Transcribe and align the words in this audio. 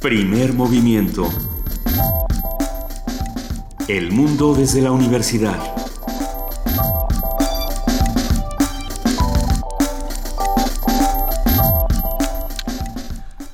Primer 0.00 0.52
movimiento. 0.52 1.28
El 3.88 4.12
mundo 4.12 4.54
desde 4.54 4.80
la 4.80 4.92
universidad. 4.92 5.58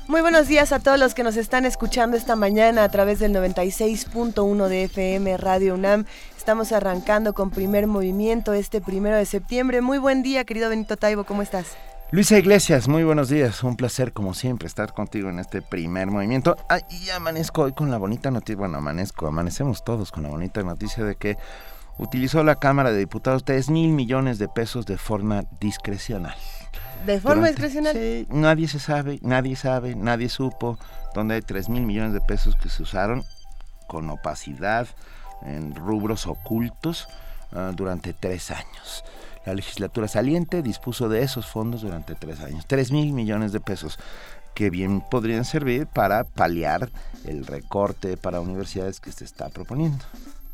Muy 0.06 0.20
buenos 0.20 0.46
días 0.46 0.72
a 0.72 0.80
todos 0.80 0.98
los 0.98 1.14
que 1.14 1.22
nos 1.22 1.38
están 1.38 1.64
escuchando 1.64 2.14
esta 2.18 2.36
mañana 2.36 2.84
a 2.84 2.90
través 2.90 3.20
del 3.20 3.32
96.1 3.32 4.68
de 4.68 4.84
FM 4.84 5.38
Radio 5.38 5.72
UNAM. 5.72 6.04
Estamos 6.36 6.72
arrancando 6.72 7.32
con 7.32 7.48
primer 7.48 7.86
movimiento 7.86 8.52
este 8.52 8.82
primero 8.82 9.16
de 9.16 9.24
septiembre. 9.24 9.80
Muy 9.80 9.96
buen 9.96 10.22
día, 10.22 10.44
querido 10.44 10.68
Benito 10.68 10.98
Taibo, 10.98 11.24
¿cómo 11.24 11.40
estás? 11.40 11.68
Luisa 12.14 12.38
Iglesias, 12.38 12.86
muy 12.86 13.02
buenos 13.02 13.28
días. 13.28 13.64
Un 13.64 13.74
placer, 13.74 14.12
como 14.12 14.34
siempre, 14.34 14.68
estar 14.68 14.94
contigo 14.94 15.30
en 15.30 15.40
este 15.40 15.62
primer 15.62 16.06
movimiento. 16.06 16.56
Ah, 16.68 16.78
y 16.88 17.10
amanezco 17.10 17.62
hoy 17.62 17.72
con 17.72 17.90
la 17.90 17.98
bonita 17.98 18.30
noticia. 18.30 18.56
Bueno, 18.56 18.78
amanezco, 18.78 19.26
amanecemos 19.26 19.82
todos 19.82 20.12
con 20.12 20.22
la 20.22 20.28
bonita 20.28 20.62
noticia 20.62 21.02
de 21.02 21.16
que 21.16 21.36
utilizó 21.98 22.44
la 22.44 22.54
Cámara 22.54 22.92
de 22.92 22.98
Diputados 22.98 23.44
3 23.44 23.68
mil 23.68 23.90
millones 23.90 24.38
de 24.38 24.46
pesos 24.46 24.86
de 24.86 24.96
forma 24.96 25.42
discrecional. 25.58 26.36
¿De 27.04 27.20
forma 27.20 27.48
discrecional? 27.48 27.94
Sí, 27.94 28.28
nadie 28.30 28.68
se 28.68 28.78
sabe, 28.78 29.18
nadie 29.20 29.56
sabe, 29.56 29.96
nadie 29.96 30.28
supo 30.28 30.78
dónde 31.16 31.34
hay 31.34 31.42
3 31.42 31.68
mil 31.68 31.82
millones 31.82 32.12
de 32.12 32.20
pesos 32.20 32.54
que 32.54 32.68
se 32.68 32.84
usaron 32.84 33.24
con 33.88 34.08
opacidad 34.08 34.86
en 35.42 35.74
rubros 35.74 36.28
ocultos 36.28 37.08
uh, 37.50 37.72
durante 37.74 38.12
tres 38.12 38.52
años. 38.52 39.02
La 39.46 39.54
legislatura 39.54 40.08
saliente 40.08 40.62
dispuso 40.62 41.08
de 41.08 41.22
esos 41.22 41.46
fondos 41.46 41.82
durante 41.82 42.14
tres 42.14 42.40
años, 42.40 42.64
tres 42.66 42.90
mil 42.90 43.12
millones 43.12 43.52
de 43.52 43.60
pesos 43.60 43.98
que 44.54 44.70
bien 44.70 45.00
podrían 45.00 45.44
servir 45.44 45.86
para 45.86 46.24
paliar 46.24 46.88
el 47.24 47.46
recorte 47.46 48.16
para 48.16 48.40
universidades 48.40 49.00
que 49.00 49.12
se 49.12 49.24
está 49.24 49.48
proponiendo. 49.48 50.04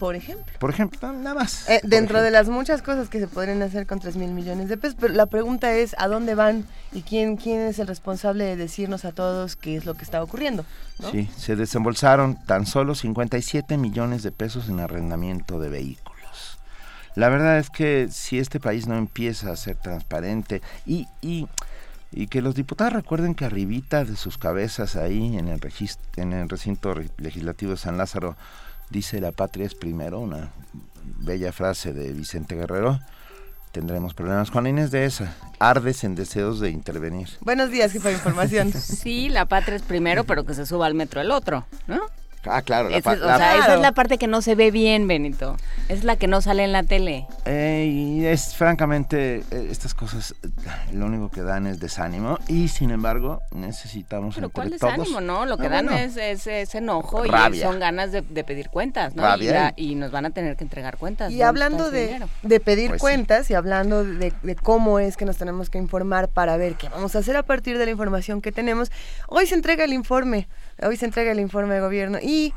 Por 0.00 0.16
ejemplo. 0.16 0.54
Por 0.58 0.70
ejemplo, 0.70 1.12
nada 1.12 1.34
más. 1.34 1.68
Eh, 1.68 1.78
dentro 1.84 2.22
de 2.22 2.30
las 2.30 2.48
muchas 2.48 2.80
cosas 2.80 3.10
que 3.10 3.20
se 3.20 3.28
podrían 3.28 3.60
hacer 3.60 3.86
con 3.86 4.00
3 4.00 4.16
mil 4.16 4.30
millones 4.30 4.70
de 4.70 4.78
pesos, 4.78 4.96
pero 4.98 5.12
la 5.12 5.26
pregunta 5.26 5.74
es 5.74 5.94
a 5.98 6.08
dónde 6.08 6.34
van 6.34 6.64
y 6.92 7.02
quién, 7.02 7.36
quién 7.36 7.60
es 7.60 7.78
el 7.78 7.86
responsable 7.86 8.44
de 8.44 8.56
decirnos 8.56 9.04
a 9.04 9.12
todos 9.12 9.56
qué 9.56 9.76
es 9.76 9.84
lo 9.84 9.92
que 9.92 10.04
está 10.04 10.22
ocurriendo. 10.22 10.64
Sí, 11.12 11.28
se 11.36 11.54
desembolsaron 11.54 12.36
tan 12.46 12.64
solo 12.64 12.94
57 12.94 13.76
millones 13.76 14.22
de 14.22 14.32
pesos 14.32 14.70
en 14.70 14.80
arrendamiento 14.80 15.60
de 15.60 15.68
vehículos. 15.68 16.09
La 17.16 17.28
verdad 17.28 17.58
es 17.58 17.70
que 17.70 18.08
si 18.10 18.38
este 18.38 18.60
país 18.60 18.86
no 18.86 18.96
empieza 18.96 19.50
a 19.50 19.56
ser 19.56 19.76
transparente 19.76 20.62
y, 20.86 21.06
y, 21.20 21.48
y 22.12 22.28
que 22.28 22.42
los 22.42 22.54
diputados 22.54 22.92
recuerden 22.92 23.34
que 23.34 23.44
arribita 23.44 24.04
de 24.04 24.16
sus 24.16 24.38
cabezas 24.38 24.96
ahí 24.96 25.36
en 25.36 25.48
el, 25.48 25.60
en 26.16 26.32
el 26.32 26.48
recinto 26.48 26.94
legislativo 27.18 27.72
de 27.72 27.76
San 27.76 27.98
Lázaro 27.98 28.36
dice 28.90 29.20
la 29.20 29.32
patria 29.32 29.66
es 29.66 29.74
primero, 29.74 30.20
una 30.20 30.50
bella 31.02 31.52
frase 31.52 31.92
de 31.92 32.12
Vicente 32.12 32.56
Guerrero, 32.56 33.00
tendremos 33.72 34.14
problemas. 34.14 34.50
Juan 34.50 34.66
Inés 34.66 34.90
de 34.90 35.04
esa, 35.04 35.34
ardes 35.58 36.04
en 36.04 36.14
deseos 36.14 36.60
de 36.60 36.70
intervenir. 36.70 37.28
Buenos 37.40 37.70
días, 37.70 37.92
jefa 37.92 38.08
de 38.08 38.14
información. 38.14 38.72
Sí, 38.72 39.28
la 39.28 39.46
patria 39.46 39.76
es 39.76 39.82
primero, 39.82 40.24
pero 40.24 40.44
que 40.44 40.54
se 40.54 40.66
suba 40.66 40.86
al 40.86 40.94
metro 40.94 41.20
el 41.20 41.30
otro, 41.30 41.66
¿no? 41.86 42.00
Ah, 42.46 42.62
claro. 42.62 42.88
La, 42.88 42.98
o 42.98 43.02
sea, 43.02 43.16
claro. 43.16 43.60
esa 43.62 43.74
es 43.74 43.80
la 43.80 43.92
parte 43.92 44.16
que 44.16 44.26
no 44.26 44.40
se 44.40 44.54
ve 44.54 44.70
bien, 44.70 45.06
Benito. 45.06 45.56
Es 45.88 46.04
la 46.04 46.16
que 46.16 46.26
no 46.26 46.40
sale 46.40 46.64
en 46.64 46.72
la 46.72 46.82
tele. 46.82 47.26
Eh, 47.44 47.86
y 47.92 48.24
es 48.24 48.54
francamente, 48.56 49.44
eh, 49.50 49.68
estas 49.70 49.94
cosas 49.94 50.34
eh, 50.42 50.48
lo 50.92 51.06
único 51.06 51.30
que 51.30 51.42
dan 51.42 51.66
es 51.66 51.80
desánimo. 51.80 52.38
Y 52.48 52.68
sin 52.68 52.90
embargo, 52.90 53.40
necesitamos 53.52 54.34
Pero 54.36 54.48
¿cuál 54.50 54.68
todos... 54.78 54.92
desánimo, 54.92 55.20
no? 55.20 55.44
Lo 55.46 55.58
que 55.58 55.66
Ah, 55.66 55.70
dan 55.70 55.86
bueno. 55.86 56.00
es, 56.00 56.16
es, 56.16 56.46
es 56.46 56.74
enojo 56.74 57.24
Rabia. 57.24 57.58
y 57.58 57.60
son 57.62 57.78
ganas 57.78 58.10
de, 58.12 58.22
de 58.22 58.44
pedir 58.44 58.68
cuentas, 58.70 59.14
¿no? 59.14 59.36
Y, 59.36 59.44
la- 59.44 59.74
y 59.76 59.94
nos 59.94 60.10
van 60.10 60.26
a 60.26 60.30
tener 60.30 60.56
que 60.56 60.64
entregar 60.64 60.96
cuentas. 60.96 61.30
Y 61.30 61.34
¿Dónde 61.34 61.44
hablando 61.44 61.90
de, 61.90 62.20
de 62.42 62.60
pedir 62.60 62.88
Pues 62.88 62.98
sí. 62.98 63.02
cuentas 63.02 63.50
y 63.50 63.54
hablando 63.54 64.02
de, 64.04 64.32
de 64.42 64.54
cómo 64.56 64.98
es 64.98 65.16
que 65.16 65.24
nos 65.24 65.36
tenemos 65.36 65.68
que 65.70 65.78
informar 65.78 66.28
para 66.28 66.56
ver 66.56 66.74
qué 66.74 66.88
vamos 66.88 67.14
a 67.16 67.18
hacer 67.20 67.36
a 67.36 67.42
partir 67.42 67.76
de 67.78 67.84
la 67.84 67.90
información 67.90 68.40
que 68.40 68.50
tenemos, 68.52 68.90
hoy 69.28 69.46
se 69.46 69.54
entrega 69.54 69.84
el 69.84 69.92
informe, 69.92 70.48
hoy 70.82 70.96
se 70.96 71.06
entrega 71.06 71.32
el 71.32 71.40
informe 71.40 71.74
de 71.74 71.80
gobierno 71.80 72.18
y, 72.22 72.54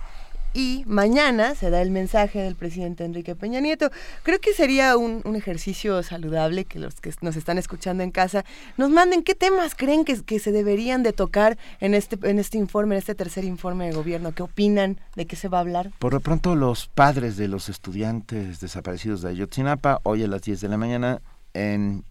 y 0.53 0.83
mañana 0.85 1.55
se 1.55 1.69
da 1.69 1.81
el 1.81 1.91
mensaje 1.91 2.39
del 2.39 2.55
presidente 2.55 3.03
Enrique 3.03 3.35
Peña 3.35 3.59
Nieto. 3.59 3.91
Creo 4.23 4.39
que 4.39 4.53
sería 4.53 4.97
un, 4.97 5.21
un 5.25 5.35
ejercicio 5.35 6.01
saludable 6.03 6.65
que 6.65 6.79
los 6.79 7.01
que 7.01 7.11
nos 7.21 7.35
están 7.35 7.57
escuchando 7.57 8.03
en 8.03 8.11
casa 8.11 8.45
nos 8.77 8.89
manden 8.89 9.23
qué 9.23 9.35
temas 9.35 9.75
creen 9.75 10.05
que, 10.05 10.21
que 10.23 10.39
se 10.39 10.51
deberían 10.51 11.03
de 11.03 11.13
tocar 11.13 11.57
en 11.79 11.93
este, 11.93 12.17
en 12.29 12.39
este 12.39 12.57
informe, 12.57 12.95
en 12.95 12.99
este 12.99 13.15
tercer 13.15 13.43
informe 13.43 13.87
de 13.87 13.93
gobierno, 13.93 14.33
qué 14.33 14.43
opinan, 14.43 14.99
de 15.15 15.25
qué 15.25 15.35
se 15.35 15.47
va 15.47 15.57
a 15.57 15.61
hablar. 15.61 15.91
Por 15.99 16.13
lo 16.13 16.19
pronto, 16.19 16.55
los 16.55 16.87
padres 16.87 17.37
de 17.37 17.47
los 17.47 17.69
estudiantes 17.69 18.59
desaparecidos 18.59 19.21
de 19.21 19.29
Ayotzinapa, 19.29 19.99
hoy 20.03 20.23
a 20.23 20.27
las 20.27 20.41
10 20.41 20.61
de 20.61 20.67
la 20.69 20.77
mañana, 20.77 21.21
en 21.53 22.03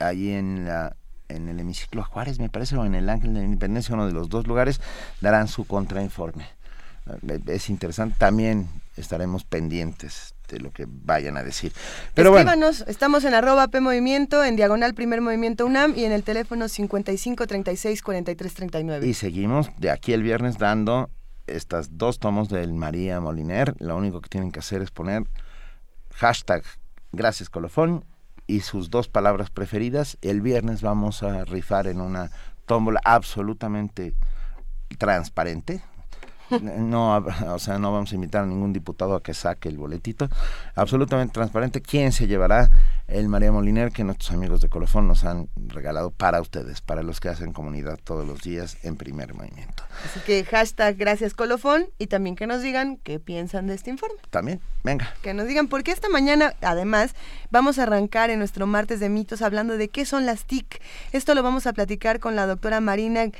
ahí 0.00 0.30
en 0.30 0.64
la 0.64 0.96
en 1.30 1.48
el 1.48 1.60
hemiciclo 1.60 2.04
Juárez, 2.04 2.38
me 2.38 2.48
parece, 2.48 2.76
o 2.76 2.84
en 2.84 2.94
el 2.94 3.08
Ángel 3.08 3.34
de 3.34 3.40
la 3.40 3.46
Independencia, 3.46 3.94
uno 3.94 4.06
de 4.06 4.12
los 4.12 4.28
dos 4.28 4.46
lugares, 4.46 4.80
darán 5.20 5.48
su 5.48 5.66
contrainforme. 5.66 6.46
Eh, 7.28 7.40
Es 7.46 7.70
interesante, 7.70 8.16
también 8.18 8.68
estaremos 8.96 9.44
pendientes 9.44 10.34
de 10.48 10.60
lo 10.60 10.72
que 10.72 10.86
vayan 10.88 11.36
a 11.36 11.42
decir. 11.42 11.72
Pero 12.14 12.30
bueno, 12.30 12.50
Escríbanos, 12.50 12.84
estamos 12.88 13.24
en 13.24 13.34
arroba 13.34 13.68
P 13.68 13.80
Movimiento, 13.80 14.44
en 14.44 14.56
diagonal 14.56 14.94
Primer 14.94 15.20
Movimiento 15.20 15.64
UNAM 15.64 15.94
y 15.96 16.04
en 16.04 16.12
el 16.12 16.24
teléfono 16.24 16.68
55 16.68 17.46
36 17.46 18.02
43 18.02 18.54
39. 18.54 19.06
y 19.06 19.14
seguimos 19.14 19.70
de 19.78 19.90
aquí 19.90 20.12
el 20.12 20.22
viernes 20.22 20.58
dando 20.58 21.08
estas 21.46 21.96
dos 21.98 22.18
tomos 22.18 22.48
del 22.48 22.72
María 22.72 23.20
Moliner. 23.20 23.74
Lo 23.78 23.96
único 23.96 24.20
que 24.20 24.28
tienen 24.28 24.52
que 24.52 24.58
hacer 24.60 24.82
es 24.82 24.90
poner 24.90 25.24
hashtag 26.14 26.62
gracias 27.12 27.48
colofón 27.48 28.04
y 28.50 28.60
sus 28.60 28.90
dos 28.90 29.08
palabras 29.08 29.50
preferidas. 29.50 30.18
El 30.22 30.40
viernes 30.40 30.82
vamos 30.82 31.22
a 31.22 31.44
rifar 31.44 31.86
en 31.86 32.00
una 32.00 32.30
tómbola 32.66 33.00
absolutamente 33.04 34.14
transparente. 34.98 35.82
No, 36.60 37.16
o 37.16 37.58
sea, 37.58 37.78
no 37.78 37.92
vamos 37.92 38.12
a 38.12 38.14
invitar 38.14 38.44
a 38.44 38.46
ningún 38.46 38.72
diputado 38.72 39.14
a 39.14 39.22
que 39.22 39.34
saque 39.34 39.68
el 39.68 39.76
boletito. 39.76 40.28
Absolutamente 40.74 41.32
transparente. 41.32 41.80
¿Quién 41.80 42.12
se 42.12 42.26
llevará 42.26 42.70
el 43.08 43.28
María 43.28 43.52
Moliner 43.52 43.92
que 43.92 44.04
nuestros 44.04 44.30
amigos 44.32 44.60
de 44.60 44.68
Colofón 44.68 45.06
nos 45.08 45.24
han 45.24 45.48
regalado 45.56 46.10
para 46.10 46.40
ustedes, 46.40 46.80
para 46.80 47.02
los 47.02 47.20
que 47.20 47.28
hacen 47.28 47.52
comunidad 47.52 47.98
todos 48.02 48.26
los 48.26 48.40
días 48.42 48.78
en 48.82 48.96
primer 48.96 49.34
movimiento? 49.34 49.84
Así 50.04 50.20
que 50.20 50.44
hashtag 50.44 50.96
gracias 50.96 51.34
colofón 51.34 51.86
y 51.98 52.06
también 52.06 52.36
que 52.36 52.46
nos 52.46 52.62
digan 52.62 52.96
qué 52.98 53.18
piensan 53.18 53.66
de 53.66 53.74
este 53.74 53.90
informe. 53.90 54.16
También, 54.30 54.60
venga. 54.84 55.14
Que 55.22 55.34
nos 55.34 55.46
digan, 55.46 55.68
porque 55.68 55.90
esta 55.90 56.08
mañana, 56.08 56.54
además, 56.62 57.14
vamos 57.50 57.78
a 57.78 57.84
arrancar 57.84 58.30
en 58.30 58.38
nuestro 58.38 58.66
martes 58.66 59.00
de 59.00 59.08
mitos 59.08 59.42
hablando 59.42 59.76
de 59.76 59.88
qué 59.88 60.04
son 60.04 60.26
las 60.26 60.44
TIC. 60.44 60.80
Esto 61.12 61.34
lo 61.34 61.42
vamos 61.42 61.66
a 61.66 61.72
platicar 61.72 62.20
con 62.20 62.36
la 62.36 62.46
doctora 62.46 62.80
Marina 62.80 63.30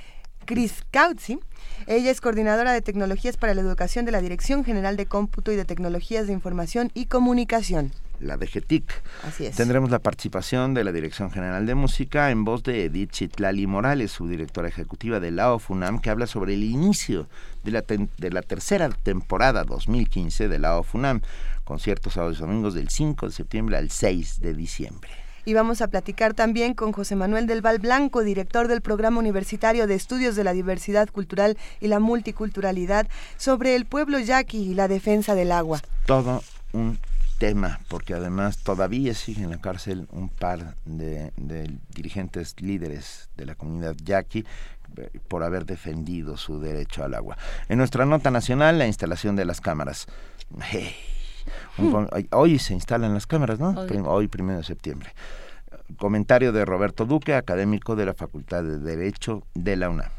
Criskautzi. 0.45 1.39
Ella 1.87 2.11
es 2.11 2.21
coordinadora 2.21 2.73
de 2.73 2.83
tecnologías 2.83 3.37
para 3.37 3.55
la 3.55 3.61
educación 3.61 4.05
de 4.05 4.13
la 4.13 4.21
Dirección 4.21 4.65
General 4.65 4.97
de 4.97 5.07
Cómputo 5.07 5.51
y 5.53 5.57
de 5.57 5.65
Tecnologías 5.65 6.27
de 6.27 6.33
Información 6.33 6.91
y 6.95 7.07
Comunicación. 7.07 7.93
La 8.21 8.37
DGTIC. 8.37 8.85
Así 9.27 9.47
es. 9.47 9.57
Tendremos 9.57 9.91
la 9.91 9.99
participación 9.99 10.75
de 10.75 10.85
la 10.85 10.93
Dirección 10.93 11.31
General 11.31 11.65
de 11.65 11.75
Música 11.75 12.31
en 12.31 12.45
voz 12.45 12.63
de 12.63 12.85
Edith 12.85 13.13
Chitlali 13.13 13.67
Morales, 13.67 14.11
su 14.13 14.29
directora 14.29 14.69
ejecutiva 14.69 15.21
de 15.21 15.31
la 15.31 15.53
OFUNAM, 15.55 16.01
que 16.01 16.11
habla 16.11 16.27
sobre 16.27 16.53
el 16.53 16.63
inicio 16.65 17.29
de 17.65 17.71
la, 17.71 17.81
ten- 17.81 18.11
de 18.19 18.31
la 18.31 18.43
tercera 18.43 18.91
temporada 18.91 19.65
2015 19.65 20.49
de 20.49 20.59
la 20.59 20.77
OFUNAM, 20.77 21.23
conciertos 21.65 22.13
sábados 22.13 22.37
y 22.39 22.41
domingos 22.43 22.75
del 22.75 22.91
5 22.91 23.27
de 23.27 23.33
septiembre 23.33 23.79
al 23.79 23.91
6 23.91 24.41
de 24.41 24.53
diciembre. 24.53 25.11
Y 25.51 25.53
vamos 25.53 25.83
a 25.83 25.89
platicar 25.89 26.33
también 26.33 26.75
con 26.75 26.93
José 26.93 27.17
Manuel 27.17 27.49
del 27.49 27.61
Val 27.61 27.81
Blanco, 27.81 28.23
director 28.23 28.69
del 28.69 28.83
Programa 28.83 29.19
Universitario 29.19 29.89
de 29.89 29.97
Estudios 29.97 30.37
de 30.37 30.45
la 30.45 30.53
Diversidad 30.53 31.09
Cultural 31.09 31.59
y 31.81 31.89
la 31.89 31.99
Multiculturalidad, 31.99 33.09
sobre 33.37 33.75
el 33.75 33.85
pueblo 33.85 34.21
yaqui 34.21 34.59
y 34.59 34.75
la 34.75 34.87
defensa 34.87 35.35
del 35.35 35.51
agua. 35.51 35.81
Todo 36.07 36.45
un 36.73 37.01
tema, 37.39 37.81
porque 37.89 38.15
además 38.15 38.59
todavía 38.59 39.13
sigue 39.13 39.43
en 39.43 39.51
la 39.51 39.61
cárcel 39.61 40.07
un 40.13 40.29
par 40.29 40.77
de, 40.85 41.33
dirigentes 41.97 42.55
líderes 42.61 43.29
de 43.37 43.47
la 43.47 43.57
comunidad 43.57 43.97
yaqui 44.05 44.47
eh, 44.99 45.11
por 45.27 45.43
haber 45.43 45.67
defendido 45.67 46.37
su 46.37 46.61
derecho 46.61 47.03
al 47.03 47.15
agua. 47.15 47.37
En 47.69 47.79
nuestra 47.79 48.07
nota 48.07 48.31
nacional, 48.31 48.79
la 48.79 48.87
instalación 48.87 49.35
de 49.35 49.47
las 49.47 49.61
cámaras. 49.61 50.07
Hey, 50.61 50.95
un 51.79 51.91
con- 51.93 52.09
hoy- 52.13 52.59
se 52.59 52.75
instalan 52.75 53.15
las 53.15 53.27
cámaras, 53.27 53.59
¿no? 53.61 53.75
Hoy, 54.07 54.29
primero 54.29 54.59
de 54.59 54.65
septiembre. 54.65 55.11
Comentario 55.97 56.53
de 56.53 56.65
Roberto 56.65 57.05
Duque, 57.05 57.35
académico 57.35 57.97
de 57.97 58.07
la 58.07 58.15
Facultad 58.15 58.63
de 58.63 58.79
Derecho 58.79 59.43
de 59.55 59.77
la 59.77 59.91
UNAM. 59.91 60.11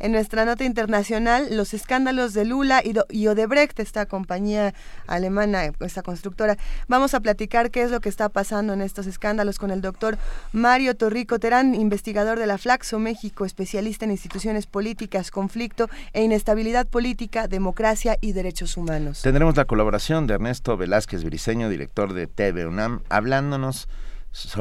En 0.00 0.12
nuestra 0.12 0.46
nota 0.46 0.64
internacional, 0.64 1.54
los 1.54 1.74
escándalos 1.74 2.32
de 2.32 2.46
Lula 2.46 2.82
y, 2.82 3.26
Odebrecht, 3.26 3.78
esta 3.80 4.06
compañía 4.06 4.72
alemana, 5.06 5.72
esta 5.80 6.00
constructora. 6.02 6.56
Vamos 6.88 7.12
a 7.12 7.20
platicar 7.20 7.70
qué 7.70 7.82
es 7.82 7.90
lo 7.90 8.00
que 8.00 8.08
está 8.08 8.30
pasando 8.30 8.72
en 8.72 8.80
estos 8.80 9.06
escándalos 9.06 9.58
con 9.58 9.70
el 9.70 9.82
doctor 9.82 10.16
Mario 10.52 10.96
Torrico 10.96 11.38
Terán, 11.38 11.74
investigador 11.74 12.38
de 12.38 12.46
la 12.46 12.56
Flaxo 12.56 12.98
México, 12.98 13.44
especialista 13.44 14.06
en 14.06 14.12
instituciones 14.12 14.66
políticas, 14.66 15.30
conflicto 15.30 15.90
e 16.14 16.22
inestabilidad 16.22 16.86
política, 16.86 17.46
democracia 17.46 18.16
y 18.22 18.32
derechos 18.32 18.78
humanos. 18.78 19.20
Tendremos 19.20 19.54
la 19.58 19.66
colaboración 19.66 20.26
de 20.26 20.32
Ernesto 20.32 20.78
Velázquez 20.78 21.24
Briceño, 21.24 21.68
director 21.68 22.14
de 22.14 22.26
TV 22.26 22.66
UNAM, 22.66 23.02
hablándonos 23.10 23.86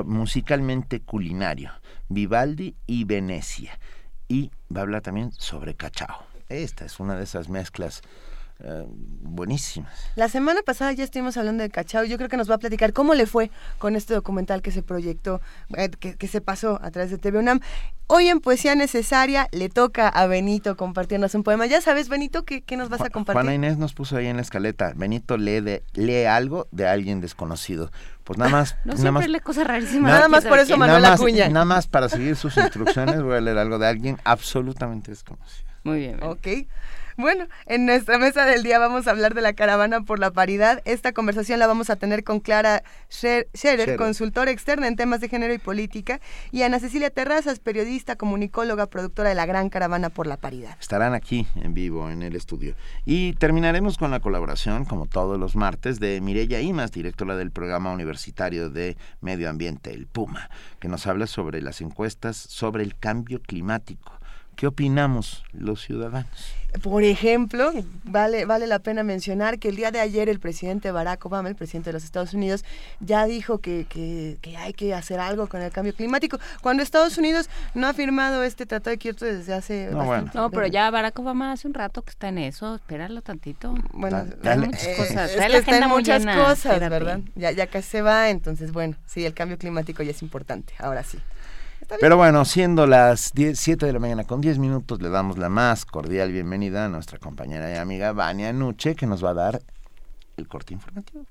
musicalmente 0.04 1.00
culinario, 1.00 1.72
Vivaldi 2.10 2.76
y 2.88 3.06
Venecia. 3.06 3.80
Y 4.30 4.52
va 4.74 4.82
a 4.82 4.84
hablar 4.84 5.02
también 5.02 5.32
sobre 5.32 5.74
cachao. 5.74 6.24
Esta 6.50 6.86
es 6.86 7.00
una 7.00 7.16
de 7.16 7.24
esas 7.24 7.50
mezclas 7.50 8.04
eh, 8.62 8.86
buenísimas. 9.22 9.94
La 10.16 10.28
semana 10.28 10.62
pasada 10.64 10.92
ya 10.92 11.06
estuvimos 11.06 11.38
hablando 11.38 11.64
de 11.64 11.70
Cachao. 11.70 12.04
Yo 12.04 12.18
creo 12.18 12.28
que 12.28 12.36
nos 12.36 12.50
va 12.50 12.56
a 12.56 12.58
platicar 12.58 12.92
cómo 12.92 13.14
le 13.14 13.26
fue 13.26 13.52
con 13.78 13.96
este 13.96 14.14
documental 14.14 14.62
que 14.62 14.72
se 14.72 14.84
proyectó, 14.84 15.40
eh, 15.78 15.90
que, 15.90 16.28
se 16.28 16.42
pasó 16.42 16.80
a 16.84 16.92
través 16.92 17.10
de 17.10 17.18
TV 17.18 17.40
UNAM. 17.40 17.62
Hoy 18.08 18.28
en 18.28 18.42
Poesía 18.42 18.76
Necesaria 18.76 19.48
le 19.52 19.70
toca 19.70 20.10
a 20.10 20.28
Benito 20.28 20.76
compartirnos 20.76 21.36
un 21.36 21.44
poema. 21.44 21.68
Ya 21.68 21.80
sabes, 21.80 22.10
Benito, 22.10 22.44
¿qué, 22.44 22.64
nos 22.76 22.90
vas 22.90 23.02
a 23.02 23.10
compartir? 23.10 23.36
Juana 23.36 23.54
Inés 23.54 23.78
nos 23.78 23.94
puso 23.94 24.18
ahí 24.18 24.28
en 24.28 24.36
la 24.36 24.42
escaleta. 24.42 24.92
Benito 24.96 25.38
lee, 25.38 25.62
de, 25.62 25.84
lee 25.94 26.26
algo 26.26 26.68
de 26.72 26.88
alguien 26.88 27.22
desconocido. 27.22 27.92
Pues 28.26 28.38
nada 28.38 28.52
más. 28.52 28.76
no 28.84 28.94
nada 28.94 29.12
más, 29.12 29.30
lee 29.30 29.40
cosas 29.40 29.68
rarísimas. 29.68 30.12
Nada, 30.12 30.28
más 30.28 30.46
por 30.46 30.60
eso 30.60 30.76
Manuel 30.76 31.06
Acuña. 31.06 31.48
Nada 31.50 31.66
más 31.66 31.88
para 31.88 32.10
seguir 32.10 32.36
sus 32.36 32.58
instrucciones 32.58 33.22
voy 33.22 33.38
a 33.38 33.42
leer 33.42 33.58
algo 33.58 33.80
de 33.80 33.88
alguien 33.88 34.18
absolutamente 34.26 35.12
desconocido. 35.12 35.70
Muy 35.84 36.00
bien. 36.00 36.22
Ok. 36.24 36.48
Bueno, 37.20 37.50
en 37.66 37.86
nuestra 37.86 38.18
mesa 38.18 38.46
del 38.46 38.64
día 38.64 38.80
vamos 38.80 39.06
a 39.06 39.12
hablar 39.12 39.34
de 39.34 39.42
la 39.42 39.52
caravana 39.52 40.00
por 40.00 40.20
la 40.20 40.32
paridad. 40.32 40.82
Esta 40.86 41.12
conversación 41.12 41.60
la 41.60 41.68
vamos 41.68 41.90
a 41.90 41.98
tener 41.98 42.24
con 42.24 42.40
Clara 42.40 42.82
Scherer, 43.10 43.98
consultora 43.98 44.52
externa 44.52 44.88
en 44.88 44.96
temas 44.96 45.20
de 45.20 45.28
género 45.28 45.54
y 45.54 45.58
política, 45.58 46.22
y 46.54 46.62
Ana 46.62 46.80
Cecilia 46.80 47.10
Terrazas, 47.10 47.60
periodista, 47.60 48.16
comunicóloga, 48.16 48.86
productora 48.86 49.28
de 49.28 49.36
la 49.36 49.46
Gran 49.46 49.68
Caravana 49.68 50.10
por 50.10 50.28
la 50.28 50.38
Paridad. 50.38 50.78
Estarán 50.80 51.14
aquí 51.14 51.46
en 51.56 51.74
vivo 51.74 52.10
en 52.10 52.22
el 52.22 52.38
estudio. 52.38 52.76
Y 53.04 53.34
terminaremos 53.34 53.98
con 53.98 54.12
la 54.12 54.22
colaboración, 54.22 54.86
como 54.86 55.06
todos 55.06 55.38
los 55.38 55.58
martes, 55.58 56.00
de 56.00 56.22
Mireya 56.22 56.62
Imas, 56.62 56.94
directora 56.94 57.36
del 57.36 57.52
programa 57.52 57.92
universitario 57.92 58.70
de 58.70 58.96
medio 59.20 59.50
ambiente, 59.50 59.94
el 59.94 60.08
PUMA, 60.08 60.50
que 60.80 60.88
nos 60.88 61.06
habla 61.06 61.28
sobre 61.28 61.62
las 61.62 61.82
encuestas 61.82 62.38
sobre 62.38 62.84
el 62.84 62.98
cambio 62.98 63.42
climático. 63.42 64.19
¿Qué 64.60 64.68
opinamos 64.68 65.46
los 65.54 65.86
ciudadanos? 65.86 66.54
Por 66.84 67.06
ejemplo, 67.06 67.72
vale, 68.04 68.44
vale 68.44 68.68
la 68.68 68.80
pena 68.80 69.04
mencionar 69.04 69.58
que 69.58 69.70
el 69.70 69.78
día 69.78 69.90
de 69.90 70.02
ayer 70.02 70.28
el 70.28 70.42
presidente 70.42 70.92
Barack 70.92 71.26
Obama, 71.26 71.48
el 71.48 71.56
presidente 71.56 71.92
de 71.92 71.94
los 71.94 72.04
Estados 72.04 72.34
Unidos, 72.34 72.66
ya 73.00 73.26
dijo 73.26 73.60
que, 73.60 73.86
que, 73.88 74.58
hay 74.58 74.74
que 74.74 74.94
hacer 74.94 75.22
algo 75.22 75.48
con 75.48 75.62
el 75.62 75.72
cambio 75.72 75.96
climático, 75.96 76.40
cuando 76.60 76.84
Estados 76.84 77.18
Unidos 77.18 77.50
no 77.74 77.88
ha 77.88 77.94
firmado 77.94 78.44
este 78.44 78.66
Tratado 78.66 78.92
de 78.92 78.98
Kyoto 78.98 79.24
desde 79.24 79.54
hace... 79.54 79.92
No, 79.94 80.04
bueno. 80.04 80.30
no 80.34 80.52
pero 80.52 80.68
ya 80.68 80.92
Barack 80.92 81.18
Obama 81.20 81.54
hace 81.54 81.66
un 81.66 81.74
rato 81.74 82.02
que 82.02 82.10
está 82.10 82.28
en 82.28 82.40
eso, 82.40 82.76
espéralo 82.76 83.22
tantito. 83.22 83.74
Bueno, 83.94 84.26
hay 84.44 84.58
muchas 84.58 84.88
cosas. 84.98 85.32
Es 85.32 85.48
que 85.48 85.58
está 85.58 85.78
en 85.78 85.88
muchas 85.88 86.26
cosas, 86.26 86.82
¿verdad? 86.82 87.22
Ya, 87.36 87.52
ya 87.52 87.66
casi 87.68 87.88
se 87.88 88.02
va, 88.02 88.30
entonces 88.30 88.74
bueno, 88.74 88.98
sí, 89.06 89.26
el 89.26 89.34
cambio 89.34 89.58
climático 89.58 90.04
ya 90.04 90.12
es 90.12 90.22
importante, 90.22 90.74
ahora 90.80 91.06
sí. 91.06 91.18
Pero 92.00 92.18
bueno, 92.18 92.46
siendo 92.46 92.86
las 92.86 93.32
7 93.34 93.86
de 93.86 93.94
la 93.94 94.00
mañana 94.00 94.24
con 94.24 94.42
10 94.42 94.60
minutos, 94.60 95.02
le 95.02 95.10
damos 95.10 95.40
la 95.40 95.50
más 95.50 95.86
cordial 95.86 96.32
bienvenida 96.32 96.86
a 96.86 96.90
nuestra 96.90 97.18
compañera 97.18 97.74
y 97.74 97.78
amiga 97.78 98.12
Vania 98.14 98.54
Nuche, 98.54 98.96
que 98.96 99.08
nos 99.08 99.26
va 99.26 99.32
a 99.32 99.34
dar 99.34 99.62
el 100.38 100.48
corte 100.48 100.74
informativo. 100.74 101.26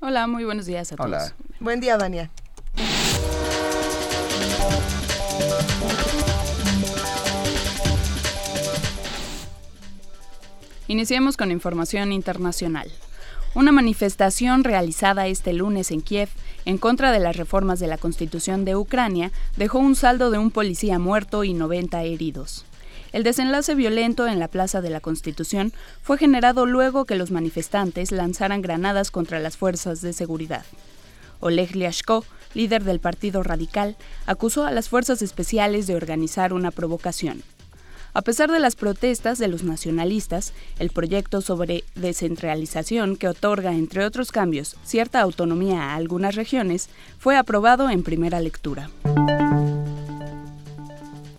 Hola, 0.00 0.26
muy 0.28 0.44
buenos 0.44 0.66
días 0.66 0.92
a 0.92 0.96
Hola. 0.98 1.18
todos. 1.18 1.34
Buen 1.58 1.80
día, 1.80 1.96
Vania. 1.96 2.30
Iniciemos 10.86 11.36
con 11.36 11.50
información 11.50 12.12
internacional. 12.12 12.90
Una 13.54 13.72
manifestación 13.72 14.64
realizada 14.64 15.26
este 15.26 15.52
lunes 15.52 15.90
en 15.90 16.02
Kiev 16.02 16.28
en 16.64 16.78
contra 16.78 17.12
de 17.12 17.20
las 17.20 17.36
reformas 17.36 17.78
de 17.80 17.86
la 17.86 17.98
Constitución 17.98 18.64
de 18.64 18.76
Ucrania 18.76 19.32
dejó 19.56 19.78
un 19.78 19.96
saldo 19.96 20.30
de 20.30 20.38
un 20.38 20.50
policía 20.50 20.98
muerto 20.98 21.44
y 21.44 21.54
90 21.54 22.02
heridos. 22.02 22.64
El 23.12 23.22
desenlace 23.22 23.74
violento 23.74 24.26
en 24.26 24.40
la 24.40 24.48
Plaza 24.48 24.80
de 24.80 24.90
la 24.90 25.00
Constitución 25.00 25.72
fue 26.02 26.18
generado 26.18 26.66
luego 26.66 27.04
que 27.04 27.14
los 27.14 27.30
manifestantes 27.30 28.10
lanzaran 28.10 28.60
granadas 28.60 29.10
contra 29.10 29.38
las 29.38 29.56
fuerzas 29.56 30.00
de 30.00 30.12
seguridad. 30.12 30.64
Oleg 31.38 31.76
Lyashko, 31.76 32.24
líder 32.54 32.82
del 32.82 32.98
Partido 32.98 33.42
Radical, 33.42 33.96
acusó 34.26 34.64
a 34.64 34.72
las 34.72 34.88
fuerzas 34.88 35.22
especiales 35.22 35.86
de 35.86 35.94
organizar 35.94 36.52
una 36.52 36.70
provocación. 36.70 37.42
A 38.16 38.22
pesar 38.22 38.48
de 38.48 38.60
las 38.60 38.76
protestas 38.76 39.38
de 39.38 39.48
los 39.48 39.64
nacionalistas, 39.64 40.52
el 40.78 40.90
proyecto 40.90 41.40
sobre 41.40 41.82
descentralización 41.96 43.16
que 43.16 43.26
otorga, 43.26 43.72
entre 43.72 44.04
otros 44.04 44.30
cambios, 44.30 44.76
cierta 44.84 45.20
autonomía 45.20 45.82
a 45.82 45.94
algunas 45.96 46.36
regiones, 46.36 46.88
fue 47.18 47.36
aprobado 47.36 47.90
en 47.90 48.04
primera 48.04 48.38
lectura. 48.38 48.88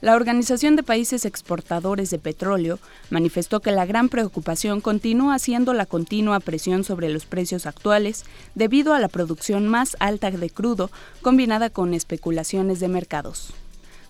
La 0.01 0.15
Organización 0.15 0.75
de 0.75 0.83
Países 0.83 1.23
Exportadores 1.23 2.09
de 2.09 2.19
Petróleo 2.19 2.77
manifestó 3.09 3.61
que 3.61 3.71
la 3.71 3.85
gran 3.85 4.09
preocupación 4.09 4.81
continúa 4.81 5.39
siendo 5.39 5.73
la 5.73 5.85
continua 5.85 6.41
presión 6.41 6.83
sobre 6.83 7.07
los 7.07 7.25
precios 7.25 7.65
actuales 7.67 8.25
debido 8.53 8.93
a 8.93 8.99
la 8.99 9.07
producción 9.07 9.69
más 9.69 9.95
alta 10.01 10.29
de 10.29 10.49
crudo 10.49 10.91
combinada 11.21 11.69
con 11.69 11.93
especulaciones 11.93 12.81
de 12.81 12.89
mercados. 12.89 13.53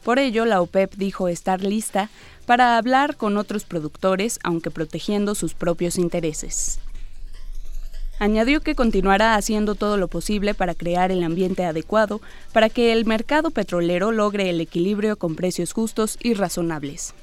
Por 0.06 0.20
ello, 0.20 0.46
la 0.46 0.62
OPEP 0.62 0.94
dijo 0.98 1.30
estar 1.30 1.64
lista 1.64 2.12
para 2.46 2.78
hablar 2.78 3.18
con 3.18 3.38
otros 3.38 3.66
productores, 3.66 4.40
aunque 4.44 4.72
protegiendo 4.72 5.36
sus 5.36 5.54
propios 5.54 5.98
intereses. 5.98 6.80
Añadió 8.18 8.62
que 8.62 8.76
continuará 8.76 9.36
haciendo 9.36 9.76
todo 9.76 9.98
lo 9.98 10.08
posible 10.08 10.54
para 10.54 10.74
crear 10.74 11.12
el 11.12 11.24
ambiente 11.24 11.66
adecuado 11.66 12.22
para 12.54 12.70
que 12.70 12.94
el 12.94 13.06
mercado 13.06 13.52
petrolero 13.52 14.12
logre 14.12 14.50
el 14.50 14.62
equilibrio 14.62 15.18
con 15.18 15.36
precios 15.36 15.74
justos 15.74 16.18
y 16.22 16.34
razonables. 16.34 17.14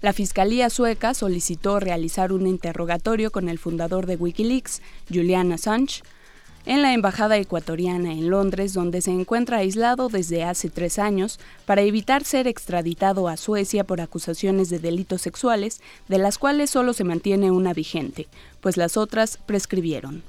La 0.00 0.12
Fiscalía 0.12 0.68
sueca 0.68 1.14
solicitó 1.14 1.80
realizar 1.80 2.32
un 2.32 2.46
interrogatorio 2.46 3.30
con 3.30 3.48
el 3.48 3.58
fundador 3.58 4.04
de 4.04 4.16
Wikileaks, 4.16 4.82
Julian 5.08 5.50
Assange, 5.52 6.02
en 6.66 6.82
la 6.82 6.94
Embajada 6.94 7.36
ecuatoriana 7.36 8.12
en 8.12 8.30
Londres, 8.30 8.72
donde 8.72 9.02
se 9.02 9.10
encuentra 9.10 9.58
aislado 9.58 10.08
desde 10.08 10.44
hace 10.44 10.70
tres 10.70 10.98
años 10.98 11.38
para 11.66 11.82
evitar 11.82 12.24
ser 12.24 12.46
extraditado 12.46 13.28
a 13.28 13.36
Suecia 13.36 13.84
por 13.84 14.00
acusaciones 14.00 14.70
de 14.70 14.78
delitos 14.78 15.20
sexuales, 15.20 15.80
de 16.08 16.18
las 16.18 16.38
cuales 16.38 16.70
solo 16.70 16.92
se 16.94 17.04
mantiene 17.04 17.50
una 17.50 17.74
vigente, 17.74 18.28
pues 18.60 18.76
las 18.76 18.96
otras 18.96 19.36
prescribieron. 19.36 20.22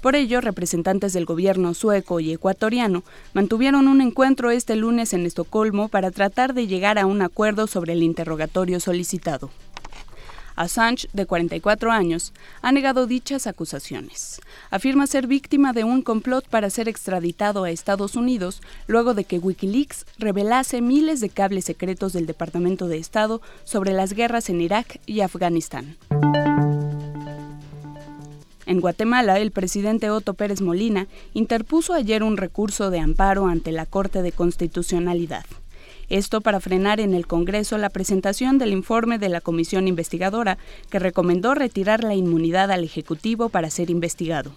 Por 0.00 0.16
ello, 0.16 0.40
representantes 0.40 1.12
del 1.12 1.26
gobierno 1.26 1.74
sueco 1.74 2.20
y 2.20 2.32
ecuatoriano 2.32 3.02
mantuvieron 3.34 3.86
un 3.86 4.00
encuentro 4.00 4.50
este 4.50 4.76
lunes 4.76 5.12
en 5.12 5.26
Estocolmo 5.26 5.88
para 5.88 6.10
tratar 6.10 6.54
de 6.54 6.66
llegar 6.66 6.98
a 6.98 7.04
un 7.04 7.20
acuerdo 7.20 7.66
sobre 7.66 7.92
el 7.92 8.02
interrogatorio 8.02 8.80
solicitado. 8.80 9.50
Assange, 10.60 11.08
de 11.14 11.24
44 11.24 11.90
años, 11.90 12.34
ha 12.60 12.70
negado 12.70 13.06
dichas 13.06 13.46
acusaciones. 13.46 14.42
Afirma 14.70 15.06
ser 15.06 15.26
víctima 15.26 15.72
de 15.72 15.84
un 15.84 16.02
complot 16.02 16.46
para 16.48 16.68
ser 16.68 16.86
extraditado 16.86 17.64
a 17.64 17.70
Estados 17.70 18.14
Unidos 18.14 18.60
luego 18.86 19.14
de 19.14 19.24
que 19.24 19.38
Wikileaks 19.38 20.04
revelase 20.18 20.82
miles 20.82 21.20
de 21.20 21.30
cables 21.30 21.64
secretos 21.64 22.12
del 22.12 22.26
Departamento 22.26 22.88
de 22.88 22.98
Estado 22.98 23.40
sobre 23.64 23.94
las 23.94 24.12
guerras 24.12 24.50
en 24.50 24.60
Irak 24.60 25.00
y 25.06 25.22
Afganistán. 25.22 25.96
En 28.66 28.80
Guatemala, 28.80 29.38
el 29.38 29.52
presidente 29.52 30.10
Otto 30.10 30.34
Pérez 30.34 30.60
Molina 30.60 31.06
interpuso 31.32 31.94
ayer 31.94 32.22
un 32.22 32.36
recurso 32.36 32.90
de 32.90 33.00
amparo 33.00 33.46
ante 33.46 33.72
la 33.72 33.86
Corte 33.86 34.20
de 34.20 34.32
Constitucionalidad. 34.32 35.46
Esto 36.10 36.40
para 36.40 36.58
frenar 36.58 36.98
en 36.98 37.14
el 37.14 37.28
Congreso 37.28 37.78
la 37.78 37.88
presentación 37.88 38.58
del 38.58 38.72
informe 38.72 39.18
de 39.18 39.28
la 39.28 39.40
comisión 39.40 39.86
investigadora 39.86 40.58
que 40.90 40.98
recomendó 40.98 41.54
retirar 41.54 42.02
la 42.02 42.16
inmunidad 42.16 42.72
al 42.72 42.82
Ejecutivo 42.82 43.48
para 43.48 43.70
ser 43.70 43.90
investigado. 43.90 44.50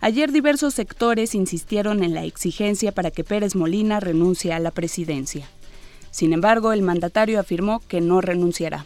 Ayer 0.00 0.30
diversos 0.32 0.74
sectores 0.74 1.34
insistieron 1.34 2.04
en 2.04 2.12
la 2.12 2.24
exigencia 2.24 2.92
para 2.92 3.10
que 3.10 3.24
Pérez 3.24 3.54
Molina 3.54 4.00
renuncie 4.00 4.52
a 4.52 4.58
la 4.58 4.70
presidencia. 4.70 5.48
Sin 6.10 6.34
embargo, 6.34 6.74
el 6.74 6.82
mandatario 6.82 7.40
afirmó 7.40 7.80
que 7.88 8.02
no 8.02 8.20
renunciará. 8.20 8.84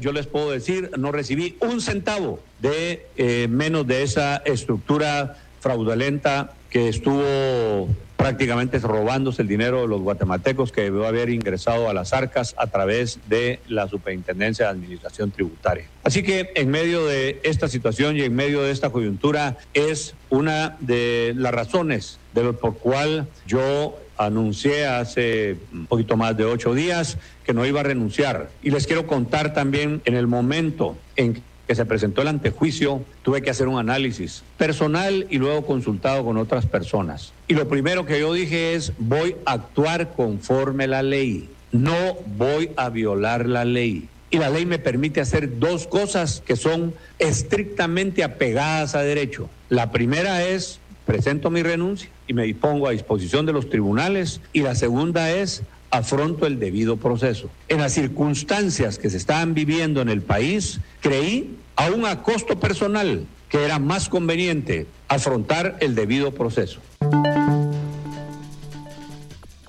Yo 0.00 0.10
les 0.10 0.26
puedo 0.26 0.50
decir, 0.50 0.90
no 0.98 1.12
recibí 1.12 1.56
un 1.60 1.80
centavo 1.80 2.40
de 2.60 3.06
eh, 3.16 3.46
menos 3.48 3.86
de 3.86 4.02
esa 4.02 4.38
estructura 4.38 5.36
fraudulenta 5.60 6.54
que 6.70 6.88
estuvo 6.88 7.88
prácticamente 8.16 8.78
robándose 8.78 9.42
el 9.42 9.48
dinero 9.48 9.82
de 9.82 9.88
los 9.88 10.00
guatemaltecos 10.00 10.72
que 10.72 10.82
debió 10.82 11.06
haber 11.06 11.30
ingresado 11.30 11.88
a 11.88 11.94
las 11.94 12.12
arcas 12.12 12.54
a 12.58 12.66
través 12.68 13.18
de 13.28 13.60
la 13.68 13.88
Superintendencia 13.88 14.66
de 14.66 14.70
Administración 14.70 15.30
Tributaria. 15.30 15.86
Así 16.02 16.22
que 16.22 16.52
en 16.54 16.70
medio 16.70 17.06
de 17.06 17.40
esta 17.42 17.68
situación 17.68 18.16
y 18.16 18.22
en 18.22 18.34
medio 18.34 18.62
de 18.62 18.70
esta 18.70 18.90
coyuntura 18.90 19.58
es 19.74 20.14
una 20.30 20.76
de 20.80 21.34
las 21.36 21.52
razones 21.52 22.18
de 22.32 22.44
lo 22.44 22.56
por 22.56 22.78
cual 22.78 23.28
yo 23.46 23.98
anuncié 24.16 24.86
hace 24.86 25.56
un 25.72 25.86
poquito 25.86 26.16
más 26.16 26.36
de 26.36 26.44
ocho 26.44 26.74
días 26.74 27.18
que 27.44 27.52
no 27.52 27.66
iba 27.66 27.80
a 27.80 27.84
renunciar. 27.84 28.50
Y 28.62 28.70
les 28.70 28.86
quiero 28.86 29.06
contar 29.06 29.54
también 29.54 30.02
en 30.04 30.14
el 30.14 30.26
momento 30.26 30.96
en 31.16 31.34
que 31.34 31.42
se 31.72 31.86
presentó 31.86 32.22
el 32.22 32.28
antejuicio, 32.28 33.02
tuve 33.22 33.42
que 33.42 33.50
hacer 33.50 33.68
un 33.68 33.78
análisis 33.78 34.42
personal 34.58 35.26
y 35.30 35.38
luego 35.38 35.64
consultado 35.64 36.24
con 36.24 36.36
otras 36.36 36.66
personas. 36.66 37.32
Y 37.48 37.54
lo 37.54 37.68
primero 37.68 38.04
que 38.04 38.20
yo 38.20 38.32
dije 38.32 38.74
es, 38.74 38.92
voy 38.98 39.36
a 39.46 39.52
actuar 39.52 40.12
conforme 40.14 40.86
la 40.86 41.02
ley, 41.02 41.48
no 41.72 42.14
voy 42.36 42.70
a 42.76 42.90
violar 42.90 43.46
la 43.46 43.64
ley. 43.64 44.08
Y 44.30 44.38
la 44.38 44.50
ley 44.50 44.66
me 44.66 44.78
permite 44.78 45.20
hacer 45.20 45.60
dos 45.60 45.86
cosas 45.86 46.42
que 46.44 46.56
son 46.56 46.92
estrictamente 47.18 48.24
apegadas 48.24 48.94
a 48.94 49.02
derecho. 49.02 49.48
La 49.68 49.92
primera 49.92 50.44
es, 50.44 50.80
presento 51.06 51.50
mi 51.50 51.62
renuncia 51.62 52.10
y 52.26 52.32
me 52.32 52.44
dispongo 52.44 52.88
a 52.88 52.92
disposición 52.92 53.46
de 53.46 53.52
los 53.52 53.70
tribunales. 53.70 54.40
Y 54.52 54.62
la 54.62 54.74
segunda 54.74 55.30
es, 55.30 55.62
afronto 55.94 56.46
el 56.46 56.58
debido 56.58 56.96
proceso. 56.96 57.48
En 57.68 57.78
las 57.78 57.92
circunstancias 57.92 58.98
que 58.98 59.10
se 59.10 59.16
estaban 59.16 59.54
viviendo 59.54 60.00
en 60.00 60.08
el 60.08 60.22
país, 60.22 60.80
creí, 61.00 61.56
aún 61.76 62.04
a 62.04 62.22
costo 62.22 62.58
personal, 62.58 63.26
que 63.48 63.64
era 63.64 63.78
más 63.78 64.08
conveniente 64.08 64.86
afrontar 65.06 65.76
el 65.80 65.94
debido 65.94 66.32
proceso. 66.32 66.80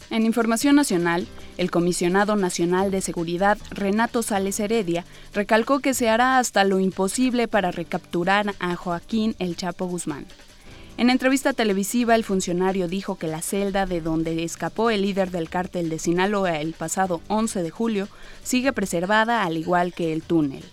En 0.09 0.25
Información 0.25 0.75
Nacional, 0.75 1.27
el 1.57 1.69
comisionado 1.69 2.35
nacional 2.35 2.89
de 2.89 3.01
seguridad, 3.01 3.57
Renato 3.69 4.23
Sales 4.23 4.59
Heredia, 4.59 5.05
recalcó 5.33 5.79
que 5.79 5.93
se 5.93 6.09
hará 6.09 6.39
hasta 6.39 6.63
lo 6.63 6.79
imposible 6.79 7.47
para 7.47 7.71
recapturar 7.71 8.55
a 8.59 8.75
Joaquín 8.75 9.35
El 9.39 9.55
Chapo 9.57 9.85
Guzmán. 9.85 10.25
En 10.97 11.09
entrevista 11.09 11.51
televisiva, 11.51 12.15
el 12.15 12.23
funcionario 12.23 12.87
dijo 12.87 13.17
que 13.17 13.27
la 13.27 13.41
celda 13.41 13.85
de 13.85 13.99
donde 13.99 14.45
escapó 14.45 14.89
el 14.89 15.01
líder 15.01 15.29
del 15.29 15.49
cártel 15.49 15.89
de 15.89 15.99
Sinaloa 15.99 16.61
el 16.61 16.73
pasado 16.73 17.19
11 17.27 17.63
de 17.63 17.69
julio 17.69 18.07
sigue 18.43 18.71
preservada 18.71 19.43
al 19.43 19.57
igual 19.57 19.93
que 19.93 20.13
el 20.13 20.21
túnel. 20.21 20.63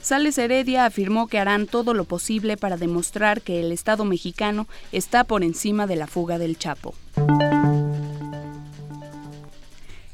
Sales 0.00 0.36
Heredia 0.38 0.86
afirmó 0.86 1.28
que 1.28 1.38
harán 1.38 1.66
todo 1.66 1.94
lo 1.94 2.04
posible 2.04 2.56
para 2.56 2.76
demostrar 2.76 3.42
que 3.42 3.60
el 3.60 3.70
Estado 3.70 4.04
mexicano 4.04 4.66
está 4.90 5.22
por 5.22 5.44
encima 5.44 5.86
de 5.86 5.96
la 5.96 6.08
fuga 6.08 6.38
del 6.38 6.58
Chapo. 6.58 6.94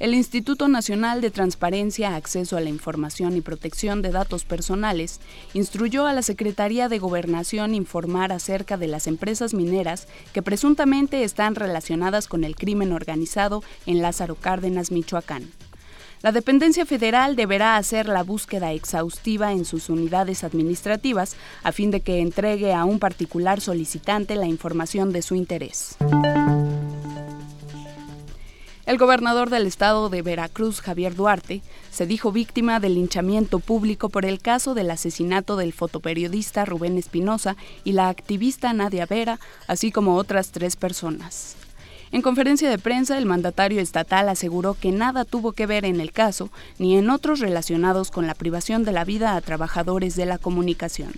El 0.00 0.14
Instituto 0.14 0.66
Nacional 0.66 1.20
de 1.20 1.30
Transparencia, 1.30 2.16
Acceso 2.16 2.56
a 2.56 2.62
la 2.62 2.70
Información 2.70 3.36
y 3.36 3.42
Protección 3.42 4.00
de 4.00 4.10
Datos 4.10 4.46
Personales 4.46 5.20
instruyó 5.52 6.06
a 6.06 6.14
la 6.14 6.22
Secretaría 6.22 6.88
de 6.88 6.98
Gobernación 6.98 7.74
informar 7.74 8.32
acerca 8.32 8.78
de 8.78 8.86
las 8.86 9.06
empresas 9.06 9.52
mineras 9.52 10.08
que 10.32 10.40
presuntamente 10.40 11.22
están 11.22 11.54
relacionadas 11.54 12.28
con 12.28 12.44
el 12.44 12.56
crimen 12.56 12.92
organizado 12.92 13.62
en 13.84 14.00
Lázaro 14.00 14.36
Cárdenas, 14.36 14.90
Michoacán. 14.90 15.50
La 16.22 16.32
dependencia 16.32 16.86
federal 16.86 17.36
deberá 17.36 17.76
hacer 17.76 18.08
la 18.08 18.22
búsqueda 18.22 18.72
exhaustiva 18.72 19.52
en 19.52 19.66
sus 19.66 19.90
unidades 19.90 20.44
administrativas 20.44 21.36
a 21.62 21.72
fin 21.72 21.90
de 21.90 22.00
que 22.00 22.20
entregue 22.20 22.72
a 22.72 22.86
un 22.86 23.00
particular 23.00 23.60
solicitante 23.60 24.36
la 24.36 24.46
información 24.46 25.12
de 25.12 25.20
su 25.20 25.34
interés. 25.34 25.98
El 28.90 28.98
gobernador 28.98 29.50
del 29.50 29.68
estado 29.68 30.08
de 30.08 30.20
Veracruz, 30.20 30.80
Javier 30.80 31.14
Duarte, 31.14 31.62
se 31.92 32.06
dijo 32.06 32.32
víctima 32.32 32.80
del 32.80 32.94
linchamiento 32.94 33.60
público 33.60 34.08
por 34.08 34.24
el 34.24 34.40
caso 34.40 34.74
del 34.74 34.90
asesinato 34.90 35.56
del 35.56 35.72
fotoperiodista 35.72 36.64
Rubén 36.64 36.98
Espinosa 36.98 37.54
y 37.84 37.92
la 37.92 38.08
activista 38.08 38.72
Nadia 38.72 39.06
Vera, 39.06 39.38
así 39.68 39.92
como 39.92 40.16
otras 40.16 40.50
tres 40.50 40.74
personas. 40.74 41.54
En 42.10 42.20
conferencia 42.20 42.68
de 42.68 42.78
prensa, 42.78 43.16
el 43.16 43.26
mandatario 43.26 43.80
estatal 43.80 44.28
aseguró 44.28 44.74
que 44.74 44.90
nada 44.90 45.24
tuvo 45.24 45.52
que 45.52 45.66
ver 45.66 45.84
en 45.84 46.00
el 46.00 46.10
caso 46.10 46.50
ni 46.80 46.98
en 46.98 47.10
otros 47.10 47.38
relacionados 47.38 48.10
con 48.10 48.26
la 48.26 48.34
privación 48.34 48.82
de 48.82 48.90
la 48.90 49.04
vida 49.04 49.36
a 49.36 49.40
trabajadores 49.40 50.16
de 50.16 50.26
la 50.26 50.38
comunicación. 50.38 51.12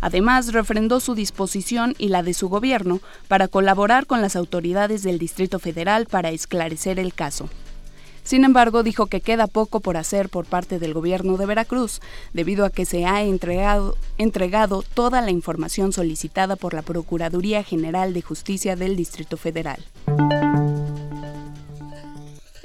Además, 0.00 0.52
refrendó 0.52 1.00
su 1.00 1.14
disposición 1.14 1.94
y 1.98 2.08
la 2.08 2.22
de 2.22 2.34
su 2.34 2.48
gobierno 2.48 3.00
para 3.28 3.48
colaborar 3.48 4.06
con 4.06 4.22
las 4.22 4.36
autoridades 4.36 5.02
del 5.02 5.18
Distrito 5.18 5.58
Federal 5.58 6.06
para 6.06 6.30
esclarecer 6.30 6.98
el 6.98 7.14
caso. 7.14 7.48
Sin 8.26 8.44
embargo, 8.44 8.82
dijo 8.82 9.06
que 9.06 9.20
queda 9.20 9.46
poco 9.46 9.78
por 9.78 9.96
hacer 9.96 10.28
por 10.28 10.46
parte 10.46 10.80
del 10.80 10.94
gobierno 10.94 11.36
de 11.36 11.46
Veracruz, 11.46 12.00
debido 12.32 12.64
a 12.64 12.70
que 12.70 12.84
se 12.84 13.06
ha 13.06 13.22
entregado, 13.22 13.96
entregado, 14.18 14.82
toda 14.82 15.20
la 15.20 15.30
información 15.30 15.92
solicitada 15.92 16.56
por 16.56 16.74
la 16.74 16.82
Procuraduría 16.82 17.62
General 17.62 18.12
de 18.12 18.22
Justicia 18.22 18.74
del 18.74 18.96
Distrito 18.96 19.36
Federal. 19.36 19.84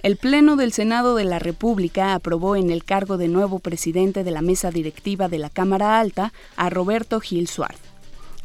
El 0.03 0.17
Pleno 0.17 0.55
del 0.55 0.74
Senado 0.74 1.13
de 1.13 1.25
la 1.25 1.38
República 1.38 2.15
aprobó 2.15 2.55
en 2.55 2.72
el 2.72 2.84
cargo 2.84 3.17
de 3.17 3.27
nuevo 3.27 3.60
presidente 3.60 4.24
de 4.24 4.31
la 4.31 4.41
mesa 4.41 4.72
directiva 4.72 5.29
de 5.29 5.38
la 5.38 5.51
Cámara 5.51 6.00
Alta 6.00 6.34
a 6.55 6.72
Roberto 6.72 7.20
Gil 7.20 7.48
Suárez. 7.48 7.79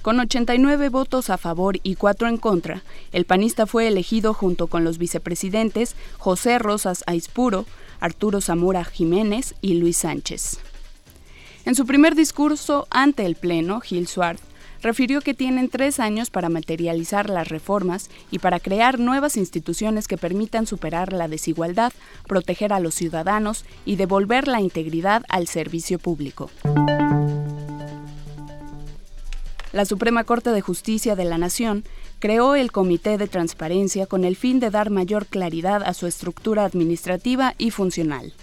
Con 0.02 0.20
89 0.20 0.90
votos 0.90 1.30
a 1.30 1.38
favor 1.38 1.78
y 1.82 1.94
4 1.94 2.28
en 2.28 2.36
contra, 2.36 2.82
el 3.10 3.24
panista 3.24 3.66
fue 3.66 3.88
elegido 3.88 4.34
junto 4.34 4.66
con 4.66 4.84
los 4.84 4.98
vicepresidentes 4.98 5.96
José 6.18 6.58
Rosas 6.58 7.02
Aispuro, 7.06 7.64
Arturo 8.00 8.42
Zamora 8.42 8.84
Jiménez 8.84 9.54
y 9.62 9.74
Luis 9.74 9.96
Sánchez. 9.96 10.58
En 11.64 11.74
su 11.74 11.86
primer 11.86 12.14
discurso 12.14 12.86
ante 12.90 13.24
el 13.24 13.34
Pleno, 13.34 13.80
Gil 13.80 14.06
Suárez 14.06 14.42
refirió 14.86 15.20
que 15.20 15.34
tienen 15.34 15.68
tres 15.68 15.98
años 15.98 16.30
para 16.30 16.48
materializar 16.48 17.28
las 17.28 17.48
reformas 17.48 18.08
y 18.30 18.38
para 18.38 18.60
crear 18.60 19.00
nuevas 19.00 19.36
instituciones 19.36 20.06
que 20.06 20.16
permitan 20.16 20.64
superar 20.64 21.12
la 21.12 21.26
desigualdad, 21.26 21.92
proteger 22.28 22.72
a 22.72 22.78
los 22.78 22.94
ciudadanos 22.94 23.64
y 23.84 23.96
devolver 23.96 24.46
la 24.46 24.60
integridad 24.60 25.24
al 25.28 25.48
servicio 25.48 25.98
público. 25.98 26.50
La 29.72 29.84
Suprema 29.84 30.22
Corte 30.22 30.50
de 30.50 30.60
Justicia 30.60 31.16
de 31.16 31.24
la 31.24 31.36
Nación 31.36 31.82
creó 32.20 32.54
el 32.54 32.70
Comité 32.70 33.18
de 33.18 33.26
Transparencia 33.26 34.06
con 34.06 34.24
el 34.24 34.36
fin 34.36 34.60
de 34.60 34.70
dar 34.70 34.90
mayor 34.90 35.26
claridad 35.26 35.82
a 35.82 35.94
su 35.94 36.06
estructura 36.06 36.64
administrativa 36.64 37.54
y 37.58 37.72
funcional. 37.72 38.34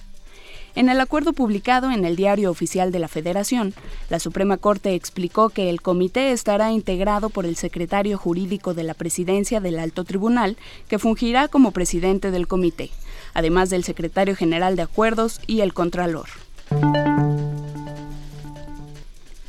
En 0.75 0.89
el 0.89 0.99
acuerdo 0.99 1.33
publicado 1.33 1.91
en 1.91 2.03
el 2.03 2.15
Diario 2.15 2.49
Oficial 2.49 2.91
de 2.91 2.97
la 2.97 3.07
Federación, 3.07 3.75
la 4.09 4.19
Suprema 4.19 4.57
Corte 4.57 4.95
explicó 4.95 5.49
que 5.49 5.69
el 5.69 5.81
comité 5.81 6.31
estará 6.31 6.71
integrado 6.71 7.29
por 7.29 7.45
el 7.45 7.55
secretario 7.55 8.17
jurídico 8.17 8.73
de 8.73 8.83
la 8.83 8.95
Presidencia 8.95 9.59
del 9.59 9.77
Alto 9.77 10.03
Tribunal, 10.03 10.57
que 10.87 10.97
fungirá 10.97 11.47
como 11.47 11.71
presidente 11.71 12.31
del 12.31 12.47
comité, 12.47 12.89
además 13.35 13.69
del 13.69 13.83
secretario 13.83 14.35
general 14.35 14.75
de 14.75 14.81
Acuerdos 14.81 15.41
y 15.45 15.61
el 15.61 15.73
Contralor. 15.73 16.27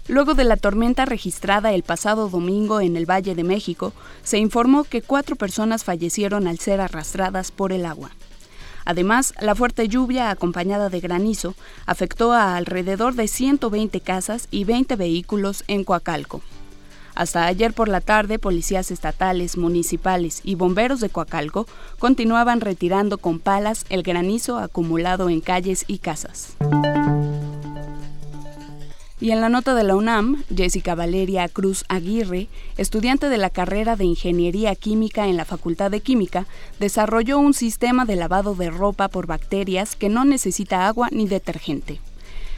Luego 0.06 0.34
de 0.34 0.44
la 0.44 0.58
tormenta 0.58 1.06
registrada 1.06 1.72
el 1.72 1.82
pasado 1.82 2.28
domingo 2.28 2.82
en 2.82 2.96
el 2.96 3.08
Valle 3.10 3.34
de 3.34 3.44
México, 3.44 3.94
se 4.22 4.36
informó 4.36 4.84
que 4.84 5.00
cuatro 5.00 5.36
personas 5.36 5.84
fallecieron 5.84 6.46
al 6.46 6.58
ser 6.58 6.82
arrastradas 6.82 7.50
por 7.50 7.72
el 7.72 7.86
agua. 7.86 8.10
Además, 8.84 9.34
la 9.40 9.54
fuerte 9.54 9.88
lluvia 9.88 10.30
acompañada 10.30 10.88
de 10.88 11.00
granizo 11.00 11.54
afectó 11.86 12.32
a 12.32 12.56
alrededor 12.56 13.14
de 13.14 13.28
120 13.28 14.00
casas 14.00 14.48
y 14.50 14.64
20 14.64 14.96
vehículos 14.96 15.64
en 15.68 15.84
Coacalco. 15.84 16.42
Hasta 17.14 17.46
ayer 17.46 17.72
por 17.72 17.88
la 17.88 18.00
tarde, 18.00 18.38
policías 18.38 18.90
estatales, 18.90 19.56
municipales 19.56 20.40
y 20.42 20.56
bomberos 20.56 21.00
de 21.00 21.10
Coacalco 21.10 21.66
continuaban 21.98 22.60
retirando 22.60 23.18
con 23.18 23.38
palas 23.38 23.84
el 23.88 24.02
granizo 24.02 24.58
acumulado 24.58 25.28
en 25.28 25.40
calles 25.40 25.84
y 25.86 25.98
casas. 25.98 26.56
Y 29.20 29.30
en 29.30 29.40
la 29.40 29.48
nota 29.48 29.74
de 29.74 29.84
la 29.84 29.94
UNAM, 29.94 30.42
Jessica 30.54 30.96
Valeria 30.96 31.48
Cruz 31.48 31.84
Aguirre, 31.88 32.48
estudiante 32.76 33.28
de 33.28 33.38
la 33.38 33.48
carrera 33.48 33.94
de 33.94 34.04
Ingeniería 34.04 34.74
Química 34.74 35.28
en 35.28 35.36
la 35.36 35.44
Facultad 35.44 35.90
de 35.90 36.00
Química, 36.00 36.46
desarrolló 36.80 37.38
un 37.38 37.54
sistema 37.54 38.04
de 38.04 38.16
lavado 38.16 38.56
de 38.56 38.70
ropa 38.70 39.08
por 39.08 39.26
bacterias 39.26 39.94
que 39.94 40.08
no 40.08 40.24
necesita 40.24 40.88
agua 40.88 41.08
ni 41.12 41.28
detergente. 41.28 42.00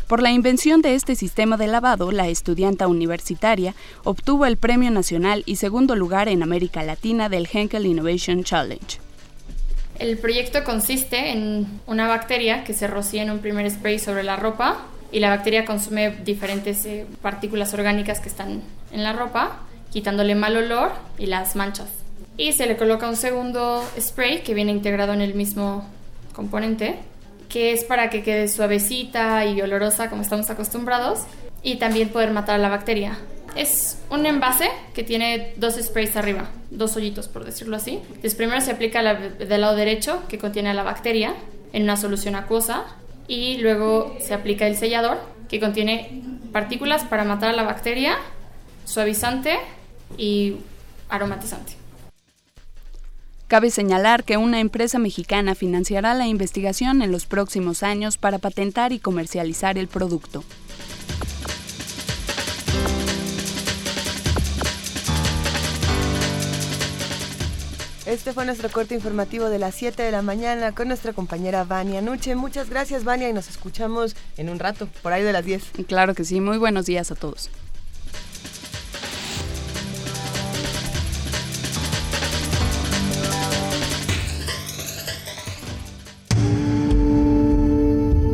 Por 0.06 0.22
la 0.22 0.30
invención 0.30 0.82
de 0.82 0.94
este 0.94 1.14
sistema 1.14 1.56
de 1.56 1.66
lavado, 1.66 2.10
la 2.10 2.28
estudianta 2.28 2.86
universitaria 2.86 3.74
obtuvo 4.04 4.46
el 4.46 4.56
Premio 4.56 4.90
Nacional 4.90 5.42
y 5.46 5.56
segundo 5.56 5.94
lugar 5.94 6.28
en 6.28 6.42
América 6.42 6.82
Latina 6.84 7.28
del 7.28 7.48
Henkel 7.52 7.84
Innovation 7.84 8.44
Challenge. 8.44 8.98
El 9.98 10.16
proyecto 10.18 10.62
consiste 10.62 11.32
en 11.32 11.66
una 11.86 12.06
bacteria 12.06 12.64
que 12.64 12.72
se 12.72 12.86
rocía 12.86 13.22
en 13.22 13.30
un 13.30 13.40
primer 13.40 13.70
spray 13.70 13.98
sobre 13.98 14.22
la 14.22 14.36
ropa 14.36 14.86
y 15.16 15.18
la 15.18 15.30
bacteria 15.30 15.64
consume 15.64 16.10
diferentes 16.10 16.84
eh, 16.84 17.06
partículas 17.22 17.72
orgánicas 17.72 18.20
que 18.20 18.28
están 18.28 18.60
en 18.92 19.02
la 19.02 19.14
ropa, 19.14 19.60
quitándole 19.90 20.34
mal 20.34 20.54
olor 20.58 20.92
y 21.16 21.24
las 21.24 21.56
manchas. 21.56 21.88
y 22.36 22.52
se 22.52 22.66
le 22.66 22.76
coloca 22.76 23.08
un 23.08 23.16
segundo 23.16 23.82
spray 23.98 24.42
que 24.42 24.52
viene 24.52 24.72
integrado 24.72 25.14
en 25.14 25.22
el 25.22 25.32
mismo 25.32 25.88
componente, 26.34 26.96
que 27.48 27.72
es 27.72 27.82
para 27.84 28.10
que 28.10 28.22
quede 28.22 28.46
suavecita 28.46 29.46
y 29.46 29.58
olorosa 29.62 30.10
como 30.10 30.20
estamos 30.20 30.50
acostumbrados 30.50 31.20
y 31.62 31.76
también 31.76 32.10
poder 32.10 32.32
matar 32.32 32.56
a 32.56 32.58
la 32.58 32.68
bacteria. 32.68 33.16
Es 33.56 33.96
un 34.10 34.26
envase 34.26 34.68
que 34.92 35.02
tiene 35.02 35.54
dos 35.56 35.76
sprays 35.80 36.14
arriba, 36.16 36.50
dos 36.70 36.94
hoyitos 36.94 37.28
por 37.28 37.46
decirlo 37.46 37.76
así. 37.76 38.02
Entonces 38.06 38.34
primero 38.34 38.60
se 38.60 38.72
aplica 38.72 39.02
del 39.02 39.60
lado 39.62 39.76
derecho 39.76 40.24
que 40.28 40.36
contiene 40.36 40.68
a 40.68 40.74
la 40.74 40.82
bacteria 40.82 41.32
en 41.72 41.84
una 41.84 41.96
solución 41.96 42.34
acuosa 42.34 42.84
y 43.28 43.58
luego 43.58 44.16
se 44.20 44.34
aplica 44.34 44.66
el 44.66 44.76
sellador 44.76 45.18
que 45.48 45.60
contiene 45.60 46.22
partículas 46.52 47.04
para 47.04 47.24
matar 47.24 47.50
a 47.50 47.52
la 47.52 47.62
bacteria, 47.62 48.16
suavizante 48.84 49.58
y 50.16 50.56
aromatizante. 51.08 51.74
Cabe 53.48 53.70
señalar 53.70 54.24
que 54.24 54.36
una 54.36 54.58
empresa 54.58 54.98
mexicana 54.98 55.54
financiará 55.54 56.14
la 56.14 56.26
investigación 56.26 57.00
en 57.02 57.12
los 57.12 57.26
próximos 57.26 57.84
años 57.84 58.18
para 58.18 58.38
patentar 58.38 58.92
y 58.92 58.98
comercializar 58.98 59.78
el 59.78 59.86
producto. 59.86 60.42
Este 68.06 68.32
fue 68.32 68.46
nuestro 68.46 68.70
corte 68.70 68.94
informativo 68.94 69.50
de 69.50 69.58
las 69.58 69.74
7 69.74 70.00
de 70.00 70.12
la 70.12 70.22
mañana 70.22 70.70
con 70.70 70.86
nuestra 70.86 71.12
compañera 71.12 71.64
Vania 71.64 72.00
Nuche. 72.00 72.36
Muchas 72.36 72.70
gracias, 72.70 73.02
Vania, 73.02 73.28
y 73.28 73.32
nos 73.32 73.48
escuchamos 73.48 74.14
en 74.36 74.48
un 74.48 74.60
rato, 74.60 74.86
por 75.02 75.12
ahí 75.12 75.24
de 75.24 75.32
las 75.32 75.44
10. 75.44 75.72
Claro 75.88 76.14
que 76.14 76.24
sí, 76.24 76.40
muy 76.40 76.56
buenos 76.56 76.86
días 76.86 77.10
a 77.10 77.16
todos. 77.16 77.50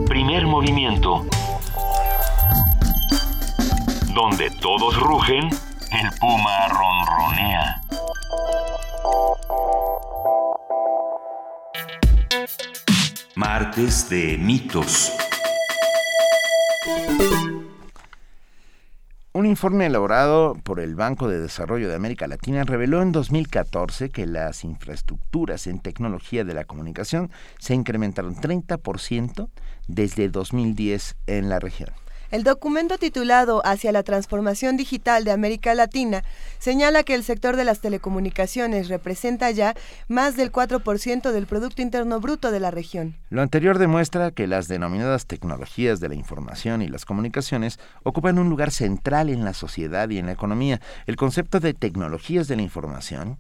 Primer 0.07 0.47
movimiento. 0.47 1.25
Donde 4.15 4.51
todos 4.61 5.01
rugen, 5.01 5.49
el 5.49 6.11
puma 6.21 6.69
ronronea. 6.69 7.83
Martes 13.35 14.09
de 14.09 14.39
mitos. 14.39 15.13
Un 19.35 19.47
informe 19.47 19.87
elaborado 19.87 20.55
por 20.63 20.79
el 20.79 20.95
Banco 20.95 21.27
de 21.27 21.41
Desarrollo 21.41 21.89
de 21.89 21.95
América 21.95 22.27
Latina 22.27 22.65
reveló 22.65 23.01
en 23.01 23.13
2014 23.13 24.11
que 24.11 24.27
las 24.27 24.63
infraestructuras 24.63 25.67
en 25.67 25.81
tecnología 25.81 26.45
de 26.45 26.55
la 26.55 26.65
comunicación 26.65 27.31
se 27.59 27.75
incrementaron 27.75 28.37
30% 28.37 29.49
desde 29.89 30.29
2010 30.29 31.17
en 31.27 31.49
la 31.49 31.59
región. 31.59 32.02
El 32.33 32.45
documento 32.45 32.97
titulado 32.97 33.61
Hacia 33.63 33.93
la 33.93 34.03
transformación 34.03 34.79
digital 34.79 35.23
de 35.23 35.33
América 35.33 35.75
Latina 35.75 36.25
señala 36.59 37.03
que 37.03 37.15
el 37.15 37.25
sector 37.25 37.57
de 37.57 37.65
las 37.65 37.81
telecomunicaciones 37.81 38.89
representa 38.89 39.51
ya 39.51 39.75
más 40.09 40.35
del 40.35 40.51
4% 40.51 41.31
del 41.31 41.47
Producto 41.47 41.83
Interno 41.83 42.21
Bruto 42.21 42.51
de 42.51 42.59
la 42.59 42.71
región. 42.71 43.17
Lo 43.29 43.43
anterior 43.43 43.77
demuestra 43.77 44.31
que 44.31 44.47
las 44.47 44.67
denominadas 44.67 45.27
tecnologías 45.27 46.01
de 46.01 46.09
la 46.09 46.15
información 46.15 46.81
y 46.81 46.89
las 46.89 47.05
comunicaciones 47.05 47.79
ocupan 48.03 48.39
un 48.39 48.49
lugar 48.49 48.71
central 48.71 49.29
en 49.29 49.45
la 49.45 49.53
sociedad 49.53 50.09
y 50.09 50.17
en 50.17 50.25
la 50.25 50.33
economía. 50.33 50.81
El 51.05 51.17
concepto 51.17 51.61
de 51.61 51.75
tecnologías 51.75 52.49
de 52.49 52.57
la 52.57 52.63
información 52.63 53.37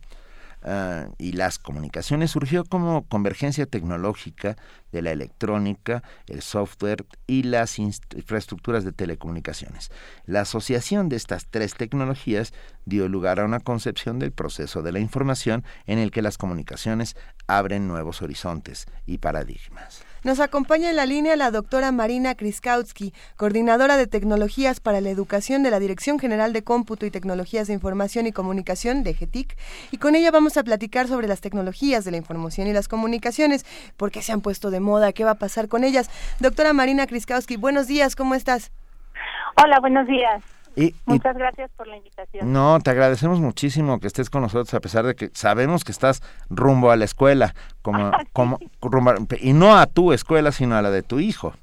Ah, 0.65 1.09
y 1.19 1.33
las 1.33 1.59
comunicaciones 1.59 2.31
surgió 2.31 2.65
como 2.65 3.05
convergencia 3.09 3.67
tecnológica 3.67 4.57
de 4.93 5.03
la 5.03 5.11
electrónica, 5.11 6.05
el 6.29 6.41
software 6.41 7.05
y 7.27 7.43
las 7.43 7.81
infraestructuras 7.81 8.85
de 8.85 8.93
telecomunicaciones. 8.93 9.91
La 10.25 10.43
asociación 10.43 11.09
de 11.09 11.17
estas 11.17 11.47
tres 11.51 11.75
tecnologías 11.75 12.53
dio 12.85 13.09
lugar 13.09 13.41
a 13.41 13.45
una 13.45 13.59
concepción 13.59 14.21
del 14.21 14.31
proceso 14.31 14.83
de 14.83 14.93
la 14.93 15.01
información 15.01 15.65
en 15.87 15.99
el 15.99 16.13
que 16.13 16.23
las 16.23 16.39
comunicaciones 16.39 17.17
abren 17.49 17.89
nuevos 17.89 18.23
horizontes 18.23 18.87
y 19.05 19.19
paradigmas. 19.19 20.05
Nos 20.25 20.39
acompaña 20.39 20.89
en 20.89 20.95
la 20.95 21.05
línea 21.05 21.35
la 21.35 21.51
doctora 21.51 21.91
Marina 21.91 22.37
Kriskowski, 22.37 23.13
coordinadora 23.37 23.97
de 23.97 24.07
tecnologías 24.07 24.79
para 24.79 25.01
la 25.01 25.11
educación 25.11 25.65
de 25.65 25.73
la 25.73 25.81
Dirección 25.81 26.21
General 26.21 26.53
de 26.53 26.63
Cómputo 26.63 27.07
y 27.07 27.11
Tecnologías 27.11 27.67
de 27.67 27.73
Información 27.75 28.29
y 28.29 28.33
Comunicación 28.33 29.03
de 29.03 29.15
GETIC, 29.15 29.57
y 29.91 29.97
con 29.97 30.15
ella 30.15 30.31
vamos 30.31 30.57
a 30.57 30.63
platicar 30.63 31.09
sobre 31.09 31.27
las 31.27 31.41
tecnologías 31.41 32.05
de 32.05 32.13
la 32.13 32.19
información 32.19 32.69
y 32.69 32.73
las 32.73 32.87
comunicaciones, 32.87 33.67
por 33.97 34.13
qué 34.13 34.23
se 34.23 34.31
han 34.31 34.43
puesto 34.43 34.71
de 34.71 34.79
moda, 34.79 35.13
qué 35.13 35.25
va 35.25 35.33
a 35.33 35.39
pasar 35.39 35.67
con 35.67 35.83
ellas. 35.83 36.09
Doctora 36.39 36.73
Marina 36.73 37.09
Kriskowski, 37.09 37.57
buenos 37.57 37.89
días, 37.89 38.15
¿cómo 38.15 38.37
estás? 38.37 38.71
Hola, 39.57 39.81
buenos 39.81 40.07
días. 40.07 40.45
Muchas 41.07 41.37
gracias 41.37 41.71
por 41.77 41.87
la 41.87 41.97
invitación. 41.97 42.53
No, 42.53 42.79
te 42.81 42.91
agradecemos 42.91 43.41
muchísimo 43.41 44.01
que 44.01 44.07
estés 44.07 44.31
con 44.31 44.43
nosotros 44.43 44.73
a 44.75 44.81
pesar 44.81 45.05
de 45.05 45.15
que 45.15 45.31
sabemos 45.35 45.85
que 45.85 45.93
estás 45.93 46.23
rumbo 46.49 46.91
a 46.91 46.97
la 46.97 47.05
escuela, 47.05 47.55
como, 47.83 48.11
como 48.33 48.59
y 49.41 49.53
no 49.53 49.77
a 49.77 49.87
tu 49.87 50.13
escuela, 50.13 50.53
sino 50.53 50.77
a 50.77 50.83
la 50.83 50.91
de 50.91 51.03
tu 51.03 51.21
hijo. 51.21 51.55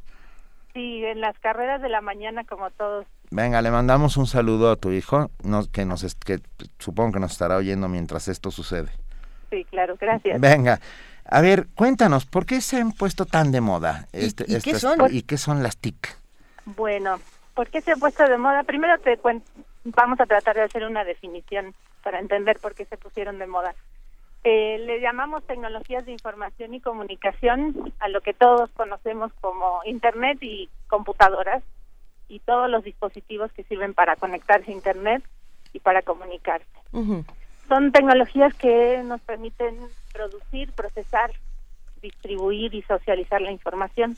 Sí, 0.73 1.03
en 1.03 1.21
las 1.21 1.37
carreras 1.39 1.81
de 1.81 1.89
la 1.89 2.01
mañana 2.01 2.43
como 2.43 2.69
todos. 2.71 3.05
Venga, 3.31 3.61
le 3.61 3.71
mandamos 3.71 4.17
un 4.17 4.27
saludo 4.27 4.71
a 4.71 4.75
tu 4.75 4.91
hijo, 4.91 5.29
que 5.71 5.85
nos 5.85 6.15
que 6.15 6.39
supongo 6.77 7.13
que 7.13 7.19
nos 7.19 7.31
estará 7.31 7.57
oyendo 7.57 7.89
mientras 7.89 8.27
esto 8.27 8.51
sucede. 8.51 8.89
Sí, 9.49 9.65
claro, 9.65 9.95
gracias. 9.99 10.39
Venga. 10.39 10.79
A 11.25 11.41
ver, 11.41 11.67
cuéntanos, 11.75 12.25
¿por 12.25 12.45
qué 12.45 12.61
se 12.61 12.77
han 12.77 12.91
puesto 12.91 13.25
tan 13.25 13.51
de 13.51 13.61
moda? 13.61 14.07
Este, 14.13 14.45
¿Y, 14.47 14.59
qué 14.61 14.79
son? 14.79 14.97
¿Y 15.11 15.23
qué 15.23 15.37
son 15.37 15.61
las 15.61 15.77
TIC? 15.77 16.17
Bueno, 16.65 17.19
¿Por 17.59 17.69
qué 17.69 17.81
se 17.81 17.91
ha 17.91 17.97
puesto 17.97 18.25
de 18.25 18.37
moda? 18.37 18.63
Primero 18.63 18.97
te 18.99 19.19
vamos 19.83 20.21
a 20.21 20.25
tratar 20.25 20.55
de 20.55 20.61
hacer 20.61 20.85
una 20.85 21.03
definición 21.03 21.75
para 22.01 22.21
entender 22.21 22.57
por 22.57 22.73
qué 22.73 22.85
se 22.85 22.95
pusieron 22.95 23.37
de 23.37 23.47
moda. 23.47 23.75
Eh, 24.45 24.77
le 24.79 25.01
llamamos 25.01 25.45
tecnologías 25.45 26.05
de 26.05 26.13
información 26.13 26.73
y 26.73 26.79
comunicación 26.79 27.93
a 27.99 28.07
lo 28.07 28.21
que 28.21 28.33
todos 28.33 28.69
conocemos 28.69 29.33
como 29.41 29.81
Internet 29.83 30.37
y 30.39 30.69
computadoras 30.87 31.61
y 32.29 32.39
todos 32.39 32.69
los 32.69 32.85
dispositivos 32.85 33.51
que 33.51 33.65
sirven 33.65 33.93
para 33.93 34.15
conectarse 34.15 34.71
a 34.71 34.75
Internet 34.75 35.21
y 35.73 35.79
para 35.79 36.01
comunicarse. 36.01 36.65
Son 37.67 37.91
tecnologías 37.91 38.53
que 38.53 39.03
nos 39.03 39.19
permiten 39.19 39.77
producir, 40.13 40.71
procesar, 40.71 41.33
distribuir 42.01 42.73
y 42.73 42.83
socializar 42.83 43.41
la 43.41 43.51
información 43.51 44.15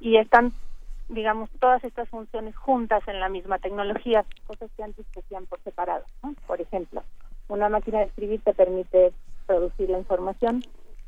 y 0.00 0.16
están 0.16 0.52
digamos, 1.08 1.50
todas 1.58 1.82
estas 1.84 2.08
funciones 2.08 2.56
juntas 2.56 3.02
en 3.06 3.20
la 3.20 3.28
misma 3.28 3.58
tecnología, 3.58 4.24
cosas 4.46 4.70
que 4.76 4.82
antes 4.82 5.06
se 5.12 5.20
hacían 5.20 5.46
por 5.46 5.60
separado. 5.60 6.04
Por 6.46 6.60
ejemplo, 6.60 7.02
una 7.48 7.68
máquina 7.68 8.00
de 8.00 8.06
escribir 8.06 8.42
te 8.42 8.54
permite 8.54 9.12
producir 9.46 9.88
la 9.90 9.98
información, 9.98 10.62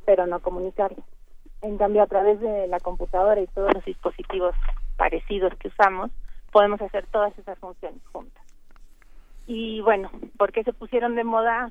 pero 0.06 0.26
no 0.26 0.40
comunicarla. 0.40 1.02
En 1.62 1.76
cambio, 1.76 2.02
a 2.02 2.06
través 2.06 2.40
de 2.40 2.66
la 2.68 2.80
computadora 2.80 3.40
y 3.40 3.46
todos 3.48 3.74
los 3.74 3.84
dispositivos 3.84 4.54
parecidos 4.96 5.54
que 5.56 5.68
usamos, 5.68 6.10
podemos 6.50 6.80
hacer 6.80 7.06
todas 7.06 7.38
esas 7.38 7.58
funciones 7.58 8.00
juntas. 8.12 8.42
Y 9.46 9.80
bueno, 9.82 10.10
¿por 10.38 10.52
qué 10.52 10.64
se 10.64 10.72
pusieron 10.72 11.14
de 11.16 11.24
moda? 11.24 11.70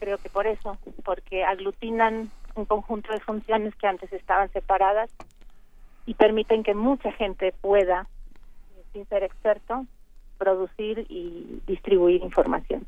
Creo 0.00 0.18
que 0.18 0.28
por 0.28 0.46
eso, 0.46 0.78
porque 1.04 1.44
aglutinan 1.44 2.30
un 2.54 2.64
conjunto 2.64 3.12
de 3.12 3.20
funciones 3.20 3.74
que 3.76 3.86
antes 3.86 4.12
estaban 4.12 4.50
separadas 4.52 5.10
y 6.08 6.14
permiten 6.14 6.62
que 6.62 6.72
mucha 6.72 7.12
gente 7.12 7.52
pueda, 7.60 8.06
sin 8.94 9.06
ser 9.08 9.24
experto, 9.24 9.84
producir 10.38 11.04
y 11.10 11.60
distribuir 11.66 12.22
información. 12.22 12.86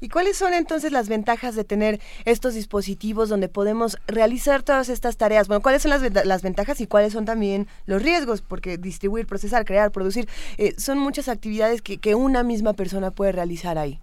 ¿Y 0.00 0.08
cuáles 0.08 0.38
son 0.38 0.54
entonces 0.54 0.90
las 0.90 1.10
ventajas 1.10 1.54
de 1.54 1.64
tener 1.64 2.00
estos 2.24 2.54
dispositivos 2.54 3.28
donde 3.28 3.50
podemos 3.50 3.98
realizar 4.06 4.62
todas 4.62 4.88
estas 4.88 5.18
tareas? 5.18 5.48
Bueno, 5.48 5.60
¿cuáles 5.60 5.82
son 5.82 5.90
las, 5.90 6.42
ventajas 6.42 6.80
y 6.80 6.86
cuáles 6.86 7.12
son 7.12 7.26
también 7.26 7.66
los 7.84 8.02
riesgos? 8.02 8.40
Porque 8.40 8.78
distribuir, 8.78 9.26
procesar, 9.26 9.66
crear, 9.66 9.90
producir, 9.90 10.26
eh, 10.56 10.72
son 10.78 10.98
muchas 10.98 11.28
actividades 11.28 11.82
que, 11.82 11.98
que, 11.98 12.14
una 12.14 12.42
misma 12.42 12.72
persona 12.72 13.10
puede 13.10 13.32
realizar 13.32 13.76
ahí. 13.76 14.00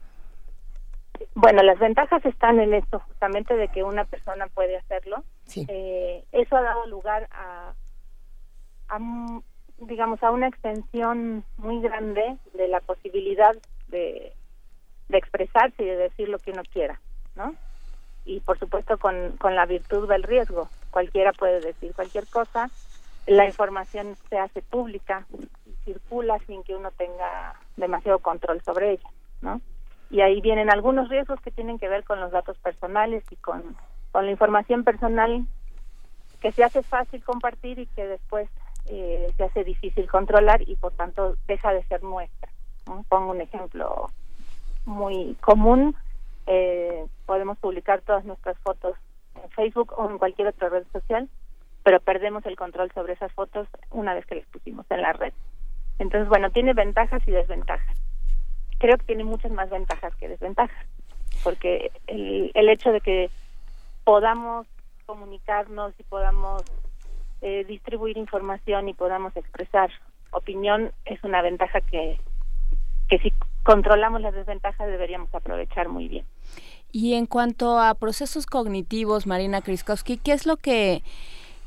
Bueno, 1.34 1.64
las 1.64 1.80
ventajas 1.80 2.24
están 2.24 2.60
en 2.60 2.76
esto, 2.76 3.00
justamente 3.00 3.56
de 3.56 3.68
que 3.70 3.84
una 3.84 4.06
persona 4.06 4.46
puede 4.54 4.78
hacerlo. 4.78 5.24
Sí. 5.46 5.66
Eh, 5.70 6.24
eso 6.32 6.56
ha 6.56 6.62
dado 6.62 6.86
lugar 6.86 7.28
a 7.32 7.74
digamos, 9.80 10.22
a 10.24 10.32
una 10.32 10.48
extensión 10.48 11.44
muy 11.58 11.82
grande 11.82 12.38
de 12.54 12.68
la 12.68 12.80
posibilidad 12.80 13.56
de, 13.90 14.34
de 15.10 15.18
expresarse 15.18 15.84
y 15.84 15.86
de 15.86 15.98
decir 15.98 16.30
lo 16.30 16.40
que 16.40 16.52
uno 16.52 16.64
quiera, 16.72 17.00
¿no? 17.36 17.56
Y 18.26 18.40
por 18.40 18.58
supuesto 18.58 18.98
con, 18.98 19.38
con 19.38 19.56
la 19.56 19.66
virtud 19.66 20.08
del 20.08 20.24
riesgo. 20.24 20.70
Cualquiera 20.92 21.34
puede 21.34 21.60
decir 21.60 21.94
cualquier 21.94 22.28
cosa, 22.28 22.70
la 23.28 23.46
información 23.46 24.16
se 24.30 24.38
hace 24.38 24.62
pública, 24.62 25.26
circula 25.86 26.40
sin 26.48 26.64
que 26.64 26.76
uno 26.76 26.92
tenga 26.92 27.56
demasiado 27.78 28.20
control 28.20 28.62
sobre 28.62 28.92
ella, 28.92 29.10
¿no? 29.42 29.62
Y 30.10 30.22
ahí 30.22 30.42
vienen 30.42 30.70
algunos 30.70 31.10
riesgos 31.10 31.42
que 31.42 31.52
tienen 31.52 31.80
que 31.80 31.90
ver 31.90 32.04
con 32.04 32.20
los 32.20 32.32
datos 32.32 32.58
personales 32.60 33.24
y 33.32 33.36
con, 33.38 33.76
con 34.12 34.26
la 34.26 34.32
información 34.32 34.84
personal 34.84 35.46
que 36.40 36.52
se 36.52 36.64
hace 36.64 36.84
fácil 36.84 37.24
compartir 37.24 37.80
y 37.80 37.88
que 37.88 38.06
después 38.06 38.50
eh, 38.88 39.32
se 39.38 39.44
hace 39.44 39.64
difícil 39.64 40.10
controlar 40.10 40.62
y 40.68 40.76
por 40.76 40.94
tanto 40.94 41.38
deja 41.48 41.74
de 41.74 41.84
ser 41.86 42.04
nuestra. 42.04 42.50
Pongo 43.10 43.32
un 43.32 43.42
ejemplo 43.42 44.10
muy 44.86 45.36
común. 45.42 45.96
Eh, 46.48 47.06
podemos 47.26 47.58
publicar 47.58 48.02
todas 48.02 48.26
nuestras 48.26 48.58
fotos 48.60 48.96
en 49.42 49.50
Facebook 49.52 49.94
o 49.98 50.10
en 50.10 50.18
cualquier 50.18 50.50
otra 50.50 50.70
red 50.70 50.84
social, 50.92 51.30
pero 51.84 52.00
perdemos 52.02 52.46
el 52.46 52.58
control 52.58 52.92
sobre 52.94 53.14
esas 53.14 53.32
fotos 53.34 53.68
una 53.92 54.14
vez 54.14 54.26
que 54.26 54.36
las 54.36 54.46
pusimos 54.48 54.86
en 54.90 55.02
la 55.02 55.14
red. 55.14 55.34
Entonces, 56.00 56.28
bueno, 56.28 56.50
tiene 56.50 56.74
ventajas 56.74 57.22
y 57.28 57.32
desventajas. 57.32 57.98
Creo 58.80 58.98
que 58.98 59.06
tiene 59.06 59.24
muchas 59.24 59.52
más 59.52 59.70
ventajas 59.70 60.14
que 60.18 60.28
desventajas, 60.28 60.86
porque 61.44 61.92
el, 62.08 62.52
el 62.54 62.70
hecho 62.70 62.92
de 62.92 63.00
que 63.00 63.30
podamos 64.04 64.68
comunicarnos 65.06 65.94
y 66.00 66.04
podamos 66.04 66.64
eh, 67.44 67.66
distribuir 67.66 68.18
información 68.18 68.88
y 68.88 68.94
podamos 68.94 69.36
expresar 69.36 69.92
opinión 70.32 70.92
es 71.04 71.24
una 71.24 71.42
ventaja 71.42 71.82
que, 71.82 72.18
que 73.10 73.20
si 73.20 73.34
controlamos 73.64 74.22
las 74.22 74.34
desventajas 74.34 74.88
deberíamos 74.88 75.34
aprovechar 75.36 75.90
muy 75.90 76.08
bien. 76.08 76.26
Y 76.94 77.16
en 77.16 77.26
cuanto 77.26 77.80
a 77.80 77.94
procesos 77.96 78.46
cognitivos, 78.46 79.28
Marina 79.28 79.62
Kriskowski, 79.62 80.18
¿qué 80.18 80.32
es 80.32 80.46
lo 80.46 80.56
que 80.58 81.04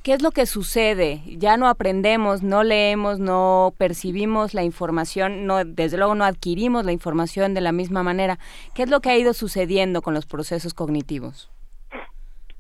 ¿Qué 0.03 0.13
es 0.13 0.23
lo 0.23 0.31
que 0.31 0.47
sucede? 0.47 1.21
Ya 1.27 1.57
no 1.57 1.67
aprendemos, 1.67 2.45
no 2.45 2.63
leemos, 2.63 3.19
no 3.19 3.75
percibimos 3.77 4.55
la 4.55 4.63
información, 4.63 5.47
no, 5.47 5.65
desde 5.65 5.97
luego 5.97 6.15
no 6.15 6.25
adquirimos 6.25 6.85
la 6.85 6.93
información 6.93 7.55
de 7.55 7.61
la 7.61 7.73
misma 7.73 8.05
manera. 8.05 8.39
¿Qué 8.73 8.85
es 8.85 8.89
lo 8.89 9.01
que 9.01 9.11
ha 9.11 9.19
ido 9.19 9.35
sucediendo 9.35 10.03
con 10.03 10.15
los 10.15 10.25
procesos 10.25 10.75
cognitivos? 10.75 11.51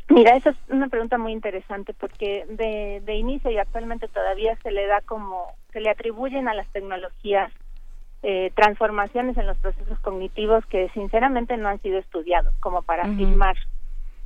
Mira, 0.09 0.37
esa 0.37 0.51
es 0.51 0.57
una 0.69 0.89
pregunta 0.89 1.19
muy 1.19 1.33
interesante 1.33 1.93
porque 1.93 2.47
de, 2.49 3.03
de 3.05 3.15
inicio 3.17 3.51
y 3.51 3.59
actualmente 3.59 4.07
todavía 4.09 4.57
se 4.63 4.71
le 4.71 4.87
da 4.87 5.01
como, 5.01 5.53
se 5.73 5.81
le 5.81 5.91
atribuyen 5.91 6.49
a 6.49 6.55
las 6.55 6.69
tecnologías 6.69 7.53
eh, 8.23 8.51
transformaciones 8.55 9.37
en 9.37 9.47
los 9.47 9.57
procesos 9.59 9.99
cognitivos 10.01 10.65
que 10.67 10.89
sinceramente 10.91 11.57
no 11.57 11.69
han 11.69 11.81
sido 11.83 11.99
estudiados 11.99 12.55
como 12.61 12.83
para 12.83 13.05
afirmar 13.05 13.57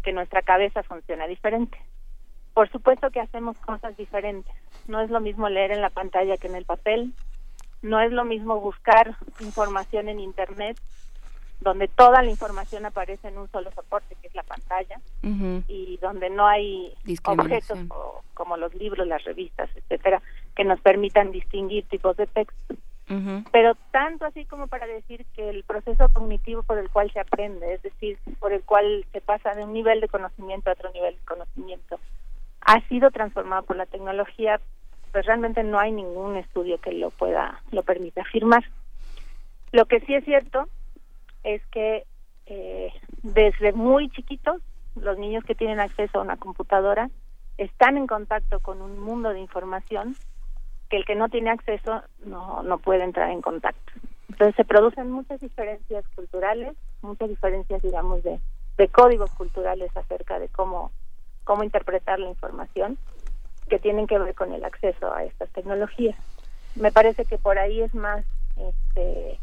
que 0.03 0.13
nuestra 0.13 0.43
cabeza 0.43 0.83
funciona 0.83 1.27
diferente. 1.27 1.79
Por 2.55 2.71
supuesto 2.71 3.11
que 3.11 3.21
hacemos 3.21 3.57
cosas 3.59 3.97
diferentes. 3.97 4.55
No 4.87 5.01
es 5.01 5.11
lo 5.11 5.21
mismo 5.21 5.49
leer 5.49 5.73
en 5.73 5.83
la 5.83 5.91
pantalla 5.91 6.37
que 6.37 6.47
en 6.47 6.57
el 6.57 6.65
papel. 6.65 7.13
No 7.83 8.01
es 8.01 8.13
lo 8.13 8.25
mismo 8.25 8.61
buscar 8.61 9.17
información 9.41 10.09
en 10.09 10.21
Internet, 10.21 10.79
donde 11.61 11.89
toda 11.89 12.23
la 12.23 12.31
información 12.31 12.87
aparece 12.87 13.29
en 13.29 13.39
un 13.39 13.51
solo 13.51 13.71
soporte, 13.73 14.17
que 14.21 14.29
es 14.29 14.35
la 14.35 14.43
pantalla, 14.43 14.99
y 15.69 15.99
donde 15.99 16.31
no 16.31 16.47
hay 16.47 16.95
objetos 17.25 17.79
como 18.35 18.57
los 18.57 18.75
libros, 18.75 19.07
las 19.07 19.23
revistas, 19.25 19.69
etcétera, 19.77 20.23
que 20.57 20.65
nos 20.65 20.81
permitan 20.81 21.31
distinguir 21.31 21.87
tipos 21.87 22.17
de 22.17 22.27
texto. 22.27 22.75
Pero 23.53 23.75
tanto 23.91 24.25
así 24.25 24.45
como 24.45 24.69
para 24.69 24.87
decir 24.87 25.27
que 25.35 25.51
el 25.51 25.65
proceso 25.65 26.09
cognitivo 26.13 26.63
por 26.63 26.79
el 26.79 26.89
cual 26.89 27.13
se 27.13 27.21
aprende, 27.21 27.75
es 27.75 27.83
decir, 27.83 28.19
por 28.39 28.53
el 28.53 28.63
cual 28.63 29.05
se 29.13 29.21
pasa 29.21 29.55
de 29.55 29.65
un 29.65 29.73
nivel 29.73 30.01
de 30.01 30.09
conocimiento 30.09 30.71
a 30.71 30.75
otro 30.75 30.91
nivel 30.93 31.17
de 31.17 31.25
conocimiento, 31.25 31.99
ha 32.61 32.81
sido 32.89 33.11
transformado 33.11 33.65
por 33.65 33.77
la 33.77 33.87
tecnología, 33.87 34.61
pues 35.13 35.27
realmente 35.27 35.65
no 35.65 35.79
hay 35.81 35.91
ningún 35.91 36.37
estudio 36.37 36.81
que 36.81 36.93
lo 36.93 37.11
pueda, 37.11 37.61
lo 37.73 37.83
permita 37.83 38.23
afirmar. 38.23 38.65
Lo 39.73 39.87
que 39.87 40.01
sí 40.01 40.15
es 40.15 40.25
cierto 40.25 40.69
es 41.45 41.65
que 41.67 42.05
eh, 42.47 42.93
desde 43.23 43.73
muy 43.73 44.09
chiquitos, 44.11 44.61
los 44.97 45.19
niños 45.19 45.45
que 45.45 45.55
tienen 45.55 45.81
acceso 45.81 46.19
a 46.19 46.23
una 46.23 46.37
computadora 46.37 47.11
están 47.59 47.97
en 47.97 48.07
contacto 48.07 48.61
con 48.61 48.83
un 48.83 48.99
mundo 48.99 49.31
de 49.31 49.41
información 49.41 50.17
que 50.89 50.97
el 50.97 51.05
que 51.05 51.15
no 51.15 51.29
tiene 51.29 51.51
acceso 51.51 52.03
no, 52.25 52.63
no 52.63 52.79
puede 52.79 53.05
entrar 53.05 53.31
en 53.31 53.43
contacto. 53.43 53.93
Entonces 54.29 54.57
se 54.57 54.65
producen 54.65 55.11
muchas 55.11 55.41
diferencias 55.41 56.05
culturales, 56.15 56.75
muchas 57.03 57.29
diferencias, 57.29 57.83
digamos, 57.83 58.23
de, 58.23 58.41
de 58.77 58.89
códigos 58.89 59.31
culturales 59.33 59.95
acerca 59.97 60.39
de 60.39 60.49
cómo 60.49 60.91
cómo 61.51 61.65
interpretar 61.65 62.21
la 62.21 62.29
información 62.29 62.97
que 63.69 63.81
tienen 63.81 64.07
que 64.07 64.19
ver 64.19 64.37
con 64.37 64.53
el 64.53 64.65
acceso 64.65 65.13
a 65.13 65.25
estas 65.25 65.51
tecnologías. 65.51 66.17
Me 66.77 66.93
parece 66.93 67.25
que 67.25 67.39
por 67.39 67.59
ahí 67.59 67.83
es 67.83 67.93
más, 67.93 68.25
este, 68.57 69.41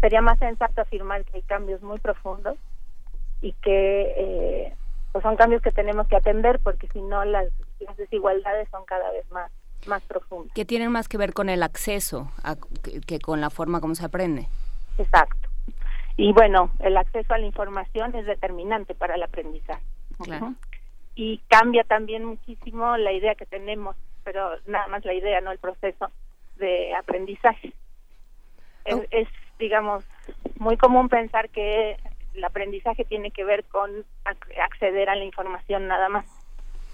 sería 0.00 0.20
más 0.20 0.38
sensato 0.38 0.80
afirmar 0.80 1.24
que 1.24 1.38
hay 1.38 1.42
cambios 1.42 1.82
muy 1.82 1.98
profundos 1.98 2.56
y 3.40 3.52
que 3.52 4.14
eh, 4.16 4.74
pues 5.12 5.22
son 5.22 5.36
cambios 5.36 5.62
que 5.62 5.70
tenemos 5.70 6.06
que 6.08 6.16
atender 6.16 6.60
porque 6.60 6.88
si 6.88 7.00
no 7.00 7.24
las, 7.24 7.48
desigualdades 7.96 8.68
son 8.70 8.84
cada 8.84 9.10
vez 9.12 9.30
más 9.30 9.50
más 9.86 10.02
profundas. 10.02 10.52
Que 10.54 10.64
tienen 10.64 10.90
más 10.90 11.08
que 11.08 11.16
ver 11.16 11.32
con 11.32 11.48
el 11.48 11.62
acceso 11.62 12.32
que, 13.06 13.20
con 13.20 13.40
la 13.40 13.48
forma 13.48 13.80
como 13.80 13.94
se 13.94 14.04
aprende. 14.04 14.48
Exacto. 14.98 15.48
Y 16.16 16.32
bueno, 16.32 16.72
el 16.80 16.96
acceso 16.96 17.32
a 17.32 17.38
la 17.38 17.46
información 17.46 18.12
es 18.16 18.26
determinante 18.26 18.96
para 18.96 19.14
el 19.14 19.22
aprendizaje. 19.22 19.84
Claro 20.20 20.54
y 21.18 21.38
cambia 21.48 21.82
también 21.82 22.24
muchísimo 22.24 22.96
la 22.96 23.10
idea 23.10 23.34
que 23.34 23.44
tenemos, 23.44 23.96
pero 24.22 24.50
nada 24.66 24.86
más 24.86 25.04
la 25.04 25.14
idea, 25.14 25.40
no 25.40 25.50
el 25.50 25.58
proceso 25.58 26.12
de 26.58 26.94
aprendizaje. 26.94 27.72
Es, 28.84 29.00
es, 29.10 29.28
digamos, 29.58 30.04
muy 30.58 30.76
común 30.76 31.08
pensar 31.08 31.50
que 31.50 31.96
el 32.34 32.44
aprendizaje 32.44 33.04
tiene 33.04 33.30
que 33.30 33.44
ver 33.44 33.64
con 33.64 33.90
acceder 34.62 35.08
a 35.08 35.16
la 35.16 35.24
información 35.24 35.86
nada 35.86 36.08
más. 36.08 36.26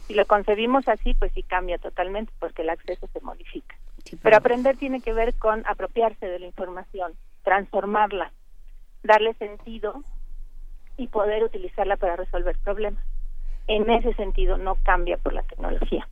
Si 0.07 0.15
lo 0.15 0.27
concebimos 0.27 0.87
así, 0.89 1.15
pues 1.15 1.33
sí 1.33 1.43
cambia 1.43 1.79
totalmente, 1.79 2.33
porque 2.39 2.63
el 2.63 2.71
acceso 2.71 3.07
se 3.13 3.21
modifica. 3.21 3.77
pero 4.23 4.37
aprender 4.37 4.77
tiene 4.77 5.01
que 5.01 5.13
ver 5.13 5.35
con 5.35 5.65
apropiarse 5.67 6.27
de 6.27 6.39
la 6.39 6.47
información, 6.47 7.15
transformarla, 7.43 8.33
darle 9.03 9.35
sentido 9.35 10.05
y 10.97 11.09
poder 11.09 11.43
utilizarla 11.43 11.97
para 11.97 12.17
resolver 12.17 12.57
problemas 12.59 13.03
en 13.67 13.91
ese 13.91 14.13
sentido 14.15 14.59
no 14.59 14.77
cambia 14.77 15.17
por 15.17 15.33
la 15.33 15.43
tecnología. 15.43 16.07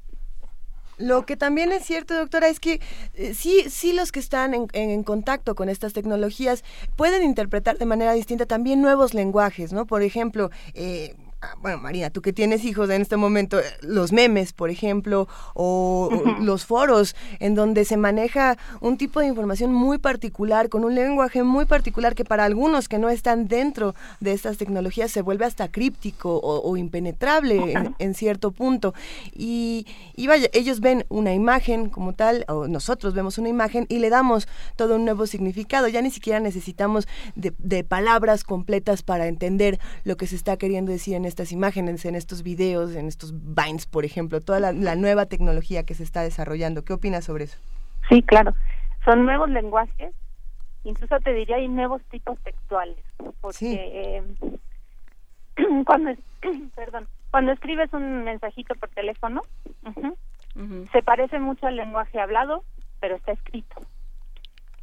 Lo 0.98 1.26
que 1.26 1.36
también 1.36 1.72
es 1.72 1.84
cierto, 1.84 2.14
doctora, 2.14 2.48
es 2.48 2.60
que 2.60 2.80
eh, 3.14 3.34
sí, 3.34 3.64
sí 3.68 3.92
los 3.92 4.12
que 4.12 4.20
están 4.20 4.54
en, 4.54 4.68
en, 4.72 5.02
contacto 5.02 5.54
con 5.54 5.68
estas 5.68 5.92
tecnologías 5.92 6.64
pueden 6.96 7.22
interpretar 7.22 7.78
de 7.78 7.86
manera 7.86 8.12
distinta 8.12 8.46
también 8.46 8.82
nuevos 8.82 9.14
lenguajes, 9.14 9.72
¿no? 9.72 9.86
Por 9.86 10.02
ejemplo, 10.02 10.50
eh, 10.74 11.14
bueno, 11.60 11.78
Marina, 11.78 12.10
tú 12.10 12.22
que 12.22 12.32
tienes 12.32 12.64
hijos 12.64 12.88
en 12.90 13.02
este 13.02 13.16
momento, 13.16 13.58
eh, 13.58 13.64
los 13.82 14.12
memes, 14.12 14.52
por 14.52 14.70
ejemplo, 14.70 15.28
o, 15.54 16.10
los 16.40 16.64
foros 16.64 17.16
en 17.40 17.54
donde 17.54 17.84
se 17.84 17.96
maneja 17.96 18.56
un 18.80 18.96
tipo 18.96 19.20
de 19.20 19.26
información 19.26 19.72
muy 19.72 19.98
particular, 19.98 20.68
con 20.68 20.84
un 20.84 20.94
lenguaje 20.94 21.42
muy 21.42 21.64
particular 21.64 22.14
que 22.14 22.24
para 22.24 22.44
algunos 22.44 22.88
que 22.88 22.98
no 22.98 23.08
están 23.08 23.48
dentro 23.48 23.94
de 24.20 24.32
estas 24.32 24.56
tecnologías 24.56 25.10
se 25.10 25.22
vuelve 25.22 25.44
hasta 25.44 25.68
críptico 25.68 26.40
o, 26.42 26.76
impenetrable 26.76 27.74
en, 27.98 28.14
cierto 28.14 28.50
punto. 28.50 28.94
Y, 29.34 29.86
vaya, 30.26 30.48
ellos 30.52 30.80
ven 30.80 31.04
una 31.08 31.34
imagen 31.34 31.88
como 31.90 32.12
tal, 32.12 32.44
o 32.48 32.68
nosotros 32.68 33.14
vemos 33.14 33.38
una 33.38 33.48
imagen 33.48 33.86
y 33.88 33.98
le 33.98 34.10
damos 34.10 34.46
todo 34.76 34.96
un 34.96 35.04
nuevo 35.04 35.26
significado. 35.26 35.88
Ya 35.88 36.02
ni 36.02 36.10
siquiera 36.10 36.40
necesitamos 36.40 37.08
de, 37.34 37.52
de 37.58 37.84
palabras 37.84 38.44
completas 38.44 39.02
para 39.02 39.26
entender 39.26 39.78
lo 40.04 40.16
que 40.16 40.26
se 40.26 40.36
está 40.36 40.56
queriendo 40.56 40.92
decir 40.92 41.14
en 41.14 41.24
estas 41.32 41.50
imágenes, 41.50 42.04
en 42.04 42.14
estos 42.14 42.42
videos, 42.42 42.94
en 42.94 43.08
estos 43.08 43.32
Vines, 43.32 43.86
por 43.86 44.04
ejemplo, 44.04 44.40
toda 44.40 44.60
la, 44.60 44.94
nueva 44.94 45.26
tecnología 45.26 45.84
que 45.84 45.94
se 45.94 46.02
está 46.02 46.20
desarrollando. 46.20 46.84
¿Qué 46.84 46.92
opinas 46.92 47.24
sobre 47.24 47.44
eso? 47.44 47.58
Sí, 48.10 48.22
claro. 48.22 48.54
Son 49.06 49.24
nuevos 49.24 49.48
lenguajes, 49.48 50.14
incluso 50.84 51.18
te 51.20 51.32
diría 51.32 51.56
hay 51.56 51.68
nuevos 51.68 52.02
tipos 52.10 52.38
textuales, 52.40 53.02
porque 53.40 53.72
eh, 53.72 54.22
cuando 55.86 56.12
perdón, 56.76 57.08
cuando 57.30 57.52
escribes 57.52 57.90
un 57.94 58.24
mensajito 58.24 58.74
por 58.74 58.90
teléfono, 58.90 59.42
se 60.92 61.02
parece 61.02 61.38
mucho 61.38 61.66
al 61.66 61.76
lenguaje 61.76 62.20
hablado, 62.20 62.62
pero 63.00 63.16
está 63.16 63.32
escrito. 63.32 63.80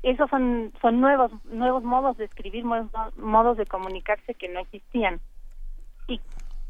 Esos 0.02 0.28
son 0.32 0.74
son 0.82 1.00
nuevos 1.00 1.32
nuevos 1.46 1.84
modos 1.84 2.18
de 2.18 2.26
escribir, 2.26 2.66
modos 2.66 3.58
de 3.58 3.66
comunicarse 3.68 4.34
que 4.34 4.50
no 4.50 4.60
existían. 4.62 5.20
Y 6.10 6.20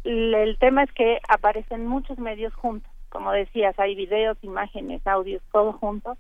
el 0.04 0.58
tema 0.60 0.84
es 0.84 0.92
que 0.92 1.20
aparecen 1.28 1.88
muchos 1.88 2.20
medios 2.20 2.54
juntos. 2.54 2.92
Como 3.10 3.32
decías, 3.32 3.78
hay 3.80 3.96
videos, 3.96 4.38
imágenes, 4.44 5.06
audios, 5.08 5.42
todo 5.52 5.74
juntos, 5.74 6.18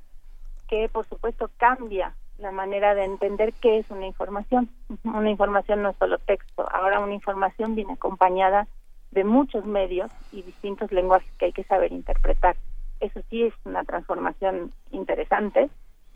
que 0.68 0.90
por 0.90 1.08
supuesto 1.08 1.50
cambia 1.58 2.16
la 2.40 2.52
manera 2.52 2.96
de 2.96 3.04
entender 3.04 3.54
qué 3.54 3.80
es 3.80 3.90
una 3.92 4.08
información. 4.08 4.70
Una 5.04 5.30
información 5.30 5.84
no 5.84 5.90
es 5.90 5.98
solo 5.98 6.18
texto, 6.20 6.68
ahora 6.72 7.00
una 7.00 7.14
información 7.14 7.76
viene 7.76 7.94
acompañada 7.94 8.68
de 9.12 9.24
muchos 9.24 9.66
medios 9.66 10.12
y 10.32 10.42
distintos 10.44 10.92
lenguajes 10.92 11.32
que 11.38 11.46
hay 11.46 11.52
que 11.52 11.64
saber 11.64 11.92
interpretar. 11.92 12.56
Eso 13.00 13.22
sí 13.30 13.44
es 13.44 13.54
una 13.66 13.84
transformación 13.84 14.72
interesante. 14.92 15.70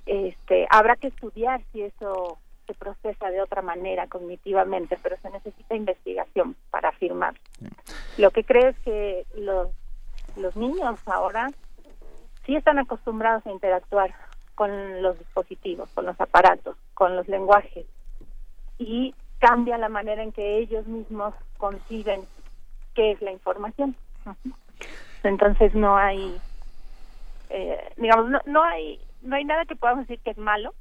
Este, 0.06 0.68
habrá 0.70 0.96
que 0.96 1.08
estudiar 1.08 1.62
si 1.72 1.82
eso 1.82 2.38
se 2.65 2.73
procesa 2.73 3.30
de 3.30 3.41
otra 3.41 3.62
manera 3.62 4.08
cognitivamente, 4.08 4.97
pero 5.02 5.17
se 5.21 5.30
necesita 5.30 5.76
investigación 5.76 6.56
para 6.71 6.89
afirmar. 6.89 7.36
Lo 8.17 8.32
que 8.32 8.43
creo 8.43 8.69
es 8.69 8.80
que 8.80 9.26
los, 9.36 9.69
los 10.36 10.56
niños 10.56 10.99
ahora 11.06 11.52
sí 12.45 12.56
están 12.56 12.80
acostumbrados 12.80 13.45
a 13.45 13.52
interactuar 13.52 14.13
con 14.56 15.02
los 15.02 15.17
dispositivos, 15.17 15.89
con 15.89 16.06
los 16.06 16.19
aparatos, 16.19 16.78
con 16.93 17.15
los 17.15 17.28
lenguajes 17.28 17.86
y 18.78 19.13
cambia 19.39 19.78
la 19.78 19.89
manera 19.89 20.23
en 20.23 20.32
que 20.32 20.58
ellos 20.58 20.86
mismos 20.88 21.34
conciben 21.58 22.21
qué 22.93 23.12
es 23.12 23.21
la 23.21 23.32
información. 23.32 23.95
Entonces 25.23 25.73
no 25.73 25.97
hay, 25.97 26.39
eh, 27.49 27.93
digamos, 27.97 28.30
no, 28.30 28.39
no 28.45 28.63
hay 28.63 28.99
no 29.23 29.36
hay 29.36 29.45
nada 29.45 29.65
que 29.65 29.76
podamos 29.76 30.08
decir 30.08 30.23
que 30.23 30.32
es 30.32 30.38
malo. 30.38 30.73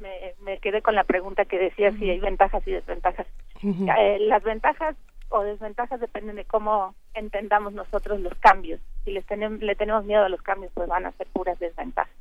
Me, 0.00 0.34
me 0.40 0.58
quedé 0.58 0.82
con 0.82 0.94
la 0.94 1.04
pregunta 1.04 1.44
que 1.44 1.58
decía 1.58 1.92
si 1.92 2.10
hay 2.10 2.18
ventajas 2.18 2.66
y 2.66 2.72
desventajas. 2.72 3.26
Eh, 3.62 4.18
las 4.20 4.42
ventajas 4.42 4.96
o 5.28 5.42
desventajas 5.42 6.00
dependen 6.00 6.36
de 6.36 6.44
cómo 6.44 6.94
entendamos 7.14 7.72
nosotros 7.72 8.20
los 8.20 8.34
cambios. 8.36 8.80
Si 9.04 9.12
les 9.12 9.24
tenemos, 9.26 9.60
le 9.60 9.74
tenemos 9.76 10.04
miedo 10.04 10.24
a 10.24 10.28
los 10.28 10.42
cambios, 10.42 10.72
pues 10.74 10.88
van 10.88 11.06
a 11.06 11.12
ser 11.12 11.26
puras 11.28 11.58
desventajas. 11.58 12.12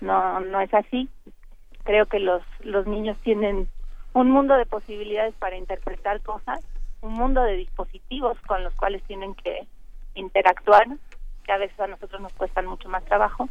No, 0.00 0.40
no 0.40 0.60
es 0.60 0.72
así. 0.72 1.08
Creo 1.84 2.06
que 2.06 2.20
los, 2.20 2.42
los 2.60 2.86
niños 2.86 3.18
tienen 3.22 3.68
un 4.12 4.30
mundo 4.30 4.56
de 4.56 4.66
posibilidades 4.66 5.34
para 5.34 5.56
interpretar 5.56 6.20
cosas, 6.22 6.60
un 7.00 7.12
mundo 7.12 7.42
de 7.42 7.56
dispositivos 7.56 8.38
con 8.46 8.64
los 8.64 8.74
cuales 8.74 9.02
tienen 9.04 9.34
que 9.34 9.66
interactuar, 10.14 10.86
que 11.44 11.52
a 11.52 11.58
veces 11.58 11.78
a 11.80 11.86
nosotros 11.86 12.20
nos 12.20 12.32
cuestan 12.32 12.66
mucho 12.66 12.88
más 12.88 13.04
trabajo 13.04 13.48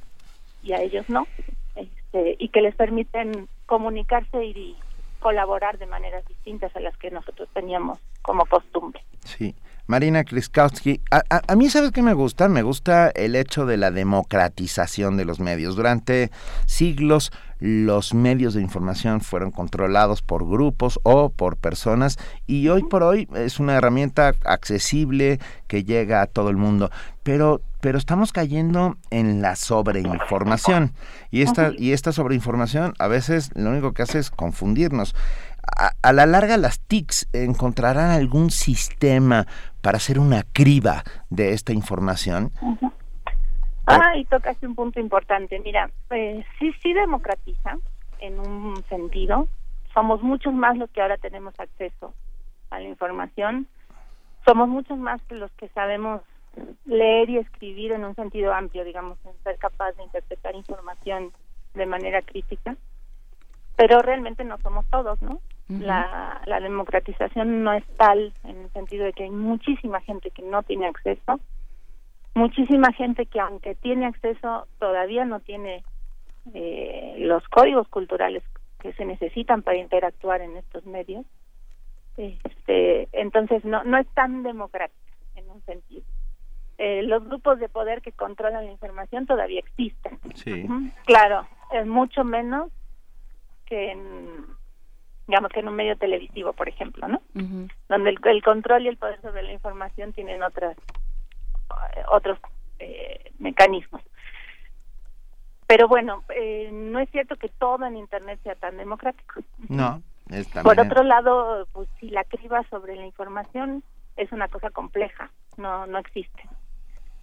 y 0.64 0.74
a 0.74 0.82
ellos 0.82 1.08
no, 1.10 1.28
este, 1.78 2.36
y 2.40 2.50
que 2.50 2.62
les 2.62 2.76
permiten 2.76 3.48
comunicarse 3.66 4.44
y 4.46 4.76
colaborar 5.20 5.78
de 5.78 5.86
maneras 5.86 6.26
distintas 6.28 6.76
a 6.76 6.80
las 6.80 6.96
que 6.98 7.12
nosotros 7.12 7.50
teníamos 7.54 8.00
como 8.22 8.46
costumbre. 8.46 9.02
Sí. 9.24 9.56
Marina 9.88 10.26
Kriskowski, 10.26 11.02
a, 11.12 11.24
a, 11.48 11.56
mí 11.56 11.70
sabes 11.70 11.92
qué 11.92 12.02
me 12.02 12.14
gusta, 12.14 12.50
me 12.50 12.62
gusta 12.62 13.10
el 13.10 13.36
hecho 13.36 13.66
de 13.66 13.78
la 13.78 13.90
democratización 13.90 15.16
de 15.16 15.24
los 15.24 15.40
medios. 15.40 15.78
Durante 15.78 16.30
siglos 16.66 17.32
los 17.60 18.14
medios 18.14 18.54
de 18.54 18.62
información 18.62 19.22
fueron 19.22 19.52
controlados 19.52 20.22
por 20.22 20.48
grupos 20.48 21.00
o 21.04 21.30
por 21.30 21.58
personas 21.58 22.18
y 22.46 22.68
hoy 22.68 22.84
por 22.84 23.02
hoy 23.02 23.28
es 23.34 23.60
una 23.60 23.76
herramienta 23.76 24.34
accesible 24.46 25.40
que 25.68 25.84
llega 25.84 26.22
a 26.22 26.28
todo 26.28 26.50
el 26.50 26.58
mundo. 26.58 26.92
Pero 27.24 27.62
pero 27.80 28.00
estamos 28.00 28.34
cayendo 28.34 28.98
en 29.12 29.42
la 29.42 29.56
sobreinformación 29.56 30.94
y 31.30 31.44
esta 31.44 31.72
y 31.78 31.92
esta 31.94 32.12
sobreinformación 32.12 32.94
a 33.00 33.08
veces 33.08 33.52
lo 33.56 33.70
único 33.70 33.94
que 33.94 34.02
hace 34.02 34.20
es 34.20 34.32
confundirnos 34.32 35.16
a, 35.76 36.14
la 36.14 36.26
larga 36.26 36.58
las 36.58 36.80
TICs 36.80 37.30
encontrarán 37.34 38.12
algún 38.12 38.50
sistema 38.50 39.46
para 39.82 39.98
hacer 39.98 40.20
una 40.20 40.44
criba 40.54 41.04
de 41.30 41.54
esta 41.54 41.74
información. 41.74 42.52
Ah, 43.86 44.18
y 44.18 44.26
tocaste 44.26 44.68
un 44.68 44.76
punto 44.76 45.00
importante. 45.00 45.60
Mira, 45.60 45.90
eh, 46.10 46.44
sí, 46.60 46.74
sí 46.82 46.94
democratiza 46.94 47.78
en 48.20 48.40
un 48.40 48.84
sentido. 48.90 49.48
Somos 49.94 50.22
muchos 50.22 50.54
más 50.54 50.78
los 50.78 50.90
que 50.90 51.02
ahora 51.02 51.18
tenemos 51.18 51.58
acceso 51.60 52.14
a 52.70 52.80
la 52.80 52.88
información. 52.88 53.68
Somos 54.46 54.68
muchos 54.68 54.98
más 54.98 55.22
que 55.24 55.36
los 55.36 55.52
que 55.54 55.70
sabemos 55.70 56.22
leer 56.86 57.30
y 57.30 57.38
escribir 57.38 57.92
en 57.92 58.04
un 58.04 58.16
sentido 58.16 58.54
amplio, 58.54 58.84
digamos, 58.84 59.18
en 59.26 59.34
ser 59.44 59.58
capaz 59.58 59.92
de 59.94 60.04
interpretar 60.04 60.56
información 60.56 61.32
de 61.74 61.86
manera 61.86 62.22
crítica. 62.22 62.76
Pero 63.76 64.02
realmente 64.02 64.44
no 64.44 64.58
somos 64.58 64.86
todos, 64.88 65.22
¿no? 65.22 65.40
La, 65.70 66.42
la 66.46 66.60
democratización 66.60 67.64
no 67.64 67.74
es 67.74 67.84
tal 67.98 68.32
en 68.46 68.58
el 68.58 68.72
sentido 68.72 69.06
de 69.06 69.14
que 69.14 69.24
hay 69.24 69.30
muchísima 69.30 70.00
gente 70.02 70.32
que 70.32 70.42
no 70.42 70.64
tiene 70.64 70.88
acceso, 70.88 71.40
muchísima 72.34 72.94
gente 72.94 73.26
que 73.26 73.40
aunque 73.40 73.76
tiene 73.76 74.06
acceso 74.06 74.68
todavía 74.80 75.26
no 75.26 75.42
tiene 75.42 75.84
eh, 76.54 77.16
los 77.20 77.46
códigos 77.50 77.88
culturales 77.90 78.44
que 78.80 78.94
se 78.94 79.06
necesitan 79.06 79.62
para 79.62 79.78
interactuar 79.78 80.42
en 80.42 80.56
estos 80.56 80.86
medios. 80.86 81.26
Este, 82.16 83.10
entonces 83.12 83.64
no 83.66 83.84
no 83.84 83.98
es 83.98 84.08
tan 84.10 84.44
democrática 84.44 85.14
en 85.36 85.50
un 85.50 85.62
sentido. 85.64 86.04
Eh, 86.78 87.04
los 87.04 87.26
grupos 87.26 87.60
de 87.60 87.70
poder 87.70 88.02
que 88.02 88.12
controlan 88.12 88.66
la 88.66 88.72
información 88.72 89.26
todavía 89.26 89.60
existen. 89.60 90.20
Sí. 90.36 90.68
Claro, 91.06 91.48
es 91.72 91.86
mucho 91.88 92.24
menos 92.24 92.72
que 93.66 93.92
en 93.92 94.57
digamos 95.28 95.52
que 95.52 95.60
en 95.60 95.68
un 95.68 95.76
medio 95.76 95.98
televisivo, 95.98 96.54
por 96.54 96.70
ejemplo, 96.70 97.08
¿no? 97.08 97.22
Donde 97.90 98.10
el, 98.10 98.44
control 98.44 98.84
y 98.84 98.88
el 98.88 98.98
poder 98.98 99.22
sobre 99.22 99.44
la 99.44 99.52
información 99.52 100.14
tienen 100.14 100.42
otras 100.42 100.78
eh, 100.78 102.04
otros 102.10 102.40
eh, 102.80 103.32
mecanismos. 103.40 104.02
Pero 105.68 105.90
bueno, 105.90 106.24
eh, 106.34 106.70
no 106.72 107.00
es 107.00 107.10
cierto 107.12 107.36
que 107.36 107.50
todo 107.50 107.86
en 107.86 107.98
Internet 107.98 108.40
sea 108.44 108.56
tan 108.56 108.78
democrático. 108.78 109.42
No. 109.68 110.02
Por 110.64 110.80
otro 110.80 111.04
lado, 111.04 111.68
pues 111.74 111.90
si 112.00 112.10
la 112.10 112.24
criba 112.24 112.64
sobre 112.70 112.96
la 112.96 113.06
información 113.06 113.84
es 114.16 114.32
una 114.32 114.48
cosa 114.48 114.70
compleja, 114.70 115.30
no 115.58 115.86
no 115.88 116.00
existe. 116.00 116.44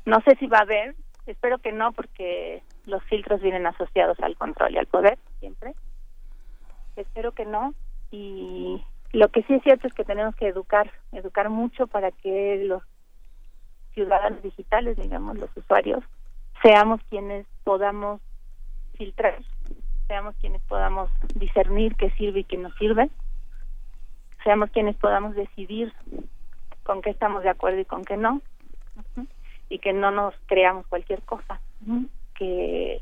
No 0.04 0.20
sé 0.20 0.36
si 0.36 0.46
va 0.46 0.58
a 0.58 0.62
haber, 0.62 0.94
espero 1.26 1.58
que 1.58 1.72
no, 1.72 1.92
porque 1.92 2.62
los 2.84 3.02
filtros 3.04 3.40
vienen 3.40 3.66
asociados 3.66 4.18
al 4.20 4.36
control 4.36 4.74
y 4.74 4.78
al 4.78 4.86
poder 4.86 5.18
siempre. 5.40 5.74
Espero 6.96 7.32
que 7.32 7.44
no, 7.44 7.74
y 8.14 8.84
lo 9.12 9.28
que 9.28 9.42
sí 9.42 9.54
es 9.54 9.62
cierto 9.64 9.88
es 9.88 9.92
que 9.92 10.04
tenemos 10.04 10.36
que 10.36 10.46
educar, 10.46 10.88
educar 11.10 11.50
mucho 11.50 11.88
para 11.88 12.12
que 12.12 12.62
los 12.64 12.82
ciudadanos 13.92 14.40
digitales, 14.40 14.96
digamos, 14.96 15.36
los 15.36 15.50
usuarios, 15.56 16.04
seamos 16.62 17.00
quienes 17.10 17.44
podamos 17.64 18.20
filtrar, 18.96 19.38
seamos 20.06 20.36
quienes 20.40 20.62
podamos 20.62 21.10
discernir 21.34 21.96
qué 21.96 22.10
sirve 22.12 22.40
y 22.40 22.44
qué 22.44 22.56
no 22.56 22.70
sirve, 22.74 23.10
seamos 24.44 24.70
quienes 24.70 24.94
podamos 24.96 25.34
decidir 25.34 25.92
con 26.84 27.02
qué 27.02 27.10
estamos 27.10 27.42
de 27.42 27.50
acuerdo 27.50 27.80
y 27.80 27.84
con 27.84 28.04
qué 28.04 28.16
no, 28.16 28.42
y 29.68 29.80
que 29.80 29.92
no 29.92 30.12
nos 30.12 30.34
creamos 30.46 30.86
cualquier 30.86 31.20
cosa. 31.22 31.60
Que, 32.36 33.00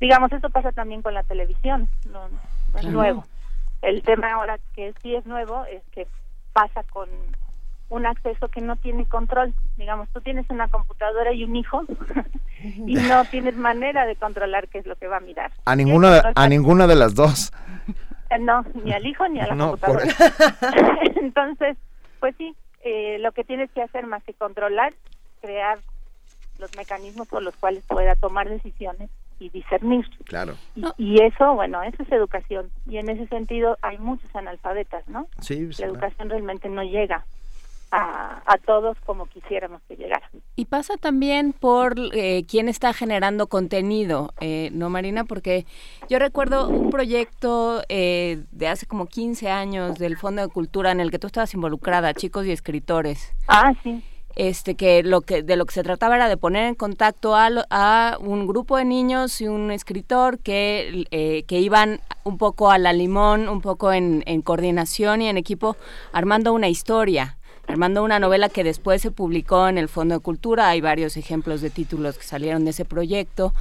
digamos, 0.00 0.30
esto 0.32 0.50
pasa 0.50 0.70
también 0.70 1.02
con 1.02 1.14
la 1.14 1.24
televisión, 1.24 1.88
no, 2.08 2.28
es 2.78 2.86
nuevo. 2.86 3.24
El 3.82 4.02
tema 4.02 4.32
ahora 4.32 4.58
que 4.74 4.94
sí 5.02 5.14
es 5.14 5.26
nuevo 5.26 5.64
es 5.64 5.82
que 5.92 6.06
pasa 6.52 6.82
con 6.84 7.08
un 7.88 8.06
acceso 8.06 8.48
que 8.48 8.60
no 8.60 8.76
tiene 8.76 9.06
control. 9.06 9.52
Digamos, 9.76 10.08
tú 10.10 10.20
tienes 10.20 10.48
una 10.50 10.68
computadora 10.68 11.32
y 11.32 11.44
un 11.44 11.56
hijo 11.56 11.82
y 12.62 12.94
no 12.94 13.24
tienes 13.26 13.56
manera 13.56 14.06
de 14.06 14.16
controlar 14.16 14.68
qué 14.68 14.78
es 14.78 14.86
lo 14.86 14.96
que 14.96 15.08
va 15.08 15.18
a 15.18 15.20
mirar. 15.20 15.50
A 15.64 15.76
ninguna, 15.76 16.10
de, 16.10 16.32
a 16.34 16.48
ninguna 16.48 16.86
de 16.86 16.96
las 16.96 17.14
dos. 17.14 17.52
Eh, 18.30 18.38
no, 18.38 18.64
ni 18.84 18.92
al 18.92 19.04
hijo 19.04 19.28
ni 19.28 19.40
a 19.40 19.48
la 19.48 19.56
computadora. 19.56 20.04
Entonces, 21.20 21.76
pues 22.20 22.34
sí, 22.38 22.54
eh, 22.84 23.18
lo 23.18 23.32
que 23.32 23.44
tienes 23.44 23.70
que 23.72 23.82
hacer 23.82 24.06
más 24.06 24.22
que 24.22 24.32
controlar, 24.32 24.94
crear 25.40 25.78
los 26.58 26.74
mecanismos 26.76 27.26
por 27.26 27.42
los 27.42 27.56
cuales 27.56 27.84
pueda 27.86 28.14
tomar 28.14 28.48
decisiones 28.48 29.10
y 29.38 29.48
discernir. 29.50 30.06
Claro. 30.24 30.54
Y, 30.96 31.22
eso, 31.22 31.54
bueno, 31.54 31.82
eso 31.82 32.02
es 32.02 32.12
educación. 32.12 32.70
Y 32.86 32.98
en 32.98 33.08
ese 33.08 33.26
sentido 33.28 33.76
hay 33.82 33.98
muchos 33.98 34.34
analfabetas, 34.34 35.06
¿no? 35.08 35.28
Sí, 35.40 35.68
La 35.78 35.86
educación 35.86 36.30
realmente 36.30 36.68
no 36.68 36.82
llega 36.82 37.24
a, 37.90 38.42
a, 38.46 38.56
todos 38.58 38.96
como 39.04 39.26
quisiéramos 39.26 39.82
que 39.82 39.96
llegara. 39.96 40.30
Y 40.56 40.64
pasa 40.64 40.96
también 40.96 41.52
por 41.52 41.94
eh, 42.14 42.44
quién 42.48 42.68
está 42.68 42.94
generando 42.94 43.48
contenido, 43.48 44.32
eh, 44.40 44.70
¿no, 44.72 44.88
Marina? 44.88 45.24
Porque 45.24 45.66
yo 46.08 46.18
recuerdo 46.18 46.68
un 46.68 46.90
proyecto 46.90 47.82
eh, 47.90 48.44
de 48.50 48.68
hace 48.68 48.86
como 48.86 49.06
15 49.06 49.50
años 49.50 49.98
del 49.98 50.16
Fondo 50.16 50.40
de 50.40 50.48
Cultura 50.48 50.90
en 50.90 51.00
el 51.00 51.10
que 51.10 51.18
tú 51.18 51.26
estabas 51.26 51.52
involucrada, 51.52 52.14
chicos 52.14 52.46
y 52.46 52.52
escritores. 52.52 53.34
Ah, 53.46 53.74
sí 53.82 54.02
este 54.36 54.74
que 54.74 55.02
lo 55.02 55.20
que 55.20 55.42
de 55.42 55.56
lo 55.56 55.66
que 55.66 55.74
se 55.74 55.82
trataba 55.82 56.16
era 56.16 56.28
de 56.28 56.36
poner 56.36 56.66
en 56.66 56.74
contacto 56.74 57.36
a, 57.36 57.48
a 57.70 58.18
un 58.20 58.46
grupo 58.46 58.76
de 58.76 58.84
niños 58.84 59.40
y 59.40 59.48
un 59.48 59.70
escritor 59.70 60.38
que, 60.38 61.06
eh, 61.10 61.44
que 61.44 61.60
iban 61.60 62.00
un 62.24 62.38
poco 62.38 62.70
a 62.70 62.78
la 62.78 62.92
limón, 62.92 63.48
un 63.48 63.60
poco 63.60 63.92
en, 63.92 64.22
en 64.26 64.42
coordinación 64.42 65.22
y 65.22 65.28
en 65.28 65.36
equipo, 65.36 65.76
armando 66.12 66.52
una 66.52 66.68
historia 66.68 67.36
armando 67.66 68.02
una 68.02 68.18
novela 68.18 68.48
que 68.48 68.64
después 68.64 69.00
se 69.02 69.10
publicó 69.10 69.68
en 69.68 69.78
el 69.78 69.88
Fondo 69.88 70.14
de 70.14 70.20
Cultura. 70.20 70.68
Hay 70.68 70.80
varios 70.80 71.16
ejemplos 71.16 71.60
de 71.60 71.70
títulos 71.70 72.18
que 72.18 72.24
salieron 72.24 72.64
de 72.64 72.70
ese 72.70 72.84
proyecto. 72.84 73.54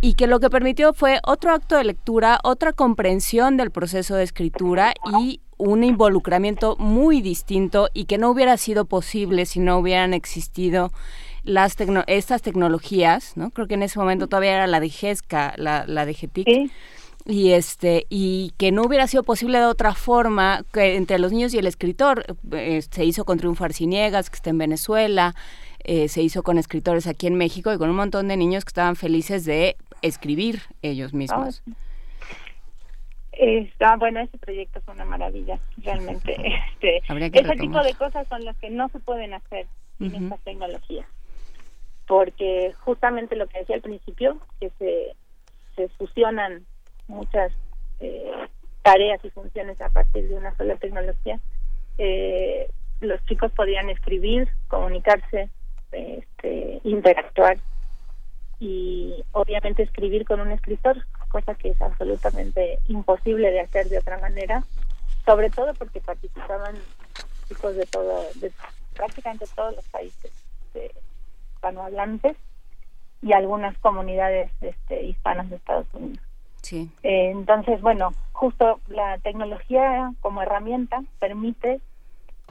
Y 0.00 0.14
que 0.14 0.26
lo 0.26 0.40
que 0.40 0.50
permitió 0.50 0.92
fue 0.92 1.20
otro 1.24 1.52
acto 1.52 1.76
de 1.76 1.84
lectura, 1.84 2.40
otra 2.44 2.72
comprensión 2.72 3.56
del 3.56 3.70
proceso 3.70 4.14
de 4.14 4.24
escritura 4.24 4.94
y 5.20 5.40
un 5.58 5.84
involucramiento 5.84 6.76
muy 6.78 7.20
distinto 7.22 7.88
y 7.94 8.04
que 8.04 8.18
no 8.18 8.30
hubiera 8.30 8.56
sido 8.56 8.84
posible 8.84 9.46
si 9.46 9.60
no 9.60 9.78
hubieran 9.78 10.14
existido 10.14 10.92
las 11.44 11.76
estas 12.06 12.42
tecnologías, 12.42 13.36
¿no? 13.36 13.50
Creo 13.50 13.66
que 13.66 13.74
en 13.74 13.82
ese 13.82 13.98
momento 13.98 14.26
todavía 14.26 14.54
era 14.54 14.66
la 14.66 14.80
de 14.80 14.90
GESCA, 14.90 15.54
la, 15.56 15.84
la 15.86 16.04
de 16.04 16.14
GETIC. 16.14 16.70
y 17.28 17.50
este 17.52 18.06
y 18.08 18.52
que 18.56 18.70
no 18.70 18.82
hubiera 18.82 19.06
sido 19.08 19.24
posible 19.24 19.58
de 19.58 19.64
otra 19.64 19.94
forma 19.94 20.64
que 20.72 20.96
entre 20.96 21.18
los 21.18 21.32
niños 21.32 21.54
y 21.54 21.58
el 21.58 21.66
escritor 21.66 22.24
eh, 22.52 22.82
se 22.88 23.04
hizo 23.04 23.24
con 23.24 23.38
Triunfo 23.38 23.64
Arciniegas 23.64 24.30
que 24.30 24.36
está 24.36 24.50
en 24.50 24.58
Venezuela 24.58 25.34
eh, 25.88 26.08
se 26.08 26.22
hizo 26.22 26.42
con 26.42 26.58
escritores 26.58 27.06
aquí 27.06 27.28
en 27.28 27.36
México 27.36 27.72
y 27.72 27.78
con 27.78 27.90
un 27.90 27.96
montón 27.96 28.26
de 28.26 28.36
niños 28.36 28.64
que 28.64 28.70
estaban 28.70 28.96
felices 28.96 29.44
de 29.44 29.76
escribir 30.02 30.62
ellos 30.82 31.14
mismos. 31.14 31.62
Está, 33.38 33.96
bueno, 33.96 34.20
ese 34.20 34.38
proyecto 34.38 34.80
fue 34.80 34.94
una 34.94 35.04
maravilla, 35.04 35.58
realmente. 35.78 36.36
Este, 36.80 37.40
ese 37.40 37.56
tipo 37.56 37.82
de 37.82 37.94
cosas 37.94 38.28
son 38.28 38.44
las 38.44 38.56
que 38.58 38.68
no 38.70 38.88
se 38.90 38.98
pueden 39.00 39.32
hacer 39.32 39.66
sin 39.98 40.14
estas 40.14 40.40
tecnologías. 40.40 41.06
Porque 42.06 42.74
justamente 42.80 43.34
lo 43.34 43.46
que 43.46 43.60
decía 43.60 43.76
al 43.76 43.82
principio, 43.82 44.38
que 44.60 44.70
se, 44.78 45.16
se 45.74 45.88
fusionan 45.96 46.66
muchas 47.08 47.50
eh, 48.00 48.30
tareas 48.82 49.24
y 49.24 49.30
funciones 49.30 49.80
a 49.80 49.88
partir 49.88 50.28
de 50.28 50.36
una 50.36 50.54
sola 50.56 50.76
tecnología. 50.76 51.40
Eh, 51.98 52.68
los 53.00 53.24
chicos 53.24 53.50
podían 53.52 53.90
escribir, 53.90 54.48
comunicarse, 54.68 55.48
este, 55.92 56.80
interactuar 56.84 57.58
y 58.60 59.24
obviamente 59.32 59.82
escribir 59.82 60.24
con 60.24 60.40
un 60.40 60.52
escritor, 60.52 61.04
cosa 61.28 61.54
que 61.54 61.70
es 61.70 61.82
absolutamente 61.82 62.78
imposible 62.88 63.50
de 63.50 63.60
hacer 63.60 63.88
de 63.88 63.98
otra 63.98 64.18
manera, 64.18 64.64
sobre 65.24 65.50
todo 65.50 65.74
porque 65.74 66.00
participaban 66.00 66.76
chicos 67.48 67.76
de 67.76 67.86
todo, 67.86 68.24
de 68.36 68.52
prácticamente 68.94 69.46
todos 69.54 69.76
los 69.76 69.84
países 69.86 70.32
hispanohablantes 71.66 72.36
y 73.22 73.32
algunas 73.32 73.76
comunidades 73.78 74.50
este, 74.60 75.02
hispanas 75.04 75.48
de 75.50 75.56
Estados 75.56 75.86
Unidos. 75.94 76.24
Sí. 76.62 76.90
Eh, 77.02 77.30
entonces, 77.30 77.80
bueno, 77.80 78.12
justo 78.32 78.80
la 78.88 79.18
tecnología 79.18 80.12
como 80.20 80.42
herramienta 80.42 81.02
permite 81.18 81.80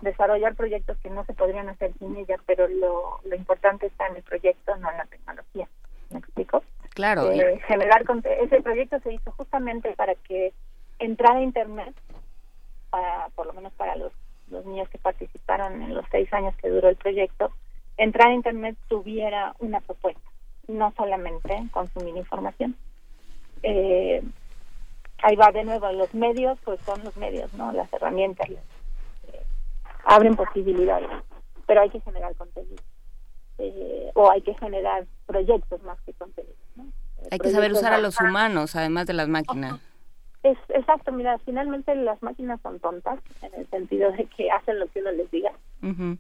desarrollar 0.02 0.56
proyectos 0.56 0.98
que 0.98 1.10
no 1.10 1.24
se 1.26 1.34
podrían 1.34 1.70
hacer 1.70 1.94
sin 2.00 2.16
ella, 2.18 2.38
pero 2.46 2.68
lo, 2.68 3.20
lo 3.24 3.36
importante 3.36 3.88
está 3.88 4.08
en 4.08 4.18
el 4.18 4.24
proyecto, 4.24 4.76
no 4.78 4.92
en 4.92 4.98
la 4.98 5.06
tecnología. 5.06 5.68
¿Me 6.10 6.20
explico? 6.20 6.64
Claro. 6.96 7.30
Eh, 7.30 7.60
generar 7.68 8.04
ese 8.42 8.62
proyecto 8.62 9.00
se 9.02 9.14
hizo 9.14 9.30
justamente 9.34 9.92
para 9.98 10.16
que 10.16 10.54
entrara 10.98 11.40
a 11.40 11.44
Internet, 11.44 11.94
para, 12.90 13.28
por 13.36 13.48
lo 13.48 13.54
menos 13.54 13.74
para 13.74 13.98
los, 13.98 14.14
los 14.50 14.66
niños 14.66 14.88
que 14.88 14.98
participaron 14.98 15.82
en 15.82 15.94
los 15.94 16.06
seis 16.10 16.32
años 16.32 16.56
que 16.56 16.70
duró 16.70 16.88
el 16.88 16.96
proyecto, 16.96 17.52
entrar 17.98 18.30
a 18.30 18.34
Internet 18.34 18.78
tuviera 18.88 19.54
una 19.60 19.82
propuesta, 19.82 20.22
no 20.70 20.94
solamente 20.96 21.68
consumir 21.72 22.16
información. 22.16 22.78
Eh, 23.62 24.24
ahí 25.22 25.36
va 25.36 25.52
de 25.52 25.66
nuevo, 25.66 25.92
los 25.92 26.14
medios, 26.14 26.58
pues 26.64 26.80
son 26.86 27.04
los 27.04 27.18
medios, 27.18 27.54
¿no? 27.56 27.74
Las 27.74 27.92
herramientas, 27.92 28.48
abren 30.06 30.38
posibilidades, 30.38 31.10
pero 31.68 31.82
hay 31.82 31.90
que 31.90 32.00
generar 32.00 32.34
contenido. 32.36 32.82
Eh, 33.58 34.12
o 34.16 34.30
hay 34.30 34.42
que 34.42 34.54
generar 34.56 35.06
proyectos 35.26 35.82
más 35.84 36.00
que 36.02 36.14
contenido. 36.14 36.56
Hay 37.32 37.40
que 37.40 37.50
saber 37.50 37.72
usar 37.72 37.94
a 37.94 38.00
los 38.00 38.20
humanos, 38.20 38.76
además 38.76 39.08
de 39.08 39.14
las 39.14 39.28
máquinas. 39.28 39.80
Es, 40.44 40.58
exacto, 40.70 41.12
mira, 41.12 41.40
finalmente 41.40 41.96
las 41.96 42.22
máquinas 42.22 42.62
son 42.62 42.80
tontas, 42.80 43.20
en 43.42 43.54
el 43.56 43.68
sentido 43.70 44.12
de 44.12 44.26
que 44.26 44.52
hacen 44.52 44.80
lo 44.80 44.88
que 44.88 45.02
uno 45.02 45.12
les 45.12 45.32
diga. 45.32 45.52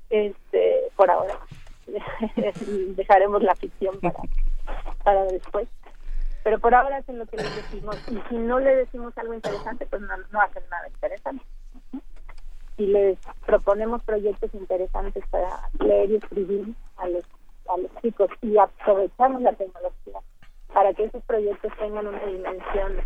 este 0.09 0.85
Por 0.95 1.11
ahora, 1.11 1.37
dejaremos 2.95 3.43
la 3.43 3.55
ficción 3.55 3.99
para, 3.99 4.19
para 5.03 5.23
después. 5.25 5.67
Pero 6.43 6.59
por 6.59 6.73
ahora 6.73 6.97
hacen 6.97 7.19
lo 7.19 7.25
que 7.25 7.37
les 7.37 7.55
decimos, 7.55 7.97
y 8.09 8.17
si 8.29 8.35
no 8.35 8.59
le 8.59 8.75
decimos 8.75 9.15
algo 9.17 9.33
interesante, 9.33 9.85
pues 9.85 10.01
no, 10.01 10.15
no 10.31 10.41
hacen 10.41 10.63
nada 10.69 10.87
interesante 10.87 11.43
y 12.77 12.87
les 12.87 13.17
proponemos 13.45 14.03
proyectos 14.03 14.53
interesantes 14.53 15.23
para 15.29 15.69
leer 15.79 16.11
y 16.11 16.15
escribir 16.15 16.75
a 16.97 17.07
los, 17.07 17.23
a 17.67 17.77
los 17.77 17.91
chicos 18.01 18.29
y 18.41 18.57
aprovechamos 18.57 19.41
la 19.41 19.53
tecnología 19.53 20.19
para 20.73 20.93
que 20.93 21.05
esos 21.05 21.23
proyectos 21.23 21.71
tengan 21.79 22.07
una 22.07 22.25
dimensión 22.25 22.97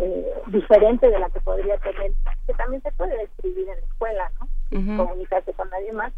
eh, 0.00 0.32
diferente 0.48 1.08
de 1.08 1.18
la 1.18 1.30
que 1.30 1.40
podría 1.40 1.78
tener, 1.78 2.12
que 2.46 2.54
también 2.54 2.82
se 2.82 2.92
puede 2.92 3.22
escribir 3.22 3.68
en 3.68 3.76
la 3.76 3.86
escuela, 3.86 4.32
¿no? 4.40 4.48
Comunicarse 4.96 5.52
con 5.54 5.70
nadie 5.70 5.92
más. 5.92 6.12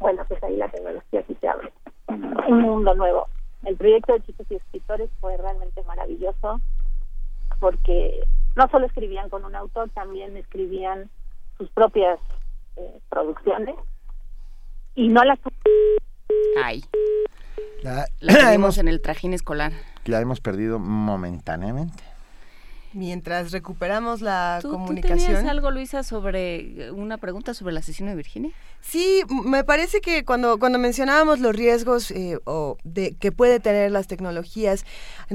Bueno, 0.00 0.24
pues 0.26 0.42
ahí 0.42 0.56
la 0.56 0.68
tecnología 0.68 1.22
sí 1.26 1.36
se 1.40 1.48
abre. 1.48 1.72
Un 2.08 2.60
mundo 2.60 2.94
nuevo. 2.94 3.28
El 3.64 3.76
proyecto 3.76 4.12
de 4.14 4.22
chicos 4.22 4.46
y 4.50 4.56
escritores 4.56 5.10
fue 5.20 5.36
realmente 5.36 5.82
maravilloso 5.84 6.60
porque 7.60 8.26
no 8.56 8.68
solo 8.68 8.86
escribían 8.86 9.30
con 9.30 9.44
un 9.44 9.54
autor, 9.54 9.90
también 9.90 10.36
escribían 10.36 11.10
sus 11.56 11.70
propias 11.70 12.18
eh, 12.76 12.98
producciones 13.08 13.76
y 14.94 15.08
no 15.08 15.24
las 15.24 15.38
ay. 16.62 16.84
La, 17.82 18.06
la 18.20 18.54
en 18.78 18.88
el 18.88 19.00
trajín 19.00 19.34
escolar. 19.34 19.72
La 20.04 20.20
hemos 20.20 20.40
perdido 20.40 20.78
momentáneamente 20.78 22.13
mientras 22.94 23.52
recuperamos 23.52 24.20
la 24.20 24.60
comunicación. 24.62 25.18
¿tú 25.18 25.24
tenías 25.26 25.44
algo, 25.44 25.70
Luisa, 25.70 26.02
sobre 26.02 26.90
una 26.92 27.18
pregunta 27.18 27.54
sobre 27.54 27.72
el 27.72 27.78
asesino 27.78 28.10
de 28.10 28.16
Virginia? 28.16 28.52
Sí, 28.80 29.22
me 29.28 29.64
parece 29.64 30.00
que 30.00 30.24
cuando, 30.24 30.58
cuando 30.58 30.78
mencionábamos 30.78 31.40
los 31.40 31.56
riesgos 31.56 32.10
eh, 32.10 32.38
o 32.44 32.76
de 32.84 33.14
que 33.14 33.32
puede 33.32 33.58
tener 33.58 33.90
las 33.90 34.06
tecnologías, 34.06 34.84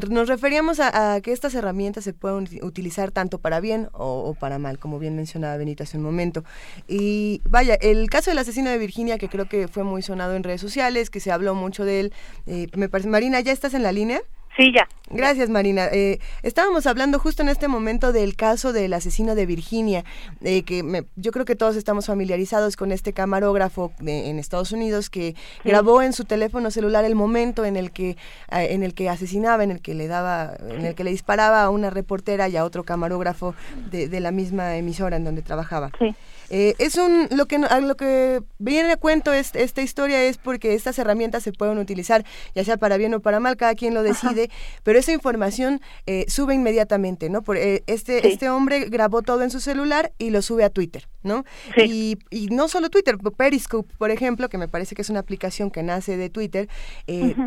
nos 0.10 0.28
referíamos 0.28 0.80
a, 0.80 1.20
que 1.22 1.32
estas 1.32 1.56
herramientas 1.56 2.04
se 2.04 2.14
pueden 2.14 2.48
utilizar 2.62 3.12
tanto 3.12 3.40
para 3.40 3.60
bien 3.60 3.90
o, 3.94 4.36
para 4.40 4.60
mal, 4.60 4.78
como 4.78 5.00
bien 5.00 5.16
mencionaba 5.16 5.58
Benito 5.58 5.84
hace 5.84 5.98
un 5.98 6.04
momento. 6.04 6.44
Y 6.88 7.42
vaya, 7.50 7.74
el 7.76 8.10
caso 8.10 8.32
del 8.32 8.38
asesino 8.38 8.70
de 8.70 8.78
Virginia, 8.78 9.18
que 9.18 9.30
creo 9.30 9.48
que 9.48 9.68
fue 9.68 9.84
muy 9.84 10.02
sonado 10.02 10.36
en 10.36 10.44
redes 10.44 10.62
sociales, 10.62 11.10
que 11.10 11.20
se 11.20 11.32
habló 11.32 11.56
mucho 11.56 11.86
de 11.86 12.00
él, 12.00 12.14
eh, 12.46 12.68
me 12.76 12.88
parece, 12.88 13.10
Marina, 13.10 13.40
¿ya 13.42 13.52
estás 13.52 13.74
en 13.74 13.84
la 13.84 13.92
línea? 13.92 14.22
Sí, 14.60 14.74
ya. 14.74 14.90
Gracias, 15.10 15.50
Marina. 15.50 15.86
Eh, 15.86 16.20
estábamos 16.44 16.86
hablando 16.86 17.18
justo 17.18 17.42
en 17.42 17.48
este 17.48 17.70
momento 17.70 18.12
del 18.12 18.36
caso 18.36 18.74
del 18.74 18.92
asesino 18.92 19.34
de 19.34 19.46
Virginia, 19.46 20.04
eh, 20.42 20.64
que 20.64 21.06
yo 21.16 21.32
creo 21.32 21.46
que 21.46 21.56
todos 21.56 21.78
estamos 21.78 22.08
familiarizados 22.08 22.76
con 22.76 22.92
este 22.92 23.14
camarógrafo 23.14 23.94
en 24.06 24.38
Estados 24.38 24.74
Unidos 24.74 25.10
que 25.10 25.34
grabó 25.64 26.02
en 26.02 26.12
su 26.12 26.26
teléfono 26.26 26.72
celular 26.72 27.06
el 27.06 27.16
momento 27.16 27.64
en 27.64 27.78
el 27.78 27.92
que 27.92 28.18
eh, 28.52 28.68
en 28.72 28.84
el 28.84 28.94
que 28.94 29.08
asesinaba, 29.08 29.64
en 29.64 29.72
el 29.72 29.82
que 29.82 29.94
le 29.94 30.08
daba, 30.08 30.54
en 30.70 30.86
el 30.86 30.94
que 30.94 31.06
le 31.06 31.12
disparaba 31.12 31.64
a 31.64 31.70
una 31.70 31.90
reportera 31.90 32.50
y 32.50 32.58
a 32.58 32.66
otro 32.66 32.84
camarógrafo 32.84 33.56
de, 33.90 34.10
de 34.10 34.20
la 34.20 34.32
misma 34.32 34.76
emisora 34.76 35.16
en 35.16 35.24
donde 35.24 35.42
trabajaba. 35.42 35.90
Sí. 36.00 36.14
Eh, 36.50 36.76
es 36.80 36.96
un 36.96 37.28
lo 37.32 37.46
que 37.46 37.60
lo 37.60 37.96
que 37.96 38.42
viene 38.58 38.92
a 38.92 38.98
cuento 38.98 39.34
es, 39.34 39.52
esta 39.54 39.82
historia 39.82 40.24
es 40.24 40.38
porque 40.38 40.74
estas 40.74 40.98
herramientas 40.98 41.44
se 41.44 41.52
pueden 41.52 41.78
utilizar 41.78 42.26
ya 42.56 42.64
sea 42.64 42.78
para 42.78 42.98
bien 42.98 43.14
o 43.14 43.20
para 43.20 43.40
mal 43.40 43.56
cada 43.56 43.76
quien 43.76 43.94
lo 43.94 44.02
decide 44.04 44.50
pero 44.84 44.98
esa 44.98 45.12
información 45.12 45.82
eh, 46.08 46.26
sube 46.28 46.56
inmediatamente 46.56 47.30
no 47.30 47.44
por 47.44 47.58
eh, 47.58 47.84
este 47.88 48.28
este 48.28 48.50
hombre 48.50 48.86
grabó 48.90 49.22
todo 49.22 49.44
en 49.44 49.52
su 49.52 49.60
celular 49.60 50.12
y 50.18 50.32
lo 50.32 50.42
sube 50.42 50.64
a 50.64 50.70
Twitter 50.70 51.08
no 51.24 51.44
y, 51.78 52.18
y, 52.30 52.48
no 52.48 52.68
solo 52.68 52.90
Twitter 52.90 53.18
Periscope 53.18 53.94
por 53.98 54.12
ejemplo 54.12 54.50
que 54.50 54.58
me 54.58 54.68
parece 54.68 54.96
que 54.96 55.02
es 55.02 55.10
una 55.10 55.20
aplicación 55.20 55.72
que 55.72 55.84
nace 55.84 56.18
de 56.18 56.30
Twitter 56.30 56.70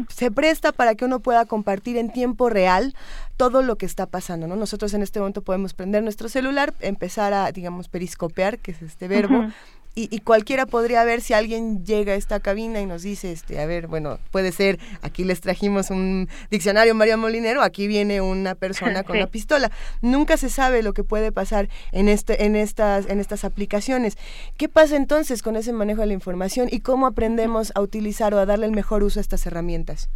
se 0.08 0.30
presta 0.30 0.72
para 0.72 0.94
que 0.94 1.04
uno 1.04 1.20
pueda 1.20 1.46
compartir 1.46 1.96
en 1.96 2.12
tiempo 2.12 2.48
real 2.48 2.94
todo 3.36 3.62
lo 3.62 3.76
que 3.76 3.86
está 3.86 4.06
pasando 4.06 4.46
no 4.46 4.56
nosotros 4.56 4.92
en 4.94 5.02
este 5.02 5.20
momento 5.20 5.42
podemos 5.42 5.74
prender 5.74 6.02
nuestro 6.02 6.28
celular 6.28 6.74
empezar 6.80 7.32
a 7.32 7.50
digamos 7.52 7.88
periscopear 7.88 8.58
que 8.58 8.72
es 8.72 8.82
este 8.82 9.08
verbo. 9.08 9.46
Y, 9.94 10.20
cualquiera 10.20 10.64
podría 10.64 11.04
ver 11.04 11.20
si 11.20 11.34
alguien 11.34 11.84
llega 11.84 12.14
a 12.14 12.16
esta 12.16 12.40
cabina 12.40 12.80
y 12.80 12.86
nos 12.86 13.02
dice, 13.02 13.30
este, 13.30 13.60
a 13.60 13.66
ver, 13.66 13.88
bueno, 13.88 14.18
puede 14.30 14.50
ser, 14.50 14.78
aquí 15.02 15.22
les 15.22 15.42
trajimos 15.42 15.90
un 15.90 16.30
diccionario 16.50 16.94
María 16.94 17.18
Molinero, 17.18 17.60
aquí 17.60 17.86
viene 17.86 18.22
una 18.22 18.54
persona 18.54 19.02
con 19.04 19.16
una 19.18 19.26
pistola. 19.26 19.70
Nunca 20.00 20.38
se 20.38 20.48
sabe 20.48 20.82
lo 20.82 20.94
que 20.94 21.04
puede 21.04 21.30
pasar 21.30 21.68
en 21.92 22.08
este, 22.08 22.46
en 22.46 22.56
estas, 22.56 23.06
en 23.10 23.20
estas 23.20 23.44
aplicaciones. 23.44 24.16
¿Qué 24.56 24.66
pasa 24.66 24.96
entonces 24.96 25.42
con 25.42 25.56
ese 25.56 25.74
manejo 25.74 26.00
de 26.00 26.06
la 26.06 26.14
información 26.14 26.68
y 26.70 26.80
cómo 26.80 27.06
aprendemos 27.06 27.70
a 27.74 27.82
utilizar 27.82 28.32
o 28.32 28.38
a 28.38 28.46
darle 28.46 28.64
el 28.64 28.72
mejor 28.72 29.02
uso 29.02 29.20
a 29.20 29.22
estas 29.22 29.46
herramientas? 29.46 30.08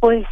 Pues, 0.00 0.26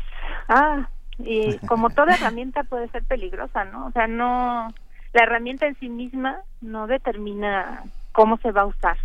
ah, 0.49 0.89
y 1.19 1.57
como 1.69 1.89
toda 1.91 2.17
herramienta 2.17 2.65
puede 2.65 2.89
ser 2.89 3.05
peligrosa, 3.05 3.65
¿no? 3.65 3.87
O 3.87 3.93
sea, 3.93 4.09
no 4.09 4.75
la 5.13 5.25
herramienta 5.25 5.67
en 5.67 5.77
sí 5.77 5.89
misma 5.89 6.41
no 6.61 6.87
determina 6.87 7.85
cómo 8.13 8.39
se 8.39 8.53
va 8.53 8.63
a 8.63 8.67
usar. 8.67 8.97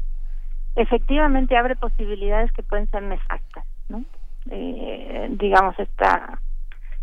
Efectivamente 0.76 1.58
abre 1.58 1.76
posibilidades 1.76 2.52
que 2.52 2.64
pueden 2.64 2.90
ser 2.90 3.04
nefastas, 3.04 3.66
¿no? 3.90 4.04
Eh, 4.50 5.28
digamos 5.32 5.78
esta 5.80 6.40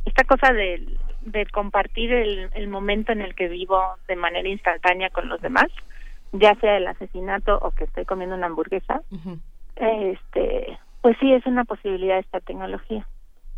esta 0.05 0.25
cosa 0.25 0.53
de, 0.53 0.99
de 1.23 1.47
compartir 1.47 2.13
el, 2.13 2.51
el 2.55 2.69
momento 2.69 3.13
en 3.13 3.21
el 3.21 3.35
que 3.35 3.49
vivo 3.49 3.81
de 4.07 4.17
manera 4.17 4.49
instantánea 4.49 5.11
con 5.11 5.29
los 5.29 5.41
demás, 5.41 5.67
ya 6.33 6.55
sea 6.57 6.77
el 6.77 6.87
asesinato 6.87 7.59
o 7.59 7.71
que 7.71 7.85
estoy 7.85 8.05
comiendo 8.05 8.37
una 8.37 8.47
hamburguesa, 8.47 9.01
este, 9.77 10.79
pues 11.01 11.17
sí 11.21 11.33
es 11.33 11.47
una 11.47 11.65
posibilidad 11.65 12.19
esta 12.19 12.41
tecnología. 12.41 13.07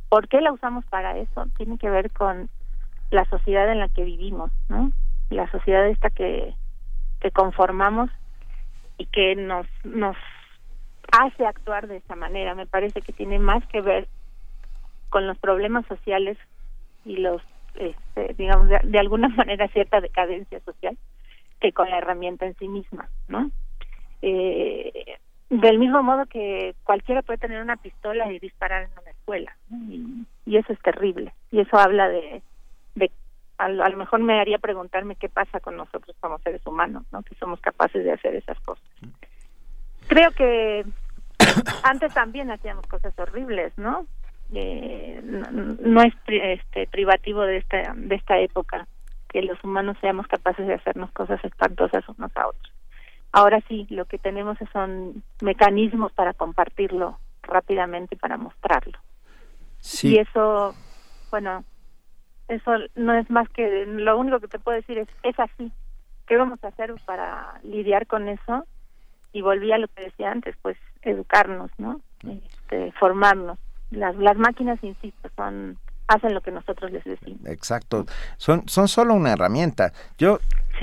¿Por 0.09 0.29
qué 0.29 0.41
la 0.41 0.53
usamos 0.53 0.85
para 0.87 1.19
eso? 1.19 1.47
Tiene 1.57 1.79
que 1.79 1.91
ver 1.91 2.11
con 2.13 2.49
la 3.11 3.25
sociedad 3.25 3.71
en 3.71 3.81
la 3.81 3.89
que 3.89 4.05
vivimos, 4.05 4.53
¿no? 4.69 4.93
La 5.31 5.51
sociedad 5.51 5.87
esta 5.89 6.11
que, 6.11 6.55
que 7.21 7.31
conformamos 7.31 8.11
y 8.99 9.07
que 9.07 9.35
nos, 9.37 9.67
nos 9.85 10.17
hace 11.13 11.47
actuar 11.47 11.87
de 11.87 11.97
esta 11.97 12.17
manera. 12.17 12.55
Me 12.55 12.67
parece 12.67 13.03
que 13.03 13.13
tiene 13.13 13.39
más 13.39 13.65
que 13.67 13.81
ver 13.81 14.09
con 15.09 15.27
los 15.27 15.39
problemas 15.39 15.87
sociales 15.87 16.37
y 17.05 17.17
los, 17.17 17.43
este, 17.77 18.35
digamos, 18.35 18.69
de, 18.69 18.99
alguna 18.99 19.29
manera 19.37 19.69
cierta 19.69 20.01
decadencia 20.01 20.61
social 20.61 20.97
que 21.61 21.73
con 21.73 21.89
la 21.89 21.99
herramienta 21.99 22.47
en 22.47 22.55
sí 22.57 22.69
misma, 22.69 23.09
¿no? 23.29 23.51
Eh, 24.21 25.17
del 25.49 25.79
mismo 25.79 26.03
modo 26.03 26.27
que 26.27 26.75
cualquiera 26.85 27.23
puede 27.23 27.39
tener 27.39 27.63
una 27.63 27.77
pistola 27.77 28.31
y 28.31 28.39
disparar 28.41 28.83
en 28.83 28.91
una 29.01 29.11
escuela, 29.11 29.57
y, 29.71 30.57
eso 30.57 30.73
es 30.73 30.81
terrible. 30.81 31.33
Y 31.51 31.61
eso 31.61 31.79
habla 31.79 32.09
de, 32.09 32.43
de 33.59 33.83
a, 33.83 33.89
lo 33.89 33.97
mejor 33.97 34.21
me 34.21 34.41
haría 34.41 34.59
preguntarme 34.59 35.17
qué 35.17 35.29
pasa 35.29 35.61
con 35.61 35.77
nosotros 35.77 36.17
como 36.21 36.39
seres 36.39 36.67
humanos, 36.67 37.05
¿no? 37.13 37.23
Que 37.23 37.35
somos 37.37 37.61
capaces 37.61 38.05
de 38.05 38.13
hacer 38.13 38.35
esas 38.35 38.59
cosas. 38.61 38.85
Creo 40.09 40.31
que 40.33 40.85
antes 41.83 42.13
también 42.15 42.51
hacíamos 42.51 42.87
cosas 42.87 43.19
horribles, 43.19 43.73
¿no? 43.77 44.07
Eh, 44.53 45.21
no, 45.23 46.03
es 46.03 46.15
este, 46.29 46.87
privativo 46.87 47.43
de 47.43 47.57
esta, 47.57 47.95
de 47.97 48.15
esta 48.15 48.39
época 48.39 48.87
que 49.29 49.43
los 49.43 49.63
humanos 49.65 49.97
seamos 50.01 50.27
capaces 50.29 50.67
de 50.67 50.75
hacernos 50.75 51.11
cosas 51.13 51.45
espantosas 51.45 52.09
unos 52.09 52.31
a 52.37 52.49
otros. 52.49 52.73
Ahora 53.33 53.61
sí, 53.69 53.87
lo 53.91 54.05
que 54.05 54.19
tenemos 54.19 54.57
son 54.73 55.23
mecanismos 55.41 56.13
para 56.13 56.33
compartirlo 56.33 57.19
rápidamente 57.43 58.17
para 58.17 58.37
mostrarlo. 58.37 58.99
Y 60.03 60.19
eso, 60.19 60.75
bueno, 61.31 61.65
eso 62.49 62.73
no 62.95 63.15
es 63.15 63.29
más 63.31 63.49
que 63.51 63.87
lo 63.87 64.19
único 64.19 64.41
que 64.41 64.49
te 64.49 64.59
puedo 64.59 64.77
decir 64.77 64.99
es 64.99 65.09
es 65.23 65.39
así. 65.39 65.73
¿Qué 66.27 66.37
vamos 66.37 66.63
a 66.65 66.69
hacer 66.69 66.95
para 67.05 67.61
lidiar 67.63 68.07
con 68.07 68.29
eso? 68.29 68.67
Y 69.33 69.43
volví 69.43 69.73
a 69.73 69.79
lo 69.79 69.89
que 69.89 70.05
decía 70.05 70.33
antes, 70.33 70.57
pues 70.63 70.77
educarnos, 71.03 71.71
¿no? 71.79 72.01
Este, 72.25 72.93
formarnos. 72.93 73.59
Las 73.91 74.17
las 74.17 74.37
máquinas, 74.37 74.83
insisto, 74.83 75.29
son 75.37 75.79
hacen 76.09 76.35
lo 76.35 76.41
que 76.41 76.51
nosotros 76.51 76.93
les 76.93 77.05
decimos. 77.05 77.41
Exacto. 77.47 78.07
Son, 78.37 78.69
son 78.69 78.89
solo 78.89 79.15
una 79.15 79.33
herramienta. 79.33 79.93
Yo 80.19 80.39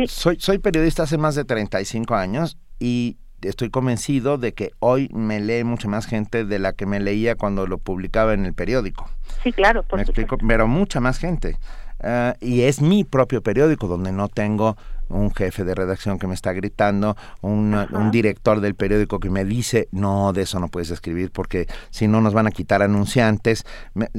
soy, 0.07 0.37
soy 0.39 0.57
periodista 0.57 1.03
hace 1.03 1.17
más 1.17 1.35
de 1.35 1.45
35 1.45 2.15
años 2.15 2.57
y 2.79 3.17
estoy 3.43 3.69
convencido 3.69 4.37
de 4.37 4.53
que 4.53 4.71
hoy 4.79 5.09
me 5.13 5.39
lee 5.39 5.63
mucha 5.63 5.87
más 5.87 6.05
gente 6.05 6.45
de 6.45 6.59
la 6.59 6.73
que 6.73 6.85
me 6.85 6.99
leía 6.99 7.35
cuando 7.35 7.67
lo 7.67 7.77
publicaba 7.77 8.33
en 8.33 8.45
el 8.45 8.53
periódico. 8.53 9.09
Sí, 9.43 9.51
claro, 9.51 9.83
por 9.83 9.97
me 9.97 10.03
explico, 10.03 10.37
pero 10.37 10.67
mucha 10.67 10.99
más 10.99 11.17
gente. 11.19 11.57
Ah, 12.03 12.35
y 12.41 12.63
es 12.63 12.81
mi 12.81 13.05
propio 13.05 13.41
periódico 13.41 13.87
donde 13.87 14.11
no 14.11 14.27
tengo 14.27 14.75
un 15.09 15.33
jefe 15.33 15.63
de 15.63 15.75
redacción 15.75 16.19
que 16.19 16.27
me 16.27 16.33
está 16.33 16.51
gritando, 16.51 17.15
un, 17.41 18.09
director 18.11 18.61
del 18.61 18.75
periódico 18.75 19.19
que 19.19 19.29
me 19.29 19.45
dice, 19.45 19.87
no, 19.91 20.33
de 20.33 20.41
eso 20.41 20.59
no 20.59 20.67
puedes 20.67 20.89
escribir 20.91 21.31
porque 21.31 21.67
si 21.91 22.07
no 22.07 22.19
nos 22.19 22.33
van 22.33 22.47
a 22.47 22.51
quitar 22.51 22.81
anunciantes. 22.81 23.65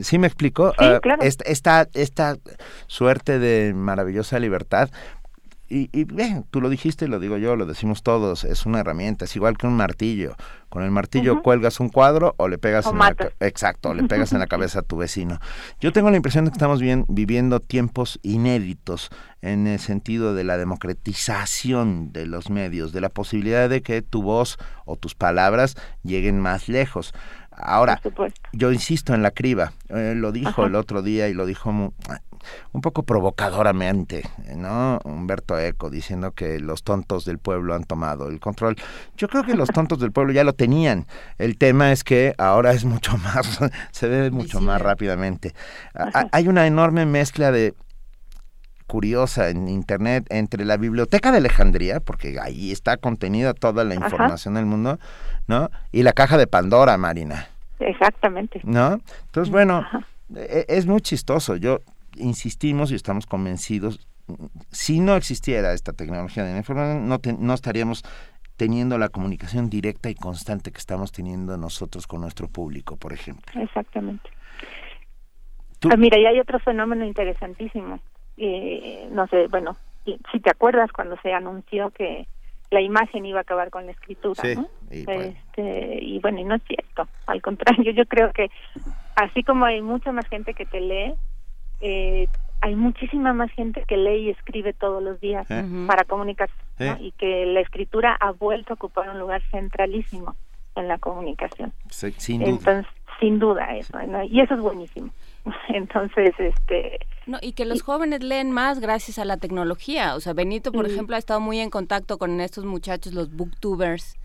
¿Sí 0.01 0.19
me 0.19 0.27
explico? 0.27 0.73
Ah, 0.79 1.01
esta, 1.21 1.89
esta 1.95 2.37
suerte 2.87 3.39
de 3.39 3.75
maravillosa 3.75 4.39
libertad 4.39 4.91
y, 5.69 5.89
y 5.93 6.07
tú 6.51 6.61
lo 6.61 6.69
dijiste, 6.69 7.09
lo 7.09 7.19
digo 7.19 7.39
yo, 7.39 7.57
lo 7.57 7.67
decimos 7.67 8.03
todos, 8.03 8.45
es 8.45 8.67
una 8.67 8.81
herramienta, 8.81 9.25
es 9.25 9.35
igual 9.35 9.57
que 9.57 9.67
un 9.67 9.77
martillo. 9.77 10.37
Con 10.69 10.83
el 10.83 10.91
martillo 10.91 11.41
cuelgas 11.43 11.81
un 11.81 11.89
cuadro 11.89 12.35
o 12.37 12.49
le 12.49 12.59
pegas 12.59 12.87
en 12.87 12.99
la, 12.99 13.15
exacto, 13.41 13.95
le 13.95 14.03
pegas 14.09 14.33
en 14.33 14.41
la 14.41 14.47
cabeza 14.47 14.81
a 14.81 14.83
tu 14.83 14.97
vecino. 14.97 15.39
Yo 15.81 15.93
tengo 15.93 16.11
la 16.11 16.17
impresión 16.17 16.45
de 16.45 16.51
que 16.51 16.57
estamos 16.57 16.81
bien, 16.81 17.07
viviendo 17.09 17.61
tiempos 17.61 18.19
inéditos 18.23 19.11
en 19.41 19.67
el 19.67 19.79
sentido 19.79 20.35
de 20.35 20.45
la 20.45 20.59
democratización 20.59 22.13
de 22.13 22.27
los 22.27 22.51
medios, 22.51 22.93
de 22.93 23.01
la 23.01 23.09
posibilidad 23.09 23.69
de 23.69 23.83
que 23.83 24.03
tu 24.03 24.23
voz 24.23 24.59
o 24.85 24.97
tus 24.97 25.15
palabras 25.15 25.77
lleguen 26.03 26.41
más 26.41 26.69
lejos. 26.69 27.15
Ahora, 27.57 28.01
yo 28.53 28.73
insisto 28.73 29.15
en 29.15 29.23
la 29.23 29.31
criba, 29.31 29.73
eh, 29.89 30.15
lo 30.17 30.33
dijo 30.33 30.67
el 30.67 30.75
otro 30.75 31.03
día 31.03 31.29
y 31.29 31.35
lo 31.35 31.47
dijo 31.47 31.93
un 32.73 32.81
poco 32.81 33.03
provocadoramente, 33.03 34.23
¿no? 34.55 34.99
Humberto 35.05 35.59
Eco 35.59 35.91
diciendo 35.91 36.33
que 36.33 36.61
los 36.61 36.83
tontos 36.83 37.25
del 37.25 37.39
pueblo 37.39 37.75
han 37.75 37.85
tomado 37.85 38.29
el 38.29 38.41
control. 38.41 38.77
Yo 39.17 39.29
creo 39.29 39.45
que 39.45 39.55
los 39.55 39.69
tontos 39.69 39.99
del 39.99 40.13
pueblo 40.13 40.33
ya 40.33 40.45
lo 40.45 40.53
tenían. 40.53 41.07
El 41.39 41.59
tema 41.59 41.93
es 41.93 42.05
que 42.05 42.35
ahora 42.39 42.73
es 42.73 42.85
mucho 42.85 43.17
más, 43.19 43.61
se 43.91 44.09
ve 44.09 44.31
mucho 44.31 44.61
más 44.61 44.81
rápidamente. 44.81 45.55
Hay 46.33 46.49
una 46.49 46.67
enorme 46.67 47.07
mezcla 47.07 47.51
de 47.51 47.75
curiosa 48.87 49.49
en 49.49 49.69
internet 49.69 50.27
entre 50.31 50.65
la 50.65 50.77
biblioteca 50.77 51.33
de 51.33 51.39
Alejandría, 51.39 52.01
porque 52.01 52.39
ahí 52.41 52.71
está 52.71 52.97
contenida 52.97 53.55
toda 53.55 53.85
la 53.85 53.95
información 53.95 54.55
del 54.55 54.67
mundo, 54.67 54.99
¿no? 55.47 55.71
Y 55.91 56.03
la 56.03 56.13
caja 56.13 56.37
de 56.37 56.47
Pandora, 56.47 56.97
Marina. 56.99 57.49
Exactamente. 57.81 58.61
¿No? 58.63 59.01
Entonces, 59.27 59.51
bueno, 59.51 59.85
e, 60.35 60.65
es 60.69 60.87
muy 60.87 61.01
chistoso. 61.01 61.57
Yo 61.57 61.81
insistimos 62.17 62.93
y 62.93 62.95
estamos 62.95 63.27
convencidos, 63.27 64.07
si 64.71 65.01
no 65.01 65.17
existiera 65.17 65.73
esta 65.73 65.93
tecnología 65.93 66.45
de 66.45 66.53
la 66.53 66.59
información, 66.59 67.09
no, 67.09 67.19
no 67.39 67.55
estaríamos 67.55 68.05
teniendo 68.57 68.99
la 68.99 69.09
comunicación 69.09 69.69
directa 69.69 70.11
y 70.11 70.15
constante 70.15 70.71
que 70.71 70.79
estamos 70.79 71.13
teniendo 71.13 71.57
nosotros 71.57 72.07
con 72.07 72.21
nuestro 72.21 72.49
público, 72.49 72.97
por 72.97 73.13
ejemplo. 73.13 73.61
Exactamente. 73.61 74.31
Ah, 75.91 75.97
mira, 75.97 76.19
y 76.19 76.25
hay 76.25 76.39
otro 76.41 76.59
fenómeno 76.61 77.05
interesantísimo. 77.05 78.01
Eh, 78.37 79.09
no 79.11 79.27
sé, 79.27 79.49
bueno, 79.49 79.77
si 80.05 80.41
te 80.41 80.51
acuerdas 80.51 80.91
cuando 80.93 81.17
se 81.23 81.33
anunció 81.33 81.91
que 81.91 82.27
la 82.71 82.81
imagen 82.81 83.27
iba 83.27 83.39
a 83.39 83.43
acabar 83.43 83.71
con 83.71 83.87
la 83.87 83.93
escritura, 83.93 84.43
¿no? 84.55 84.69
Y, 84.91 85.01
este, 85.09 85.99
y 86.03 86.19
bueno, 86.21 86.41
y 86.41 86.45
no 86.45 86.55
es 86.55 86.63
cierto. 86.65 87.09
Al 87.27 87.43
contrario, 87.43 87.93
yo 87.97 88.05
creo 88.07 88.33
que 88.33 88.51
así 89.17 89.43
como 89.43 89.65
hay 89.65 89.83
mucha 89.83 90.13
más 90.13 90.27
gente 90.29 90.55
que 90.55 90.67
te 90.67 90.81
lee, 90.81 91.15
eh, 91.85 92.29
hay 92.63 92.77
muchísima 92.77 93.35
más 93.35 93.51
gente 93.53 93.85
que 93.87 93.99
lee 93.99 94.23
y 94.23 94.31
escribe 94.31 94.73
todos 94.73 95.03
los 95.03 95.21
días 95.21 95.47
para 95.87 96.05
comunicarse 96.05 96.55
y 96.99 97.13
que 97.13 97.45
la 97.45 97.61
escritura 97.61 98.17
ha 98.19 98.33
vuelto 98.33 98.73
a 98.73 98.77
ocupar 98.77 99.11
un 99.11 99.19
lugar 99.19 99.43
centralísimo 99.51 100.35
en 100.75 100.89
la 100.89 100.97
comunicación. 100.97 101.75
sin 101.91 102.41
duda. 102.41 102.49
Entonces, 102.49 102.87
sin 103.21 103.39
duda 103.39 103.77
eso, 103.77 103.99
y 104.31 104.41
eso 104.41 104.55
es 104.55 104.61
buenísimo. 104.61 105.11
Entonces, 105.69 106.33
este... 106.39 107.01
No, 107.27 107.39
y 107.43 107.53
que 107.53 107.67
los 107.67 107.83
jóvenes 107.83 108.23
leen 108.23 108.51
más 108.51 108.81
gracias 108.81 109.19
a 109.19 109.27
la 109.27 109.37
tecnología. 109.37 110.15
O 110.15 110.21
sea, 110.21 110.33
Benito, 110.33 110.73
por 110.73 110.87
ejemplo, 110.87 111.17
ha 111.17 111.19
estado 111.19 111.41
muy 111.41 111.61
en 111.61 111.69
contacto 111.69 112.17
con 112.17 112.41
estos 112.41 112.65
muchachos, 112.65 113.13
los 113.13 113.31
booktubers, 113.31 114.17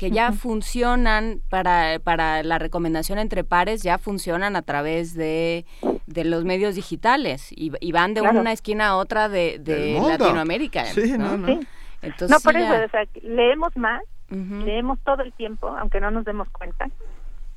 que 0.00 0.10
ya 0.10 0.32
funcionan 0.32 1.42
para, 1.50 1.98
para 1.98 2.42
la 2.42 2.58
recomendación 2.58 3.18
entre 3.18 3.44
pares, 3.44 3.82
ya 3.82 3.98
funcionan 3.98 4.56
a 4.56 4.62
través 4.62 5.12
de, 5.14 5.66
de 6.06 6.24
los 6.24 6.46
medios 6.46 6.74
digitales 6.74 7.52
y, 7.54 7.92
van 7.92 8.14
de 8.14 8.22
una 8.22 8.50
esquina 8.50 8.88
a 8.88 8.96
otra 8.96 9.28
de, 9.28 9.58
de 9.58 10.00
Latinoamérica. 10.00 10.86
Sí, 10.86 11.18
no, 11.18 11.36
no. 11.36 11.60
Entonces, 12.00 12.30
no, 12.30 12.40
por 12.40 12.56
eso, 12.56 12.72
o 12.82 12.88
sea, 12.88 13.04
leemos 13.20 13.76
más, 13.76 14.02
leemos 14.30 14.98
todo 15.00 15.22
el 15.22 15.34
tiempo, 15.34 15.68
aunque 15.68 16.00
no 16.00 16.10
nos 16.10 16.24
demos 16.24 16.48
cuenta. 16.48 16.88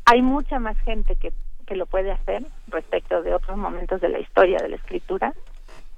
Hay 0.04 0.22
mucha 0.22 0.60
más 0.60 0.78
gente 0.80 1.16
que, 1.16 1.32
que 1.66 1.78
lo 1.78 1.86
puede 1.86 2.12
hacer 2.12 2.44
respecto 2.68 3.22
de 3.22 3.34
otros 3.34 3.58
momentos 3.58 4.02
de 4.02 4.10
la 4.10 4.20
historia 4.20 4.58
de 4.58 4.68
la 4.68 4.76
escritura. 4.76 5.34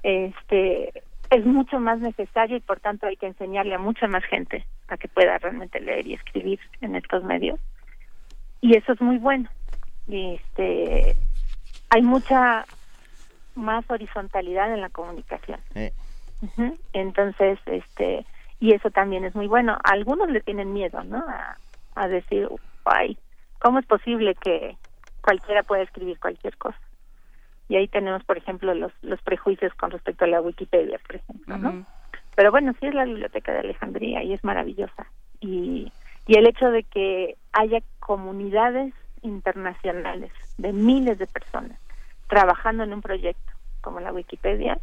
Este, 0.04 1.02
es 1.30 1.44
mucho 1.44 1.80
más 1.80 1.98
necesario 1.98 2.56
y 2.56 2.60
por 2.60 2.80
tanto 2.80 3.06
hay 3.06 3.16
que 3.16 3.26
enseñarle 3.26 3.74
a 3.74 3.78
mucha 3.78 4.06
más 4.06 4.24
gente 4.24 4.66
a 4.88 4.96
que 4.96 5.08
pueda 5.08 5.38
realmente 5.38 5.80
leer 5.80 6.06
y 6.06 6.14
escribir 6.14 6.60
en 6.80 6.96
estos 6.96 7.24
medios. 7.24 7.58
Y 8.60 8.76
eso 8.76 8.92
es 8.92 9.00
muy 9.00 9.18
bueno. 9.18 9.48
Y 10.06 10.34
este 10.34 11.16
hay 11.90 12.02
mucha 12.02 12.64
más 13.54 13.88
horizontalidad 13.90 14.72
en 14.72 14.80
la 14.80 14.90
comunicación. 14.90 15.60
Entonces 16.92 17.58
este 17.66 18.24
y 18.60 18.72
eso 18.72 18.90
también 18.90 19.24
es 19.24 19.34
muy 19.34 19.48
bueno. 19.48 19.76
Algunos 19.82 20.30
le 20.30 20.40
tienen 20.40 20.72
miedo 20.72 21.02
no 21.04 21.18
a, 21.18 21.56
a 21.94 22.08
decir 22.08 22.48
ay 22.84 23.18
cómo 23.58 23.78
es 23.80 23.86
posible 23.86 24.34
que 24.36 24.76
cualquiera 25.22 25.64
pueda 25.64 25.82
escribir 25.82 26.20
cualquier 26.20 26.56
cosa 26.56 26.78
y 27.68 27.76
ahí 27.76 27.88
tenemos 27.88 28.24
por 28.24 28.36
ejemplo 28.36 28.74
los 28.74 28.92
los 29.02 29.20
prejuicios 29.22 29.74
con 29.74 29.90
respecto 29.90 30.24
a 30.24 30.28
la 30.28 30.40
Wikipedia 30.40 30.98
por 31.06 31.16
ejemplo 31.16 31.58
no 31.58 31.86
pero 32.36 32.50
bueno 32.50 32.72
sí 32.78 32.86
es 32.86 32.94
la 32.94 33.04
biblioteca 33.04 33.52
de 33.52 33.60
Alejandría 33.60 34.22
y 34.22 34.34
es 34.34 34.44
maravillosa. 34.44 35.06
Y 35.40 35.90
y 36.28 36.36
el 36.36 36.46
hecho 36.46 36.70
de 36.70 36.82
que 36.82 37.36
haya 37.52 37.80
comunidades 38.00 38.92
internacionales 39.22 40.32
de 40.58 40.72
miles 40.72 41.18
de 41.18 41.26
personas 41.26 41.78
trabajando 42.28 42.84
en 42.84 42.92
un 42.92 43.00
proyecto 43.00 43.52
como 43.80 44.00
la 44.00 44.12
Wikipedia 44.12 44.78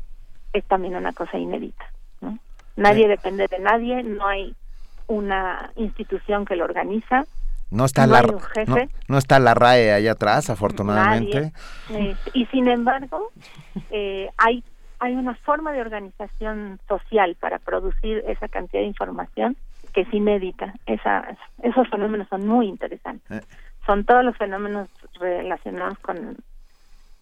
es 0.53 0.63
también 0.65 0.95
una 0.95 1.13
cosa 1.13 1.37
inédita 1.37 1.85
¿no? 2.21 2.39
nadie 2.75 3.07
depende 3.07 3.47
de 3.47 3.59
nadie 3.59 4.03
no 4.03 4.25
hay 4.27 4.55
una 5.07 5.71
institución 5.75 6.45
que 6.45 6.55
lo 6.55 6.63
organiza 6.63 7.25
no 7.73 7.85
está, 7.85 8.07
la, 8.07 8.21
no, 9.07 9.17
está 9.17 9.39
la 9.39 9.53
RAE 9.53 9.93
allá 9.93 10.11
atrás, 10.13 10.49
afortunadamente. 10.49 11.51
y 12.33 12.45
sin 12.47 12.67
embargo, 12.67 13.31
eh, 13.91 14.29
hay 14.37 14.63
hay 15.03 15.15
una 15.15 15.35
forma 15.35 15.73
de 15.73 15.81
organización 15.81 16.79
social 16.87 17.35
para 17.37 17.59
producir 17.59 18.23
esa 18.25 18.47
cantidad 18.47 18.81
de 18.81 18.87
información 18.87 19.57
que 19.93 20.01
es 20.01 20.13
inédita. 20.13 20.73
Esa, 20.85 21.37
esos 21.61 21.89
fenómenos 21.89 22.29
son 22.29 22.47
muy 22.47 22.67
interesantes. 22.67 23.43
Eh. 23.43 23.45
Son 23.85 24.05
todos 24.05 24.23
los 24.23 24.37
fenómenos 24.37 24.87
relacionados 25.19 25.99
con, 25.99 26.37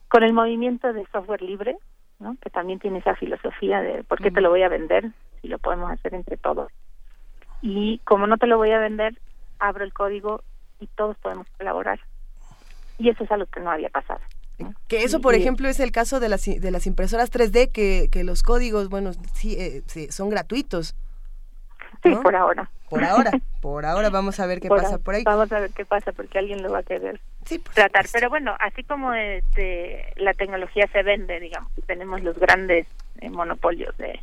con 0.10 0.22
el 0.22 0.32
movimiento 0.32 0.94
de 0.94 1.08
software 1.12 1.42
libre, 1.42 1.76
¿no? 2.20 2.38
que 2.40 2.52
también 2.52 2.78
tiene 2.78 3.00
esa 3.00 3.16
filosofía 3.16 3.82
de 3.82 4.04
por 4.04 4.22
qué 4.22 4.30
te 4.30 4.42
lo 4.42 4.52
voy 4.52 4.62
a 4.62 4.70
vender 4.70 5.10
si 5.42 5.48
lo 5.48 5.58
podemos 5.58 5.90
hacer 5.90 6.14
entre 6.14 6.38
todos. 6.38 6.72
Y 7.64 7.98
como 8.04 8.28
no 8.28 8.38
te 8.38 8.46
lo 8.46 8.58
voy 8.58 8.72
a 8.72 8.80
vender, 8.80 9.18
abro 9.62 9.86
el 9.86 9.94
código 9.94 10.44
y 10.80 10.88
todos 10.88 11.18
podemos 11.18 11.48
colaborar. 11.58 12.00
Y 12.98 13.10
eso 13.10 13.24
es 13.24 13.32
algo 13.32 13.46
que 13.46 13.62
no 13.62 13.72
había 13.72 13.90
pasado. 13.90 14.20
Que 14.88 15.04
eso, 15.04 15.22
por 15.22 15.34
ejemplo, 15.34 15.68
es 15.70 15.80
el 15.80 15.92
caso 15.92 16.20
de 16.20 16.30
las, 16.30 16.46
de 16.46 16.72
las 16.72 16.86
impresoras 16.86 17.32
3D, 17.32 17.72
que, 17.72 18.10
que 18.12 18.24
los 18.24 18.44
códigos, 18.44 18.90
bueno, 18.90 19.14
sí, 19.34 19.56
eh, 19.58 19.84
son 20.12 20.30
gratuitos. 20.30 20.96
Sí, 22.04 22.14
por 22.22 22.36
ahora. 22.36 22.70
Por 22.90 23.04
ahora, 23.04 23.32
por 23.62 23.86
ahora 23.86 24.10
vamos 24.10 24.40
a 24.40 24.46
ver 24.46 24.60
qué 24.60 24.68
pasa 24.68 24.98
por 24.98 25.16
ahí. 25.16 25.24
Vamos 25.24 25.52
a 25.52 25.60
ver 25.62 25.72
qué 25.72 25.86
pasa 25.86 26.12
porque 26.12 26.40
alguien 26.40 26.62
lo 26.62 26.72
va 26.72 26.80
a 26.80 26.84
querer 26.84 27.22
tratar. 27.74 28.06
Pero 28.12 28.30
bueno, 28.30 28.56
así 28.60 28.84
como 28.84 29.14
este, 29.14 30.14
la 30.18 30.34
tecnología 30.34 30.88
se 30.92 31.04
vende, 31.04 31.40
digamos, 31.40 31.72
tenemos 31.86 32.22
los 32.22 32.38
grandes 32.38 32.88
eh, 33.20 33.30
monopolios 33.30 33.96
de, 33.98 34.20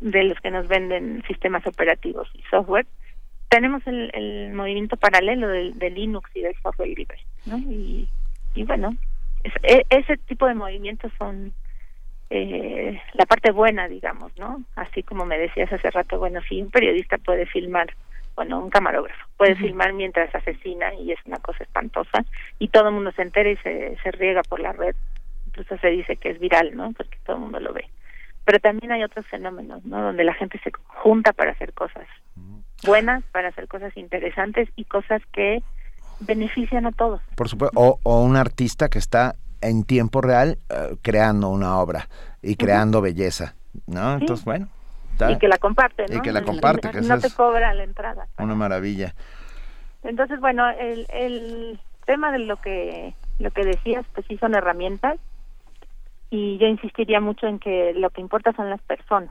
de 0.00 0.24
los 0.24 0.38
que 0.40 0.50
nos 0.50 0.68
venden 0.68 1.22
sistemas 1.26 1.66
operativos 1.66 2.28
y 2.34 2.42
software, 2.50 2.86
tenemos 3.48 3.86
el, 3.86 4.10
el 4.14 4.52
movimiento 4.52 4.96
paralelo 4.96 5.48
del, 5.48 5.94
Linux 5.94 6.30
y 6.34 6.40
del 6.42 6.54
software 6.62 6.88
libre, 6.88 7.18
¿no? 7.46 7.58
Y, 7.58 8.08
y 8.54 8.64
bueno, 8.64 8.96
e, 9.62 9.84
ese 9.90 10.16
tipo 10.16 10.46
de 10.46 10.54
movimientos 10.54 11.12
son 11.18 11.52
eh, 12.30 13.00
la 13.14 13.26
parte 13.26 13.52
buena, 13.52 13.88
digamos, 13.88 14.36
¿no? 14.36 14.62
Así 14.74 15.02
como 15.02 15.24
me 15.24 15.38
decías 15.38 15.72
hace 15.72 15.90
rato, 15.90 16.18
bueno, 16.18 16.40
si 16.48 16.60
un 16.60 16.70
periodista 16.70 17.18
puede 17.18 17.46
filmar, 17.46 17.94
bueno, 18.34 18.58
un 18.58 18.70
camarógrafo 18.70 19.26
puede 19.36 19.54
filmar 19.54 19.92
mientras 19.92 20.34
asesina 20.34 20.94
y 20.94 21.12
es 21.12 21.18
una 21.24 21.38
cosa 21.38 21.62
espantosa 21.62 22.24
y 22.58 22.68
todo 22.68 22.88
el 22.88 22.94
mundo 22.94 23.12
se 23.12 23.22
entera 23.22 23.50
y 23.50 23.56
se, 23.58 23.96
se 24.02 24.10
riega 24.10 24.42
por 24.42 24.60
la 24.60 24.72
red, 24.72 24.96
incluso 25.46 25.78
se 25.78 25.88
dice 25.88 26.16
que 26.16 26.30
es 26.30 26.40
viral, 26.40 26.74
¿no? 26.74 26.92
Porque 26.92 27.18
todo 27.24 27.36
el 27.36 27.42
mundo 27.42 27.60
lo 27.60 27.72
ve. 27.72 27.86
Pero 28.46 28.58
también 28.60 28.92
hay 28.92 29.02
otros 29.02 29.26
fenómenos, 29.26 29.84
¿no? 29.84 30.00
Donde 30.00 30.24
la 30.24 30.32
gente 30.32 30.58
se 30.64 30.70
junta 31.02 31.34
para 31.34 31.50
hacer 31.50 31.74
cosas 31.74 32.06
buenas, 32.84 33.24
para 33.32 33.48
hacer 33.48 33.68
cosas 33.68 33.94
interesantes 33.96 34.68
y 34.76 34.84
cosas 34.84 35.20
que 35.32 35.62
benefician 36.20 36.86
a 36.86 36.92
todos. 36.92 37.20
Por 37.34 37.48
supuesto, 37.48 37.78
o, 37.78 37.98
o 38.02 38.22
un 38.22 38.36
artista 38.36 38.88
que 38.88 38.98
está 38.98 39.34
en 39.60 39.84
tiempo 39.84 40.20
real 40.20 40.58
eh, 40.70 40.96
creando 41.02 41.48
una 41.48 41.78
obra 41.78 42.08
y 42.40 42.56
creando 42.56 43.02
belleza, 43.02 43.56
¿no? 43.86 44.14
Entonces, 44.14 44.44
bueno. 44.44 44.68
Y 45.28 45.38
que 45.38 45.48
la 45.48 45.58
comparte, 45.58 46.06
¿no? 46.08 46.18
Y 46.18 46.20
que 46.20 46.30
la 46.30 46.42
comparte, 46.42 46.90
que 46.90 47.00
no 47.00 47.18
te 47.18 47.30
cobra 47.30 47.74
la 47.74 47.84
entrada. 47.84 48.28
Una 48.38 48.54
maravilla. 48.54 49.14
Entonces, 50.04 50.38
bueno, 50.40 50.68
el, 50.70 51.06
el 51.08 51.80
tema 52.04 52.30
de 52.30 52.38
lo 52.40 52.56
que 52.58 53.14
lo 53.38 53.50
que 53.50 53.64
decías, 53.64 54.06
pues 54.14 54.26
sí 54.28 54.38
son 54.38 54.54
herramientas 54.54 55.18
y 56.30 56.58
yo 56.58 56.66
insistiría 56.66 57.20
mucho 57.20 57.46
en 57.46 57.58
que 57.58 57.92
lo 57.94 58.10
que 58.10 58.20
importa 58.20 58.52
son 58.52 58.70
las 58.70 58.82
personas, 58.82 59.30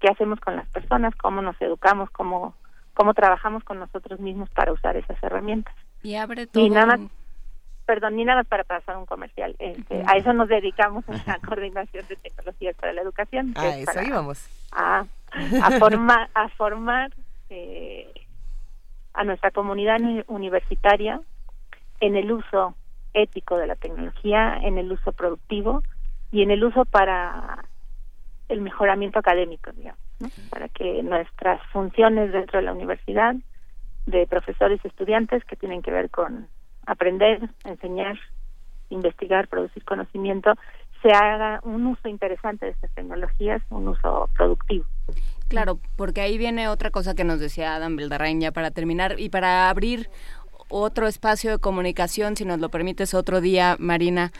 ¿Qué 0.00 0.08
hacemos 0.08 0.40
con 0.40 0.56
las 0.56 0.66
personas? 0.68 1.14
¿Cómo 1.16 1.42
nos 1.42 1.60
educamos? 1.60 2.10
¿Cómo, 2.10 2.54
cómo 2.94 3.12
trabajamos 3.12 3.62
con 3.64 3.78
nosotros 3.78 4.18
mismos 4.18 4.48
para 4.50 4.72
usar 4.72 4.96
esas 4.96 5.22
herramientas? 5.22 5.74
Y 6.02 6.14
abre 6.14 6.46
todo 6.46 6.64
perdón, 7.90 8.14
ni 8.14 8.24
nada 8.24 8.44
para 8.44 8.62
pasar 8.62 8.96
un 8.96 9.04
comercial. 9.04 9.56
Este, 9.58 10.04
a 10.06 10.16
eso 10.16 10.32
nos 10.32 10.48
dedicamos 10.48 11.04
en 11.08 11.20
la 11.26 11.40
coordinación 11.40 12.06
de 12.06 12.14
tecnologías 12.14 12.76
para 12.76 12.92
la 12.92 13.02
educación. 13.02 13.52
Ah, 13.56 13.76
eso 13.76 14.00
íbamos. 14.00 14.48
A, 14.70 15.04
a 15.60 15.70
formar, 15.72 16.30
a 16.32 16.48
formar 16.50 17.10
eh, 17.48 18.08
a 19.12 19.24
nuestra 19.24 19.50
comunidad 19.50 19.98
universitaria 20.28 21.20
en 21.98 22.14
el 22.14 22.30
uso 22.30 22.76
ético 23.14 23.56
de 23.56 23.66
la 23.66 23.76
tecnología, 23.76 24.58
en 24.62 24.78
el 24.78 24.92
uso 24.92 25.12
productivo 25.12 25.82
y 26.30 26.42
en 26.42 26.50
el 26.50 26.64
uso 26.64 26.84
para 26.84 27.64
el 28.48 28.60
mejoramiento 28.60 29.18
académico, 29.18 29.70
digamos, 29.72 30.00
para 30.50 30.68
que 30.68 31.02
nuestras 31.02 31.60
funciones 31.72 32.32
dentro 32.32 32.58
de 32.58 32.64
la 32.64 32.72
universidad, 32.72 33.34
de 34.06 34.26
profesores 34.26 34.80
y 34.82 34.88
estudiantes 34.88 35.44
que 35.44 35.56
tienen 35.56 35.82
que 35.82 35.90
ver 35.90 36.10
con 36.10 36.48
aprender, 36.86 37.48
enseñar, 37.64 38.18
investigar, 38.88 39.48
producir 39.48 39.84
conocimiento, 39.84 40.54
se 41.02 41.12
haga 41.12 41.60
un 41.62 41.86
uso 41.86 42.08
interesante 42.08 42.66
de 42.66 42.72
estas 42.72 42.90
tecnologías, 42.92 43.62
un 43.70 43.88
uso 43.88 44.28
productivo. 44.36 44.84
Claro, 45.48 45.80
porque 45.96 46.20
ahí 46.20 46.38
viene 46.38 46.68
otra 46.68 46.90
cosa 46.90 47.14
que 47.14 47.24
nos 47.24 47.40
decía 47.40 47.74
Adam 47.74 47.96
Bildarrain 47.96 48.40
ya 48.40 48.52
para 48.52 48.70
terminar 48.70 49.18
y 49.18 49.30
para 49.30 49.68
abrir 49.68 50.08
otro 50.70 51.06
espacio 51.06 51.50
de 51.50 51.58
comunicación, 51.58 52.36
si 52.36 52.44
nos 52.44 52.58
lo 52.60 52.70
permites 52.70 53.12
otro 53.14 53.40
día, 53.40 53.76
Marina, 53.78 54.32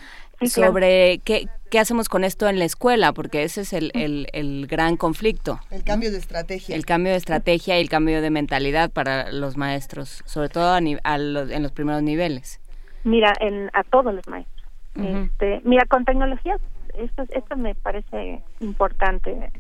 sobre 0.47 1.19
qué, 1.25 1.49
qué 1.71 1.79
hacemos 1.79 2.09
con 2.09 2.25
esto 2.25 2.49
en 2.49 2.59
la 2.59 2.65
escuela, 2.65 3.13
porque 3.13 3.43
ese 3.43 3.63
es 3.63 3.73
el, 3.73 3.91
el, 3.95 4.67
gran 4.67 4.97
conflicto. 4.97 5.61
El 5.71 5.85
cambio 5.85 6.11
de 6.11 6.19
estrategia. 6.19 6.75
El 6.75 6.87
cambio 6.87 7.13
de 7.13 7.19
estrategia 7.19 7.79
y 7.79 7.83
el 7.83 7.89
cambio 7.89 8.23
de 8.23 8.31
mentalidad 8.31 8.91
para 8.91 9.31
los 9.33 9.57
maestros, 9.57 10.23
sobre 10.25 10.49
todo 10.49 10.73
a, 10.73 11.19
los, 11.19 11.51
en 11.51 11.63
los 11.63 11.73
primeros 11.73 12.03
niveles. 12.03 12.61
Mira, 13.05 13.35
en, 13.41 13.71
a 13.73 13.83
todos 13.85 14.15
los 14.15 14.27
maestros. 14.29 14.67
este, 14.97 15.61
mira, 15.65 15.85
con 15.87 16.05
tecnologías, 16.05 16.61
esto, 16.99 17.25
esto 17.31 17.57
me 17.57 17.75
parece 17.75 18.43
importante 18.61 19.51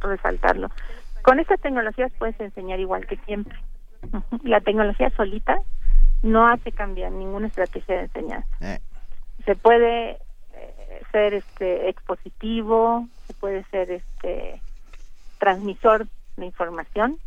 resaltarlo. 0.00 0.70
Con 1.22 1.40
estas 1.40 1.60
tecnologías 1.60 2.12
puedes 2.18 2.38
enseñar 2.40 2.78
igual 2.78 3.06
que 3.06 3.16
siempre. 3.26 3.58
La 4.44 4.60
tecnología 4.60 5.10
solita 5.16 5.58
no 6.22 6.48
hace 6.48 6.72
cambiar 6.72 7.12
ninguna 7.12 7.48
estrategia 7.48 7.96
de 7.96 8.02
enseñanza. 8.02 8.48
Eh. 8.60 8.80
Se 9.44 9.54
puede 9.54 10.18
eh, 10.54 11.02
ser 11.12 11.34
este 11.34 11.88
expositivo, 11.88 13.06
se 13.26 13.34
puede 13.34 13.64
ser 13.64 13.90
este 13.90 14.60
transmisor 15.38 16.06
de 16.36 16.46
información 16.46 17.18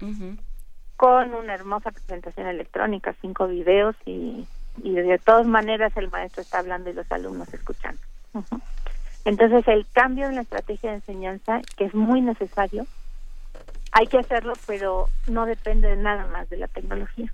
con 0.98 1.34
una 1.34 1.54
hermosa 1.54 1.92
presentación 1.92 2.48
electrónica, 2.48 3.16
cinco 3.22 3.48
videos 3.48 3.96
y, 4.06 4.48
y 4.84 4.92
de 4.94 5.18
todas 5.20 5.46
maneras 5.46 5.96
el 5.96 6.10
maestro 6.10 6.42
está 6.42 6.60
hablando 6.60 6.90
y 6.90 6.94
los 6.94 7.10
alumnos 7.12 7.54
escuchando. 7.54 8.02
Entonces 9.26 9.68
el 9.68 9.86
cambio 9.94 10.28
en 10.28 10.36
la 10.36 10.42
estrategia 10.42 10.90
de 10.90 10.98
enseñanza, 10.98 11.62
que 11.78 11.86
es 11.86 11.94
muy 11.94 12.22
necesario, 12.22 12.86
hay 13.92 14.08
que 14.08 14.20
hacerlo, 14.20 14.54
pero 14.66 15.08
no 15.28 15.46
depende 15.46 15.90
de 15.90 15.98
nada 15.98 16.28
más 16.28 16.50
de 16.50 16.58
la 16.58 16.68
tecnología. 16.68 17.32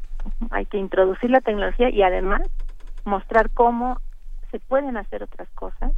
Hay 0.52 0.66
que 0.66 0.78
introducir 0.78 1.30
la 1.30 1.42
tecnología 1.42 1.90
y 1.90 2.02
además 2.02 2.42
mostrar 3.04 3.50
cómo 3.52 4.00
se 4.52 4.60
pueden 4.60 4.98
hacer 4.98 5.24
otras 5.24 5.50
cosas, 5.50 5.92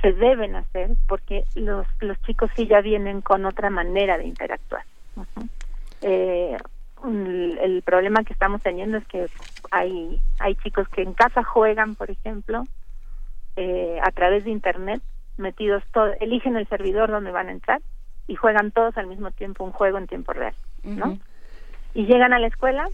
se 0.00 0.12
deben 0.12 0.56
hacer, 0.56 0.90
porque 1.08 1.44
los, 1.54 1.86
los 2.00 2.20
chicos 2.22 2.50
sí 2.56 2.66
ya 2.66 2.80
vienen 2.80 3.20
con 3.20 3.44
otra 3.46 3.70
manera 3.70 4.18
de 4.18 4.26
interactuar. 4.26 4.84
eh, 6.02 6.56
el, 7.04 7.82
problema 7.84 8.22
que 8.22 8.32
estamos 8.32 8.62
teniendo 8.62 8.98
es 8.98 9.06
que 9.06 9.26
hay, 9.70 10.20
hay 10.38 10.54
chicos 10.56 10.88
que 10.88 11.02
en 11.02 11.14
casa 11.14 11.42
juegan, 11.42 11.94
por 11.94 12.10
ejemplo, 12.10 12.64
eh, 13.56 13.98
a 14.02 14.10
través 14.12 14.44
de 14.44 14.50
Internet, 14.50 15.02
metidos 15.36 15.82
todo, 15.92 16.12
eligen 16.20 16.56
el 16.56 16.68
servidor 16.68 17.10
donde 17.10 17.32
van 17.32 17.48
a 17.48 17.52
entrar 17.52 17.80
y 18.28 18.36
juegan 18.36 18.70
todos 18.70 18.96
al 18.96 19.06
mismo 19.06 19.30
tiempo 19.30 19.64
un 19.64 19.72
juego 19.72 19.98
en 19.98 20.06
tiempo 20.06 20.32
real, 20.32 20.54
¿no? 20.84 21.18
Y 21.94 22.06
llegan 22.06 22.32
a 22.32 22.38
la 22.38 22.46
escuela 22.46 22.88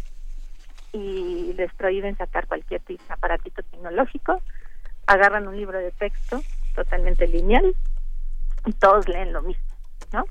y 0.93 1.53
les 1.55 1.73
prohíben 1.75 2.17
sacar 2.17 2.47
cualquier 2.47 2.81
aparatito 3.09 3.63
tecnológico, 3.63 4.41
agarran 5.07 5.47
un 5.47 5.57
libro 5.57 5.79
de 5.79 5.91
texto 5.93 6.43
totalmente 6.75 7.27
lineal 7.27 7.75
y 8.67 8.73
todos 8.73 9.09
leen 9.09 9.33
lo 9.33 9.43
mismo, 9.43 9.65
¿no? 10.13 10.25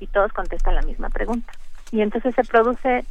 Y 0.00 0.06
todos 0.06 0.32
contestan 0.32 0.74
la 0.74 0.82
misma 0.82 1.10
pregunta. 1.10 1.52
Y 1.92 2.00
entonces 2.00 2.34
se 2.34 2.44
produce 2.44 3.04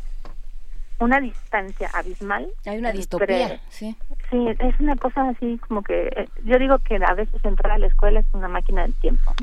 una 0.99 1.19
distancia 1.19 1.89
abismal. 1.93 2.47
Hay 2.65 2.77
una 2.77 2.91
distopía, 2.91 3.59
sí. 3.69 3.95
Sí, 4.29 4.45
es 4.59 4.79
una 4.79 4.95
cosa 4.95 5.29
así 5.29 5.59
como 5.67 5.81
que 5.81 6.07
eh, 6.07 6.29
yo 6.43 6.59
digo 6.59 6.77
que 6.79 6.95
a 6.95 7.13
veces 7.13 7.43
entrar 7.43 7.73
a 7.73 7.77
la 7.77 7.87
escuela 7.87 8.19
es 8.19 8.25
una 8.33 8.47
máquina 8.47 8.83
del 8.83 8.93
tiempo. 8.95 9.33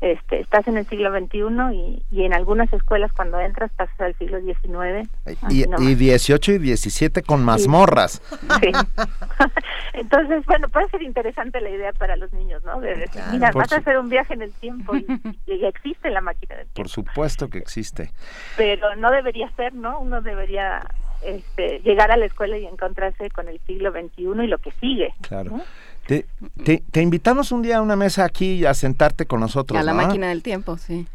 Este, 0.00 0.40
estás 0.40 0.68
en 0.68 0.76
el 0.76 0.86
siglo 0.86 1.10
XXI 1.10 1.74
y, 1.74 2.02
y 2.10 2.24
en 2.24 2.34
algunas 2.34 2.70
escuelas 2.72 3.10
cuando 3.12 3.40
entras 3.40 3.70
pasas 3.76 3.98
al 4.00 4.14
siglo 4.18 4.40
XIX. 4.40 5.08
Y, 5.48 5.64
y 5.82 5.94
18 5.94 6.52
y 6.52 6.58
17 6.58 7.22
con 7.22 7.44
mazmorras. 7.44 8.22
Sí. 8.60 8.70
Entonces, 9.92 10.44
bueno, 10.46 10.68
puede 10.68 10.88
ser 10.88 11.02
interesante 11.02 11.60
la 11.60 11.70
idea 11.70 11.92
para 11.92 12.16
los 12.16 12.32
niños, 12.32 12.62
¿no? 12.64 12.80
De 12.80 12.94
decir, 12.94 13.22
mira, 13.32 13.50
vas 13.52 13.72
a 13.72 13.76
hacer 13.76 13.98
un 13.98 14.08
viaje 14.08 14.34
en 14.34 14.42
el 14.42 14.52
tiempo 14.52 14.94
y, 14.94 15.06
existe 15.46 16.10
la 16.10 16.20
máquina 16.20 16.54
del 16.54 16.66
tiempo. 16.66 16.82
Por 16.82 16.88
supuesto 16.88 17.48
que 17.48 17.58
existe. 17.58 18.12
Pero 18.56 18.94
no 18.96 19.10
debería 19.10 19.50
ser, 19.56 19.74
¿no? 19.74 19.98
Uno 19.98 20.20
debería 20.22 20.82
este, 21.22 21.80
llegar 21.80 22.10
a 22.10 22.16
la 22.16 22.26
escuela 22.26 22.58
y 22.58 22.66
encontrarse 22.66 23.30
con 23.30 23.48
el 23.48 23.58
siglo 23.66 23.90
XXI 23.90 24.44
y 24.44 24.46
lo 24.46 24.58
que 24.58 24.70
sigue. 24.72 25.14
Claro. 25.22 25.60
Te, 26.06 26.26
te, 26.92 27.02
invitamos 27.02 27.50
un 27.50 27.62
día 27.62 27.78
a 27.78 27.82
una 27.82 27.96
mesa 27.96 28.24
aquí 28.24 28.64
a 28.64 28.74
sentarte 28.74 29.26
con 29.26 29.40
nosotros. 29.40 29.78
A 29.78 29.82
la 29.82 29.92
máquina 29.92 30.28
del 30.28 30.42
tiempo, 30.42 30.78
sí. 30.78 31.06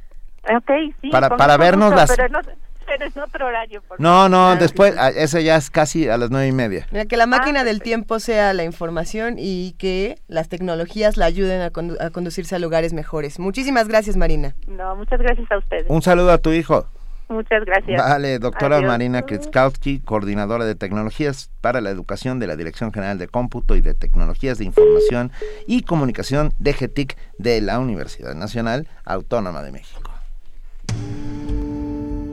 Ok, 0.44 0.72
sí. 1.02 1.10
Para, 1.10 1.38
para 1.38 1.56
vernos 1.58 1.94
las... 1.94 2.10
Pero 2.10 2.28
no, 2.30 2.40
pero 2.86 3.06
es 3.06 3.16
otro 3.16 3.48
horario. 3.48 3.82
no, 4.00 4.28
no, 4.28 4.56
después, 4.58 4.94
ese 5.16 5.44
ya 5.44 5.56
es 5.56 5.70
casi 5.70 6.10
a 6.10 6.18
las 6.18 6.30
nueve 6.30 6.48
y 6.48 6.52
media. 6.52 6.88
Mira, 6.92 7.06
que 7.06 7.16
la 7.16 7.26
máquina 7.26 7.62
ah, 7.62 7.64
del 7.64 7.82
tiempo 7.82 8.20
sea 8.20 8.54
la 8.54 8.64
información 8.64 9.36
y 9.38 9.76
que 9.78 10.18
las 10.28 10.50
tecnologías 10.50 11.16
la 11.16 11.26
ayuden 11.26 11.62
a, 11.62 11.72
a 12.06 12.10
conducirse 12.10 12.56
a 12.56 12.60
lugares 12.60 12.92
mejores. 12.92 13.40
Muchísimas 13.40 13.88
gracias, 13.88 14.18
Marina. 14.18 14.56
No, 14.68 14.96
muchas 14.98 15.20
gracias 15.22 15.50
a 15.52 15.58
ustedes. 15.58 15.86
Un 15.88 16.02
saludo 16.02 16.32
a 16.32 16.40
tu 16.40 16.52
hijo. 16.52 16.86
Muchas 17.32 17.64
gracias. 17.66 18.02
Vale, 18.02 18.40
doctora 18.40 18.82
Marina 18.82 19.22
Kritzkowski, 19.24 20.02
coordinadora 20.02 20.66
de 20.66 20.76
tecnologías 20.76 21.50
para 21.62 21.80
la 21.80 21.90
educación 21.90 22.40
de 22.40 22.48
la 22.48 22.56
Dirección 22.56 22.92
General 22.92 23.18
de 23.18 23.28
Cómputo 23.28 23.76
y 23.76 23.82
de 23.82 23.94
Tecnologías 23.94 24.58
de 24.58 24.66
Información 24.66 25.32
y 25.66 25.84
Comunicación 25.84 26.54
de 26.60 26.74
GETIC 26.74 27.18
de 27.38 27.62
la 27.62 27.80
Universidad 27.80 28.36
Nacional 28.36 28.88
Autónoma 29.06 29.62
de 29.62 29.72
México. 29.72 30.12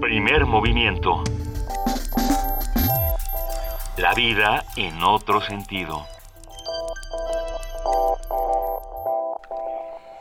Primer 0.01 0.47
movimiento. 0.47 1.23
La 3.97 4.15
vida 4.15 4.65
en 4.77 5.03
otro 5.03 5.41
sentido. 5.41 6.18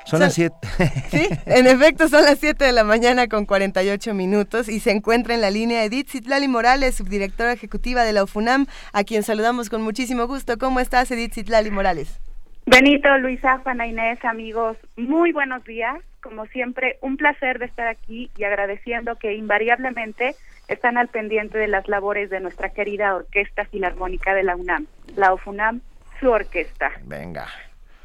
Son, 0.08 0.22
las 0.22 0.36
7. 0.36 0.56
sí, 1.10 1.28
en 1.46 1.68
efecto, 1.68 2.08
son 2.08 2.24
las 2.24 2.40
7 2.40 2.64
de 2.64 2.72
la 2.72 2.86
mañana 2.86 3.28
con 3.28 3.46
48 3.46 4.14
minutos 4.14 4.70
y 4.70 4.80
se 4.80 4.92
encuentra 4.92 5.34
en 5.34 5.42
la 5.42 5.52
línea 5.52 5.84
Edith 5.84 6.08
Citlali 6.08 6.48
Morales, 6.48 6.96
subdirectora 6.96 7.52
ejecutiva 7.52 8.04
de 8.04 8.14
la 8.14 8.24
UFUNAM, 8.24 8.68
a 8.94 9.04
quien 9.04 9.24
saludamos 9.24 9.70
con 9.70 9.82
muchísimo 9.82 10.26
gusto. 10.26 10.58
¿Cómo 10.58 10.80
estás, 10.80 11.12
Edith 11.12 11.34
Citlali 11.34 11.72
Morales? 11.72 12.22
Benito, 12.66 13.18
Luisa, 13.18 13.58
Juana 13.60 13.86
Inés, 13.86 14.24
amigos, 14.24 14.78
muy 14.96 15.34
buenos 15.34 15.66
días. 15.66 15.98
Como 16.22 16.46
siempre, 16.48 16.98
un 17.02 17.18
placer 17.18 17.60
de 17.60 17.66
estar 17.66 17.88
aquí 17.88 18.32
y 18.38 18.46
agradeciendo 18.46 19.18
que 19.18 19.34
invariablemente 19.34 20.36
están 20.70 20.98
al 20.98 21.10
pendiente 21.10 21.58
de 21.58 21.68
las 21.68 21.88
labores 21.90 22.30
de 22.30 22.40
nuestra 22.40 22.70
querida 22.70 23.14
Orquesta 23.14 23.66
Filarmónica 23.66 24.34
de 24.34 24.44
la 24.44 24.56
UNAM, 24.56 24.88
la 25.18 25.34
UFUNAM, 25.34 25.82
su 26.22 26.30
orquesta. 26.30 26.92
Venga. 27.04 27.48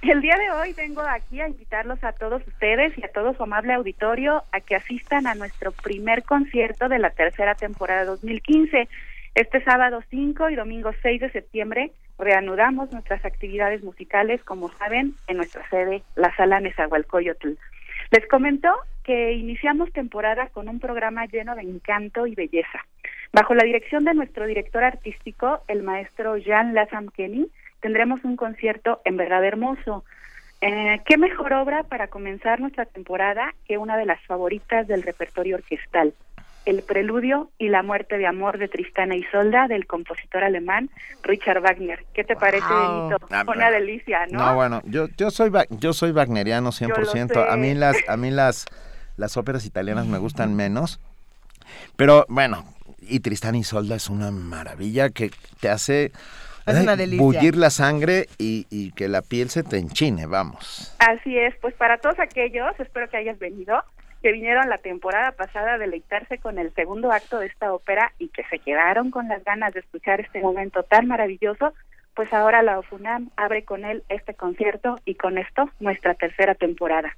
El 0.02 0.20
día 0.20 0.34
de 0.36 0.50
hoy 0.50 0.72
vengo 0.72 1.00
aquí 1.02 1.40
a 1.40 1.46
invitarlos 1.46 2.02
a 2.02 2.12
todos 2.12 2.44
ustedes 2.48 2.92
y 2.98 3.04
a 3.04 3.12
todo 3.12 3.34
su 3.34 3.44
amable 3.44 3.72
auditorio 3.72 4.42
a 4.50 4.60
que 4.60 4.74
asistan 4.74 5.28
a 5.28 5.36
nuestro 5.36 5.70
primer 5.70 6.24
concierto 6.24 6.88
de 6.88 6.98
la 6.98 7.10
tercera 7.10 7.54
temporada 7.54 8.04
2015. 8.04 8.88
Este 9.36 9.62
sábado 9.62 10.02
5 10.10 10.50
y 10.50 10.56
domingo 10.56 10.90
6 11.02 11.20
de 11.20 11.30
septiembre 11.30 11.92
reanudamos 12.18 12.90
nuestras 12.90 13.24
actividades 13.24 13.84
musicales, 13.84 14.42
como 14.42 14.70
saben, 14.72 15.14
en 15.28 15.36
nuestra 15.36 15.68
sede, 15.70 16.02
la 16.16 16.34
Sala 16.34 16.58
Nezahualcóyotl. 16.58 17.52
Les 18.10 18.26
comento 18.26 18.70
que 19.04 19.34
iniciamos 19.34 19.92
temporada 19.92 20.48
con 20.48 20.68
un 20.68 20.80
programa 20.80 21.26
lleno 21.26 21.54
de 21.54 21.62
encanto 21.62 22.26
y 22.26 22.34
belleza. 22.34 22.84
Bajo 23.32 23.54
la 23.54 23.64
dirección 23.64 24.04
de 24.04 24.14
nuestro 24.14 24.46
director 24.46 24.82
artístico, 24.82 25.62
el 25.68 25.84
maestro 25.84 26.36
Jean 26.38 26.74
Lassam 26.74 27.08
Kenny, 27.08 27.48
tendremos 27.82 28.24
un 28.24 28.36
concierto 28.36 29.02
en 29.04 29.18
verdad 29.18 29.44
hermoso. 29.44 30.04
Eh, 30.62 31.02
¿Qué 31.04 31.18
mejor 31.18 31.52
obra 31.52 31.82
para 31.82 32.06
comenzar 32.06 32.60
nuestra 32.60 32.86
temporada 32.86 33.52
que 33.66 33.76
una 33.76 33.98
de 33.98 34.06
las 34.06 34.22
favoritas 34.22 34.86
del 34.86 35.02
repertorio 35.02 35.56
orquestal? 35.56 36.14
El 36.64 36.84
preludio 36.84 37.50
y 37.58 37.68
la 37.68 37.82
muerte 37.82 38.18
de 38.18 38.26
amor 38.26 38.56
de 38.58 38.68
Tristana 38.68 39.16
y 39.16 39.24
Solda 39.24 39.66
del 39.66 39.88
compositor 39.88 40.44
alemán 40.44 40.90
Richard 41.24 41.60
Wagner. 41.60 42.04
¿Qué 42.14 42.22
te 42.22 42.36
parece, 42.36 42.68
Benito? 42.72 43.16
Ah, 43.32 43.44
una 43.48 43.72
delicia, 43.72 44.26
¿no? 44.30 44.38
No, 44.38 44.54
bueno, 44.54 44.80
yo 44.84 45.08
yo 45.16 45.32
soy 45.32 45.50
yo 45.70 45.92
soy 45.92 46.12
wagneriano 46.12 46.70
100%. 46.70 47.50
A 47.50 47.56
mí 47.56 47.74
las 47.74 47.96
a 48.08 48.16
mí 48.16 48.30
las 48.30 48.66
las 49.16 49.36
óperas 49.36 49.66
italianas 49.66 50.06
me 50.06 50.18
gustan 50.18 50.54
menos. 50.54 51.00
Pero 51.96 52.26
bueno, 52.28 52.64
y 53.00 53.18
Tristana 53.18 53.58
y 53.58 53.64
Solda 53.64 53.96
es 53.96 54.08
una 54.08 54.30
maravilla 54.30 55.10
que 55.10 55.32
te 55.58 55.68
hace 55.68 56.12
es 56.66 56.80
una 56.80 56.96
delicia. 56.96 57.24
Bullir 57.24 57.56
la 57.56 57.70
sangre 57.70 58.26
y, 58.38 58.92
que 58.92 59.08
la 59.08 59.22
piel 59.22 59.50
se 59.50 59.62
te 59.62 59.78
enchine, 59.78 60.26
vamos. 60.26 60.94
Así 60.98 61.38
es, 61.38 61.54
pues 61.60 61.74
para 61.74 61.98
todos 61.98 62.18
aquellos, 62.18 62.78
espero 62.78 63.08
que 63.08 63.16
hayas 63.16 63.38
venido, 63.38 63.82
que 64.22 64.32
vinieron 64.32 64.68
la 64.68 64.78
temporada 64.78 65.32
pasada 65.32 65.74
a 65.74 65.78
deleitarse 65.78 66.38
con 66.38 66.58
el 66.58 66.72
segundo 66.74 67.10
acto 67.10 67.38
de 67.38 67.46
esta 67.46 67.72
ópera 67.72 68.12
y 68.18 68.28
que 68.28 68.44
se 68.44 68.58
quedaron 68.58 69.10
con 69.10 69.28
las 69.28 69.42
ganas 69.44 69.74
de 69.74 69.80
escuchar 69.80 70.20
este 70.20 70.40
momento 70.40 70.82
tan 70.84 71.06
maravilloso, 71.08 71.74
pues 72.14 72.32
ahora 72.32 72.62
la 72.62 72.78
OFUNAM 72.78 73.30
abre 73.36 73.64
con 73.64 73.84
él 73.84 74.04
este 74.08 74.34
concierto 74.34 75.00
y 75.04 75.14
con 75.14 75.38
esto 75.38 75.70
nuestra 75.80 76.14
tercera 76.14 76.54
temporada. 76.54 77.16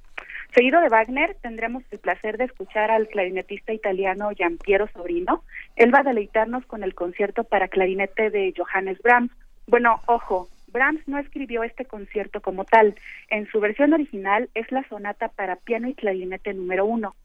Seguido 0.55 0.79
de 0.79 0.87
Wagner, 0.87 1.35
tendremos 1.41 1.83
el 1.91 1.99
placer 1.99 2.37
de 2.37 2.45
escuchar 2.45 2.89
al 2.89 3.09
clarinetista 3.09 3.73
italiano 3.73 4.29
Giampiero 4.29 4.87
Sobrino. 4.87 5.43
Él 5.75 5.93
va 5.93 5.99
a 5.99 6.03
deleitarnos 6.03 6.65
con 6.65 6.81
el 6.81 6.95
concierto 6.95 7.43
para 7.43 7.67
clarinete 7.67 8.29
de 8.29 8.53
Johannes 8.55 8.97
Brahms. 9.01 9.31
Bueno, 9.67 9.99
ojo, 10.05 10.47
Brahms 10.69 11.05
no 11.09 11.19
escribió 11.19 11.63
este 11.63 11.83
concierto 11.83 12.39
como 12.39 12.63
tal. 12.63 12.95
En 13.29 13.47
su 13.47 13.59
versión 13.59 13.91
original 13.91 14.49
es 14.53 14.71
la 14.71 14.87
sonata 14.87 15.27
para 15.27 15.57
piano 15.57 15.89
y 15.89 15.93
clarinete 15.93 16.53
número 16.53 16.85
uno. 16.85 17.15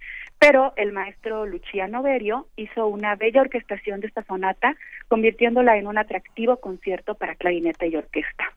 Pero 0.41 0.73
el 0.75 0.91
maestro 0.91 1.47
Luciano 1.47 2.03
Berio 2.03 2.49
hizo 2.57 2.89
una 2.89 3.15
bella 3.15 3.43
orquestación 3.43 4.01
de 4.01 4.09
esta 4.09 4.25
sonata, 4.25 4.75
convirtiéndola 5.07 5.77
en 5.77 5.87
un 5.87 5.99
atractivo 5.99 6.57
concierto 6.57 7.15
para 7.15 7.37
clarinete 7.37 7.87
y 7.87 7.95
orquesta. 7.95 8.53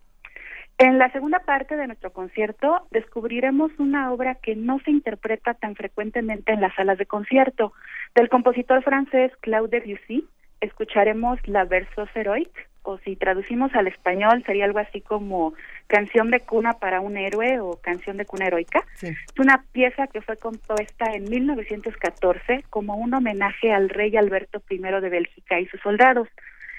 En 0.78 0.97
la 0.97 1.11
segunda 1.11 1.39
parte 1.39 1.76
de 1.76 1.88
nuestro 1.88 2.11
concierto 2.11 2.88
descubriremos 2.91 3.71
una 3.78 4.11
obra 4.11 4.36
que 4.36 4.55
no 4.55 4.80
se 4.80 4.91
interpreta 4.91 5.53
tan 5.53 5.76
frecuentemente 5.76 6.51
en 6.51 6.61
las 6.61 6.74
salas 6.76 6.97
de 6.97 7.05
concierto. 7.05 7.74
Del 8.15 8.30
compositor 8.30 8.84
francés 8.84 9.32
Claude 9.41 9.80
Debussy 9.80 10.28
escucharemos 10.61 11.39
la 11.47 11.65
Versos 11.65 12.09
Heroic, 12.15 12.69
o 12.84 12.97
si 12.99 13.15
traducimos 13.15 13.74
al 13.76 13.88
español 13.88 14.43
sería 14.45 14.65
algo 14.65 14.80
así 14.80 15.01
como 15.01 15.53
Canción 15.88 16.32
de 16.32 16.41
cuna 16.41 16.74
para 16.74 17.01
un 17.01 17.17
héroe 17.17 17.59
o 17.59 17.80
Canción 17.82 18.17
de 18.17 18.26
cuna 18.26 18.47
heroica. 18.47 18.84
Es 19.01 19.15
una 19.39 19.63
pieza 19.71 20.07
que 20.07 20.21
fue 20.21 20.38
compuesta 20.38 21.05
en 21.13 21.30
1914 21.30 22.65
como 22.69 22.95
un 22.95 23.13
homenaje 23.13 23.71
al 23.71 23.89
rey 23.89 24.15
Alberto 24.17 24.61
I 24.69 24.78
de 24.78 25.09
Bélgica 25.09 25.59
y 25.59 25.65
sus 25.67 25.80
soldados. 25.82 26.28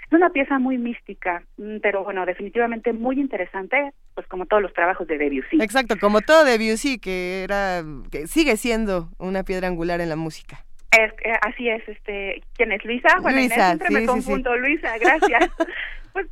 Es 0.06 0.12
una 0.12 0.30
pieza 0.30 0.58
muy 0.58 0.78
mística, 0.78 1.42
mm, 1.56 1.78
pero 1.82 2.04
bueno, 2.04 2.26
definitivamente 2.26 2.92
muy 2.92 3.20
interesante, 3.20 3.92
pues 4.14 4.26
como 4.26 4.46
todos 4.46 4.62
los 4.62 4.72
trabajos 4.72 5.06
de 5.06 5.18
Debussy. 5.18 5.62
Exacto, 5.62 5.96
como 6.00 6.20
todo 6.20 6.44
Debussy, 6.44 6.98
que 6.98 7.42
era, 7.44 7.82
que 8.10 8.26
sigue 8.26 8.56
siendo 8.56 9.08
una 9.18 9.44
piedra 9.44 9.68
angular 9.68 10.00
en 10.00 10.08
la 10.08 10.16
música. 10.16 10.64
Es, 10.92 11.12
eh, 11.24 11.32
así 11.42 11.68
es, 11.68 11.86
este, 11.88 12.42
¿quién 12.54 12.70
es 12.70 12.84
Luisa? 12.84 13.08
Luisa, 13.18 13.66
siempre 13.66 13.90
me 13.90 14.06
confundo, 14.06 14.56
Luisa, 14.56 14.96
gracias. 14.98 15.50
pues 16.12 16.28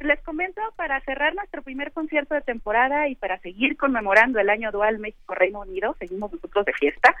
les 0.00 0.20
comento, 0.22 0.62
para 0.76 0.98
cerrar 1.02 1.34
nuestro 1.34 1.62
primer 1.62 1.92
concierto 1.92 2.34
de 2.34 2.40
temporada 2.40 3.08
y 3.08 3.16
para 3.16 3.38
seguir 3.40 3.76
conmemorando 3.76 4.40
el 4.40 4.48
año 4.48 4.72
dual 4.72 4.98
México-Reino 4.98 5.60
Unido, 5.60 5.94
seguimos 5.98 6.32
nosotros 6.32 6.64
de 6.64 6.72
fiesta, 6.72 7.14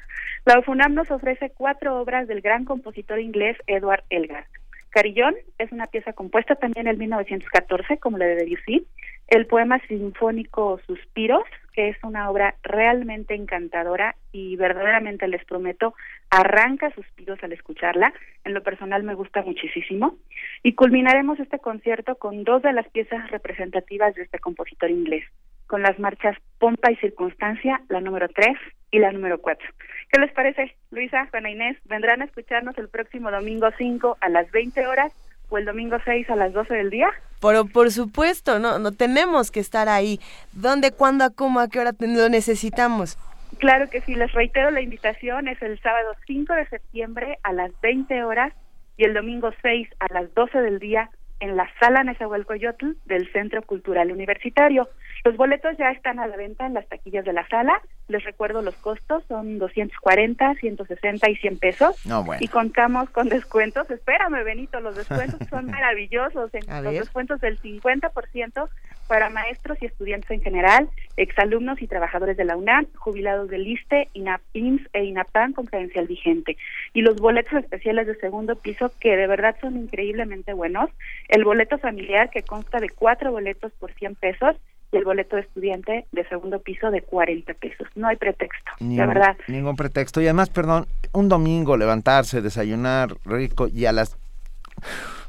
la 0.46 0.58
UFUNAM 0.58 0.94
nos 0.94 1.10
ofrece 1.10 1.50
cuatro 1.50 2.00
obras 2.00 2.26
del 2.26 2.40
gran 2.40 2.64
compositor 2.64 3.20
inglés 3.20 3.58
Edward 3.66 4.04
Elgar. 4.08 4.46
Carillón 4.90 5.34
es 5.58 5.72
una 5.72 5.86
pieza 5.86 6.12
compuesta 6.12 6.54
también 6.54 6.86
en 6.86 6.98
1914, 6.98 7.98
como 7.98 8.18
la 8.18 8.26
de 8.26 8.36
Debussy. 8.36 8.86
El 9.28 9.46
poema 9.46 9.80
sinfónico 9.88 10.80
Suspiros, 10.86 11.42
que 11.72 11.88
es 11.88 11.96
una 12.04 12.30
obra 12.30 12.54
realmente 12.62 13.34
encantadora 13.34 14.14
y 14.32 14.56
verdaderamente 14.56 15.26
les 15.26 15.44
prometo, 15.44 15.94
arranca 16.30 16.90
suspiros 16.94 17.42
al 17.42 17.52
escucharla. 17.52 18.12
En 18.44 18.54
lo 18.54 18.62
personal 18.62 19.02
me 19.02 19.14
gusta 19.14 19.42
muchísimo. 19.42 20.16
Y 20.62 20.74
culminaremos 20.74 21.40
este 21.40 21.58
concierto 21.58 22.14
con 22.16 22.44
dos 22.44 22.62
de 22.62 22.72
las 22.72 22.88
piezas 22.88 23.30
representativas 23.30 24.14
de 24.14 24.22
este 24.22 24.38
compositor 24.38 24.90
inglés, 24.90 25.24
con 25.66 25.82
las 25.82 25.98
marchas 25.98 26.36
Pompa 26.58 26.90
y 26.90 26.96
Circunstancia, 26.96 27.80
la 27.88 28.00
número 28.00 28.28
3 28.28 28.56
y 28.90 28.98
la 28.98 29.12
número 29.12 29.40
4. 29.40 29.68
¿Qué 30.10 30.20
les 30.20 30.32
parece, 30.32 30.76
Luisa, 30.90 31.26
Juana 31.30 31.50
Inés? 31.50 31.76
¿Vendrán 31.84 32.22
a 32.22 32.26
escucharnos 32.26 32.76
el 32.78 32.88
próximo 32.88 33.30
domingo 33.30 33.68
5 33.76 34.18
a 34.20 34.28
las 34.28 34.50
20 34.52 34.86
horas 34.86 35.12
o 35.48 35.58
el 35.58 35.64
domingo 35.64 35.98
6 36.04 36.30
a 36.30 36.36
las 36.36 36.52
12 36.52 36.74
del 36.74 36.90
día? 36.90 37.08
Por, 37.40 37.70
por 37.70 37.90
supuesto, 37.90 38.58
no, 38.58 38.78
no 38.78 38.92
tenemos 38.92 39.50
que 39.50 39.60
estar 39.60 39.88
ahí. 39.88 40.20
¿Dónde, 40.52 40.92
cuándo, 40.92 41.32
cómo, 41.34 41.60
a 41.60 41.68
qué 41.68 41.80
hora 41.80 41.92
lo 41.98 42.28
necesitamos? 42.28 43.18
Claro 43.58 43.88
que 43.88 44.00
sí, 44.02 44.14
les 44.14 44.32
reitero 44.32 44.70
la 44.70 44.80
invitación, 44.80 45.48
es 45.48 45.60
el 45.62 45.80
sábado 45.80 46.14
5 46.26 46.52
de 46.54 46.66
septiembre 46.66 47.38
a 47.42 47.52
las 47.52 47.70
20 47.80 48.24
horas 48.24 48.52
y 48.96 49.04
el 49.04 49.14
domingo 49.14 49.50
6 49.62 49.88
a 50.00 50.12
las 50.12 50.32
12 50.34 50.58
del 50.60 50.78
día 50.78 51.10
en 51.40 51.56
la 51.56 51.68
Sala 51.78 52.02
Nezahualcóyotl 52.04 52.96
del 53.04 53.30
Centro 53.32 53.62
Cultural 53.62 54.10
Universitario. 54.10 54.88
Los 55.24 55.36
boletos 55.36 55.76
ya 55.78 55.90
están 55.90 56.18
a 56.18 56.26
la 56.26 56.36
venta 56.36 56.66
en 56.66 56.74
las 56.74 56.88
taquillas 56.88 57.24
de 57.24 57.32
la 57.32 57.46
sala. 57.48 57.80
Les 58.08 58.22
recuerdo 58.24 58.62
los 58.62 58.76
costos, 58.76 59.24
son 59.28 59.58
240, 59.58 60.54
160 60.54 61.30
y 61.30 61.36
100 61.36 61.58
pesos. 61.58 62.06
No, 62.06 62.22
bueno. 62.24 62.40
Y 62.42 62.48
contamos 62.48 63.10
con 63.10 63.28
descuentos. 63.28 63.90
Espérame, 63.90 64.44
Benito, 64.44 64.80
los 64.80 64.96
descuentos 64.96 65.40
son 65.50 65.66
maravillosos. 65.66 66.54
En 66.54 66.84
los 66.84 66.94
descuentos 66.94 67.40
del 67.40 67.60
50% 67.60 68.68
para 69.06 69.30
maestros 69.30 69.78
y 69.80 69.86
estudiantes 69.86 70.30
en 70.30 70.42
general, 70.42 70.88
exalumnos 71.16 71.80
y 71.80 71.86
trabajadores 71.86 72.36
de 72.36 72.44
la 72.44 72.56
UNAM, 72.56 72.86
jubilados 72.96 73.48
del 73.48 73.66
ISTE, 73.66 74.08
INAP, 74.14 74.40
IMSS 74.52 74.88
e 74.92 75.04
INAPAN 75.04 75.52
con 75.52 75.66
credencial 75.66 76.06
vigente. 76.06 76.56
Y 76.92 77.02
los 77.02 77.16
boletos 77.16 77.54
especiales 77.54 78.06
de 78.06 78.14
segundo 78.16 78.56
piso 78.56 78.92
que 79.00 79.16
de 79.16 79.26
verdad 79.26 79.56
son 79.60 79.76
increíblemente 79.76 80.52
buenos. 80.52 80.90
El 81.28 81.44
boleto 81.44 81.78
familiar 81.78 82.30
que 82.30 82.42
consta 82.42 82.78
de 82.80 82.90
cuatro 82.90 83.32
boletos 83.32 83.72
por 83.78 83.92
100 83.92 84.14
pesos 84.16 84.56
y 84.92 84.96
el 84.96 85.04
boleto 85.04 85.36
de 85.36 85.42
estudiante 85.42 86.06
de 86.12 86.28
segundo 86.28 86.60
piso 86.60 86.90
de 86.90 87.02
40 87.02 87.54
pesos. 87.54 87.88
No 87.96 88.06
hay 88.08 88.16
pretexto, 88.16 88.70
Ningún- 88.80 89.08
verdad. 89.08 89.36
Ningún 89.48 89.76
pretexto. 89.76 90.20
Y 90.20 90.24
además, 90.24 90.48
perdón, 90.50 90.86
un 91.12 91.28
domingo 91.28 91.76
levantarse, 91.76 92.40
desayunar 92.40 93.14
rico 93.24 93.66
y 93.68 93.86
a 93.86 93.92
las 93.92 94.16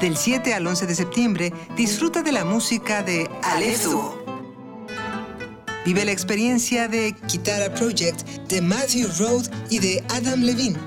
Del 0.00 0.16
7 0.16 0.54
al 0.54 0.66
11 0.66 0.86
de 0.86 0.94
septiembre, 0.94 1.52
disfruta 1.76 2.22
de 2.22 2.32
la 2.32 2.44
música 2.44 3.02
de 3.02 3.28
Aleph 3.42 3.82
Duo. 3.84 4.16
Vive 5.84 6.04
la 6.04 6.12
experiencia 6.12 6.88
de 6.88 7.14
Guitarra 7.30 7.74
Project 7.74 8.26
de 8.48 8.62
Matthew 8.62 9.08
Road 9.18 9.46
y 9.68 9.78
de 9.78 10.02
Adam 10.08 10.40
Levine. 10.40 10.78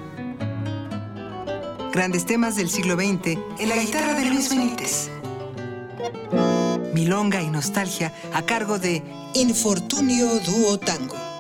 Grandes 1.92 2.26
temas 2.26 2.56
del 2.56 2.70
siglo 2.70 2.96
XX 2.96 3.38
en 3.60 3.70
la 3.70 3.76
guitarra 3.76 4.14
de 4.16 4.26
Luis 4.26 4.50
Benítez. 4.50 5.12
Milonga 6.94 7.42
y 7.42 7.50
nostalgia 7.50 8.14
a 8.34 8.42
cargo 8.42 8.80
de 8.80 9.04
Infortunio 9.36 10.40
Duo 10.40 10.80
Tango. 10.80 11.31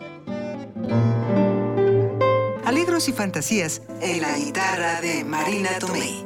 Alegros 2.65 3.09
y 3.09 3.13
fantasías 3.13 3.81
en 4.01 4.21
la 4.21 4.37
guitarra 4.37 5.01
de 5.01 5.23
Marina 5.23 5.69
Tomei. 5.79 6.25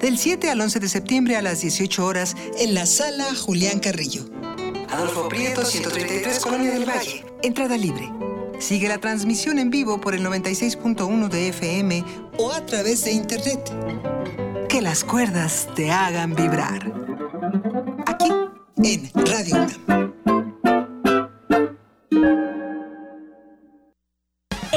Del 0.00 0.18
7 0.18 0.50
al 0.50 0.60
11 0.60 0.80
de 0.80 0.88
septiembre 0.88 1.36
a 1.36 1.42
las 1.42 1.60
18 1.60 2.04
horas 2.04 2.36
en 2.58 2.74
la 2.74 2.86
sala 2.86 3.26
Julián 3.34 3.80
Carrillo. 3.80 4.24
Adolfo 4.90 5.28
Prieto, 5.28 5.64
133, 5.64 6.40
Colonia 6.40 6.70
del 6.70 6.88
Valle. 6.88 7.24
Entrada 7.42 7.76
libre. 7.76 8.10
Sigue 8.58 8.88
la 8.88 8.98
transmisión 8.98 9.58
en 9.58 9.70
vivo 9.70 10.00
por 10.00 10.14
el 10.14 10.24
96.1 10.24 11.28
de 11.28 11.48
FM 11.48 12.04
o 12.38 12.52
a 12.52 12.64
través 12.66 13.04
de 13.04 13.12
internet. 13.12 13.70
Que 14.68 14.82
las 14.82 15.04
cuerdas 15.04 15.68
te 15.74 15.90
hagan 15.90 16.34
vibrar. 16.34 16.92
Aquí 18.06 18.32
en 18.82 19.10
Radio 19.14 19.56
UNAM. 19.56 20.08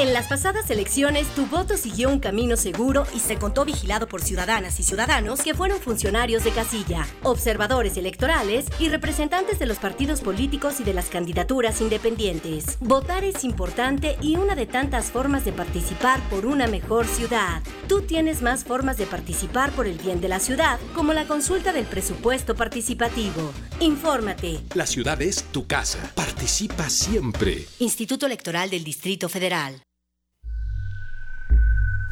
En 0.02 0.12
las 0.12 0.26
pasadas 0.26 0.68
elecciones, 0.68 1.28
tu 1.28 1.46
voto 1.46 1.76
siguió 1.76 2.08
un 2.08 2.18
camino 2.18 2.56
seguro 2.56 3.06
y 3.14 3.20
se 3.20 3.36
contó 3.36 3.64
vigilado 3.64 4.08
por 4.08 4.20
ciudadanas 4.20 4.80
y 4.80 4.82
ciudadanos 4.82 5.42
que 5.42 5.54
fueron 5.54 5.78
funcionarios 5.78 6.42
de 6.42 6.50
casilla, 6.50 7.06
observadores 7.22 7.96
electorales 7.96 8.66
y 8.80 8.88
representantes 8.88 9.60
de 9.60 9.66
los 9.66 9.78
partidos 9.78 10.20
políticos 10.20 10.80
y 10.80 10.82
de 10.82 10.92
las 10.92 11.08
candidaturas 11.08 11.80
independientes. 11.80 12.78
Votar 12.80 13.22
es 13.22 13.44
importante 13.44 14.16
y 14.20 14.34
una 14.34 14.56
de 14.56 14.66
tantas 14.66 15.12
formas 15.12 15.44
de 15.44 15.52
participar 15.52 16.18
por 16.30 16.46
una 16.46 16.66
mejor 16.66 17.06
ciudad. 17.06 17.62
Tú 17.86 18.02
tienes 18.02 18.42
más 18.42 18.64
formas 18.64 18.96
de 18.96 19.06
participar 19.06 19.70
por 19.70 19.86
el 19.86 19.98
bien 19.98 20.20
de 20.20 20.26
la 20.26 20.40
ciudad, 20.40 20.80
como 20.96 21.12
la 21.12 21.28
consulta 21.28 21.72
del 21.72 21.84
presupuesto 21.84 22.56
participativo. 22.56 23.52
Infórmate. 23.78 24.62
La 24.74 24.86
ciudad 24.86 25.22
es 25.22 25.44
tu 25.52 25.68
casa. 25.68 26.10
Participa 26.16 26.90
siempre. 26.90 27.68
Instituto 27.78 28.26
Electoral 28.26 28.68
del 28.68 28.82
Distrito 28.82 29.28
Federal. 29.28 29.80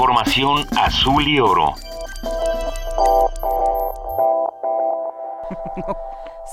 Información 0.00 0.66
azul 0.78 1.28
y 1.28 1.38
oro. 1.40 1.74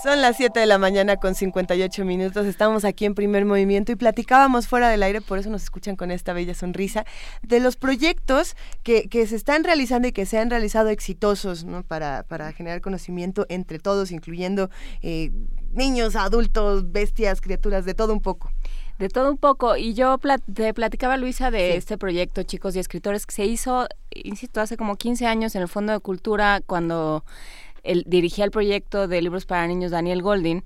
Son 0.04 0.22
las 0.22 0.36
7 0.36 0.60
de 0.60 0.66
la 0.66 0.78
mañana 0.78 1.16
con 1.16 1.34
58 1.34 2.04
minutos. 2.04 2.46
Estamos 2.46 2.84
aquí 2.84 3.06
en 3.06 3.16
primer 3.16 3.46
movimiento 3.46 3.94
y 3.94 3.96
platicábamos 3.96 4.68
fuera 4.68 4.90
del 4.90 5.02
aire, 5.02 5.22
por 5.22 5.40
eso 5.40 5.50
nos 5.50 5.64
escuchan 5.64 5.96
con 5.96 6.12
esta 6.12 6.34
bella 6.34 6.54
sonrisa, 6.56 7.06
de 7.42 7.62
los 7.62 7.78
proyectos 7.78 8.58
que, 8.84 9.08
que 9.08 9.26
se 9.26 9.38
están 9.38 9.64
realizando 9.64 10.10
y 10.10 10.12
que 10.12 10.26
se 10.26 10.38
han 10.38 10.50
realizado 10.50 10.90
exitosos 10.90 11.64
¿no? 11.64 11.84
para, 11.84 12.24
para 12.24 12.52
generar 12.52 12.82
conocimiento 12.82 13.46
entre 13.48 13.80
todos, 13.80 14.12
incluyendo 14.12 14.70
eh, 15.02 15.32
niños, 15.72 16.18
adultos, 16.18 16.92
bestias, 16.92 17.40
criaturas, 17.40 17.86
de 17.86 17.94
todo 17.94 18.12
un 18.12 18.20
poco. 18.20 18.52
De 18.98 19.10
todo 19.10 19.30
un 19.30 19.38
poco. 19.38 19.78
Y 19.78 19.94
yo 19.94 20.18
plat 20.18 20.42
te 20.52 20.74
platicaba, 20.74 21.18
Luisa, 21.18 21.52
de 21.52 21.76
este 21.76 21.98
proyecto, 21.98 22.44
chicos 22.44 22.76
y 22.76 22.80
escritores, 22.80 23.26
que 23.26 23.34
se 23.36 23.46
hizo, 23.46 23.88
insisto, 24.12 24.60
hace 24.60 24.78
como 24.78 24.96
15 24.96 25.28
años 25.28 25.56
en 25.56 25.62
el 25.62 25.68
Fondo 25.68 25.94
de 25.94 26.00
Cultura, 26.00 26.62
cuando 26.66 27.24
el, 27.84 28.04
dirigía 28.08 28.46
el 28.46 28.52
proyecto 28.52 29.08
de 29.08 29.22
libros 29.22 29.46
para 29.46 29.68
niños 29.68 29.92
Daniel 29.92 30.22
Goldin, 30.22 30.64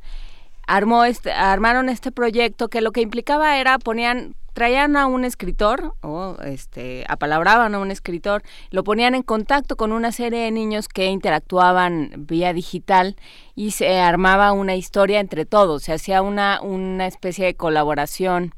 armó 0.67 1.03
este, 1.03 1.31
armaron 1.31 1.89
este 1.89 2.11
proyecto 2.11 2.69
que 2.69 2.81
lo 2.81 2.91
que 2.91 3.01
implicaba 3.01 3.57
era 3.57 3.77
ponían 3.79 4.35
traían 4.53 4.97
a 4.97 5.07
un 5.07 5.25
escritor 5.25 5.95
o 6.01 6.37
este 6.43 7.05
apalabraban 7.07 7.75
a 7.75 7.79
un 7.79 7.91
escritor, 7.91 8.43
lo 8.69 8.83
ponían 8.83 9.15
en 9.15 9.23
contacto 9.23 9.75
con 9.75 9.91
una 9.91 10.11
serie 10.11 10.39
de 10.39 10.51
niños 10.51 10.87
que 10.87 11.05
interactuaban 11.05 12.25
vía 12.27 12.53
digital 12.53 13.15
y 13.55 13.71
se 13.71 13.99
armaba 13.99 14.51
una 14.51 14.75
historia 14.75 15.19
entre 15.19 15.45
todos, 15.45 15.83
se 15.83 15.93
hacía 15.93 16.21
una 16.21 16.61
una 16.61 17.07
especie 17.07 17.45
de 17.45 17.55
colaboración. 17.55 18.53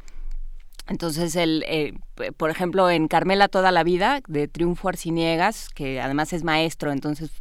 Entonces, 0.88 1.38
el, 1.38 1.64
eh, 1.68 1.94
por 2.38 2.49
ejemplo, 2.49 2.89
en 2.89 3.07
Carmela 3.07 3.47
toda 3.47 3.72
la 3.72 3.84
vida, 3.84 4.22
de 4.28 4.47
Triunfo 4.47 4.89
Arciniegas, 4.89 5.70
que 5.70 5.99
además 5.99 6.32
es 6.34 6.43
maestro, 6.43 6.91
entonces 6.91 7.32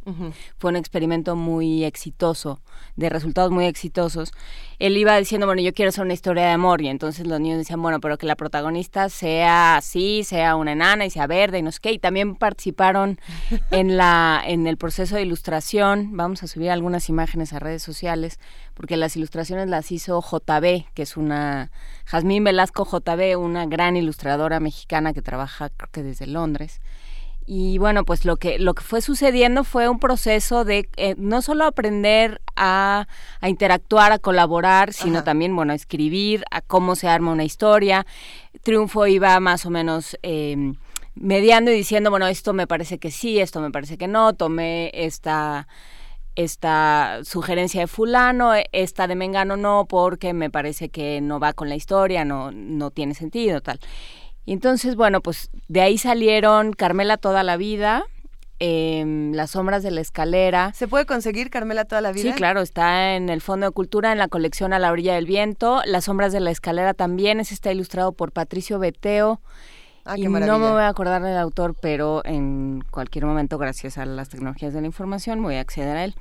fue 0.57 0.71
un 0.71 0.75
experimento 0.75 1.35
muy 1.35 1.83
exitoso, 1.83 2.59
de 2.95 3.09
resultados 3.09 3.51
muy 3.51 3.65
exitosos. 3.65 4.31
Él 4.79 4.97
iba 4.97 5.15
diciendo, 5.17 5.45
bueno, 5.45 5.61
yo 5.61 5.73
quiero 5.73 5.89
hacer 5.89 6.03
una 6.03 6.13
historia 6.13 6.45
de 6.45 6.51
amor, 6.51 6.81
y 6.81 6.87
entonces 6.87 7.27
los 7.27 7.39
niños 7.39 7.59
decían, 7.59 7.81
bueno, 7.81 7.99
pero 7.99 8.17
que 8.17 8.25
la 8.25 8.35
protagonista 8.35 9.09
sea 9.09 9.77
así, 9.77 10.23
sea 10.23 10.55
una 10.55 10.71
enana 10.71 11.05
y 11.05 11.09
sea 11.09 11.27
verde 11.27 11.59
y 11.59 11.61
no 11.61 11.71
sé 11.71 11.79
qué. 11.81 11.91
Y 11.91 11.99
también 11.99 12.35
participaron 12.35 13.19
en, 13.71 13.95
la, 13.95 14.41
en 14.45 14.65
el 14.65 14.77
proceso 14.77 15.15
de 15.15 15.21
ilustración. 15.21 16.17
Vamos 16.17 16.41
a 16.43 16.47
subir 16.47 16.71
algunas 16.71 17.09
imágenes 17.09 17.53
a 17.53 17.59
redes 17.59 17.83
sociales, 17.83 18.39
porque 18.73 18.97
las 18.97 19.15
ilustraciones 19.15 19.69
las 19.69 19.91
hizo 19.91 20.19
JB, 20.21 20.85
que 20.93 21.03
es 21.03 21.15
una 21.15 21.71
Jazmín 22.05 22.43
Velasco 22.43 22.85
JB, 22.85 23.37
una 23.39 23.65
gran 23.65 23.95
ilustradora 23.95 24.59
mexicana 24.63 25.13
que 25.13 25.21
trabaja 25.21 25.69
creo 25.69 25.89
que 25.91 26.03
desde 26.03 26.27
Londres. 26.27 26.81
Y 27.45 27.77
bueno, 27.77 28.05
pues 28.05 28.23
lo 28.23 28.37
que, 28.37 28.57
lo 28.57 28.73
que 28.73 28.83
fue 28.83 29.01
sucediendo 29.01 29.65
fue 29.65 29.89
un 29.89 29.99
proceso 29.99 30.63
de 30.63 30.89
eh, 30.95 31.15
no 31.17 31.41
solo 31.41 31.65
aprender 31.65 32.41
a, 32.55 33.07
a, 33.41 33.49
interactuar, 33.49 34.13
a 34.13 34.19
colaborar, 34.19 34.93
sino 34.93 35.23
también, 35.25 35.53
bueno, 35.53 35.73
a 35.73 35.75
escribir, 35.75 36.45
a 36.51 36.61
cómo 36.61 36.95
se 36.95 37.09
arma 37.09 37.33
una 37.33 37.43
historia. 37.43 38.05
Triunfo 38.61 39.07
iba 39.07 39.37
más 39.41 39.65
o 39.65 39.69
menos 39.69 40.17
eh, 40.23 40.73
mediando 41.15 41.69
y 41.71 41.75
diciendo, 41.75 42.09
bueno, 42.09 42.27
esto 42.27 42.53
me 42.53 42.65
parece 42.65 42.97
que 42.97 43.11
sí, 43.11 43.39
esto 43.39 43.59
me 43.59 43.71
parece 43.71 43.97
que 43.97 44.07
no, 44.07 44.33
tomé 44.33 44.91
esta 44.93 45.67
esta 46.35 47.19
sugerencia 47.23 47.81
de 47.81 47.87
fulano, 47.87 48.53
esta 48.71 49.05
de 49.07 49.15
Mengano 49.15 49.55
no, 49.55 49.85
porque 49.87 50.33
me 50.33 50.49
parece 50.49 50.89
que 50.89 51.21
no 51.21 51.39
va 51.39 51.53
con 51.53 51.69
la 51.69 51.75
historia, 51.75 52.25
no, 52.25 52.51
no 52.51 52.89
tiene 52.89 53.13
sentido, 53.13 53.61
tal. 53.61 53.79
Y 54.45 54.53
entonces, 54.53 54.95
bueno, 54.95 55.21
pues 55.21 55.49
de 55.67 55.81
ahí 55.81 55.97
salieron 55.97 56.73
Carmela 56.73 57.17
toda 57.17 57.43
la 57.43 57.57
vida, 57.57 58.05
eh, 58.59 59.31
Las 59.33 59.51
sombras 59.51 59.83
de 59.83 59.91
la 59.91 60.01
escalera. 60.01 60.71
¿Se 60.73 60.87
puede 60.87 61.05
conseguir 61.05 61.49
Carmela 61.49 61.85
toda 61.85 62.01
la 62.01 62.11
vida? 62.11 62.31
Sí, 62.31 62.37
claro, 62.37 62.61
está 62.61 63.15
en 63.15 63.29
el 63.29 63.41
Fondo 63.41 63.65
de 63.65 63.71
Cultura, 63.71 64.11
en 64.11 64.17
la 64.17 64.27
colección 64.27 64.73
A 64.73 64.79
la 64.79 64.91
orilla 64.91 65.15
del 65.15 65.25
viento. 65.25 65.81
Las 65.85 66.05
sombras 66.05 66.31
de 66.31 66.39
la 66.39 66.51
escalera 66.51 66.93
también, 66.93 67.39
ese 67.39 67.53
está 67.53 67.71
ilustrado 67.71 68.13
por 68.13 68.31
Patricio 68.31 68.79
Beteo. 68.79 69.41
Ah, 70.05 70.17
y 70.17 70.23
no 70.23 70.59
me 70.59 70.69
voy 70.69 70.81
a 70.81 70.89
acordar 70.89 71.21
del 71.23 71.37
autor, 71.37 71.75
pero 71.81 72.21
en 72.25 72.83
cualquier 72.91 73.25
momento, 73.25 73.57
gracias 73.57 73.97
a 73.97 74.05
las 74.05 74.27
tecnologías 74.27 74.73
de 74.73 74.81
la 74.81 74.87
información, 74.87 75.41
voy 75.41 75.55
a 75.55 75.61
acceder 75.61 75.95
a 75.95 76.03
él. 76.03 76.15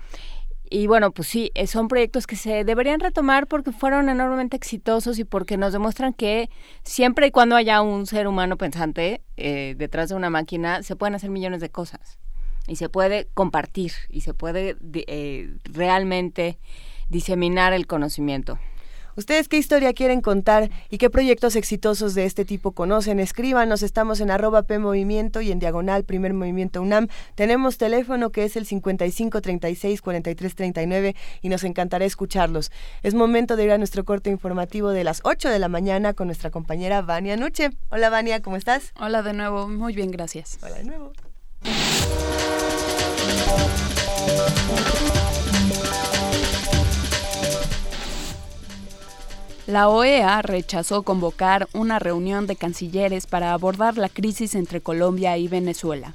Y 0.75 0.87
bueno, 0.87 1.11
pues 1.11 1.29
sí, 1.29 1.51
eh, 1.55 1.67
son 1.67 1.87
proyectos 1.87 2.27
que 2.27 2.35
se 2.35 2.65
deberían 2.65 2.99
retomar 2.99 3.47
porque 3.47 3.73
fueron 3.73 4.09
enormemente 4.09 4.57
exitosos 4.57 5.19
y 5.19 5.25
porque 5.25 5.59
nos 5.59 5.75
demuestran 5.75 6.15
que 6.15 6.49
siempre 6.83 7.27
y 7.27 7.31
cuando 7.31 7.57
haya 7.57 7.83
un 7.83 8.07
ser 8.07 8.27
humano 8.27 8.57
pensante 8.57 9.21
eh, 9.37 9.75
detrás 9.77 10.09
de 10.09 10.15
una 10.15 10.31
máquina, 10.31 10.83
se 10.83 10.97
pueden 10.97 11.15
hacer 11.15 11.29
millones 11.29 11.61
de 11.61 11.69
cosas. 11.69 12.19
Y 12.67 12.77
se 12.77 12.89
puede 12.89 13.29
compartir 13.35 13.93
y 14.09 14.23
se 14.23 14.33
puede 14.33 14.77
eh, 14.95 15.55
realmente 15.65 16.59
diseminar 17.11 17.75
el 17.75 17.87
conocimiento. 17.87 18.59
¿Ustedes 19.15 19.49
qué 19.49 19.59
historia 19.59 19.93
quieren 19.93 20.23
contar 20.23 20.71
y 20.89 20.97
qué 20.97 21.11
proyectos 21.11 21.55
exitosos 21.57 22.15
de 22.15 22.25
este 22.25 22.45
tipo 22.47 22.73
conocen? 22.73 23.21
Escríbanos, 23.21 23.83
estamos 23.83 24.21
en 24.21 24.31
arroba 24.31 24.63
P 24.63 24.79
Movimiento 24.79 25.43
y 25.43 25.53
en 25.53 25.59
diagonal 25.59 26.05
Primer 26.05 26.33
Movimiento 26.33 26.81
UNAM. 26.81 27.09
Tenemos 27.35 27.77
teléfono 27.77 28.31
que 28.31 28.45
es 28.45 28.57
el 28.57 28.65
55 28.65 29.43
36 29.43 30.01
43 30.01 30.55
39 30.55 31.17
y 31.43 31.49
nos 31.51 31.65
encantará 31.65 32.07
escucharlos. 32.07 32.73
Es 33.03 33.13
momento 33.15 33.57
de 33.57 33.65
ir 33.65 33.73
a 33.73 33.79
nuestro 33.79 34.05
corte 34.05 34.31
informativo 34.31 34.91
de 34.91 35.05
las 35.05 35.21
8 35.25 35.51
de 35.51 35.59
la 35.59 35.69
mañana 35.69 36.15
con 36.15 36.29
nuestra 36.29 36.51
compañera 36.51 37.03
Vania 37.03 37.37
Nuche. 37.37 37.71
Hola 37.91 38.09
Vania, 38.09 38.41
¿cómo 38.41 38.57
estás? 38.57 38.93
Hola 38.99 39.23
de 39.23 39.35
nuevo, 39.35 39.69
muy 39.69 39.95
bien, 39.95 40.11
gracias. 40.11 40.59
Hola 40.63 40.77
de 40.77 40.85
nuevo. 40.85 41.13
La 49.69 49.89
OEA 49.89 50.43
rechazó 50.43 51.05
convocar 51.05 51.69
una 51.73 52.01
reunión 52.01 52.49
de 52.49 52.57
cancilleres 52.57 53.29
para 53.29 53.53
abordar 53.53 53.97
la 53.97 54.09
crisis 54.09 54.57
entre 54.57 54.81
Colombia 54.81 55.39
y 55.39 55.47
Venezuela. 55.47 56.15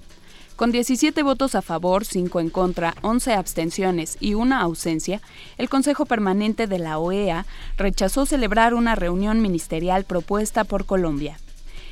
Con 0.58 0.74
17 0.74 1.24
votos 1.24 1.56
a 1.56 1.62
favor, 1.62 2.04
5 2.04 2.42
en 2.42 2.50
contra, 2.50 2.96
11 3.04 3.34
abstenciones 3.34 4.18
y 4.20 4.34
una 4.34 4.60
ausencia, 4.60 5.22
el 5.58 5.70
Consejo 5.70 6.06
Permanente 6.06 6.68
de 6.68 6.78
la 6.78 7.00
OEA 7.00 7.46
rechazó 7.78 8.26
celebrar 8.26 8.74
una 8.74 8.96
reunión 8.96 9.42
ministerial 9.42 10.04
propuesta 10.04 10.66
por 10.66 10.86
Colombia. 10.86 11.40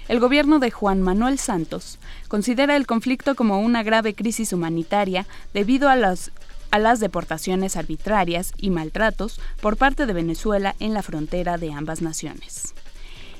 El 0.10 0.20
gobierno 0.20 0.60
de 0.60 0.72
Juan 0.72 1.01
Manuel 1.01 1.39
Santos 1.39 1.99
considera 2.28 2.76
el 2.76 2.86
conflicto 2.86 3.34
como 3.36 3.62
una 3.62 3.82
grave 3.82 4.14
crisis 4.14 4.51
humanitaria 4.51 5.26
debido 5.53 5.88
a 5.88 5.95
las 5.95 6.32
a 6.76 6.80
las 6.80 7.00
deportaciones 7.00 7.78
arbitrarias 7.78 8.52
y 8.58 8.70
maltratos 8.70 9.40
por 9.62 9.78
parte 9.78 10.06
de 10.06 10.12
Venezuela 10.12 10.76
en 10.82 10.94
la 10.94 11.04
frontera 11.04 11.58
de 11.58 11.72
ambas 11.72 12.02
naciones. 12.02 12.74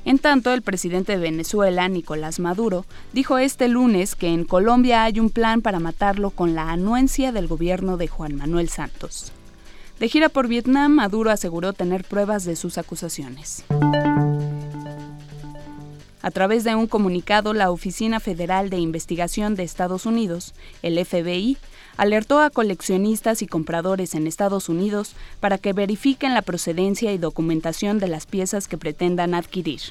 En 0.06 0.20
tanto, 0.20 0.54
el 0.54 0.62
presidente 0.62 1.12
de 1.14 1.18
Venezuela, 1.18 1.90
Nicolás 1.90 2.40
Maduro, 2.40 2.86
dijo 3.12 3.38
este 3.38 3.68
lunes 3.68 4.16
que 4.16 4.30
en 4.30 4.46
Colombia 4.46 5.04
hay 5.04 5.20
un 5.20 5.30
plan 5.30 5.62
para 5.62 5.82
matarlo 5.82 6.30
con 6.30 6.56
la 6.56 6.72
anuencia 6.72 7.34
del 7.34 7.48
gobierno 7.48 7.98
de 7.98 8.08
Juan 8.08 8.36
Manuel 8.36 8.70
Santos. 8.70 9.34
De 10.00 10.08
gira 10.08 10.30
por 10.30 10.48
Vietnam, 10.48 10.94
Maduro 10.94 11.30
aseguró 11.30 11.74
tener 11.74 12.06
pruebas 12.06 12.46
de 12.46 12.56
sus 12.56 12.78
acusaciones. 12.78 13.66
A 16.22 16.32
través 16.32 16.64
de 16.64 16.74
un 16.74 16.88
comunicado, 16.88 17.54
la 17.54 17.70
Oficina 17.70 18.20
Federal 18.20 18.70
de 18.70 18.78
Investigación 18.78 19.56
de 19.56 19.64
Estados 19.64 20.06
Unidos, 20.06 20.54
el 20.82 21.04
FBI, 21.06 21.58
alertó 21.98 22.40
a 22.40 22.50
coleccionistas 22.50 23.42
y 23.42 23.48
compradores 23.48 24.16
en 24.16 24.28
Estados 24.28 24.70
Unidos 24.70 25.16
para 25.40 25.58
que 25.58 25.74
verifiquen 25.74 26.34
la 26.34 26.42
procedencia 26.42 27.14
y 27.14 27.18
documentación 27.18 28.00
de 28.00 28.08
las 28.08 28.26
piezas 28.26 28.68
que 28.68 28.78
pretendan 28.78 29.34
adquirir. 29.34 29.82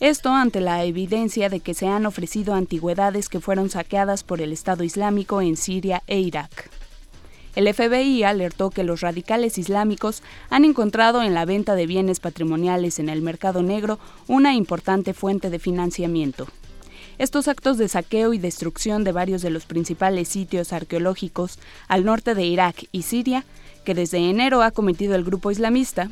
Esto 0.00 0.30
ante 0.30 0.60
la 0.60 0.84
evidencia 0.84 1.50
de 1.50 1.60
que 1.60 1.74
se 1.74 1.86
han 1.86 2.06
ofrecido 2.06 2.54
antigüedades 2.54 3.28
que 3.28 3.40
fueron 3.40 3.68
saqueadas 3.68 4.24
por 4.24 4.40
el 4.40 4.52
Estado 4.52 4.82
Islámico 4.82 5.42
en 5.42 5.56
Siria 5.56 6.02
e 6.06 6.20
Irak. 6.20 6.70
El 7.54 7.72
FBI 7.72 8.22
alertó 8.22 8.70
que 8.70 8.84
los 8.84 9.00
radicales 9.00 9.58
islámicos 9.58 10.22
han 10.50 10.64
encontrado 10.64 11.22
en 11.22 11.34
la 11.34 11.44
venta 11.44 11.74
de 11.74 11.86
bienes 11.86 12.20
patrimoniales 12.20 12.98
en 12.98 13.08
el 13.08 13.22
mercado 13.22 13.62
negro 13.62 13.98
una 14.28 14.54
importante 14.54 15.14
fuente 15.14 15.50
de 15.50 15.58
financiamiento. 15.58 16.46
Estos 17.20 17.48
actos 17.48 17.76
de 17.76 17.86
saqueo 17.86 18.32
y 18.32 18.38
destrucción 18.38 19.04
de 19.04 19.12
varios 19.12 19.42
de 19.42 19.50
los 19.50 19.66
principales 19.66 20.26
sitios 20.26 20.72
arqueológicos 20.72 21.58
al 21.86 22.06
norte 22.06 22.34
de 22.34 22.46
Irak 22.46 22.86
y 22.92 23.02
Siria, 23.02 23.44
que 23.84 23.94
desde 23.94 24.30
enero 24.30 24.62
ha 24.62 24.70
cometido 24.70 25.14
el 25.14 25.22
grupo 25.22 25.50
islamista, 25.50 26.08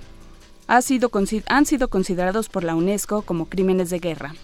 han 0.66 0.82
sido 0.82 1.08
considerados 1.08 2.50
por 2.50 2.62
la 2.62 2.74
UNESCO 2.74 3.22
como 3.22 3.46
crímenes 3.46 3.88
de 3.88 4.00
guerra. 4.00 4.34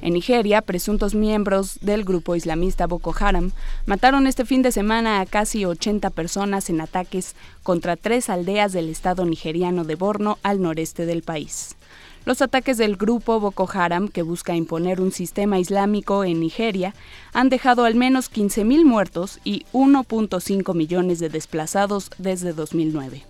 En 0.00 0.14
Nigeria, 0.14 0.62
presuntos 0.62 1.14
miembros 1.14 1.78
del 1.82 2.02
grupo 2.04 2.34
islamista 2.34 2.86
Boko 2.86 3.14
Haram 3.20 3.52
mataron 3.84 4.26
este 4.26 4.46
fin 4.46 4.62
de 4.62 4.72
semana 4.72 5.20
a 5.20 5.26
casi 5.26 5.66
80 5.66 6.08
personas 6.08 6.70
en 6.70 6.80
ataques 6.80 7.34
contra 7.62 7.96
tres 7.96 8.30
aldeas 8.30 8.72
del 8.72 8.88
estado 8.88 9.26
nigeriano 9.26 9.84
de 9.84 9.96
Borno 9.96 10.38
al 10.42 10.62
noreste 10.62 11.04
del 11.04 11.22
país. 11.22 11.76
Los 12.24 12.40
ataques 12.40 12.78
del 12.78 12.96
grupo 12.96 13.38
Boko 13.38 13.68
Haram, 13.70 14.08
que 14.08 14.22
busca 14.22 14.56
imponer 14.56 15.00
un 15.00 15.12
sistema 15.12 15.58
islámico 15.58 16.24
en 16.24 16.40
Nigeria, 16.40 16.94
han 17.34 17.50
dejado 17.50 17.84
al 17.84 17.96
menos 17.96 18.32
15.000 18.32 18.84
muertos 18.84 19.40
y 19.44 19.66
1.5 19.74 20.74
millones 20.74 21.18
de 21.18 21.28
desplazados 21.28 22.10
desde 22.16 22.54
2009. 22.54 23.24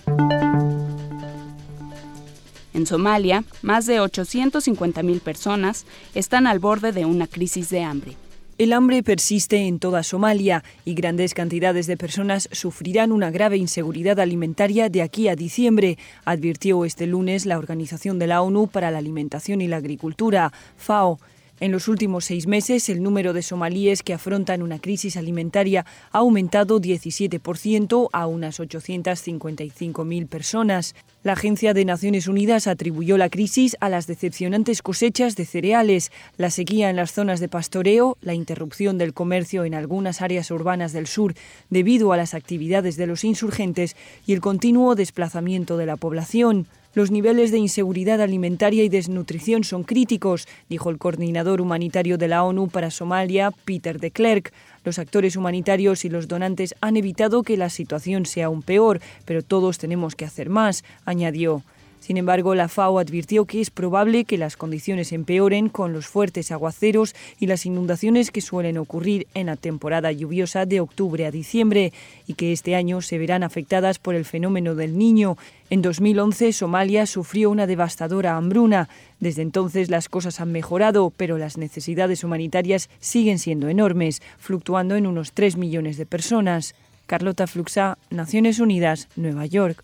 En 2.73 2.87
Somalia, 2.87 3.45
más 3.63 3.87
de 3.87 4.01
850.000 4.01 5.21
personas 5.21 5.87
están 6.15 6.47
al 6.47 6.61
borde 6.61 6.93
de 6.93 7.05
una 7.05 7.27
crisis 7.27 7.71
de 7.71 7.83
hambre. 7.83 8.17
El 8.57 8.73
hambre 8.73 9.03
persiste 9.03 9.67
en 9.67 9.81
toda 9.81 10.05
Somalia 10.05 10.63
y 10.85 10.95
grandes 10.95 11.35
cantidades 11.35 11.89
de 11.89 11.97
personas 11.97 12.49
sufrirán 12.53 13.11
una 13.11 13.33
grave 13.33 13.57
inseguridad 13.57 14.21
alimentaria 14.21 14.89
de 14.89 15.03
aquí 15.03 15.27
a 15.27 15.35
diciembre, 15.35 15.99
advirtió 16.25 16.85
este 16.85 17.09
lunes 17.09 17.47
la 17.47 17.59
Organización 17.59 18.21
de 18.21 18.29
la 18.29 18.43
ONU 18.43 18.69
para 18.69 18.93
la 18.93 18.99
Alimentación 18.99 19.61
y 19.61 19.67
la 19.67 19.79
Agricultura, 19.79 20.53
FAO. 20.77 21.19
En 21.65 21.73
los 21.73 21.89
últimos 21.89 22.27
seis 22.27 22.47
meses, 22.47 22.91
el 22.91 23.03
número 23.03 23.33
de 23.33 23.41
somalíes 23.41 24.03
que 24.03 24.12
afrontan 24.12 24.61
una 24.61 24.79
crisis 24.79 25.17
alimentaria 25.17 25.87
ha 26.12 26.19
aumentado 26.19 26.79
17% 26.79 28.11
a 28.12 28.27
unas 28.27 28.61
855.000 28.61 30.29
personas. 30.29 30.95
La 31.23 31.33
Agencia 31.33 31.73
de 31.73 31.87
Naciones 31.87 32.29
Unidas 32.29 32.67
atribuyó 32.67 33.17
la 33.17 33.31
crisis 33.31 33.79
a 33.81 33.89
las 33.89 34.07
decepcionantes 34.07 34.83
cosechas 34.83 35.37
de 35.37 35.47
cereales, 35.47 36.12
la 36.37 36.51
sequía 36.51 36.91
en 36.91 36.97
las 36.97 37.12
zonas 37.12 37.41
de 37.41 37.49
pastoreo, 37.49 38.19
la 38.21 38.35
interrupción 38.35 38.99
del 38.99 39.15
comercio 39.15 39.65
en 39.65 39.75
algunas 39.75 40.21
áreas 40.21 40.51
urbanas 40.51 40.93
del 40.93 41.07
sur 41.07 41.33
debido 41.71 42.12
a 42.12 42.19
las 42.19 42.35
actividades 42.35 42.99
de 42.99 43.07
los 43.07 43.25
insurgentes 43.25 43.97
y 44.27 44.35
el 44.35 44.43
continuo 44.43 44.97
desplazamiento 44.97 45.79
de 45.79 45.87
la 45.87 45.97
población. 45.97 46.67
Los 46.95 47.11
niveles 47.11 47.51
de 47.51 47.59
inseguridad 47.59 48.21
alimentaria 48.21 48.85
y 48.85 48.89
desnutrición 48.89 49.65
son 49.65 49.83
críticos, 49.83 50.47
dijo 50.69 50.91
el 50.91 50.99
coordinador 50.99 51.61
humanitario 51.61 52.19
de 52.19 52.29
la 52.29 52.45
ONU 52.45 52.69
para 52.69 52.93
Somalia, 52.93 53.51
Peter 53.51 53.99
de 53.99 54.13
Klerk. 54.13 54.53
Los 54.85 55.01
actores 55.01 55.35
humanitarios 55.35 56.05
y 56.05 56.09
los 56.09 56.29
donantes 56.29 56.77
han 56.81 56.97
evitado 56.97 57.43
que 57.43 57.57
la 57.57 57.69
situación 57.69 58.27
sea 58.27 58.47
aún 58.47 58.63
peor, 58.63 59.01
pero 59.25 59.43
todos 59.43 59.79
tenemos 59.79 60.15
que 60.15 60.25
hacer 60.25 60.51
más, 60.51 60.85
añadió. 61.05 61.65
Sin 62.05 62.19
embargo, 62.19 62.55
la 62.55 62.69
FAO 62.69 62.99
advirtió 62.99 63.47
que 63.47 63.63
es 63.63 63.71
probable 63.71 64.27
que 64.27 64.37
las 64.37 64.59
condiciones 64.59 65.11
empeoren 65.11 65.71
con 65.71 65.95
los 65.95 66.07
fuertes 66.07 66.53
aguaceros 66.53 67.15
y 67.41 67.47
las 67.47 67.65
inundaciones 67.65 68.31
que 68.31 68.43
suelen 68.43 68.77
ocurrir 68.77 69.27
en 69.33 69.47
la 69.47 69.57
temporada 69.57 70.13
lluviosa 70.13 70.67
de 70.67 70.81
octubre 70.81 71.25
a 71.25 71.31
diciembre 71.31 71.95
y 72.27 72.35
que 72.35 72.53
este 72.53 72.75
año 72.75 73.01
se 73.01 73.17
verán 73.17 73.43
afectadas 73.43 73.99
por 73.99 74.15
el 74.17 74.27
fenómeno 74.27 74.75
del 74.75 74.99
niño. 74.99 75.39
En 75.71 75.81
2011, 75.81 76.53
Somalia 76.53 77.07
sufrió 77.07 77.49
una 77.49 77.67
devastadora 77.67 78.37
hambruna. 78.37 78.91
Desde 79.19 79.41
entonces 79.41 79.89
las 79.89 80.11
cosas 80.11 80.43
han 80.43 80.53
mejorado, 80.53 81.11
pero 81.17 81.39
las 81.39 81.57
necesidades 81.57 82.23
humanitarias 82.23 82.91
siguen 83.01 83.39
siendo 83.39 83.71
enormes, 83.71 84.21
fluctuando 84.37 84.97
en 84.97 85.07
unos 85.07 85.33
3 85.33 85.57
millones 85.57 85.97
de 85.97 86.05
personas. 86.05 86.75
Carlota 87.07 87.47
Fluxa, 87.47 87.97
Naciones 88.11 88.59
Unidas, 88.59 89.09
Nueva 89.17 89.47
York. 89.47 89.83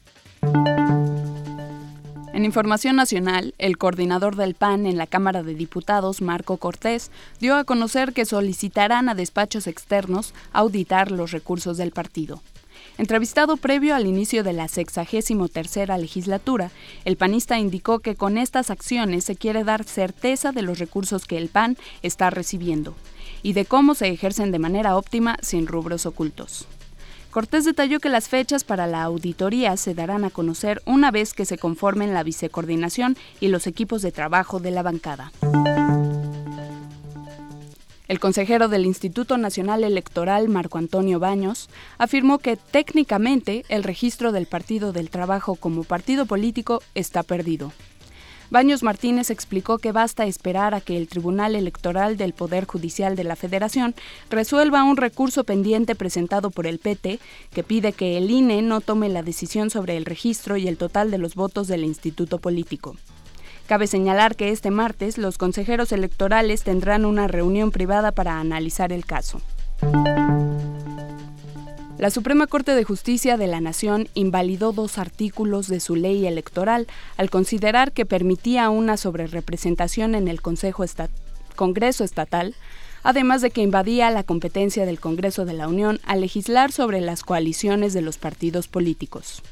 En 2.41 2.47
información 2.47 2.97
nacional, 2.97 3.55
el 3.59 3.77
coordinador 3.77 4.35
del 4.35 4.55
PAN 4.55 4.87
en 4.87 4.97
la 4.97 5.07
Cámara 5.07 5.43
de 5.43 5.55
Diputados, 5.55 6.23
Marco 6.23 6.57
Cortés, 6.57 7.11
dio 7.39 7.55
a 7.55 7.65
conocer 7.65 8.15
que 8.15 8.25
solicitarán 8.25 9.11
a 9.11 9.15
despachos 9.15 9.67
externos 9.67 10.33
auditar 10.51 11.11
los 11.11 11.33
recursos 11.33 11.77
del 11.77 11.91
partido. 11.91 12.41
Entrevistado 12.97 13.59
previo 13.59 13.95
al 13.95 14.07
inicio 14.07 14.43
de 14.43 14.55
la 14.55 14.69
63 14.69 15.99
legislatura, 15.99 16.71
el 17.05 17.19
panista 17.19 17.59
indicó 17.59 17.99
que 17.99 18.15
con 18.15 18.39
estas 18.39 18.71
acciones 18.71 19.25
se 19.25 19.37
quiere 19.37 19.63
dar 19.63 19.85
certeza 19.85 20.51
de 20.51 20.63
los 20.63 20.79
recursos 20.79 21.27
que 21.27 21.37
el 21.37 21.51
PAN 21.51 21.77
está 22.01 22.31
recibiendo 22.31 22.95
y 23.43 23.53
de 23.53 23.67
cómo 23.67 23.95
se 23.95 24.09
ejercen 24.09 24.51
de 24.51 24.59
manera 24.59 24.97
óptima 24.97 25.37
sin 25.43 25.67
rubros 25.67 26.07
ocultos. 26.07 26.67
Cortés 27.31 27.65
detalló 27.65 28.01
que 28.01 28.09
las 28.09 28.29
fechas 28.29 28.65
para 28.65 28.89
la 28.89 29.05
auditoría 29.05 29.77
se 29.77 29.95
darán 29.95 30.25
a 30.25 30.31
conocer 30.31 30.83
una 30.85 31.13
vez 31.13 31.33
que 31.33 31.45
se 31.45 31.59
conformen 31.59 32.13
la 32.13 32.25
vicecoordinación 32.25 33.17
y 33.39 33.49
los 33.49 33.69
equipos 33.69 34.03
de 34.03 34.11
trabajo 34.11 34.59
de 34.59 34.73
la 34.73 34.83
bancada. 34.83 35.31
El 38.09 38.19
consejero 38.19 38.67
del 38.67 38.85
Instituto 38.85 39.39
Nacional 39.39 39.85
Electoral, 39.85 40.49
Marco 40.49 40.79
Antonio 40.79 41.21
Baños, 41.21 41.71
afirmó 41.99 42.39
que 42.39 42.57
técnicamente 42.57 43.65
el 43.69 43.85
registro 43.85 44.33
del 44.33 44.47
Partido 44.47 44.93
del 44.93 45.11
Trabajo 45.11 45.55
como 45.55 45.85
partido 45.85 46.27
político 46.27 46.83
está 46.97 47.23
perdido. 47.23 47.73
Baños 48.51 48.83
Martínez 48.83 49.31
explicó 49.31 49.79
que 49.79 49.93
basta 49.93 50.27
esperar 50.27 50.75
a 50.75 50.81
que 50.81 50.97
el 50.97 51.07
Tribunal 51.07 51.55
Electoral 51.55 52.17
del 52.17 52.33
Poder 52.33 52.67
Judicial 52.67 53.15
de 53.15 53.23
la 53.23 53.37
Federación 53.37 53.95
resuelva 54.29 54.83
un 54.83 54.97
recurso 54.97 55.45
pendiente 55.45 55.95
presentado 55.95 56.51
por 56.51 56.67
el 56.67 56.81
PT 56.81 57.21
que 57.53 57.63
pide 57.63 57.93
que 57.93 58.19
el 58.19 58.29
INE 58.29 58.63
no 58.63 58.81
tome 58.81 59.09
la 59.09 59.23
decisión 59.23 59.71
sobre 59.71 59.97
el 59.97 60.05
registro 60.05 60.57
y 60.57 60.67
el 60.67 60.79
total 60.79 61.13
de 61.13 61.19
los 61.19 61.37
votos 61.37 61.69
del 61.69 61.85
instituto 61.85 62.39
político. 62.39 62.97
Cabe 63.69 63.87
señalar 63.87 64.35
que 64.35 64.51
este 64.51 64.73
martes 64.73 65.17
los 65.17 65.39
consejeros 65.39 65.93
electorales 65.93 66.65
tendrán 66.65 67.05
una 67.05 67.29
reunión 67.29 67.71
privada 67.71 68.11
para 68.11 68.41
analizar 68.41 68.93
el 68.93 69.07
caso. 69.07 69.41
La 72.01 72.09
Suprema 72.09 72.47
Corte 72.47 72.75
de 72.75 72.83
Justicia 72.83 73.37
de 73.37 73.47
la 73.47 73.61
Nación 73.61 74.09
invalidó 74.15 74.73
dos 74.73 74.97
artículos 74.97 75.69
de 75.69 75.81
su 75.81 75.97
ley 75.97 76.27
electoral 76.27 76.87
al 77.19 77.29
considerar 77.29 77.93
que 77.93 78.07
permitía 78.07 78.71
una 78.71 78.97
sobrerepresentación 78.97 80.15
en 80.15 80.27
el 80.27 80.41
Congreso 80.41 82.03
Estatal, 82.03 82.55
además 83.03 83.43
de 83.43 83.51
que 83.51 83.61
invadía 83.61 84.11
la 84.11 84.23
competencia 84.23 84.87
del 84.87 84.99
Congreso 84.99 85.45
de 85.45 85.53
la 85.53 85.69
Unión 85.69 86.01
a 86.07 86.17
legislar 86.17 86.73
sobre 86.73 87.03
las 87.03 87.23
coaliciones 87.23 87.93
de 87.93 88.01
los 88.01 88.17
partidos 88.17 88.67
políticos. 88.67 89.43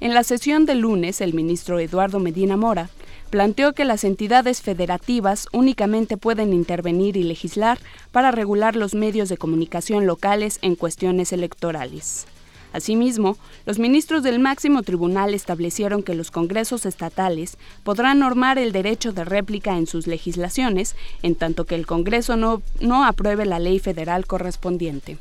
En 0.00 0.14
la 0.14 0.24
sesión 0.24 0.64
del 0.64 0.78
lunes, 0.78 1.20
el 1.20 1.34
ministro 1.34 1.78
Eduardo 1.80 2.18
Medina 2.18 2.56
Mora 2.56 2.88
planteó 3.34 3.72
que 3.72 3.84
las 3.84 4.04
entidades 4.04 4.62
federativas 4.62 5.48
únicamente 5.50 6.16
pueden 6.16 6.52
intervenir 6.52 7.16
y 7.16 7.24
legislar 7.24 7.80
para 8.12 8.30
regular 8.30 8.76
los 8.76 8.94
medios 8.94 9.28
de 9.28 9.36
comunicación 9.36 10.06
locales 10.06 10.60
en 10.62 10.76
cuestiones 10.76 11.32
electorales. 11.32 12.28
Asimismo, 12.72 13.36
los 13.66 13.80
ministros 13.80 14.22
del 14.22 14.38
máximo 14.38 14.84
tribunal 14.84 15.34
establecieron 15.34 16.04
que 16.04 16.14
los 16.14 16.30
congresos 16.30 16.86
estatales 16.86 17.58
podrán 17.82 18.20
normar 18.20 18.56
el 18.56 18.70
derecho 18.70 19.12
de 19.12 19.24
réplica 19.24 19.76
en 19.76 19.88
sus 19.88 20.06
legislaciones, 20.06 20.94
en 21.24 21.34
tanto 21.34 21.64
que 21.64 21.74
el 21.74 21.86
Congreso 21.86 22.36
no, 22.36 22.62
no 22.78 23.04
apruebe 23.04 23.46
la 23.46 23.58
ley 23.58 23.80
federal 23.80 24.28
correspondiente. 24.28 25.18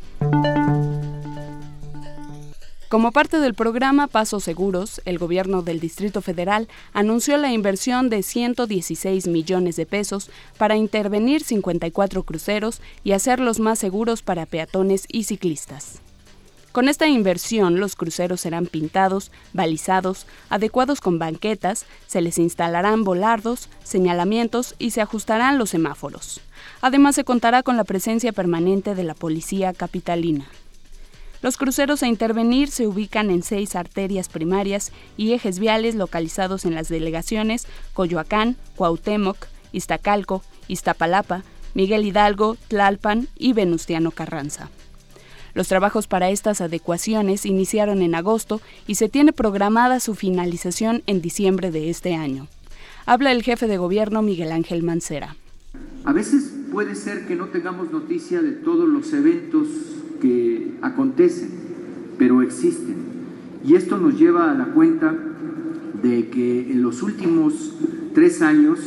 Como 2.93 3.11
parte 3.11 3.39
del 3.39 3.55
programa 3.55 4.05
Pasos 4.05 4.43
Seguros, 4.43 5.01
el 5.05 5.17
gobierno 5.17 5.63
del 5.63 5.79
Distrito 5.79 6.21
Federal 6.21 6.67
anunció 6.93 7.37
la 7.37 7.51
inversión 7.51 8.11
de 8.11 8.21
116 8.21 9.25
millones 9.29 9.77
de 9.77 9.87
pesos 9.87 10.29
para 10.59 10.75
intervenir 10.75 11.43
54 11.43 12.21
cruceros 12.21 12.81
y 13.03 13.13
hacerlos 13.13 13.59
más 13.59 13.79
seguros 13.79 14.21
para 14.21 14.45
peatones 14.45 15.05
y 15.07 15.23
ciclistas. 15.23 16.01
Con 16.71 16.87
esta 16.87 17.07
inversión, 17.07 17.79
los 17.79 17.95
cruceros 17.95 18.41
serán 18.41 18.67
pintados, 18.67 19.31
balizados, 19.53 20.27
adecuados 20.51 21.01
con 21.01 21.17
banquetas, 21.17 21.87
se 22.05 22.21
les 22.21 22.37
instalarán 22.37 23.03
volardos, 23.03 23.69
señalamientos 23.83 24.75
y 24.77 24.91
se 24.91 25.01
ajustarán 25.01 25.57
los 25.57 25.71
semáforos. 25.71 26.41
Además, 26.81 27.15
se 27.15 27.23
contará 27.23 27.63
con 27.63 27.75
la 27.75 27.85
presencia 27.85 28.33
permanente 28.33 28.93
de 28.93 29.03
la 29.03 29.15
policía 29.15 29.73
capitalina. 29.73 30.45
Los 31.43 31.57
cruceros 31.57 32.01
a 32.03 32.07
intervenir 32.07 32.69
se 32.69 32.87
ubican 32.87 33.29
en 33.29 33.43
seis 33.43 33.75
arterias 33.75 34.29
primarias 34.29 34.93
y 35.17 35.33
ejes 35.33 35.59
viales 35.59 35.93
localizados 35.93 36.63
en 36.63 36.73
las 36.73 36.87
delegaciones 36.87 37.67
Coyoacán, 37.93 38.55
Cuauhtémoc, 38.77 39.47
Iztacalco, 39.73 40.41
Iztapalapa, 40.69 41.43
Miguel 41.73 42.05
Hidalgo, 42.05 42.55
Tlalpan 42.69 43.27
y 43.37 43.51
Venustiano 43.51 44.11
Carranza. 44.11 44.69
Los 45.53 45.67
trabajos 45.67 46.07
para 46.07 46.29
estas 46.29 46.61
adecuaciones 46.61 47.45
iniciaron 47.45 48.01
en 48.01 48.15
agosto 48.15 48.61
y 48.87 48.95
se 48.95 49.09
tiene 49.09 49.33
programada 49.33 49.99
su 49.99 50.15
finalización 50.15 51.03
en 51.07 51.21
diciembre 51.21 51.71
de 51.71 51.89
este 51.89 52.15
año. 52.15 52.47
Habla 53.05 53.33
el 53.33 53.43
jefe 53.43 53.67
de 53.67 53.75
gobierno 53.75 54.21
Miguel 54.21 54.53
Ángel 54.53 54.81
Mancera. 54.81 55.35
A 56.05 56.13
veces 56.13 56.53
puede 56.71 56.95
ser 56.95 57.27
que 57.27 57.35
no 57.35 57.47
tengamos 57.47 57.91
noticia 57.91 58.41
de 58.41 58.53
todos 58.53 58.87
los 58.87 59.11
eventos 59.11 59.67
que 60.23 60.71
acontecen, 60.81 61.49
pero 62.17 62.41
existen. 62.41 62.95
Y 63.65 63.75
esto 63.75 63.97
nos 63.97 64.17
lleva 64.17 64.51
a 64.51 64.55
la 64.55 64.67
cuenta 64.67 65.13
de 66.01 66.29
que 66.29 66.71
en 66.71 66.81
los 66.81 67.03
últimos 67.03 67.75
tres 68.13 68.41
años 68.41 68.79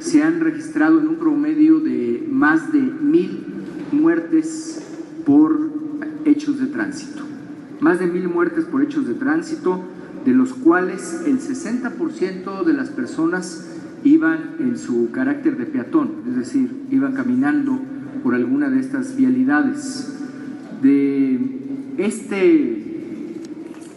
se 0.00 0.24
han 0.24 0.40
registrado 0.40 0.98
en 0.98 1.06
un 1.06 1.16
promedio 1.16 1.78
de 1.78 2.26
más 2.28 2.72
de 2.72 2.80
mil 2.80 3.44
muertes 3.92 4.82
por 5.24 5.70
hechos 6.24 6.58
de 6.58 6.66
tránsito. 6.66 7.22
Más 7.80 8.00
de 8.00 8.08
mil 8.08 8.28
muertes 8.28 8.64
por 8.64 8.82
hechos 8.82 9.06
de 9.06 9.14
tránsito, 9.14 9.80
de 10.24 10.32
los 10.32 10.52
cuales 10.54 11.22
el 11.24 11.38
60% 11.38 12.64
de 12.64 12.72
las 12.72 12.90
personas 12.90 13.68
iban 14.02 14.56
en 14.58 14.76
su 14.76 15.12
carácter 15.12 15.56
de 15.56 15.66
peatón, 15.66 16.10
es 16.28 16.36
decir, 16.36 16.72
iban 16.90 17.12
caminando 17.14 17.78
por 18.24 18.34
alguna 18.34 18.68
de 18.68 18.80
estas 18.80 19.16
vialidades. 19.16 20.16
De 20.82 21.38
este, 21.98 22.36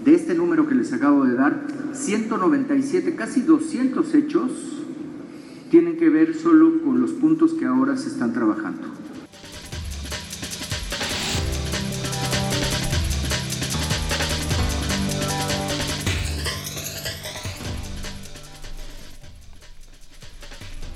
de 0.03 0.15
este 0.15 0.35
número 0.35 0.67
que 0.67 0.75
les 0.75 0.91
acabo 0.91 1.25
de 1.25 1.35
dar, 1.35 1.65
197, 1.93 3.15
casi 3.15 3.41
200 3.41 4.13
hechos 4.13 4.51
tienen 5.69 5.97
que 5.97 6.09
ver 6.09 6.35
solo 6.35 6.81
con 6.83 7.01
los 7.01 7.11
puntos 7.11 7.53
que 7.53 7.65
ahora 7.65 7.97
se 7.97 8.09
están 8.09 8.33
trabajando. 8.33 8.89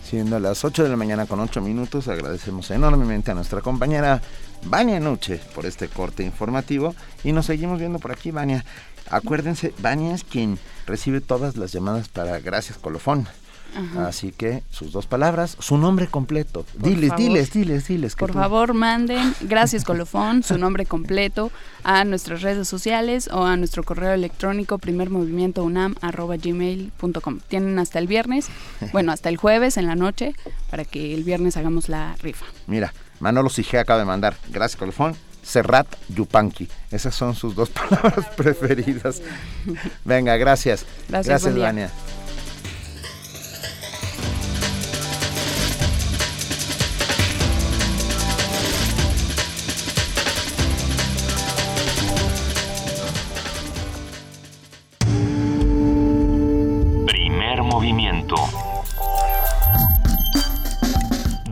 Siendo 0.10 0.39
las 0.39 0.64
8 0.64 0.84
de 0.84 0.89
la 0.89 0.95
mañana 0.95 1.26
con 1.26 1.41
8 1.41 1.60
minutos, 1.60 2.08
agradecemos 2.08 2.72
enormemente 2.72 3.32
a 3.32 3.34
nuestra 3.34 3.60
compañera 3.60 4.22
Vania 4.64 5.01
Nuche 5.01 5.41
por 5.53 5.66
este 5.66 5.89
corte 5.89 6.24
informativo 6.24 6.95
y 7.26 7.34
nos 7.34 7.47
seguimos 7.47 7.78
viendo 7.78 7.99
por 7.99 8.14
aquí, 8.14 8.32
Vania. 8.32 8.64
Acuérdense, 9.10 9.74
Vania 9.80 10.16
es 10.16 10.24
quien 10.24 10.60
recibe 10.86 11.20
todas 11.20 11.58
las 11.58 11.74
llamadas 11.74 12.08
para 12.08 12.39
Gracias 12.39 12.78
Colofón. 12.78 13.28
Ajá. 13.76 14.07
Así 14.07 14.32
que 14.32 14.63
sus 14.72 14.91
dos 14.91 15.05
palabras, 15.07 15.55
su 15.59 15.78
nombre 15.78 16.07
completo. 16.07 16.65
Por 16.80 16.89
diles, 16.89 17.09
favor. 17.09 17.24
diles, 17.24 17.51
diles, 17.53 17.88
diles. 17.88 18.15
que 18.15 18.20
Por 18.20 18.32
tú- 18.32 18.38
favor, 18.39 18.74
manden 18.74 19.34
gracias 19.41 19.84
colofón, 19.86 20.43
su 20.43 20.57
nombre 20.57 20.86
completo 20.86 21.51
a 21.84 22.03
nuestras 22.03 22.41
redes 22.41 22.68
sociales 22.68 23.30
o 23.32 23.45
a 23.45 23.55
nuestro 23.57 23.84
correo 23.84 24.13
electrónico 24.13 24.78
primermovimientounam@gmail.com. 24.80 27.39
Tienen 27.47 27.80
hasta 27.80 27.99
el 27.99 28.07
viernes, 28.07 28.47
bueno, 28.91 29.11
hasta 29.11 29.30
el 29.30 29.38
jueves 29.38 29.78
en 29.78 29.88
la 29.88 29.95
noche 29.95 30.34
para 30.70 30.86
que 30.86 31.13
el 31.13 31.24
viernes 31.24 31.57
hagamos 31.57 31.89
la 31.89 32.15
rifa. 32.22 32.45
Mira, 32.68 32.93
Manolo 33.20 33.49
Sige 33.49 33.80
acaba 33.80 33.99
de 33.99 34.05
mandar, 34.05 34.38
gracias 34.49 34.78
Colofón, 34.80 35.15
Serrat 35.43 35.88
Yupanqui. 36.09 36.68
Esas 36.91 37.15
son 37.15 37.36
sus 37.36 37.55
dos 37.55 37.70
palabras 37.89 38.26
preferidas. 38.36 39.22
Venga, 40.03 40.36
gracias. 40.38 40.86
Gracias. 41.09 41.55
Vania. 41.55 41.89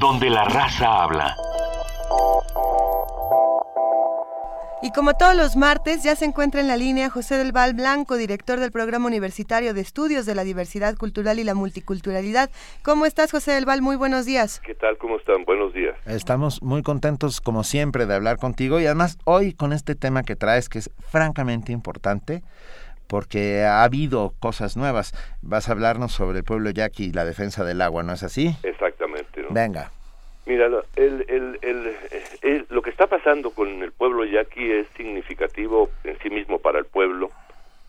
Donde 0.05 0.29
la 0.29 0.43
raza 0.43 1.01
habla. 1.01 1.35
Y 4.83 4.91
como 4.91 5.15
todos 5.15 5.35
los 5.35 5.55
martes, 5.55 6.03
ya 6.03 6.15
se 6.15 6.25
encuentra 6.25 6.61
en 6.61 6.67
la 6.67 6.77
línea 6.77 7.09
José 7.09 7.39
del 7.39 7.51
Val 7.51 7.73
Blanco, 7.73 8.15
director 8.15 8.59
del 8.59 8.71
Programa 8.71 9.07
Universitario 9.07 9.73
de 9.73 9.81
Estudios 9.81 10.27
de 10.27 10.35
la 10.35 10.43
Diversidad 10.43 10.95
Cultural 10.95 11.39
y 11.39 11.43
la 11.43 11.55
Multiculturalidad. 11.55 12.51
¿Cómo 12.83 13.07
estás, 13.07 13.31
José 13.31 13.53
del 13.53 13.65
Val? 13.65 13.81
Muy 13.81 13.95
buenos 13.95 14.27
días. 14.27 14.61
¿Qué 14.63 14.75
tal? 14.75 14.95
¿Cómo 14.99 15.17
están? 15.17 15.43
Buenos 15.43 15.73
días. 15.73 15.95
Estamos 16.05 16.61
muy 16.61 16.83
contentos, 16.83 17.41
como 17.41 17.63
siempre, 17.63 18.05
de 18.05 18.13
hablar 18.13 18.37
contigo 18.37 18.79
y 18.79 18.85
además 18.85 19.17
hoy 19.23 19.53
con 19.53 19.73
este 19.73 19.95
tema 19.95 20.21
que 20.21 20.35
traes 20.35 20.69
que 20.69 20.77
es 20.77 20.91
francamente 21.09 21.71
importante 21.71 22.43
porque 23.07 23.63
ha 23.63 23.83
habido 23.83 24.33
cosas 24.39 24.77
nuevas. 24.77 25.13
Vas 25.41 25.67
a 25.67 25.71
hablarnos 25.71 26.11
sobre 26.11 26.39
el 26.39 26.43
pueblo 26.43 26.69
yaqui 26.69 27.05
y 27.05 27.11
la 27.11 27.25
defensa 27.25 27.63
del 27.63 27.81
agua, 27.81 28.03
¿no 28.03 28.13
es 28.13 28.21
así? 28.21 28.55
Exactamente. 28.61 29.04
Venga. 29.55 29.89
Mira, 30.45 30.67
lo- 30.67 30.83
el, 30.97 31.23
el, 31.29 31.57
el- 31.61 31.95
el- 32.41 32.65
lo 32.69 32.81
que 32.81 32.89
está 32.89 33.07
pasando 33.07 33.51
con 33.51 33.81
el 33.81 33.93
pueblo 33.93 34.25
yaqui 34.25 34.69
es 34.69 34.85
significativo 34.97 35.89
en 36.03 36.19
sí 36.19 36.29
mismo 36.29 36.59
para 36.59 36.77
el 36.79 36.85
pueblo, 36.85 37.31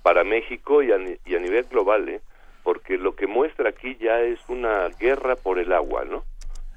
para 0.05 0.23
México 0.23 0.81
y 0.81 0.93
a, 0.93 0.97
y 1.25 1.35
a 1.35 1.41
nivel 1.41 1.65
global, 1.65 2.09
¿eh? 2.09 2.21
porque 2.63 2.99
lo 2.99 3.17
que 3.17 3.27
muestra 3.27 3.71
aquí 3.71 3.97
ya 4.01 4.21
es 4.21 4.39
una 4.49 4.89
guerra 5.01 5.35
por 5.35 5.59
el 5.59 5.73
agua, 5.73 6.05
¿no? 6.05 6.23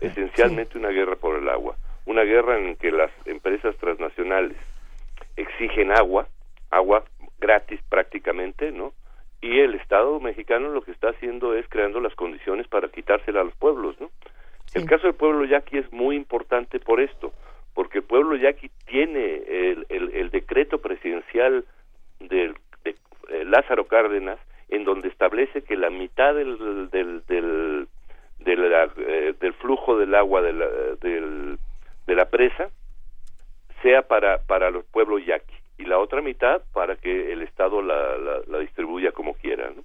Esencialmente 0.01 0.77
una 0.79 0.89
guerra 0.89 1.15
por 1.15 1.35
el 1.37 1.47
agua. 1.49 1.75
Una 2.07 2.23
guerra 2.23 2.57
en 2.57 2.75
que 2.75 2.91
las 2.91 3.11
empresas 3.25 3.75
transnacionales 3.77 4.57
exigen 5.37 5.91
agua, 5.91 6.27
agua 6.71 7.03
gratis 7.39 7.79
prácticamente, 7.89 8.71
¿no? 8.71 8.91
Y 9.41 9.59
el 9.59 9.75
Estado 9.75 10.19
mexicano 10.19 10.69
lo 10.69 10.81
que 10.81 10.91
está 10.91 11.09
haciendo 11.09 11.53
es 11.53 11.65
creando 11.69 11.99
las 12.01 12.15
condiciones 12.15 12.67
para 12.67 12.89
quitársela 12.89 13.41
a 13.41 13.43
los 13.45 13.55
pueblos, 13.55 13.95
¿no? 14.01 14.09
El 14.73 14.85
caso 14.85 15.07
del 15.07 15.15
pueblo 15.15 15.45
yaqui 15.45 15.77
es 15.79 15.91
muy 15.91 16.15
importante 16.15 16.79
por 16.79 16.99
esto, 17.01 17.33
porque 17.73 17.99
el 17.99 18.03
pueblo 18.03 18.35
yaqui 18.35 18.69
tiene 18.85 19.35
el, 19.47 19.85
el- 19.89 20.11
el 20.15 20.29
decreto 20.29 20.79
presidencial 20.79 21.65
del, 22.19 22.55
de 22.83 22.95
eh, 23.29 23.45
Lázaro 23.45 23.85
Cárdenas, 23.87 24.39
en 24.69 24.83
donde 24.83 25.07
establece 25.07 25.63
que 25.63 25.75
la 25.75 25.89
mitad 25.89 26.35
del, 26.35 26.89
del, 26.91 27.23
del, 27.25 27.87
de 28.39 28.55
la, 28.55 28.89
eh, 28.97 29.33
del 29.39 29.53
flujo 29.53 29.97
del 29.97 30.13
agua 30.13 30.41
de 30.41 30.53
la, 30.53 30.67
del- 31.01 31.57
de 32.05 32.15
la 32.15 32.25
presa 32.29 32.69
sea 33.81 34.03
para, 34.03 34.39
para 34.45 34.69
los 34.69 34.85
pueblos 34.85 35.25
yaqui 35.25 35.55
y 35.77 35.85
la 35.85 35.97
otra 35.99 36.21
mitad 36.21 36.61
para 36.73 36.95
que 36.97 37.31
el 37.31 37.41
Estado 37.41 37.81
la, 37.81 38.17
la, 38.17 38.41
la 38.47 38.59
distribuya 38.59 39.11
como 39.13 39.33
quiera. 39.35 39.69
¿no? 39.75 39.83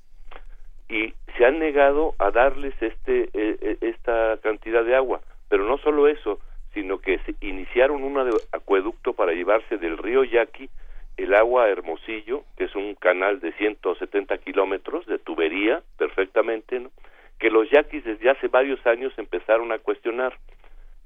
Y 0.88 1.14
se 1.36 1.44
han 1.44 1.58
negado 1.58 2.14
a 2.18 2.30
darles 2.30 2.74
este 2.80 3.24
eh, 3.32 3.56
eh, 3.60 3.78
esta 3.80 4.38
cantidad 4.42 4.84
de 4.84 4.94
agua, 4.94 5.20
pero 5.48 5.64
no 5.64 5.78
solo 5.78 6.08
eso, 6.08 6.38
sino 6.72 6.98
que 6.98 7.18
se 7.20 7.34
iniciaron 7.40 8.02
un 8.02 8.18
acueducto 8.52 9.12
para 9.12 9.32
llevarse 9.32 9.78
del 9.78 9.98
río 9.98 10.24
Yaqui 10.24 10.68
el 11.16 11.34
agua 11.34 11.68
Hermosillo, 11.68 12.42
que 12.56 12.64
es 12.64 12.74
un 12.74 12.94
canal 12.96 13.40
de 13.40 13.52
170 13.52 14.36
kilómetros 14.38 15.06
de 15.06 15.18
tubería, 15.18 15.82
perfectamente, 15.96 16.80
¿no? 16.80 16.90
que 17.38 17.50
los 17.50 17.68
yaquis 17.70 18.04
desde 18.04 18.30
hace 18.30 18.48
varios 18.48 18.84
años 18.86 19.12
empezaron 19.16 19.72
a 19.72 19.78
cuestionar 19.78 20.36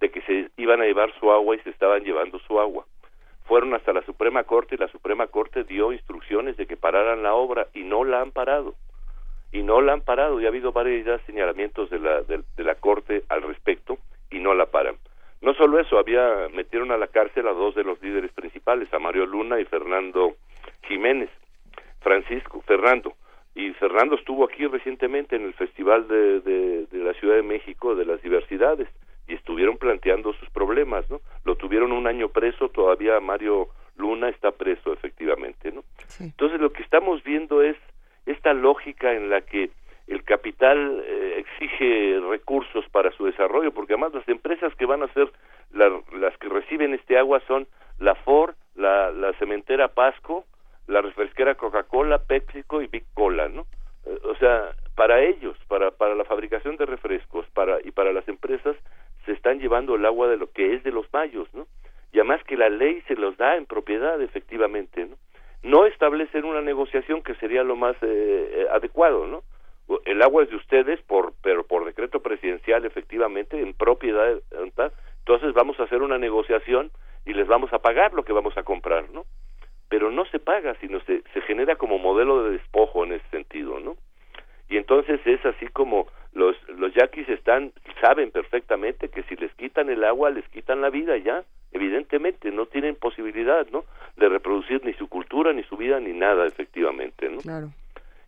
de 0.01 0.11
que 0.11 0.23
se 0.23 0.51
iban 0.57 0.81
a 0.81 0.85
llevar 0.85 1.13
su 1.19 1.31
agua 1.33 1.57
y 1.57 1.61
se 1.61 1.71
estaban 1.71 2.05
llevando 2.05 2.39
su 2.41 2.61
agua. 2.61 2.87
Fueron 3.45 3.75
hasta 3.75 3.93
la 3.93 4.03
Suprema 4.03 4.45
Corte 4.45 4.75
y 4.75 4.79
la 4.79 4.89
Suprema 4.89 5.27
Corte 5.27 5.65
dio 5.65 5.93
instrucciones 5.93 6.57
de 6.57 6.67
que 6.67 6.77
pararan 6.77 7.23
la 7.23 7.35
obra 7.35 7.69
y 7.75 7.83
no 7.83 8.05
la 8.05 8.21
han 8.21 8.31
parado. 8.31 8.75
Y 9.53 9.63
no 9.63 9.81
la 9.81 9.95
han 9.95 10.03
parado 10.03 10.41
y 10.41 10.45
ha 10.45 10.49
habido 10.49 10.73
varios 10.73 11.07
ya 11.07 11.19
señalamientos 11.27 11.89
de 11.91 11.99
la, 11.99 12.23
de, 12.23 12.43
de 12.57 12.65
la 12.65 12.75
Corte 12.75 13.25
al 13.29 13.43
respecto 13.43 13.99
y 14.31 14.41
no 14.41 14.55
la 14.55 14.67
paran. 14.67 14.97
No 15.41 15.55
solo 15.55 15.79
eso, 15.79 15.99
había 15.99 16.49
metieron 16.53 16.91
a 16.91 16.99
la 16.99 17.07
cárcel 17.07 17.47
a 17.47 17.53
dos 17.53 17.75
de 17.75 17.85
los 17.85 18.03
líderes 18.03 18.33
principales, 18.33 18.93
a 18.93 18.99
Mario 18.99 19.25
Luna 19.25 19.61
y 19.61 19.65
Fernando 19.65 20.35
Jiménez. 20.83 21.31
Francisco, 22.01 22.63
Fernando. 22.63 23.15
Y 23.55 23.71
Fernando 23.71 24.15
estuvo 24.15 24.45
aquí 24.45 24.67
recientemente 24.67 25.37
en 25.37 25.45
el 25.45 25.55
Festival 25.55 26.07
de, 26.07 26.41
de, 26.41 26.87
de 26.87 26.99
la 26.99 27.13
Ciudad 27.15 27.37
de 27.37 27.43
México 27.43 27.95
de 27.95 28.05
las 28.05 28.23
Diversidades 28.23 28.89
y 29.27 29.35
estuvieron 29.35 29.79
planteando 29.79 30.33
sus 30.35 30.49
problemas, 30.51 31.09
¿no? 31.11 31.21
Lo 31.45 31.57
tuvieron 31.57 31.93
un 31.93 32.07
año 32.07 32.29
preso, 32.29 32.69
todavía 32.69 33.21
Mario 33.21 33.69
Luna 33.97 34.29
está 34.29 34.53
preso 34.53 34.93
efectivamente, 34.93 35.73
¿no? 35.73 35.83
Entonces 36.21 36.61
lo 36.61 36.73
que 36.73 36.83
estamos 36.83 37.23
viendo 37.25 37.63
es 37.63 37.77
esta 38.31 38.53
lógica 38.53 39.13
en 39.13 39.31
la 39.31 39.41
que 39.43 39.71
el 40.07 40.25
capital 40.25 41.03
eh, 41.05 41.35
exige 41.45 42.19
recursos 42.29 42.85
para 42.91 43.11
su 43.13 43.27
desarrollo, 43.27 43.73
porque 43.73 43.93
además 43.95 44.15
las 44.15 44.29
empresas 44.29 44.75
que 44.77 44.87
van 44.87 45.03
a 45.03 45.13
ser 45.13 45.31
la- 45.73 46.01
las 46.19 46.37
que 46.39 46.49
reciben 46.49 46.95
este 46.95 47.19
agua 47.19 47.41
son 47.47 47.67
la 47.99 48.15
Ford, 48.15 48.55
la, 48.75 49.13
cementera 49.39 49.89
Pasco, 49.89 50.45
la 50.87 51.03
refresquera 51.03 51.57
Coca-Cola, 51.57 52.19
PepsiCo 52.25 52.81
y 52.81 52.87
Big 52.87 53.05
Cola, 53.13 53.49
¿no? 53.49 53.67
Eh, 54.07 54.19
o 54.25 54.35
sea, 54.37 54.71
para 54.95 55.21
ellos, 55.21 55.57
para, 55.69 55.91
para 55.91 56.15
la 56.15 56.25
fabricación 56.25 56.77
de 56.77 56.87
refrescos 56.87 57.47
para, 57.51 57.79
y 57.85 57.91
para 57.91 58.13
las 58.13 58.27
empresas, 58.29 58.77
se 59.27 59.33
están 59.33 59.59
llevando 59.61 59.97
el 59.97 60.07
agua 60.07 60.29
de 60.29 60.39
lo 60.39 60.51
que 60.51 60.75
es 60.75 60.83
de 60.85 60.91
los 60.93 61.07
mayos, 61.13 61.53
¿no? 61.53 61.67
Y 62.13 62.19
además 62.21 62.43
que 62.45 62.57
la 62.57 62.71
ley 62.71 63.03
se 63.07 63.15
los 63.15 63.37
da 63.37 63.57
en 63.57 63.67
propiedad, 63.67 64.21
efectivamente, 64.23 65.05
¿no? 65.05 65.17
No 65.63 65.87
establecen 65.87 66.45
una 66.45 66.61
negociación 66.61 67.23
que 67.23 67.35
sería 67.37 67.63
lo 67.63 67.77
más 67.77 67.97
eh, 68.03 68.51
eh, 68.53 68.67
adecuado, 68.73 69.27
¿no? 69.27 69.43
El 70.05 70.21
agua 70.23 70.43
es 70.43 70.51
de 70.51 70.57
ustedes, 70.57 71.01
por, 71.03 71.33
pero 71.43 71.67
por 71.67 71.85
decreto 71.87 72.21
presidencial, 72.21 72.85
efectivamente, 72.85 73.59
en 73.59 73.73
propiedad, 73.73 74.39
entonces 74.51 75.55
vamos 75.55 75.81
a 75.81 75.85
hacer 75.85 76.03
una 76.03 76.19
negociación 76.19 76.91
y 77.25 77.33
les 77.33 77.47
vamos 77.47 77.73
a 77.73 77.79
pagar 77.79 78.13
lo 78.13 78.23
que 78.23 78.35
vamos 78.35 78.57
a 78.59 78.65
comprar, 78.65 79.09
¿no? 79.11 79.25
Pero 79.89 80.11
no 80.11 80.27
se 80.27 80.41
paga, 80.41 80.77
sino 80.81 81.01
se, 81.01 81.23
se 81.33 81.41
genera 81.41 81.77
como 81.77 81.99
modelo 81.99 82.45
de 82.45 82.53
despojo 82.53 83.05
en 83.05 83.15
ese 83.15 83.29
sentido, 83.31 83.81
¿no? 83.81 83.97
y 84.69 84.77
entonces 84.77 85.21
es 85.25 85.45
así 85.45 85.67
como 85.69 86.09
los 86.33 86.57
los 86.69 86.95
yaquis 86.95 87.29
están 87.29 87.73
saben 88.01 88.31
perfectamente 88.31 89.09
que 89.09 89.23
si 89.25 89.37
les 89.37 89.53
quitan 89.55 89.89
el 89.91 90.05
agua 90.05 90.31
les 90.31 90.47
quitan 90.49 90.81
la 90.81 90.91
vida 90.91 91.17
ya 91.17 91.45
evidentemente 91.73 92.51
no 92.51 92.67
tienen 92.67 92.97
posibilidad 92.97 93.67
no 93.71 93.85
de 94.17 94.29
reproducir 94.29 94.85
ni 94.85 94.93
su 94.95 95.09
cultura 95.09 95.53
ni 95.53 95.63
su 95.65 95.77
vida 95.77 96.01
ni 96.01 96.13
nada 96.13 96.47
efectivamente 96.47 97.29
no 97.29 97.39
Claro. 97.39 97.69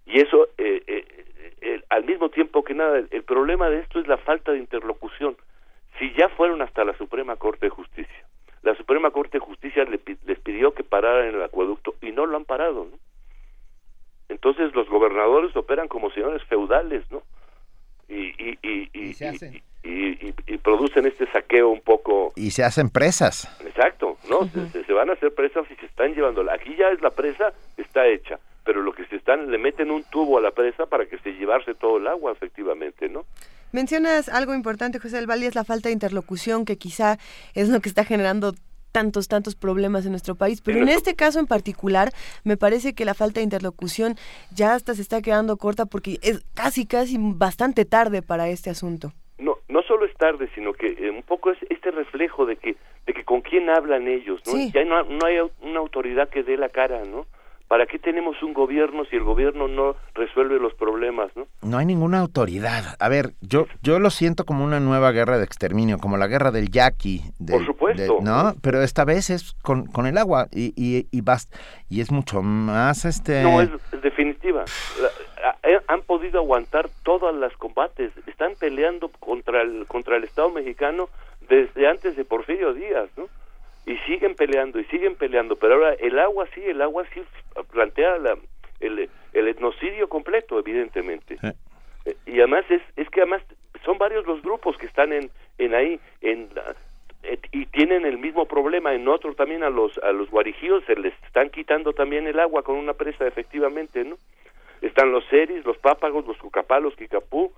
Y 0.06 0.20
eso, 0.20 0.48
eh, 0.59 0.82
eh, 0.86 1.24
eh, 1.60 1.82
al 1.89 2.05
mismo 2.05 2.31
tiempo 2.31 2.64
que 2.64 2.74
nada, 2.74 2.98
el, 2.98 3.09
el 3.12 3.22
problema 3.22 3.70
de 3.70 3.78
esto 3.78 4.01
es 4.01 4.09
la 4.09 4.16
falta 4.16 4.51
de 4.52 4.59
interlocución. 4.59 5.36
Si 5.98 6.12
ya 6.14 6.28
fueron 6.31 6.62
hasta 6.62 6.85
la 6.85 6.97
Suprema 6.97 7.36
Corte 7.36 7.66
de 7.66 7.70
Justicia, 7.70 8.27
la 8.62 8.74
Suprema 8.74 9.10
Corte 9.10 9.39
de 9.39 9.44
Justicia 9.44 9.85
le 9.85 10.01
les 10.27 10.39
pidió 10.40 10.74
que 10.74 10.82
pararan 10.82 11.35
el 11.35 11.43
acueducto 11.43 11.94
y 12.02 12.10
no 12.10 12.27
lo 12.27 12.36
han 12.36 12.44
parado, 12.44 12.89
¿no? 12.90 12.98
Entonces 14.28 14.74
los 14.74 14.89
gobernadores 14.89 15.55
operan 15.56 15.89
como 15.89 16.10
señores 16.10 16.43
feudales, 16.44 17.05
¿no? 17.10 17.22
Y, 18.11 18.35
y, 18.43 18.59
y, 18.62 18.91
y, 18.93 19.12
y- 19.12 19.62
y- 19.82 20.28
y- 20.28 20.35
y 20.47 20.59
producen 20.59 21.07
este 21.07 21.27
saqueo 21.32 21.69
un 21.70 21.81
poco 21.81 22.32
Y 22.37 22.51
se 22.51 22.65
hacen 22.65 22.91
presas. 22.91 23.49
Exacto, 23.65 24.19
¿no? 24.28 24.47
Se- 24.49 24.69
se, 24.70 24.85
se 24.85 24.93
van 24.93 25.09
a 25.09 25.15
hacer 25.15 25.32
presas 25.35 25.65
y 25.70 25.74
se 25.77 25.87
están 25.87 26.12
llevando. 26.15 26.43
Aquí 26.51 26.74
ya 26.77 26.89
es 26.91 27.01
la 27.01 27.11
presa, 27.11 27.53
está 27.78 28.07
hecha, 28.07 28.39
pero 28.65 28.82
lo 28.82 28.93
que 28.93 29.07
se 29.07 29.16
están, 29.16 29.51
le 29.51 29.57
meten 29.59 29.91
un 29.91 30.03
tubo 30.05 30.37
a 30.39 30.41
la 30.43 30.51
presa 30.51 30.85
para 30.87 31.07
que 31.07 31.19
se 31.20 31.31
llevarse 31.32 31.74
todo 31.74 31.97
el 31.99 32.07
agua, 32.09 32.32
efectivamente, 32.32 33.09
¿no? 33.09 33.24
Mencionas 33.73 34.28
algo 34.28 34.53
importante, 34.55 34.99
José 34.99 35.16
del 35.16 35.31
Valle, 35.31 35.47
es 35.47 35.55
la 35.55 35.65
falta 35.65 35.89
de 35.89 35.93
interlocución, 35.93 36.65
que 36.65 36.77
quizá 36.77 37.19
es 37.55 37.69
lo 37.69 37.81
que 37.81 37.89
está 37.89 38.05
generando 38.05 38.53
tantos, 38.93 39.29
tantos 39.29 39.55
problemas 39.55 40.05
en 40.05 40.12
nuestro 40.12 40.35
país. 40.35 40.61
Pero 40.61 40.79
en 40.79 40.89
este 40.89 41.15
caso 41.15 41.39
en 41.39 41.47
particular, 41.47 42.11
me 42.45 42.57
parece 42.57 42.95
que 42.95 43.05
la 43.05 43.15
falta 43.15 43.41
de 43.41 43.45
interlocución 43.45 44.17
ya 44.55 44.75
hasta 44.75 44.95
se 44.95 45.03
está 45.03 45.23
quedando 45.23 45.57
corta 45.57 45.87
porque 45.87 46.19
es 46.23 46.45
casi, 46.55 46.87
casi 46.87 47.17
bastante 47.19 47.85
tarde 47.85 48.23
para 48.23 48.49
este 48.49 48.71
asunto. 48.71 49.12
No, 49.39 49.57
no 49.69 49.83
solo 49.83 50.05
es 50.05 50.15
tarde, 50.17 50.51
sino 50.55 50.75
que 50.75 50.89
eh, 50.89 51.11
un 51.11 51.23
poco 51.23 51.51
es 51.51 51.59
este 51.71 51.91
reflejo 51.91 52.45
de 52.45 52.57
que, 52.57 52.77
de 53.07 53.12
que 53.15 53.25
con 53.25 53.41
quién 53.41 53.71
hablan 53.71 54.07
ellos, 54.07 54.41
¿no? 54.47 54.53
Sí. 54.53 54.71
Ya 54.75 54.85
no, 54.85 55.03
no 55.05 55.27
hay 55.27 55.39
una 55.62 55.81
autoridad 55.81 56.29
que 56.29 56.43
dé 56.43 56.59
la 56.59 56.69
cara, 56.69 57.05
¿no? 57.05 57.27
¿Para 57.70 57.86
qué 57.86 58.01
tenemos 58.01 58.42
un 58.42 58.52
gobierno 58.52 59.05
si 59.05 59.14
el 59.14 59.22
gobierno 59.22 59.68
no 59.68 59.94
resuelve 60.14 60.59
los 60.59 60.74
problemas, 60.74 61.30
no? 61.36 61.47
No 61.62 61.78
hay 61.78 61.86
ninguna 61.86 62.18
autoridad. 62.18 62.97
A 62.98 63.09
ver, 63.09 63.34
yo 63.42 63.68
yo 63.80 64.01
lo 64.01 64.10
siento 64.10 64.44
como 64.44 64.64
una 64.64 64.80
nueva 64.80 65.12
guerra 65.12 65.38
de 65.38 65.44
exterminio, 65.44 65.98
como 65.98 66.16
la 66.16 66.26
guerra 66.26 66.51
del 66.51 66.72
yaqui. 66.72 67.22
de- 67.38 67.52
Por 67.52 67.64
supuesto. 67.64 68.16
de- 68.16 68.22
¿No? 68.22 68.55
Pero 68.60 68.82
esta 68.82 69.05
vez 69.05 69.30
es 69.30 69.52
con, 69.62 69.86
con 69.86 70.06
el 70.06 70.18
agua 70.18 70.48
y, 70.51 70.72
y, 70.74 71.06
y, 71.12 71.22
bast- 71.22 71.55
y 71.88 72.01
es 72.01 72.10
mucho 72.10 72.42
más 72.42 73.05
este... 73.05 73.44
No, 73.44 73.60
es, 73.62 73.70
es 73.92 74.02
definitiva. 74.02 74.64
La- 75.01 75.51
a- 75.51 75.56
eh, 75.62 75.78
han 75.86 76.02
podido 76.02 76.40
aguantar 76.40 76.90
todos 77.05 77.32
los 77.32 77.56
combates. 77.56 78.10
Están 78.26 78.55
peleando 78.59 79.10
contra 79.20 79.62
el, 79.62 79.86
contra 79.86 80.16
el 80.16 80.24
Estado 80.24 80.51
mexicano 80.51 81.09
desde 81.48 81.86
antes 81.88 82.16
de 82.16 82.24
Porfirio 82.24 82.74
Díaz, 82.74 83.09
¿no? 83.16 83.26
Y 83.91 83.97
siguen 84.07 84.35
peleando 84.35 84.79
y 84.79 84.85
siguen 84.85 85.17
peleando. 85.17 85.57
Pero 85.57 85.75
ahora 85.75 85.95
el 85.95 86.19
agua 86.19 86.47
sí, 86.55 86.62
el 86.65 86.81
agua 86.81 87.05
sí 87.12 87.23
plantea 87.73 88.19
la, 88.19 88.37
el, 88.81 89.09
el 89.33 89.49
etnocidio 89.49 90.09
completo, 90.09 90.59
evidentemente. 90.59 91.37
Eh, 92.05 92.17
Y 92.27 92.39
además 92.39 92.65
es, 92.71 92.83
es 92.97 93.09
que 93.11 93.21
además 93.23 93.43
son 93.85 93.99
varios 93.99 94.27
los 94.27 94.41
grupos 94.43 94.77
que 94.79 94.87
están 94.87 95.12
en, 95.12 95.31
en 95.59 95.75
ahí, 95.75 95.99
en 96.21 96.49
la- 96.55 96.77
y 97.53 97.67
tienen 97.67 98.07
el 98.07 98.17
mismo 98.17 98.47
problema 98.47 98.95
en 98.95 99.07
otro 99.07 99.35
también 99.35 99.62
a 99.62 99.69
los 99.69 99.99
a 99.99 100.11
los 100.12 100.31
guarijíos 100.31 100.83
se 100.87 100.95
les 100.97 101.12
están 101.27 101.51
quitando 101.51 101.93
también 101.93 102.27
el 102.27 102.41
agua 102.41 102.62
con 102.62 102.77
una 102.77 102.95
presa 102.95 103.27
efectivamente 103.27 104.05
no 104.05 104.17
están 104.81 105.12
los 105.12 105.23
seris 105.27 105.62
los 105.67 105.77
pápagos 105.77 106.27
los 106.27 106.39
cucapalos 106.39 106.97
quicapú 106.97 107.53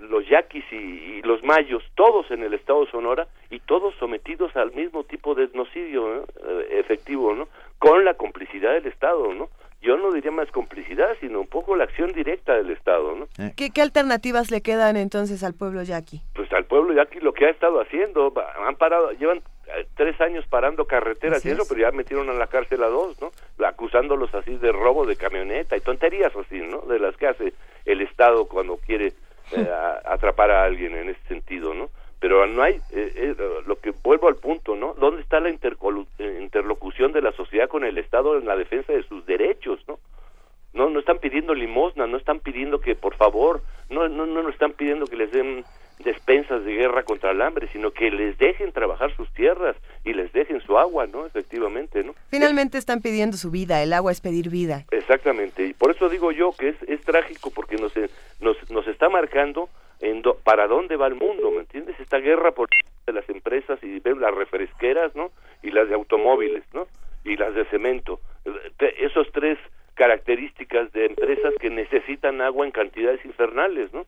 los 0.00 0.28
yaquis 0.28 0.64
y, 0.72 0.76
y 0.76 1.22
los 1.22 1.42
mayos 1.44 1.82
todos 1.94 2.30
en 2.30 2.42
el 2.42 2.54
estado 2.54 2.84
de 2.84 2.90
Sonora 2.90 3.26
y 3.50 3.60
todos 3.60 3.94
sometidos 3.96 4.54
al 4.56 4.72
mismo 4.72 5.04
tipo 5.04 5.34
de 5.34 5.44
etnocidio 5.44 6.02
¿no? 6.06 6.22
Eh, 6.48 6.78
efectivo 6.80 7.34
no 7.34 7.48
con 7.78 8.04
la 8.04 8.14
complicidad 8.14 8.72
del 8.72 8.86
estado 8.86 9.32
no 9.32 9.48
yo 9.80 9.96
no 9.98 10.12
diría 10.12 10.30
más 10.30 10.50
complicidad 10.50 11.16
sino 11.20 11.40
un 11.40 11.46
poco 11.46 11.76
la 11.76 11.84
acción 11.84 12.12
directa 12.12 12.54
del 12.54 12.70
estado 12.70 13.14
no 13.16 13.26
¿Qué, 13.56 13.70
qué 13.70 13.82
alternativas 13.82 14.50
le 14.50 14.62
quedan 14.62 14.96
entonces 14.96 15.42
al 15.44 15.54
pueblo 15.54 15.82
yaqui? 15.82 16.20
pues 16.34 16.52
al 16.52 16.64
pueblo 16.64 16.92
ya 16.92 17.02
aquí 17.02 17.20
lo 17.20 17.32
que 17.32 17.46
ha 17.46 17.50
estado 17.50 17.80
haciendo 17.80 18.32
han 18.66 18.76
parado 18.76 19.12
llevan 19.12 19.38
eh, 19.68 19.86
tres 19.96 20.20
años 20.20 20.44
parando 20.48 20.86
carreteras 20.86 21.38
Así 21.38 21.48
y 21.48 21.52
eso 21.52 21.62
es. 21.62 21.68
pero 21.68 21.80
ya 21.80 21.90
metieron 21.96 22.28
a 22.28 22.34
la 22.34 22.46
cárcel 22.48 22.82
a 22.82 22.88
dos 22.88 23.16
no 23.22 23.30
acusándolos 23.64 24.34
así 24.34 24.56
de 24.56 24.72
robo 24.72 25.06
de 25.06 25.16
camioneta 25.16 25.76
y 25.76 25.80
tonterías 25.80 26.34
así 26.36 26.58
no 26.60 26.80
de 26.82 26.98
las 26.98 27.16
que 27.16 27.26
hace 27.28 27.54
el 27.84 28.00
estado 28.00 28.46
cuando 28.46 28.76
quiere 28.78 29.12
eh, 29.56 29.70
atrapar 30.04 30.50
a 30.50 30.64
alguien 30.64 30.94
en 30.96 31.10
ese 31.10 31.22
sentido 31.28 31.74
no 31.74 31.90
pero 32.20 32.46
no 32.46 32.62
hay 32.62 32.76
eh, 32.92 33.12
eh, 33.16 33.36
lo 33.66 33.78
que 33.80 33.92
vuelvo 34.02 34.28
al 34.28 34.36
punto 34.36 34.74
no 34.76 34.94
dónde 34.94 35.22
está 35.22 35.40
la 35.40 35.50
eh, 35.50 36.38
interlocución 36.40 37.12
de 37.12 37.22
la 37.22 37.32
sociedad 37.32 37.68
con 37.68 37.84
el 37.84 37.98
estado 37.98 38.38
en 38.38 38.46
la 38.46 38.56
defensa 38.56 38.92
de 38.92 39.02
sus 39.02 39.26
derechos 39.26 39.80
no 39.86 39.98
no 40.72 40.88
no 40.88 41.00
están 41.00 41.18
pidiendo 41.18 41.54
limosna 41.54 42.06
no 42.06 42.16
están 42.16 42.40
pidiendo 42.40 42.80
que 42.80 42.94
por 42.94 43.14
favor 43.16 43.62
no 43.90 44.08
no 44.08 44.26
no 44.26 44.48
están 44.48 44.72
pidiendo 44.72 45.06
que 45.06 45.16
les 45.16 45.32
den 45.32 45.64
despensas 46.00 46.64
de 46.64 46.72
guerra 46.74 47.02
contra 47.04 47.30
el 47.30 47.40
hambre 47.40 47.68
sino 47.72 47.90
que 47.92 48.10
les 48.10 48.36
dejen 48.38 48.72
trabajar 48.72 49.14
sus 49.16 49.32
tierras 49.34 49.76
y 50.04 50.12
les 50.12 50.32
dejen 50.32 50.60
su 50.60 50.76
agua 50.78 51.06
no 51.06 51.24
efectivamente 51.26 52.02
no 52.04 52.14
Finalmente 52.28 52.78
están 52.78 53.00
pidiendo 53.00 53.36
su 53.36 53.50
vida, 53.50 53.82
el 53.82 53.92
agua 53.92 54.10
es 54.12 54.20
pedir 54.20 54.50
vida. 54.50 54.84
exactamente 54.90 55.66
y 55.66 55.72
por 55.72 55.90
eso 55.90 56.08
digo 56.08 56.32
yo 56.32 56.52
que 56.58 56.70
es 56.70 56.76
es 56.88 57.00
trágico 57.02 57.50
porque 57.50 57.76
nos 57.76 57.92
nos 58.40 58.70
nos 58.70 58.86
está 58.88 59.08
marcando 59.08 59.68
en 60.00 60.22
do- 60.22 60.36
para 60.44 60.66
dónde 60.66 60.96
va 60.96 61.06
el 61.06 61.14
mundo 61.14 61.50
me 61.52 61.60
entiendes 61.60 61.98
esta 62.00 62.18
guerra 62.18 62.50
por 62.52 62.68
de 63.06 63.12
las 63.12 63.28
empresas 63.28 63.78
y 63.82 64.00
ven 64.00 64.20
las 64.20 64.34
refresqueras 64.34 65.14
no 65.14 65.30
y 65.62 65.70
las 65.70 65.88
de 65.88 65.94
automóviles 65.94 66.64
no 66.72 66.86
y 67.24 67.36
las 67.36 67.54
de 67.54 67.64
cemento. 67.66 68.20
Te- 68.76 69.04
esos 69.06 69.30
tres 69.32 69.58
características 69.94 70.92
de 70.92 71.06
empresas 71.06 71.54
que 71.60 71.70
necesitan 71.70 72.40
agua 72.42 72.66
en 72.66 72.72
cantidades 72.72 73.24
infernales 73.24 73.92
no 73.94 74.04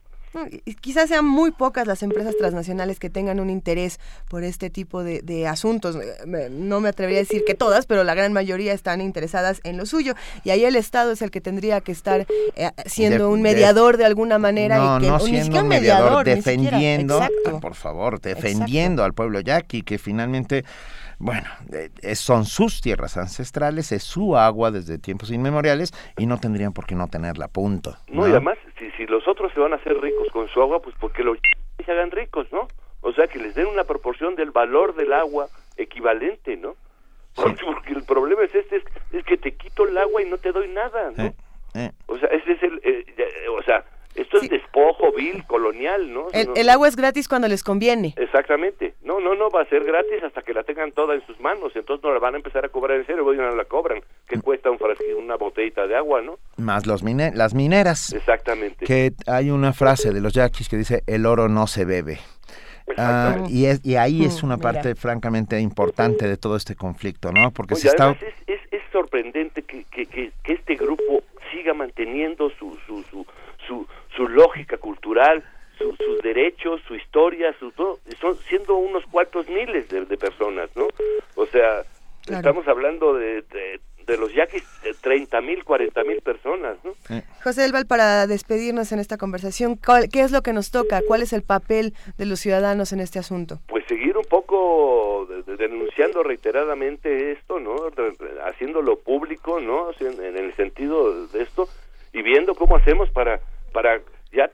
Quizás 0.81 1.09
sean 1.09 1.25
muy 1.25 1.51
pocas 1.51 1.87
las 1.87 2.03
empresas 2.03 2.35
transnacionales 2.37 2.99
que 2.99 3.09
tengan 3.09 3.39
un 3.39 3.49
interés 3.49 3.99
por 4.29 4.43
este 4.43 4.69
tipo 4.69 5.03
de, 5.03 5.21
de 5.21 5.47
asuntos. 5.47 5.95
Eh, 5.95 6.49
No 6.51 6.79
me 6.79 6.89
atrevería 6.89 7.19
a 7.19 7.23
decir 7.23 7.43
que 7.45 7.55
todas, 7.55 7.85
pero 7.85 8.03
la 8.03 8.13
gran 8.13 8.33
mayoría 8.33 8.73
están 8.73 9.01
interesadas 9.01 9.61
en 9.63 9.77
lo 9.77 9.85
suyo. 9.85 10.15
Y 10.43 10.49
ahí 10.51 10.65
el 10.65 10.75
Estado 10.75 11.11
es 11.11 11.21
el 11.21 11.31
que 11.31 11.41
tendría 11.41 11.81
que 11.81 11.91
estar 11.91 12.27
eh, 12.55 12.71
siendo 12.85 13.25
De- 13.27 13.33
un 13.33 13.41
mediador 13.41 13.97
de, 13.97 14.05
alguna 14.05 14.37
manera. 14.37 14.77
No, 14.77 14.97
y 14.97 15.01
que, 15.01 15.07
no 15.07 15.19
siendo 15.19 15.61
un 15.61 15.67
mediador, 15.69 16.19
siquiera, 16.25 16.35
defendiendo, 16.35 17.15
exacto. 17.17 17.55
ah, 17.55 17.59
por 17.59 17.75
favor, 17.75 18.19
defendiendo 18.21 19.03
al 19.03 19.13
pueblo 19.13 19.39
yaqui, 19.39 19.81
que 19.81 19.97
finalmente, 19.97 20.65
bueno, 21.19 21.47
eh, 21.73 21.89
eh, 22.01 22.15
son 22.15 22.45
sus 22.45 22.81
tierras 22.81 23.17
ancestrales, 23.17 23.91
es 23.91 24.03
su 24.03 24.37
agua 24.37 24.71
desde 24.71 24.97
tiempos 24.99 25.31
inmemoriales 25.31 25.91
y 26.17 26.25
no 26.25 26.39
tendrían 26.39 26.73
por 26.73 26.85
qué 26.85 26.95
no 26.95 27.07
tenerla, 27.07 27.47
punto. 27.47 27.95
No, 28.07 28.27
y 28.27 28.31
además, 28.31 28.57
si, 28.77 28.91
si 28.91 29.05
los 29.07 29.27
otros 29.27 29.51
se 29.53 29.59
van 29.59 29.73
a 29.73 29.77
hacer 29.77 29.99
ricos 29.99 30.27
con 30.31 30.47
su 30.49 30.61
agua, 30.61 30.81
pues 30.81 30.95
porque 30.99 31.23
los 31.23 31.37
se 31.83 31.91
hagan 31.91 32.11
ricos, 32.11 32.47
¿no? 32.51 32.67
O 33.01 33.13
sea, 33.13 33.27
que 33.27 33.39
les 33.39 33.55
den 33.55 33.67
una 33.67 33.83
proporción 33.83 34.35
del 34.35 34.51
valor 34.51 34.95
del 34.95 35.13
agua 35.13 35.47
equivalente, 35.77 36.57
¿no? 36.57 36.75
Porque, 37.35 37.63
porque 37.65 37.93
el 37.93 38.03
problema 38.03 38.43
es 38.43 38.53
este, 38.53 38.77
es, 38.77 38.83
es 39.11 39.23
que 39.23 39.37
te 39.37 39.55
quito 39.55 39.87
el 39.87 39.97
agua 39.97 40.21
y 40.21 40.29
no 40.29 40.37
te 40.37 40.51
doy 40.51 40.67
nada, 40.67 41.11
¿no? 41.15 41.33
eh. 41.75 41.91
O 42.07 42.17
sea, 42.17 42.29
ese 42.29 42.53
es 42.53 42.63
el... 42.63 42.81
eh, 42.83 43.05
o 43.57 43.61
sea, 43.63 43.83
esto 44.17 44.37
es 44.41 44.49
despojo 44.49 45.11
vil, 45.15 45.43
colonial, 45.45 46.11
¿no? 46.13 46.27
El, 46.33 46.47
No- 46.47 46.53
el 46.55 46.69
agua 46.69 46.87
es 46.87 46.95
gratis 46.95 47.27
cuando 47.27 47.47
les 47.47 47.63
conviene. 47.63 48.13
Exactamente. 48.17 48.95
No, 49.03 49.19
no, 49.19 49.35
no, 49.35 49.49
va 49.49 49.61
a 49.61 49.65
ser 49.65 49.83
gratis 49.83 50.23
hasta 50.23 50.41
que 50.41 50.53
la 50.53 50.63
tengan 50.63 50.91
toda 50.91 51.15
en 51.15 51.25
sus 51.25 51.39
manos. 51.39 51.71
Entonces 51.75 52.03
no 52.03 52.13
la 52.13 52.19
van 52.19 52.33
a 52.33 52.37
empezar 52.37 52.65
a 52.65 52.69
cobrar 52.69 52.97
en 52.99 53.05
serio, 53.05 53.33
y 53.33 53.37
no 53.37 53.55
la 53.55 53.65
cobran. 53.65 54.01
¿Qué 54.27 54.39
cuesta 54.41 54.69
un 54.69 54.77
frasquito, 54.77 55.17
una 55.17 55.35
botellita 55.37 55.87
de 55.87 55.95
agua, 55.95 56.21
no? 56.21 56.37
Más 56.57 56.85
los 56.85 57.03
mine- 57.03 57.31
las 57.33 57.53
mineras. 57.53 58.13
Exactamente. 58.13 58.85
Que 58.85 59.13
hay 59.27 59.49
una 59.51 59.71
frase 59.73 60.11
de 60.11 60.19
los 60.21 60.33
yaquis 60.33 60.67
que 60.69 60.77
dice, 60.77 61.03
el 61.07 61.25
oro 61.25 61.47
no 61.47 61.67
se 61.67 61.85
bebe. 61.85 62.19
Ah, 62.97 63.43
y, 63.49 63.65
es, 63.65 63.85
y 63.85 63.95
ahí 63.95 64.23
es 64.23 64.41
Mm, 64.41 64.45
una 64.45 64.55
mira. 64.57 64.71
parte 64.71 64.95
francamente 64.95 65.59
importante 65.59 66.25
de 66.27 66.37
todo 66.37 66.55
este 66.55 66.75
conflicto, 66.75 67.31
¿no? 67.33 67.51
Porque 67.51 67.73
Oye, 67.73 67.81
se 67.81 67.87
está... 67.89 68.11
es, 68.11 68.23
es, 68.47 68.61
es 68.71 68.81
sorprendente 68.93 69.63
que, 69.63 69.83
que, 69.91 70.05
que, 70.05 70.31
que 70.43 70.53
este 70.53 70.75
grupo 70.75 71.21
siga 71.51 71.73
manteniendo 71.73 72.49
su, 72.51 72.77
su, 72.87 73.03
su, 73.03 73.25
su, 73.67 73.85
su 74.17 74.27
lógica 74.27 74.77
cultural, 74.77 75.43
su- 75.77 75.95
sus 75.95 76.21
derechos, 76.23 76.81
su 76.87 76.95
historia, 76.95 77.55
su 77.59 77.71
todo, 77.71 77.99
son 78.19 78.35
siendo 78.49 78.75
unos 78.75 79.05
cuantos 79.05 79.47
miles 79.47 79.87
de, 79.87 80.03
de 80.05 80.17
personas, 80.17 80.69
¿no? 80.75 80.87
O 81.35 81.45
sea, 81.45 81.83
Claro. 82.25 82.39
estamos 82.39 82.67
hablando 82.67 83.13
de, 83.13 83.43
de, 83.43 83.79
de 84.05 84.17
los 84.17 84.33
yaquis, 84.33 84.61
de 84.83 84.93
30 84.95 85.39
mil, 85.41 85.63
40 85.63 86.03
mil 86.03 86.19
personas, 86.21 86.75
¿no? 86.83 86.91
José 87.41 87.61
del 87.61 87.71
Val, 87.71 87.85
para 87.85 88.27
despedirnos 88.27 88.91
en 88.91 88.99
esta 88.99 89.15
conversación, 89.15 89.77
¿cuál- 89.77 90.09
¿qué 90.11 90.21
es 90.23 90.31
lo 90.33 90.41
que 90.41 90.51
nos 90.51 90.69
toca? 90.71 91.01
¿Cuál 91.07 91.21
es 91.21 91.31
el 91.31 91.43
papel 91.43 91.93
de 92.17 92.25
los 92.25 92.39
ciudadanos 92.41 92.91
en 92.91 92.99
este 92.99 93.19
asunto? 93.19 93.59
pues 93.67 93.85
seguir 93.87 94.17
un 94.17 94.25
poco 94.25 95.25
de- 95.29 95.43
de- 95.43 95.55
denunciando 95.57 96.21
reiteradamente 96.23 97.31
esto, 97.31 97.59
¿no? 97.61 97.75
Haciéndolo 98.45 98.97
público, 98.99 99.59
¿no? 99.61 99.91
En 100.01 100.37
el 100.37 100.53
sentido 100.55 101.27
de 101.27 101.43
esto 101.43 101.69
y 102.11 102.21
viendo 102.23 102.55
cómo 102.55 102.75
hacemos 102.75 103.09
para 103.11 103.39
para 103.73 104.01
ya 104.31 104.49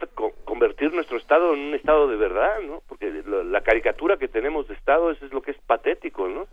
convertir 0.45 0.93
nuestro 0.93 1.17
estado 1.17 1.53
en 1.53 1.59
un 1.59 1.73
estado 1.73 2.07
de 2.07 2.17
verdad, 2.17 2.59
¿no? 2.67 2.81
Porque 2.87 3.11
la, 3.25 3.43
la 3.43 3.61
caricatura 3.61 4.17
que 4.17 4.27
tenemos 4.27 4.67
de 4.67 4.75
estado 4.75 5.11
eso 5.11 5.25
es 5.25 5.33
lo 5.33 5.41
que 5.41 5.51
es 5.51 5.57
patético, 5.65 6.27
¿no? 6.27 6.47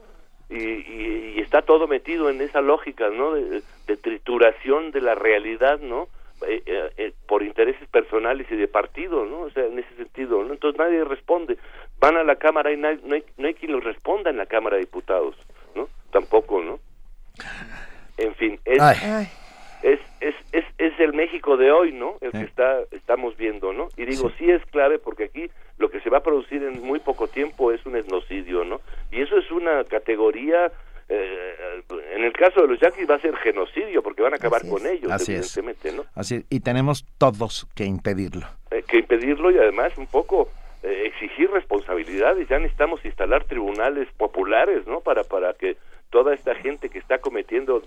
Y, 0.48 0.56
y- 0.58 1.34
y 1.36 1.40
está 1.40 1.62
todo 1.62 1.86
metido 1.86 2.28
en 2.30 2.40
esa 2.40 2.60
lógica, 2.60 3.08
¿no? 3.10 3.34
De, 3.34 3.62
de 3.86 3.96
trituración 3.96 4.90
de 4.90 5.00
la 5.00 5.14
realidad, 5.14 5.78
¿no? 5.80 6.08
eh, 6.46 6.62
eh, 6.64 6.90
eh, 6.96 7.12
por 7.28 7.42
intereses 7.42 7.86
personales 7.90 8.46
y 8.50 8.56
de 8.56 8.66
partido, 8.66 9.26
¿no? 9.26 9.40
O 9.42 9.50
sea, 9.50 9.66
en 9.66 9.78
ese 9.78 9.94
sentido, 9.96 10.42
¿no? 10.42 10.54
Entonces 10.54 10.78
nadie 10.78 11.04
responde. 11.04 11.58
Van 11.98 12.16
a 12.16 12.24
la 12.24 12.36
Cámara 12.36 12.72
y 12.72 12.78
no 12.78 12.88
hay, 12.88 12.98
no 13.04 13.14
hay, 13.14 13.24
no 13.36 13.46
hay 13.46 13.52
quien 13.54 13.72
los 13.72 13.84
responda 13.84 14.30
en 14.30 14.38
la 14.38 14.46
Cámara 14.46 14.76
de 14.76 14.80
Diputados, 14.84 15.36
¿no? 15.74 15.86
Tampoco, 16.10 16.62
¿no? 16.62 16.80
En 18.16 18.34
fin, 18.36 18.58
es, 18.64 18.80
Ay. 18.80 19.28
es, 19.82 20.00
es, 20.20 20.34
es, 20.52 20.64
es 20.64 20.69
el 21.00 21.12
México 21.12 21.56
de 21.56 21.70
hoy, 21.72 21.92
¿no? 21.92 22.16
El 22.20 22.32
que 22.32 22.42
está, 22.42 22.80
estamos 22.90 23.36
viendo, 23.36 23.72
¿no? 23.72 23.88
Y 23.96 24.04
digo, 24.04 24.30
sí. 24.38 24.50
es 24.50 24.64
clave 24.66 24.98
porque 24.98 25.24
aquí 25.24 25.50
lo 25.78 25.90
que 25.90 26.00
se 26.00 26.10
va 26.10 26.18
a 26.18 26.22
producir 26.22 26.62
en 26.62 26.82
muy 26.82 26.98
poco 26.98 27.28
tiempo 27.28 27.72
es 27.72 27.84
un 27.86 27.96
etnocidio, 27.96 28.64
¿no? 28.64 28.80
Y 29.10 29.20
eso 29.22 29.38
es 29.38 29.50
una 29.50 29.84
categoría, 29.84 30.70
eh, 31.08 31.82
en 32.14 32.24
el 32.24 32.32
caso 32.32 32.62
de 32.62 32.68
los 32.68 32.80
yaquis 32.80 33.08
va 33.08 33.16
a 33.16 33.20
ser 33.20 33.36
genocidio 33.36 34.02
porque 34.02 34.22
van 34.22 34.34
a 34.34 34.36
acabar 34.36 34.62
con 34.68 34.86
ellos, 34.86 35.10
Así 35.10 35.32
es. 35.32 35.56
evidentemente, 35.56 35.92
¿no? 35.92 36.04
Así 36.14 36.36
es. 36.36 36.44
Y 36.50 36.60
tenemos 36.60 37.04
todos 37.18 37.66
que 37.74 37.84
impedirlo. 37.84 38.46
Eh, 38.70 38.84
que 38.86 38.98
impedirlo 38.98 39.50
y 39.50 39.58
además 39.58 39.96
un 39.96 40.06
poco 40.06 40.48
eh, 40.82 41.04
exigir 41.06 41.50
responsabilidades. 41.50 42.48
Ya 42.48 42.58
necesitamos 42.58 43.04
instalar 43.04 43.44
tribunales 43.44 44.08
populares, 44.16 44.86
¿no? 44.86 45.00
Para, 45.00 45.24
para 45.24 45.54
que 45.54 45.76
toda 46.10 46.34
esta 46.34 46.54
gente 46.54 46.88
que 46.88 46.98
está 46.98 47.18
cometiendo 47.18 47.82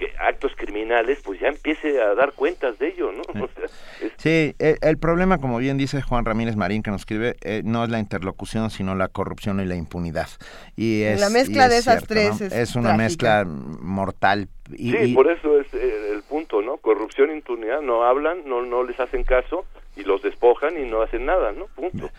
que 0.00 0.12
actos 0.18 0.52
criminales, 0.56 1.20
pues 1.22 1.38
ya 1.38 1.48
empiece 1.48 2.00
a 2.02 2.14
dar 2.14 2.32
cuentas 2.32 2.78
de 2.78 2.88
ello, 2.88 3.12
¿no? 3.12 3.22
O 3.44 3.48
sea, 3.54 3.64
es- 3.66 4.12
Sí, 4.16 4.54
el, 4.58 4.76
el 4.82 4.98
problema, 4.98 5.38
como 5.38 5.58
bien 5.58 5.76
dice 5.78 6.02
Juan 6.02 6.24
Ramírez 6.24 6.56
Marín, 6.56 6.82
que 6.82 6.90
nos 6.90 7.02
escribe, 7.02 7.36
eh, 7.42 7.62
no 7.64 7.84
es 7.84 7.90
la 7.90 7.98
interlocución, 8.00 8.70
sino 8.70 8.94
la 8.94 9.08
corrupción 9.08 9.60
y 9.60 9.64
la 9.66 9.76
impunidad. 9.76 10.28
Y 10.76 11.02
es, 11.02 11.20
La 11.20 11.30
mezcla 11.30 11.66
y 11.66 11.68
de 11.68 11.74
es 11.76 11.80
esas 11.82 12.04
cierto, 12.04 12.14
tres 12.14 12.40
¿no? 12.40 12.46
es 12.56 12.74
una 12.76 12.94
trágica. 12.96 13.44
mezcla 13.44 13.44
mortal. 13.80 14.48
Y, 14.72 14.92
sí, 14.92 14.96
y- 14.98 15.14
por 15.14 15.30
eso 15.30 15.60
es 15.60 15.66
eh, 15.74 16.12
el 16.14 16.22
punto, 16.22 16.62
¿no? 16.62 16.78
Corrupción, 16.78 17.30
impunidad, 17.30 17.80
no 17.82 18.04
hablan, 18.04 18.42
no, 18.46 18.62
no 18.62 18.82
les 18.84 18.98
hacen 19.00 19.22
caso 19.24 19.64
y 19.96 20.02
los 20.04 20.22
despojan 20.22 20.78
y 20.78 20.88
no 20.88 21.02
hacen 21.02 21.26
nada, 21.26 21.52
¿no? 21.52 21.66
Punto. 21.66 22.10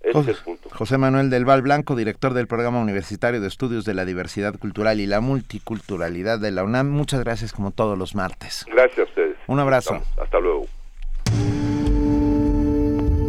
Ese 0.00 0.20
es 0.20 0.28
el 0.28 0.36
punto. 0.36 0.70
José 0.70 0.96
Manuel 0.96 1.28
del 1.28 1.44
Val 1.44 1.62
Blanco, 1.62 1.96
director 1.96 2.32
del 2.32 2.46
Programa 2.46 2.80
Universitario 2.80 3.40
de 3.40 3.48
Estudios 3.48 3.84
de 3.84 3.94
la 3.94 4.04
Diversidad 4.04 4.56
Cultural 4.58 5.00
y 5.00 5.06
la 5.06 5.20
Multiculturalidad 5.20 6.38
de 6.38 6.50
la 6.50 6.64
UNAM. 6.64 6.88
Muchas 6.88 7.20
gracias 7.20 7.52
como 7.52 7.72
todos 7.72 7.98
los 7.98 8.14
martes. 8.14 8.64
Gracias 8.68 8.98
a 9.00 9.02
ustedes. 9.02 9.36
Un 9.46 9.60
abrazo. 9.60 9.96
Estamos. 9.96 10.18
Hasta 10.22 10.38
luego. 10.40 10.66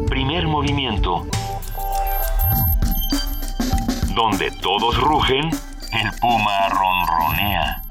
Primer 0.10 0.48
movimiento. 0.48 1.26
Donde 4.16 4.52
todos 4.62 4.98
rugen, 5.02 5.46
el 5.46 6.20
puma 6.20 6.70
ronronea. 6.70 7.82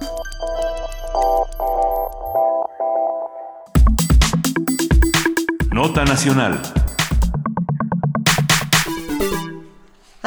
Nota 5.73 6.05
Nacional. 6.05 6.61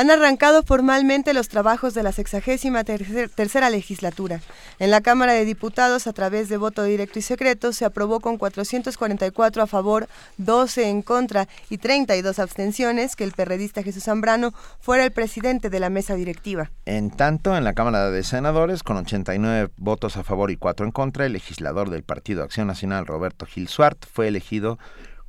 Han 0.02 0.10
arrancado 0.10 0.64
formalmente 0.64 1.32
los 1.32 1.48
trabajos 1.48 1.94
de 1.94 2.02
la 2.02 2.12
sexagésima 2.12 2.84
tercer- 2.84 3.30
tercera 3.30 3.70
legislatura. 3.70 4.42
En 4.80 4.90
la 4.90 5.02
Cámara 5.02 5.34
de 5.34 5.46
Diputados, 5.46 6.08
a 6.08 6.14
través 6.14 6.50
de 6.50 6.58
voto 6.58 6.82
directo 6.82 7.20
y 7.20 7.22
secreto, 7.22 7.72
se 7.72 7.86
aprobó 7.86 8.20
con 8.20 8.40
444 8.40 9.62
a 9.62 9.68
favor, 9.68 10.10
12 10.38 10.90
en 10.90 11.04
contra 11.04 11.48
y 11.70 11.78
32 11.78 12.40
abstenciones 12.40 13.16
que 13.16 13.24
el 13.26 13.34
perredista 13.34 13.84
Jesús 13.84 14.06
Zambrano 14.06 14.54
fuera 14.80 15.04
el 15.04 15.12
presidente 15.12 15.70
de 15.70 15.80
la 15.80 15.92
mesa 15.92 16.16
directiva. 16.16 16.72
En 16.86 17.12
tanto, 17.12 17.56
en 17.56 17.64
la 17.64 17.74
Cámara 17.74 18.10
de 18.10 18.24
Senadores, 18.24 18.82
con 18.82 18.98
89 18.98 19.70
votos 19.78 20.18
a 20.18 20.24
favor 20.24 20.50
y 20.50 20.58
4 20.58 20.84
en 20.84 20.92
contra, 20.92 21.28
el 21.28 21.34
legislador 21.34 21.92
del 21.92 22.02
Partido 22.02 22.42
Acción 22.42 22.66
Nacional, 22.66 23.06
Roberto 23.06 23.46
Gil 23.46 23.68
Suart, 23.68 24.04
fue 24.12 24.30
elegido 24.30 24.80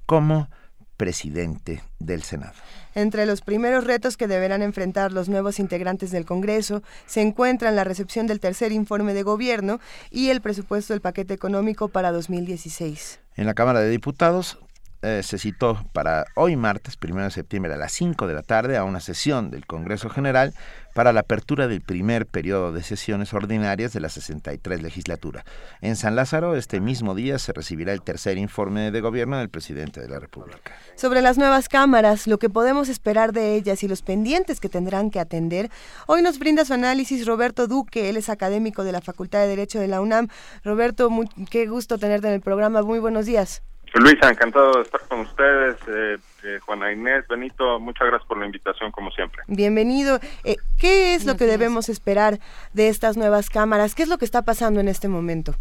como 0.07 0.49
presidente 0.97 1.83
del 1.99 2.23
Senado. 2.23 2.55
Entre 2.95 3.27
los 3.27 3.41
primeros 3.41 3.85
retos 3.85 4.17
que 4.17 4.27
deberán 4.27 4.63
enfrentar 4.63 5.13
los 5.13 5.29
nuevos 5.29 5.59
integrantes 5.59 6.11
del 6.11 6.25
Congreso 6.25 6.83
se 7.07 7.23
encuentran 7.23 7.77
la 7.77 7.85
recepción 7.85 8.27
del 8.27 8.41
tercer 8.41 8.73
informe 8.73 9.15
de 9.15 9.23
gobierno 9.23 9.81
y 10.11 10.29
el 10.31 10.41
presupuesto 10.41 10.93
del 10.93 11.01
paquete 11.01 11.35
económico 11.35 11.89
para 11.89 12.13
2016. 12.13 13.21
En 13.37 13.47
la 13.47 13.55
Cámara 13.55 13.81
de 13.81 13.89
Diputados 13.89 14.59
eh, 15.03 15.23
se 15.25 15.39
citó 15.39 15.85
para 15.93 16.27
hoy 16.37 16.55
martes, 16.55 16.97
1 17.03 17.25
de 17.25 17.31
septiembre 17.31 17.75
a 17.75 17.77
las 17.77 17.91
5 17.93 18.27
de 18.29 18.35
la 18.35 18.43
tarde, 18.43 18.77
a 18.77 18.85
una 18.85 19.01
sesión 19.01 19.51
del 19.51 19.67
Congreso 19.67 20.09
General 20.09 20.55
para 20.95 21.13
la 21.13 21.21
apertura 21.21 21.69
del 21.69 21.81
primer 21.81 22.27
periodo 22.27 22.73
de 22.73 22.83
sesiones 22.83 23.35
ordinarias 23.35 23.93
de 23.93 24.01
la 24.01 24.09
63 24.09 24.83
legislatura. 24.83 25.45
En 25.81 25.97
San 25.97 26.15
Lázaro, 26.15 26.55
este 26.55 26.81
mismo 26.81 27.15
día, 27.15 27.39
se 27.39 27.53
recibirá 27.53 27.93
el 27.93 28.03
tercer 28.03 28.39
informe 28.39 28.91
de 28.91 29.01
gobierno 29.01 29.39
del 29.39 29.49
presidente 29.49 30.01
de 30.01 30.09
la 30.09 30.21
República. 30.21 30.73
Sobre 30.95 31.23
las 31.23 31.39
nuevas 31.39 31.69
cámaras, 31.69 32.27
lo 32.27 32.39
que 32.39 32.51
podemos 32.51 32.89
esperar 32.89 33.33
de 33.33 33.57
ellas 33.57 33.83
y 33.83 33.89
los 33.89 34.03
pendientes 34.03 34.61
que 34.61 34.69
tendrán 34.69 35.11
que 35.11 35.19
atender, 35.19 35.71
hoy 36.07 36.23
nos 36.23 36.39
brinda 36.39 36.65
su 36.65 36.75
análisis 36.75 37.27
Roberto 37.27 37.67
Duque, 37.67 38.09
él 38.09 38.17
es 38.17 38.29
académico 38.29 38.85
de 38.85 38.93
la 38.93 39.01
Facultad 39.01 39.41
de 39.41 39.49
Derecho 39.49 39.81
de 39.81 39.89
la 39.89 40.01
UNAM. 40.01 40.29
Roberto, 40.63 41.11
qué 41.51 41.67
gusto 41.67 41.99
tenerte 41.99 42.29
en 42.29 42.35
el 42.35 42.41
programa, 42.41 42.83
muy 42.83 42.99
buenos 42.99 43.27
días. 43.27 43.63
Luisa, 44.01 44.31
encantado 44.31 44.73
de 44.73 44.83
estar 44.83 45.01
con 45.09 45.21
ustedes. 45.21 45.77
Eh, 45.87 46.17
eh, 46.45 46.59
Juana 46.65 46.93
Inés, 46.93 47.27
Benito, 47.29 47.79
muchas 47.79 48.09
gracias 48.09 48.27
por 48.27 48.39
la 48.39 48.47
invitación, 48.47 48.91
como 48.91 49.11
siempre. 49.11 49.43
Bienvenido. 49.47 50.19
Eh, 50.45 50.57
¿Qué 50.79 51.15
es 51.15 51.25
lo 51.25 51.37
que 51.37 51.45
debemos 51.45 51.89
esperar 51.89 52.41
de 52.73 52.89
estas 52.89 53.17
nuevas 53.17 53.51
cámaras? 53.51 53.95
¿Qué 53.95 54.03
es 54.03 54.09
lo 54.09 54.19
que 54.19 54.25
está 54.25 54.43
pasando 54.43 54.81
en 54.81 54.89
este 54.89 55.09
momento? 55.09 55.55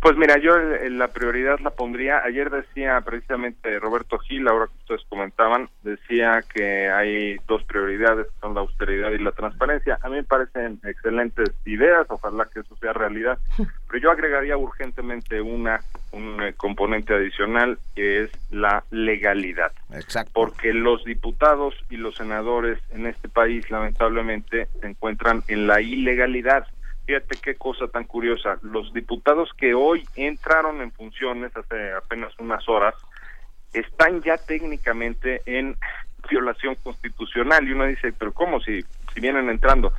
Pues 0.00 0.16
mira, 0.16 0.38
yo 0.38 0.56
la 0.56 1.08
prioridad 1.08 1.58
la 1.60 1.70
pondría, 1.70 2.22
ayer 2.24 2.48
decía 2.48 2.98
precisamente 3.02 3.78
Roberto 3.78 4.18
Gil, 4.18 4.48
ahora 4.48 4.66
que 4.66 4.78
ustedes 4.78 5.02
comentaban, 5.10 5.68
decía 5.82 6.42
que 6.54 6.88
hay 6.88 7.36
dos 7.46 7.62
prioridades, 7.64 8.26
que 8.26 8.40
son 8.40 8.54
la 8.54 8.62
austeridad 8.62 9.10
y 9.10 9.18
la 9.18 9.32
transparencia. 9.32 9.98
A 10.00 10.08
mí 10.08 10.16
me 10.16 10.24
parecen 10.24 10.80
excelentes 10.84 11.50
ideas, 11.66 12.06
ojalá 12.08 12.46
que 12.46 12.60
eso 12.60 12.74
sea 12.76 12.94
realidad, 12.94 13.38
pero 13.88 14.02
yo 14.02 14.10
agregaría 14.10 14.56
urgentemente 14.56 15.40
una 15.40 15.80
un 16.12 16.42
eh, 16.42 16.54
componente 16.56 17.14
adicional 17.14 17.78
que 17.94 18.24
es 18.24 18.30
la 18.50 18.84
legalidad. 18.90 19.72
Exacto. 19.92 20.32
Porque 20.34 20.72
los 20.72 21.04
diputados 21.04 21.74
y 21.88 21.96
los 21.96 22.16
senadores 22.16 22.78
en 22.90 23.06
este 23.06 23.28
país 23.28 23.70
lamentablemente 23.70 24.68
se 24.80 24.86
encuentran 24.86 25.42
en 25.48 25.66
la 25.66 25.80
ilegalidad. 25.80 26.66
Fíjate 27.10 27.38
qué 27.42 27.56
cosa 27.56 27.88
tan 27.88 28.04
curiosa. 28.04 28.56
Los 28.62 28.94
diputados 28.94 29.50
que 29.58 29.74
hoy 29.74 30.06
entraron 30.14 30.80
en 30.80 30.92
funciones 30.92 31.50
hace 31.56 31.90
apenas 31.90 32.32
unas 32.38 32.68
horas 32.68 32.94
están 33.72 34.22
ya 34.22 34.36
técnicamente 34.36 35.42
en 35.44 35.76
violación 36.30 36.76
constitucional. 36.76 37.66
Y 37.66 37.72
uno 37.72 37.86
dice, 37.86 38.12
pero 38.16 38.30
¿cómo 38.30 38.60
si, 38.60 38.82
si 39.12 39.20
vienen 39.20 39.50
entrando? 39.50 39.92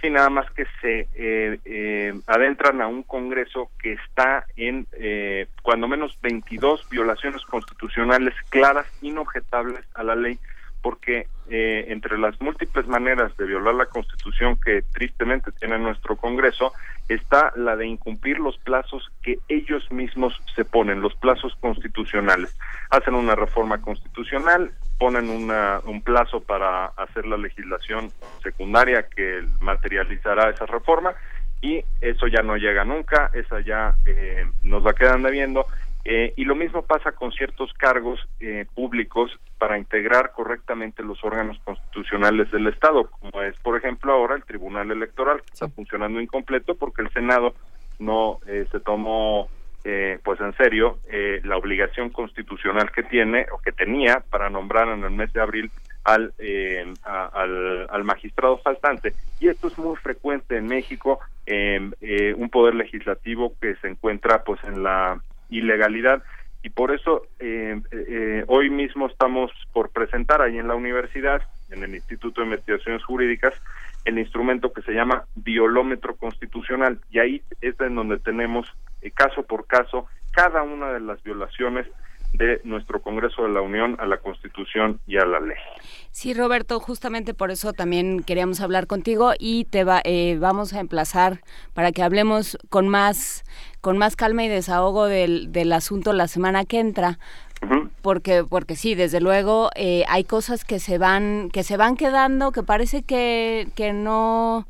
Sí, 0.00 0.08
nada 0.08 0.30
más 0.30 0.50
que 0.52 0.64
se 0.80 1.00
eh, 1.16 1.58
eh, 1.66 2.14
adentran 2.28 2.80
a 2.80 2.86
un 2.86 3.02
Congreso 3.02 3.70
que 3.78 3.92
está 3.92 4.46
en 4.56 4.86
eh, 4.92 5.48
cuando 5.60 5.86
menos 5.86 6.18
22 6.22 6.88
violaciones 6.88 7.42
constitucionales 7.42 8.32
claras, 8.48 8.86
inobjetables 9.02 9.84
a 9.92 10.02
la 10.02 10.14
ley, 10.14 10.38
porque 10.84 11.28
eh, 11.48 11.86
entre 11.88 12.18
las 12.18 12.38
múltiples 12.42 12.86
maneras 12.86 13.34
de 13.38 13.46
violar 13.46 13.74
la 13.74 13.86
Constitución 13.86 14.58
que 14.62 14.82
tristemente 14.92 15.50
tiene 15.52 15.78
nuestro 15.78 16.14
Congreso 16.14 16.74
está 17.08 17.54
la 17.56 17.74
de 17.74 17.86
incumplir 17.86 18.38
los 18.38 18.58
plazos 18.58 19.10
que 19.22 19.38
ellos 19.48 19.90
mismos 19.90 20.38
se 20.54 20.66
ponen, 20.66 21.00
los 21.00 21.14
plazos 21.14 21.56
constitucionales. 21.60 22.54
Hacen 22.90 23.14
una 23.14 23.34
reforma 23.34 23.80
constitucional, 23.80 24.72
ponen 24.98 25.30
una, 25.30 25.80
un 25.86 26.02
plazo 26.02 26.42
para 26.42 26.88
hacer 26.98 27.24
la 27.24 27.38
legislación 27.38 28.12
secundaria 28.42 29.08
que 29.08 29.42
materializará 29.60 30.50
esa 30.50 30.66
reforma 30.66 31.14
y 31.62 31.82
eso 32.02 32.26
ya 32.26 32.42
no 32.42 32.58
llega 32.58 32.84
nunca, 32.84 33.30
esa 33.32 33.60
ya 33.60 33.94
eh, 34.04 34.44
nos 34.62 34.82
la 34.82 34.92
quedan 34.92 35.22
debiendo. 35.22 35.66
Eh, 36.06 36.34
y 36.36 36.44
lo 36.44 36.54
mismo 36.54 36.82
pasa 36.82 37.12
con 37.12 37.32
ciertos 37.32 37.72
cargos 37.74 38.20
eh, 38.40 38.66
públicos 38.74 39.30
para 39.58 39.78
integrar 39.78 40.32
correctamente 40.32 41.02
los 41.02 41.24
órganos 41.24 41.58
constitucionales 41.64 42.50
del 42.50 42.66
Estado, 42.66 43.08
como 43.10 43.40
es, 43.42 43.56
por 43.60 43.76
ejemplo, 43.78 44.12
ahora 44.12 44.34
el 44.36 44.44
Tribunal 44.44 44.90
Electoral, 44.90 45.38
que 45.42 45.52
está 45.54 45.68
funcionando 45.68 46.20
incompleto 46.20 46.74
porque 46.74 47.00
el 47.02 47.10
Senado 47.10 47.54
no 47.98 48.38
eh, 48.46 48.66
se 48.70 48.80
tomó 48.80 49.48
eh, 49.84 50.18
pues 50.24 50.40
en 50.40 50.54
serio 50.56 50.98
eh, 51.10 51.40
la 51.44 51.56
obligación 51.56 52.10
constitucional 52.10 52.90
que 52.90 53.02
tiene 53.02 53.46
o 53.52 53.58
que 53.58 53.72
tenía 53.72 54.22
para 54.30 54.50
nombrar 54.50 54.88
en 54.88 55.04
el 55.04 55.10
mes 55.10 55.32
de 55.32 55.40
abril 55.40 55.70
al, 56.04 56.34
eh, 56.38 56.84
a- 57.02 57.26
al, 57.32 57.86
al 57.88 58.04
magistrado 58.04 58.58
faltante. 58.58 59.14
Y 59.40 59.48
esto 59.48 59.68
es 59.68 59.78
muy 59.78 59.96
frecuente 59.96 60.56
en 60.58 60.66
México, 60.66 61.20
un 61.46 62.48
poder 62.50 62.74
legislativo 62.74 63.52
que 63.60 63.74
se 63.76 63.88
encuentra 63.88 64.42
pues 64.44 64.62
en 64.64 64.82
la 64.82 65.18
ilegalidad. 65.58 66.22
Y 66.62 66.70
por 66.70 66.94
eso 66.94 67.26
eh, 67.40 67.80
eh, 67.90 68.44
hoy 68.46 68.70
mismo 68.70 69.06
estamos 69.06 69.50
por 69.72 69.90
presentar 69.90 70.40
ahí 70.40 70.58
en 70.58 70.68
la 70.68 70.74
universidad, 70.74 71.42
en 71.70 71.84
el 71.84 71.94
Instituto 71.94 72.40
de 72.40 72.46
Investigaciones 72.46 73.04
Jurídicas, 73.04 73.54
el 74.04 74.18
instrumento 74.18 74.72
que 74.72 74.82
se 74.82 74.92
llama 74.92 75.24
violómetro 75.34 76.16
constitucional. 76.16 77.00
Y 77.10 77.18
ahí 77.18 77.42
es 77.60 77.78
en 77.80 77.94
donde 77.94 78.18
tenemos 78.18 78.66
eh, 79.02 79.10
caso 79.10 79.42
por 79.42 79.66
caso 79.66 80.06
cada 80.32 80.62
una 80.62 80.90
de 80.92 81.00
las 81.00 81.22
violaciones 81.22 81.86
de 82.34 82.60
nuestro 82.64 83.00
Congreso 83.00 83.42
de 83.42 83.48
la 83.48 83.60
Unión 83.60 83.96
a 84.00 84.06
la 84.06 84.18
Constitución 84.18 85.00
y 85.06 85.16
a 85.16 85.24
la 85.24 85.40
ley. 85.40 85.56
Sí, 86.10 86.34
Roberto, 86.34 86.78
justamente 86.80 87.32
por 87.32 87.50
eso 87.50 87.72
también 87.72 88.22
queríamos 88.22 88.60
hablar 88.60 88.86
contigo 88.86 89.32
y 89.38 89.64
te 89.64 89.84
va, 89.84 90.00
eh, 90.04 90.36
vamos 90.38 90.72
a 90.74 90.80
emplazar 90.80 91.40
para 91.72 91.92
que 91.92 92.02
hablemos 92.02 92.58
con 92.68 92.88
más 92.88 93.44
con 93.80 93.98
más 93.98 94.16
calma 94.16 94.42
y 94.44 94.48
desahogo 94.48 95.06
del, 95.06 95.52
del 95.52 95.72
asunto 95.72 96.12
la 96.14 96.26
semana 96.26 96.64
que 96.64 96.80
entra. 96.80 97.18
Porque, 98.02 98.44
porque 98.44 98.76
sí, 98.76 98.94
desde 98.94 99.20
luego 99.20 99.70
eh, 99.74 100.04
hay 100.08 100.24
cosas 100.24 100.66
que 100.66 100.78
se 100.78 100.98
van, 100.98 101.48
que 101.50 101.62
se 101.62 101.78
van 101.78 101.96
quedando, 101.96 102.52
que 102.52 102.62
parece 102.62 103.02
que, 103.02 103.68
que 103.74 103.94
no, 103.94 104.66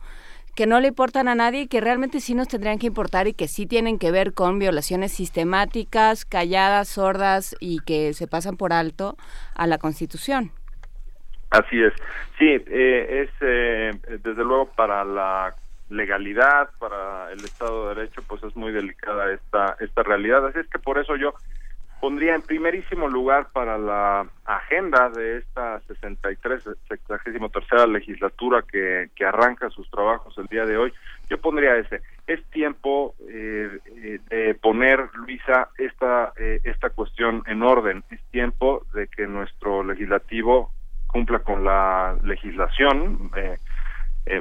que 0.55 0.67
no 0.67 0.81
le 0.81 0.89
importan 0.89 1.29
a 1.29 1.35
nadie 1.35 1.63
y 1.63 1.69
que 1.69 1.81
realmente 1.81 2.21
sí 2.21 2.35
nos 2.35 2.49
tendrían 2.49 2.79
que 2.79 2.87
importar 2.87 3.27
y 3.27 3.35
que 3.35 3.49
sí 3.49 3.67
tienen 3.67 3.99
que 3.99 4.11
ver 4.11 4.35
con 4.35 4.59
violaciones 4.59 5.13
sistemáticas, 5.13 6.25
calladas, 6.25 6.89
sordas 6.89 7.57
y 7.61 7.81
que 7.81 8.13
se 8.15 8.27
pasan 8.27 8.57
por 8.57 8.73
alto 8.73 9.17
a 9.55 9.67
la 9.67 9.79
Constitución. 9.79 10.53
Así 11.51 11.83
es. 11.83 11.93
Sí, 12.39 12.47
eh, 12.49 13.23
es 13.23 13.31
eh, 13.41 13.91
desde 14.23 14.45
luego 14.45 14.71
para 14.75 15.05
la 15.05 15.55
legalidad, 15.89 16.71
para 16.79 17.31
el 17.33 17.45
Estado 17.45 17.89
de 17.89 17.95
Derecho, 17.95 18.23
pues 18.27 18.43
es 18.43 18.57
muy 18.57 18.73
delicada 18.73 19.33
esta 19.33 19.77
esta 19.81 20.03
realidad. 20.03 20.47
Así 20.47 20.59
es 20.59 20.69
que 20.69 20.79
por 20.79 20.99
eso 20.99 21.17
yo 21.17 21.35
pondría 22.05 22.35
en 22.35 22.43
primerísimo 22.43 23.09
lugar 23.09 23.49
para 23.51 23.79
la 23.79 24.27
agenda 24.45 25.09
de 25.09 25.39
esta 25.39 25.81
63, 25.89 26.63
63 26.87 27.89
legislatura 27.89 28.63
que, 28.71 29.09
que 29.17 29.25
arranca 29.25 29.71
sus 29.71 29.91
trabajos 29.91 30.37
el 30.37 30.45
día 30.49 30.67
de 30.67 30.77
hoy, 30.77 30.93
yo 31.31 31.41
pondría 31.41 31.77
ese. 31.77 32.03
Es 32.27 32.45
tiempo 32.51 33.15
eh, 33.27 33.79
eh, 33.87 34.19
de 34.29 34.55
poner, 34.55 35.09
Luisa, 35.15 35.71
esta, 35.79 36.35
eh, 36.37 36.61
esta 36.65 36.91
cuestión 36.91 37.43
en 37.47 37.63
orden. 37.63 38.05
Es 38.11 38.23
tiempo 38.25 38.85
de 38.93 39.09
que 39.09 39.27
nuestro 39.27 39.83
legislativo 39.83 40.75
cumpla 41.07 41.39
con 41.39 41.65
la 41.65 42.19
legislación, 42.23 43.31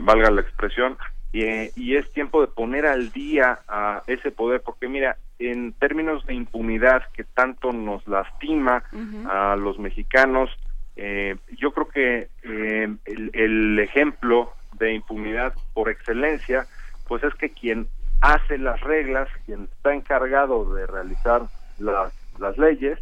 valga 0.02 0.32
la 0.32 0.42
expresión, 0.42 0.98
y, 1.34 1.96
es 1.96 2.12
tiempo 2.14 2.42
de 2.42 2.48
poner 2.48 2.86
al 2.86 3.12
día 3.12 3.60
a 3.68 4.04
ese 4.06 4.32
poder, 4.32 4.62
porque 4.62 4.88
mira, 4.88 5.18
en 5.40 5.74
términos 5.74 6.26
de 6.28 6.36
impunidad 6.36 7.02
que 7.14 7.24
tanto 7.24 7.74
nos 7.74 8.08
lastima 8.08 8.84
a 9.28 9.56
los 9.56 9.80
mexicanos, 9.80 10.52
eh, 10.96 11.36
yo 11.58 11.72
creo 11.72 11.88
que 11.88 12.28
eh, 12.44 12.96
el, 13.06 13.32
el, 13.34 13.80
ejemplo 13.80 14.54
de 14.74 14.94
impunidad 14.94 15.54
por 15.74 15.90
excelencia, 15.90 16.68
pues 17.08 17.24
es 17.24 17.34
que 17.34 17.50
quien 17.50 17.88
hace 18.22 18.60
las 18.60 18.80
reglas, 18.82 19.28
quien 19.48 19.64
está 19.64 19.96
encargado 19.96 20.72
de 20.76 20.86
realizar 20.86 21.42
las, 21.80 22.14
las 22.38 22.58
leyes, 22.60 23.00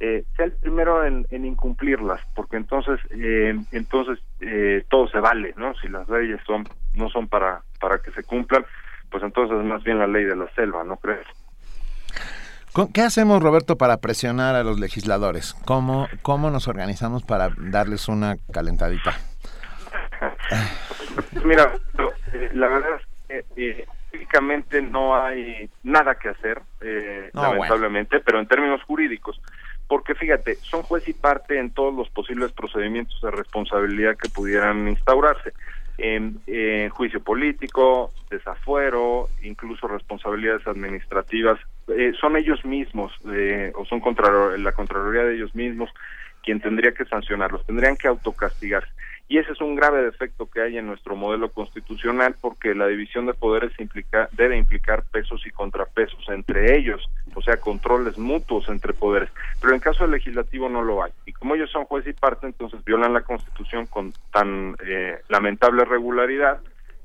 eh, 0.00 0.24
sea 0.36 0.46
el 0.46 0.52
primero 0.52 1.04
en, 1.04 1.26
incumplirlas, 1.30 2.20
porque 2.34 2.56
entonces 2.56 3.00
eh, 3.10 3.58
entonces 3.72 4.20
eh, 4.40 4.84
todo 4.88 5.08
se 5.08 5.18
vale, 5.18 5.54
¿no? 5.56 5.74
Si 5.74 5.88
las 5.88 6.08
leyes 6.08 6.40
son 6.46 6.68
no 6.98 7.08
son 7.08 7.28
para 7.28 7.62
para 7.80 7.98
que 7.98 8.10
se 8.12 8.24
cumplan, 8.24 8.66
pues 9.10 9.22
entonces 9.22 9.58
es 9.58 9.64
más 9.64 9.82
bien 9.84 9.98
la 9.98 10.06
ley 10.06 10.24
de 10.24 10.36
la 10.36 10.48
selva, 10.54 10.84
¿no 10.84 10.96
crees? 10.96 11.26
¿Qué 12.94 13.02
hacemos, 13.02 13.42
Roberto, 13.42 13.76
para 13.76 13.96
presionar 13.96 14.54
a 14.54 14.62
los 14.62 14.78
legisladores? 14.78 15.54
¿Cómo, 15.64 16.06
cómo 16.22 16.50
nos 16.50 16.68
organizamos 16.68 17.24
para 17.24 17.50
darles 17.56 18.06
una 18.06 18.36
calentadita? 18.52 19.14
Mira, 21.44 21.72
la 22.52 22.68
verdad 22.68 23.00
es 23.28 23.44
que 23.56 23.86
técnicamente 24.10 24.80
no 24.80 25.20
hay 25.20 25.68
nada 25.82 26.14
que 26.14 26.28
hacer, 26.28 26.62
lamentablemente, 27.32 28.20
pero 28.20 28.38
en 28.38 28.46
términos 28.46 28.82
jurídicos, 28.84 29.40
porque 29.88 30.14
fíjate, 30.14 30.56
son 30.56 30.82
juez 30.82 31.08
y 31.08 31.14
parte 31.14 31.58
en 31.58 31.70
todos 31.70 31.94
los 31.94 32.08
posibles 32.10 32.52
procedimientos 32.52 33.20
de 33.22 33.30
responsabilidad 33.30 34.16
que 34.16 34.28
pudieran 34.28 34.86
instaurarse. 34.86 35.52
En, 35.98 36.40
juicio 36.90 37.20
político, 37.20 38.12
desafuero, 38.30 39.28
incluso 39.42 39.88
responsabilidades 39.88 40.66
administrativas, 40.66 41.58
eh, 41.88 42.12
son 42.20 42.36
ellos 42.36 42.64
mismos 42.64 43.12
eh, 43.32 43.72
o 43.74 43.84
son 43.84 44.00
contra 44.00 44.56
la 44.56 44.72
Contraloría 44.72 45.24
de 45.24 45.34
ellos 45.34 45.54
mismos 45.54 45.90
quien 46.42 46.60
tendría 46.60 46.92
que 46.92 47.04
sancionarlos, 47.04 47.66
tendrían 47.66 47.96
que 47.96 48.08
autocastigarse. 48.08 48.90
Y 49.28 49.36
ese 49.36 49.52
es 49.52 49.60
un 49.60 49.76
grave 49.76 50.02
defecto 50.02 50.48
que 50.48 50.62
hay 50.62 50.78
en 50.78 50.86
nuestro 50.86 51.14
modelo 51.14 51.50
constitucional 51.50 52.34
porque 52.40 52.74
la 52.74 52.86
división 52.86 53.26
de 53.26 53.34
poderes 53.34 53.78
implica, 53.78 54.28
debe 54.32 54.56
implicar 54.56 55.04
pesos 55.12 55.46
y 55.46 55.50
contrapesos 55.50 56.26
entre 56.28 56.78
ellos, 56.78 57.06
o 57.34 57.42
sea, 57.42 57.58
controles 57.58 58.16
mutuos 58.16 58.68
entre 58.70 58.94
poderes. 58.94 59.28
Pero 59.60 59.74
en 59.74 59.80
caso 59.80 60.04
del 60.04 60.12
legislativo 60.12 60.70
no 60.70 60.82
lo 60.82 61.02
hay. 61.02 61.12
Y 61.26 61.32
como 61.34 61.54
ellos 61.54 61.70
son 61.70 61.84
juez 61.84 62.06
y 62.06 62.14
parte, 62.14 62.46
entonces 62.46 62.82
violan 62.84 63.12
la 63.12 63.20
constitución 63.20 63.86
con 63.86 64.14
tan 64.32 64.76
eh, 64.86 65.18
lamentable 65.28 65.84
regularidad 65.84 66.60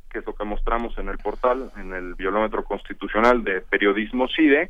que 0.10 0.20
es 0.20 0.26
lo 0.28 0.36
que 0.36 0.46
mostramos 0.46 0.96
en 1.00 1.10
el 1.10 1.18
portal, 1.18 1.72
en 1.76 1.92
el 1.92 2.14
violómetro 2.14 2.64
constitucional 2.64 3.44
de 3.44 3.62
periodismo 3.62 4.28
CIDE, 4.28 4.70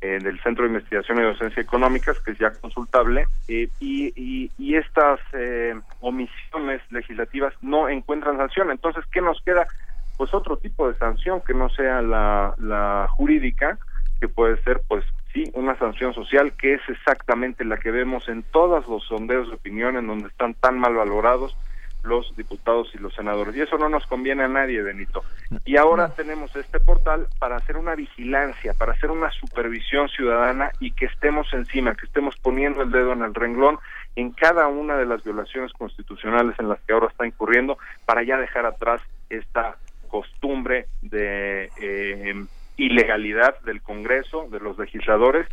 en 0.00 0.26
el 0.26 0.40
Centro 0.40 0.64
de 0.64 0.70
Investigación 0.70 1.18
y 1.18 1.22
Docencia 1.22 1.62
Económicas, 1.62 2.18
que 2.20 2.32
es 2.32 2.38
ya 2.38 2.50
consultable, 2.50 3.26
eh, 3.48 3.68
y, 3.80 4.50
y, 4.58 4.74
estas 4.76 5.20
eh, 5.32 5.74
omisiones 6.00 6.82
legislativas 6.90 7.54
no 7.62 7.88
encuentran 7.88 8.36
sanción. 8.36 8.70
Entonces, 8.70 9.04
¿qué 9.10 9.20
nos 9.20 9.40
queda? 9.42 9.66
Pues 10.18 10.34
otro 10.34 10.58
tipo 10.58 10.88
de 10.88 10.98
sanción 10.98 11.40
que 11.40 11.54
no 11.54 11.68
sea 11.70 12.02
la, 12.02 12.54
la 12.58 13.08
jurídica, 13.10 13.78
que 14.20 14.28
puede 14.28 14.62
ser, 14.62 14.82
pues 14.86 15.04
sí, 15.32 15.50
una 15.54 15.78
sanción 15.78 16.14
social, 16.14 16.52
que 16.52 16.74
es 16.74 16.82
exactamente 16.88 17.64
la 17.64 17.78
que 17.78 17.90
vemos 17.90 18.28
en 18.28 18.42
todos 18.42 18.86
los 18.86 19.04
sondeos 19.04 19.48
de 19.48 19.54
opinión 19.54 19.96
en 19.96 20.06
donde 20.06 20.28
están 20.28 20.54
tan 20.54 20.78
mal 20.78 20.94
valorados 20.94 21.56
los 22.06 22.34
diputados 22.36 22.90
y 22.94 22.98
los 22.98 23.14
senadores. 23.14 23.54
Y 23.56 23.60
eso 23.60 23.76
no 23.78 23.88
nos 23.88 24.06
conviene 24.06 24.44
a 24.44 24.48
nadie, 24.48 24.82
Benito. 24.82 25.22
Y 25.64 25.76
ahora 25.76 26.14
tenemos 26.14 26.54
este 26.56 26.80
portal 26.80 27.26
para 27.38 27.56
hacer 27.56 27.76
una 27.76 27.94
vigilancia, 27.94 28.74
para 28.74 28.92
hacer 28.92 29.10
una 29.10 29.30
supervisión 29.30 30.08
ciudadana 30.08 30.70
y 30.80 30.92
que 30.92 31.06
estemos 31.06 31.52
encima, 31.52 31.94
que 31.94 32.06
estemos 32.06 32.36
poniendo 32.36 32.82
el 32.82 32.90
dedo 32.90 33.12
en 33.12 33.22
el 33.22 33.34
renglón 33.34 33.78
en 34.14 34.30
cada 34.30 34.66
una 34.66 34.96
de 34.96 35.06
las 35.06 35.22
violaciones 35.22 35.72
constitucionales 35.72 36.58
en 36.58 36.68
las 36.68 36.80
que 36.80 36.92
ahora 36.92 37.08
está 37.08 37.26
incurriendo, 37.26 37.78
para 38.06 38.22
ya 38.22 38.38
dejar 38.38 38.64
atrás 38.64 39.02
esta 39.28 39.76
costumbre 40.08 40.86
de 41.02 41.70
eh, 41.80 42.44
ilegalidad 42.76 43.60
del 43.60 43.82
Congreso, 43.82 44.48
de 44.50 44.60
los 44.60 44.78
legisladores, 44.78 45.46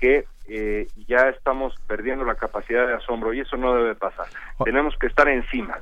que 0.00 0.24
eh, 0.48 0.88
ya 1.06 1.28
estamos 1.28 1.74
perdiendo 1.86 2.24
la 2.24 2.34
capacidad 2.34 2.86
de 2.86 2.94
asombro 2.94 3.32
y 3.32 3.40
eso 3.40 3.56
no 3.56 3.74
debe 3.74 3.94
pasar. 3.94 4.26
Tenemos 4.64 4.96
que 4.98 5.06
estar 5.06 5.28
encima. 5.28 5.78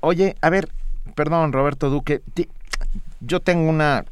Oye, 0.00 0.36
a 0.40 0.50
ver, 0.50 0.68
perdón, 1.16 1.52
Roberto 1.52 1.90
Duque, 1.90 2.20
yo 3.20 3.40
tengo 3.40 3.68
una 3.68 4.04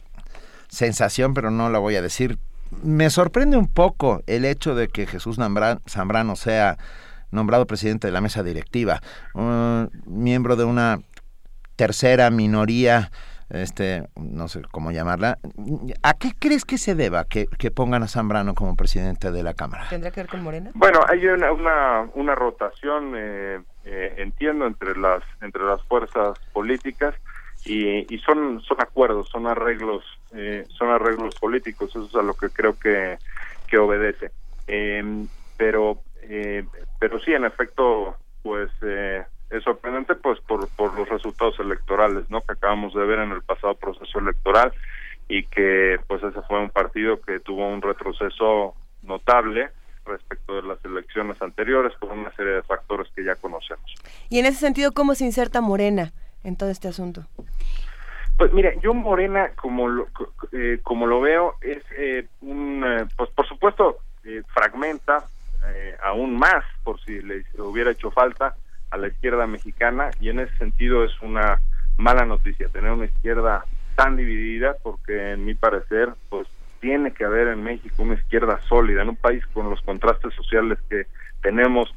sensación, 0.68 1.34
pero 1.34 1.50
no 1.50 1.70
la 1.70 1.78
voy 1.78 1.96
a 1.96 2.02
decir. 2.02 2.38
Me 2.82 3.10
sorprende 3.10 3.56
un 3.56 3.68
poco 3.68 4.22
el 4.26 4.44
hecho 4.44 4.74
de 4.74 4.88
que 4.88 5.06
Jesús 5.06 5.36
Zambrano 5.36 6.36
sea 6.36 6.78
nombrado 7.30 7.66
presidente 7.66 8.08
de 8.08 8.12
la 8.12 8.20
mesa 8.20 8.42
directiva, 8.42 9.00
miembro 10.06 10.56
de 10.56 10.64
una 10.64 11.00
tercera 11.76 12.30
minoría 12.30 13.10
este, 13.52 14.08
no 14.16 14.48
sé 14.48 14.62
cómo 14.70 14.90
llamarla. 14.92 15.38
¿A 16.02 16.14
qué 16.14 16.32
crees 16.38 16.64
que 16.64 16.78
se 16.78 16.94
deba 16.94 17.24
que, 17.26 17.46
pongan 17.70 18.02
a 18.02 18.08
Zambrano 18.08 18.54
como 18.54 18.76
presidente 18.76 19.30
de 19.30 19.42
la 19.42 19.54
Cámara? 19.54 19.86
¿Tendrá 19.90 20.10
que 20.10 20.20
ver 20.20 20.30
con 20.30 20.42
Morena? 20.42 20.70
Bueno, 20.74 21.00
hay 21.08 21.26
una, 21.26 21.52
una, 21.52 22.08
una 22.14 22.34
rotación, 22.34 23.12
eh, 23.16 23.60
eh, 23.84 24.14
entiendo, 24.18 24.66
entre 24.66 24.96
las, 24.96 25.22
entre 25.42 25.62
las 25.64 25.82
fuerzas 25.82 26.38
políticas 26.52 27.14
y, 27.64 28.12
y 28.12 28.18
son, 28.20 28.62
son 28.62 28.80
acuerdos, 28.80 29.28
son 29.28 29.46
arreglos, 29.46 30.02
eh, 30.34 30.66
son 30.70 30.90
arreglos 30.90 31.34
políticos, 31.36 31.90
eso 31.90 32.06
es 32.06 32.14
a 32.14 32.22
lo 32.22 32.34
que 32.34 32.48
creo 32.48 32.78
que, 32.78 33.18
que 33.66 33.78
obedece. 33.78 34.32
Em, 34.66 35.28
pero, 35.58 36.02
pero 36.98 37.20
sí, 37.20 37.34
en 37.34 37.44
efecto, 37.44 38.16
pues 38.42 38.70
es 39.52 39.62
sorprendente 39.64 40.14
pues 40.14 40.40
por, 40.40 40.68
por 40.70 40.98
los 40.98 41.08
resultados 41.08 41.58
electorales 41.60 42.28
no 42.30 42.40
que 42.40 42.52
acabamos 42.52 42.94
de 42.94 43.04
ver 43.04 43.20
en 43.20 43.32
el 43.32 43.42
pasado 43.42 43.74
proceso 43.74 44.18
electoral 44.18 44.72
y 45.28 45.44
que 45.44 45.98
pues 46.06 46.22
ese 46.22 46.40
fue 46.42 46.58
un 46.60 46.70
partido 46.70 47.20
que 47.20 47.40
tuvo 47.40 47.68
un 47.68 47.82
retroceso 47.82 48.74
notable 49.02 49.70
respecto 50.04 50.54
de 50.54 50.62
las 50.62 50.84
elecciones 50.84 51.40
anteriores 51.40 51.92
por 52.00 52.10
una 52.10 52.34
serie 52.34 52.54
de 52.54 52.62
factores 52.62 53.08
que 53.14 53.24
ya 53.24 53.36
conocemos. 53.36 53.94
Y 54.28 54.40
en 54.40 54.46
ese 54.46 54.58
sentido, 54.58 54.92
¿cómo 54.92 55.14
se 55.14 55.24
inserta 55.24 55.60
Morena 55.60 56.12
en 56.42 56.56
todo 56.56 56.70
este 56.70 56.88
asunto? 56.88 57.24
Pues 58.36 58.52
mire, 58.52 58.78
yo 58.82 58.94
Morena, 58.94 59.50
como 59.54 59.86
lo, 59.88 60.08
eh, 60.52 60.80
como 60.82 61.06
lo 61.06 61.20
veo, 61.20 61.54
es 61.60 61.82
eh, 61.96 62.26
un, 62.40 62.84
eh, 62.84 63.06
pues 63.16 63.30
por 63.30 63.46
supuesto, 63.46 63.98
fragmenta 64.54 65.24
aún 66.02 66.36
más, 66.36 66.64
por 66.82 67.00
si 67.04 67.20
le 67.22 67.44
hubiera 67.58 67.92
hecho 67.92 68.10
falta, 68.10 68.56
a 68.92 68.96
la 68.98 69.08
izquierda 69.08 69.46
mexicana 69.46 70.10
y 70.20 70.28
en 70.28 70.38
ese 70.40 70.54
sentido 70.58 71.04
es 71.04 71.12
una 71.22 71.58
mala 71.96 72.24
noticia 72.24 72.68
tener 72.68 72.92
una 72.92 73.06
izquierda 73.06 73.64
tan 73.96 74.16
dividida 74.16 74.76
porque 74.82 75.32
en 75.32 75.44
mi 75.44 75.54
parecer 75.54 76.10
pues 76.28 76.46
tiene 76.80 77.12
que 77.12 77.24
haber 77.24 77.48
en 77.48 77.62
México 77.62 78.02
una 78.02 78.14
izquierda 78.14 78.60
sólida, 78.68 79.02
en 79.02 79.08
un 79.10 79.16
país 79.16 79.44
con 79.52 79.70
los 79.70 79.80
contrastes 79.82 80.34
sociales 80.34 80.78
que 80.88 81.06
tenemos 81.42 81.94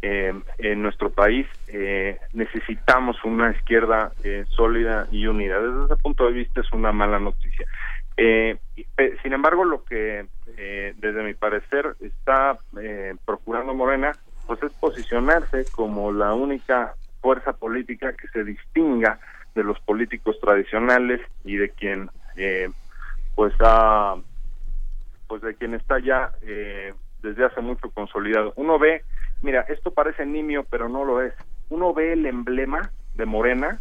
eh, 0.00 0.34
en 0.58 0.82
nuestro 0.82 1.10
país, 1.10 1.46
eh, 1.68 2.18
necesitamos 2.32 3.16
una 3.24 3.52
izquierda 3.52 4.12
eh, 4.24 4.44
sólida 4.48 5.06
y 5.12 5.26
unida. 5.26 5.60
Desde 5.60 5.84
ese 5.84 5.96
punto 6.02 6.26
de 6.26 6.32
vista 6.32 6.60
es 6.60 6.72
una 6.72 6.90
mala 6.92 7.18
noticia. 7.20 7.66
Eh, 8.16 8.56
pe- 8.96 9.16
sin 9.22 9.32
embargo, 9.32 9.64
lo 9.64 9.84
que 9.84 10.26
eh, 10.56 10.94
desde 10.96 11.22
mi 11.22 11.34
parecer 11.34 11.94
está 12.00 12.58
eh, 12.80 13.14
procurando 13.24 13.74
Morena, 13.74 14.12
pues 14.46 14.62
es 14.62 14.72
posicionarse 14.72 15.64
como 15.72 16.12
la 16.12 16.34
única 16.34 16.94
fuerza 17.20 17.52
política 17.52 18.12
que 18.14 18.28
se 18.28 18.44
distinga 18.44 19.18
de 19.54 19.64
los 19.64 19.78
políticos 19.80 20.38
tradicionales 20.40 21.20
y 21.44 21.56
de 21.56 21.70
quien 21.70 22.10
eh, 22.36 22.70
pues 23.34 23.52
ha 23.60 24.16
pues 25.28 25.40
de 25.42 25.54
quien 25.54 25.74
está 25.74 25.98
ya 25.98 26.32
eh, 26.42 26.92
desde 27.22 27.46
hace 27.46 27.60
mucho 27.62 27.90
consolidado. 27.90 28.52
Uno 28.56 28.78
ve, 28.78 29.02
mira, 29.40 29.62
esto 29.62 29.90
parece 29.90 30.26
nimio, 30.26 30.64
pero 30.68 30.88
no 30.90 31.04
lo 31.04 31.22
es. 31.22 31.32
Uno 31.70 31.94
ve 31.94 32.12
el 32.12 32.26
emblema 32.26 32.90
de 33.14 33.24
Morena, 33.24 33.80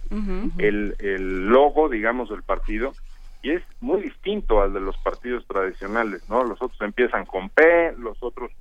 el, 0.58 0.96
el 1.00 1.48
logo, 1.48 1.90
digamos, 1.90 2.30
del 2.30 2.44
partido, 2.44 2.94
y 3.42 3.52
es 3.52 3.64
muy 3.80 4.02
distinto 4.02 4.62
al 4.62 4.74
de 4.74 4.80
los 4.80 4.96
partidos 4.98 5.46
tradicionales, 5.48 6.22
¿no? 6.30 6.44
Los 6.44 6.62
otros 6.62 6.80
empiezan 6.82 7.26
con 7.26 7.50
P, 7.50 7.94
los 7.98 8.22
otros, 8.22 8.52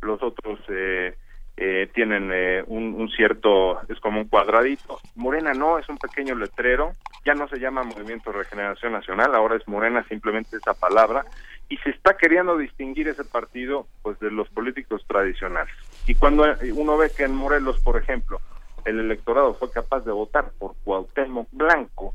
los 0.00 0.22
otros 0.22 0.58
eh, 0.68 1.14
eh, 1.60 1.90
tienen 1.92 2.30
eh, 2.32 2.62
un, 2.68 3.10
cierto, 3.16 3.80
es 3.88 3.98
como 3.98 4.20
un 4.20 4.28
cuadradito. 4.28 5.00
Morena 5.16 5.54
no, 5.54 5.76
es 5.78 5.88
un 5.88 5.98
pequeño 5.98 6.36
letrero, 6.36 6.92
ya 7.24 7.34
no 7.34 7.48
se 7.48 7.58
llama 7.58 7.82
Movimiento 7.82 8.30
Regeneración 8.30 8.92
Nacional, 8.92 9.34
ahora 9.34 9.56
es 9.56 9.66
Morena 9.66 10.04
simplemente 10.08 10.56
esa 10.56 10.74
palabra, 10.74 11.24
y 11.68 11.76
se 11.78 11.90
está 11.90 12.16
queriendo 12.16 12.56
distinguir 12.56 13.08
ese 13.08 13.24
partido 13.24 13.88
pues 14.02 14.20
de 14.20 14.30
los 14.30 14.48
políticos 14.50 15.04
tradicionales. 15.08 15.74
Y 16.06 16.14
cuando 16.14 16.46
eh, 16.46 16.72
uno 16.72 16.96
ve 16.96 17.10
que 17.10 17.24
en 17.24 17.34
Morelos, 17.34 17.80
por 17.80 18.00
ejemplo, 18.00 18.40
el 18.84 19.00
electorado 19.00 19.54
fue 19.54 19.72
capaz 19.72 20.04
de 20.04 20.12
votar 20.12 20.52
por 20.60 20.76
Cuauhtémoc 20.84 21.48
Blanco 21.50 22.14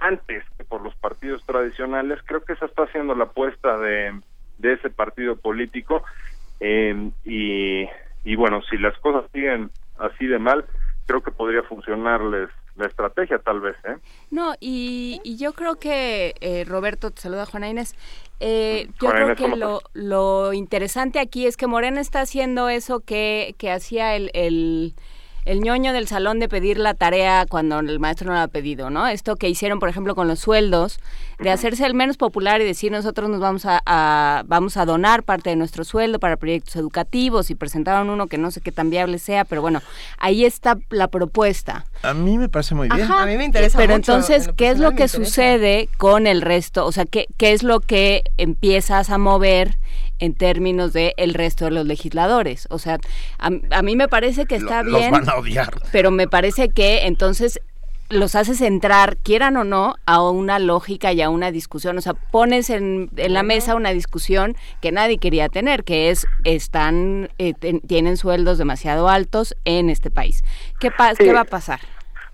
antes 0.00 0.44
que 0.56 0.64
por 0.64 0.80
los 0.80 0.94
partidos 0.96 1.44
tradicionales, 1.44 2.20
creo 2.24 2.42
que 2.42 2.54
esa 2.54 2.64
está 2.64 2.86
siendo 2.86 3.14
la 3.14 3.24
apuesta 3.24 3.76
de, 3.76 4.18
de 4.56 4.72
ese 4.72 4.88
partido 4.88 5.36
político 5.36 6.02
eh, 6.60 7.10
y, 7.24 7.88
y 8.24 8.36
bueno, 8.36 8.62
si 8.70 8.76
las 8.78 8.96
cosas 8.98 9.30
siguen 9.32 9.70
así 9.98 10.26
de 10.26 10.38
mal, 10.38 10.64
creo 11.06 11.22
que 11.22 11.30
podría 11.30 11.62
funcionarles 11.62 12.50
la 12.76 12.86
estrategia 12.86 13.38
tal 13.38 13.60
vez, 13.60 13.76
¿eh? 13.84 13.96
No, 14.30 14.54
y, 14.60 15.20
y 15.24 15.36
yo 15.36 15.52
creo 15.52 15.76
que, 15.80 16.34
eh, 16.40 16.64
Roberto, 16.64 17.10
te 17.10 17.20
saluda 17.22 17.44
Juana 17.46 17.68
Inés, 17.68 17.96
eh, 18.38 18.86
yo 19.00 19.08
Juana 19.08 19.14
creo 19.14 19.26
Inés, 19.26 19.36
que 19.36 19.42
¿cómo 19.42 19.56
lo, 19.56 19.80
lo 19.94 20.52
interesante 20.52 21.18
aquí 21.18 21.46
es 21.46 21.56
que 21.56 21.66
Morena 21.66 22.00
está 22.00 22.20
haciendo 22.20 22.68
eso 22.68 23.00
que, 23.00 23.56
que 23.58 23.72
hacía 23.72 24.14
el, 24.14 24.30
el, 24.32 24.94
el 25.48 25.60
ñoño 25.60 25.92
del 25.92 26.06
salón 26.08 26.38
de 26.40 26.48
pedir 26.48 26.78
la 26.78 26.94
tarea 26.94 27.46
cuando 27.48 27.78
el 27.80 27.98
maestro 27.98 28.28
no 28.28 28.34
la 28.34 28.44
ha 28.44 28.48
pedido, 28.48 28.90
¿no? 28.90 29.06
Esto 29.08 29.36
que 29.36 29.48
hicieron, 29.48 29.78
por 29.80 29.88
ejemplo, 29.88 30.14
con 30.14 30.28
los 30.28 30.38
sueldos, 30.40 31.00
de 31.38 31.50
hacerse 31.50 31.86
el 31.86 31.94
menos 31.94 32.16
popular 32.16 32.60
y 32.60 32.64
decir 32.64 32.92
nosotros 32.92 33.30
nos 33.30 33.40
vamos 33.40 33.64
a, 33.64 33.80
a- 33.86 34.42
vamos 34.46 34.76
a 34.76 34.84
donar 34.84 35.22
parte 35.22 35.50
de 35.50 35.56
nuestro 35.56 35.84
sueldo 35.84 36.18
para 36.18 36.36
proyectos 36.36 36.76
educativos 36.76 37.50
y 37.50 37.54
presentaron 37.54 38.10
uno 38.10 38.26
que 38.26 38.38
no 38.38 38.50
sé 38.50 38.60
qué 38.60 38.72
tan 38.72 38.90
viable 38.90 39.18
sea, 39.18 39.44
pero 39.44 39.62
bueno, 39.62 39.80
ahí 40.18 40.44
está 40.44 40.78
la 40.90 41.08
propuesta. 41.08 41.86
A 42.02 42.14
mí 42.14 42.38
me 42.38 42.48
parece 42.48 42.74
muy 42.74 42.88
bien. 42.88 43.02
Ajá. 43.02 43.22
A 43.22 43.26
mí 43.26 43.36
me 43.36 43.44
interesa 43.44 43.78
Pero 43.78 43.94
mucho, 43.94 44.12
entonces, 44.12 44.48
en 44.48 44.54
¿qué 44.56 44.70
es 44.70 44.78
lo 44.78 44.90
que 44.90 45.04
interesa. 45.04 45.16
sucede 45.24 45.88
con 45.96 46.26
el 46.26 46.42
resto? 46.42 46.84
O 46.86 46.92
sea, 46.92 47.04
¿qué, 47.06 47.26
¿qué 47.36 47.52
es 47.52 47.62
lo 47.62 47.80
que 47.80 48.22
empiezas 48.36 49.10
a 49.10 49.18
mover 49.18 49.76
en 50.18 50.34
términos 50.34 50.92
de 50.92 51.14
el 51.16 51.34
resto 51.34 51.64
de 51.66 51.70
los 51.72 51.86
legisladores? 51.86 52.66
O 52.70 52.78
sea, 52.78 52.98
a, 53.38 53.50
a 53.70 53.82
mí 53.82 53.96
me 53.96 54.08
parece 54.08 54.46
que 54.46 54.56
está 54.56 54.82
Lo- 54.82 54.98
bien, 54.98 55.10
Los 55.12 55.20
van 55.20 55.28
a 55.30 55.38
odiar. 55.38 55.68
pero 55.92 56.10
me 56.10 56.28
parece 56.28 56.68
que 56.70 57.06
entonces 57.06 57.60
los 58.10 58.34
haces 58.36 58.62
entrar, 58.62 59.18
quieran 59.18 59.58
o 59.58 59.64
no, 59.64 59.94
a 60.06 60.22
una 60.22 60.58
lógica 60.58 61.12
y 61.12 61.20
a 61.20 61.28
una 61.28 61.50
discusión. 61.50 61.98
O 61.98 62.00
sea, 62.00 62.14
pones 62.14 62.70
en, 62.70 63.10
en 63.18 63.34
la 63.34 63.42
mesa 63.42 63.74
una 63.74 63.90
discusión 63.90 64.56
que 64.80 64.92
nadie 64.92 65.18
quería 65.18 65.50
tener, 65.50 65.84
que 65.84 66.08
es, 66.08 66.26
están, 66.44 67.28
eh, 67.36 67.52
ten- 67.52 67.80
tienen 67.80 68.16
sueldos 68.16 68.56
demasiado 68.56 69.10
altos 69.10 69.54
en 69.66 69.90
este 69.90 70.10
país. 70.10 70.42
¿Qué, 70.80 70.90
pa- 70.90 71.14
Sí. 71.16 71.24
¿qué 71.24 71.34
va 71.34 71.40
a 71.40 71.44
pasar? 71.44 71.80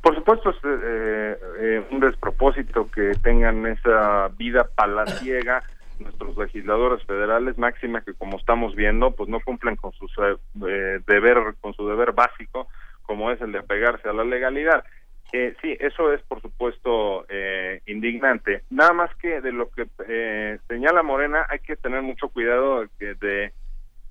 Por 0.00 0.14
supuesto, 0.14 0.50
es 0.50 0.56
eh, 0.64 1.38
eh, 1.60 1.82
un 1.90 1.98
despropósito 1.98 2.88
que 2.92 3.12
tengan 3.22 3.66
esa 3.66 4.28
vida 4.38 4.68
palaciega 4.76 5.62
nuestros 6.04 6.36
legisladores 6.36 7.04
federales, 7.04 7.58
máxima 7.58 8.02
que 8.02 8.14
como 8.14 8.36
estamos 8.36 8.74
viendo, 8.76 9.10
pues 9.10 9.28
no 9.28 9.40
cumplen 9.40 9.76
con 9.76 9.92
sus 9.92 10.12
eh, 10.18 10.36
eh, 10.68 11.00
deber, 11.06 11.54
con 11.60 11.74
su 11.74 11.88
deber 11.88 12.12
básico, 12.12 12.68
como 13.02 13.30
es 13.30 13.40
el 13.40 13.52
de 13.52 13.58
apegarse 13.58 14.08
a 14.08 14.12
la 14.12 14.24
legalidad. 14.24 14.84
Eh, 15.32 15.52
sí, 15.60 15.76
eso 15.80 16.12
es 16.12 16.22
por 16.22 16.40
supuesto 16.40 17.26
eh, 17.28 17.80
indignante. 17.86 18.62
Nada 18.70 18.92
más 18.92 19.12
que 19.16 19.40
de 19.40 19.50
lo 19.50 19.68
que 19.68 19.88
eh, 20.06 20.58
señala 20.68 21.02
Morena, 21.02 21.44
hay 21.48 21.58
que 21.58 21.74
tener 21.74 22.02
mucho 22.02 22.28
cuidado 22.28 22.82
de 22.82 22.88
que, 22.98 23.14
de 23.14 23.52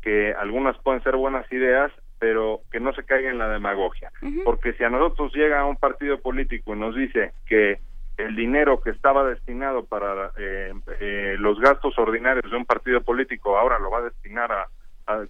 que 0.01 0.33
algunas 0.33 0.77
pueden 0.79 1.01
ser 1.01 1.15
buenas 1.15 1.49
ideas, 1.49 1.93
pero 2.19 2.59
que 2.71 2.81
no 2.81 2.93
se 2.93 3.05
caiga 3.05 3.29
en 3.29 3.37
la 3.37 3.47
demagogia. 3.47 4.11
Porque 4.43 4.73
si 4.73 4.83
a 4.83 4.89
nosotros 4.89 5.33
llega 5.33 5.65
un 5.65 5.77
partido 5.77 6.19
político 6.19 6.75
y 6.75 6.79
nos 6.79 6.93
dice 6.93 7.31
que 7.45 7.79
el 8.17 8.35
dinero 8.35 8.81
que 8.81 8.91
estaba 8.91 9.23
destinado 9.23 9.85
para 9.85 10.31
eh, 10.37 10.73
eh, 10.99 11.35
los 11.39 11.59
gastos 11.59 11.97
ordinarios 11.97 12.49
de 12.49 12.57
un 12.57 12.65
partido 12.65 13.01
político 13.01 13.57
ahora 13.57 13.79
lo 13.79 13.89
va 13.89 13.99
a 13.99 14.03
destinar 14.03 14.51
a, 14.51 14.67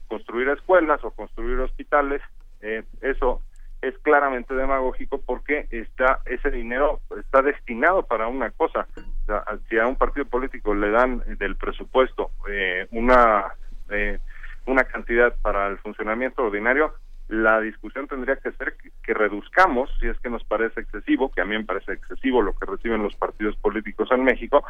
construir 0.07 0.47
escuelas 0.49 1.03
o 1.03 1.09
construir 1.09 1.59
hospitales, 1.59 2.21
eh, 2.61 2.83
eso 3.01 3.41
es 3.83 3.97
claramente 3.99 4.53
demagógico 4.53 5.19
porque 5.19 5.67
está 5.71 6.19
ese 6.25 6.49
dinero 6.51 7.01
está 7.19 7.41
destinado 7.41 8.03
para 8.03 8.27
una 8.27 8.49
cosa. 8.51 8.87
O 8.95 9.25
sea, 9.25 9.43
si 9.67 9.77
a 9.77 9.87
un 9.87 9.97
partido 9.97 10.25
político 10.25 10.73
le 10.73 10.89
dan 10.89 11.23
del 11.37 11.57
presupuesto 11.57 12.31
eh, 12.49 12.87
una 12.91 13.53
eh, 13.89 14.19
una 14.65 14.85
cantidad 14.85 15.35
para 15.41 15.67
el 15.67 15.77
funcionamiento 15.79 16.43
ordinario, 16.43 16.93
la 17.29 17.59
discusión 17.61 18.07
tendría 18.07 18.35
que 18.35 18.51
ser 18.53 18.75
que, 19.01 19.13
reduzcamos, 19.13 19.89
si 19.99 20.07
es 20.07 20.17
que 20.19 20.29
nos 20.29 20.43
parece 20.43 20.81
excesivo, 20.81 21.31
que 21.31 21.41
a 21.41 21.45
mí 21.45 21.57
me 21.57 21.63
parece 21.63 21.93
excesivo 21.93 22.41
lo 22.41 22.53
que 22.53 22.65
reciben 22.65 23.03
los 23.03 23.15
partidos 23.15 23.55
políticos 23.57 24.09
en 24.11 24.23
México, 24.23 24.63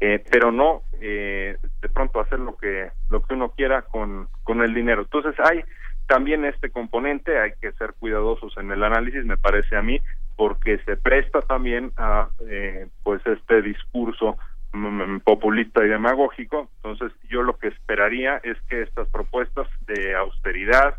eh, 0.00 0.22
pero 0.30 0.52
no 0.52 0.82
eh, 1.00 1.56
de 1.80 1.88
pronto 1.88 2.20
hacer 2.20 2.40
lo 2.40 2.56
que 2.56 2.90
lo 3.10 3.22
que 3.22 3.34
uno 3.34 3.50
quiera 3.50 3.82
con, 3.82 4.28
con 4.44 4.62
el 4.62 4.74
dinero. 4.74 5.02
Entonces 5.02 5.34
hay 5.40 5.64
también 6.10 6.44
este 6.44 6.70
componente, 6.70 7.38
hay 7.38 7.52
que 7.60 7.70
ser 7.72 7.94
cuidadosos 7.98 8.56
en 8.58 8.72
el 8.72 8.82
análisis, 8.82 9.24
me 9.24 9.36
parece 9.36 9.76
a 9.76 9.82
mí, 9.82 10.00
porque 10.34 10.78
se 10.78 10.96
presta 10.96 11.40
también 11.42 11.92
a 11.96 12.30
eh, 12.48 12.88
pues 13.04 13.24
este 13.26 13.62
discurso 13.62 14.36
mm, 14.72 15.18
populista 15.18 15.84
y 15.84 15.88
demagógico. 15.88 16.68
Entonces, 16.82 17.12
yo 17.28 17.42
lo 17.42 17.58
que 17.58 17.68
esperaría 17.68 18.38
es 18.42 18.56
que 18.68 18.82
estas 18.82 19.06
propuestas 19.10 19.68
de 19.86 20.16
austeridad, 20.16 20.96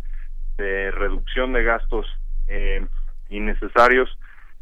de 0.58 0.92
reducción 0.92 1.54
de 1.54 1.64
gastos 1.64 2.06
eh, 2.48 2.86
innecesarios 3.30 4.10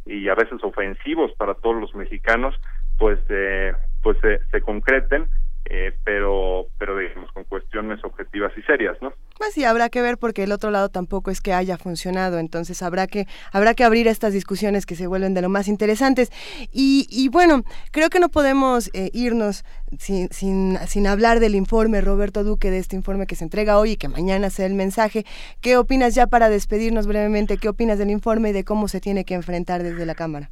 y 0.05 0.29
a 0.29 0.35
veces 0.35 0.63
ofensivos 0.63 1.31
para 1.37 1.55
todos 1.55 1.79
los 1.79 1.93
mexicanos, 1.95 2.55
pues 2.97 3.19
eh, 3.29 3.73
pues 4.01 4.17
se, 4.21 4.39
se 4.51 4.61
concreten, 4.61 5.27
eh, 5.69 5.93
pero 6.03 6.67
pero 6.77 6.97
digamos 6.97 7.31
con 7.31 7.43
cuestiones 7.43 8.03
objetivas 8.03 8.51
y 8.57 8.61
serias, 8.63 8.97
¿no? 9.01 9.13
Pues 9.37 9.53
sí, 9.53 9.63
habrá 9.63 9.89
que 9.89 10.01
ver 10.01 10.17
porque 10.17 10.43
el 10.43 10.51
otro 10.51 10.71
lado 10.71 10.89
tampoco 10.89 11.31
es 11.31 11.41
que 11.41 11.53
haya 11.53 11.77
funcionado, 11.77 12.39
entonces 12.39 12.81
habrá 12.81 13.07
que 13.07 13.25
habrá 13.53 13.73
que 13.73 13.83
abrir 13.83 14.07
estas 14.07 14.33
discusiones 14.33 14.85
que 14.85 14.95
se 14.95 15.07
vuelven 15.07 15.33
de 15.33 15.41
lo 15.41 15.49
más 15.49 15.67
interesantes. 15.67 16.31
Y, 16.71 17.07
y 17.09 17.29
bueno, 17.29 17.63
creo 17.91 18.09
que 18.09 18.19
no 18.19 18.29
podemos 18.29 18.89
eh, 18.93 19.09
irnos 19.13 19.63
sin, 19.97 20.29
sin, 20.29 20.77
sin 20.87 21.07
hablar 21.07 21.39
del 21.39 21.55
informe, 21.55 22.01
Roberto 22.01 22.43
Duque, 22.43 22.71
de 22.71 22.79
este 22.79 22.95
informe 22.95 23.27
que 23.27 23.35
se 23.35 23.43
entrega 23.43 23.77
hoy 23.77 23.91
y 23.91 23.97
que 23.97 24.09
mañana 24.09 24.49
sea 24.49 24.65
el 24.65 24.73
mensaje. 24.73 25.25
¿Qué 25.61 25.77
opinas 25.77 26.15
ya 26.15 26.27
para 26.27 26.49
despedirnos 26.49 27.07
brevemente? 27.07 27.57
¿Qué 27.57 27.69
opinas 27.69 27.99
del 27.99 28.09
informe 28.09 28.49
y 28.49 28.53
de 28.53 28.63
cómo 28.63 28.87
se 28.87 28.99
tiene 28.99 29.23
que 29.23 29.35
enfrentar 29.35 29.83
desde 29.83 30.05
la 30.05 30.15
Cámara? 30.15 30.49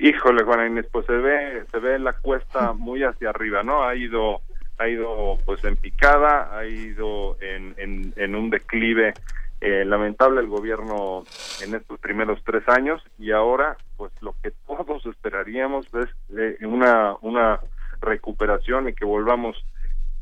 Híjole, 0.00 0.44
Juana 0.44 0.66
Inés, 0.66 0.86
pues 0.92 1.06
se 1.06 1.12
ve, 1.12 1.64
se 1.72 1.78
ve 1.80 1.98
la 1.98 2.12
cuesta 2.12 2.72
muy 2.72 3.02
hacia 3.02 3.30
arriba, 3.30 3.64
¿no? 3.64 3.82
Ha 3.82 3.96
ido, 3.96 4.42
ha 4.78 4.88
ido 4.88 5.38
pues 5.44 5.62
en 5.64 5.76
picada, 5.76 6.56
ha 6.56 6.64
ido 6.64 7.36
en, 7.40 7.74
en, 7.76 8.12
en 8.16 8.34
un 8.34 8.50
declive 8.50 9.12
eh, 9.60 9.84
lamentable 9.84 10.40
el 10.40 10.46
gobierno 10.46 11.24
en 11.62 11.74
estos 11.74 11.98
primeros 11.98 12.40
tres 12.44 12.62
años 12.68 13.02
y 13.18 13.32
ahora 13.32 13.76
pues 13.96 14.12
lo 14.22 14.34
que 14.40 14.52
todos 14.66 15.04
esperaríamos 15.06 15.86
es 15.94 16.08
eh, 16.38 16.64
una, 16.64 17.16
una 17.22 17.58
recuperación 18.00 18.88
y 18.88 18.94
que 18.94 19.04
volvamos 19.04 19.56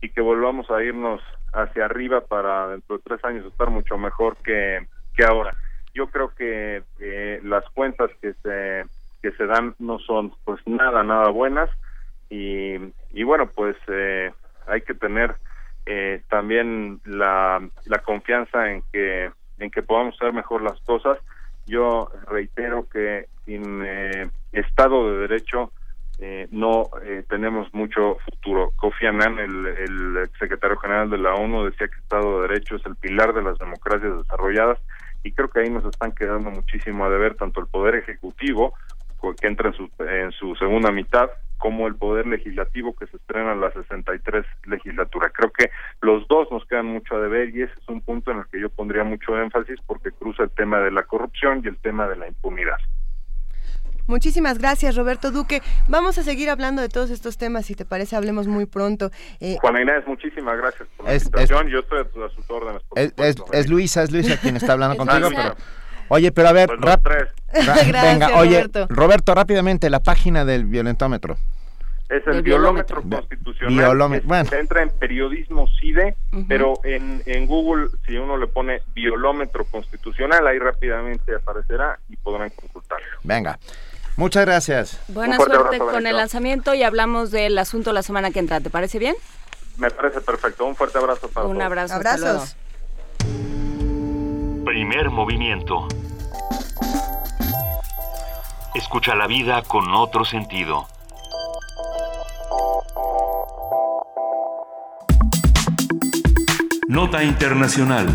y 0.00 0.08
que 0.08 0.22
volvamos 0.22 0.70
a 0.70 0.82
irnos 0.82 1.20
hacia 1.52 1.84
arriba 1.84 2.22
para 2.22 2.68
dentro 2.68 2.96
de 2.96 3.02
tres 3.02 3.24
años 3.24 3.44
estar 3.44 3.68
mucho 3.68 3.98
mejor 3.98 4.36
que, 4.38 4.86
que 5.14 5.24
ahora. 5.24 5.54
Yo 5.94 6.08
creo 6.08 6.34
que 6.34 6.82
eh, 7.00 7.40
las 7.44 7.64
cuentas 7.70 8.10
que 8.22 8.32
se 8.42 8.84
que 9.22 9.32
se 9.32 9.46
dan 9.46 9.74
no 9.78 9.98
son 9.98 10.32
pues 10.44 10.60
nada 10.66 11.02
nada 11.02 11.28
buenas 11.28 11.68
y, 12.30 12.76
y 13.12 13.22
bueno, 13.22 13.50
pues 13.54 13.76
eh, 13.88 14.32
hay 14.66 14.82
que 14.82 14.94
tener 14.94 15.36
eh, 15.86 16.22
también 16.28 17.00
la, 17.04 17.60
confianza 18.04 18.70
en 18.70 18.82
que 18.92 19.30
en 19.58 19.70
que 19.70 19.82
podamos 19.82 20.14
hacer 20.16 20.32
mejor 20.32 20.62
las 20.62 20.78
cosas. 20.80 21.18
Yo 21.66 22.10
reitero 22.28 22.86
que 22.88 23.26
sin 23.44 23.82
eh, 23.84 24.28
Estado 24.52 25.10
de 25.10 25.18
Derecho 25.28 25.72
eh, 26.18 26.48
no 26.50 26.88
eh, 27.02 27.24
tenemos 27.28 27.72
mucho 27.74 28.16
futuro. 28.24 28.72
Kofi 28.76 29.06
Annan, 29.06 29.38
el, 29.38 29.66
el 29.66 30.30
secretario 30.38 30.76
general 30.78 31.10
de 31.10 31.18
la 31.18 31.34
ONU, 31.34 31.64
decía 31.64 31.88
que 31.88 31.96
Estado 31.96 32.42
de 32.42 32.48
Derecho 32.48 32.76
es 32.76 32.86
el 32.86 32.96
pilar 32.96 33.34
de 33.34 33.42
las 33.42 33.58
democracias 33.58 34.16
desarrolladas 34.18 34.78
y 35.22 35.32
creo 35.32 35.48
que 35.50 35.60
ahí 35.60 35.70
nos 35.70 35.84
están 35.84 36.12
quedando 36.12 36.50
muchísimo 36.50 37.04
a 37.04 37.10
deber 37.10 37.34
tanto 37.34 37.60
el 37.60 37.66
Poder 37.66 37.96
Ejecutivo, 37.96 38.74
que 39.40 39.46
entra 39.46 39.68
en 39.70 39.74
su, 39.74 39.90
en 39.98 40.32
su 40.32 40.54
segunda 40.56 40.90
mitad, 40.90 41.30
como 41.58 41.86
el 41.86 41.96
Poder 41.96 42.26
Legislativo 42.26 42.94
que 42.94 43.06
se 43.06 43.16
estrena 43.16 43.52
en 43.52 43.60
la 43.60 43.72
63 43.72 44.44
legislatura. 44.66 45.30
Creo 45.30 45.50
que 45.50 45.70
los 46.00 46.26
dos 46.28 46.50
nos 46.50 46.64
quedan 46.66 46.86
mucho 46.86 47.16
a 47.16 47.20
deber 47.20 47.54
y 47.54 47.62
ese 47.62 47.72
es 47.80 47.88
un 47.88 48.00
punto 48.02 48.30
en 48.30 48.38
el 48.38 48.46
que 48.46 48.60
yo 48.60 48.68
pondría 48.70 49.04
mucho 49.04 49.40
énfasis 49.40 49.80
porque 49.86 50.12
cruza 50.12 50.44
el 50.44 50.50
tema 50.50 50.80
de 50.80 50.90
la 50.90 51.04
corrupción 51.04 51.62
y 51.64 51.68
el 51.68 51.78
tema 51.78 52.06
de 52.08 52.16
la 52.16 52.28
impunidad. 52.28 52.76
Muchísimas 54.06 54.58
gracias, 54.58 54.94
Roberto 54.94 55.32
Duque. 55.32 55.62
Vamos 55.88 56.16
a 56.18 56.22
seguir 56.22 56.48
hablando 56.48 56.80
de 56.80 56.88
todos 56.88 57.10
estos 57.10 57.38
temas, 57.38 57.66
si 57.66 57.74
te 57.74 57.84
parece, 57.84 58.14
hablemos 58.14 58.46
muy 58.46 58.66
pronto. 58.66 59.10
Eh, 59.40 59.56
Juana 59.60 59.82
Inés, 59.82 60.06
muchísimas 60.06 60.56
gracias 60.58 60.88
por 60.96 61.06
la 61.06 61.14
invitación. 61.16 61.66
Yo 61.68 61.80
estoy 61.80 62.00
a, 62.00 62.28
sus 62.28 62.48
órdenes. 62.48 62.82
es, 62.94 63.36
es, 63.52 63.68
Luisa, 63.68 64.04
es 64.04 64.12
Luisa 64.12 64.38
quien 64.40 64.56
está 64.56 64.74
hablando 64.74 64.96
contigo, 64.96 65.28
pero... 65.34 65.56
Oye, 66.08 66.32
pero 66.32 66.48
a 66.48 66.52
ver, 66.52 66.68
pues 66.68 66.80
rap... 66.80 67.06
Gracias, 67.52 68.02
venga, 68.02 68.36
oye, 68.38 68.56
Roberto. 68.62 68.86
Roberto, 68.88 69.34
rápidamente, 69.34 69.88
la 69.88 70.00
página 70.00 70.44
del 70.44 70.64
violentómetro. 70.66 71.36
Es 72.08 72.24
el, 72.26 72.36
el 72.36 72.42
violómetro, 72.42 73.02
constitucional. 73.02 73.74
Violómetro. 73.74 74.28
Bueno. 74.28 74.50
Entra 74.52 74.82
en 74.82 74.90
periodismo 74.90 75.66
CIDE, 75.80 76.16
uh 76.32 76.36
-huh. 76.36 76.46
pero 76.48 76.74
en, 76.84 77.22
en 77.26 77.46
Google, 77.46 77.88
si 78.06 78.16
uno 78.16 78.36
le 78.36 78.46
pone 78.46 78.82
violómetro 78.94 79.64
constitucional, 79.64 80.46
ahí 80.46 80.58
rápidamente 80.58 81.34
aparecerá 81.34 81.98
y 82.08 82.16
podrán 82.16 82.50
consultarlo. 82.50 83.06
Venga. 83.24 83.58
Muchas 84.16 84.46
gracias. 84.46 85.00
Buena 85.08 85.36
suerte 85.36 85.78
con 85.78 86.06
el 86.06 86.16
lanzamiento 86.16 86.74
y 86.74 86.82
hablamos 86.84 87.30
del 87.30 87.58
asunto 87.58 87.92
la 87.92 88.02
semana 88.02 88.30
que 88.30 88.38
entra. 88.38 88.60
¿Te 88.60 88.70
parece 88.70 88.98
bien? 88.98 89.16
Me 89.76 89.90
parece 89.90 90.20
perfecto. 90.20 90.64
Un 90.64 90.74
fuerte 90.76 90.98
abrazo 90.98 91.28
para 91.28 91.46
Un 91.46 91.54
todos. 91.54 91.66
abrazo. 91.66 91.94
Abrazos. 91.94 92.56
Primer 94.66 95.10
movimiento. 95.10 95.86
Escucha 98.74 99.14
la 99.14 99.28
vida 99.28 99.62
con 99.62 99.94
otro 99.94 100.24
sentido. 100.24 100.88
Nota 106.88 107.22
Internacional. 107.22 108.08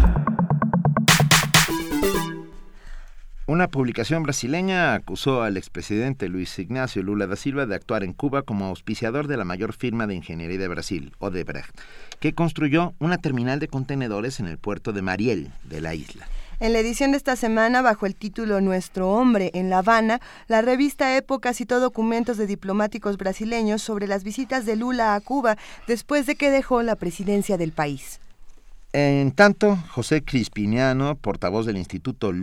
Una 3.48 3.70
publicación 3.70 4.24
brasileña 4.24 4.94
acusó 4.94 5.44
al 5.44 5.56
expresidente 5.56 6.28
Luis 6.28 6.60
Ignacio 6.60 7.02
Lula 7.02 7.28
da 7.28 7.38
Silva 7.38 7.66
de 7.66 7.76
actuar 7.76 8.04
en 8.04 8.12
Cuba 8.12 8.42
como 8.42 8.66
auspiciador 8.66 9.28
de 9.28 9.38
la 9.38 9.46
mayor 9.46 9.72
firma 9.72 10.06
de 10.06 10.16
ingeniería 10.16 10.60
de 10.60 10.68
Brasil, 10.68 11.14
Odebrecht, 11.20 11.80
que 12.20 12.34
construyó 12.34 12.94
una 13.00 13.18
terminal 13.20 13.60
de 13.60 13.70
contenedores 13.70 14.42
en 14.42 14.48
el 14.48 14.58
puerto 14.58 14.92
de 14.92 15.02
Mariel, 15.02 15.52
de 15.64 15.80
la 15.80 15.96
isla. 15.96 16.28
En 16.62 16.74
la 16.74 16.80
edición 16.80 17.10
de 17.10 17.18
esta 17.18 17.36
semana, 17.36 17.82
bajo 17.82 18.06
el 18.06 18.14
título 18.14 18.62
Nuestro 18.62 19.10
hombre 19.10 19.50
en 19.56 19.72
La 19.72 19.80
Habana, 19.80 20.22
la 20.46 20.62
revista 20.62 21.18
Época 21.18 21.56
citó 21.56 21.80
documentos 21.80 22.38
de 22.38 22.46
diplomáticos 22.46 23.18
brasileños 23.18 23.82
sobre 23.82 24.06
las 24.06 24.24
visitas 24.24 24.68
de 24.68 24.76
Lula 24.76 25.16
a 25.16 25.22
Cuba 25.22 25.58
después 25.88 26.28
de 26.28 26.36
que 26.36 26.52
dejó 26.52 26.84
la 26.84 26.96
presidencia 26.96 27.58
del 27.58 27.72
país. 27.72 28.20
En 28.94 29.32
tanto, 29.32 29.78
José 29.92 30.22
Crispiniano, 30.22 31.16
portavoz 31.16 31.66
del 31.66 31.78
Instituto 31.78 32.34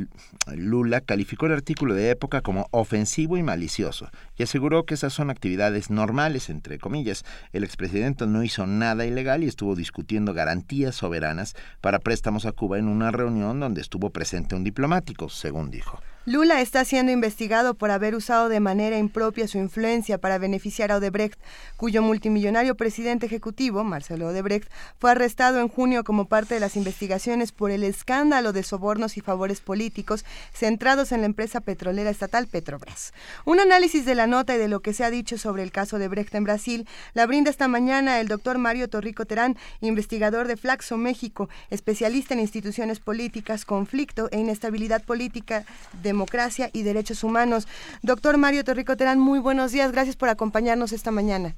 Lula, 0.47 1.03
calificó 1.03 1.45
el 1.45 1.53
artículo 1.53 1.93
de 1.93 2.09
época 2.09 2.41
como 2.41 2.69
ofensivo 2.70 3.37
y 3.37 3.43
malicioso 3.43 4.09
y 4.35 4.45
aseguró 4.45 4.87
que 4.87 4.95
esas 4.95 5.12
son 5.12 5.29
actividades 5.29 5.91
normales, 5.91 6.49
entre 6.49 6.79
comillas. 6.79 7.27
El 7.53 7.65
expresidente 7.65 8.27
no 8.27 8.43
hizo 8.43 8.66
nada 8.66 9.05
ilegal 9.05 9.45
y 9.45 9.47
estuvo 9.47 9.77
discutiendo 9.77 10.33
garantías 10.33 10.95
soberanas 10.95 11.55
para 11.83 11.99
préstamos 11.99 12.47
a 12.47 12.53
Cuba 12.53 12.79
en 12.79 12.89
una 12.89 13.11
reunión 13.11 13.61
donde 13.61 13.83
estuvo 13.83 14.09
presente 14.09 14.55
un 14.55 14.65
diplomático, 14.65 15.29
según 15.29 15.70
dijo. 15.70 16.01
Lula 16.29 16.61
está 16.61 16.85
siendo 16.85 17.11
investigado 17.11 17.73
por 17.73 17.91
haber 17.91 18.15
usado 18.15 18.51
de 18.51 18.61
manera 18.61 18.99
impropia 18.99 19.49
su 19.49 19.57
influencia 19.57 20.19
para 20.19 20.37
beneficiar 20.37 20.93
a 20.93 20.99
Odebrecht, 20.99 21.41
cuyo 21.79 22.03
multimillonario 22.03 22.77
presidente 22.77 23.25
ejecutivo, 23.25 23.83
Marcelo 23.83 24.29
Odebrecht, 24.29 24.70
fue 24.99 25.11
arrestado 25.11 25.59
en 25.59 25.69
junio 25.69 26.05
como 26.05 26.29
parte 26.29 26.38
de 26.47 26.60
las 26.60 26.77
investigaciones 26.77 27.52
por 27.52 27.70
el 27.70 27.85
escándalo 27.85 28.52
de 28.52 28.62
sobornos 28.62 29.16
y 29.16 29.20
favores 29.20 29.60
políticos 29.60 30.24
centrados 30.52 31.12
en 31.12 31.20
la 31.20 31.27
empresa 31.27 31.60
petrolera 31.60 32.10
estatal 32.10 32.47
Petrobras. 32.47 33.15
Un 33.44 33.60
análisis 33.60 34.05
de 34.05 34.15
la 34.15 34.27
nota 34.27 34.55
y 34.55 34.59
de 34.59 34.69
lo 34.69 34.81
que 34.81 34.93
se 34.93 35.05
ha 35.05 35.10
dicho 35.10 35.39
sobre 35.39 35.62
el 35.62 35.70
caso 35.70 35.98
de 35.98 36.09
Brecht 36.09 36.35
en 36.35 36.44
Brasil 36.44 36.86
la 37.15 37.27
brinda 37.27 37.51
esta 37.51 37.69
mañana 37.69 38.20
el 38.20 38.28
doctor 38.28 38.59
Mario 38.59 38.89
Torrico 38.89 39.24
Terán, 39.24 39.56
investigador 39.81 40.47
de 40.48 40.56
Flaxo 40.56 40.97
México, 40.97 41.48
especialista 41.70 42.35
en 42.35 42.40
instituciones 42.40 43.01
políticas, 43.01 43.65
conflicto 43.65 44.28
e 44.32 44.39
inestabilidad 44.39 45.05
política 45.05 45.65
de 46.02 46.09
democracia 46.09 46.70
y 46.73 46.82
derechos 46.82 47.23
humanos. 47.23 47.69
Doctor 48.02 48.39
Mario 48.39 48.65
Torrico 48.65 48.97
Terán, 48.97 49.19
muy 49.19 49.39
buenos 49.39 49.73
días, 49.73 49.93
gracias 49.93 50.16
por 50.16 50.28
acompañarnos 50.28 50.93
esta 50.93 51.10
mañana. 51.10 51.55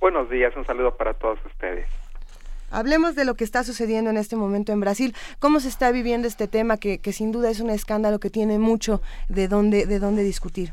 Buenos 0.00 0.28
días, 0.30 0.56
un 0.56 0.64
saludo 0.64 0.96
para 0.96 1.14
todos 1.14 1.38
ustedes. 1.46 2.01
Hablemos 2.72 3.14
de 3.14 3.24
lo 3.24 3.34
que 3.34 3.44
está 3.44 3.64
sucediendo 3.64 4.10
en 4.10 4.16
este 4.16 4.36
momento 4.36 4.72
en 4.72 4.80
Brasil. 4.80 5.14
¿Cómo 5.38 5.60
se 5.60 5.68
está 5.68 5.92
viviendo 5.92 6.26
este 6.26 6.48
tema 6.48 6.78
que, 6.78 6.98
que 7.00 7.12
sin 7.12 7.32
duda 7.32 7.50
es 7.50 7.60
un 7.60 7.70
escándalo 7.70 8.18
que 8.18 8.30
tiene 8.30 8.58
mucho 8.58 9.02
de 9.28 9.48
dónde, 9.48 9.86
de 9.86 9.98
dónde 9.98 10.22
discutir? 10.22 10.70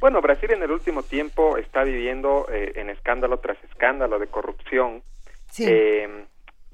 Bueno, 0.00 0.20
Brasil 0.20 0.50
en 0.50 0.62
el 0.62 0.70
último 0.72 1.04
tiempo 1.04 1.56
está 1.56 1.84
viviendo 1.84 2.46
eh, 2.50 2.72
en 2.74 2.90
escándalo 2.90 3.38
tras 3.38 3.56
escándalo 3.64 4.18
de 4.18 4.26
corrupción. 4.26 5.02
Sí. 5.50 5.64
Eh, 5.68 6.24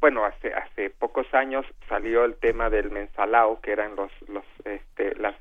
bueno, 0.01 0.25
hace 0.25 0.55
hace 0.55 0.91
pocos 0.91 1.27
años 1.35 1.67
salió 1.89 2.25
el 2.25 2.37
tema 2.37 2.71
del 2.71 2.91
mensalao, 2.91 3.61
que 3.61 3.73
eran 3.73 3.97
los 3.97 4.11
los 4.29 4.45
este, 4.65 5.15
las 5.17 5.35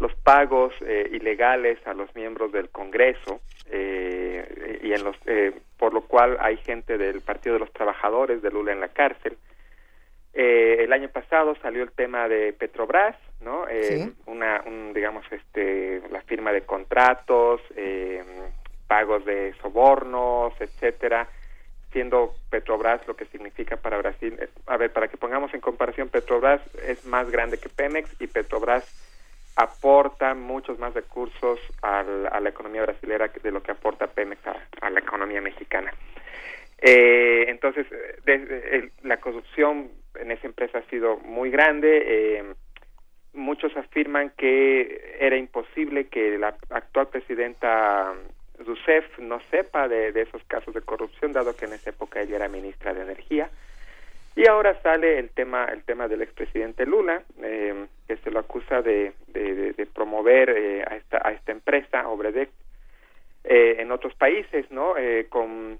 los 0.00 0.14
pagos 0.16 0.74
eh, 0.80 1.08
ilegales 1.12 1.78
a 1.86 1.94
los 1.94 2.12
miembros 2.14 2.50
del 2.52 2.68
Congreso 2.70 3.40
eh, 3.70 4.80
y 4.82 4.92
en 4.92 5.04
los 5.04 5.16
eh, 5.26 5.52
por 5.84 5.92
lo 5.92 6.00
cual 6.00 6.38
hay 6.40 6.56
gente 6.56 6.96
del 6.96 7.20
Partido 7.20 7.56
de 7.56 7.58
los 7.58 7.70
Trabajadores 7.74 8.40
de 8.40 8.50
Lula 8.50 8.72
en 8.72 8.80
la 8.80 8.88
cárcel. 8.88 9.36
el 10.32 10.90
año 10.94 11.10
pasado 11.10 11.54
salió 11.60 11.82
el 11.82 11.92
tema 11.92 12.26
de 12.26 12.54
Petrobras, 12.54 13.14
no, 13.42 13.66
Sí. 13.82 14.10
una 14.24 14.62
un, 14.64 14.94
digamos 14.94 15.26
este 15.30 16.00
la 16.10 16.22
firma 16.22 16.52
de 16.54 16.62
contratos, 16.62 17.60
pagos 18.88 19.26
de 19.26 19.52
sobornos, 19.60 20.54
etcétera 20.58 21.28
siendo 21.92 22.32
Petrobras 22.48 23.06
lo 23.06 23.14
que 23.14 23.26
significa 23.26 23.76
para 23.76 23.98
Brasil. 23.98 24.38
A 24.66 24.78
ver, 24.78 24.90
para 24.90 25.08
que 25.08 25.18
pongamos 25.18 25.52
en 25.52 25.60
comparación, 25.60 26.08
Petrobras 26.08 26.62
es 26.88 27.04
más 27.04 27.30
grande 27.30 27.58
que 27.58 27.68
Pemex 27.68 28.08
y 28.22 28.26
Petrobras 28.26 28.84
aporta 29.56 30.34
muchos 30.34 30.78
más 30.78 30.94
recursos 30.94 31.60
al, 31.82 32.26
a 32.26 32.40
la 32.40 32.48
economía 32.48 32.82
brasilera 32.82 33.28
de 33.28 33.50
lo 33.50 33.62
que 33.62 33.72
aporta 33.72 34.06
Pemex 34.06 34.40
a, 34.46 34.90
la 34.90 35.00
economía 35.00 35.40
mexicana. 35.40 35.92
Eh, 36.80 37.46
entonces, 37.48 37.86
el, 38.26 38.92
la 39.02 39.18
corrupción 39.18 39.90
en 40.16 40.30
esa 40.32 40.46
empresa 40.46 40.78
ha 40.78 40.90
sido 40.90 41.16
muy 41.18 41.50
grande. 41.50 42.02
Eh, 42.06 42.54
muchos 43.32 43.76
afirman 43.76 44.30
que 44.36 45.16
era 45.18 45.36
imposible 45.36 46.08
que 46.08 46.38
la 46.38 46.56
actual 46.70 47.08
presidenta 47.08 48.12
Rousseff 48.58 49.18
no 49.18 49.40
sepa 49.50 49.88
de, 49.88 50.12
de, 50.12 50.22
esos 50.22 50.42
casos 50.44 50.74
de 50.74 50.82
corrupción, 50.82 51.32
dado 51.32 51.56
que 51.56 51.64
en 51.64 51.72
esa 51.72 51.90
época 51.90 52.20
ella 52.20 52.36
era 52.36 52.48
ministra 52.48 52.92
de 52.92 53.02
Energía. 53.02 53.50
Y 54.36 54.48
ahora 54.48 54.80
sale 54.82 55.18
el 55.18 55.30
tema 55.30 55.66
el 55.66 55.84
tema 55.84 56.08
del 56.08 56.22
expresidente 56.22 56.86
Lula, 56.86 57.22
eh, 57.42 57.86
que 58.08 58.16
se 58.16 58.30
lo 58.30 58.40
acusa 58.40 58.82
de, 58.82 59.12
de, 59.28 59.72
de 59.72 59.86
promover 59.86 60.50
eh, 60.50 60.82
a, 60.82 60.96
esta, 60.96 61.20
a 61.24 61.32
esta 61.32 61.52
empresa, 61.52 62.08
Obredec, 62.08 62.50
eh, 63.44 63.76
en 63.78 63.92
otros 63.92 64.14
países, 64.14 64.68
¿no? 64.70 64.96
Eh, 64.96 65.26
con 65.28 65.78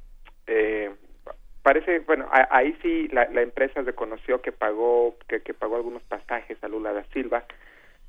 parece, 1.65 2.01
bueno, 2.01 2.29
a, 2.31 2.47
ahí 2.51 2.77
sí 2.83 3.09
la, 3.09 3.25
empresa 3.41 3.81
reconoció 3.81 4.41
que 4.43 4.53
pagó 4.53 5.17
que, 5.27 5.41
que, 5.41 5.55
pagó 5.55 5.77
algunos 5.77 6.03
pasajes 6.03 6.63
a 6.63 6.69
Lula 6.69 6.93
da 6.93 7.05
Silva, 7.13 7.45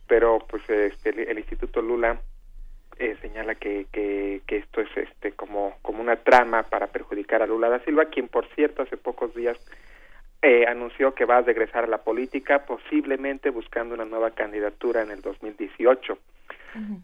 pero 0.08 0.40
pues 0.48 0.70
este, 0.70 1.10
el, 1.10 1.20
el 1.20 1.40
Instituto 1.40 1.82
Lula 1.82 2.20
eh, 3.00 3.16
señala 3.22 3.56
que, 3.56 3.88
que, 3.92 4.42
que, 4.46 4.58
esto 4.58 4.82
es 4.82 4.90
este 4.98 5.32
como, 5.32 5.78
como 5.82 6.02
una 6.02 6.18
trama 6.18 6.64
para 6.64 6.88
perjudicar 6.88 7.42
a 7.42 7.48
Lula 7.48 7.70
da 7.70 7.80
Silva, 7.80 8.06
quien 8.06 8.28
por 8.28 8.46
cierto 8.56 8.84
hace 8.84 8.98
pocos 8.98 9.34
días 9.34 9.58
eh, 10.46 10.68
anunció 10.68 11.16
que 11.16 11.26
va 11.26 11.38
a 11.38 11.42
regresar 11.42 11.86
a 11.86 11.88
la 11.88 12.04
política, 12.04 12.68
posiblemente 12.68 13.50
buscando 13.50 13.96
una 13.96 14.06
nueva 14.06 14.30
candidatura 14.30 15.02
en 15.02 15.10
el 15.10 15.20
2018. 15.22 16.20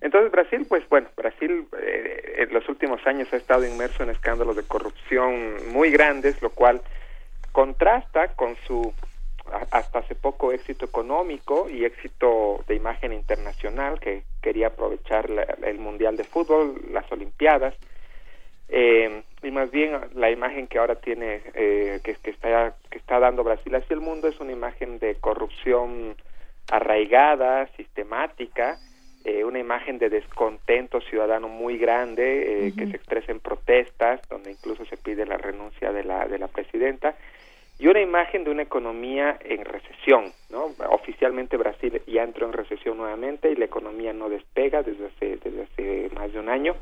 Entonces 0.01 0.31
Brasil, 0.31 0.63
pues 0.69 0.87
bueno, 0.89 1.07
Brasil 1.17 1.65
eh, 1.81 2.35
en 2.37 2.53
los 2.53 2.69
últimos 2.69 2.99
años 3.07 3.33
ha 3.33 3.37
estado 3.37 3.65
inmerso 3.65 4.03
en 4.03 4.11
escándalos 4.11 4.55
de 4.57 4.63
corrupción 4.63 5.71
muy 5.71 5.89
grandes, 5.89 6.39
lo 6.43 6.51
cual 6.51 6.81
contrasta 7.51 8.35
con 8.35 8.55
su 8.67 8.93
hasta 9.71 9.99
hace 9.99 10.13
poco 10.13 10.51
éxito 10.51 10.85
económico 10.85 11.67
y 11.67 11.83
éxito 11.83 12.63
de 12.67 12.75
imagen 12.75 13.11
internacional 13.11 13.99
que 13.99 14.21
quería 14.43 14.67
aprovechar 14.67 15.27
el 15.63 15.79
Mundial 15.79 16.15
de 16.15 16.25
Fútbol, 16.25 16.79
las 16.91 17.11
Olimpiadas, 17.11 17.73
eh, 18.69 19.23
y 19.43 19.51
más 19.51 19.71
bien 19.71 19.99
la 20.15 20.29
imagen 20.29 20.67
que 20.67 20.77
ahora 20.77 20.95
tiene, 20.95 21.41
eh, 21.53 21.99
que, 22.03 22.15
que, 22.15 22.29
está, 22.31 22.75
que 22.89 22.97
está 22.97 23.19
dando 23.19 23.43
Brasil 23.43 23.73
hacia 23.75 23.93
el 23.93 24.01
mundo 24.01 24.27
es 24.27 24.39
una 24.39 24.51
imagen 24.51 24.99
de 24.99 25.15
corrupción 25.15 26.15
arraigada, 26.69 27.67
sistemática, 27.75 28.77
eh, 29.23 29.43
una 29.43 29.59
imagen 29.59 29.99
de 29.99 30.09
descontento 30.09 30.99
ciudadano 31.01 31.47
muy 31.47 31.77
grande 31.77 32.67
eh, 32.67 32.73
que 32.75 32.87
se 32.87 32.95
expresa 32.95 33.31
en 33.31 33.39
protestas, 33.39 34.19
donde 34.29 34.51
incluso 34.51 34.83
se 34.85 34.97
pide 34.97 35.25
la 35.25 35.37
renuncia 35.37 35.91
de 35.91 36.03
la, 36.03 36.27
de 36.27 36.39
la 36.39 36.47
presidenta, 36.47 37.15
y 37.77 37.87
una 37.87 38.01
imagen 38.01 38.43
de 38.43 38.51
una 38.51 38.63
economía 38.63 39.37
en 39.41 39.65
recesión, 39.65 40.31
¿no? 40.49 40.71
Oficialmente 40.89 41.57
Brasil 41.57 42.01
ya 42.05 42.23
entró 42.23 42.45
en 42.45 42.53
recesión 42.53 42.97
nuevamente 42.97 43.51
y 43.51 43.55
la 43.55 43.65
economía 43.65 44.13
no 44.13 44.29
despega 44.29 44.83
desde 44.83 45.07
hace, 45.07 45.37
desde 45.37 45.63
hace 45.63 46.09
más 46.15 46.31
de 46.31 46.39
un 46.39 46.49
año. 46.49 46.75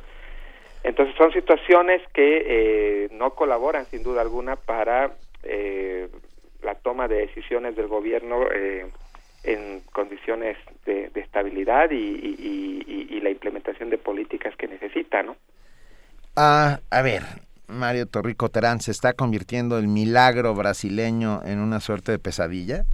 Entonces 0.83 1.15
son 1.17 1.31
situaciones 1.33 2.01
que 2.13 2.43
eh, 2.45 3.09
no 3.11 3.31
colaboran 3.31 3.85
sin 3.85 4.03
duda 4.03 4.21
alguna 4.21 4.55
para 4.55 5.11
eh, 5.43 6.07
la 6.63 6.75
toma 6.75 7.07
de 7.07 7.27
decisiones 7.27 7.75
del 7.75 7.87
gobierno 7.87 8.45
eh, 8.53 8.87
en 9.43 9.81
condiciones 9.91 10.57
de, 10.85 11.11
estabilidad 11.15 11.91
y, 11.91 11.95
y, 11.97 13.19
la 13.21 13.29
implementación 13.29 13.89
de 13.89 13.97
políticas 13.97 14.55
que 14.55 14.67
necesita, 14.67 15.21
¿no? 15.21 15.35
Ah, 16.37 16.79
a 16.89 17.01
ver, 17.01 17.23
Mario 17.67 18.05
Torrico 18.07 18.47
Terán, 18.49 18.79
¿se 18.79 18.91
está 18.91 19.11
convirtiendo 19.13 19.77
el 19.77 19.87
milagro 19.87 20.55
brasileño 20.55 21.41
en 21.43 21.59
una 21.59 21.81
suerte 21.81 22.13
de 22.13 22.19
pesadilla? 22.19 22.85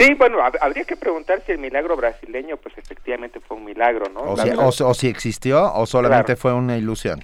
Sí, 0.00 0.14
bueno, 0.14 0.38
habría 0.42 0.84
que 0.84 0.96
preguntar 0.96 1.42
si 1.44 1.52
el 1.52 1.58
milagro 1.58 1.94
brasileño, 1.94 2.56
pues 2.56 2.76
efectivamente 2.78 3.38
fue 3.38 3.58
un 3.58 3.66
milagro, 3.66 4.06
¿no? 4.08 4.20
O, 4.20 4.36
si, 4.36 4.48
o, 4.48 4.88
o 4.88 4.94
si, 4.94 5.08
existió 5.08 5.72
o 5.74 5.84
solamente 5.84 6.36
claro. 6.36 6.40
fue 6.40 6.54
una 6.54 6.78
ilusión. 6.78 7.22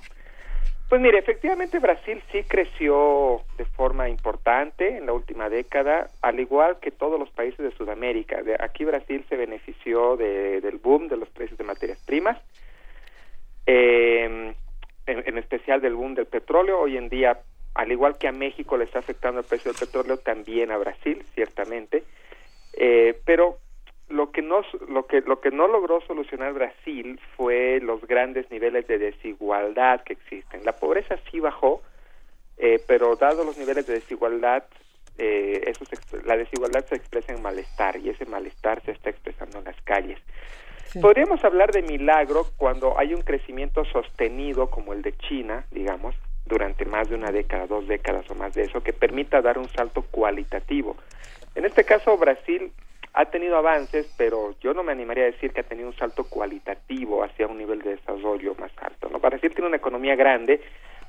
Pues 0.90 1.00
mire, 1.00 1.18
efectivamente 1.18 1.78
Brasil 1.78 2.22
sí 2.30 2.44
creció 2.44 3.40
de 3.56 3.64
forma 3.64 4.10
importante 4.10 4.98
en 4.98 5.06
la 5.06 5.14
última 5.14 5.48
década, 5.48 6.10
al 6.20 6.38
igual 6.38 6.78
que 6.78 6.90
todos 6.90 7.18
los 7.18 7.30
países 7.30 7.58
de 7.58 7.74
Sudamérica. 7.76 8.42
De 8.42 8.56
aquí 8.60 8.84
Brasil 8.84 9.24
se 9.28 9.36
benefició 9.36 10.18
de, 10.18 10.60
del 10.60 10.76
boom 10.76 11.08
de 11.08 11.16
los 11.16 11.30
precios 11.30 11.58
de 11.58 11.64
materias 11.64 11.98
primas. 12.04 12.36
Eh, 13.66 14.54
en, 15.06 15.22
en, 15.26 15.38
especial 15.38 15.80
del 15.80 15.94
boom 15.94 16.14
del 16.14 16.26
petróleo. 16.26 16.80
Hoy 16.80 16.96
en 16.96 17.08
día, 17.08 17.40
al 17.74 17.90
igual 17.90 18.18
que 18.18 18.28
a 18.28 18.32
México 18.32 18.76
le 18.76 18.84
está 18.84 18.98
afectando 18.98 19.40
el 19.40 19.46
precio 19.46 19.72
del 19.72 19.80
petróleo, 19.80 20.18
también 20.18 20.70
a 20.70 20.76
Brasil, 20.76 21.24
ciertamente. 21.34 22.04
Eh, 22.76 23.18
pero 23.24 23.58
lo 24.08 24.30
que 24.30 24.42
no 24.42 24.62
lo 24.88 25.06
que 25.06 25.20
lo 25.22 25.40
que 25.40 25.50
no 25.50 25.66
logró 25.66 26.00
solucionar 26.02 26.52
Brasil 26.52 27.18
fue 27.36 27.80
los 27.80 28.06
grandes 28.06 28.50
niveles 28.50 28.86
de 28.86 28.98
desigualdad 28.98 30.02
que 30.04 30.12
existen. 30.12 30.64
La 30.64 30.72
pobreza 30.72 31.16
sí 31.30 31.40
bajó, 31.40 31.82
eh, 32.58 32.80
pero 32.86 33.16
dado 33.16 33.44
los 33.44 33.58
niveles 33.58 33.86
de 33.86 33.94
desigualdad, 33.94 34.64
eh, 35.18 35.64
eso 35.66 35.84
se, 35.86 36.22
la 36.24 36.36
desigualdad 36.36 36.84
se 36.86 36.96
expresa 36.96 37.32
en 37.32 37.42
malestar 37.42 37.96
y 37.96 38.10
ese 38.10 38.26
malestar 38.26 38.82
se 38.82 38.92
está 38.92 39.10
expresando 39.10 39.58
en 39.58 39.64
las 39.64 39.80
calles. 39.82 40.18
Sí. 40.86 41.00
Podríamos 41.00 41.42
hablar 41.44 41.72
de 41.72 41.82
milagro 41.82 42.46
cuando 42.56 42.98
hay 42.98 43.12
un 43.12 43.22
crecimiento 43.22 43.84
sostenido 43.86 44.70
como 44.70 44.92
el 44.92 45.02
de 45.02 45.16
China, 45.16 45.66
digamos, 45.72 46.14
durante 46.46 46.84
más 46.84 47.08
de 47.08 47.16
una 47.16 47.32
década, 47.32 47.66
dos 47.66 47.88
décadas 47.88 48.30
o 48.30 48.34
más 48.36 48.54
de 48.54 48.62
eso, 48.62 48.80
que 48.82 48.92
permita 48.92 49.42
dar 49.42 49.58
un 49.58 49.68
salto 49.68 50.02
cualitativo. 50.02 50.96
En 51.56 51.64
este 51.64 51.84
caso, 51.84 52.16
Brasil 52.16 52.70
ha 53.14 53.24
tenido 53.24 53.56
avances, 53.56 54.06
pero 54.16 54.54
yo 54.60 54.74
no 54.74 54.82
me 54.82 54.92
animaría 54.92 55.24
a 55.24 55.32
decir 55.32 55.52
que 55.52 55.60
ha 55.60 55.64
tenido 55.64 55.88
un 55.88 55.96
salto 55.96 56.24
cualitativo 56.24 57.24
hacia 57.24 57.48
un 57.48 57.58
nivel 57.58 57.80
de 57.80 57.96
desarrollo 57.96 58.54
más 58.60 58.70
alto. 58.76 59.08
¿no? 59.10 59.18
Brasil 59.18 59.52
tiene 59.52 59.66
una 59.66 59.78
economía 59.78 60.14
grande, 60.14 60.60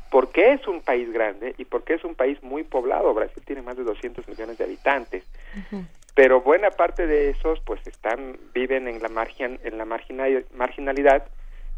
porque 0.10 0.54
es 0.54 0.68
un 0.68 0.82
país 0.82 1.12
grande 1.12 1.54
y 1.58 1.66
porque 1.66 1.94
es 1.94 2.04
un 2.04 2.16
país 2.16 2.42
muy 2.42 2.64
poblado. 2.64 3.14
Brasil 3.14 3.44
tiene 3.46 3.62
más 3.62 3.78
de 3.78 3.84
200 3.84 4.28
millones 4.28 4.58
de 4.58 4.64
habitantes. 4.64 5.24
Uh 5.54 5.76
-huh 5.76 5.86
pero 6.18 6.42
buena 6.42 6.72
parte 6.72 7.06
de 7.06 7.30
esos 7.30 7.60
pues 7.60 7.80
están 7.86 8.40
viven 8.52 8.88
en 8.88 9.04
la 9.04 9.08
margen 9.08 9.60
en 9.64 9.78
la 9.78 9.86
marginal, 9.86 10.48
marginalidad 10.56 11.28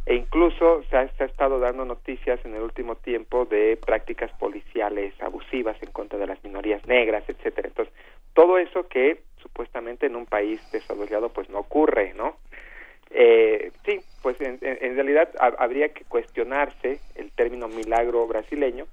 e 0.06 0.16
incluso 0.16 0.82
se 0.90 0.96
ha, 0.96 1.10
se 1.10 1.24
ha, 1.24 1.28
estado 1.28 1.60
dando 1.60 1.84
noticias 1.84 2.40
en 2.46 2.56
el 2.56 2.62
último 2.62 2.96
tiempo 2.96 3.44
de 3.44 3.78
prácticas 3.86 4.32
policiales 4.40 5.14
abusivas 5.22 5.76
en 5.84 5.91
contra 5.91 6.18
de 6.18 6.26
las 6.26 6.41
minorías 6.41 6.88
negras 6.88 7.26
etcétera 7.28 7.68
entonces 7.68 7.94
todo 8.34 8.57
eso 8.57 8.88
que 8.88 9.22
supuestamente 9.41 10.06
en 10.06 10.15
un 10.15 10.26
país 10.26 10.61
desarrollado 10.72 11.30
pues 11.30 11.49
no 11.49 11.60
ocurre 11.60 12.14
no 12.15 12.38
eh, 13.11 13.72
sí 13.85 13.99
pues 14.22 14.39
en, 14.41 14.60
en 14.61 14.95
realidad 14.95 15.30
habría 15.39 15.89
que 15.89 16.03
cuestionarse 16.06 16.99
el 17.15 17.31
término 17.31 17.68
milagro 17.68 18.27
brasileño 18.27 18.85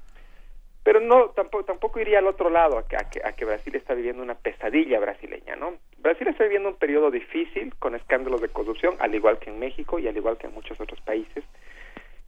pero 0.82 1.00
no 1.00 1.30
tampoco 1.30 1.64
tampoco 1.64 2.00
iría 2.00 2.20
al 2.20 2.28
otro 2.28 2.48
lado 2.48 2.78
a 2.78 2.86
que, 2.86 2.96
a 2.96 3.10
que, 3.10 3.20
a 3.24 3.32
que 3.32 3.44
Brasil 3.44 3.74
está 3.74 3.94
viviendo 3.94 4.22
una 4.22 4.36
pesadilla 4.36 5.00
brasileña 5.00 5.56
no 5.56 5.74
Brasil 5.98 6.28
está 6.28 6.44
viviendo 6.44 6.68
un 6.68 6.76
periodo 6.76 7.10
difícil 7.10 7.74
con 7.78 7.94
escándalos 7.94 8.40
de 8.40 8.48
corrupción 8.48 8.94
al 9.00 9.14
igual 9.14 9.38
que 9.38 9.50
en 9.50 9.58
México 9.58 9.98
y 9.98 10.08
al 10.08 10.16
igual 10.16 10.38
que 10.38 10.46
en 10.46 10.54
muchos 10.54 10.80
otros 10.80 11.00
países 11.00 11.44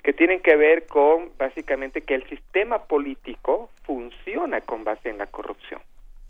que 0.02 0.12
tienen 0.12 0.40
que 0.40 0.56
ver 0.56 0.86
con 0.86 1.30
básicamente 1.38 2.02
que 2.02 2.14
el 2.14 2.28
sistema 2.28 2.84
político 2.84 3.70
funciona 3.84 4.60
con 4.60 4.84
base 4.84 5.08
en 5.08 5.18
la 5.18 5.26
corrupción 5.26 5.80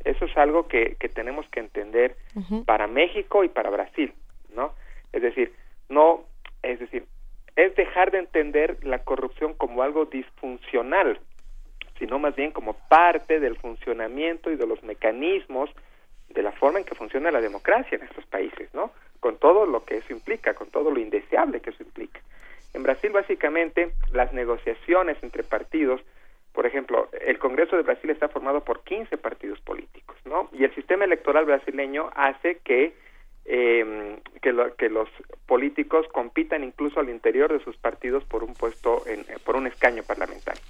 eso 0.04 0.24
es 0.24 0.36
algo 0.36 0.68
que, 0.68 0.96
que 0.98 1.08
tenemos 1.08 1.46
que 1.48 1.60
entender 1.60 2.16
uh 2.34 2.40
-huh. 2.40 2.64
para 2.64 2.86
México 2.86 3.44
y 3.44 3.48
para 3.48 3.70
Brasil 3.70 4.12
no 4.54 4.72
es 5.12 5.22
decir 5.22 5.52
no 5.88 6.24
es 6.62 6.78
decir 6.78 7.04
es 7.56 7.74
dejar 7.74 8.10
de 8.10 8.18
entender 8.18 8.78
la 8.84 8.98
corrupción 9.00 9.54
como 9.54 9.82
algo 9.82 10.06
disfuncional 10.06 11.20
sino 11.98 12.18
más 12.18 12.36
bien 12.36 12.52
como 12.52 12.74
parte 12.88 13.40
del 13.40 13.56
funcionamiento 13.56 14.50
y 14.50 14.56
de 14.56 14.66
los 14.66 14.82
mecanismos 14.82 15.70
de 16.28 16.42
la 16.42 16.52
forma 16.52 16.78
en 16.78 16.84
que 16.84 16.94
funciona 16.94 17.30
la 17.30 17.40
democracia 17.40 17.96
en 17.96 18.04
estos 18.04 18.24
países, 18.26 18.72
¿no? 18.74 18.92
Con 19.20 19.38
todo 19.38 19.66
lo 19.66 19.84
que 19.84 19.98
eso 19.98 20.12
implica, 20.12 20.54
con 20.54 20.68
todo 20.70 20.90
lo 20.90 21.00
indeseable 21.00 21.60
que 21.60 21.70
eso 21.70 21.82
implica. 21.82 22.20
En 22.74 22.82
Brasil, 22.82 23.10
básicamente, 23.10 23.92
las 24.12 24.32
negociaciones 24.32 25.16
entre 25.22 25.42
partidos, 25.42 26.00
por 26.52 26.66
ejemplo, 26.66 27.08
el 27.20 27.38
Congreso 27.38 27.76
de 27.76 27.82
Brasil 27.82 28.10
está 28.10 28.28
formado 28.28 28.64
por 28.64 28.82
15 28.82 29.16
partidos 29.18 29.60
políticos, 29.60 30.16
¿no? 30.24 30.48
Y 30.52 30.64
el 30.64 30.74
sistema 30.74 31.04
electoral 31.04 31.44
brasileño 31.44 32.10
hace 32.14 32.58
que 32.58 32.94
eh, 33.50 34.18
que, 34.42 34.52
lo, 34.52 34.76
que 34.76 34.90
los 34.90 35.08
políticos 35.46 36.06
compitan 36.12 36.62
incluso 36.62 37.00
al 37.00 37.08
interior 37.08 37.50
de 37.50 37.64
sus 37.64 37.78
partidos 37.78 38.22
por 38.24 38.44
un 38.44 38.52
puesto, 38.52 39.02
en, 39.06 39.24
por 39.42 39.56
un 39.56 39.66
escaño 39.66 40.02
parlamentario. 40.02 40.60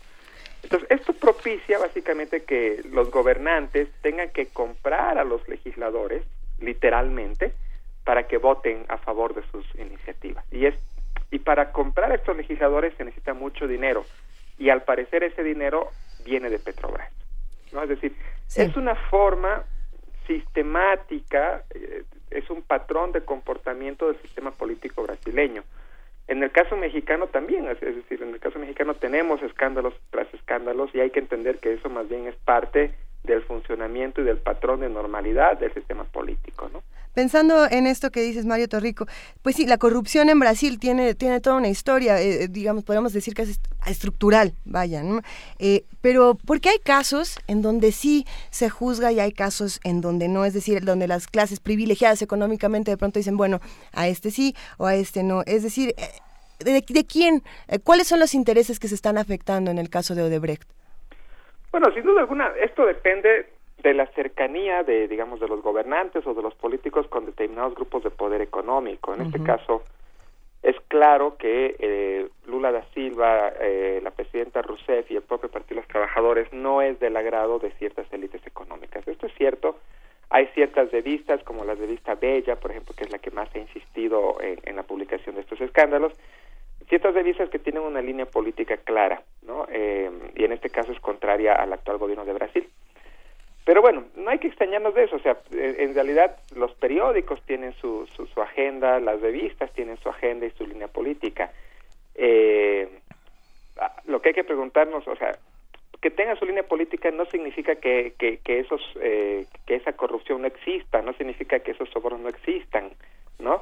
Entonces, 0.62 0.88
esto 0.90 1.12
propicia 1.12 1.78
básicamente 1.78 2.44
que 2.44 2.80
los 2.92 3.10
gobernantes 3.10 3.88
tengan 4.00 4.30
que 4.30 4.46
comprar 4.46 5.18
a 5.18 5.24
los 5.24 5.46
legisladores, 5.48 6.22
literalmente, 6.60 7.52
para 8.05 8.28
que 8.28 8.38
voten 8.38 8.84
a 8.88 8.98
favor 8.98 9.34
de 9.34 9.42
sus 9.50 9.66
iniciativas. 9.74 10.44
Y, 10.52 10.66
es, 10.66 10.76
y 11.32 11.40
para 11.40 11.72
comprar 11.72 12.12
a 12.12 12.14
estos 12.14 12.36
legisladores 12.36 12.94
se 12.96 13.05
necesita 13.05 13.34
mucho 13.34 13.66
dinero. 13.66 14.05
Y 14.59 14.70
al 14.70 14.82
parecer 14.82 15.22
ese 15.22 15.43
dinero 15.43 15.90
viene 16.24 16.51
de 16.51 16.59
Petrobras. 16.59 17.12
¿no? 17.72 17.82
Es 17.82 17.89
decir, 17.89 18.14
sí. 18.47 18.62
es 18.62 18.76
una 18.76 18.94
forma 18.94 19.64
sistemática, 20.26 21.64
eh, 21.74 22.05
es 22.30 22.48
un 22.51 22.62
patrón 22.62 23.12
de 23.12 23.22
comportamiento 23.22 24.09
del 24.09 24.20
sistema 24.20 24.51
político 24.51 25.02
brasileño. 25.02 25.64
En 26.28 26.43
el 26.43 26.51
caso 26.51 26.76
mexicano 26.76 27.28
también, 27.28 27.66
es, 27.68 27.80
decir, 27.80 28.22
en 28.22 28.35
el 28.35 28.40
caso 28.40 28.59
mexicano 28.59 28.94
tenemos 28.94 29.43
escándalos 29.43 29.94
tras 30.10 30.32
escándalos 30.35 30.94
y 30.94 31.01
hay 31.01 31.10
que 31.10 31.20
entender 31.20 31.59
que 31.59 31.72
eso 31.72 31.89
más 31.89 32.06
bien 32.06 32.26
es 32.26 32.36
parte 32.36 32.94
del 33.32 33.42
funcionamiento 33.42 34.20
y 34.20 34.24
del 34.24 34.38
patrón 34.38 34.80
de 34.80 34.88
normalidad 34.88 35.59
del 35.59 35.72
sistema 35.74 36.05
político, 36.05 36.68
¿no? 36.72 36.82
Pensando 37.14 37.66
en 37.68 37.88
esto 37.88 38.10
que 38.10 38.20
dices, 38.20 38.46
Mario 38.46 38.68
Torrico, 38.68 39.06
pues 39.42 39.56
sí, 39.56 39.66
la 39.66 39.78
corrupción 39.78 40.28
en 40.28 40.38
Brasil 40.38 40.78
tiene, 40.78 41.14
tiene 41.14 41.40
toda 41.40 41.56
una 41.56 41.66
historia, 41.66 42.20
eh, 42.20 42.46
digamos, 42.46 42.84
podemos 42.84 43.12
decir 43.12 43.34
que 43.34 43.42
es 43.42 43.59
estructural, 43.86 44.52
vaya, 44.64 45.02
¿no? 45.02 45.22
Eh, 45.59 45.84
pero, 46.00 46.36
¿por 46.36 46.60
qué 46.60 46.68
hay 46.68 46.78
casos 46.78 47.40
en 47.48 47.60
donde 47.60 47.90
sí 47.90 48.24
se 48.50 48.70
juzga 48.70 49.10
y 49.10 49.18
hay 49.18 49.32
casos 49.32 49.80
en 49.82 50.00
donde 50.00 50.28
no? 50.28 50.44
Es 50.44 50.55
decir, 50.55 50.84
donde 50.84 51.09
las 51.09 51.26
clases 51.26 51.59
privilegiadas 51.59 52.22
económicamente 52.22 52.92
de 52.92 52.96
pronto 52.96 53.18
dicen, 53.18 53.36
bueno, 53.36 53.60
a 53.92 54.06
este 54.06 54.30
sí 54.30 54.55
o 54.76 54.86
a 54.86 54.94
este 54.94 55.24
no. 55.24 55.42
Es 55.44 55.64
decir, 55.64 55.96
¿de, 56.60 56.84
de 56.86 57.05
quién? 57.05 57.42
¿Cuáles 57.82 58.06
son 58.06 58.20
los 58.20 58.32
intereses 58.32 58.78
que 58.78 58.86
se 58.86 58.94
están 58.94 59.18
afectando 59.18 59.72
en 59.72 59.78
el 59.78 59.90
caso 59.90 60.14
de 60.14 60.22
Odebrecht? 60.22 60.77
Bueno, 61.80 61.94
sin 61.94 62.02
duda 62.02 62.22
alguna, 62.22 62.50
esto 62.60 62.84
depende 62.84 63.46
de 63.84 63.94
la 63.94 64.06
cercanía 64.09 64.82
de, 64.82 65.06
digamos, 65.06 65.38
de 65.38 65.46
los 65.46 65.62
gobernantes 65.62 66.26
o 66.26 66.34
de 66.34 66.42
los 66.42 66.52
políticos 66.56 67.06
con 67.06 67.24
determinados 67.24 67.76
grupos 67.76 68.02
de 68.02 68.10
poder 68.10 68.40
económico. 68.40 69.14
En 69.14 69.20
uh 69.20 69.22
-huh. 69.22 69.26
este 69.28 69.44
caso, 69.44 69.84
es 70.64 70.74
claro 70.88 71.36
que 71.36 71.76
eh, 71.78 72.26
Lula 72.48 72.72
da 72.72 72.82
Silva, 72.94 73.52
eh, 73.60 74.00
la 74.02 74.10
presidenta 74.10 74.60
Rousseff 74.60 75.09
y 75.09 75.14
el 75.14 75.22
propio 75.22 75.48
Partido 75.50 75.76
de 75.76 75.82
los 75.82 75.88
Trabajadores 75.88 76.52
no 76.52 76.82
es 76.82 76.98
del 76.98 77.16
agrado 77.16 77.60
de 77.60 77.70
ciertas 77.78 78.12
élites 78.12 78.44
económicas. 78.44 79.06
Esto 79.06 79.26
es 79.26 79.34
cierto. 79.34 79.76
Hay 80.30 80.48
ciertas 80.56 80.90
revistas, 80.90 81.44
como 81.44 81.64
la 81.64 81.76
revista 81.76 82.16
Bella, 82.16 82.56
por 82.56 82.72
ejemplo, 82.72 82.92
que 82.96 83.05
es 83.05 83.12
la 83.12 83.20
que 83.20 83.30
más 83.30 83.55
ha 83.55 83.59
insistido 83.59 84.40
en, 84.40 84.59
en 84.64 84.74
la 84.74 84.82
publicación 84.82 85.36
de 85.36 85.42
estos 85.42 85.60
escándalos, 85.60 86.12
ciertas 86.89 87.15
revistas 87.15 87.51
que 87.51 87.59
tienen 87.59 87.82
una 87.82 88.01
línea 88.01 88.27
política 88.27 88.77
clara, 88.78 89.23
¿no? 89.43 89.66
Eh, 89.70 90.10
y 90.35 90.44
en 90.44 90.52
este 90.52 90.70
caso 90.70 90.93
es 90.93 91.01
contraria 91.01 91.55
al 91.55 91.73
actual 91.73 91.98
gobierno 91.98 92.24
de 92.24 92.32
Brasil. 92.32 92.69
Pero 93.65 93.82
bueno, 93.82 94.05
no 94.16 94.31
hay 94.31 94.39
que 94.39 94.48
extrañarnos 94.48 94.94
de 94.94 95.05
eso, 95.05 95.16
o 95.16 95.19
sea, 95.19 95.36
en 95.52 95.94
realidad 95.94 96.39
los 96.56 96.73
periódicos 96.74 97.43
tienen 97.43 97.74
su, 97.74 98.06
su, 98.06 98.40
agenda, 98.40 98.98
las 98.98 99.20
revistas 99.20 99.70
tienen 99.74 99.98
su 99.98 100.09
agenda 100.09 100.47
y 100.47 100.51
su 100.52 100.66
línea 100.66 100.89
política. 100.89 101.52
Eh, 102.15 102.89
lo 104.06 104.23
que 104.23 104.31
hay 104.31 104.35
que 104.35 104.44
preguntarnos, 104.44 105.06
o 105.06 105.16
sea, 105.16 105.39
que 106.01 106.10
tenga 106.10 106.36
su 106.36 106.47
línea 106.47 106.62
política 106.62 107.10
no 107.10 107.27
significa 107.27 107.74
que, 107.77 108.15
que, 108.19 108.39
que 108.39 108.60
esos 108.60 108.81
eh, 109.02 109.44
que 109.66 109.74
esa 109.74 109.93
corrupción 109.93 110.43
no 110.43 110.48
exista, 110.48 111.02
no 111.02 111.12
significa 111.12 111.59
que 111.59 111.73
esos 111.73 111.90
sobornos 111.90 112.23
no 112.23 112.28
existan, 112.28 112.90
¿no? 113.39 113.60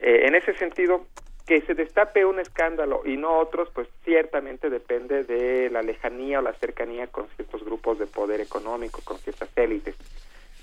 Eh, 0.00 0.26
en 0.26 0.34
ese 0.34 0.54
sentido, 0.54 1.06
que 1.48 1.62
se 1.62 1.72
destape 1.72 2.26
un 2.26 2.38
escándalo 2.40 3.00
y 3.06 3.16
no 3.16 3.38
otros, 3.38 3.70
pues 3.72 3.88
ciertamente 4.04 4.68
depende 4.68 5.24
de 5.24 5.70
la 5.70 5.80
lejanía 5.80 6.40
o 6.40 6.42
la 6.42 6.52
cercanía 6.52 7.06
con 7.06 7.26
ciertos 7.36 7.64
grupos 7.64 7.98
de 7.98 8.06
poder 8.06 8.42
económico, 8.42 9.00
con 9.02 9.16
ciertas 9.16 9.48
élites, 9.56 9.96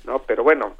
¿no? 0.03 0.19
Pero 0.19 0.43
bueno, 0.43 0.75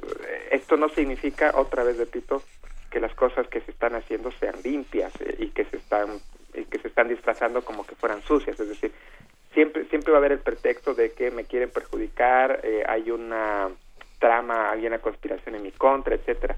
esto 0.52 0.76
no 0.76 0.88
significa, 0.90 1.50
otra 1.56 1.82
vez 1.82 1.98
repito, 1.98 2.40
que 2.88 3.00
las 3.00 3.12
cosas 3.16 3.48
que 3.48 3.60
se 3.62 3.72
están 3.72 3.96
haciendo 3.96 4.30
sean 4.30 4.54
limpias 4.62 5.12
eh, 5.20 5.34
y 5.40 5.48
que 5.48 5.64
se 5.64 5.78
están 5.78 6.20
y 6.54 6.64
que 6.66 6.78
se 6.78 6.86
están 6.86 7.08
disfrazando 7.08 7.64
como 7.64 7.84
que 7.84 7.96
fueran 7.96 8.22
sucias, 8.22 8.60
es 8.60 8.68
decir, 8.68 8.92
siempre 9.54 9.86
siempre 9.86 10.12
va 10.12 10.18
a 10.18 10.20
haber 10.20 10.32
el 10.32 10.38
pretexto 10.38 10.94
de 10.94 11.10
que 11.14 11.32
me 11.32 11.46
quieren 11.46 11.70
perjudicar, 11.70 12.60
eh, 12.62 12.84
hay 12.88 13.10
una 13.10 13.70
trama, 14.20 14.70
hay 14.70 14.86
una 14.86 15.00
conspiración 15.00 15.56
en 15.56 15.64
mi 15.64 15.72
contra, 15.72 16.14
etcétera 16.14 16.56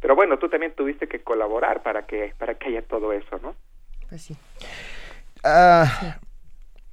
pero 0.00 0.14
bueno, 0.16 0.38
tú 0.38 0.48
también 0.48 0.74
tuviste 0.74 1.08
que 1.08 1.22
colaborar 1.22 1.82
para 1.82 2.06
que 2.06 2.34
para 2.38 2.54
que 2.54 2.68
haya 2.68 2.82
todo 2.82 3.12
eso, 3.12 3.38
¿no? 3.42 3.54
Pues 4.08 4.22
sí. 4.22 4.36
Ah, 5.44 6.18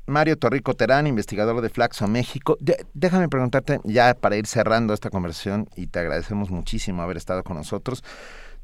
Mario 0.06 0.38
Torrico 0.38 0.74
Terán, 0.74 1.08
investigador 1.08 1.60
de 1.62 1.70
Flaxo 1.70 2.08
México. 2.08 2.58
De- 2.60 2.86
déjame 2.94 3.28
preguntarte, 3.28 3.80
ya 3.84 4.14
para 4.14 4.38
ir 4.38 4.48
cerrando 4.48 4.94
esta 4.94 5.10
conversación, 5.10 5.68
y 5.76 5.88
te 5.88 6.00
agradecemos 6.00 6.50
muchísimo 6.50 7.02
haber 7.02 7.18
estado 7.18 7.44
con 7.44 7.58
nosotros. 7.58 8.04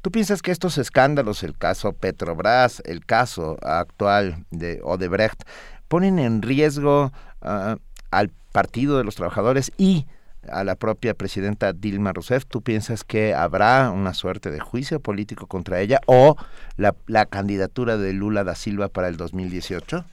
¿Tú 0.00 0.10
piensas 0.10 0.42
que 0.42 0.50
estos 0.50 0.78
escándalos, 0.78 1.42
el 1.42 1.56
caso 1.56 1.92
Petrobras, 1.92 2.82
el 2.86 3.04
caso 3.04 3.56
actual 3.62 4.44
de 4.50 4.80
Odebrecht, 4.82 5.42
ponen 5.88 6.18
en 6.18 6.42
riesgo 6.42 7.12
ah, 7.42 7.76
al 8.10 8.30
Partido 8.52 8.98
de 8.98 9.04
los 9.04 9.16
Trabajadores 9.16 9.72
y 9.76 10.06
a 10.50 10.64
la 10.64 10.76
propia 10.76 11.14
presidenta 11.14 11.72
Dilma 11.72 12.12
Rousseff? 12.12 12.46
¿Tú 12.46 12.62
piensas 12.62 13.04
que 13.04 13.34
habrá 13.34 13.90
una 13.90 14.14
suerte 14.14 14.50
de 14.50 14.60
juicio 14.60 15.00
político 15.00 15.46
contra 15.46 15.80
ella 15.80 16.00
o 16.06 16.36
la, 16.76 17.26
candidatura 17.26 17.96
de 17.96 18.12
Lula 18.12 18.44
da 18.44 18.54
Silva 18.54 18.88
para 18.88 19.08
el 19.08 19.16
2018? 19.16 20.04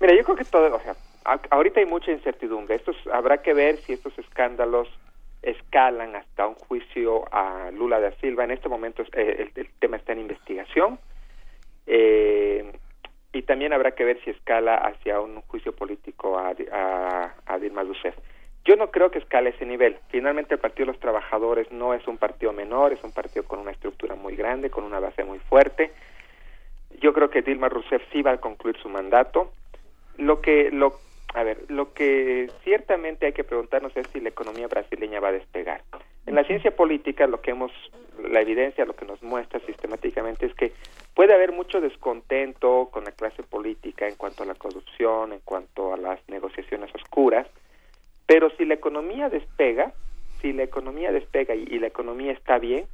Mira, 0.00 0.16
yo 0.16 0.24
creo 0.24 0.36
que 0.36 0.44
todo, 0.44 0.74
o 0.74 0.80
sea, 0.80 0.94
ahorita 1.50 1.80
hay 1.80 1.86
mucha 1.86 2.12
incertidumbre. 2.12 2.76
Estos 2.76 2.96
habrá 3.12 3.38
que 3.42 3.54
ver 3.54 3.78
si 3.78 3.94
estos 3.94 4.16
escándalos 4.18 4.88
escalan 5.42 6.16
hasta 6.16 6.46
un 6.48 6.54
juicio 6.54 7.24
a 7.32 7.70
Lula 7.72 8.00
da 8.00 8.12
Silva. 8.20 8.44
En 8.44 8.50
este 8.50 8.68
momento 8.68 9.02
eh, 9.12 9.50
el, 9.54 9.68
tema 9.78 9.96
está 9.96 10.12
en 10.12 10.20
investigación. 10.20 10.98
Eh, 11.86 12.72
y 13.32 13.42
también 13.42 13.72
habrá 13.72 13.92
que 13.92 14.04
ver 14.04 14.20
si 14.24 14.30
escala 14.30 14.76
hacia 14.76 15.20
un 15.20 15.42
juicio 15.42 15.74
político 15.74 16.38
a, 16.38 16.54
a 17.46 17.58
Dilma 17.58 17.82
Rousseff. 17.82 18.14
Yo 18.64 18.76
no 18.76 18.90
creo 18.90 19.10
que 19.10 19.18
escale 19.18 19.50
ese 19.50 19.66
nivel. 19.66 19.98
Finalmente 20.08 20.54
el 20.54 20.60
Partido 20.60 20.86
de 20.86 20.92
los 20.92 21.00
Trabajadores 21.00 21.70
no 21.70 21.92
es 21.92 22.06
un 22.08 22.16
partido 22.16 22.52
menor, 22.52 22.92
es 22.92 23.04
un 23.04 23.12
partido 23.12 23.44
con 23.44 23.58
una 23.58 23.72
estructura 23.72 24.14
muy 24.14 24.36
grande, 24.36 24.70
con 24.70 24.84
una 24.84 25.00
base 25.00 25.22
muy 25.22 25.38
fuerte. 25.38 25.92
Yo 27.00 27.12
creo 27.12 27.28
que 27.28 27.42
Dilma 27.42 27.68
Rousseff 27.68 28.02
sí 28.10 28.22
va 28.22 28.32
a 28.32 28.40
concluir 28.40 28.78
su 28.78 28.88
mandato. 28.88 29.52
Lo 30.16 30.40
que, 30.40 30.70
lo, 30.70 30.94
a 31.34 31.42
ver, 31.42 31.58
lo 31.68 31.92
que 31.92 32.50
ciertamente 32.62 33.26
hay 33.26 33.32
que 33.32 33.44
preguntarnos 33.44 33.94
es 33.96 34.06
si 34.12 34.20
la 34.20 34.30
economía 34.30 34.68
brasileña 34.68 35.20
va 35.20 35.28
a 35.28 35.32
despegar. 35.32 35.82
En 36.26 36.34
la 36.34 36.44
ciencia 36.44 36.74
política, 36.74 37.26
lo 37.26 37.42
que 37.42 37.50
hemos, 37.50 37.70
la 38.30 38.40
evidencia, 38.40 38.86
lo 38.86 38.96
que 38.96 39.04
nos 39.04 39.22
muestra 39.22 39.60
sistemáticamente 39.60 40.46
es 40.46 40.54
que 40.54 40.72
puede 41.14 41.34
haber 41.34 41.52
mucho 41.52 41.82
descontento 41.82 42.88
con 42.90 43.04
la 43.04 43.12
clase 43.12 43.42
política 43.42 44.08
en 44.08 44.14
cuanto 44.14 44.42
a 44.42 44.46
la 44.46 44.54
corrupción, 44.54 45.34
en 45.34 45.40
cuanto 45.40 45.92
a 45.92 45.98
las 45.98 46.18
negociaciones 46.28 46.94
oscuras, 46.94 47.46
pero 48.26 48.50
si 48.56 48.64
la 48.64 48.74
economía 48.74 49.28
despega, 49.28 49.92
si 50.40 50.52
la 50.52 50.62
economía 50.62 51.12
despega 51.12 51.54
y, 51.54 51.64
y 51.70 51.78
la 51.78 51.86
economía 51.88 52.32
está 52.32 52.58
bien, 52.58 52.86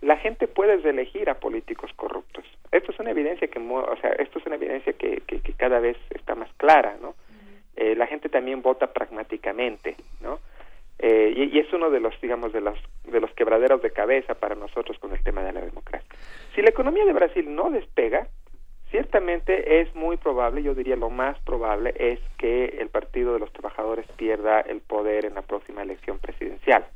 la 0.00 0.16
gente 0.16 0.46
puede 0.46 0.76
reelegir 0.76 1.28
a 1.28 1.40
políticos 1.40 1.90
corruptos. 1.96 2.44
Esto 2.70 2.92
es 2.92 2.98
una 3.00 3.10
evidencia 3.10 3.48
que, 3.48 3.58
o 3.58 3.96
sea, 4.00 4.10
esto 4.10 4.38
es 4.38 4.46
una 4.46 4.54
evidencia 4.54 4.92
que, 4.92 5.22
que, 5.26 5.40
que 5.40 5.52
cada 5.54 5.80
vez 5.80 5.96
está 6.10 6.34
más 6.34 6.52
clara, 6.56 6.96
¿no? 7.02 7.14
Eh, 7.76 7.94
la 7.96 8.06
gente 8.06 8.28
también 8.28 8.62
vota 8.62 8.92
pragmáticamente, 8.92 9.96
¿no? 10.20 10.40
Eh, 10.98 11.32
y, 11.36 11.56
y 11.56 11.58
es 11.60 11.72
uno 11.72 11.90
de 11.90 12.00
los, 12.00 12.20
digamos, 12.20 12.52
de 12.52 12.60
los, 12.60 12.78
de 13.04 13.20
los 13.20 13.32
quebraderos 13.32 13.82
de 13.82 13.92
cabeza 13.92 14.34
para 14.34 14.54
nosotros 14.54 14.98
con 14.98 15.12
el 15.12 15.22
tema 15.22 15.42
de 15.42 15.52
la 15.52 15.60
democracia. 15.60 16.08
Si 16.54 16.62
la 16.62 16.70
economía 16.70 17.04
de 17.04 17.12
Brasil 17.12 17.54
no 17.54 17.70
despega, 17.70 18.26
ciertamente 18.90 19.80
es 19.80 19.94
muy 19.94 20.16
probable, 20.16 20.62
yo 20.62 20.74
diría 20.74 20.96
lo 20.96 21.10
más 21.10 21.38
probable, 21.40 21.94
es 21.98 22.20
que 22.38 22.64
el 22.80 22.88
Partido 22.88 23.32
de 23.34 23.38
los 23.40 23.52
Trabajadores 23.52 24.06
pierda 24.16 24.60
el 24.60 24.80
poder 24.80 25.24
en 25.24 25.34
la 25.34 25.42
próxima 25.42 25.82
elección 25.82 26.18
presidencial. 26.18 26.86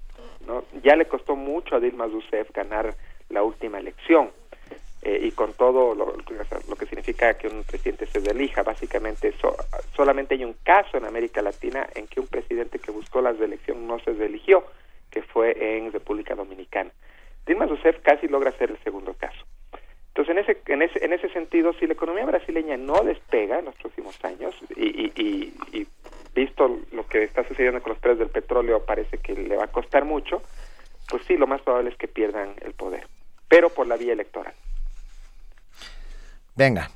¿no? 0.47 0.64
Ya 0.82 0.97
le 0.97 1.06
costó 1.06 1.36
mucho 1.36 1.77
a 1.77 1.81
Dilma 1.81 2.06
Rousseff 2.06 2.51
ganar 2.52 2.94
la 3.28 3.43
última 3.43 3.78
elección 3.78 4.31
eh, 5.02 5.20
y 5.23 5.31
con 5.32 5.52
todo 5.55 5.94
lo, 5.94 6.14
lo 6.69 6.77
que 6.77 6.86
significa 6.86 7.35
que 7.35 7.48
un 7.48 7.64
presidente 7.64 8.06
se 8.06 8.20
reelija, 8.20 8.62
básicamente 8.62 9.32
so- 9.40 9.56
solamente 9.97 10.35
hay 10.35 10.44
un 10.44 10.55
caso 10.62 10.97
en 10.97 11.05
América 11.05 11.43
Latina 11.43 11.89
en 11.94 12.06
que 12.06 12.20
un 12.20 12.27
presidente 12.27 12.78
que 12.78 12.90
buscó 12.90 13.20
la 13.20 13.32
reelección 13.32 13.86
no 13.86 13.98
se 14.01 14.12
reeligió, 14.12 14.64
que 15.10 15.23
fue 15.23 15.77
en 15.77 15.93
República 15.93 16.35
Dominicana. 16.35 16.90
Dilma 17.47 17.66
Rousseff 17.66 17.98
casi 18.02 18.28
logra 18.28 18.52
ser 18.52 18.70
el 18.70 18.78
segundo 18.85 19.14
caso. 19.14 19.44
Entonces, 20.14 20.36
en 20.36 20.39
ese, 20.39 20.62
en 20.66 20.82
ese, 20.82 21.05
en 21.05 21.12
ese 21.14 21.28
sentido, 21.30 21.72
si 21.72 21.86
la 21.86 21.94
economía 21.94 22.26
brasileña 22.26 22.76
no 22.76 23.02
despega 23.02 23.59
en 23.60 23.64
los 23.64 23.74
próximos 23.76 24.22
años, 24.24 24.55
y, 24.76 24.84
y, 24.84 25.12
y, 25.16 25.78
y 25.78 25.86
visto 26.34 26.80
lo 26.93 27.06
que 27.06 27.24
está 27.24 27.47
sucediendo 27.48 27.80
con 27.82 27.93
los 27.93 27.98
precios 27.98 28.18
del 28.18 28.28
petróleo, 28.28 28.84
parece 28.84 29.18
que 29.18 29.32
le 29.32 29.56
va 29.56 29.64
a 29.64 29.68
costar 29.68 30.05
mucho, 30.05 30.43
pues 31.09 31.22
sí, 31.26 31.36
lo 31.36 31.47
más 31.47 31.62
probable 31.62 31.90
es 31.90 31.97
que 31.97 32.09
pierdan 32.09 32.55
el 32.60 32.74
poder, 32.74 33.06
pero 33.48 33.70
por 33.70 33.86
la 33.86 33.97
vía 33.97 34.12
electoral. 34.12 34.52
Venga. 36.55 36.90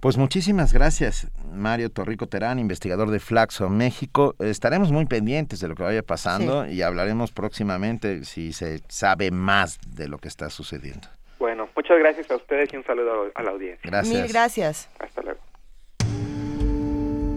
Pues 0.00 0.16
muchísimas 0.16 0.72
gracias, 0.72 1.28
Mario 1.52 1.88
Torrico 1.88 2.26
Terán, 2.26 2.58
investigador 2.58 3.10
de 3.10 3.20
Flaxo 3.20 3.68
México. 3.68 4.34
Estaremos 4.40 4.90
muy 4.90 5.06
pendientes 5.06 5.60
de 5.60 5.68
lo 5.68 5.76
que 5.76 5.84
vaya 5.84 6.02
pasando 6.02 6.66
y 6.66 6.82
hablaremos 6.82 7.30
próximamente 7.30 8.24
si 8.24 8.52
se 8.52 8.80
sabe 8.88 9.30
más 9.30 9.78
de 9.94 10.08
lo 10.08 10.18
que 10.18 10.26
está 10.26 10.50
sucediendo. 10.50 11.06
Bueno, 11.42 11.68
muchas 11.74 11.98
gracias 11.98 12.30
a 12.30 12.36
ustedes 12.36 12.72
y 12.72 12.76
un 12.76 12.84
saludo 12.84 13.32
a 13.34 13.42
la 13.42 13.50
audiencia. 13.50 13.90
Gracias. 13.90 14.16
Mil 14.16 14.28
gracias. 14.28 14.88
Hasta 15.00 15.22
luego. 15.22 15.40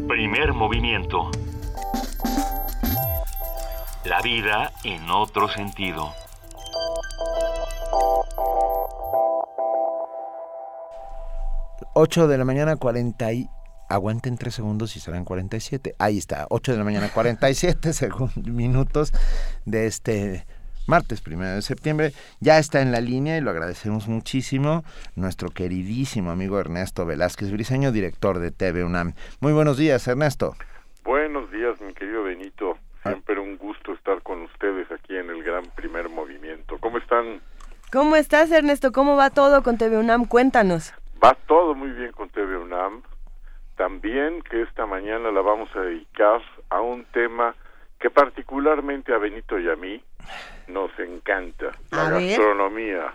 Primer 0.07 0.53
movimiento. 0.53 1.31
La 4.05 4.21
vida 4.21 4.71
en 4.83 5.09
otro 5.09 5.49
sentido. 5.49 6.13
Ocho 11.95 12.27
de 12.27 12.37
la 12.37 12.45
mañana 12.45 12.75
40 12.75 13.33
y... 13.33 13.49
Aguanten 13.87 14.37
tres 14.37 14.53
segundos 14.55 14.95
y 14.95 14.99
serán 14.99 15.25
47. 15.25 15.95
Ahí 15.99 16.17
está, 16.17 16.47
8 16.49 16.71
de 16.71 16.77
la 16.79 16.83
mañana 16.83 17.09
47 17.11 17.93
segundos, 17.93 18.47
minutos 18.47 19.13
de 19.65 19.85
este 19.85 20.45
martes 20.87 21.21
primero 21.21 21.55
de 21.55 21.61
septiembre. 21.61 22.11
Ya 22.39 22.57
está 22.57 22.81
en 22.81 22.91
la 22.91 23.01
línea 23.01 23.37
y 23.37 23.41
lo 23.41 23.51
agradecemos 23.51 24.07
muchísimo 24.07 24.83
nuestro 25.15 25.49
queridísimo 25.49 26.31
amigo 26.31 26.59
Ernesto 26.59 27.05
Velázquez 27.05 27.51
Briseño, 27.51 27.91
director 27.91 28.39
de 28.39 28.51
TV 28.51 28.83
UNAM. 28.83 29.13
Muy 29.39 29.53
buenos 29.53 29.77
días, 29.77 30.07
Ernesto. 30.07 30.55
Buenos 31.03 31.51
días, 31.51 31.79
mi 31.81 31.93
querido 31.93 32.23
Benito. 32.23 32.77
Siempre 33.03 33.39
un 33.39 33.57
gusto 33.57 33.93
estar 33.93 34.21
con 34.23 34.41
ustedes 34.41 34.91
aquí 34.91 35.15
en 35.15 35.29
el 35.29 35.43
gran 35.43 35.63
primer 35.75 36.09
movimiento. 36.09 36.77
¿Cómo 36.79 36.97
están? 36.97 37.39
¿Cómo 37.91 38.15
estás, 38.15 38.51
Ernesto? 38.51 38.91
¿Cómo 38.91 39.15
va 39.15 39.29
todo 39.29 39.61
con 39.61 39.77
TV 39.77 39.97
UNAM? 39.97 40.25
Cuéntanos. 40.25 40.93
Va 41.23 41.37
todo 41.47 41.75
muy 41.75 41.91
bien 41.91 42.11
con 42.11 42.29
TV 42.29 42.57
UNAM. 42.57 43.03
También 43.77 44.41
que 44.41 44.63
esta 44.63 44.85
mañana 44.85 45.31
la 45.31 45.41
vamos 45.41 45.69
a 45.75 45.81
dedicar 45.81 46.41
a 46.69 46.81
un 46.81 47.05
tema 47.05 47.55
que 47.99 48.09
particularmente 48.09 49.13
a 49.13 49.17
Benito 49.17 49.59
y 49.59 49.69
a 49.69 49.75
mí 49.75 50.01
nos 50.67 50.91
encanta, 50.99 51.71
la 51.91 52.07
A 52.07 52.09
ver. 52.11 52.27
gastronomía. 52.27 53.13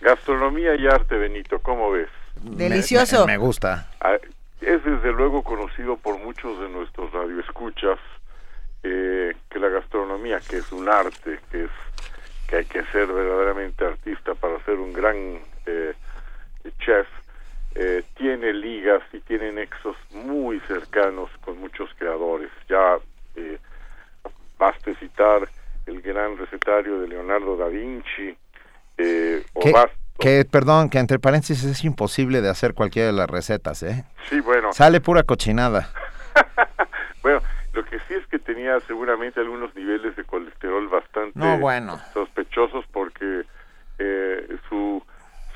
Gastronomía 0.00 0.74
y 0.76 0.86
arte, 0.86 1.16
Benito, 1.16 1.58
¿cómo 1.60 1.90
ves? 1.90 2.08
Delicioso. 2.42 3.26
Me, 3.26 3.32
me 3.32 3.38
gusta. 3.38 3.90
Ah, 4.00 4.16
Es 4.60 4.82
desde 4.84 5.12
luego 5.12 5.42
conocido 5.42 5.96
por 5.96 6.18
muchos 6.18 6.58
de 6.60 6.68
nuestros 6.68 7.12
radioescuchas 7.12 7.98
eh, 8.82 9.34
que 9.50 9.58
la 9.58 9.68
gastronomía, 9.68 10.38
que 10.48 10.58
es 10.58 10.70
un 10.72 10.88
arte, 10.88 11.38
que 11.50 11.64
es 11.64 11.70
que 12.48 12.56
hay 12.56 12.64
que 12.66 12.84
ser 12.92 13.06
verdaderamente 13.08 13.84
artista 13.84 14.34
para 14.34 14.62
ser 14.64 14.74
un 14.76 14.92
gran 14.92 15.16
eh, 15.66 15.94
chef, 16.78 17.06
eh, 17.74 18.04
tiene 18.16 18.52
ligas 18.52 19.02
y 19.12 19.18
tiene 19.20 19.50
nexos 19.52 19.96
muy 20.12 20.60
cercanos 20.60 21.28
con 21.44 21.58
muchos 21.58 21.90
creadores. 21.98 22.50
Ya 22.68 22.98
eh, 23.34 23.58
baste 24.58 24.94
citar 24.96 25.48
el 25.86 26.02
gran 26.02 26.36
recetario 26.36 27.00
de 27.00 27.08
Leonardo 27.08 27.56
da 27.56 27.68
Vinci, 27.68 28.36
eh, 28.98 29.44
o 29.54 29.60
Que, 30.18 30.44
perdón, 30.44 30.88
que 30.90 30.98
entre 30.98 31.18
paréntesis 31.18 31.62
es 31.64 31.84
imposible 31.84 32.40
de 32.40 32.48
hacer 32.48 32.74
cualquiera 32.74 33.08
de 33.08 33.12
las 33.12 33.28
recetas, 33.28 33.82
¿eh? 33.82 34.04
Sí, 34.28 34.40
bueno. 34.40 34.72
Sale 34.72 35.00
pura 35.00 35.22
cochinada. 35.22 35.88
Bueno, 37.22 37.40
lo 37.72 37.84
que 37.84 37.98
sí 38.06 38.14
es 38.14 38.24
que 38.28 38.38
tenía 38.38 38.78
seguramente 38.80 39.40
algunos 39.40 39.74
niveles 39.74 40.14
de 40.14 40.22
colesterol 40.22 40.86
bastante 40.86 41.36
No, 41.36 41.58
bueno. 41.58 41.98
sospechosos 42.14 42.84
porque 42.92 43.42
eh, 43.98 44.56
su, 44.68 45.02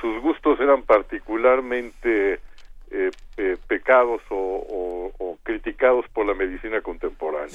sus 0.01 0.21
gustos 0.21 0.59
eran 0.59 0.83
particularmente 0.83 2.41
eh, 2.91 3.11
eh, 3.37 3.57
pecados 3.69 4.21
o, 4.31 4.35
o- 4.37 5.13
o 5.19 5.39
criticados 5.43 6.07
por 6.09 6.27
la 6.27 6.35
medicina 6.35 6.81
contemporánea. 6.81 7.49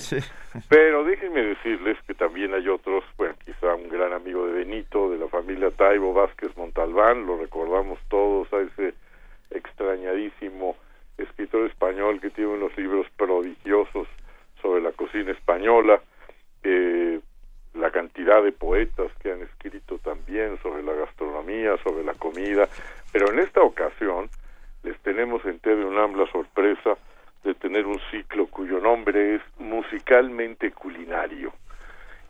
Pero 0.70 1.04
déjenme 1.04 1.42
decirles 1.44 1.98
que 2.08 2.14
también 2.14 2.54
hay 2.54 2.68
otros, 2.70 3.04
bueno, 3.18 3.36
quizá 3.46 3.76
un 3.76 3.90
gran 3.90 4.14
amigo 4.14 4.46
de 4.48 4.54
Benito, 4.54 5.10
de 5.10 5.18
la 5.18 5.28
familia 5.28 5.72
Taibo 5.72 6.14
Vázquez 6.14 6.56
Montalbán, 6.58 7.26
lo 7.26 7.38
recordamos 7.38 8.00
todos 8.10 8.52
a 8.54 8.62
ese 8.62 8.94
extrañadísimo 9.70 10.76
escritor 11.18 11.66
español 11.70 12.20
que 12.22 12.30
tiene 12.30 12.52
unos 12.52 12.76
libros 12.78 13.08
prodigiosos 13.18 14.08
sobre 14.62 14.82
la 14.82 14.92
cocina 14.92 15.32
española, 15.32 16.02
eh, 16.64 17.20
la 17.74 17.92
cantidad 17.92 18.42
de 18.44 18.52
poetas 18.52 19.12
que 19.22 19.32
han 19.32 19.42
escrito 19.42 19.98
también 20.00 20.58
sobre 20.62 20.82
la 20.84 20.94
gastronomía, 20.94 21.78
sobre 21.84 22.04
la 22.04 22.14
comida, 22.14 22.68
pero 23.12 23.32
en 23.32 23.40
esta 23.40 23.62
ocasión 23.62 24.30
en 25.46 25.60
TV 25.60 25.84
UNAM 25.84 26.16
la 26.16 26.28
sorpresa 26.32 26.96
de 27.44 27.54
tener 27.56 27.86
un 27.86 28.00
ciclo 28.12 28.48
cuyo 28.48 28.80
nombre 28.80 29.36
es 29.36 29.42
musicalmente 29.60 30.72
culinario. 30.72 31.52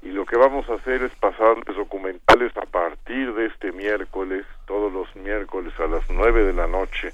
Y 0.02 0.10
lo 0.10 0.26
que 0.26 0.38
vamos 0.38 0.70
a 0.70 0.76
hacer 0.76 1.02
es 1.04 1.16
pasarles 1.16 1.76
documentales 1.76 2.56
a 2.58 2.66
partir 2.66 3.34
de 3.34 3.48
este 3.48 3.72
miércoles, 3.72 4.46
todos 4.68 4.92
los 4.92 5.14
miércoles 5.16 5.74
a 5.80 5.88
las 5.88 6.10
nueve 6.10 6.44
de 6.44 6.54
la 6.54 6.68
noche, 6.68 7.14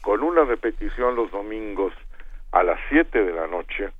con 0.00 0.22
una 0.22 0.44
repetición 0.44 1.14
los 1.16 1.30
domingos 1.30 1.92
a 2.52 2.62
las 2.62 2.78
siete 2.88 3.22
de 3.24 3.32
la 3.32 3.46
noche, 3.46 3.90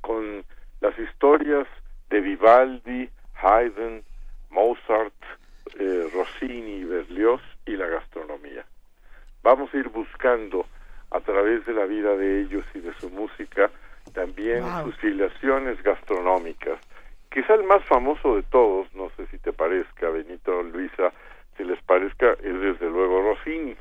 con 0.00 0.44
las 0.80 0.98
historias 0.98 1.66
de 2.10 2.20
Vivaldi, 2.20 3.08
Haydn, 3.40 4.02
Mozart, 4.50 5.12
eh, 5.78 6.08
Rossini, 6.12 6.84
Berlioz 6.84 7.42
y 7.66 7.76
la 7.76 7.86
gastronomía. 7.86 8.64
Vamos 9.42 9.72
a 9.72 9.76
ir 9.76 9.88
buscando 9.90 10.66
a 11.10 11.20
través 11.20 11.64
de 11.66 11.72
la 11.72 11.84
vida 11.84 12.16
de 12.16 12.40
ellos 12.42 12.64
y 12.74 12.80
de 12.80 12.92
su 12.94 13.10
música 13.10 13.70
también 14.14 14.62
Wow. 14.62 14.84
sus 14.86 14.96
filiaciones 14.96 15.80
gastronómicas. 15.82 16.78
Quizá 17.30 17.54
el 17.54 17.64
más 17.64 17.84
famoso 17.84 18.36
de 18.36 18.42
todos, 18.44 18.92
no 18.94 19.10
sé 19.16 19.26
si 19.26 19.38
te 19.38 19.52
parezca, 19.52 20.08
Benito, 20.08 20.62
Luisa, 20.62 21.12
si 21.56 21.64
les 21.64 21.80
parezca, 21.82 22.32
es 22.32 22.60
desde 22.60 22.88
luego 22.88 23.20
Rossini. 23.22 23.76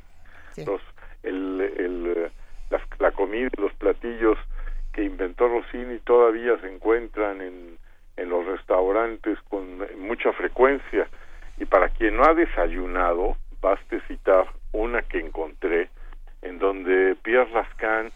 Los- 0.65 0.81
el, 1.23 1.61
el, 1.61 2.13
eh, 2.17 2.31
las- 2.69 2.81
la 2.99 3.11
comida 3.11 3.49
y 3.57 3.61
los 3.61 3.73
platillos 3.75 4.37
que 4.93 5.03
inventó 5.03 5.47
Rossini 5.47 5.99
todavía 5.99 6.57
se 6.59 6.71
encuentran 6.73 7.41
en, 7.41 7.77
en 8.17 8.29
los 8.29 8.45
restaurantes 8.45 9.39
con 9.49 9.79
mucha 9.99 10.33
frecuencia. 10.33 11.07
Y 11.57 11.65
para 11.65 11.89
quien 11.89 12.17
no 12.17 12.23
ha 12.23 12.33
desayunado, 12.33 13.37
baste 13.61 14.01
citar 14.07 14.45
una 14.73 15.01
que 15.03 15.19
encontré 15.19 15.89
en 16.41 16.59
donde 16.59 17.15
Pierre 17.23 17.49
Lascan, 17.51 18.11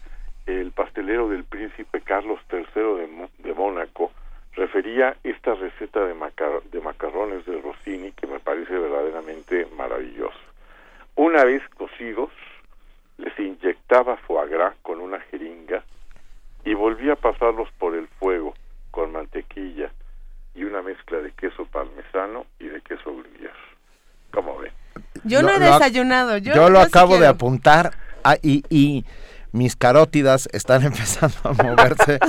el 0.46 0.72
pastelero 0.72 1.28
del 1.28 1.44
príncipe 1.44 2.00
Carlos 2.02 2.38
III 2.52 2.60
de, 3.00 3.06
Mo- 3.08 3.30
de 3.38 3.52
Mónaco, 3.54 4.12
refería 4.54 5.16
esta 5.24 5.54
receta 5.54 6.04
de, 6.04 6.14
macar- 6.14 6.62
de 6.64 6.80
macarrones 6.80 7.44
de 7.46 7.60
Rossini 7.60 8.12
que 8.12 8.26
me 8.26 8.38
parece 8.40 8.76
verdaderamente 8.76 9.66
maravilloso. 9.76 10.38
Una 11.16 11.44
vez 11.44 11.62
cocidos, 11.76 12.30
les 13.18 13.36
inyectaba 13.38 14.16
foie 14.18 14.48
gras 14.48 14.74
con 14.82 15.00
una 15.00 15.20
jeringa 15.20 15.82
y 16.64 16.74
volvía 16.74 17.14
a 17.14 17.16
pasarlos 17.16 17.70
por 17.78 17.94
el 17.94 18.06
fuego 18.18 18.54
con 18.90 19.12
mantequilla 19.12 19.90
y 20.54 20.64
una 20.64 20.82
mezcla 20.82 21.18
de 21.18 21.32
queso 21.32 21.64
parmesano 21.66 22.46
y 22.58 22.66
de 22.66 22.80
queso 22.82 23.10
gruyère. 23.14 23.52
¿Cómo 24.32 24.58
ven? 24.58 24.72
Yo 25.24 25.40
no 25.42 25.48
he 25.50 25.52
Lo- 25.54 25.58
lo 25.60 25.64
ac- 25.66 25.71
desayunado. 25.82 26.38
Yo, 26.38 26.54
Yo, 26.54 26.70
lo 26.70 26.78
yo 26.80 26.84
sí 26.84 26.88
acabo 26.88 27.18
de 27.18 27.26
apuntar 27.26 27.92
ah, 28.24 28.36
y, 28.42 28.64
y 28.70 29.04
mis 29.52 29.76
carótidas 29.76 30.48
están 30.52 30.82
empezando 30.86 31.36
a 31.44 31.52
moverse. 31.52 32.18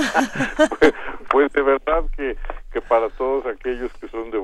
Pues 1.30 1.52
de 1.52 1.62
verdad 1.62 2.04
que, 2.16 2.36
que 2.72 2.80
para 2.80 3.08
todos 3.08 3.44
aquellos 3.46 3.90
que 3.94 4.06
son 4.06 4.30
de 4.30 4.38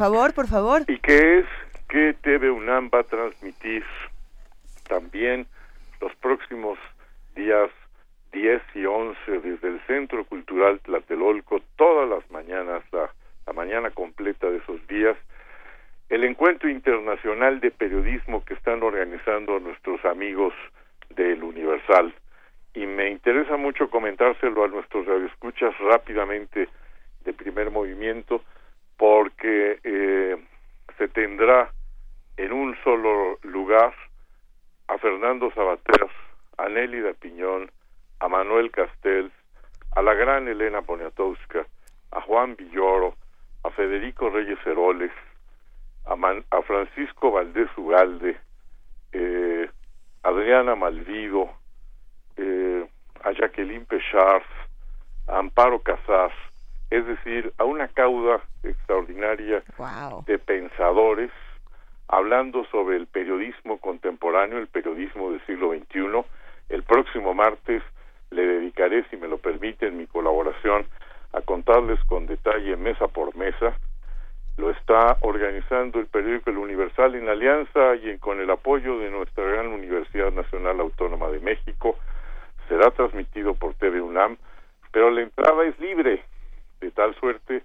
favor, 0.00 0.32
por 0.34 0.46
favor. 0.48 0.82
es 0.88 1.46
que 1.88 2.14
TV 2.22 2.50
UNAM 2.50 2.90
va 2.92 3.00
a 3.00 3.04
transmitir 3.04 3.84
también 4.88 5.46
los 6.00 6.14
próximos 6.16 6.78
días 7.34 7.70
10 8.32 8.62
y 8.74 8.84
11 8.86 9.18
desde 9.40 9.68
el 9.68 9.80
Centro 9.86 10.24
Cultural 10.24 10.80
Tlatelolco 10.80 11.60
todas 11.76 12.08
las 12.08 12.28
mañanas, 12.30 12.82
la, 12.92 13.10
la 13.46 13.52
mañana 13.52 13.90
completa 13.90 14.48
de 14.48 14.58
esos 14.58 14.86
días, 14.86 15.16
el 16.08 16.24
encuentro 16.24 16.68
internacional 16.68 17.60
de 17.60 17.70
periodismo 17.70 18.44
que 18.44 18.54
están 18.54 18.82
organizando 18.82 19.58
nuestros 19.60 20.04
amigos 20.04 20.54
del 21.10 21.42
Universal. 21.42 22.14
Y 22.74 22.86
me 22.86 23.10
interesa 23.10 23.56
mucho 23.56 23.90
comentárselo 23.90 24.64
a 24.64 24.68
nuestros 24.68 25.06
radioescuchas 25.06 25.76
rápidamente 25.78 26.68
de 27.24 27.32
primer 27.32 27.70
movimiento, 27.70 28.42
porque 28.96 29.78
eh, 29.82 30.36
se 30.98 31.08
tendrá 31.08 31.70
en 32.36 32.52
un 32.52 32.76
solo 32.84 33.38
lugar 33.42 33.92
a 34.88 34.98
Fernando 34.98 35.50
Sabater, 35.52 36.06
a 36.58 36.68
Nelly 36.68 37.00
de 37.00 37.14
Piñón, 37.14 37.70
a 38.20 38.28
Manuel 38.28 38.70
Castells, 38.70 39.32
a 39.96 40.02
la 40.02 40.14
gran 40.14 40.46
Elena 40.48 40.82
Poniatowska, 40.82 41.66
a 42.12 42.20
Juan 42.22 42.56
Villoro, 42.56 43.14
a 43.64 43.70
Federico 43.70 44.30
Reyes 44.30 44.58
Heroles, 44.66 45.12
a, 46.06 46.16
Man- 46.16 46.44
a 46.50 46.62
Francisco 46.62 47.30
Valdés 47.30 47.68
Ugalde, 47.76 48.36
eh, 49.12 49.68
Adriana 50.22 50.74
Malvido, 50.76 51.50
eh, 52.36 52.86
a 53.24 53.32
Jacqueline 53.32 53.86
Pechard, 53.86 54.42
a 55.28 55.38
Amparo 55.38 55.80
Casas, 55.80 56.32
es 56.90 57.06
decir, 57.06 57.52
a 57.58 57.64
una 57.64 57.86
cauda 57.88 58.40
extraordinaria 58.64 59.62
de 60.26 60.38
pensadores 60.38 61.30
hablando 62.08 62.64
sobre 62.66 62.96
el 62.96 63.06
periodismo 63.06 63.78
contemporáneo, 63.78 64.58
el 64.58 64.66
periodismo 64.66 65.30
del 65.30 65.40
siglo 65.46 65.70
XXI. 65.72 66.24
El 66.68 66.82
próximo 66.82 67.32
martes 67.34 67.82
le 68.32 68.44
dedicaré, 68.44 69.04
si 69.10 69.16
me 69.16 69.28
lo 69.28 69.38
permiten, 69.38 69.96
mi 69.96 70.06
colaboración 70.08 70.84
a 71.32 71.40
contarles 71.42 72.02
con 72.04 72.26
detalle 72.26 72.76
mesa 72.76 73.06
por 73.06 73.36
mesa. 73.36 73.76
Lo 74.56 74.70
está 74.70 75.16
organizando 75.20 76.00
el 76.00 76.06
periódico 76.06 76.50
El 76.50 76.58
Universal 76.58 77.14
en 77.14 77.28
alianza 77.28 77.94
y 78.02 78.10
en- 78.10 78.18
con 78.18 78.40
el 78.40 78.50
apoyo 78.50 78.98
de 78.98 79.10
nuestra 79.10 79.44
gran 79.44 79.68
Universidad 79.68 80.32
Nacional 80.32 80.80
Autónoma 80.80 81.28
de 81.28 81.38
México. 81.38 81.96
Será 82.68 82.90
transmitido 82.90 83.54
por 83.54 83.74
TV 83.74 84.00
UNAM, 84.00 84.36
pero 84.90 85.10
la 85.10 85.22
entrada 85.22 85.64
es 85.64 85.78
libre, 85.78 86.24
de 86.80 86.90
tal 86.92 87.14
suerte 87.16 87.62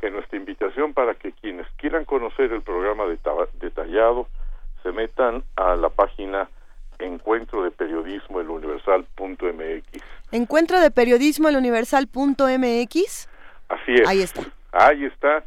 que 0.00 0.10
nuestra 0.10 0.36
invitación 0.38 0.92
para 0.92 1.14
que 1.14 1.32
quienes 1.32 1.66
quieran 1.76 2.04
conocer 2.04 2.52
el 2.52 2.62
programa 2.62 3.04
deta- 3.06 3.48
detallado 3.60 4.28
se 4.82 4.92
metan 4.92 5.42
a 5.56 5.74
la 5.76 5.88
página 5.88 6.48
encuentro 6.98 7.62
de 7.62 7.70
periodismo 7.70 8.40
el 8.40 8.48
universal.mx. 8.50 10.02
Encuentro 10.32 10.80
de 10.80 10.85
periodismo 10.96 11.48
el 11.48 11.56
universal.mx. 11.56 13.28
Así 13.68 13.94
es. 13.94 14.08
Ahí 14.08 14.22
está. 14.22 14.42
Ahí 14.72 15.04
está, 15.04 15.44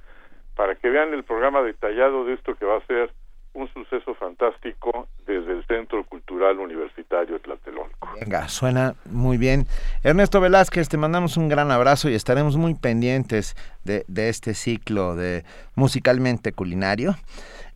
para 0.55 0.75
que 0.75 0.89
vean 0.89 1.13
el 1.13 1.23
programa 1.23 1.61
detallado 1.61 2.23
de 2.25 2.35
esto 2.35 2.55
que 2.55 2.65
va 2.65 2.77
a 2.77 2.85
ser 2.85 3.11
un 3.53 3.67
suceso 3.73 4.13
fantástico 4.13 5.07
desde 5.25 5.53
el 5.53 5.65
Centro 5.65 6.03
Cultural 6.03 6.59
Universitario 6.59 7.39
Tlatelolco. 7.39 8.09
Venga, 8.19 8.47
suena 8.47 8.93
muy 9.05 9.37
bien. 9.37 9.65
Ernesto 10.03 10.39
Velázquez, 10.39 10.87
te 10.87 10.97
mandamos 10.97 11.35
un 11.35 11.49
gran 11.49 11.71
abrazo 11.71 12.09
y 12.09 12.15
estaremos 12.15 12.55
muy 12.55 12.75
pendientes 12.75 13.55
de, 13.83 14.05
de 14.07 14.29
este 14.29 14.53
ciclo 14.53 15.15
de 15.15 15.43
musicalmente 15.75 16.53
culinario, 16.53 17.15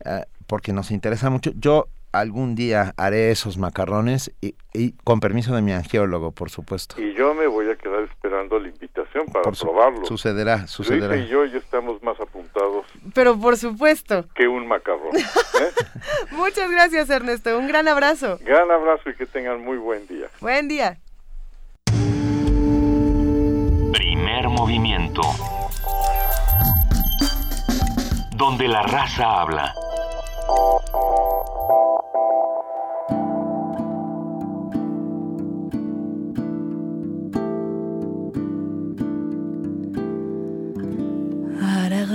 eh, 0.05 0.25
porque 0.45 0.73
nos 0.73 0.91
interesa 0.91 1.31
mucho. 1.31 1.51
Yo 1.55 1.87
algún 2.13 2.55
día 2.55 2.93
haré 2.95 3.31
esos 3.31 3.57
macarrones 3.57 4.31
y, 4.39 4.55
y 4.73 4.91
con 5.03 5.19
permiso 5.19 5.53
de 5.55 5.61
mi 5.61 5.73
angiólogo, 5.73 6.31
por 6.31 6.49
supuesto. 6.49 7.01
Y 7.01 7.13
yo 7.15 7.33
me 7.33 7.47
voy 7.47 7.69
a 7.69 7.75
quedar 7.75 8.03
esperando 8.03 8.59
la 8.59 8.69
invitación 8.69 9.25
para 9.27 9.41
Por 9.43 9.55
su- 9.55 9.65
probarlo. 9.65 10.05
sucederá, 10.05 10.67
sucederá. 10.67 11.07
Luisa 11.15 11.25
y 11.25 11.27
yo 11.29 11.45
ya 11.45 11.57
estamos 11.57 12.01
más 12.03 12.19
apuntados 12.19 12.85
Pero 13.13 13.37
por 13.37 13.57
supuesto. 13.57 14.25
que 14.35 14.47
un 14.47 14.67
macarrón. 14.67 15.15
¿eh? 15.17 15.23
Muchas 16.31 16.69
gracias, 16.71 17.09
Ernesto. 17.09 17.57
Un 17.57 17.67
gran 17.67 17.87
abrazo. 17.87 18.39
Gran 18.45 18.69
abrazo 18.71 19.09
y 19.09 19.15
que 19.15 19.25
tengan 19.25 19.63
muy 19.63 19.77
buen 19.77 20.07
día. 20.07 20.27
Buen 20.39 20.67
día. 20.67 20.99
Primer 23.91 24.49
movimiento. 24.49 25.21
Donde 28.35 28.67
la 28.67 28.83
raza 28.83 29.41
habla. 29.41 29.73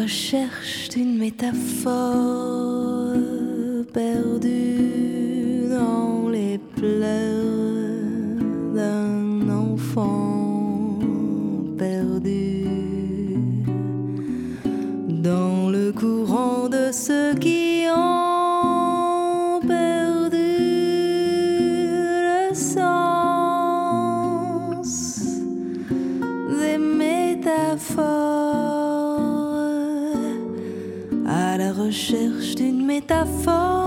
Recherche 0.09 0.89
d'une 0.89 1.19
métaphore 1.19 3.13
perdue 3.93 5.69
dans 5.69 6.31
les 6.31 6.57
pleurs 6.57 7.45
d'un 8.75 9.51
enfant 9.51 10.99
perdu. 11.77 12.65
Dans 15.09 15.69
le 15.69 15.93
courant 15.93 16.71
de 16.71 16.91
ceux 16.91 17.35
qui 17.35 17.85
ont 17.95 18.18
me. 33.01 33.78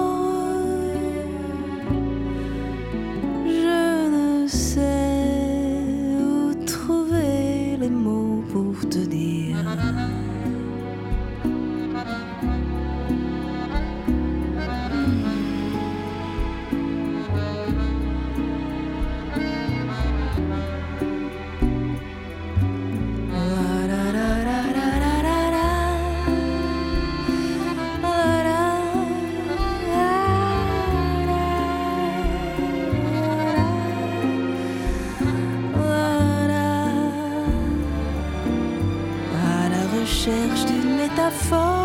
fall. 41.31 41.80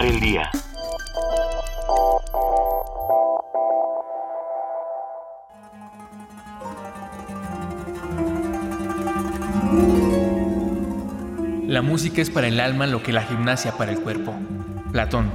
El 0.00 0.20
día. 0.20 0.48
La 11.66 11.82
música 11.82 12.22
es 12.22 12.30
para 12.30 12.46
el 12.46 12.60
alma 12.60 12.86
lo 12.86 13.02
que 13.02 13.12
la 13.12 13.22
gimnasia 13.22 13.72
para 13.72 13.90
el 13.90 14.00
cuerpo. 14.00 14.34
Platón. 14.92 15.30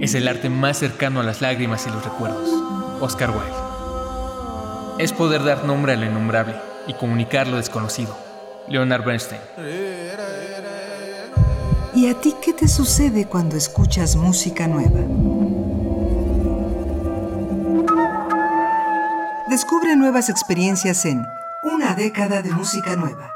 Es 0.00 0.14
el 0.14 0.28
arte 0.28 0.48
más 0.48 0.78
cercano 0.78 1.18
a 1.20 1.24
las 1.24 1.42
lágrimas 1.42 1.86
y 1.88 1.90
los 1.90 2.04
recuerdos. 2.04 2.48
Oscar 3.00 3.30
Wilde. 3.30 5.02
Es 5.02 5.12
poder 5.12 5.42
dar 5.42 5.64
nombre 5.64 5.94
a 5.94 5.96
lo 5.96 6.06
innombrable 6.06 6.54
y 6.86 6.94
comunicar 6.94 7.48
lo 7.48 7.56
desconocido. 7.56 8.16
Leonard 8.68 9.04
Bernstein. 9.04 9.40
¿Y 12.04 12.08
a 12.08 12.20
ti 12.20 12.34
qué 12.42 12.52
te 12.52 12.68
sucede 12.68 13.24
cuando 13.24 13.56
escuchas 13.56 14.14
música 14.14 14.66
nueva? 14.66 15.00
Descubre 19.48 19.96
nuevas 19.96 20.28
experiencias 20.28 21.06
en 21.06 21.24
Una 21.62 21.94
década 21.94 22.42
de 22.42 22.50
música 22.50 22.94
nueva. 22.94 23.30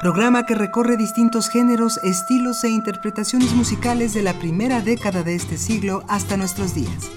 Programa 0.00 0.46
que 0.46 0.56
recorre 0.56 0.96
distintos 0.96 1.48
géneros, 1.48 2.00
estilos 2.02 2.64
e 2.64 2.70
interpretaciones 2.70 3.54
musicales 3.54 4.14
de 4.14 4.22
la 4.22 4.32
primera 4.32 4.80
década 4.80 5.22
de 5.22 5.36
este 5.36 5.56
siglo 5.56 6.02
hasta 6.08 6.36
nuestros 6.36 6.74
días. 6.74 7.08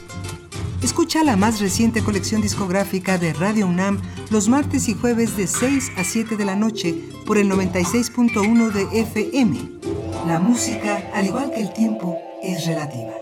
Escucha 0.84 1.23
la 1.23 1.36
más 1.36 1.60
reciente 1.60 2.03
colección 2.03 2.44
discográfica 2.44 3.18
de 3.18 3.34
Radio 3.34 3.65
UNAM 3.65 3.99
los 4.30 4.49
martes 4.49 4.88
y 4.88 4.94
jueves 4.94 5.36
de 5.36 5.48
6 5.48 5.94
a 5.98 6.03
7 6.03 6.38
de 6.38 6.45
la 6.45 6.56
noche 6.56 6.94
por 7.26 7.40
el 7.40 7.49
96.1 7.49 8.72
de 8.72 8.99
FM. 9.02 10.01
La 10.27 10.39
música, 10.39 11.10
al 11.15 11.26
igual 11.26 11.52
que 11.52 11.61
el 11.61 11.73
tiempo, 11.73 12.15
es 12.43 12.68
relativa. 12.68 13.14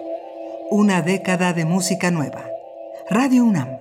Una 0.69 1.01
década 1.01 1.53
de 1.53 1.63
música 1.63 2.11
nueva. 2.11 2.43
Radio 3.09 3.45
UNAM. 3.45 3.79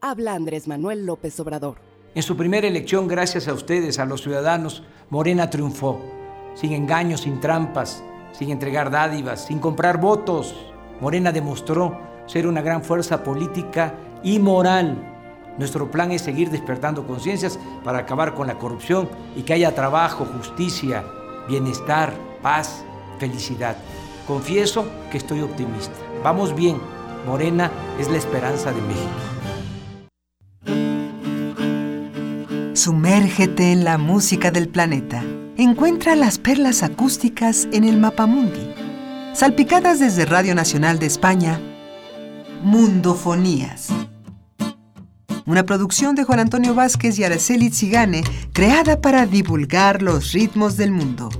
Habla 0.00 0.34
Andrés 0.34 0.66
Manuel 0.66 1.04
López 1.04 1.38
Obrador. 1.40 1.76
En 2.14 2.22
su 2.22 2.38
primera 2.38 2.66
elección, 2.66 3.06
gracias 3.06 3.48
a 3.48 3.52
ustedes, 3.52 3.98
a 3.98 4.06
los 4.06 4.22
ciudadanos, 4.22 4.82
Morena 5.10 5.50
triunfó, 5.50 6.00
sin 6.54 6.72
engaños, 6.72 7.20
sin 7.20 7.38
trampas, 7.38 8.02
sin 8.32 8.48
entregar 8.48 8.90
dádivas, 8.90 9.44
sin 9.44 9.58
comprar 9.58 10.00
votos. 10.00 10.56
Morena 11.02 11.32
demostró 11.32 12.00
ser 12.26 12.46
una 12.46 12.62
gran 12.62 12.82
fuerza 12.82 13.22
política 13.22 13.94
y 14.22 14.38
moral. 14.38 14.96
Nuestro 15.58 15.90
plan 15.90 16.12
es 16.12 16.22
seguir 16.22 16.48
despertando 16.50 17.06
conciencias 17.06 17.58
para 17.84 17.98
acabar 17.98 18.34
con 18.34 18.46
la 18.46 18.58
corrupción 18.58 19.08
y 19.36 19.42
que 19.42 19.52
haya 19.52 19.74
trabajo, 19.74 20.24
justicia, 20.24 21.04
bienestar, 21.48 22.12
paz, 22.42 22.84
felicidad. 23.18 23.76
Confieso 24.26 24.86
que 25.10 25.18
estoy 25.18 25.40
optimista. 25.40 25.94
Vamos 26.22 26.54
bien. 26.54 26.80
Morena 27.26 27.70
es 27.98 28.08
la 28.08 28.18
esperanza 28.18 28.72
de 28.72 28.80
México. 28.82 29.08
Sumérgete 32.74 33.72
en 33.72 33.84
la 33.84 33.98
música 33.98 34.50
del 34.50 34.68
planeta. 34.68 35.24
Encuentra 35.56 36.14
las 36.14 36.38
perlas 36.38 36.82
acústicas 36.82 37.66
en 37.72 37.84
el 37.84 37.98
Mapamundi. 37.98 38.72
Salpicadas 39.34 39.98
desde 39.98 40.24
Radio 40.24 40.54
Nacional 40.54 40.98
de 40.98 41.06
España, 41.06 41.60
Mundofonías. 42.62 43.88
Una 45.48 45.64
producción 45.64 46.14
de 46.14 46.24
Juan 46.24 46.40
Antonio 46.40 46.74
Vázquez 46.74 47.18
y 47.18 47.24
Araceli 47.24 47.70
Zigane, 47.70 48.22
creada 48.52 49.00
para 49.00 49.24
divulgar 49.24 50.02
los 50.02 50.32
ritmos 50.32 50.76
del 50.76 50.92
mundo. 50.92 51.30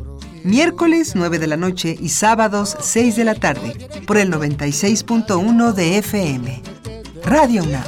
Miércoles 0.44 1.12
9 1.14 1.38
de 1.38 1.46
la 1.46 1.58
noche 1.58 1.94
y 2.00 2.08
sábados 2.08 2.74
6 2.80 3.16
de 3.16 3.24
la 3.24 3.34
tarde, 3.34 3.76
por 4.06 4.16
el 4.16 4.32
96.1 4.32 5.74
de 5.74 5.98
FM. 5.98 6.62
Radio 7.22 7.64
UNAM. 7.64 7.84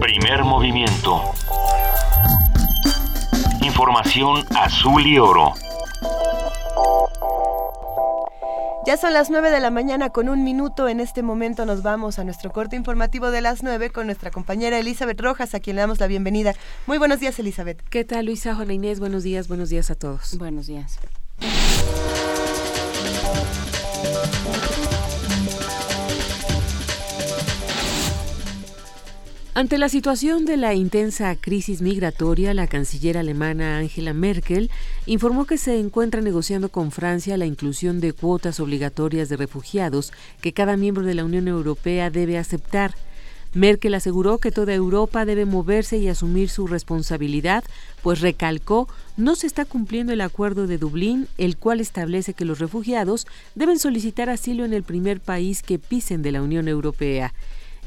Primer 0.00 0.42
movimiento. 0.42 1.22
Información 3.62 4.44
azul 4.56 5.06
y 5.06 5.20
oro. 5.20 5.54
Ya 8.86 8.96
son 8.96 9.12
las 9.12 9.28
9 9.28 9.50
de 9.50 9.60
la 9.60 9.70
mañana 9.70 10.08
con 10.08 10.28
un 10.30 10.42
minuto. 10.42 10.88
En 10.88 11.00
este 11.00 11.22
momento 11.22 11.66
nos 11.66 11.82
vamos 11.82 12.18
a 12.18 12.24
nuestro 12.24 12.50
corte 12.50 12.76
informativo 12.76 13.30
de 13.30 13.42
las 13.42 13.62
9 13.62 13.90
con 13.90 14.06
nuestra 14.06 14.30
compañera 14.30 14.78
Elizabeth 14.78 15.20
Rojas, 15.20 15.54
a 15.54 15.60
quien 15.60 15.76
le 15.76 15.82
damos 15.82 16.00
la 16.00 16.06
bienvenida. 16.06 16.54
Muy 16.86 16.96
buenos 16.96 17.20
días, 17.20 17.38
Elizabeth. 17.38 17.82
¿Qué 17.90 18.04
tal, 18.04 18.26
Luisa, 18.26 18.54
Juana 18.54 18.72
Inés? 18.72 18.98
Buenos 18.98 19.22
días, 19.22 19.48
buenos 19.48 19.68
días 19.68 19.90
a 19.90 19.96
todos. 19.96 20.38
Buenos 20.38 20.66
días. 20.66 20.98
Ante 29.52 29.78
la 29.78 29.88
situación 29.88 30.44
de 30.44 30.56
la 30.56 30.74
intensa 30.74 31.34
crisis 31.34 31.82
migratoria, 31.82 32.54
la 32.54 32.68
canciller 32.68 33.18
alemana 33.18 33.78
Angela 33.78 34.14
Merkel 34.14 34.70
informó 35.06 35.44
que 35.44 35.58
se 35.58 35.76
encuentra 35.80 36.20
negociando 36.20 36.68
con 36.68 36.92
Francia 36.92 37.36
la 37.36 37.46
inclusión 37.46 38.00
de 38.00 38.12
cuotas 38.12 38.60
obligatorias 38.60 39.28
de 39.28 39.36
refugiados 39.36 40.12
que 40.40 40.52
cada 40.52 40.76
miembro 40.76 41.02
de 41.02 41.14
la 41.14 41.24
Unión 41.24 41.48
Europea 41.48 42.10
debe 42.10 42.38
aceptar. 42.38 42.94
Merkel 43.52 43.94
aseguró 43.94 44.38
que 44.38 44.52
toda 44.52 44.72
Europa 44.72 45.24
debe 45.24 45.46
moverse 45.46 45.98
y 45.98 46.06
asumir 46.06 46.48
su 46.48 46.68
responsabilidad, 46.68 47.64
pues 48.04 48.20
recalcó 48.20 48.88
no 49.16 49.34
se 49.34 49.48
está 49.48 49.64
cumpliendo 49.64 50.12
el 50.12 50.20
acuerdo 50.20 50.68
de 50.68 50.78
Dublín, 50.78 51.26
el 51.38 51.56
cual 51.56 51.80
establece 51.80 52.34
que 52.34 52.44
los 52.44 52.60
refugiados 52.60 53.26
deben 53.56 53.80
solicitar 53.80 54.30
asilo 54.30 54.64
en 54.64 54.74
el 54.74 54.84
primer 54.84 55.18
país 55.18 55.64
que 55.64 55.80
pisen 55.80 56.22
de 56.22 56.30
la 56.30 56.40
Unión 56.40 56.68
Europea. 56.68 57.34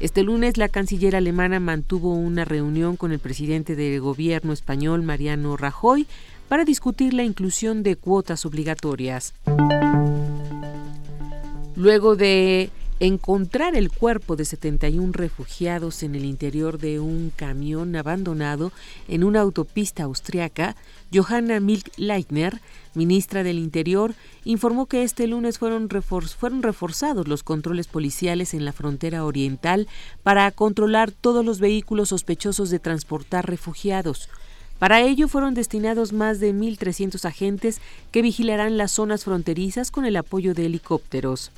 Este 0.00 0.24
lunes 0.24 0.56
la 0.56 0.68
canciller 0.68 1.14
alemana 1.14 1.60
mantuvo 1.60 2.14
una 2.14 2.44
reunión 2.44 2.96
con 2.96 3.12
el 3.12 3.20
presidente 3.20 3.76
del 3.76 4.00
gobierno 4.00 4.52
español 4.52 5.02
Mariano 5.02 5.56
Rajoy 5.56 6.06
para 6.48 6.64
discutir 6.64 7.14
la 7.14 7.22
inclusión 7.22 7.82
de 7.82 7.96
cuotas 7.96 8.44
obligatorias. 8.44 9.34
Luego 11.76 12.16
de 12.16 12.70
encontrar 13.00 13.74
el 13.76 13.90
cuerpo 13.90 14.36
de 14.36 14.44
71 14.44 15.12
refugiados 15.12 16.02
en 16.02 16.14
el 16.14 16.24
interior 16.24 16.78
de 16.78 17.00
un 17.00 17.32
camión 17.34 17.94
abandonado 17.96 18.72
en 19.08 19.24
una 19.24 19.40
autopista 19.40 20.04
austriaca, 20.04 20.76
Johanna 21.12 21.60
Milk-Leitner, 21.60 22.60
ministra 22.94 23.42
del 23.42 23.58
Interior, 23.58 24.14
informó 24.44 24.86
que 24.86 25.02
este 25.02 25.26
lunes 25.26 25.58
fueron, 25.58 25.88
refor 25.88 26.26
fueron 26.28 26.62
reforzados 26.62 27.28
los 27.28 27.42
controles 27.42 27.86
policiales 27.86 28.54
en 28.54 28.64
la 28.64 28.72
frontera 28.72 29.24
oriental 29.24 29.88
para 30.22 30.50
controlar 30.50 31.10
todos 31.10 31.44
los 31.44 31.60
vehículos 31.60 32.10
sospechosos 32.10 32.70
de 32.70 32.78
transportar 32.78 33.48
refugiados. 33.48 34.28
Para 34.78 35.00
ello 35.00 35.28
fueron 35.28 35.54
destinados 35.54 36.12
más 36.12 36.40
de 36.40 36.52
1.300 36.52 37.24
agentes 37.24 37.80
que 38.10 38.22
vigilarán 38.22 38.76
las 38.76 38.92
zonas 38.92 39.24
fronterizas 39.24 39.90
con 39.90 40.04
el 40.04 40.16
apoyo 40.16 40.52
de 40.52 40.66
helicópteros. 40.66 41.52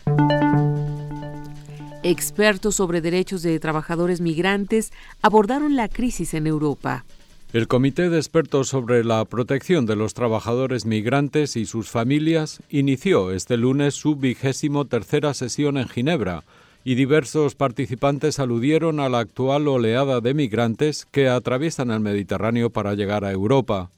Expertos 2.03 2.77
sobre 2.77 3.01
derechos 3.01 3.43
de 3.43 3.59
trabajadores 3.59 4.21
migrantes 4.21 4.93
abordaron 5.23 5.75
la 5.75 5.89
crisis 5.89 6.35
en 6.35 6.47
Europa. 6.47 7.05
El 7.53 7.69
Comité 7.69 8.11
de 8.11 8.19
Expertos 8.19 8.69
sobre 8.69 9.05
la 9.05 9.25
Protección 9.25 9.87
de 9.87 9.95
los 9.95 10.15
Trabajadores 10.15 10.85
Migrantes 10.85 11.57
y 11.57 11.65
sus 11.65 11.89
Familias 11.89 12.61
inició 12.71 13.31
este 13.31 13.57
lunes 13.57 13.95
su 13.95 14.17
vigésimo 14.17 14.85
tercera 14.85 15.33
sesión 15.33 15.79
en 15.79 15.89
Ginebra 15.89 16.43
y 16.85 16.97
diversos 16.97 17.55
participantes 17.55 18.41
aludieron 18.41 18.99
a 18.99 19.09
la 19.09 19.21
actual 19.21 19.69
oleada 19.69 20.21
de 20.21 20.35
migrantes 20.35 21.07
que 21.11 21.29
atraviesan 21.29 21.91
el 21.93 22.01
Mediterráneo 22.01 22.71
para 22.71 22.95
llegar 22.95 23.25
a 23.25 23.33
Europa. 23.33 23.91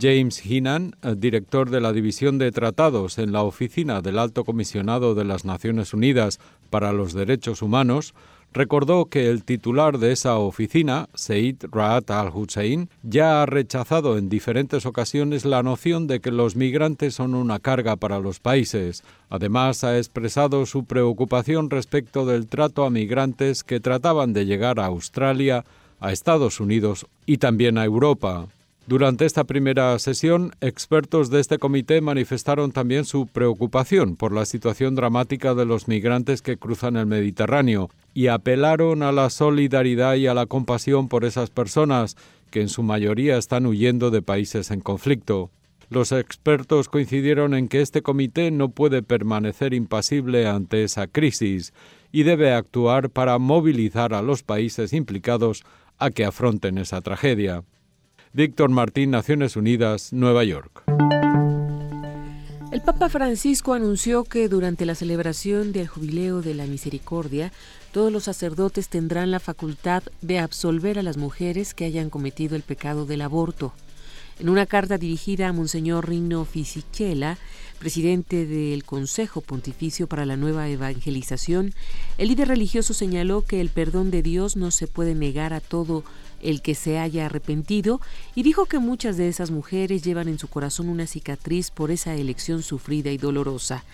James 0.00 0.44
Hinan, 0.44 0.96
director 1.16 1.70
de 1.70 1.80
la 1.80 1.92
División 1.92 2.38
de 2.38 2.50
Tratados 2.50 3.18
en 3.18 3.32
la 3.32 3.42
Oficina 3.42 4.02
del 4.02 4.18
Alto 4.18 4.44
Comisionado 4.44 5.14
de 5.14 5.24
las 5.24 5.44
Naciones 5.44 5.94
Unidas 5.94 6.40
para 6.70 6.92
los 6.92 7.12
Derechos 7.12 7.62
Humanos, 7.62 8.14
recordó 8.52 9.06
que 9.06 9.28
el 9.28 9.44
titular 9.44 9.98
de 9.98 10.12
esa 10.12 10.36
oficina, 10.38 11.08
Said 11.14 11.56
Raat 11.70 12.10
al-Hussein, 12.10 12.88
ya 13.02 13.42
ha 13.42 13.46
rechazado 13.46 14.18
en 14.18 14.28
diferentes 14.28 14.86
ocasiones 14.86 15.44
la 15.44 15.62
noción 15.62 16.06
de 16.06 16.20
que 16.20 16.30
los 16.30 16.56
migrantes 16.56 17.14
son 17.14 17.34
una 17.34 17.58
carga 17.58 17.96
para 17.96 18.18
los 18.18 18.40
países. 18.40 19.02
Además, 19.30 19.84
ha 19.84 19.96
expresado 19.96 20.66
su 20.66 20.84
preocupación 20.84 21.70
respecto 21.70 22.26
del 22.26 22.46
trato 22.46 22.84
a 22.84 22.90
migrantes 22.90 23.64
que 23.64 23.80
trataban 23.80 24.32
de 24.32 24.46
llegar 24.46 24.80
a 24.80 24.86
Australia, 24.86 25.64
a 26.00 26.12
Estados 26.12 26.60
Unidos 26.60 27.06
y 27.26 27.38
también 27.38 27.78
a 27.78 27.84
Europa. 27.84 28.46
Durante 28.86 29.24
esta 29.24 29.44
primera 29.44 29.96
sesión, 30.00 30.52
expertos 30.60 31.30
de 31.30 31.40
este 31.40 31.58
comité 31.58 32.00
manifestaron 32.00 32.72
también 32.72 33.04
su 33.04 33.28
preocupación 33.28 34.16
por 34.16 34.32
la 34.32 34.44
situación 34.44 34.96
dramática 34.96 35.54
de 35.54 35.64
los 35.64 35.86
migrantes 35.86 36.42
que 36.42 36.56
cruzan 36.56 36.96
el 36.96 37.06
Mediterráneo 37.06 37.90
y 38.14 38.28
apelaron 38.28 39.02
a 39.02 39.12
la 39.12 39.30
solidaridad 39.30 40.14
y 40.14 40.26
a 40.26 40.34
la 40.34 40.46
compasión 40.46 41.08
por 41.08 41.24
esas 41.24 41.50
personas 41.50 42.16
que 42.50 42.60
en 42.60 42.68
su 42.68 42.82
mayoría 42.82 43.38
están 43.38 43.66
huyendo 43.66 44.10
de 44.10 44.22
países 44.22 44.70
en 44.70 44.80
conflicto. 44.80 45.50
Los 45.88 46.12
expertos 46.12 46.88
coincidieron 46.88 47.54
en 47.54 47.68
que 47.68 47.82
este 47.82 48.02
comité 48.02 48.50
no 48.50 48.70
puede 48.70 49.02
permanecer 49.02 49.74
impasible 49.74 50.46
ante 50.46 50.84
esa 50.84 51.06
crisis 51.06 51.72
y 52.12 52.22
debe 52.22 52.52
actuar 52.52 53.10
para 53.10 53.38
movilizar 53.38 54.14
a 54.14 54.22
los 54.22 54.42
países 54.42 54.92
implicados 54.92 55.64
a 55.98 56.10
que 56.10 56.24
afronten 56.24 56.78
esa 56.78 57.00
tragedia. 57.00 57.64
Víctor 58.32 58.70
Martín, 58.70 59.10
Naciones 59.10 59.56
Unidas, 59.56 60.12
Nueva 60.12 60.44
York. 60.44 60.84
El 62.72 62.80
Papa 62.80 63.10
Francisco 63.10 63.74
anunció 63.74 64.24
que 64.24 64.48
durante 64.48 64.86
la 64.86 64.94
celebración 64.94 65.72
del 65.72 65.88
Jubileo 65.88 66.40
de 66.40 66.54
la 66.54 66.64
Misericordia, 66.64 67.52
todos 67.92 68.10
los 68.10 68.24
sacerdotes 68.24 68.88
tendrán 68.88 69.30
la 69.30 69.38
facultad 69.38 70.02
de 70.22 70.38
absolver 70.38 70.98
a 70.98 71.02
las 71.02 71.18
mujeres 71.18 71.74
que 71.74 71.84
hayan 71.84 72.10
cometido 72.10 72.56
el 72.56 72.62
pecado 72.62 73.04
del 73.06 73.20
aborto. 73.20 73.72
En 74.40 74.48
una 74.48 74.66
carta 74.66 74.96
dirigida 74.98 75.48
a 75.48 75.52
Monseñor 75.52 76.08
Rino 76.08 76.44
Fisichella, 76.46 77.36
presidente 77.78 78.46
del 78.46 78.82
Consejo 78.82 79.42
Pontificio 79.42 80.06
para 80.06 80.24
la 80.24 80.36
Nueva 80.36 80.68
Evangelización, 80.68 81.74
el 82.16 82.28
líder 82.28 82.48
religioso 82.48 82.94
señaló 82.94 83.42
que 83.42 83.60
el 83.60 83.68
perdón 83.68 84.10
de 84.10 84.22
Dios 84.22 84.56
no 84.56 84.70
se 84.70 84.86
puede 84.86 85.14
negar 85.14 85.52
a 85.52 85.60
todo 85.60 86.02
el 86.40 86.62
que 86.62 86.74
se 86.74 86.98
haya 86.98 87.26
arrepentido 87.26 88.00
y 88.34 88.42
dijo 88.42 88.66
que 88.66 88.78
muchas 88.78 89.16
de 89.16 89.28
esas 89.28 89.50
mujeres 89.50 90.02
llevan 90.02 90.28
en 90.28 90.38
su 90.38 90.48
corazón 90.48 90.88
una 90.88 91.06
cicatriz 91.06 91.70
por 91.70 91.90
esa 91.90 92.14
elección 92.14 92.62
sufrida 92.62 93.10
y 93.10 93.18
dolorosa. 93.18 93.84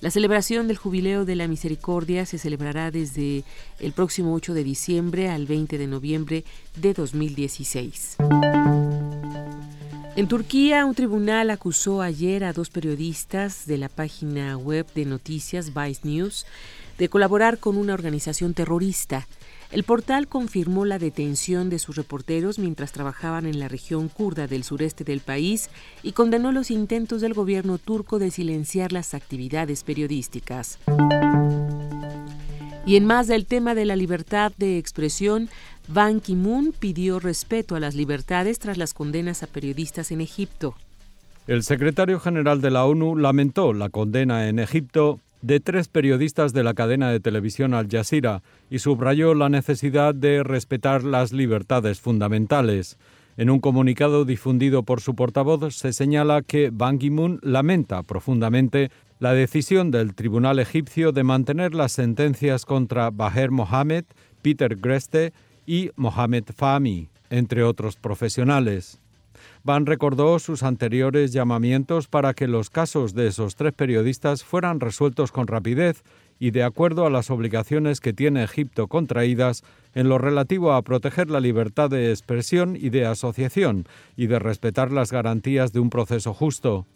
La 0.00 0.10
celebración 0.10 0.68
del 0.68 0.76
Jubileo 0.76 1.24
de 1.24 1.36
la 1.36 1.48
Misericordia 1.48 2.26
se 2.26 2.38
celebrará 2.38 2.90
desde 2.90 3.44
el 3.80 3.92
próximo 3.92 4.34
8 4.34 4.52
de 4.52 4.62
diciembre 4.62 5.30
al 5.30 5.46
20 5.46 5.78
de 5.78 5.86
noviembre 5.86 6.44
de 6.76 6.92
2016. 6.92 8.16
En 10.16 10.28
Turquía, 10.28 10.84
un 10.84 10.94
tribunal 10.94 11.50
acusó 11.50 12.02
ayer 12.02 12.44
a 12.44 12.52
dos 12.52 12.70
periodistas 12.70 13.66
de 13.66 13.78
la 13.78 13.88
página 13.88 14.56
web 14.56 14.86
de 14.94 15.04
noticias 15.06 15.72
Vice 15.74 16.00
News 16.04 16.46
de 16.98 17.08
colaborar 17.08 17.58
con 17.58 17.76
una 17.76 17.94
organización 17.94 18.54
terrorista. 18.54 19.26
El 19.72 19.82
portal 19.82 20.28
confirmó 20.28 20.84
la 20.84 20.98
detención 20.98 21.70
de 21.70 21.78
sus 21.78 21.96
reporteros 21.96 22.58
mientras 22.58 22.92
trabajaban 22.92 23.46
en 23.46 23.58
la 23.58 23.68
región 23.68 24.08
kurda 24.08 24.46
del 24.46 24.62
sureste 24.62 25.02
del 25.02 25.20
país 25.20 25.70
y 26.02 26.12
condenó 26.12 26.52
los 26.52 26.70
intentos 26.70 27.20
del 27.20 27.34
gobierno 27.34 27.78
turco 27.78 28.18
de 28.18 28.30
silenciar 28.30 28.92
las 28.92 29.12
actividades 29.12 29.82
periodísticas. 29.82 30.78
Y 32.86 32.94
en 32.94 33.04
más 33.04 33.26
del 33.26 33.46
tema 33.46 33.74
de 33.74 33.84
la 33.84 33.96
libertad 33.96 34.52
de 34.56 34.78
expresión, 34.78 35.48
Ban 35.88 36.20
Ki-moon 36.20 36.72
pidió 36.78 37.18
respeto 37.18 37.74
a 37.74 37.80
las 37.80 37.96
libertades 37.96 38.60
tras 38.60 38.78
las 38.78 38.94
condenas 38.94 39.42
a 39.42 39.48
periodistas 39.48 40.12
en 40.12 40.20
Egipto. 40.20 40.76
El 41.48 41.64
secretario 41.64 42.20
general 42.20 42.60
de 42.60 42.70
la 42.70 42.84
ONU 42.84 43.16
lamentó 43.16 43.72
la 43.72 43.88
condena 43.88 44.48
en 44.48 44.60
Egipto 44.60 45.20
de 45.42 45.60
tres 45.60 45.88
periodistas 45.88 46.52
de 46.52 46.64
la 46.64 46.74
cadena 46.74 47.10
de 47.10 47.20
televisión 47.20 47.74
Al 47.74 47.88
Jazeera 47.88 48.42
y 48.70 48.78
subrayó 48.78 49.34
la 49.34 49.48
necesidad 49.48 50.14
de 50.14 50.42
respetar 50.42 51.04
las 51.04 51.32
libertades 51.32 52.00
fundamentales. 52.00 52.98
En 53.36 53.50
un 53.50 53.60
comunicado 53.60 54.24
difundido 54.24 54.82
por 54.82 55.00
su 55.00 55.14
portavoz 55.14 55.74
se 55.74 55.92
señala 55.92 56.42
que 56.42 56.70
Ban 56.72 56.98
Ki-moon 56.98 57.38
lamenta 57.42 58.02
profundamente 58.02 58.90
la 59.18 59.32
decisión 59.32 59.90
del 59.90 60.14
tribunal 60.14 60.58
egipcio 60.58 61.12
de 61.12 61.22
mantener 61.22 61.74
las 61.74 61.92
sentencias 61.92 62.64
contra 62.64 63.10
Baher 63.10 63.50
Mohamed, 63.50 64.04
Peter 64.42 64.76
Greste 64.76 65.32
y 65.66 65.90
Mohamed 65.96 66.44
Fahmy, 66.54 67.08
entre 67.30 67.62
otros 67.62 67.96
profesionales. 67.96 69.00
Van 69.66 69.84
recordó 69.84 70.38
sus 70.38 70.62
anteriores 70.62 71.32
llamamientos 71.32 72.06
para 72.06 72.34
que 72.34 72.46
los 72.46 72.70
casos 72.70 73.14
de 73.14 73.26
esos 73.26 73.56
tres 73.56 73.72
periodistas 73.72 74.44
fueran 74.44 74.78
resueltos 74.78 75.32
con 75.32 75.48
rapidez 75.48 76.04
y 76.38 76.52
de 76.52 76.62
acuerdo 76.62 77.04
a 77.04 77.10
las 77.10 77.32
obligaciones 77.32 77.98
que 77.98 78.12
tiene 78.12 78.44
Egipto 78.44 78.86
contraídas 78.86 79.64
en 79.92 80.08
lo 80.08 80.18
relativo 80.18 80.72
a 80.72 80.82
proteger 80.82 81.30
la 81.30 81.40
libertad 81.40 81.90
de 81.90 82.10
expresión 82.10 82.76
y 82.76 82.90
de 82.90 83.06
asociación 83.06 83.88
y 84.16 84.28
de 84.28 84.38
respetar 84.38 84.92
las 84.92 85.10
garantías 85.10 85.72
de 85.72 85.80
un 85.80 85.90
proceso 85.90 86.32
justo. 86.32 86.86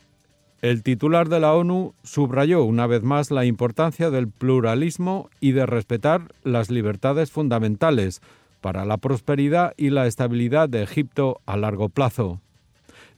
El 0.62 0.84
titular 0.84 1.28
de 1.28 1.40
la 1.40 1.54
ONU 1.54 1.94
subrayó 2.04 2.62
una 2.62 2.86
vez 2.86 3.02
más 3.02 3.32
la 3.32 3.46
importancia 3.46 4.10
del 4.10 4.28
pluralismo 4.28 5.28
y 5.40 5.50
de 5.50 5.66
respetar 5.66 6.32
las 6.44 6.70
libertades 6.70 7.32
fundamentales 7.32 8.22
para 8.60 8.84
la 8.84 8.96
prosperidad 8.96 9.74
y 9.76 9.90
la 9.90 10.06
estabilidad 10.06 10.68
de 10.68 10.84
Egipto 10.84 11.40
a 11.46 11.56
largo 11.56 11.88
plazo. 11.88 12.40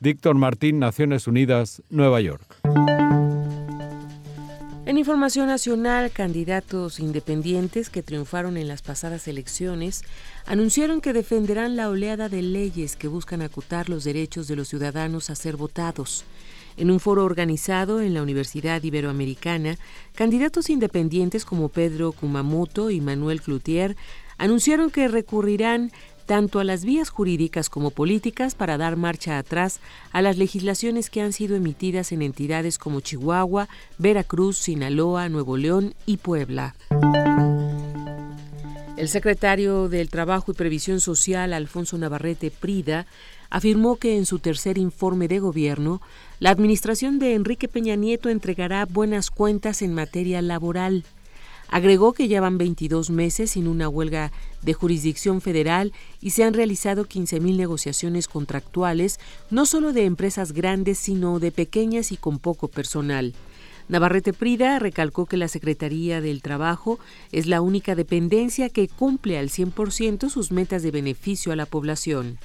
Víctor 0.03 0.35
Martín, 0.35 0.81
Naciones 0.81 1.29
Unidas, 1.29 1.81
Nueva 1.89 2.21
York. 2.21 2.59
En 4.85 4.99
información 4.99 5.47
nacional, 5.47 6.11
candidatos 6.11 6.99
independientes 6.99 7.89
que 7.89 8.03
triunfaron 8.03 8.57
en 8.57 8.67
las 8.67 8.83
pasadas 8.83 9.29
elecciones 9.29 10.03
anunciaron 10.45 11.01
que 11.01 11.13
defenderán 11.13 11.77
la 11.77 11.89
oleada 11.89 12.29
de 12.29 12.43
leyes 12.43 12.97
que 12.97 13.07
buscan 13.07 13.43
acotar 13.43 13.89
los 13.89 14.03
derechos 14.03 14.49
de 14.49 14.57
los 14.57 14.67
ciudadanos 14.67 15.31
a 15.31 15.37
ser 15.37 15.57
votados. 15.57 16.25
En 16.77 16.91
un 16.91 16.99
foro 16.99 17.25
organizado 17.25 18.01
en 18.01 18.13
la 18.13 18.23
Universidad 18.23 18.83
Iberoamericana, 18.83 19.79
candidatos 20.17 20.69
independientes 20.69 21.45
como 21.45 21.69
Pedro 21.69 22.11
Kumamoto 22.11 22.91
y 22.91 23.01
Manuel 23.01 23.41
Cloutier 23.41 23.95
anunciaron 24.37 24.91
que 24.91 25.07
recurrirán 25.07 25.93
tanto 26.33 26.61
a 26.61 26.65
las 26.65 26.87
vías 26.87 27.11
jurídicas 27.11 27.69
como 27.69 27.91
políticas 27.91 28.55
para 28.55 28.79
dar 28.79 28.97
marcha 28.97 29.37
atrás 29.37 29.81
a 30.13 30.23
las 30.23 30.39
legislaciones 30.39 31.11
que 31.11 31.21
han 31.21 31.35
sido 31.35 31.57
emitidas 31.57 32.11
en 32.11 32.23
entidades 32.23 32.79
como 32.79 33.03
Chihuahua, 33.03 33.69
Veracruz, 33.99 34.57
Sinaloa, 34.57 35.29
Nuevo 35.29 35.59
León 35.59 35.93
y 36.07 36.17
Puebla. 36.17 36.75
El 38.97 39.09
secretario 39.11 39.91
del 39.91 40.09
Trabajo 40.09 40.53
y 40.53 40.55
Previsión 40.55 41.01
Social, 41.01 41.53
Alfonso 41.53 41.99
Navarrete 41.99 42.51
Prida, 42.51 43.05
afirmó 43.51 43.97
que 43.97 44.17
en 44.17 44.25
su 44.25 44.39
tercer 44.39 44.79
informe 44.79 45.29
de 45.29 45.39
gobierno, 45.39 46.01
la 46.41 46.49
administración 46.49 47.19
de 47.19 47.35
Enrique 47.35 47.69
Peña 47.69 47.95
Nieto 47.95 48.31
entregará 48.31 48.87
buenas 48.87 49.31
cuentas 49.31 49.83
en 49.83 49.93
materia 49.93 50.41
laboral. 50.41 51.05
Agregó 51.73 52.13
que 52.13 52.29
ya 52.29 52.43
van 52.43 52.59
22 52.59 53.09
meses 53.09 53.53
sin 53.53 53.67
una 53.67 53.89
huelga 53.89 54.31
de 54.61 54.75
jurisdicción 54.75 55.41
federal 55.41 55.95
y 56.21 56.31
se 56.31 56.45
han 56.45 56.53
realizado 56.53 57.07
15.000 57.07 57.57
negociaciones 57.57 58.29
contractuales, 58.29 59.19
no 59.51 59.65
solo 59.65 59.95
de 59.95 60.05
empresas 60.05 60.53
grandes, 60.53 60.99
sino 60.99 61.41
de 61.41 61.51
pequeñas 61.51 62.13
y 62.13 62.19
con 62.19 62.39
poco 62.39 62.69
personal. 62.69 63.33
Navarrete 63.89 64.35
Prida 64.35 64.79
recalcó 64.81 65.25
que 65.25 65.39
la 65.39 65.49
Secretaría 65.49 66.21
del 66.21 66.43
Trabajo 66.43 66.99
es 67.33 67.47
la 67.47 67.63
única 67.63 67.95
dependencia 67.95 68.69
que 68.69 68.89
cumple 68.89 69.39
al 69.39 69.49
100% 69.49 70.29
sus 70.29 70.53
metas 70.53 70.83
de 70.83 70.91
beneficio 70.91 71.53
a 71.53 71.57
la 71.57 71.65
población. 71.65 72.39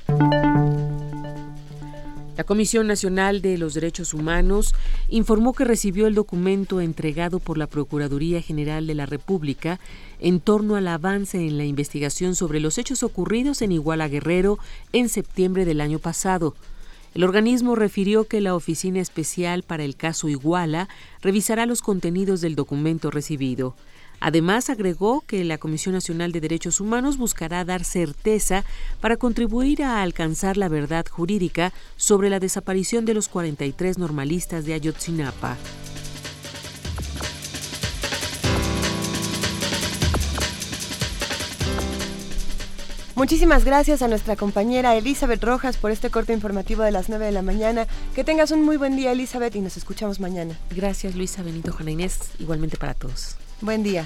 La 2.38 2.44
Comisión 2.44 2.86
Nacional 2.86 3.42
de 3.42 3.58
los 3.58 3.74
Derechos 3.74 4.14
Humanos 4.14 4.76
informó 5.10 5.54
que 5.54 5.66
recibió 5.66 6.06
el 6.06 6.14
documento 6.14 6.82
entregado 6.82 7.40
por 7.40 7.58
la 7.58 7.66
Procuraduría 7.66 8.44
General 8.44 8.86
de 8.86 8.94
la 8.94 9.08
República 9.08 9.80
en 10.20 10.40
torno 10.40 10.76
al 10.76 10.88
avance 10.88 11.40
en 11.40 11.58
la 11.58 11.66
investigación 11.66 12.36
sobre 12.36 12.60
los 12.60 12.78
hechos 12.78 13.02
ocurridos 13.02 13.64
en 13.64 13.72
Iguala 13.72 14.08
Guerrero 14.08 14.60
en 14.94 15.10
septiembre 15.10 15.66
del 15.66 15.82
año 15.82 15.98
pasado. 15.98 16.54
El 17.16 17.24
organismo 17.24 17.74
refirió 17.74 18.26
que 18.26 18.40
la 18.40 18.54
Oficina 18.54 19.00
Especial 19.00 19.64
para 19.64 19.84
el 19.84 19.96
caso 19.96 20.30
Iguala 20.30 20.90
revisará 21.24 21.66
los 21.66 21.82
contenidos 21.82 22.40
del 22.42 22.54
documento 22.56 23.10
recibido. 23.10 23.74
Además, 24.20 24.70
agregó 24.70 25.22
que 25.22 25.44
la 25.44 25.58
Comisión 25.58 25.94
Nacional 25.94 26.32
de 26.32 26.42
Derechos 26.42 26.80
Humanos 26.80 27.18
buscará 27.18 27.64
dar 27.66 27.84
certeza 27.84 28.64
para 29.00 29.18
contribuir 29.18 29.84
a 29.84 30.02
alcanzar 30.02 30.58
la 30.58 30.70
verdad 30.70 31.06
jurídica 31.10 31.74
sobre 31.96 32.30
la 32.30 32.40
desaparición 32.40 33.06
de 33.06 33.14
los 33.14 33.28
43 33.28 33.98
normalistas 33.98 34.66
de 34.66 34.74
Ayotzinapa. 34.74 35.58
Muchísimas 43.18 43.66
gracias 43.66 44.04
a 44.04 44.08
nuestra 44.08 44.36
compañera 44.36 44.96
Elizabeth 44.96 45.44
Rojas 45.44 45.78
por 45.78 45.90
este 45.90 46.12
corte 46.12 46.34
informativo 46.34 46.84
de 46.84 46.92
las 46.92 47.10
9 47.10 47.26
de 47.26 47.32
la 47.32 47.42
mañana. 47.42 47.88
Que 48.14 48.24
tengas 48.24 48.52
un 48.52 48.62
muy 48.62 48.78
buen 48.78 48.96
día, 48.96 49.12
Elizabeth, 49.12 49.56
y 49.56 49.62
nos 49.62 49.76
escuchamos 49.76 50.20
mañana. 50.20 50.56
Gracias, 50.70 51.16
Luisa 51.16 51.42
Benito 51.42 51.72
Juana 51.74 51.90
Inés. 51.90 52.20
Igualmente 52.38 52.78
para 52.78 52.94
todos. 52.94 53.36
Buen 53.60 53.82
día. 53.82 54.06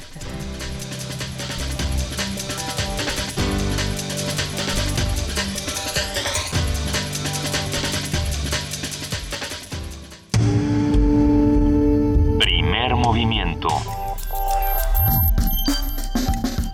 Primer 12.39 12.95
movimiento. 12.95 13.67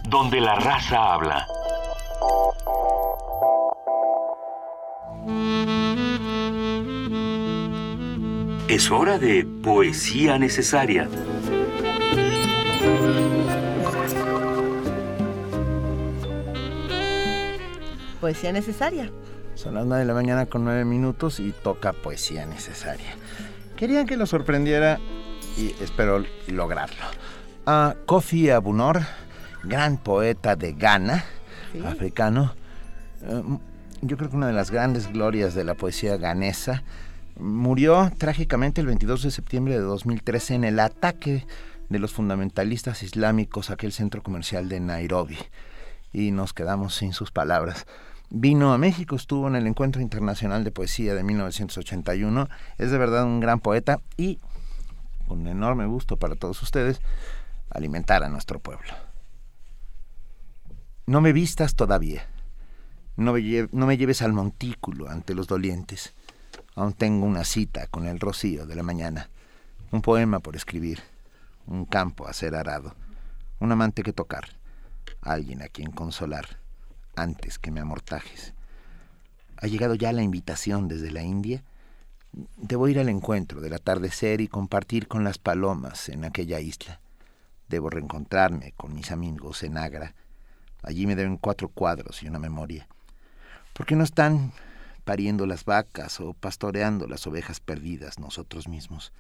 Donde 0.08 0.40
la 0.40 0.56
raza 0.56 1.14
habla. 1.14 1.48
Es 8.68 8.92
hora 8.92 9.18
de 9.18 9.46
poesía 9.64 10.38
necesaria. 10.38 11.10
Poesía 18.22 18.52
necesaria. 18.52 19.12
Son 19.56 19.74
las 19.74 19.86
9 19.86 20.02
de 20.02 20.06
la 20.06 20.14
mañana 20.14 20.46
con 20.46 20.64
9 20.64 20.86
minutos 20.86 21.40
y 21.40 21.52
toca 21.52 21.94
poesía 21.94 22.46
necesaria. 22.46 23.16
Querían 23.76 24.06
que 24.06 24.18
lo 24.18 24.26
sorprendiera 24.26 25.00
y 25.58 25.74
espero 25.82 26.24
lograrlo. 26.48 27.06
A 27.66 27.96
Kofi 28.06 28.50
Abunor, 28.50 29.02
gran 29.64 29.98
poeta 29.98 30.56
de 30.56 30.74
Ghana, 30.74 31.24
africano, 31.86 32.54
eh, 33.24 33.44
yo 34.02 34.18
creo 34.18 34.30
que 34.30 34.36
una 34.36 34.48
de 34.48 34.54
las 34.54 34.72
grandes 34.72 35.12
glorias 35.12 35.56
de 35.56 35.64
la 35.64 35.74
poesía 35.74 36.18
ganesa, 36.18 36.84
murió 37.40 38.12
trágicamente 38.18 38.82
el 38.82 38.88
22 38.88 39.24
de 39.24 39.32
septiembre 39.32 39.74
de 39.76 39.82
2013 39.82 40.56
en 40.56 40.64
el 40.64 40.80
ataque 40.80 41.46
de 41.90 42.00
los 42.00 42.14
fundamentalistas 42.14 43.04
islámicos 43.04 43.70
aquel 43.70 43.92
centro 43.92 44.24
comercial 44.24 44.70
de 44.70 44.80
Nairobi. 44.80 45.38
Y 46.14 46.32
nos 46.32 46.54
quedamos 46.54 46.96
sin 46.96 47.14
sus 47.14 47.32
palabras. 47.32 47.86
Vino 48.30 48.74
a 48.74 48.78
México, 48.78 49.16
estuvo 49.16 49.48
en 49.48 49.56
el 49.56 49.68
Encuentro 49.68 50.02
Internacional 50.02 50.64
de 50.64 50.72
Poesía 50.72 51.16
de 51.16 51.24
1981. 51.24 52.50
Es 52.78 52.92
de 52.92 52.98
verdad 52.98 53.24
un 53.24 53.40
gran 53.40 53.60
poeta 53.60 54.02
y, 54.18 54.40
con 55.28 55.48
enorme 55.48 55.86
gusto 55.86 56.18
para 56.18 56.36
todos 56.36 56.62
ustedes, 56.62 57.00
alimentar 57.70 58.24
a 58.24 58.30
nuestro 58.30 58.60
pueblo. 58.60 58.92
No 61.06 61.22
me 61.22 61.32
vistas 61.32 61.76
todavía. 61.76 62.28
No 63.16 63.34
me, 63.34 63.68
no 63.72 63.88
me 63.88 63.98
lleves 63.98 64.22
al 64.22 64.34
montículo 64.34 65.10
ante 65.10 65.34
los 65.34 65.48
dolientes. 65.48 66.14
Aún 66.76 66.94
tengo 66.94 67.26
una 67.26 67.46
cita 67.46 67.88
con 67.88 68.06
el 68.06 68.20
rocío 68.20 68.66
de 68.66 68.76
la 68.76 68.84
mañana. 68.84 69.30
Un 69.92 70.02
poema 70.02 70.40
por 70.40 70.58
escribir. 70.58 71.00
Un 71.68 71.86
campo 71.86 72.28
a 72.28 72.34
ser 72.34 72.56
arado. 72.56 72.96
Un 73.60 73.72
amante 73.72 74.02
que 74.02 74.14
tocar. 74.14 74.46
Alguien 75.22 75.62
a 75.62 75.68
quien 75.68 75.92
consolar 75.92 76.60
antes 77.16 77.60
que 77.60 77.72
me 77.72 77.82
amortajes. 77.82 78.54
Ha 79.58 79.68
llegado 79.68 79.96
ya 79.96 80.14
la 80.14 80.22
invitación 80.22 80.88
desde 80.88 81.12
la 81.12 81.24
India. 81.24 81.64
Debo 82.56 82.88
ir 82.88 83.00
al 83.00 83.10
encuentro 83.10 83.60
del 83.60 83.74
atardecer 83.74 84.40
y 84.40 84.48
compartir 84.48 85.08
con 85.08 85.24
las 85.24 85.40
palomas 85.40 86.08
en 86.10 86.24
aquella 86.24 86.60
isla. 86.60 87.02
Debo 87.68 87.90
reencontrarme 87.90 88.72
con 88.78 88.94
mis 88.94 89.12
amigos 89.12 89.64
en 89.64 89.78
Agra. 89.78 90.14
Allí 90.84 91.06
me 91.06 91.16
deben 91.16 91.38
cuatro 91.38 91.68
cuadros 91.68 92.24
y 92.24 92.28
una 92.28 92.40
memoria. 92.40 92.88
¿Por 93.74 93.86
qué 93.86 93.96
no 93.96 94.06
están 94.06 94.54
pariendo 95.04 95.46
las 95.46 95.66
vacas 95.66 96.22
o 96.22 96.34
pastoreando 96.34 97.08
las 97.08 97.28
ovejas 97.28 97.60
perdidas 97.60 98.20
nosotros 98.20 98.70
mismos? 98.70 99.12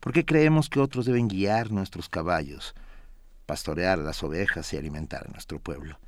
¿Por 0.00 0.14
qué 0.14 0.24
creemos 0.24 0.70
que 0.70 0.80
otros 0.80 1.04
deben 1.04 1.28
guiar 1.28 1.70
nuestros 1.70 2.08
caballos, 2.08 2.74
pastorear 3.44 3.98
las 3.98 4.22
ovejas 4.22 4.72
y 4.72 4.78
alimentar 4.78 5.26
a 5.26 5.30
nuestro 5.30 5.58
pueblo? 5.58 5.98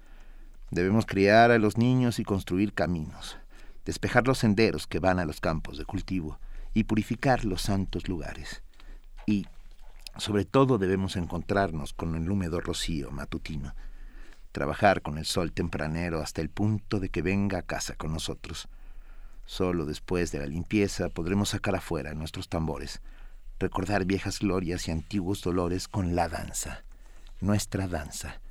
Debemos 0.71 1.05
criar 1.05 1.51
a 1.51 1.59
los 1.59 1.77
niños 1.77 2.19
y 2.19 2.25
construir 2.25 2.73
caminos, 2.73 3.37
despejar 3.85 4.27
los 4.27 4.39
senderos 4.39 4.87
que 4.87 4.99
van 4.99 5.19
a 5.19 5.27
los 5.27 5.41
campos 5.41 5.77
de 5.77 5.85
cultivo 5.85 6.39
y 6.73 6.85
purificar 6.85 7.45
los 7.45 7.61
santos 7.61 8.09
lugares. 8.09 8.63
Y, 9.27 9.47
sobre 10.17 10.47
todo, 10.47 10.79
debemos 10.79 11.17
encontrarnos 11.17 11.93
con 11.93 12.15
el 12.15 12.31
húmedo 12.31 12.63
rocío 12.63 13.11
matutino, 13.11 13.75
trabajar 14.53 15.03
con 15.03 15.19
el 15.19 15.27
sol 15.27 15.53
tempranero 15.53 16.23
hasta 16.23 16.41
el 16.41 16.49
punto 16.49 16.99
de 16.99 17.11
que 17.11 17.21
venga 17.21 17.59
a 17.59 17.63
casa 17.63 17.95
con 17.95 18.15
nosotros. 18.15 18.71
Solo 19.45 19.85
después 19.85 20.33
de 20.33 20.39
la 20.39 20.47
limpieza 20.47 21.11
podremos 21.11 21.51
sacar 21.51 21.75
afuera 21.75 22.15
nuestros 22.15 22.49
tambores, 22.49 23.03
recordar 23.63 24.05
viejas 24.05 24.41
glorias 24.41 24.89
y 24.89 24.91
antiguos 24.91 25.41
dolores 25.41 25.89
con 25.89 26.15
la 26.15 26.29
danza, 26.29 26.85
nuestra 27.41 27.89
danza 27.89 28.43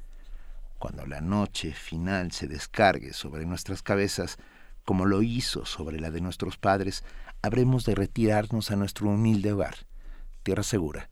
cuando 0.82 1.06
la 1.06 1.22
noche 1.22 1.74
final 1.74 2.32
se 2.32 2.48
descargue 2.48 3.14
sobre 3.14 3.46
nuestras 3.46 3.84
cabezas, 3.84 4.40
como 4.84 5.06
lo 5.06 5.22
hizo 5.22 5.64
sobre 5.64 6.00
la 6.00 6.10
de 6.10 6.22
nuestros 6.22 6.58
padres, 6.58 7.04
habremos 7.44 7.86
de 7.86 7.94
retirarnos 7.94 8.72
a 8.72 8.76
nuestro 8.76 9.08
humilde 9.10 9.54
hogar, 9.54 9.76
tierra 10.42 10.64
segura, 10.64 11.12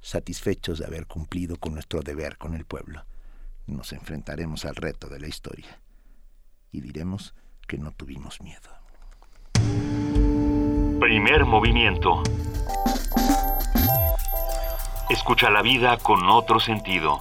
satisfechos 0.00 0.78
de 0.78 0.86
haber 0.86 1.06
cumplido 1.06 1.58
con 1.58 1.74
nuestro 1.74 2.00
deber 2.00 2.38
con 2.38 2.54
el 2.54 2.64
pueblo. 2.64 3.04
Nos 3.66 3.92
enfrentaremos 3.92 4.64
al 4.64 4.74
reto 4.74 5.10
de 5.10 5.20
la 5.20 5.28
historia 5.28 5.78
y 6.72 6.80
diremos 6.80 7.34
que 7.68 7.76
no 7.76 7.92
tuvimos 7.92 8.40
miedo. 8.40 8.70
Primer 10.98 11.44
movimiento. 11.44 12.22
Escucha 15.10 15.50
la 15.50 15.60
vida 15.60 15.96
con 15.96 16.28
otro 16.28 16.60
sentido. 16.60 17.20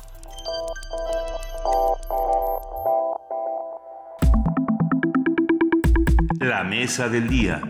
La 6.39 6.63
mesa 6.63 7.09
del 7.09 7.27
día. 7.27 7.63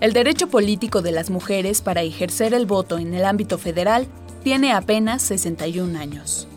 El 0.00 0.14
derecho 0.14 0.48
político 0.48 1.02
de 1.02 1.12
las 1.12 1.28
mujeres 1.28 1.82
para 1.82 2.00
ejercer 2.00 2.54
el 2.54 2.64
voto 2.64 2.98
en 2.98 3.12
el 3.12 3.26
ámbito 3.26 3.58
federal 3.58 4.06
tiene 4.42 4.72
apenas 4.72 5.20
61 5.20 5.98
años. 5.98 6.48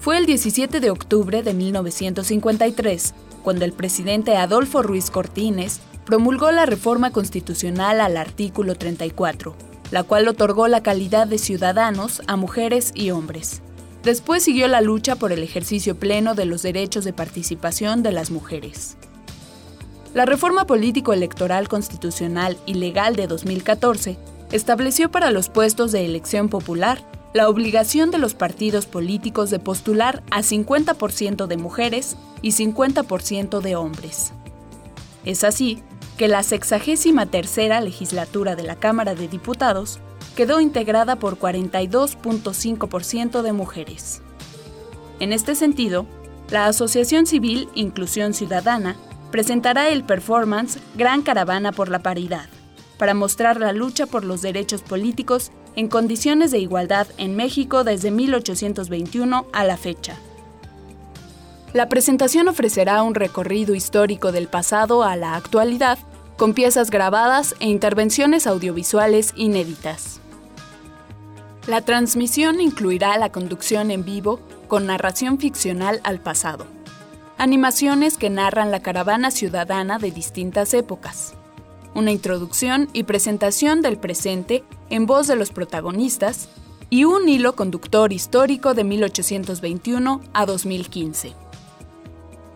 Fue 0.00 0.18
el 0.18 0.26
17 0.26 0.80
de 0.80 0.90
octubre 0.90 1.44
de 1.44 1.54
1953 1.54 3.14
cuando 3.44 3.66
el 3.66 3.72
presidente 3.72 4.36
Adolfo 4.36 4.82
Ruiz 4.82 5.10
Cortines 5.10 5.80
promulgó 6.06 6.50
la 6.50 6.64
reforma 6.64 7.10
constitucional 7.10 8.00
al 8.00 8.16
artículo 8.16 8.74
34, 8.74 9.54
la 9.90 10.02
cual 10.02 10.26
otorgó 10.26 10.66
la 10.66 10.82
calidad 10.82 11.26
de 11.26 11.38
ciudadanos 11.38 12.22
a 12.26 12.36
mujeres 12.36 12.92
y 12.94 13.10
hombres. 13.10 13.60
Después 14.02 14.42
siguió 14.42 14.66
la 14.66 14.80
lucha 14.80 15.16
por 15.16 15.30
el 15.30 15.42
ejercicio 15.42 15.94
pleno 15.98 16.34
de 16.34 16.46
los 16.46 16.62
derechos 16.62 17.04
de 17.04 17.12
participación 17.12 18.02
de 18.02 18.12
las 18.12 18.30
mujeres. 18.30 18.96
La 20.14 20.24
reforma 20.24 20.66
político-electoral 20.66 21.68
constitucional 21.68 22.56
y 22.66 22.74
legal 22.74 23.14
de 23.14 23.26
2014 23.26 24.16
estableció 24.52 25.10
para 25.10 25.30
los 25.30 25.50
puestos 25.50 25.92
de 25.92 26.04
elección 26.04 26.48
popular 26.48 27.04
la 27.34 27.48
obligación 27.48 28.12
de 28.12 28.18
los 28.18 28.34
partidos 28.34 28.86
políticos 28.86 29.50
de 29.50 29.58
postular 29.58 30.22
a 30.30 30.40
50% 30.40 31.48
de 31.48 31.56
mujeres 31.56 32.16
y 32.42 32.52
50% 32.52 33.60
de 33.60 33.74
hombres. 33.74 34.32
Es 35.24 35.42
así 35.42 35.82
que 36.16 36.28
la 36.28 36.44
sexagésima 36.44 37.26
tercera 37.26 37.80
legislatura 37.80 38.54
de 38.54 38.62
la 38.62 38.76
Cámara 38.76 39.16
de 39.16 39.26
Diputados 39.26 39.98
quedó 40.36 40.60
integrada 40.60 41.16
por 41.16 41.36
42.5% 41.36 43.42
de 43.42 43.52
mujeres. 43.52 44.22
En 45.18 45.32
este 45.32 45.56
sentido, 45.56 46.06
la 46.50 46.66
Asociación 46.66 47.26
Civil 47.26 47.68
Inclusión 47.74 48.32
Ciudadana 48.32 48.96
presentará 49.32 49.88
el 49.88 50.04
performance 50.04 50.78
Gran 50.94 51.22
Caravana 51.22 51.72
por 51.72 51.88
la 51.88 51.98
Paridad, 51.98 52.48
para 52.96 53.12
mostrar 53.12 53.58
la 53.58 53.72
lucha 53.72 54.06
por 54.06 54.24
los 54.24 54.40
derechos 54.40 54.82
políticos 54.82 55.50
en 55.76 55.88
condiciones 55.88 56.50
de 56.50 56.58
igualdad 56.58 57.06
en 57.16 57.36
México 57.36 57.84
desde 57.84 58.10
1821 58.10 59.46
a 59.52 59.64
la 59.64 59.76
fecha. 59.76 60.16
La 61.72 61.88
presentación 61.88 62.46
ofrecerá 62.46 63.02
un 63.02 63.14
recorrido 63.14 63.74
histórico 63.74 64.30
del 64.30 64.46
pasado 64.46 65.02
a 65.02 65.16
la 65.16 65.34
actualidad, 65.34 65.98
con 66.36 66.54
piezas 66.54 66.90
grabadas 66.90 67.54
e 67.60 67.68
intervenciones 67.68 68.46
audiovisuales 68.46 69.32
inéditas. 69.36 70.20
La 71.66 71.80
transmisión 71.80 72.60
incluirá 72.60 73.16
la 73.18 73.32
conducción 73.32 73.90
en 73.90 74.04
vivo 74.04 74.40
con 74.68 74.86
narración 74.86 75.38
ficcional 75.38 76.00
al 76.04 76.20
pasado, 76.20 76.66
animaciones 77.38 78.18
que 78.18 78.30
narran 78.30 78.70
la 78.70 78.80
caravana 78.80 79.30
ciudadana 79.30 79.98
de 79.98 80.10
distintas 80.10 80.74
épocas, 80.74 81.34
una 81.94 82.10
introducción 82.10 82.88
y 82.92 83.04
presentación 83.04 83.80
del 83.82 83.98
presente 83.98 84.64
en 84.90 85.06
voz 85.06 85.26
de 85.26 85.36
los 85.36 85.50
protagonistas 85.50 86.48
y 86.90 87.04
un 87.04 87.26
hilo 87.28 87.54
conductor 87.54 88.12
histórico 88.12 88.74
de 88.74 88.84
1821 88.84 90.20
a 90.32 90.46
2015. 90.46 91.32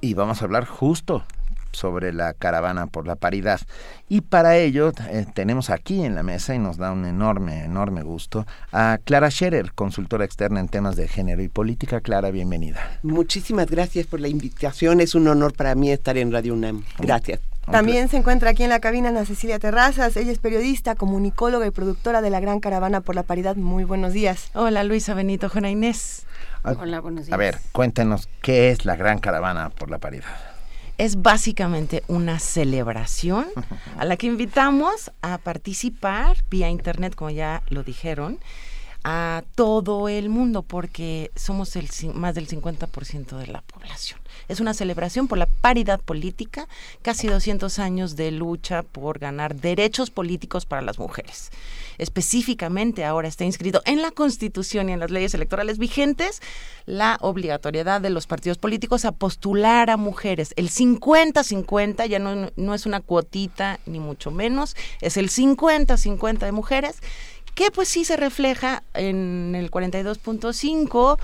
Y 0.00 0.14
vamos 0.14 0.40
a 0.40 0.44
hablar 0.46 0.64
justo 0.64 1.22
sobre 1.80 2.12
la 2.12 2.34
caravana 2.34 2.86
por 2.86 3.06
la 3.06 3.16
paridad. 3.16 3.60
Y 4.08 4.20
para 4.20 4.56
ello 4.56 4.92
eh, 5.08 5.26
tenemos 5.34 5.70
aquí 5.70 6.04
en 6.04 6.14
la 6.14 6.22
mesa, 6.22 6.54
y 6.54 6.58
nos 6.58 6.76
da 6.76 6.92
un 6.92 7.06
enorme, 7.06 7.64
enorme 7.64 8.02
gusto, 8.02 8.46
a 8.72 8.98
Clara 9.02 9.30
Scherer, 9.30 9.72
consultora 9.72 10.24
externa 10.24 10.60
en 10.60 10.68
temas 10.68 10.96
de 10.96 11.08
género 11.08 11.42
y 11.42 11.48
política. 11.48 12.00
Clara, 12.00 12.30
bienvenida. 12.30 12.80
Muchísimas 13.02 13.70
gracias 13.70 14.06
por 14.06 14.20
la 14.20 14.28
invitación. 14.28 15.00
Es 15.00 15.14
un 15.14 15.26
honor 15.28 15.54
para 15.54 15.74
mí 15.74 15.90
estar 15.90 16.18
en 16.18 16.32
Radio 16.32 16.54
UNAM. 16.54 16.84
Gracias. 16.98 17.40
También 17.70 18.08
se 18.08 18.16
encuentra 18.16 18.50
aquí 18.50 18.64
en 18.64 18.70
la 18.70 18.80
cabina 18.80 19.10
Ana 19.10 19.24
Cecilia 19.24 19.58
Terrazas. 19.60 20.16
Ella 20.16 20.32
es 20.32 20.38
periodista, 20.38 20.96
comunicóloga 20.96 21.66
y 21.66 21.70
productora 21.70 22.20
de 22.20 22.30
la 22.30 22.40
Gran 22.40 22.58
Caravana 22.58 23.00
por 23.00 23.14
la 23.14 23.22
Paridad. 23.22 23.54
Muy 23.54 23.84
buenos 23.84 24.12
días. 24.12 24.50
Hola 24.54 24.82
Luisa 24.82 25.14
Benito, 25.14 25.48
Juana 25.48 25.70
Inés. 25.70 26.26
Hola, 26.64 27.00
buenos 27.00 27.26
días. 27.26 27.34
A 27.34 27.36
ver, 27.36 27.58
cuéntenos, 27.72 28.28
¿qué 28.42 28.70
es 28.70 28.84
la 28.84 28.96
Gran 28.96 29.18
Caravana 29.18 29.70
por 29.70 29.88
la 29.88 29.98
Paridad? 29.98 30.49
Es 31.00 31.22
básicamente 31.22 32.04
una 32.08 32.38
celebración 32.38 33.46
a 33.96 34.04
la 34.04 34.18
que 34.18 34.26
invitamos 34.26 35.10
a 35.22 35.38
participar 35.38 36.36
vía 36.50 36.68
internet, 36.68 37.14
como 37.14 37.30
ya 37.30 37.62
lo 37.70 37.82
dijeron, 37.82 38.38
a 39.02 39.42
todo 39.54 40.10
el 40.10 40.28
mundo, 40.28 40.60
porque 40.62 41.30
somos 41.34 41.74
el, 41.76 41.88
más 42.12 42.34
del 42.34 42.46
50% 42.46 43.38
de 43.38 43.46
la 43.46 43.62
población. 43.62 44.19
Es 44.50 44.58
una 44.58 44.74
celebración 44.74 45.28
por 45.28 45.38
la 45.38 45.46
paridad 45.46 46.00
política, 46.00 46.66
casi 47.02 47.28
200 47.28 47.78
años 47.78 48.16
de 48.16 48.32
lucha 48.32 48.82
por 48.82 49.20
ganar 49.20 49.54
derechos 49.54 50.10
políticos 50.10 50.66
para 50.66 50.82
las 50.82 50.98
mujeres. 50.98 51.50
Específicamente 51.98 53.04
ahora 53.04 53.28
está 53.28 53.44
inscrito 53.44 53.80
en 53.84 54.02
la 54.02 54.10
Constitución 54.10 54.88
y 54.88 54.92
en 54.92 54.98
las 54.98 55.12
leyes 55.12 55.34
electorales 55.34 55.78
vigentes 55.78 56.40
la 56.84 57.16
obligatoriedad 57.20 58.00
de 58.00 58.10
los 58.10 58.26
partidos 58.26 58.58
políticos 58.58 59.04
a 59.04 59.12
postular 59.12 59.88
a 59.88 59.96
mujeres. 59.96 60.52
El 60.56 60.68
50-50 60.68 62.08
ya 62.08 62.18
no, 62.18 62.50
no 62.56 62.74
es 62.74 62.86
una 62.86 63.00
cuotita 63.00 63.78
ni 63.86 64.00
mucho 64.00 64.32
menos, 64.32 64.74
es 65.00 65.16
el 65.16 65.30
50-50 65.30 66.38
de 66.38 66.52
mujeres 66.52 66.96
que 67.54 67.70
pues 67.70 67.88
sí 67.88 68.04
se 68.04 68.16
refleja 68.16 68.82
en 68.94 69.54
el 69.54 69.70
42.5 69.70 71.18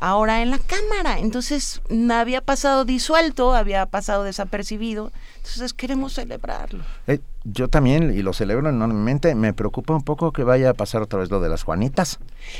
ahora 0.00 0.42
en 0.42 0.50
la 0.50 0.58
Cámara. 0.58 1.18
Entonces, 1.18 1.80
no 1.88 2.14
había 2.14 2.40
pasado 2.40 2.84
disuelto, 2.84 3.54
había 3.54 3.86
pasado 3.86 4.24
desapercibido. 4.24 5.12
Entonces, 5.36 5.72
queremos 5.74 6.14
celebrarlo. 6.14 6.82
Eh, 7.06 7.20
yo 7.44 7.68
también, 7.68 8.16
y 8.16 8.22
lo 8.22 8.32
celebro 8.32 8.68
enormemente, 8.68 9.34
me 9.34 9.52
preocupa 9.52 9.94
un 9.94 10.02
poco 10.02 10.32
que 10.32 10.42
vaya 10.42 10.70
a 10.70 10.74
pasar 10.74 11.02
otra 11.02 11.20
vez 11.20 11.30
lo 11.30 11.40
de 11.40 11.50
las 11.50 11.62
Juanitas. 11.62 12.18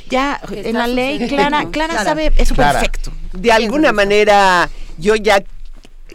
Ya, 0.08 0.40
en 0.50 0.76
la 0.76 0.86
ley, 0.86 1.28
Clara, 1.28 1.66
Clara, 1.70 2.04
sabe, 2.04 2.32
eso 2.36 2.54
perfecto. 2.54 3.10
De 3.32 3.52
alguna 3.52 3.92
manera, 3.92 4.68
yo 4.98 5.16
ya 5.16 5.42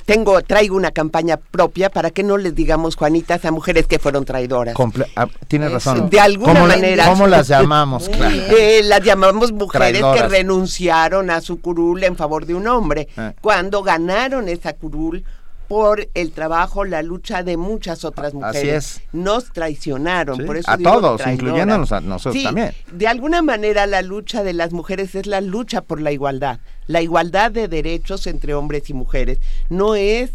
tengo 0.05 0.39
traigo 0.41 0.75
una 0.75 0.91
campaña 0.91 1.37
propia 1.37 1.89
para 1.89 2.11
que 2.11 2.23
no 2.23 2.37
les 2.37 2.55
digamos 2.55 2.95
Juanitas 2.95 3.43
a 3.43 3.51
mujeres 3.51 3.87
que 3.87 3.99
fueron 3.99 4.23
traidoras. 4.23 4.75
Ah, 5.15 5.27
tienes 5.47 5.71
razón. 5.71 6.09
De 6.09 6.19
alguna 6.19 6.65
manera. 6.65 7.07
¿Cómo 7.07 7.27
las 7.27 7.47
llamamos? 7.47 8.09
Eh, 8.09 8.81
las 8.83 9.01
llamamos 9.01 9.51
mujeres 9.51 10.03
que 10.13 10.27
renunciaron 10.27 11.29
a 11.29 11.41
su 11.41 11.59
curul 11.59 12.03
en 12.03 12.15
favor 12.15 12.45
de 12.45 12.53
un 12.53 12.67
hombre. 12.67 13.07
Ah. 13.17 13.33
Cuando 13.41 13.81
ganaron 13.81 14.47
esa 14.47 14.73
curul 14.73 15.23
por 15.67 16.07
el 16.13 16.31
trabajo, 16.31 16.85
la 16.85 17.01
lucha 17.01 17.43
de 17.43 17.57
muchas 17.57 18.05
otras 18.05 18.33
mujeres. 18.33 18.57
Así 18.57 19.01
es. 19.01 19.01
Nos 19.13 19.51
traicionaron, 19.51 20.45
por 20.45 20.57
eso 20.57 20.69
a 20.69 20.77
todos, 20.77 21.21
incluyéndonos 21.25 21.91
a 21.91 22.01
nosotros 22.01 22.43
también. 22.43 22.73
De 22.91 23.07
alguna 23.07 23.41
manera 23.41 23.87
la 23.87 24.01
lucha 24.01 24.43
de 24.43 24.53
las 24.53 24.71
mujeres 24.71 25.15
es 25.15 25.25
la 25.25 25.41
lucha 25.41 25.81
por 25.81 26.01
la 26.01 26.11
igualdad. 26.11 26.59
La 26.87 27.01
igualdad 27.01 27.51
de 27.51 27.67
derechos 27.67 28.27
entre 28.27 28.53
hombres 28.53 28.89
y 28.89 28.93
mujeres 28.93 29.39
no 29.69 29.95
es 29.95 30.31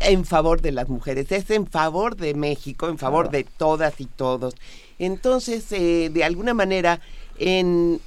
en 0.00 0.24
favor 0.24 0.62
de 0.62 0.72
las 0.72 0.88
mujeres, 0.88 1.30
es 1.30 1.50
en 1.50 1.66
favor 1.66 2.16
de 2.16 2.34
México, 2.34 2.88
en 2.88 2.98
favor 2.98 3.30
de 3.30 3.44
todas 3.44 4.00
y 4.00 4.06
todos. 4.06 4.54
Entonces, 4.98 5.70
eh, 5.72 6.10
de 6.10 6.24
alguna 6.24 6.54
manera, 6.54 7.00
en 7.38 8.00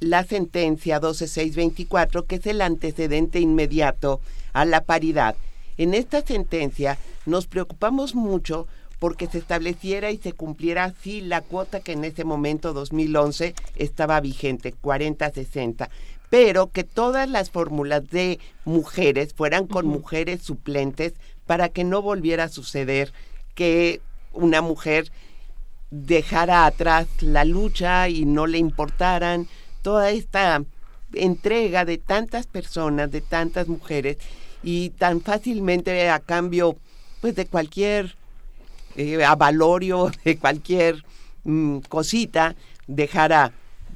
la 0.00 0.24
sentencia 0.24 0.98
12624, 0.98 2.26
que 2.26 2.36
es 2.36 2.46
el 2.46 2.60
antecedente 2.60 3.40
inmediato 3.40 4.20
a 4.52 4.64
la 4.64 4.82
paridad, 4.82 5.36
en 5.78 5.94
esta 5.94 6.22
sentencia 6.22 6.98
nos 7.24 7.46
preocupamos 7.46 8.14
mucho 8.14 8.66
porque 8.98 9.26
se 9.26 9.38
estableciera 9.38 10.10
y 10.10 10.18
se 10.18 10.32
cumpliera 10.32 10.84
así 10.84 11.20
la 11.20 11.42
cuota 11.42 11.80
que 11.80 11.92
en 11.92 12.04
ese 12.04 12.24
momento 12.24 12.72
2011 12.72 13.54
estaba 13.76 14.20
vigente, 14.20 14.74
40-60, 14.74 15.90
pero 16.30 16.70
que 16.70 16.84
todas 16.84 17.28
las 17.28 17.50
fórmulas 17.50 18.08
de 18.08 18.38
mujeres 18.64 19.34
fueran 19.34 19.66
con 19.66 19.86
mujeres 19.86 20.42
suplentes 20.42 21.14
para 21.46 21.68
que 21.68 21.84
no 21.84 22.02
volviera 22.02 22.44
a 22.44 22.48
suceder 22.48 23.12
que 23.54 24.00
una 24.32 24.62
mujer 24.62 25.10
dejara 25.90 26.66
atrás 26.66 27.06
la 27.20 27.44
lucha 27.44 28.08
y 28.08 28.24
no 28.24 28.46
le 28.46 28.58
importaran. 28.58 29.46
Toda 29.82 30.10
esta 30.10 30.64
entrega 31.12 31.84
de 31.84 31.98
tantas 31.98 32.46
personas, 32.46 33.10
de 33.10 33.20
tantas 33.20 33.68
mujeres 33.68 34.18
y 34.62 34.90
tan 34.90 35.20
fácilmente 35.20 36.08
a 36.08 36.20
cambio 36.20 36.76
pues 37.20 37.34
de 37.34 37.46
cualquier 37.46 38.14
eh, 38.96 39.24
avalorio, 39.24 40.10
de 40.24 40.38
cualquier 40.38 41.04
mm, 41.44 41.78
cosita, 41.88 42.54
dejara 42.86 43.52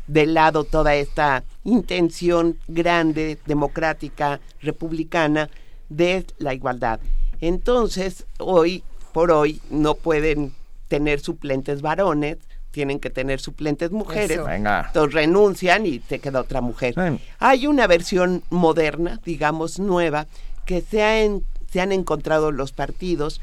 de 0.07 0.27
lado 0.27 0.65
toda 0.65 0.95
esta 0.97 1.45
intención 1.65 2.59
grande, 2.67 3.39
democrática, 3.47 4.41
republicana 4.61 5.49
de 5.89 6.27
la 6.39 6.53
igualdad. 6.53 7.01
Entonces, 7.41 8.27
hoy 8.39 8.83
por 9.13 9.31
hoy 9.31 9.61
no 9.71 9.95
pueden 9.95 10.53
tener 10.89 11.21
suplentes 11.21 11.83
varones, 11.83 12.39
tienen 12.71 13.01
que 13.01 13.11
tener 13.11 13.41
suplentes 13.41 13.91
mujeres. 13.91 14.39
Entonces 14.39 15.15
renuncian 15.15 15.87
y 15.87 16.01
se 16.01 16.19
queda 16.19 16.41
otra 16.41 16.61
mujer. 16.61 16.95
Hay 17.39 17.67
una 17.67 17.87
versión 17.87 18.43
moderna, 18.51 19.21
digamos 19.25 19.79
nueva, 19.79 20.27
que 20.71 20.83
se, 20.83 21.41
se 21.73 21.81
han 21.81 21.91
encontrado 21.91 22.53
los 22.53 22.71
partidos 22.71 23.41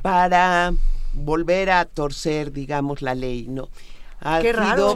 para 0.00 0.72
volver 1.12 1.68
a 1.68 1.84
torcer, 1.84 2.50
digamos, 2.50 3.02
la 3.02 3.14
ley, 3.14 3.46
¿no? 3.46 3.68
Ha 4.20 4.40
qué 4.40 4.54
raro. 4.54 4.94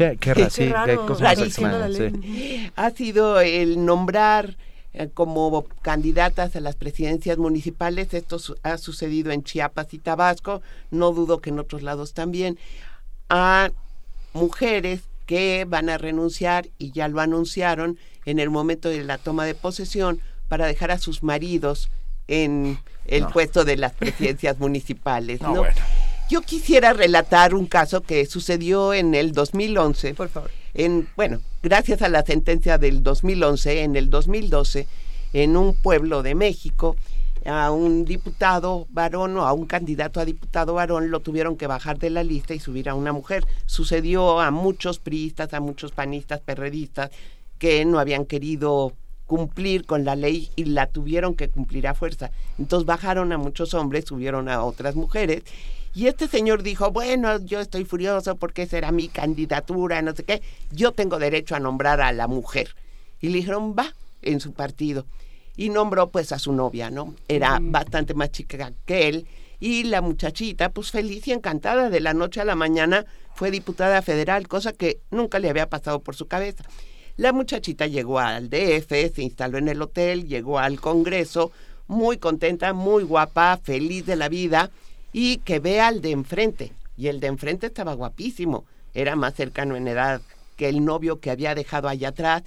Ha 2.77 2.91
sido 2.93 3.41
el 3.41 3.85
nombrar 3.85 4.57
eh, 4.95 5.11
como 5.13 5.67
candidatas 5.83 6.57
a 6.57 6.61
las 6.61 6.77
presidencias 6.77 7.37
municipales. 7.37 8.15
Esto 8.15 8.39
ha 8.63 8.79
sucedido 8.79 9.31
en 9.31 9.45
Chiapas 9.45 9.93
y 9.93 9.99
Tabasco. 9.99 10.63
No 10.91 11.13
dudo 11.13 11.43
que 11.43 11.51
en 11.51 11.59
otros 11.59 11.83
lados 11.83 12.15
también. 12.15 12.59
A 13.29 13.71
mujeres 14.33 15.03
que 15.27 15.67
van 15.69 15.91
a 15.91 15.99
renunciar 15.99 16.69
y 16.79 16.93
ya 16.93 17.09
lo 17.09 17.21
anunciaron 17.21 17.99
en 18.25 18.39
el 18.39 18.49
momento 18.49 18.89
de 18.89 19.05
la 19.05 19.19
toma 19.19 19.45
de 19.45 19.55
posesión 19.55 20.23
para 20.49 20.67
dejar 20.67 20.91
a 20.91 20.99
sus 20.99 21.23
maridos 21.23 21.91
en 22.29 22.79
el 23.07 23.27
puesto 23.27 23.65
de 23.65 23.77
las 23.77 23.93
presidencias 23.93 24.59
municipales. 24.59 25.41
¿no? 25.43 25.65
Yo 26.29 26.43
quisiera 26.43 26.93
relatar 26.93 27.55
un 27.55 27.67
caso 27.67 28.01
que 28.01 28.27
sucedió 28.27 28.93
en 28.93 29.15
el 29.15 29.33
2011. 29.33 30.15
Por 30.15 30.29
favor. 30.29 30.51
En, 30.75 31.09
bueno, 31.17 31.41
gracias 31.63 32.03
a 32.03 32.09
la 32.09 32.23
sentencia 32.23 32.79
del 32.79 33.03
2011, 33.03 33.83
en 33.83 33.97
el 33.97 34.11
2012, 34.11 34.87
en 35.33 35.57
un 35.57 35.75
pueblo 35.75 36.23
de 36.23 36.35
México, 36.35 36.97
a 37.47 37.71
un 37.71 38.05
diputado 38.05 38.87
varón 38.91 39.37
o 39.37 39.47
a 39.47 39.53
un 39.53 39.67
candidato 39.67 40.21
a 40.21 40.25
diputado 40.25 40.75
varón 40.75 41.11
lo 41.11 41.21
tuvieron 41.21 41.57
que 41.57 41.67
bajar 41.67 41.99
de 41.99 42.11
la 42.11 42.25
lista 42.25 42.55
y 42.55 42.61
subir 42.61 42.89
a 42.89 42.95
una 42.95 43.13
mujer. 43.13 43.47
Sucedió 43.67 44.41
a 44.41 44.51
muchos 44.51 44.99
priistas, 44.99 45.55
a 45.55 45.61
muchos 45.61 45.93
panistas, 45.93 46.41
perredistas, 46.41 47.11
que 47.59 47.85
no 47.85 47.99
habían 47.99 48.27
querido 48.27 48.93
cumplir 49.27 49.85
con 49.85 50.05
la 50.05 50.17
ley 50.17 50.51
y 50.57 50.65
la 50.65 50.87
tuvieron 50.87 51.35
que 51.35 51.49
cumplir 51.49 51.87
a 51.87 51.95
fuerza. 51.95 52.31
Entonces 52.59 52.87
bajaron 52.87 53.33
a 53.33 53.39
muchos 53.39 53.75
hombres, 53.75 54.07
subieron 54.07 54.49
a 54.49 54.63
otras 54.63 54.95
mujeres. 54.95 55.43
Y 55.95 56.07
este 56.07 56.29
señor 56.29 56.63
dijo, 56.63 56.91
bueno, 56.91 57.39
yo 57.45 57.61
estoy 57.61 57.85
furioso 57.85 58.37
porque 58.37 58.67
será 58.67 58.93
mi 58.93 59.09
candidatura, 59.09 60.03
no 60.03 60.15
sé 60.15 60.25
qué. 60.25 60.43
Yo 60.71 60.93
tengo 60.93 61.19
derecho 61.19 61.57
a 61.57 61.61
nombrar 61.61 62.01
a 62.01 62.13
la 62.13 62.29
mujer. 62.29 62.75
Y 63.21 63.29
le 63.29 63.39
dijeron, 63.39 63.75
va, 63.77 63.95
en 64.23 64.41
su 64.41 64.53
partido 64.53 65.07
y 65.57 65.71
nombró 65.71 66.09
pues 66.09 66.33
a 66.33 66.39
su 66.39 66.53
novia, 66.53 66.91
¿no? 66.91 67.15
Era 67.29 67.59
bastante 67.61 68.15
más 68.15 68.31
chica 68.31 68.73
que 68.85 69.09
él 69.09 69.27
y 69.59 69.85
la 69.85 70.03
muchachita 70.03 70.69
pues 70.69 70.91
feliz 70.91 71.27
y 71.27 71.33
encantada 71.33 71.89
de 71.89 72.01
la 72.01 72.13
noche 72.13 72.41
a 72.41 72.45
la 72.45 72.55
mañana 72.55 73.07
fue 73.35 73.51
diputada 73.51 74.03
federal, 74.03 74.49
cosa 74.49 74.73
que 74.73 75.01
nunca 75.11 75.39
le 75.39 75.49
había 75.49 75.69
pasado 75.69 76.01
por 76.01 76.15
su 76.15 76.27
cabeza. 76.27 76.65
La 77.17 77.33
muchachita 77.33 77.87
llegó 77.87 78.19
al 78.19 78.51
DF, 78.51 79.15
se 79.15 79.23
instaló 79.23 79.57
en 79.57 79.69
el 79.69 79.81
hotel, 79.81 80.27
llegó 80.29 80.59
al 80.59 80.81
Congreso, 80.81 81.51
muy 81.89 82.19
contenta, 82.19 82.75
muy 82.75 83.05
guapa, 83.05 83.59
feliz 83.63 84.05
de 84.05 84.17
la 84.17 84.29
vida 84.29 84.71
y 85.13 85.39
que 85.39 85.59
vea 85.59 85.89
al 85.89 86.03
de 86.03 86.11
enfrente. 86.11 86.73
Y 86.97 87.09
el 87.09 87.21
de 87.21 87.29
enfrente 87.29 87.67
estaba 87.69 87.95
guapísimo, 87.95 88.67
era 88.93 89.17
más 89.17 89.35
cercano 89.35 89.77
en 89.77 89.89
edad 89.89 90.21
que 90.57 90.69
el 90.69 90.85
novio 90.85 91.21
que 91.21 91.31
había 91.31 91.55
dejado 91.55 91.89
allá 91.89 92.09
atrás 92.09 92.43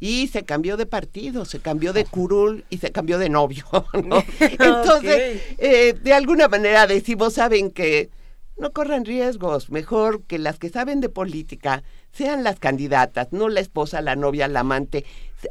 y 0.00 0.28
se 0.28 0.44
cambió 0.44 0.76
de 0.76 0.86
partido, 0.86 1.44
se 1.44 1.60
cambió 1.60 1.92
de 1.92 2.04
curul 2.04 2.64
y 2.70 2.78
se 2.78 2.90
cambió 2.90 3.18
de 3.18 3.28
novio. 3.28 3.66
¿no? 4.04 4.24
Entonces, 4.40 5.42
eh, 5.58 5.94
de 6.00 6.12
alguna 6.12 6.48
manera 6.48 6.88
decimos, 6.88 7.34
saben 7.34 7.70
que 7.70 8.10
no 8.58 8.72
corran 8.72 9.04
riesgos, 9.04 9.70
mejor 9.70 10.22
que 10.22 10.38
las 10.38 10.58
que 10.58 10.68
saben 10.68 11.00
de 11.00 11.08
política 11.08 11.82
sean 12.12 12.42
las 12.42 12.58
candidatas, 12.58 13.28
no 13.32 13.48
la 13.48 13.60
esposa, 13.60 14.02
la 14.02 14.16
novia, 14.16 14.48
la 14.48 14.60
amante. 14.60 15.04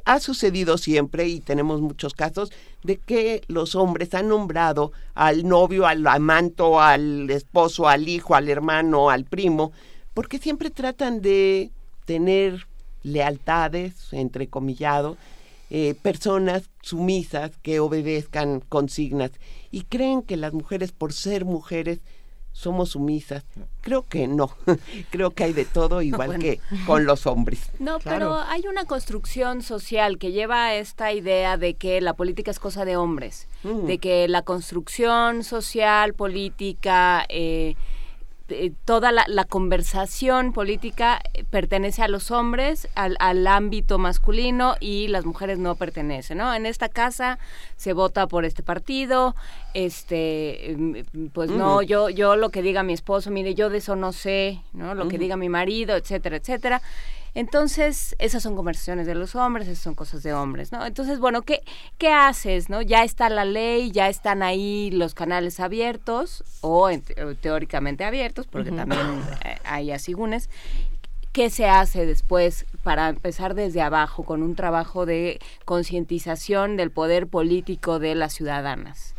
Ha 0.04 0.20
sucedido 0.20 0.78
siempre 0.78 1.28
y 1.28 1.40
tenemos 1.40 1.80
muchos 1.82 2.14
casos 2.14 2.52
de 2.84 2.98
que 2.98 3.42
los 3.48 3.76
hombres 3.76 4.14
han 4.14 4.28
nombrado 4.28 4.92
al 5.14 5.48
novio, 5.48 5.88
al 5.88 6.06
amanto, 6.06 6.82
al 6.82 7.30
esposo, 7.30 7.88
al 7.88 8.10
hijo, 8.10 8.36
al 8.36 8.50
hermano, 8.50 9.10
al 9.10 9.24
primo, 9.24 9.72
porque 10.14 10.40
siempre 10.40 10.70
tratan 10.70 11.22
de 11.22 11.72
tener 12.06 12.68
lealtades, 13.04 14.12
entrecomillado, 14.12 15.16
eh, 15.70 15.96
personas 16.02 16.70
sumisas 16.82 17.52
que 17.62 17.80
obedezcan 17.80 18.62
consignas 18.62 19.32
y 19.72 19.82
creen 19.82 20.22
que 20.22 20.38
las 20.38 20.54
mujeres, 20.54 20.92
por 20.92 21.14
ser 21.14 21.46
mujeres, 21.46 22.00
somos 22.58 22.90
sumisas. 22.90 23.44
Creo 23.82 24.02
que 24.08 24.28
no. 24.28 24.50
Creo 25.12 25.30
que 25.30 25.44
hay 25.44 25.54
de 25.54 25.64
todo 25.64 26.02
igual 26.12 26.40
que 26.40 26.60
con 26.88 27.06
los 27.06 27.28
hombres. 27.28 27.70
No, 27.78 28.00
pero 28.04 28.34
hay 28.36 28.64
una 28.68 28.86
construcción 28.86 29.62
social 29.62 30.18
que 30.18 30.32
lleva 30.32 30.66
a 30.66 30.76
esta 30.76 31.14
idea 31.14 31.58
de 31.58 31.76
que 31.76 32.02
la 32.02 32.16
política 32.16 32.50
es 32.50 32.60
cosa 32.60 32.84
de 32.84 32.98
hombres, 32.98 33.48
Mm. 33.64 33.86
de 33.86 33.98
que 34.00 34.28
la 34.28 34.42
construcción 34.44 35.44
social, 35.44 36.14
política, 36.14 37.26
eh, 37.30 37.76
eh, 38.49 38.72
toda 38.86 39.11
la, 39.11 39.26
la 39.28 39.44
conversación 39.44 40.53
política 40.53 41.19
eh, 41.34 41.44
pertenece 41.44 42.02
a 42.02 42.07
los 42.07 42.32
hombres, 42.32 42.88
al, 42.95 43.18
al 43.19 43.45
ámbito 43.45 43.98
masculino 43.98 44.76
y 44.80 45.07
las 45.10 45.26
mujeres 45.26 45.60
no 45.60 45.76
pertenecen, 45.76 46.38
¿no? 46.38 46.53
En 46.53 46.65
esta 46.65 46.88
casa 46.90 47.40
se 47.76 47.94
vota 47.94 48.28
por 48.28 48.45
este 48.45 48.64
partido, 48.64 49.36
este, 49.74 50.72
em, 50.72 51.03
pues 51.34 51.52
no, 51.52 51.82
yo, 51.82 52.10
yo 52.10 52.36
lo 52.36 52.49
que 52.49 52.61
diga 52.61 52.84
mi 52.84 52.94
esposo, 52.94 53.32
mire, 53.32 53.53
yo 53.53 53.69
de 53.69 53.80
eso 53.80 53.95
no 53.95 54.14
sé, 54.14 54.61
¿no? 54.74 54.95
Lo 54.95 55.07
que 55.07 55.18
diga 55.18 55.36
mi 55.36 55.49
marido, 55.49 55.95
etcétera, 55.95 56.38
etcétera. 56.38 56.82
Entonces, 57.42 58.16
esas 58.18 58.42
son 58.42 58.56
conversaciones 58.56 59.06
de 59.06 59.14
los 59.14 59.36
hombres, 59.36 59.68
esas 59.68 59.84
son 59.84 59.94
cosas 59.94 60.24
de 60.24 60.34
hombres, 60.34 60.72
¿no? 60.72 60.84
Entonces, 60.84 61.20
bueno, 61.20 61.44
¿qué, 61.44 61.62
qué 62.00 62.10
haces, 62.12 62.68
no? 62.68 62.82
Ya 62.82 63.04
está 63.04 63.30
la 63.30 63.46
ley, 63.46 63.92
ya 63.92 64.10
están 64.10 64.42
ahí 64.42 64.90
los 64.90 65.14
canales 65.14 65.60
abiertos, 65.60 66.44
o 66.62 66.90
en- 66.90 67.04
o 67.24 67.36
teóricamente 67.36 68.04
abiertos, 68.06 68.48
porque 68.48 68.72
también 68.72 69.22
eh, 69.46 69.57
hay 69.66 69.91
asigunes. 69.91 70.49
¿Qué 71.32 71.52
se 71.52 71.68
hace 71.68 72.07
después 72.07 72.66
para 72.82 73.07
empezar 73.10 73.54
desde 73.54 73.84
abajo 73.84 74.24
con 74.24 74.41
un 74.41 74.56
trabajo 74.56 75.06
de 75.06 75.40
concientización 75.64 76.76
del 76.76 76.90
poder 76.90 77.28
político 77.28 77.99
de 77.99 78.16
las 78.16 78.34
ciudadanas? 78.34 79.14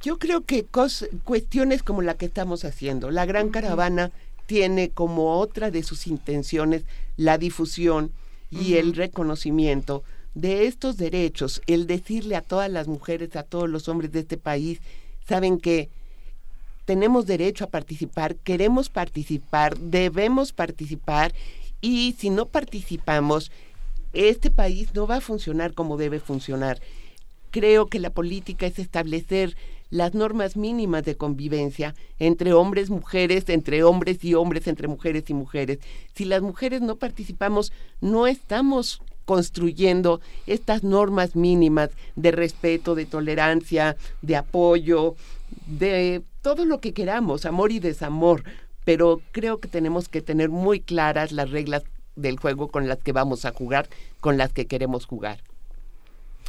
Yo 0.00 0.20
creo 0.20 0.42
que 0.42 0.64
cos- 0.64 1.08
cuestiones 1.24 1.82
como 1.82 2.02
la 2.02 2.14
que 2.14 2.26
estamos 2.26 2.64
haciendo, 2.64 3.10
la 3.10 3.26
gran 3.26 3.48
caravana 3.48 4.12
tiene 4.48 4.88
como 4.88 5.38
otra 5.38 5.70
de 5.70 5.82
sus 5.82 6.06
intenciones 6.06 6.84
la 7.18 7.36
difusión 7.36 8.12
y 8.50 8.76
el 8.76 8.94
reconocimiento 8.94 10.02
de 10.34 10.66
estos 10.66 10.96
derechos, 10.96 11.60
el 11.66 11.86
decirle 11.86 12.34
a 12.34 12.40
todas 12.40 12.70
las 12.70 12.88
mujeres, 12.88 13.36
a 13.36 13.42
todos 13.42 13.68
los 13.68 13.88
hombres 13.88 14.10
de 14.10 14.20
este 14.20 14.38
país, 14.38 14.80
saben 15.28 15.58
que 15.58 15.90
tenemos 16.86 17.26
derecho 17.26 17.64
a 17.64 17.70
participar, 17.70 18.36
queremos 18.36 18.88
participar, 18.88 19.76
debemos 19.78 20.52
participar 20.52 21.34
y 21.82 22.16
si 22.18 22.30
no 22.30 22.46
participamos, 22.46 23.52
este 24.14 24.50
país 24.50 24.94
no 24.94 25.06
va 25.06 25.16
a 25.16 25.20
funcionar 25.20 25.74
como 25.74 25.98
debe 25.98 26.20
funcionar. 26.20 26.80
Creo 27.50 27.88
que 27.88 28.00
la 28.00 28.08
política 28.08 28.64
es 28.64 28.78
establecer 28.78 29.58
las 29.90 30.14
normas 30.14 30.56
mínimas 30.56 31.04
de 31.04 31.16
convivencia 31.16 31.94
entre 32.18 32.52
hombres, 32.52 32.90
mujeres, 32.90 33.48
entre 33.48 33.82
hombres 33.82 34.22
y 34.24 34.34
hombres, 34.34 34.66
entre 34.66 34.88
mujeres 34.88 35.24
y 35.28 35.34
mujeres. 35.34 35.78
Si 36.14 36.24
las 36.24 36.42
mujeres 36.42 36.80
no 36.82 36.96
participamos, 36.96 37.72
no 38.00 38.26
estamos 38.26 39.00
construyendo 39.24 40.20
estas 40.46 40.84
normas 40.84 41.36
mínimas 41.36 41.90
de 42.16 42.30
respeto, 42.30 42.94
de 42.94 43.04
tolerancia, 43.04 43.96
de 44.22 44.36
apoyo, 44.36 45.16
de 45.66 46.22
todo 46.40 46.64
lo 46.64 46.80
que 46.80 46.94
queramos, 46.94 47.44
amor 47.44 47.72
y 47.72 47.78
desamor. 47.78 48.42
Pero 48.84 49.20
creo 49.32 49.60
que 49.60 49.68
tenemos 49.68 50.08
que 50.08 50.22
tener 50.22 50.48
muy 50.48 50.80
claras 50.80 51.32
las 51.32 51.50
reglas 51.50 51.82
del 52.16 52.38
juego 52.38 52.68
con 52.68 52.88
las 52.88 52.98
que 52.98 53.12
vamos 53.12 53.44
a 53.44 53.52
jugar, 53.52 53.88
con 54.20 54.38
las 54.38 54.52
que 54.52 54.66
queremos 54.66 55.04
jugar. 55.04 55.40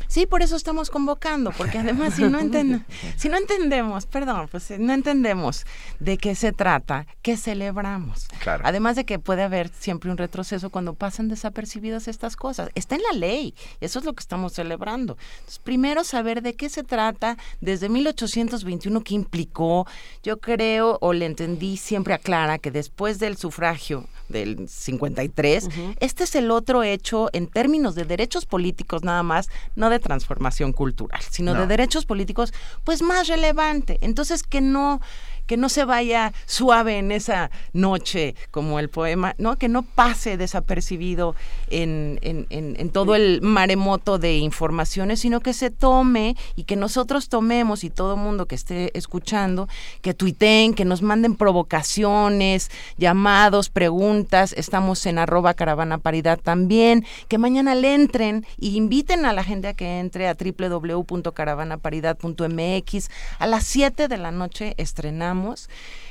Sí, 0.08 0.26
por 0.26 0.42
eso 0.42 0.56
estamos 0.56 0.90
convocando, 0.90 1.52
porque 1.52 1.78
además 1.78 2.16
si 2.16 2.24
no, 2.24 2.40
enten- 2.42 2.84
si 3.18 3.30
no 3.30 3.38
entendemos, 3.38 4.06
perdón, 4.06 4.48
pues 4.50 4.64
si 4.64 4.78
no 4.78 4.94
entendemos 4.94 5.66
de 6.00 6.18
qué 6.18 6.36
se 6.36 6.52
trata, 6.52 7.06
¿qué 7.22 7.38
celebramos? 7.38 8.28
Claro. 8.40 8.64
Además 8.66 8.96
de 8.96 9.06
que 9.06 9.20
puede 9.20 9.44
haber 9.44 9.70
siempre 9.70 10.10
un 10.10 10.18
retroceso 10.18 10.70
cuando 10.70 10.94
pasan 10.94 11.28
desapercibidas 11.28 12.08
estas 12.08 12.36
cosas. 12.36 12.70
Está 12.76 12.96
en 12.96 13.04
la 13.04 13.18
ley, 13.18 13.54
eso 13.82 14.00
es 14.00 14.06
lo 14.06 14.14
que 14.14 14.22
estamos 14.22 14.54
celebrando. 14.54 15.18
Entonces, 15.40 15.60
primero 15.60 16.04
saber 16.04 16.42
de 16.42 16.56
qué 16.56 16.70
se 16.70 16.84
trata, 16.84 17.38
desde 17.62 17.90
1821, 17.90 19.02
qué 19.02 19.14
implicó. 19.16 19.86
Yo 20.24 20.40
creo, 20.40 20.98
o 21.02 21.14
le 21.14 21.26
entendí 21.26 21.78
siempre 21.78 22.14
a 22.14 22.18
Clara, 22.20 22.58
que 22.58 22.72
después 22.72 23.20
del 23.20 23.38
sufragio 23.38 24.06
del 24.30 24.68
53, 24.70 25.70
este 26.00 26.24
es 26.24 26.36
el 26.36 26.52
otro 26.52 26.84
hecho 26.84 27.30
en 27.34 27.48
términos 27.48 27.96
de 27.96 28.06
derechos 28.06 28.46
políticos 28.46 29.04
nada 29.04 29.24
más, 29.24 29.50
no 29.76 29.90
de 29.90 30.00
transformación 30.00 30.72
cultural, 30.74 31.22
sino 31.30 31.54
No. 31.54 31.62
de 31.62 31.68
derechos 31.68 32.06
políticos, 32.06 32.54
pues 32.84 33.02
más 33.02 33.28
relevante. 33.28 33.98
Entonces 34.02 34.44
que 34.44 34.62
no 34.62 35.02
que 35.50 35.58
no 35.58 35.68
se 35.68 35.84
vaya 35.84 36.32
suave 36.46 37.00
en 37.00 37.12
esa 37.12 37.50
noche 37.74 38.36
como 38.52 38.78
el 38.78 38.88
poema, 38.90 39.34
¿no? 39.40 39.56
Que 39.58 39.68
no 39.68 39.82
pase 39.82 40.38
desapercibido 40.38 41.36
en, 41.72 42.20
en, 42.22 42.46
en- 42.52 42.90
todo 42.92 43.16
el 43.16 43.42
maremoto 43.42 44.20
de 44.20 44.38
informaciones, 44.38 45.22
sino 45.22 45.40
que 45.40 45.54
se 45.54 45.72
tome 45.72 46.36
y 46.56 46.66
que 46.66 46.76
nosotros 46.76 47.30
tomemos 47.30 47.84
y 47.84 47.90
todo 47.90 48.16
mundo 48.16 48.46
que 48.46 48.54
esté 48.54 48.96
escuchando, 48.96 49.68
que 50.04 50.14
tuiteen, 50.14 50.76
que 50.76 50.86
nos 50.86 51.02
manden 51.02 51.34
provocaciones, 51.36 52.70
llamados, 53.00 53.72
preguntas, 53.72 54.54
estamos 54.56 55.04
en 55.08 55.18
arroba 55.18 55.56
caravana 55.56 55.98
paridad 55.98 56.40
también, 56.40 57.08
que 57.28 57.40
mañana 57.40 57.74
le 57.74 57.96
entren 57.96 58.46
y 58.60 58.78
inviten 58.78 59.26
a 59.26 59.34
la 59.34 59.44
gente 59.44 59.70
a 59.70 59.74
que 59.74 59.98
entre 60.00 60.28
a 60.28 60.36
www.caravanaparidad.mx. 60.36 63.10
A 63.40 63.48
las 63.48 63.64
7 63.64 64.08
de 64.08 64.18
la 64.18 64.30
noche 64.32 64.76
estrenamos 64.78 65.39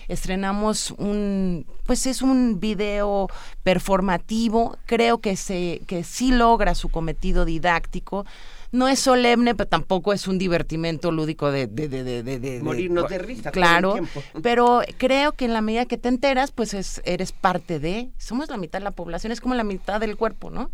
estrenamos 0.09 0.93
un 0.93 1.67
pues 1.85 2.07
es 2.07 2.23
un 2.23 2.61
video 2.61 3.29
performativo 3.63 4.77
creo 4.87 5.19
que 5.19 5.37
se 5.37 5.81
que 5.87 6.05
sí 6.05 6.31
logra 6.31 6.75
su 6.75 6.89
cometido 6.89 7.45
didáctico 7.45 8.25
no 8.71 8.87
es 8.87 8.99
solemne, 9.01 9.55
pero 9.55 9.67
tampoco 9.67 10.13
es 10.13 10.29
un 10.29 10.37
divertimento 10.37 11.11
lúdico 11.11 11.51
de... 11.51 11.67
de, 11.69 11.89
de, 11.89 12.05
de, 12.05 12.23
de- 12.23 12.39
de- 12.39 12.63
Morirnos 12.63 13.09
de 13.09 13.17
risa 13.17 13.45
todo 13.45 13.49
el 13.49 13.53
Claro, 13.55 13.93
tiempo. 13.95 14.23
pero 14.43 14.83
creo 14.99 15.33
que 15.33 15.47
en 15.47 15.55
la 15.55 15.63
medida 15.63 15.87
que 15.87 15.97
te 15.97 16.11
enteras, 16.11 16.51
pues 16.53 16.75
es, 16.75 17.01
eres 17.07 17.33
parte 17.33 17.79
de... 17.81 18.11
Somos 18.19 18.51
la 18.51 18.59
mitad 18.59 18.79
de 18.81 18.85
la 18.85 18.91
población, 18.91 19.33
es 19.33 19.41
como 19.41 19.55
la 19.55 19.65
mitad 19.65 20.01
del 20.01 20.19
cuerpo, 20.19 20.51
¿no? 20.51 20.71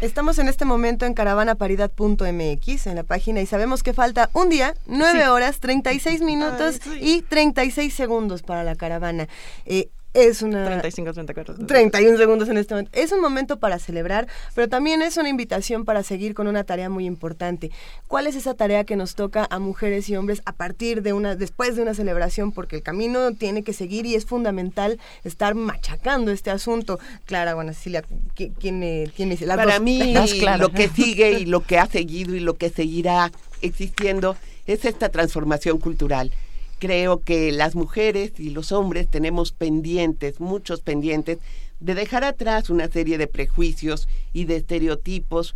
Estamos 0.00 0.38
en 0.38 0.48
este 0.48 0.64
momento 0.64 1.06
en 1.06 1.14
caravanaparidad.mx 1.14 2.86
en 2.86 2.94
la 2.94 3.02
página 3.02 3.40
y 3.40 3.46
sabemos 3.46 3.82
que 3.82 3.92
falta 3.92 4.30
un 4.32 4.48
día, 4.48 4.74
9 4.86 5.20
Sí. 5.22 5.28
horas, 5.28 5.60
36 5.60 6.20
minutos 6.22 6.80
y 7.00 7.22
36 7.22 7.92
segundos 7.94 8.42
para 8.42 8.62
la 8.64 8.74
caravana. 8.76 9.28
Eh, 9.64 9.88
es 10.16 10.42
una... 10.42 10.64
35, 10.66 11.12
34. 11.12 11.66
31 11.66 12.16
segundos 12.18 12.48
en 12.48 12.56
este 12.58 12.74
momento. 12.74 12.90
Es 12.98 13.12
un 13.12 13.20
momento 13.20 13.58
para 13.58 13.78
celebrar, 13.78 14.26
pero 14.54 14.68
también 14.68 15.02
es 15.02 15.16
una 15.16 15.28
invitación 15.28 15.84
para 15.84 16.02
seguir 16.02 16.34
con 16.34 16.46
una 16.48 16.64
tarea 16.64 16.88
muy 16.88 17.04
importante. 17.06 17.70
¿Cuál 18.08 18.26
es 18.26 18.34
esa 18.34 18.54
tarea 18.54 18.84
que 18.84 18.96
nos 18.96 19.14
toca 19.14 19.46
a 19.50 19.58
mujeres 19.58 20.08
y 20.08 20.16
hombres 20.16 20.42
a 20.46 20.52
partir 20.52 21.02
de 21.02 21.12
una, 21.12 21.36
después 21.36 21.76
de 21.76 21.82
una 21.82 21.94
celebración? 21.94 22.52
Porque 22.52 22.76
el 22.76 22.82
camino 22.82 23.32
tiene 23.32 23.62
que 23.62 23.72
seguir 23.72 24.06
y 24.06 24.14
es 24.14 24.24
fundamental 24.26 24.98
estar 25.24 25.54
machacando 25.54 26.30
este 26.30 26.50
asunto. 26.50 26.98
Clara, 27.26 27.54
bueno, 27.54 27.72
Cecilia, 27.72 28.02
¿qui- 28.36 28.52
¿quién, 28.58 28.82
eh, 28.82 29.10
quién 29.14 29.28
dice? 29.30 29.46
Las 29.46 29.56
Para 29.56 29.74
dos. 29.74 29.82
mí, 29.82 29.98
Las 30.14 30.58
lo 30.60 30.70
que 30.70 30.88
sigue 30.88 31.32
y 31.32 31.44
lo 31.46 31.60
que 31.62 31.78
ha 31.78 31.86
seguido 31.86 32.34
y 32.34 32.40
lo 32.40 32.54
que 32.54 32.70
seguirá 32.70 33.30
existiendo 33.62 34.36
es 34.66 34.84
esta 34.84 35.08
transformación 35.10 35.78
cultural. 35.78 36.32
Creo 36.78 37.22
que 37.22 37.52
las 37.52 37.74
mujeres 37.74 38.32
y 38.38 38.50
los 38.50 38.70
hombres 38.72 39.08
tenemos 39.10 39.52
pendientes, 39.52 40.40
muchos 40.40 40.80
pendientes, 40.80 41.38
de 41.80 41.94
dejar 41.94 42.24
atrás 42.24 42.70
una 42.70 42.88
serie 42.88 43.18
de 43.18 43.26
prejuicios 43.26 44.08
y 44.32 44.44
de 44.44 44.56
estereotipos 44.56 45.54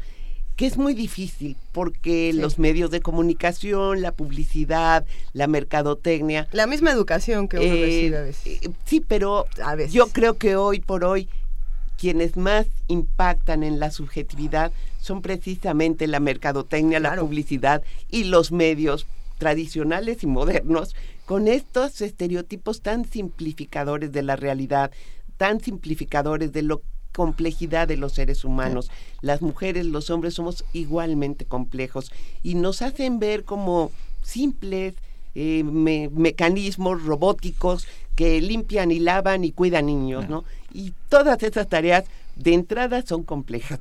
que 0.57 0.67
es 0.67 0.77
muy 0.77 0.93
difícil 0.93 1.57
porque 1.73 2.35
los 2.35 2.59
medios 2.59 2.91
de 2.91 3.01
comunicación, 3.01 4.03
la 4.03 4.13
publicidad, 4.13 5.07
la 5.33 5.47
mercadotecnia... 5.47 6.49
La 6.53 6.67
misma 6.67 6.91
educación 6.91 7.49
que 7.49 7.57
uno 7.57 7.67
Eh, 7.67 7.83
recibe 7.83 8.17
a 8.19 8.23
veces. 8.23 8.47
eh, 8.63 8.71
sí, 8.85 9.01
pero 9.01 9.47
yo 9.91 10.09
creo 10.09 10.37
que 10.37 10.57
hoy 10.57 10.81
por 10.81 11.05
hoy 11.05 11.29
quienes 11.99 12.37
más 12.37 12.67
impactan 12.89 13.63
en 13.63 13.81
la 13.81 13.91
subjetividad 13.91 14.71
son 15.01 15.23
precisamente 15.23 16.07
la 16.07 16.21
mercadotecnia, 16.21 17.01
la 17.01 17.17
publicidad 17.17 17.83
y 18.11 18.25
los 18.25 18.53
medios 18.53 19.07
tradicionales 19.45 20.23
y 20.23 20.27
modernos 20.27 20.95
con 21.25 21.49
estos 21.49 22.01
estereotipos 22.03 22.83
tan 22.83 23.05
simplificadores 23.07 24.13
de 24.13 24.23
la 24.23 24.37
realidad, 24.37 24.93
tan 25.39 25.61
simplificadores 25.61 26.53
de 26.53 26.63
la 26.63 26.77
complejidad 27.13 27.89
de 27.89 27.97
los 27.97 28.13
seres 28.13 28.45
humanos. 28.45 28.91
Las 29.23 29.41
mujeres, 29.41 29.87
los 29.87 30.11
hombres 30.11 30.35
somos 30.35 30.65
igualmente 30.75 31.47
complejos 31.47 32.13
y 32.43 32.55
nos 32.55 32.83
hacen 32.83 33.19
ver 33.19 33.45
como 33.45 33.91
simples 34.23 34.95
eh, 35.35 35.65
me- 35.65 36.11
mecanismos 36.11 37.03
robóticos 37.03 37.87
que 38.17 38.41
limpian 38.43 38.91
y 38.91 38.99
lavan 38.99 39.43
y 39.45 39.53
cuidan 39.53 39.87
niños, 39.87 40.29
¿no? 40.29 40.45
Y 40.75 40.93
todas 41.09 41.43
esas 41.43 41.67
tareas 41.69 42.05
de 42.37 42.53
entrada 42.53 43.03
son 43.07 43.23
complejas. 43.23 43.81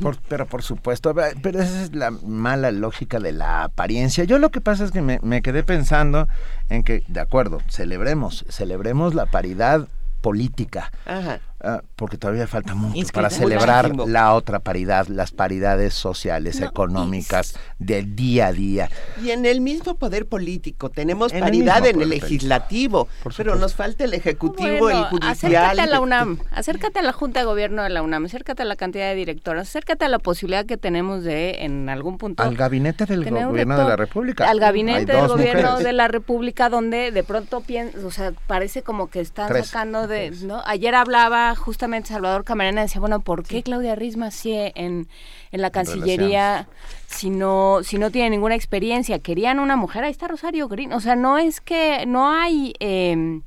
Por- 0.00 0.18
pero 0.28 0.46
por 0.46 0.62
supuesto, 0.62 1.14
pero 1.42 1.60
esa 1.60 1.82
es 1.82 1.94
la 1.94 2.10
mala 2.10 2.70
lógica 2.70 3.18
de 3.18 3.32
la 3.32 3.64
apariencia. 3.64 4.24
Yo 4.24 4.38
lo 4.38 4.50
que 4.50 4.60
pasa 4.60 4.84
es 4.84 4.90
que 4.92 5.02
me, 5.02 5.18
me 5.22 5.42
quedé 5.42 5.62
pensando 5.62 6.28
en 6.68 6.82
que, 6.84 7.02
de 7.08 7.20
acuerdo, 7.20 7.60
celebremos, 7.68 8.44
celebremos 8.48 9.14
la 9.14 9.26
paridad 9.26 9.88
política, 10.20 10.92
Ajá. 11.06 11.40
Ah, 11.62 11.82
porque 11.96 12.16
todavía 12.16 12.46
falta 12.46 12.74
mucho 12.74 12.96
Inscrita. 12.96 13.12
para 13.12 13.30
celebrar 13.30 13.88
Muchísimo. 13.88 14.06
la 14.12 14.34
otra 14.34 14.60
paridad, 14.60 15.06
las 15.08 15.32
paridades 15.32 15.94
sociales, 15.94 16.60
No, 16.60 16.66
económicas, 16.66 17.54
del 17.78 18.14
día 18.16 18.48
a 18.48 18.52
día. 18.52 18.90
Y 19.22 19.30
en 19.30 19.46
el 19.46 19.60
mismo 19.60 19.94
poder 19.96 20.26
político 20.26 20.90
tenemos 20.90 21.32
En 21.32 21.40
paridad 21.40 21.86
en 21.86 22.00
el 22.02 22.08
legislativo, 22.08 23.08
pero 23.36 23.54
nos 23.56 23.74
falta 23.74 24.04
el 24.04 24.14
ejecutivo, 24.14 24.78
Bueno, 24.78 25.00
el 25.00 25.04
judicial. 25.06 25.32
acércate 25.32 25.80
a 25.80 25.86
la 25.86 26.00
UNAM, 26.00 26.38
acércate 26.50 26.98
a 26.98 27.02
la 27.02 27.12
Junta 27.12 27.40
de 27.40 27.46
Gobierno 27.46 27.82
de 27.82 27.90
la 27.90 28.02
UNAM, 28.02 28.24
acércate 28.24 28.62
a 28.62 28.64
la 28.66 28.76
cantidad 28.76 29.08
de 29.08 29.14
directoras, 29.14 29.68
acércate 29.68 30.04
a 30.04 30.08
la 30.08 30.18
posibilidad 30.18 30.66
que 30.66 30.76
tenemos 30.76 31.24
de, 31.24 31.64
en 31.64 31.88
algún 31.88 32.18
punto... 32.18 32.42
Al 32.42 32.56
gabinete 32.56 33.06
del 33.06 33.24
gobierno 33.28 33.76
de 33.78 33.84
la 33.84 33.96
República. 33.96 34.48
Al 34.48 34.60
gabinete 34.60 35.12
del 35.12 35.28
gobierno 35.28 35.62
mujeres. 35.62 35.84
de 35.84 35.92
la 35.92 36.08
República 36.08 36.68
donde 36.68 37.10
de 37.10 37.22
pronto 37.22 37.60
piensas, 37.60 38.02
o 38.04 38.10
sea, 38.10 38.32
parece 38.46 38.82
como 38.82 39.08
que 39.10 39.20
están 39.20 39.48
Tres 39.48 39.66
sacando 39.68 40.06
de, 40.06 40.30
¿no? 40.42 40.62
Ayer 40.66 40.94
hablaba 40.94 41.49
justamente 41.54 42.08
Salvador 42.10 42.44
Camarena, 42.44 42.82
decía, 42.82 43.00
bueno, 43.00 43.20
¿por 43.20 43.44
qué 43.44 43.62
Claudia 43.62 43.94
Risma 43.94 44.30
sí 44.30 44.52
en, 44.54 45.08
en 45.52 45.60
la 45.62 45.70
Cancillería 45.70 46.68
si 47.06 47.30
no, 47.30 47.80
si 47.82 47.98
no 47.98 48.10
tiene 48.10 48.30
ninguna 48.30 48.54
experiencia? 48.54 49.18
Querían 49.18 49.58
una 49.60 49.76
mujer, 49.76 50.04
ahí 50.04 50.10
está 50.10 50.28
Rosario 50.28 50.68
Green, 50.68 50.92
o 50.92 51.00
sea, 51.00 51.16
no 51.16 51.38
es 51.38 51.60
que, 51.60 52.04
no 52.06 52.30
hay... 52.30 52.74
eh, 52.80 53.40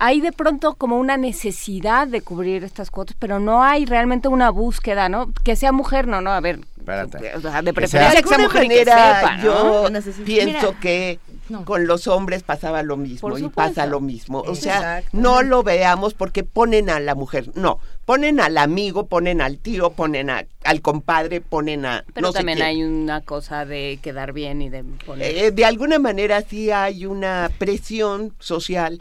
hay 0.00 0.20
de 0.20 0.32
pronto 0.32 0.74
como 0.74 0.98
una 0.98 1.16
necesidad 1.16 2.06
de 2.08 2.20
cubrir 2.20 2.64
estas 2.64 2.90
cuotas, 2.90 3.16
pero 3.18 3.38
no 3.38 3.62
hay 3.62 3.86
realmente 3.86 4.26
una 4.28 4.50
búsqueda, 4.50 5.08
¿no? 5.08 5.32
Que 5.44 5.54
sea 5.56 5.70
mujer, 5.72 6.08
no, 6.08 6.20
no, 6.20 6.32
a 6.32 6.40
ver, 6.40 6.58
Espérate. 6.76 7.34
o 7.36 7.40
sea, 7.40 7.62
de 7.62 7.72
Que 7.72 7.86
sea- 7.86 8.10
preferencia 8.10 8.22
que 8.22 8.28
sea 8.28 8.38
mujer 8.38 8.64
y 8.64 8.68
que 8.68 8.78
sepa, 8.84 9.36
¿no? 9.38 9.42
yo 9.44 9.90
Necesita- 9.90 10.24
pienso 10.24 10.66
Mira, 10.68 10.80
que 10.80 11.20
con 11.64 11.86
los 11.86 12.06
hombres 12.06 12.42
pasaba 12.42 12.82
lo 12.82 12.96
mismo 12.96 13.36
y 13.38 13.48
pasa 13.48 13.86
lo 13.86 14.00
mismo. 14.00 14.40
O 14.40 14.54
sea, 14.54 15.02
no 15.12 15.42
lo 15.42 15.62
veamos 15.62 16.14
porque 16.14 16.42
ponen 16.44 16.88
a 16.90 17.00
la 17.00 17.14
mujer, 17.14 17.50
no, 17.54 17.78
ponen 18.04 18.40
al 18.40 18.56
amigo, 18.58 19.06
ponen 19.06 19.40
al 19.40 19.58
tío, 19.58 19.90
ponen 19.90 20.30
a- 20.30 20.46
al 20.64 20.80
compadre, 20.80 21.40
ponen 21.40 21.84
a 21.86 22.04
Pero 22.14 22.28
no 22.28 22.32
sé 22.32 22.38
también 22.38 22.62
hay 22.62 22.82
una 22.82 23.20
cosa 23.20 23.64
de 23.66 23.98
quedar 24.02 24.32
bien 24.32 24.62
y 24.62 24.68
de 24.70 24.84
poner... 24.84 25.36
Eh, 25.36 25.50
de 25.50 25.64
alguna 25.64 25.98
manera 25.98 26.40
sí 26.42 26.70
hay 26.70 27.04
una 27.06 27.50
presión 27.58 28.34
social 28.38 29.00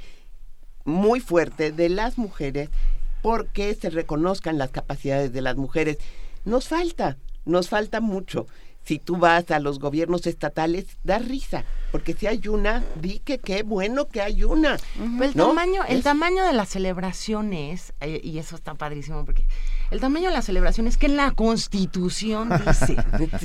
muy 0.86 1.20
fuerte 1.20 1.72
de 1.72 1.90
las 1.90 2.18
mujeres 2.18 2.70
porque 3.22 3.74
se 3.76 3.90
reconozcan 3.90 4.58
las 4.58 4.72
capacidades 4.72 5.32
de 5.32 5.42
las 5.42 5.56
mujeres. 5.56 5.98
Nos 6.44 6.68
falta, 6.68 7.16
nos 7.46 7.70
falta 7.70 8.02
mucho. 8.02 8.48
Si 8.84 9.00
tú 9.00 9.16
vas 9.16 9.50
a 9.52 9.60
los 9.60 9.80
gobiernos 9.80 10.28
estatales, 10.28 10.88
da 11.06 11.20
risa, 11.20 11.64
porque 11.94 12.14
si 12.16 12.26
hay 12.26 12.48
una, 12.48 12.84
di 12.96 13.20
que 13.20 13.38
qué 13.38 13.62
bueno 13.62 14.08
que 14.10 14.20
hay 14.20 14.44
una. 14.44 14.78
El 15.00 15.32
¿no? 15.36 15.50
tamaño, 15.50 15.84
el 15.88 16.00
Es- 16.00 16.04
tamaño 16.04 16.44
de 16.44 16.52
las 16.54 16.70
celebraciones, 16.70 17.94
eh, 18.02 18.20
y 18.24 18.40
eso 18.40 18.56
está 18.56 18.74
padrísimo 18.74 19.24
porque 19.24 19.46
el 19.92 20.00
tamaño 20.00 20.30
de 20.30 20.34
las 20.34 20.46
celebraciones 20.46 20.98
que 20.98 21.06
en 21.08 21.18
la 21.18 21.32
constitución 21.32 22.50
dice. 22.66 22.96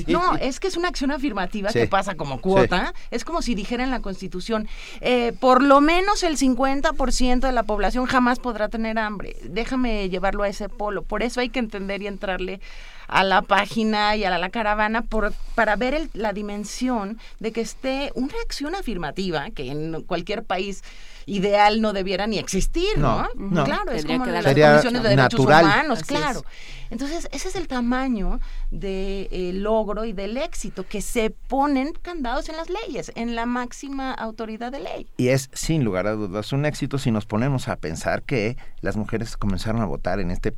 No, 0.07 0.35
es 0.37 0.59
que 0.59 0.67
es 0.67 0.77
una 0.77 0.87
acción 0.89 1.11
afirmativa 1.11 1.69
Sí. 1.71 1.79
que 1.79 1.87
pasa 1.87 2.15
como 2.15 2.41
cuota. 2.41 2.93
Es 3.11 3.23
como 3.25 3.41
si 3.41 3.55
dijera 3.55 3.83
en 3.83 3.91
la 3.91 3.99
constitución, 4.01 4.67
eh, 5.01 5.33
por 5.39 5.61
lo 5.63 5.81
menos 5.81 6.23
el 6.23 6.37
50% 6.37 7.39
de 7.47 7.51
la 7.51 7.63
población 7.63 8.05
jamás 8.05 8.39
podrá 8.39 8.69
tener 8.69 8.97
hambre. 8.99 9.35
Déjame 9.43 10.09
llevarlo 10.09 10.43
a 10.43 10.47
ese 10.49 10.69
polo. 10.69 11.03
Por 11.03 11.23
eso 11.23 11.39
hay 11.39 11.49
que 11.49 11.59
entender 11.59 12.01
y 12.01 12.07
entrarle 12.07 12.59
a 13.07 13.23
la 13.23 13.41
página 13.41 14.15
y 14.15 14.23
a 14.23 14.29
la, 14.29 14.37
la 14.37 14.49
caravana 14.49 15.01
por, 15.01 15.33
para 15.55 15.75
ver 15.75 15.93
el- 15.95 16.09
la 16.13 16.31
dimensión 16.31 17.17
de 17.39 17.51
que 17.51 17.61
esté 17.61 18.11
una 18.13 18.33
acción 18.45 18.75
afirmativa 18.75 19.49
que 19.49 19.71
en 19.71 20.03
cualquier 20.03 20.43
país 20.43 20.83
ideal 21.29 21.81
no 21.81 21.93
debiera 21.93 22.27
ni 22.27 22.37
existir, 22.37 22.97
¿no? 22.97 23.21
No, 23.21 23.29
no. 23.35 23.63
Claro, 23.63 23.91
es 23.91 24.05
como 24.05 24.25
que 24.25 24.31
las 24.31 24.43
comisiones 24.43 25.03
de 25.03 25.09
derechos 25.09 25.39
natural. 25.39 25.65
humanos, 25.65 25.99
Así 26.01 26.13
es. 26.13 26.19
claro. 26.19 26.43
Entonces, 26.91 27.29
ese 27.31 27.49
es 27.49 27.55
el 27.55 27.67
tamaño 27.67 28.39
del 28.71 29.61
logro 29.61 30.05
y 30.05 30.13
del 30.13 30.37
éxito, 30.37 30.87
que 30.87 31.01
se 31.01 31.29
ponen 31.29 31.93
candados 32.01 32.49
en 32.49 32.57
las 32.57 32.67
leyes, 32.69 33.11
en 33.15 33.35
la 33.35 33.45
máxima 33.45 34.11
autoridad 34.11 34.71
de 34.71 34.79
ley. 34.79 35.07
Y 35.17 35.27
es 35.27 35.49
sin 35.53 35.83
lugar 35.83 36.07
a 36.07 36.13
dudas 36.13 36.51
un 36.51 36.65
éxito 36.65 36.97
si 36.97 37.11
nos 37.11 37.27
ponemos 37.27 37.67
a 37.67 37.75
pensar 37.75 38.23
que 38.23 38.57
las 38.81 38.97
mujeres 38.97 39.37
comenzaron 39.37 39.81
a 39.81 39.85
votar 39.85 40.19
en 40.19 40.31
este 40.31 40.55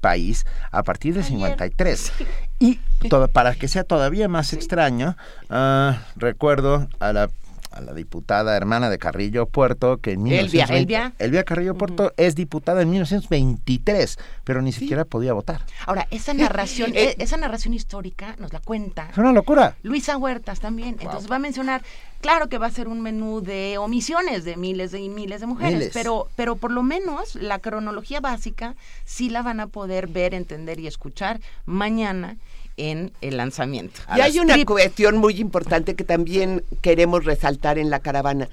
país 0.00 0.46
a 0.70 0.82
partir 0.82 1.14
de 1.14 1.22
53. 1.22 2.12
Y 2.58 2.76
todo, 3.10 3.28
para 3.28 3.54
que 3.54 3.68
sea 3.68 3.84
todavía 3.84 4.28
más 4.28 4.54
extraño, 4.54 5.16
ah, 5.50 5.98
recuerdo 6.16 6.88
a 7.00 7.12
la, 7.12 7.30
a 7.76 7.80
la 7.82 7.92
diputada 7.92 8.56
hermana 8.56 8.88
de 8.88 8.98
Carrillo 8.98 9.46
Puerto, 9.46 9.98
que 9.98 10.12
en 10.12 10.26
Elvia, 10.26 10.66
1920 10.66 10.78
Elvia. 10.78 11.12
Elvia 11.18 11.44
Carrillo 11.44 11.74
Puerto 11.74 12.12
es 12.16 12.34
diputada 12.34 12.82
en 12.82 12.90
1923, 12.90 14.18
pero 14.44 14.62
ni 14.62 14.72
siquiera 14.72 15.04
podía 15.04 15.32
votar. 15.34 15.60
Ahora, 15.86 16.06
esa 16.10 16.32
narración, 16.34 16.92
e- 16.94 17.16
esa 17.18 17.36
narración 17.36 17.74
histórica 17.74 18.34
nos 18.38 18.52
la 18.52 18.60
cuenta 18.60 19.08
Es 19.10 19.18
una 19.18 19.32
locura. 19.32 19.76
Luisa 19.82 20.16
Huertas 20.16 20.60
también. 20.60 20.96
Entonces 21.00 21.30
va 21.30 21.36
a 21.36 21.40
mencionar, 21.40 21.82
claro 22.20 22.48
que 22.48 22.58
va 22.58 22.66
a 22.66 22.70
ser 22.70 22.88
un 22.88 23.00
menú 23.02 23.42
de 23.42 23.76
omisiones 23.78 24.44
de 24.44 24.56
miles 24.56 24.90
de 24.90 25.00
y 25.00 25.08
miles 25.08 25.40
de 25.40 25.46
mujeres, 25.46 25.74
Miles. 25.74 25.90
pero 25.92 26.28
pero 26.36 26.56
por 26.56 26.70
lo 26.70 26.82
menos 26.82 27.34
la 27.34 27.58
cronología 27.58 28.20
básica 28.20 28.74
sí 29.04 29.28
la 29.28 29.42
van 29.42 29.60
a 29.60 29.66
poder 29.66 30.06
ver, 30.06 30.32
entender 30.34 30.80
y 30.80 30.86
escuchar 30.86 31.40
mañana 31.66 32.36
en 32.76 33.12
el 33.20 33.36
lanzamiento. 33.36 34.00
Y 34.16 34.20
hay 34.20 34.38
una 34.38 34.62
cuestión 34.64 35.18
muy 35.18 35.40
importante 35.40 35.94
que 35.94 36.04
también 36.04 36.64
queremos 36.82 37.24
resaltar 37.24 37.78
en 37.78 37.90
la 37.90 38.00
caravana. 38.00 38.48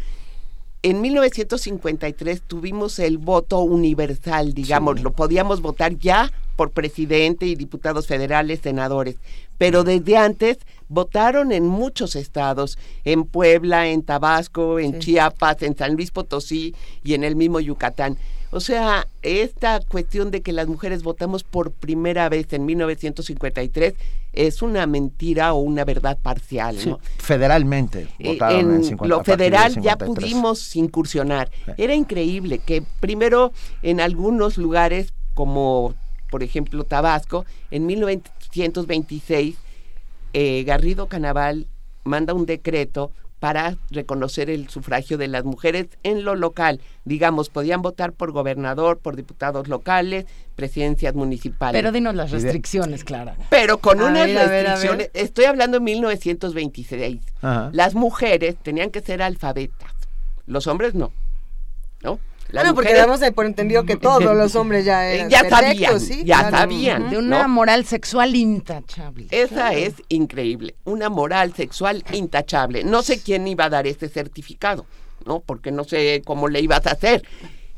En 0.85 0.99
1953 0.99 2.41
tuvimos 2.41 2.99
el 2.99 3.17
voto 3.17 3.59
universal, 3.61 4.53
digamos, 4.53 5.01
lo 5.01 5.13
podíamos 5.13 5.61
votar 5.61 5.97
ya 5.97 6.29
por 6.57 6.71
presidente 6.71 7.45
y 7.45 7.55
diputados 7.55 8.05
federales, 8.05 8.59
senadores. 8.61 9.15
Pero 9.57 9.85
desde 9.85 10.17
antes 10.17 10.57
votaron 10.89 11.53
en 11.53 11.65
muchos 11.65 12.17
estados, 12.17 12.77
en 13.05 13.23
Puebla, 13.23 13.87
en 13.87 14.03
Tabasco, 14.03 14.77
en 14.77 14.99
Chiapas, 14.99 15.61
en 15.61 15.77
San 15.77 15.95
Luis 15.95 16.11
Potosí 16.11 16.75
y 17.01 17.13
en 17.13 17.23
el 17.23 17.37
mismo 17.37 17.61
Yucatán. 17.61 18.17
O 18.53 18.59
sea, 18.59 19.07
esta 19.23 19.79
cuestión 19.79 20.29
de 20.29 20.41
que 20.43 20.53
las 20.53 20.67
mujeres 20.67 21.01
votamos 21.01 21.43
por 21.43 21.71
primera 21.71 22.29
vez 22.29 22.53
en 22.53 22.65
1953 22.65 23.95
es 24.33 24.61
una 24.61 24.85
mentira 24.85 25.53
o 25.53 25.59
una 25.61 25.83
verdad 25.85 26.17
parcial, 26.21 26.77
Sí, 26.77 26.89
¿no? 26.89 26.99
federalmente 27.17 28.07
votaron 28.19 28.59
en 28.59 28.75
en 28.75 28.83
50, 28.83 29.07
lo 29.07 29.23
federal 29.23 29.73
ya 29.81 29.93
53. 29.93 30.07
pudimos 30.07 30.75
incursionar. 30.75 31.49
Era 31.77 31.95
increíble 31.95 32.59
que 32.59 32.83
primero 32.99 33.51
en 33.81 33.99
algunos 33.99 34.57
lugares 34.57 35.13
como 35.33 35.95
por 36.29 36.43
ejemplo 36.43 36.83
Tabasco, 36.83 37.45
en 37.71 37.85
1926 37.87 39.55
eh, 40.33 40.63
Garrido 40.63 41.07
Canaval 41.07 41.67
manda 42.03 42.33
un 42.33 42.45
decreto 42.45 43.11
para 43.43 43.75
reconocer 43.91 44.49
el 44.49 44.69
sufragio 44.69 45.17
de 45.17 45.27
las 45.27 45.43
mujeres 45.43 45.87
en 46.03 46.23
lo 46.23 46.33
local. 46.33 46.79
Digamos, 47.03 47.49
podían 47.49 47.81
votar 47.81 48.13
por 48.13 48.31
gobernador, 48.31 48.99
por 48.99 49.17
diputados 49.17 49.67
locales, 49.67 50.27
presidencias 50.55 51.13
municipales. 51.13 51.77
Pero 51.77 51.91
dinos 51.91 52.15
las 52.15 52.31
restricciones, 52.31 53.03
Clara. 53.03 53.35
Pero 53.49 53.79
con 53.79 53.99
A 53.99 54.05
unas 54.05 54.27
ver, 54.27 54.37
a 54.37 54.45
ver, 54.45 54.45
a 54.45 54.49
ver. 54.49 54.65
restricciones, 54.67 55.09
estoy 55.13 55.43
hablando 55.43 55.79
de 55.79 55.83
1926. 55.83 57.19
Ajá. 57.41 57.69
Las 57.73 57.95
mujeres 57.95 58.55
tenían 58.63 58.91
que 58.91 59.01
ser 59.01 59.21
alfabetas, 59.21 59.91
los 60.45 60.65
hombres 60.67 60.95
no. 60.95 61.11
¿No? 62.01 62.19
Las 62.53 62.65
no, 62.65 62.75
porque 62.75 62.93
damos 62.93 63.19
por 63.35 63.45
entendido 63.47 63.83
que 63.83 63.97
todos 63.97 64.35
los 64.37 64.55
hombres 64.55 64.85
ya 64.85 65.07
eran 65.09 65.27
ya 65.29 65.41
perfectos, 65.41 65.59
sabían, 65.69 65.99
¿sí? 65.99 66.23
ya 66.23 66.39
Claro. 66.39 66.57
sabían. 66.57 67.09
De 67.09 67.17
una 67.17 67.41
¿no? 67.43 67.49
moral 67.49 67.83
sexual 67.85 68.35
intachable. 68.35 69.27
Esa 69.31 69.55
Claro. 69.55 69.77
es 69.77 69.93
increíble, 70.09 70.75
una 70.83 71.09
moral 71.09 71.53
sexual 71.55 72.03
intachable. 72.11 72.83
No 72.83 73.01
sé 73.01 73.19
quién 73.21 73.47
iba 73.47 73.65
a 73.65 73.69
dar 73.69 73.87
este 73.87 74.07
certificado, 74.07 74.85
¿no? 75.25 75.39
Porque 75.39 75.71
no 75.71 75.83
sé 75.83 76.21
cómo 76.23 76.47
le 76.47 76.61
ibas 76.61 76.85
a 76.85 76.91
hacer. 76.91 77.23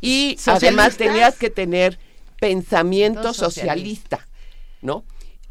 Y 0.02 0.36
¿Socialistas? 0.38 0.64
además 0.64 0.98
tenías 0.98 1.36
que 1.38 1.50
tener 1.50 1.98
pensamiento 2.40 3.34
socialista, 3.34 4.28
¿no? 4.82 5.04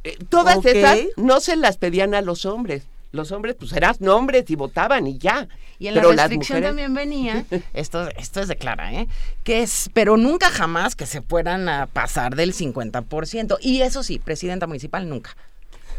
Eh, 0.05 0.19
todas 0.29 0.59
Ok. 0.59 0.67
esas 0.67 0.99
no 1.17 1.41
se 1.41 1.57
las 1.57 1.79
pedían 1.79 2.15
a 2.15 2.21
los 2.21 2.45
hombres. 2.45 2.83
Los 3.15 3.31
hombres, 3.33 3.55
pues 3.59 3.73
eran 3.73 3.97
hombres 4.09 4.45
y 4.49 4.57
votaban 4.57 5.07
y 5.07 5.19
ya. 5.19 5.47
Y 5.79 5.87
en 5.89 5.95
Pero 5.95 6.13
la 6.13 6.25
restricción 6.25 6.59
mujeres- 6.59 6.69
también 6.71 6.95
venía, 6.95 7.45
esto, 7.75 8.09
esto 8.17 8.41
es 8.41 8.49
de 8.49 8.57
Clara, 8.57 8.93
¿eh? 8.93 9.09
Que 9.45 9.63
es, 9.63 9.89
pero 9.95 10.17
nunca 10.17 10.51
jamás 10.51 10.97
que 10.97 11.07
se 11.07 11.23
fueran 11.23 11.69
a 11.69 11.87
pasar 11.87 12.35
del 12.37 12.53
50%. 12.55 13.57
Y 13.61 13.83
eso 13.83 14.03
sí, 14.03 14.19
presidenta 14.19 14.67
municipal 14.67 15.09
nunca. 15.09 15.37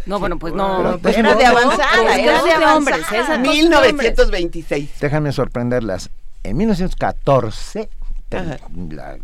No, 0.05 0.19
bueno, 0.19 0.37
pues 0.37 0.53
no. 0.53 0.99
pues, 1.01 1.17
era 1.17 1.33
de 1.35 1.45
avanzada, 1.45 2.15
era 2.17 2.43
de 2.43 2.49
de 2.59 2.65
hombres, 2.67 2.97
avanzada. 2.97 3.21
esa 3.21 3.25
cosa 3.27 3.41
de 3.41 3.47
hombres. 3.49 3.55
1926. 3.63 4.89
Déjame 4.99 5.31
sorprenderlas. 5.31 6.09
En 6.43 6.57
1914, 6.57 7.89
te- 8.29 8.37
Ajá. 8.37 8.57
la- 8.91 9.17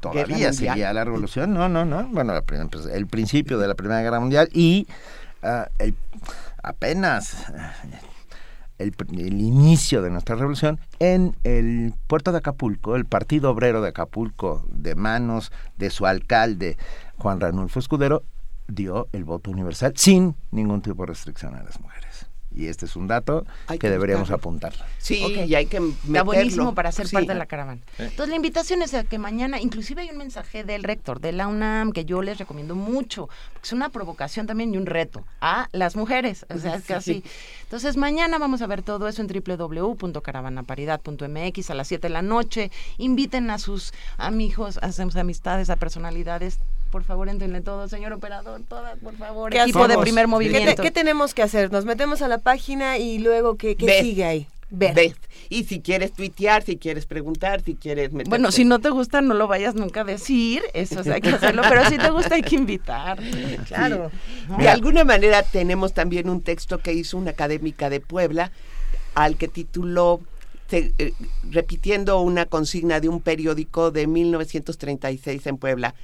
todavía 0.00 0.52
seguía 0.52 0.92
la 0.92 1.04
revolución. 1.04 1.52
No, 1.52 1.68
no, 1.68 1.84
no. 1.84 2.04
Bueno, 2.08 2.32
la 2.32 2.42
pues, 2.42 2.86
el 2.86 3.06
principio 3.08 3.58
de 3.58 3.68
la 3.68 3.74
Primera 3.74 4.00
Guerra 4.00 4.20
Mundial 4.20 4.48
y 4.54 4.86
ah, 5.42 5.68
el- 5.78 5.94
apenas 6.62 7.46
el 8.78 9.40
inicio 9.40 10.00
de 10.02 10.10
nuestra 10.10 10.36
revolución 10.36 10.80
en 10.98 11.36
el 11.44 11.94
puerto 12.06 12.32
de 12.32 12.38
Acapulco, 12.38 12.96
el 12.96 13.04
Partido 13.04 13.50
Obrero 13.50 13.82
de 13.82 13.90
Acapulco, 13.90 14.64
de 14.70 14.94
manos 14.94 15.52
de 15.76 15.90
su 15.90 16.06
alcalde 16.06 16.78
Juan 17.18 17.40
Ranulfo 17.40 17.78
Escudero, 17.78 18.24
dio 18.68 19.08
el 19.12 19.24
voto 19.24 19.50
universal 19.50 19.92
sin 19.96 20.34
ningún 20.50 20.80
tipo 20.80 21.02
de 21.02 21.08
restricción 21.08 21.54
a 21.54 21.62
las 21.62 21.80
mujeres. 21.80 22.09
Y 22.54 22.66
este 22.66 22.84
es 22.86 22.96
un 22.96 23.06
dato 23.06 23.46
Hay 23.68 23.78
que 23.78 23.86
que 23.86 23.90
deberíamos 23.92 24.22
buscarlo. 24.28 24.40
apuntar. 24.40 24.72
Sí, 24.98 25.22
y 25.46 25.54
hay 25.54 25.66
que 25.66 25.76
Está 25.76 25.88
meterlo. 26.06 26.24
buenísimo 26.24 26.74
para 26.74 26.90
ser 26.90 27.06
Sí. 27.06 27.14
parte 27.14 27.28
de 27.32 27.38
la 27.38 27.46
caravana. 27.46 27.80
Entonces 27.98 28.28
la 28.28 28.34
invitación 28.36 28.82
es 28.82 28.92
a 28.94 29.04
que 29.04 29.18
mañana, 29.18 29.60
inclusive 29.60 30.02
hay 30.02 30.10
un 30.10 30.18
mensaje 30.18 30.64
del 30.64 30.82
rector 30.82 31.20
de 31.20 31.30
la 31.32 31.46
UNAM 31.46 31.92
que 31.92 32.04
yo 32.04 32.22
les 32.22 32.38
recomiendo 32.38 32.74
mucho, 32.74 33.28
porque 33.52 33.66
es 33.66 33.72
una 33.72 33.90
provocación 33.90 34.48
también 34.48 34.74
y 34.74 34.78
un 34.78 34.86
reto 34.86 35.24
a 35.40 35.68
las 35.72 35.94
mujeres, 35.94 36.44
o 36.52 36.58
sea, 36.58 36.74
es 36.74 36.90
así. 37.20 37.22
Entonces 37.62 37.96
mañana 37.96 38.38
vamos 38.38 38.62
a 38.62 38.66
ver 38.66 38.82
todo 38.82 39.06
eso 39.06 39.22
en 39.22 39.28
www.caravanaparidad.mx 39.28 41.70
a 41.70 41.74
las 41.74 41.86
7 41.88 42.08
de 42.08 42.12
la 42.12 42.22
noche. 42.22 42.70
Inviten 42.98 43.48
a 43.50 43.58
sus 43.58 43.92
amigos, 44.18 44.78
a 44.82 44.90
sus 44.92 45.14
amistades, 45.16 45.70
a 45.70 45.76
personalidades. 45.76 46.58
Por 46.90 47.04
favor, 47.04 47.28
entrenle 47.28 47.60
todo, 47.60 47.88
señor 47.88 48.12
operador, 48.12 48.60
todas, 48.68 48.98
por 48.98 49.16
favor. 49.16 49.52
¿Qué 49.52 49.60
Equipo 49.62 49.86
de 49.86 49.96
primer 49.98 50.24
¿Qué 50.24 50.26
te- 50.26 50.30
movimiento. 50.30 50.82
¿Qué, 50.82 50.90
tenemos 50.90 51.34
que 51.34 51.42
hacer? 51.42 51.70
Nos 51.70 51.84
metemos 51.84 52.20
a 52.22 52.28
la 52.28 52.38
página 52.38 52.98
y 52.98 53.18
luego, 53.18 53.56
¿qué, 53.56 53.76
qué 53.76 54.00
sigue 54.00 54.24
ahí? 54.24 54.48
Ver. 54.70 54.94
Ves. 54.94 55.14
Y 55.48 55.64
si 55.64 55.80
quieres 55.80 56.12
tuitear, 56.12 56.62
si 56.62 56.76
quieres 56.76 57.06
preguntar, 57.06 57.60
si 57.62 57.74
quieres 57.74 58.12
meterte. 58.12 58.30
Bueno, 58.30 58.52
si 58.52 58.64
no 58.64 58.78
te 58.78 58.90
gusta, 58.90 59.20
no 59.20 59.34
lo 59.34 59.48
vayas 59.48 59.74
nunca 59.74 60.02
a 60.02 60.04
decir, 60.04 60.62
eso 60.74 61.00
hay 61.12 61.20
que 61.20 61.30
hacerlo, 61.30 61.62
pero 61.68 61.88
si 61.88 61.98
te 61.98 62.10
gusta 62.10 62.36
hay 62.36 62.42
que 62.42 62.54
invitar. 62.56 63.18
Claro. 63.66 64.10
De 64.58 64.68
alguna 64.68 65.04
manera 65.04 65.42
tenemos 65.42 65.92
también 65.92 66.28
un 66.28 66.40
texto 66.40 66.78
que 66.78 66.92
hizo 66.92 67.18
una 67.18 67.32
académica 67.32 67.90
de 67.90 68.00
Puebla 68.00 68.52
al 69.14 69.36
que 69.36 69.48
tituló 69.48 70.20
eh, 70.72 71.12
repitiendo 71.50 72.20
una 72.20 72.46
consigna 72.46 73.00
de 73.00 73.08
un 73.08 73.20
periódico 73.20 73.90
de 73.90 74.06
1936 74.06 75.46
en 75.46 75.56
Puebla. 75.56 75.94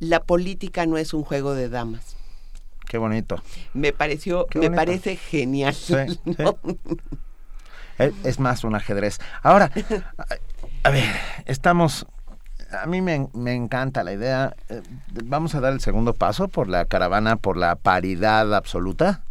La 0.00 0.22
política 0.24 0.84
no 0.86 0.96
es 0.98 1.14
un 1.14 1.22
juego 1.22 1.54
de 1.54 1.68
damas. 1.68 2.16
Qué 2.88 2.98
bonito. 2.98 3.40
Me 3.72 3.92
pareció, 3.92 4.46
Qué 4.46 4.58
me 4.58 4.66
bonito. 4.68 4.80
parece 4.80 5.16
genial. 5.16 5.74
Sí, 5.74 5.94
¿no? 6.38 6.58
Es, 7.98 8.12
es 8.24 8.40
más 8.40 8.64
un 8.64 8.74
ajedrez. 8.74 9.18
Ahora, 9.42 9.70
a, 10.18 10.24
a 10.84 10.90
ver, 10.90 11.04
estamos... 11.46 12.06
A 12.82 12.86
mí 12.86 13.00
me, 13.02 13.28
me 13.32 13.54
encanta 13.54 14.02
la 14.04 14.12
idea. 14.12 14.54
eh, 14.68 14.80
Vamos 15.24 15.54
a 15.54 15.60
dar 15.60 15.72
el 15.72 15.80
segundo 15.80 16.14
paso 16.14 16.48
por 16.48 16.68
la 16.68 16.84
caravana, 16.84 17.36
por 17.36 17.56
la 17.56 17.74
paridad 17.76 18.54
absoluta. 18.54 19.22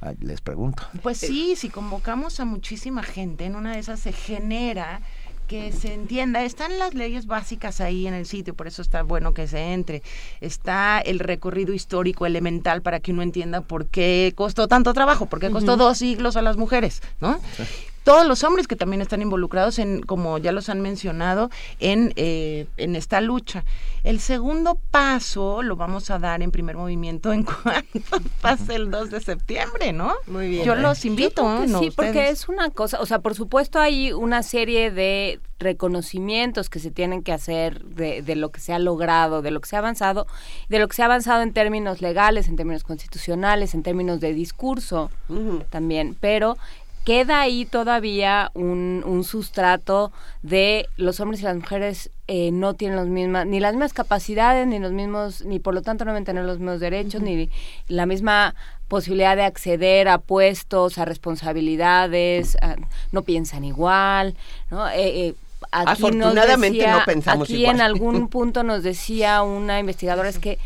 Ay, 0.00 0.16
les 0.20 0.40
pregunto. 0.42 0.84
Pues 1.02 1.18
sí, 1.18 1.56
si 1.56 1.70
convocamos 1.70 2.40
a 2.40 2.44
muchísima 2.44 3.02
gente, 3.02 3.46
en 3.46 3.56
una 3.56 3.72
de 3.72 3.78
esas 3.80 3.98
se 4.00 4.12
genera 4.12 5.00
que 5.48 5.72
se 5.72 5.94
entienda, 5.94 6.44
están 6.44 6.78
las 6.78 6.94
leyes 6.94 7.26
básicas 7.26 7.80
ahí 7.80 8.06
en 8.06 8.14
el 8.14 8.26
sitio, 8.26 8.54
por 8.54 8.68
eso 8.68 8.82
está 8.82 9.02
bueno 9.02 9.32
que 9.32 9.48
se 9.48 9.72
entre. 9.72 10.02
Está 10.40 11.00
el 11.00 11.18
recorrido 11.18 11.72
histórico 11.72 12.26
elemental 12.26 12.82
para 12.82 13.00
que 13.00 13.12
uno 13.12 13.22
entienda 13.22 13.62
por 13.62 13.86
qué 13.86 14.32
costó 14.36 14.68
tanto 14.68 14.92
trabajo, 14.92 15.26
por 15.26 15.40
qué 15.40 15.50
costó 15.50 15.76
dos 15.76 15.98
siglos 15.98 16.36
a 16.36 16.42
las 16.42 16.56
mujeres, 16.56 17.02
¿no? 17.20 17.40
Todos 18.08 18.26
los 18.26 18.42
hombres 18.42 18.66
que 18.66 18.74
también 18.74 19.02
están 19.02 19.20
involucrados 19.20 19.78
en, 19.78 20.00
como 20.00 20.38
ya 20.38 20.50
los 20.50 20.70
han 20.70 20.80
mencionado, 20.80 21.50
en, 21.78 22.14
eh, 22.16 22.66
en 22.78 22.96
esta 22.96 23.20
lucha. 23.20 23.64
El 24.02 24.18
segundo 24.20 24.78
paso 24.90 25.62
lo 25.62 25.76
vamos 25.76 26.10
a 26.10 26.18
dar 26.18 26.40
en 26.40 26.50
primer 26.50 26.76
movimiento 26.76 27.34
en 27.34 27.42
cuanto 27.62 28.18
pase 28.40 28.76
el 28.76 28.90
2 28.90 29.10
de 29.10 29.20
septiembre, 29.20 29.92
¿no? 29.92 30.14
Muy 30.26 30.48
bien. 30.48 30.64
Yo 30.64 30.74
los 30.74 31.04
invito, 31.04 31.42
Yo 31.42 31.66
¿no? 31.66 31.80
sí, 31.80 31.90
porque 31.90 32.10
Ustedes. 32.10 32.40
es 32.40 32.48
una 32.48 32.70
cosa, 32.70 32.98
o 33.00 33.04
sea, 33.04 33.18
por 33.18 33.34
supuesto 33.34 33.78
hay 33.78 34.12
una 34.12 34.42
serie 34.42 34.90
de 34.90 35.40
reconocimientos 35.58 36.70
que 36.70 36.78
se 36.78 36.90
tienen 36.90 37.22
que 37.22 37.32
hacer 37.32 37.84
de, 37.84 38.22
de 38.22 38.36
lo 38.36 38.50
que 38.50 38.60
se 38.60 38.72
ha 38.72 38.78
logrado, 38.78 39.42
de 39.42 39.50
lo 39.50 39.60
que 39.60 39.68
se 39.68 39.76
ha 39.76 39.80
avanzado, 39.80 40.26
de 40.70 40.78
lo 40.78 40.88
que 40.88 40.96
se 40.96 41.02
ha 41.02 41.06
avanzado 41.06 41.42
en 41.42 41.52
términos 41.52 42.00
legales, 42.00 42.48
en 42.48 42.56
términos 42.56 42.84
constitucionales, 42.84 43.74
en 43.74 43.82
términos 43.82 44.20
de 44.20 44.32
discurso 44.32 45.10
también, 45.70 46.16
pero 46.18 46.56
queda 47.08 47.40
ahí 47.40 47.64
todavía 47.64 48.50
un, 48.52 49.02
un 49.06 49.24
sustrato 49.24 50.12
de 50.42 50.86
los 50.98 51.20
hombres 51.20 51.40
y 51.40 51.44
las 51.44 51.56
mujeres 51.56 52.10
eh, 52.26 52.50
no 52.52 52.74
tienen 52.74 52.96
los 52.98 53.06
mismas, 53.08 53.46
ni 53.46 53.60
las 53.60 53.72
mismas 53.72 53.94
capacidades, 53.94 54.66
ni 54.66 54.78
los 54.78 54.92
mismos, 54.92 55.42
ni 55.46 55.58
por 55.58 55.72
lo 55.72 55.80
tanto 55.80 56.04
no 56.04 56.10
deben 56.12 56.26
tener 56.26 56.44
los 56.44 56.58
mismos 56.58 56.80
derechos, 56.80 57.22
ni 57.22 57.48
la 57.88 58.04
misma 58.04 58.54
posibilidad 58.88 59.36
de 59.36 59.44
acceder 59.44 60.06
a 60.08 60.18
puestos, 60.18 60.98
a 60.98 61.06
responsabilidades, 61.06 62.56
a- 62.60 62.76
no 63.12 63.22
piensan 63.22 63.64
igual, 63.64 64.34
¿no? 64.70 64.86
Eh, 64.90 65.28
eh, 65.28 65.34
aquí 65.72 65.92
Afortunadamente 65.92 66.78
decía- 66.78 66.98
no 66.98 67.04
pensamos 67.06 67.44
aquí 67.48 67.56
igual. 67.62 67.76
en 67.76 67.80
algún 67.80 68.28
punto 68.36 68.62
nos 68.64 68.82
decía 68.82 69.42
una 69.42 69.80
investigadora 69.80 70.28
es 70.28 70.38
que 70.38 70.58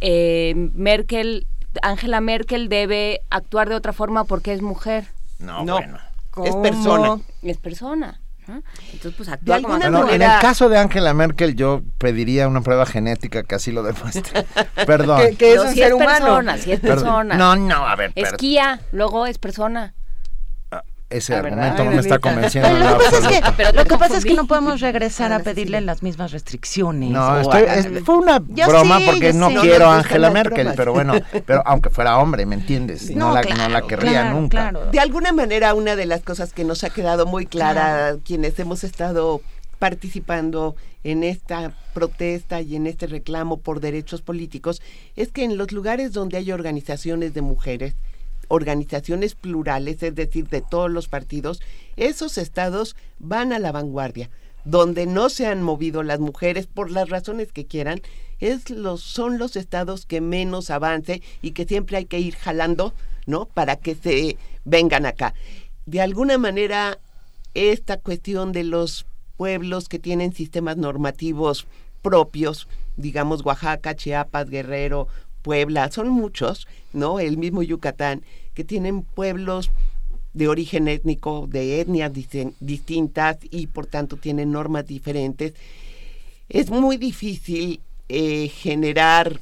eh, 0.00 0.54
Merkel, 0.74 1.46
Angela 1.82 2.22
Merkel 2.22 2.68
debe 2.70 3.20
actuar 3.28 3.68
de 3.68 3.74
otra 3.74 3.92
forma 3.92 4.24
porque 4.24 4.54
es 4.54 4.62
mujer. 4.62 5.04
No, 5.42 5.64
No. 5.64 5.74
bueno. 5.74 5.98
Es 6.44 6.56
persona. 6.56 7.20
Es 7.42 7.58
persona. 7.58 8.20
¿no? 8.48 8.62
Entonces, 8.92 9.14
pues 9.16 9.28
De 9.28 9.34
actúa 9.34 9.62
como 9.62 10.08
en 10.10 10.22
el 10.22 10.40
caso 10.40 10.68
de 10.68 10.76
Angela 10.78 11.14
Merkel, 11.14 11.54
yo 11.54 11.82
pediría 11.98 12.48
una 12.48 12.60
prueba 12.60 12.86
genética 12.86 13.42
que 13.44 13.54
así 13.54 13.70
lo 13.70 13.82
demuestre. 13.82 14.44
Perdón. 14.86 15.20
Que, 15.20 15.36
que 15.36 15.52
es 15.52 15.58
Pero 15.58 15.62
un 15.62 15.68
si 15.68 15.74
ser 15.76 15.88
es 15.88 15.92
humano. 15.94 16.10
persona, 16.10 16.58
si 16.58 16.72
es 16.72 16.80
persona. 16.80 17.36
No, 17.36 17.54
no, 17.54 17.86
a 17.86 17.94
ver, 17.94 18.12
perdón. 18.12 18.32
Esquía, 18.32 18.80
luego 18.90 19.26
es 19.26 19.38
persona. 19.38 19.94
Ese 21.12 21.32
La 21.34 21.42
verdad. 21.42 21.58
argumento 21.60 21.84
no 21.84 21.90
me 21.92 22.00
está 22.00 22.18
convenciendo. 22.18 22.68
Pero 22.70 22.90
lo 22.90 22.98
que 22.98 23.04
pasa 23.04 23.30
es 23.30 23.40
que. 23.40 23.52
Pero 23.56 23.72
lo 23.72 23.84
que 23.84 23.98
pasa 23.98 24.16
es 24.18 24.24
que 24.24 24.34
no 24.34 24.46
podemos 24.46 24.80
regresar 24.80 25.32
a 25.32 25.38
pedirle 25.40 25.80
las 25.80 26.02
mismas 26.02 26.32
restricciones. 26.32 27.10
No, 27.10 27.40
estoy- 27.40 27.62
es- 27.68 28.04
fue 28.04 28.16
una 28.16 28.42
Yo 28.48 28.66
broma 28.68 28.98
porque 29.04 29.32
no 29.32 29.48
quiero 29.60 29.86
a 29.90 29.98
Angela 29.98 30.30
Merkel, 30.30 30.54
bromas. 30.64 30.76
pero 30.76 30.92
bueno, 30.92 31.14
pero 31.46 31.62
aunque 31.66 31.90
fuera 31.90 32.18
hombre, 32.18 32.46
¿me 32.46 32.54
entiendes? 32.56 33.10
No, 33.10 33.28
No, 33.28 33.34
la, 33.34 33.40
claro, 33.42 33.62
no 33.62 33.68
la 33.68 33.82
querría 33.82 34.10
claro, 34.22 34.40
nunca. 34.40 34.70
claro. 34.70 34.86
De 34.90 35.00
alguna 35.00 35.32
manera, 35.32 35.74
una 35.74 35.96
de 35.96 36.06
las 36.06 36.22
cosas 36.22 36.52
que 36.52 36.64
nos 36.64 36.82
ha 36.84 36.90
quedado 36.90 37.26
muy 37.26 37.46
clara, 37.46 38.16
quienes 38.24 38.58
hemos 38.58 38.84
estado 38.84 39.40
participando 39.78 40.76
en 41.04 41.24
esta 41.24 41.72
protesta 41.92 42.60
y 42.60 42.76
en 42.76 42.86
este 42.86 43.06
reclamo 43.08 43.56
por 43.58 43.80
derechos 43.80 44.22
políticos, 44.22 44.80
es 45.16 45.32
que 45.32 45.42
en 45.44 45.58
los 45.58 45.72
lugares 45.72 46.12
donde 46.12 46.38
hay 46.38 46.52
organizaciones 46.52 47.34
de 47.34 47.42
mujeres, 47.42 47.94
organizaciones 48.52 49.34
plurales, 49.34 50.02
es 50.02 50.14
decir, 50.14 50.46
de 50.48 50.60
todos 50.60 50.90
los 50.90 51.08
partidos, 51.08 51.62
esos 51.96 52.36
estados 52.36 52.96
van 53.18 53.50
a 53.54 53.58
la 53.58 53.72
vanguardia. 53.72 54.28
Donde 54.66 55.06
no 55.06 55.30
se 55.30 55.46
han 55.46 55.62
movido 55.62 56.02
las 56.02 56.20
mujeres 56.20 56.66
por 56.66 56.90
las 56.90 57.08
razones 57.08 57.50
que 57.50 57.64
quieran, 57.64 58.02
es 58.40 58.68
los, 58.68 59.00
son 59.00 59.38
los 59.38 59.56
estados 59.56 60.04
que 60.04 60.20
menos 60.20 60.68
avance 60.68 61.22
y 61.40 61.52
que 61.52 61.64
siempre 61.64 61.96
hay 61.96 62.04
que 62.04 62.20
ir 62.20 62.34
jalando, 62.34 62.92
¿no? 63.24 63.46
Para 63.46 63.76
que 63.76 63.94
se 63.94 64.36
vengan 64.66 65.06
acá. 65.06 65.32
De 65.86 66.02
alguna 66.02 66.36
manera, 66.36 66.98
esta 67.54 67.96
cuestión 67.96 68.52
de 68.52 68.64
los 68.64 69.06
pueblos 69.38 69.88
que 69.88 69.98
tienen 69.98 70.34
sistemas 70.34 70.76
normativos 70.76 71.66
propios, 72.02 72.68
digamos 72.98 73.46
Oaxaca, 73.46 73.96
Chiapas, 73.96 74.50
Guerrero, 74.50 75.08
Puebla, 75.40 75.90
son 75.90 76.08
muchos, 76.08 76.68
¿no? 76.92 77.18
El 77.18 77.36
mismo 77.36 77.62
Yucatán, 77.62 78.22
que 78.54 78.64
tienen 78.64 79.02
pueblos 79.02 79.70
de 80.34 80.48
origen 80.48 80.88
étnico, 80.88 81.46
de 81.46 81.80
etnias 81.80 82.12
distintas 82.60 83.38
y 83.50 83.66
por 83.66 83.86
tanto 83.86 84.16
tienen 84.16 84.50
normas 84.50 84.86
diferentes. 84.86 85.54
Es 86.48 86.70
muy 86.70 86.96
difícil 86.96 87.80
eh, 88.08 88.48
generar 88.48 89.40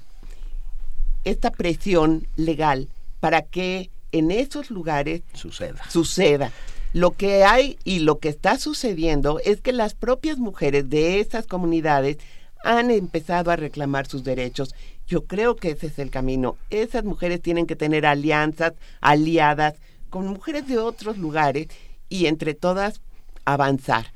esta 1.24 1.50
presión 1.50 2.26
legal 2.36 2.88
para 3.20 3.42
que 3.42 3.90
en 4.12 4.30
esos 4.30 4.70
lugares 4.70 5.22
Suceda. 5.34 5.82
suceda. 5.88 6.52
Lo 6.92 7.12
que 7.12 7.44
hay 7.44 7.78
y 7.84 8.00
lo 8.00 8.18
que 8.18 8.28
está 8.28 8.58
sucediendo 8.58 9.38
es 9.44 9.60
que 9.60 9.72
las 9.72 9.94
propias 9.94 10.38
mujeres 10.38 10.90
de 10.90 11.20
esas 11.20 11.46
comunidades 11.46 12.18
han 12.64 12.90
empezado 12.90 13.50
a 13.50 13.56
reclamar 13.56 14.06
sus 14.06 14.24
derechos. 14.24 14.74
Yo 15.10 15.26
creo 15.26 15.56
que 15.56 15.72
ese 15.72 15.88
es 15.88 15.98
el 15.98 16.08
camino. 16.08 16.56
Esas 16.70 17.02
mujeres 17.02 17.42
tienen 17.42 17.66
que 17.66 17.74
tener 17.74 18.06
alianzas, 18.06 18.74
aliadas 19.00 19.74
con 20.08 20.28
mujeres 20.28 20.68
de 20.68 20.78
otros 20.78 21.18
lugares 21.18 21.66
y 22.08 22.26
entre 22.26 22.54
todas 22.54 23.00
avanzar. 23.44 24.06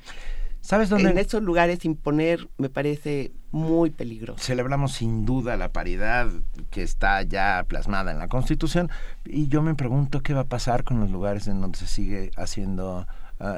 ¿Sabes 0.61 0.87
dónde? 0.89 1.09
En 1.09 1.17
esos 1.17 1.43
lugares 1.43 1.83
imponer 1.83 2.47
me 2.57 2.69
parece 2.69 3.33
muy 3.51 3.89
peligroso. 3.89 4.41
Celebramos 4.41 4.93
sin 4.93 5.25
duda 5.25 5.57
la 5.57 5.73
paridad 5.73 6.29
que 6.71 6.81
está 6.81 7.21
ya 7.23 7.65
plasmada 7.67 8.11
en 8.11 8.17
la 8.17 8.29
Constitución 8.29 8.89
y 9.25 9.49
yo 9.49 9.61
me 9.61 9.75
pregunto 9.75 10.21
qué 10.21 10.33
va 10.33 10.41
a 10.41 10.45
pasar 10.45 10.85
con 10.85 11.01
los 11.01 11.11
lugares 11.11 11.47
en 11.47 11.59
donde 11.59 11.77
se 11.77 11.87
sigue 11.87 12.31
haciendo 12.37 13.05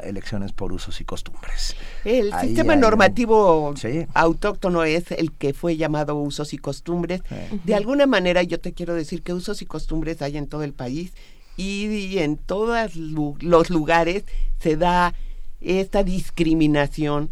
elecciones 0.04 0.54
por 0.54 0.74
usos 0.74 1.00
y 1.02 1.06
costumbres. 1.06 1.76
El 2.04 2.34
Ahí 2.34 2.48
sistema 2.48 2.74
un- 2.74 2.80
normativo 2.80 3.74
Sí. 3.78 4.06
autóctono 4.14 4.84
es 4.84 5.12
el 5.12 5.32
que 5.32 5.54
fue 5.54 5.78
llamado 5.78 6.16
usos 6.16 6.54
y 6.54 6.58
costumbres. 6.58 7.22
De 7.64 7.76
alguna 7.76 8.06
manera 8.08 8.42
yo 8.44 8.60
te 8.60 8.74
quiero 8.74 8.94
decir 8.96 9.22
que 9.22 9.34
usos 9.34 9.62
y 9.62 9.66
costumbres 9.66 10.22
hay 10.22 10.38
en 10.38 10.48
todo 10.48 10.64
el 10.64 10.74
país 10.74 11.14
y, 11.58 11.86
y 11.88 12.20
en 12.20 12.38
todos 12.38 12.96
los 12.96 13.70
lugares 13.70 14.24
se 14.60 14.78
da 14.78 15.14
esta 15.60 16.04
discriminación 16.04 17.32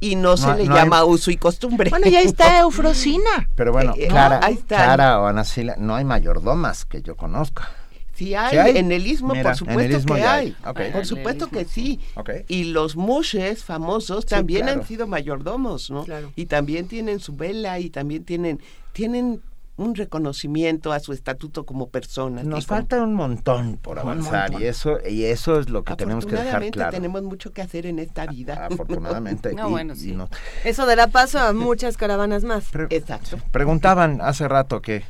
y 0.00 0.16
no, 0.16 0.36
se 0.36 0.46
No- 0.46 0.54
le 0.56 0.64
no 0.64 0.74
hay- 0.74 0.80
llama 0.84 1.04
uso 1.04 1.30
y 1.30 1.36
costumbre. 1.36 1.90
Bueno, 1.90 2.08
ya 2.08 2.20
está 2.22 2.58
Eufrosina. 2.60 3.48
Pero 3.54 3.72
bueno, 3.72 3.94
Eh, 3.96 4.08
Clara, 4.08 4.40
ahí 4.42 4.54
está. 4.54 4.76
Clara 4.76 5.20
o 5.20 5.26
Ana 5.26 5.44
Sila, 5.44 5.76
no 5.78 5.94
hay 5.94 6.04
mayordomas 6.04 6.84
que 6.84 7.02
yo 7.02 7.16
conozca. 7.16 7.68
Sí 8.16 8.34
hay, 8.34 8.50
¿Sí 8.50 8.56
hay? 8.58 8.76
en 8.78 8.90
el 8.92 9.06
istmo, 9.06 9.28
Mira, 9.34 9.42
por 9.44 9.56
supuesto 9.56 9.96
istmo 9.98 10.14
que 10.16 10.22
hay. 10.24 10.56
Por 10.92 11.04
supuesto 11.06 11.48
que 11.48 11.64
sí. 11.66 12.00
Y 12.48 12.64
los 12.64 12.96
mushes 12.96 13.62
famosos 13.62 14.22
Sí, 14.24 14.30
también 14.30 14.62
claro. 14.62 14.80
han 14.80 14.86
sido 14.86 15.06
mayordomos, 15.06 15.90
¿no? 15.90 16.04
Y 16.34 16.46
también 16.46 16.88
tienen 16.88 17.20
su 17.20 17.36
vela 17.36 17.78
y 17.78 17.90
también 17.90 18.24
tienen, 18.24 18.60
tienen 18.92 19.40
un 19.78 19.94
reconocimiento 19.94 20.90
a 20.90 21.00
su 21.00 21.12
estatuto 21.12 21.66
como 21.66 21.90
personas. 21.90 22.46
Nos 22.46 22.64
falta 22.64 23.02
un 23.02 23.12
montón 23.12 23.76
por 23.76 23.98
avanzar 23.98 24.50
montón. 24.50 24.62
y 24.62 24.64
eso 24.64 24.98
y 25.06 25.24
eso 25.24 25.60
es 25.60 25.68
lo 25.68 25.84
que 25.84 25.94
tenemos 25.96 26.24
que 26.24 26.30
dejar 26.32 26.46
Afortunadamente 26.46 26.78
claro. 26.78 26.92
tenemos 26.92 27.22
mucho 27.22 27.52
que 27.52 27.60
hacer 27.60 27.84
en 27.84 27.98
esta 27.98 28.26
vida. 28.26 28.68
Afortunadamente. 28.70 29.52
No, 29.54 29.68
y- 29.68 29.70
bueno, 29.72 29.92
y 29.92 29.96
sí. 29.96 30.12
no- 30.12 30.30
Eso 30.64 30.86
dará 30.86 31.08
paso 31.08 31.38
a 31.38 31.52
muchas 31.52 31.98
caravanas 31.98 32.42
más. 32.42 32.64
Exacto. 32.88 33.36
Preguntaban 33.52 34.20
hace 34.22 34.48
rato 34.48 34.80
que 34.80 35.02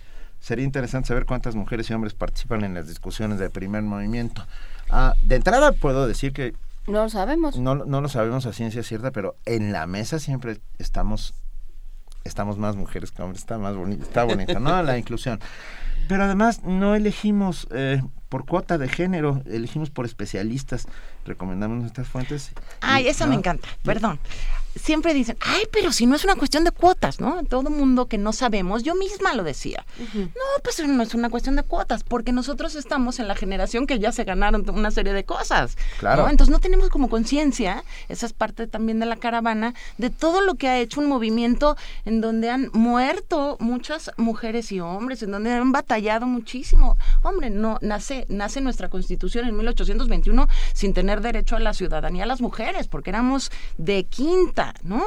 sería 0.46 0.64
interesante 0.64 1.08
saber 1.08 1.26
cuántas 1.26 1.56
mujeres 1.56 1.90
y 1.90 1.92
hombres 1.92 2.14
participan 2.14 2.62
en 2.62 2.72
las 2.72 2.86
discusiones 2.86 3.40
del 3.40 3.50
primer 3.50 3.82
movimiento. 3.82 4.46
Ah, 4.88 5.16
de 5.24 5.34
entrada 5.34 5.72
puedo 5.72 6.06
decir 6.06 6.32
que 6.32 6.54
No 6.86 7.02
lo 7.02 7.08
sabemos. 7.08 7.58
no, 7.58 7.74
no 7.74 8.00
lo 8.00 8.08
sabemos 8.08 8.46
a 8.46 8.52
ciencia 8.52 8.84
cierta, 8.84 9.10
pero 9.10 9.34
en 9.44 9.72
la 9.72 9.88
mesa 9.88 10.20
siempre 10.20 10.60
estamos 10.78 11.34
estamos 12.22 12.58
más 12.58 12.76
mujeres 12.76 13.10
que 13.10 13.22
hombres, 13.22 13.40
está 13.40 13.58
más 13.58 13.74
bonita, 13.74 14.04
está 14.04 14.22
bonita, 14.22 14.60
¿no? 14.60 14.80
La 14.84 14.96
inclusión. 14.96 15.40
Pero 16.06 16.22
además 16.22 16.62
no 16.62 16.94
elegimos 16.94 17.66
eh, 17.72 18.00
por 18.28 18.44
cuota 18.46 18.78
de 18.78 18.88
género, 18.88 19.42
elegimos 19.46 19.90
por 19.90 20.04
especialistas, 20.06 20.86
recomendamos 21.24 21.78
nuestras 21.78 22.08
fuentes. 22.08 22.50
Ay, 22.80 23.04
y- 23.04 23.08
eso 23.08 23.24
¿no? 23.24 23.30
me 23.30 23.36
encanta, 23.36 23.68
perdón. 23.82 24.18
Siempre 24.74 25.14
dicen, 25.14 25.38
ay, 25.40 25.62
pero 25.72 25.90
si 25.90 26.04
no 26.04 26.16
es 26.16 26.24
una 26.24 26.34
cuestión 26.34 26.62
de 26.62 26.70
cuotas, 26.70 27.18
¿no? 27.18 27.42
Todo 27.44 27.70
mundo 27.70 28.08
que 28.08 28.18
no 28.18 28.34
sabemos, 28.34 28.82
yo 28.82 28.94
misma 28.94 29.32
lo 29.32 29.42
decía. 29.42 29.86
No, 30.14 30.28
pues 30.62 30.86
no 30.86 31.02
es 31.02 31.14
una 31.14 31.30
cuestión 31.30 31.56
de 31.56 31.62
cuotas, 31.62 32.04
porque 32.04 32.30
nosotros 32.30 32.74
estamos 32.74 33.18
en 33.18 33.26
la 33.26 33.34
generación 33.34 33.86
que 33.86 33.98
ya 33.98 34.12
se 34.12 34.24
ganaron 34.24 34.68
una 34.68 34.90
serie 34.90 35.14
de 35.14 35.24
cosas. 35.24 35.78
Claro. 35.98 36.24
¿no? 36.24 36.28
Entonces 36.28 36.52
no 36.52 36.58
tenemos 36.58 36.90
como 36.90 37.08
conciencia, 37.08 37.84
esa 38.10 38.26
es 38.26 38.34
parte 38.34 38.66
también 38.66 39.00
de 39.00 39.06
la 39.06 39.16
caravana, 39.16 39.72
de 39.96 40.10
todo 40.10 40.42
lo 40.42 40.56
que 40.56 40.68
ha 40.68 40.78
hecho 40.78 41.00
un 41.00 41.08
movimiento 41.08 41.74
en 42.04 42.20
donde 42.20 42.50
han 42.50 42.68
muerto 42.74 43.56
muchas 43.60 44.10
mujeres 44.18 44.70
y 44.72 44.80
hombres, 44.80 45.22
en 45.22 45.30
donde 45.30 45.54
han 45.54 45.72
batallado 45.72 46.26
muchísimo. 46.26 46.98
Hombre, 47.22 47.48
no, 47.48 47.78
nace, 48.28 48.60
nuestra 48.60 48.88
constitución 48.88 49.46
en 49.46 49.56
1821 49.56 50.48
sin 50.72 50.94
tener 50.94 51.20
derecho 51.20 51.56
a 51.56 51.60
la 51.60 51.74
ciudadanía 51.74 52.24
a 52.24 52.26
las 52.26 52.40
mujeres, 52.40 52.88
porque 52.88 53.10
éramos 53.10 53.50
de 53.76 54.04
quinta, 54.04 54.74
¿no? 54.82 55.04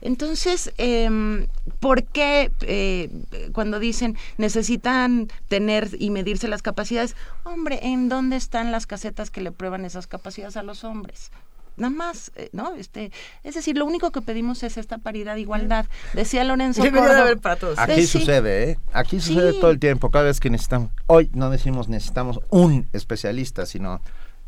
Entonces, 0.00 0.72
em, 0.76 1.46
¿por 1.80 2.04
qué 2.04 2.52
eh, 2.60 3.08
cuando 3.52 3.78
dicen 3.78 4.18
necesitan 4.36 5.28
tener 5.48 5.88
y 5.98 6.10
medirse 6.10 6.46
las 6.46 6.60
capacidades? 6.60 7.16
Hombre, 7.44 7.80
¿en 7.82 8.10
dónde 8.10 8.36
están 8.36 8.70
las 8.70 8.86
casetas 8.86 9.30
que 9.30 9.40
le 9.40 9.50
prueban 9.50 9.84
esas 9.86 10.06
capacidades 10.06 10.58
a 10.58 10.62
los 10.62 10.84
hombres? 10.84 11.30
Nada 11.76 11.90
más, 11.94 12.30
eh, 12.36 12.50
¿no? 12.52 12.74
Este, 12.76 13.10
es 13.42 13.54
decir, 13.54 13.76
lo 13.76 13.84
único 13.84 14.10
que 14.12 14.20
pedimos 14.22 14.62
es 14.62 14.76
esta 14.76 14.98
paridad, 14.98 15.36
igualdad. 15.36 15.86
Decía 16.12 16.44
Lorenzo 16.44 16.82
Debería 16.82 17.08
de 17.14 17.20
haber 17.20 17.38
para 17.38 17.56
todos. 17.56 17.78
Aquí 17.78 17.92
De- 18.02 18.06
sí. 18.06 18.18
sucede, 18.20 18.70
¿eh? 18.70 18.78
Aquí 18.92 19.20
sucede 19.20 19.52
Sí. 19.52 19.60
todo 19.60 19.70
el 19.70 19.78
tiempo, 19.80 20.10
cada 20.10 20.24
vez 20.26 20.38
que 20.40 20.50
necesitamos. 20.50 20.90
Hoy 21.06 21.30
no 21.34 21.50
decimos 21.50 21.88
necesitamos 21.88 22.40
un 22.50 22.88
especialista, 22.92 23.66
sino 23.66 24.00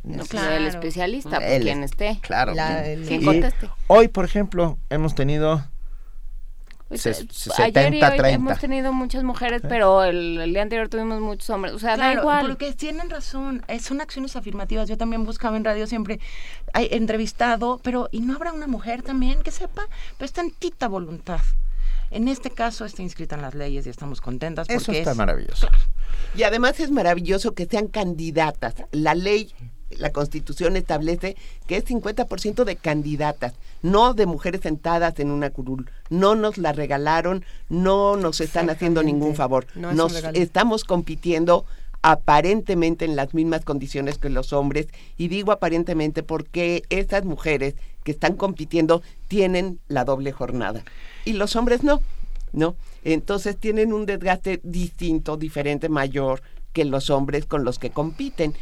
No, 0.04 0.24
claro. 0.24 0.54
El 0.54 0.66
especialista, 0.66 1.38
pues, 1.38 1.50
El- 1.50 1.62
quien 1.64 1.82
esté. 1.82 2.18
Claro. 2.22 2.54
La- 2.54 2.82
quien- 2.84 3.00
el- 3.00 3.06
quien 3.08 3.24
conteste. 3.24 3.68
Hoy, 3.88 4.06
por 4.06 4.24
ejemplo, 4.24 4.78
hemos 4.88 5.16
tenido 5.16 5.64
se- 6.94 7.14
se- 7.14 7.50
Ayer 7.62 7.94
y 7.94 8.00
70, 8.00 8.06
hoy 8.12 8.18
30. 8.18 8.30
hemos 8.30 8.58
tenido 8.60 8.92
muchas 8.92 9.22
mujeres, 9.24 9.62
pero 9.68 10.04
el, 10.04 10.40
el 10.40 10.52
día 10.52 10.62
anterior 10.62 10.88
tuvimos 10.88 11.20
muchos 11.20 11.48
hombres. 11.50 11.74
O 11.74 11.78
sea, 11.78 11.90
da 11.90 11.96
Claro, 11.96 12.20
igual. 12.20 12.46
Porque 12.48 12.72
tienen 12.74 13.10
razón, 13.10 13.64
son 13.80 14.00
acciones 14.00 14.36
afirmativas. 14.36 14.88
Yo 14.88 14.96
también 14.96 15.24
buscaba 15.24 15.56
en 15.56 15.64
radio 15.64 15.86
siempre, 15.86 16.20
hay 16.72 16.88
entrevistado, 16.92 17.80
pero 17.82 18.08
¿y 18.12 18.20
no 18.20 18.34
habrá 18.36 18.52
una 18.52 18.66
mujer 18.66 19.02
también 19.02 19.42
que 19.42 19.50
sepa? 19.50 19.86
Pero 20.16 20.26
es 20.26 20.32
tantita 20.32 20.88
voluntad. 20.88 21.40
En 22.12 22.28
este 22.28 22.50
caso 22.50 22.84
está 22.84 23.02
inscrita 23.02 23.34
en 23.34 23.42
las 23.42 23.54
leyes 23.54 23.84
y 23.86 23.90
estamos 23.90 24.20
contentas 24.20 24.68
Eso 24.70 24.86
porque 24.86 25.00
está 25.00 25.10
es- 25.10 25.16
maravilloso. 25.16 25.68
Y 26.36 26.44
además 26.44 26.78
es 26.78 26.92
maravilloso 26.92 27.52
que 27.54 27.66
sean 27.66 27.88
candidatas. 27.88 28.74
La 28.92 29.14
ley, 29.16 29.52
la 29.90 30.10
constitución 30.10 30.76
establece 30.76 31.36
que 31.66 31.76
es 31.76 31.84
50% 31.84 32.64
de 32.64 32.76
candidatas, 32.76 33.54
no 33.82 34.14
de 34.14 34.26
mujeres 34.26 34.62
sentadas 34.62 35.18
en 35.20 35.30
una 35.30 35.50
curul. 35.50 35.90
No 36.10 36.34
nos 36.34 36.58
la 36.58 36.72
regalaron, 36.72 37.44
no 37.68 38.16
nos 38.16 38.40
están 38.40 38.70
haciendo 38.70 39.02
ningún 39.02 39.34
favor. 39.34 39.66
No 39.74 39.90
es 39.90 39.96
nos 39.96 40.14
estamos 40.34 40.84
compitiendo 40.84 41.64
aparentemente 42.02 43.04
en 43.04 43.16
las 43.16 43.34
mismas 43.34 43.64
condiciones 43.64 44.18
que 44.18 44.30
los 44.30 44.52
hombres 44.52 44.86
y 45.16 45.28
digo 45.28 45.50
aparentemente 45.50 46.22
porque 46.22 46.82
estas 46.88 47.24
mujeres 47.24 47.74
que 48.04 48.12
están 48.12 48.36
compitiendo 48.36 49.02
tienen 49.26 49.80
la 49.88 50.04
doble 50.04 50.30
jornada 50.30 50.84
y 51.24 51.32
los 51.32 51.56
hombres 51.56 51.82
no, 51.82 52.00
¿no? 52.52 52.76
Entonces 53.02 53.56
tienen 53.56 53.92
un 53.92 54.06
desgaste 54.06 54.60
distinto, 54.62 55.36
diferente, 55.36 55.88
mayor 55.88 56.42
que 56.72 56.84
los 56.84 57.10
hombres 57.10 57.46
con 57.46 57.64
los 57.64 57.78
que 57.78 57.90
compiten. 57.90 58.54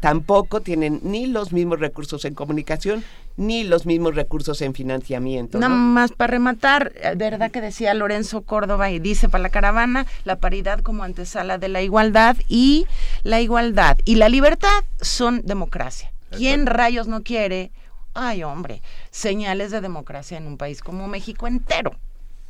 Tampoco 0.00 0.60
tienen 0.60 1.00
ni 1.02 1.26
los 1.26 1.52
mismos 1.52 1.80
recursos 1.80 2.24
en 2.24 2.34
comunicación 2.34 3.04
ni 3.36 3.64
los 3.64 3.84
mismos 3.86 4.14
recursos 4.14 4.60
en 4.62 4.74
financiamiento. 4.74 5.58
Nada 5.58 5.74
¿no? 5.74 5.80
más 5.80 6.12
para 6.12 6.32
rematar, 6.32 6.92
eh, 6.96 7.14
verdad 7.16 7.50
que 7.50 7.60
decía 7.60 7.94
Lorenzo 7.94 8.42
Córdoba 8.42 8.90
y 8.90 8.98
dice 8.98 9.28
para 9.28 9.42
la 9.42 9.48
caravana, 9.48 10.06
la 10.24 10.36
paridad 10.36 10.80
como 10.80 11.02
antesala 11.02 11.58
de 11.58 11.68
la 11.68 11.82
igualdad 11.82 12.36
y 12.48 12.86
la 13.22 13.40
igualdad 13.40 13.98
y 14.04 14.16
la 14.16 14.28
libertad 14.28 14.84
son 15.00 15.42
democracia. 15.44 16.12
¿Quién 16.30 16.66
rayos 16.66 17.06
no 17.06 17.22
quiere? 17.22 17.70
Ay, 18.12 18.42
hombre, 18.44 18.82
señales 19.10 19.70
de 19.70 19.80
democracia 19.80 20.38
en 20.38 20.46
un 20.46 20.56
país 20.56 20.80
como 20.80 21.08
México 21.08 21.46
entero. 21.46 21.96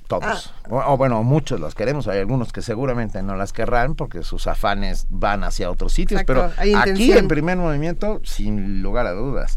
Todos. 0.07 0.53
O, 0.69 0.77
o 0.79 0.97
bueno, 0.97 1.23
muchos 1.23 1.61
las 1.61 1.75
queremos. 1.75 2.09
Hay 2.09 2.19
algunos 2.19 2.53
que 2.53 2.63
seguramente 2.63 3.23
no 3.23 3.37
las 3.37 3.53
querrán 3.53 3.95
porque 3.95 4.23
sus 4.23 4.47
afanes 4.47 5.07
van 5.09 5.45
hacia 5.45 5.71
otros 5.71 5.93
sitios. 5.93 6.21
Exacto, 6.21 6.53
pero 6.57 6.79
aquí 6.79 7.13
en 7.13 7.29
primer 7.29 7.57
movimiento, 7.57 8.21
sin 8.25 8.83
lugar 8.83 9.07
a 9.07 9.13
dudas. 9.13 9.57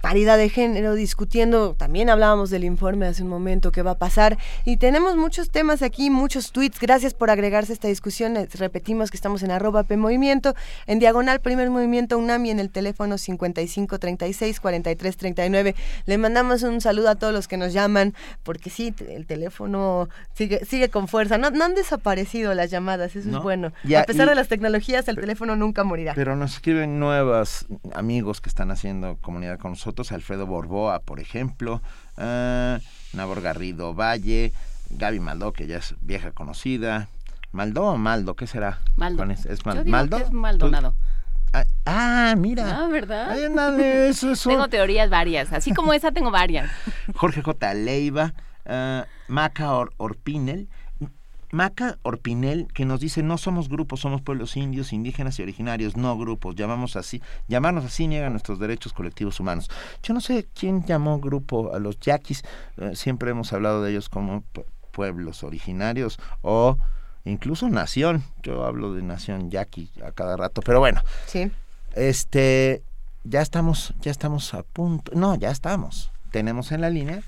paridad 0.00 0.36
de 0.38 0.48
género, 0.48 0.94
discutiendo, 0.94 1.74
también 1.74 2.10
hablábamos 2.10 2.50
del 2.50 2.64
informe 2.64 3.06
hace 3.06 3.22
un 3.22 3.28
momento, 3.28 3.72
qué 3.72 3.82
va 3.82 3.92
a 3.92 3.98
pasar, 3.98 4.38
y 4.64 4.76
tenemos 4.76 5.16
muchos 5.16 5.50
temas 5.50 5.82
aquí, 5.82 6.10
muchos 6.10 6.52
tweets, 6.52 6.78
gracias 6.78 7.14
por 7.14 7.30
agregarse 7.30 7.72
a 7.72 7.74
esta 7.74 7.88
discusión, 7.88 8.34
Les 8.34 8.54
repetimos 8.58 9.10
que 9.10 9.16
estamos 9.16 9.42
en 9.42 9.50
arroba 9.50 9.82
P 9.84 9.96
Movimiento, 9.96 10.54
en 10.86 10.98
diagonal 10.98 11.40
primer 11.40 11.70
movimiento 11.70 12.18
UNAMI 12.18 12.50
en 12.50 12.60
el 12.60 12.70
teléfono 12.70 13.18
55 13.18 13.98
36 13.98 14.60
43 14.60 15.16
39, 15.16 15.74
le 16.06 16.18
mandamos 16.18 16.62
un 16.62 16.80
saludo 16.80 17.08
a 17.08 17.14
todos 17.16 17.32
los 17.32 17.48
que 17.48 17.56
nos 17.56 17.72
llaman, 17.72 18.14
porque 18.42 18.70
sí, 18.70 18.94
el 19.08 19.26
teléfono 19.26 20.08
sigue, 20.34 20.64
sigue 20.64 20.88
con 20.90 21.08
fuerza, 21.08 21.38
no, 21.38 21.50
no 21.50 21.64
han 21.64 21.74
desaparecido 21.74 22.54
las 22.54 22.70
llamadas, 22.70 23.16
eso 23.16 23.28
No. 23.30 23.38
es 23.38 23.42
bueno, 23.42 23.72
Ya, 23.82 24.02
a 24.02 24.04
pesar 24.04 24.26
y- 24.26 24.28
de 24.30 24.34
las 24.36 24.48
tecnologías, 24.48 25.08
el 25.08 25.16
teléfono 25.16 25.56
nunca 25.56 25.82
morirá. 25.84 26.12
Pero 26.14 26.36
nos 26.36 26.54
escriben 26.54 27.00
nuevos 27.00 27.66
amigos 27.94 28.40
que 28.40 28.48
están 28.48 28.70
haciendo 28.70 29.16
comunidad 29.20 29.58
con 29.58 29.70
nosotros. 29.72 29.85
Alfredo 30.12 30.46
Borboa, 30.46 31.00
por 31.00 31.20
ejemplo. 31.20 31.80
ah, 32.16 32.78
Nabor 33.12 33.40
Garrido 33.42 33.94
Valle. 33.94 34.52
Gaby 34.90 35.18
Maldó, 35.20 35.52
que 35.52 35.66
ya 35.66 35.78
es 35.78 35.94
vieja 36.00 36.30
conocida. 36.30 37.08
¿Maldó 37.52 37.84
o 37.86 37.96
Maldo? 37.96 38.34
¿Qué 38.36 38.46
será? 38.46 38.78
Maldo. 38.96 39.24
Es, 39.24 39.46
es 39.46 39.64
Mal- 39.66 39.76
Yo 39.78 39.84
digo 39.84 39.96
¿Maldo? 39.96 40.16
que 40.18 40.22
es 40.24 40.32
Maldonado. 40.32 40.94
Ah, 41.52 41.64
ah, 41.86 42.34
mira. 42.36 42.84
Ah, 42.84 42.88
¿verdad? 42.88 43.30
Ay, 43.30 43.44
ándale, 43.44 44.08
eso, 44.08 44.30
eso. 44.30 44.48
Tengo 44.50 44.68
teorías 44.68 45.08
varias, 45.10 45.52
así 45.52 45.72
como 45.72 45.92
esa 45.94 46.12
tengo 46.12 46.30
varias. 46.30 46.70
Jorge 47.16 47.42
J. 47.42 47.74
Leiva, 47.74 48.34
ah, 48.66 49.06
Maca 49.28 49.72
Or- 49.72 49.92
Orpinel. 49.96 50.68
Maca 51.56 51.98
Orpinel 52.02 52.68
que 52.74 52.84
nos 52.84 53.00
dice 53.00 53.22
no 53.22 53.38
somos 53.38 53.70
grupos, 53.70 54.00
somos 54.00 54.20
pueblos 54.20 54.56
indios, 54.58 54.92
indígenas 54.92 55.38
y 55.38 55.42
originarios, 55.42 55.96
no 55.96 56.16
grupos. 56.18 56.54
Llamamos 56.54 56.96
así, 56.96 57.22
llamarnos 57.48 57.86
así 57.86 58.06
niega 58.06 58.28
nuestros 58.28 58.58
derechos 58.58 58.92
colectivos 58.92 59.40
humanos. 59.40 59.70
Yo 60.02 60.12
no 60.12 60.20
sé 60.20 60.46
quién 60.54 60.84
llamó 60.84 61.18
grupo 61.18 61.74
a 61.74 61.78
los 61.78 61.98
yaquis, 62.00 62.42
eh, 62.76 62.94
siempre 62.94 63.30
hemos 63.30 63.52
hablado 63.54 63.82
de 63.82 63.90
ellos 63.92 64.10
como 64.10 64.42
pu- 64.52 64.66
pueblos 64.92 65.42
originarios 65.44 66.18
o 66.42 66.76
incluso 67.24 67.70
nación. 67.70 68.22
Yo 68.42 68.64
hablo 68.66 68.92
de 68.92 69.00
nación 69.02 69.50
yaqui 69.50 69.90
a 70.04 70.12
cada 70.12 70.36
rato, 70.36 70.60
pero 70.60 70.78
bueno. 70.80 71.00
Sí. 71.26 71.50
Este, 71.94 72.82
ya 73.24 73.40
estamos, 73.40 73.94
ya 74.02 74.10
estamos 74.10 74.52
a 74.52 74.62
punto. 74.62 75.12
No, 75.14 75.34
ya 75.36 75.50
estamos. 75.50 76.12
Tenemos 76.30 76.70
en 76.72 76.82
la 76.82 76.90
línea 76.90 77.22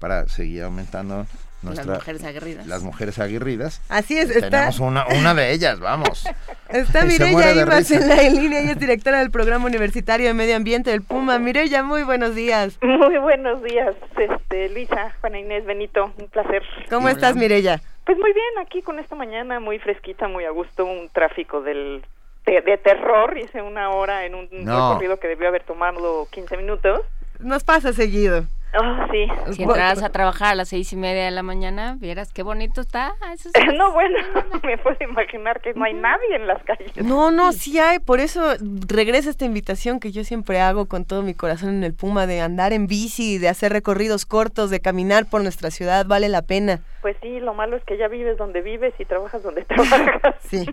para 0.00 0.26
seguir 0.28 0.64
aumentando 0.64 1.26
nuestra 1.64 1.84
Las 1.86 1.98
mujeres 1.98 2.24
aguerridas. 2.24 2.66
las 2.66 2.82
mujeres 2.82 3.18
aguerridas. 3.18 3.82
Así 3.88 4.16
es, 4.18 4.30
está- 4.30 4.50
Tenemos 4.50 4.80
una, 4.80 5.06
una 5.08 5.34
de 5.34 5.52
ellas, 5.52 5.80
vamos. 5.80 6.24
Está 6.68 7.04
Mireya 7.04 7.54
de 7.54 7.60
Ibas 7.62 7.90
en 7.90 8.08
la 8.08 8.16
línea, 8.22 8.60
ella 8.60 8.72
es 8.72 8.78
directora 8.80 9.18
del 9.20 9.30
Programa 9.30 9.66
Universitario 9.66 10.26
de 10.26 10.34
Medio 10.34 10.56
Ambiente 10.56 10.90
del 10.90 11.02
Puma. 11.02 11.38
Mireya, 11.38 11.82
muy 11.84 12.02
buenos 12.02 12.34
días. 12.34 12.78
Muy 12.82 13.16
buenos 13.18 13.62
días, 13.62 13.94
este, 14.16 14.70
Luisa, 14.70 15.12
Juana 15.20 15.38
Inés, 15.38 15.64
Benito, 15.66 16.12
un 16.18 16.26
placer. 16.28 16.62
¿Cómo 16.90 17.08
estás, 17.08 17.36
Mireya? 17.36 17.80
Pues 18.06 18.18
muy 18.18 18.32
bien, 18.32 18.46
aquí 18.66 18.82
con 18.82 18.98
esta 18.98 19.14
mañana 19.14 19.60
muy 19.60 19.78
fresquita, 19.78 20.26
muy 20.26 20.44
a 20.46 20.50
gusto, 20.50 20.84
un 20.84 21.08
tráfico 21.10 21.60
del 21.62 22.02
de, 22.46 22.60
de 22.60 22.76
terror, 22.76 23.38
hice 23.38 23.62
una 23.62 23.90
hora 23.90 24.26
en 24.26 24.34
un 24.34 24.48
No. 24.64 24.90
recorrido 24.90 25.18
que 25.18 25.28
debió 25.28 25.48
haber 25.48 25.62
tomado 25.62 26.26
15 26.30 26.56
minutos. 26.58 27.00
Nos 27.38 27.62
pasa 27.64 27.92
seguido. 27.92 28.44
Ah, 28.76 29.06
sí. 29.12 29.26
Si 29.54 29.62
entraras 29.62 30.02
a 30.02 30.08
trabajar 30.10 30.48
a 30.52 30.54
las 30.56 30.68
seis 30.68 30.92
y 30.92 30.96
media 30.96 31.24
de 31.24 31.30
la 31.30 31.42
mañana, 31.42 31.96
vieras 32.00 32.32
qué 32.32 32.42
bonito 32.42 32.80
está. 32.80 33.14
Eso 33.32 33.50
es- 33.54 33.54
No, 33.78 33.92
bueno, 33.92 34.18
me 34.64 34.76
puedo 34.78 34.96
imaginar 35.00 35.60
que 35.60 35.74
no 35.74 35.84
hay 35.84 35.94
nadie 35.94 36.34
en 36.36 36.46
las 36.46 36.62
calles. 36.64 36.92
No, 36.96 37.30
no, 37.30 37.52
sí 37.52 37.78
hay, 37.78 37.98
por 38.00 38.20
eso 38.20 38.42
regresa 38.88 39.30
esta 39.30 39.44
invitación 39.44 40.00
que 40.00 40.10
yo 40.12 40.24
siempre 40.24 40.60
hago 40.60 40.86
con 40.86 41.04
todo 41.04 41.22
mi 41.22 41.34
corazón 41.34 41.70
en 41.70 41.84
el 41.84 41.94
Puma, 41.94 42.26
de 42.26 42.40
andar 42.40 42.72
en 42.72 42.86
bici, 42.86 43.38
de 43.38 43.48
hacer 43.48 43.72
recorridos 43.72 44.26
cortos, 44.26 44.70
de 44.70 44.80
caminar 44.80 45.26
por 45.26 45.42
nuestra 45.42 45.70
ciudad, 45.70 46.06
vale 46.06 46.28
la 46.28 46.42
pena. 46.42 46.80
Pues 47.00 47.16
sí, 47.22 47.38
lo 47.40 47.54
malo 47.54 47.76
es 47.76 47.84
que 47.84 47.96
ya 47.96 48.08
vives 48.08 48.36
donde 48.38 48.60
vives 48.60 48.92
y 48.98 49.04
trabajas 49.04 49.42
donde 49.42 49.62
trabajas. 49.66 50.34
Sí, 50.48 50.64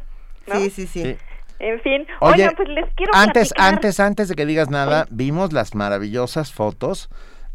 sí, 0.51 0.69
sí, 0.71 0.87
sí. 0.87 1.17
En 1.59 1.79
fin, 1.81 2.07
Oye, 2.21 2.33
oigan, 2.45 2.55
pues 2.55 2.69
les 2.69 2.91
quiero 2.95 3.13
antes, 3.13 3.53
platicar- 3.53 3.73
antes, 3.75 3.99
antes 3.99 4.27
de 4.29 4.33
que 4.35 4.47
digas 4.47 4.71
nada, 4.71 5.05
vimos 5.11 5.53
las 5.53 5.75
maravillosas 5.75 6.51
fotos 6.51 7.07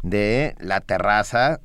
de 0.09 0.55
la 0.59 0.81
terraza 0.81 1.59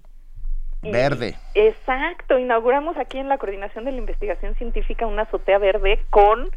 Verde. 0.84 1.36
Exacto, 1.54 2.38
inauguramos 2.40 2.96
aquí 2.96 3.18
en 3.18 3.28
la 3.28 3.38
Coordinación 3.38 3.84
de 3.84 3.92
la 3.92 3.98
Investigación 3.98 4.56
Científica 4.56 5.06
una 5.06 5.22
azotea 5.22 5.58
verde 5.58 6.04
con 6.10 6.50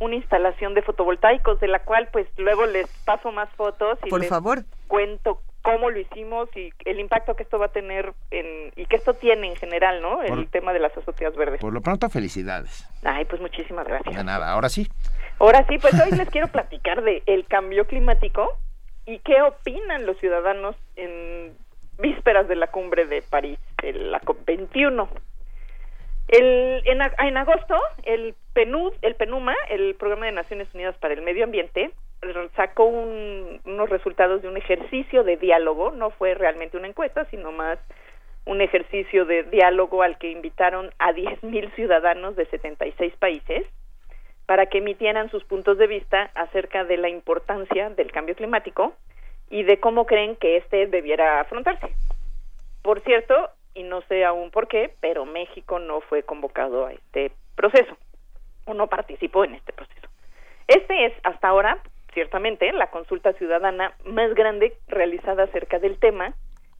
una 0.00 0.16
instalación 0.16 0.74
de 0.74 0.82
fotovoltaicos, 0.82 1.60
de 1.60 1.68
la 1.68 1.78
cual 1.84 2.08
pues 2.12 2.26
luego 2.38 2.66
les 2.66 2.88
paso 3.04 3.30
más 3.30 3.48
fotos 3.50 3.96
y 4.04 4.10
Por 4.10 4.18
les 4.18 4.28
favor. 4.28 4.64
cuento 4.88 5.40
cómo 5.62 5.90
lo 5.90 5.98
hicimos 6.00 6.48
y 6.56 6.72
el 6.86 6.98
impacto 6.98 7.36
que 7.36 7.44
esto 7.44 7.58
va 7.58 7.66
a 7.66 7.72
tener 7.72 8.14
en, 8.32 8.72
y 8.74 8.86
que 8.86 8.96
esto 8.96 9.14
tiene 9.14 9.46
en 9.48 9.54
general, 9.56 10.02
¿no? 10.02 10.22
El 10.24 10.28
Por- 10.30 10.46
tema 10.46 10.72
de 10.72 10.80
las 10.80 10.96
azoteas 10.96 11.36
verdes. 11.36 11.60
Por 11.60 11.72
lo 11.72 11.80
pronto, 11.80 12.08
felicidades. 12.10 12.84
Ay, 13.04 13.26
pues 13.26 13.40
muchísimas 13.40 13.86
gracias. 13.86 14.16
De 14.16 14.24
nada, 14.24 14.50
ahora 14.50 14.68
sí. 14.70 14.88
Ahora 15.38 15.64
sí, 15.68 15.78
pues 15.78 15.94
hoy 16.00 16.16
les 16.18 16.28
quiero 16.30 16.48
platicar 16.48 17.02
de 17.02 17.22
el 17.26 17.46
cambio 17.46 17.86
climático 17.86 18.56
y 19.08 19.18
qué 19.20 19.40
opinan 19.42 20.04
los 20.06 20.18
ciudadanos 20.18 20.76
en 20.96 21.56
vísperas 21.98 22.46
de 22.46 22.56
la 22.56 22.66
cumbre 22.68 23.06
de 23.06 23.22
París, 23.22 23.58
el- 23.82 24.12
la 24.12 24.20
COP21. 24.20 25.08
El, 26.28 26.82
en, 26.84 27.00
en 27.00 27.36
agosto, 27.38 27.74
el 28.04 28.34
PNUD, 28.52 28.92
el 29.00 29.14
PENUMA, 29.14 29.54
el 29.70 29.94
Programa 29.94 30.26
de 30.26 30.32
Naciones 30.32 30.68
Unidas 30.74 30.94
para 30.98 31.14
el 31.14 31.22
Medio 31.22 31.44
Ambiente, 31.44 31.90
sacó 32.54 32.84
un- 32.84 33.60
unos 33.64 33.88
resultados 33.88 34.42
de 34.42 34.48
un 34.48 34.58
ejercicio 34.58 35.24
de 35.24 35.38
diálogo, 35.38 35.90
no 35.90 36.10
fue 36.10 36.34
realmente 36.34 36.76
una 36.76 36.88
encuesta, 36.88 37.24
sino 37.30 37.50
más 37.50 37.78
un 38.44 38.60
ejercicio 38.60 39.24
de 39.24 39.44
diálogo 39.44 40.02
al 40.02 40.18
que 40.18 40.30
invitaron 40.30 40.90
a 40.98 41.12
10.000 41.12 41.70
ciudadanos 41.74 42.36
de 42.36 42.44
76 42.46 43.14
países 43.18 43.66
para 44.48 44.64
que 44.64 44.78
emitieran 44.78 45.30
sus 45.30 45.44
puntos 45.44 45.76
de 45.76 45.86
vista 45.86 46.30
acerca 46.34 46.82
de 46.82 46.96
la 46.96 47.10
importancia 47.10 47.90
del 47.90 48.10
cambio 48.10 48.34
climático 48.34 48.94
y 49.50 49.62
de 49.62 49.78
cómo 49.78 50.06
creen 50.06 50.36
que 50.36 50.56
éste 50.56 50.86
debiera 50.86 51.40
afrontarse. 51.40 51.94
Por 52.80 53.02
cierto, 53.02 53.50
y 53.74 53.82
no 53.82 54.00
sé 54.08 54.24
aún 54.24 54.50
por 54.50 54.66
qué, 54.66 54.94
pero 55.02 55.26
México 55.26 55.78
no 55.78 56.00
fue 56.00 56.22
convocado 56.22 56.86
a 56.86 56.94
este 56.94 57.30
proceso 57.56 57.94
o 58.64 58.72
no 58.72 58.86
participó 58.86 59.44
en 59.44 59.54
este 59.54 59.74
proceso. 59.74 60.08
Este 60.66 61.04
es 61.04 61.12
hasta 61.24 61.48
ahora, 61.48 61.82
ciertamente, 62.14 62.72
la 62.72 62.90
consulta 62.90 63.34
ciudadana 63.34 63.92
más 64.06 64.32
grande 64.34 64.78
realizada 64.86 65.42
acerca 65.42 65.78
del 65.78 65.98
tema 65.98 66.32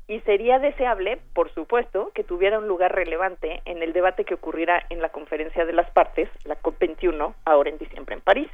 y 0.09 0.21
sería 0.21 0.59
deseable, 0.59 1.19
por 1.35 1.53
supuesto, 1.53 2.11
que 2.15 2.25
tuviera 2.25 2.59
un 2.59 2.67
lugar 2.67 2.95
relevante 2.95 3.61
en 3.67 3.83
el 3.83 3.93
debate 3.93 4.25
que 4.25 4.35
ocurrirá 4.35 4.83
en 4.89 5.03
la 5.03 5.11
conferencia 5.11 5.67
de 5.67 5.75
las 5.75 5.89
partes, 5.91 6.31
la 6.45 6.59
COP21, 6.61 7.35
ahora 7.45 7.69
en 7.71 7.77
diciembre 7.77 8.15
en 8.15 8.23
París. 8.23 8.49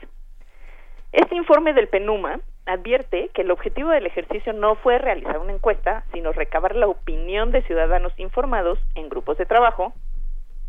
Este 1.12 1.36
informe 1.36 1.73
del 1.73 1.86
PENUMA 1.86 2.41
advierte 2.66 3.31
que 3.33 3.42
el 3.42 3.52
objetivo 3.52 3.91
del 3.91 4.07
ejercicio 4.07 4.52
no 4.52 4.74
fue 4.74 4.99
realizar 4.99 5.39
una 5.39 5.52
encuesta, 5.52 6.02
sino 6.12 6.33
recabar 6.33 6.74
la 6.74 6.89
opinión 6.89 7.52
de 7.52 7.62
ciudadanos 7.62 8.12
informados 8.18 8.81
en 8.97 9.08
grupos 9.08 9.39
de 9.39 9.47
trabajo, 9.47 9.92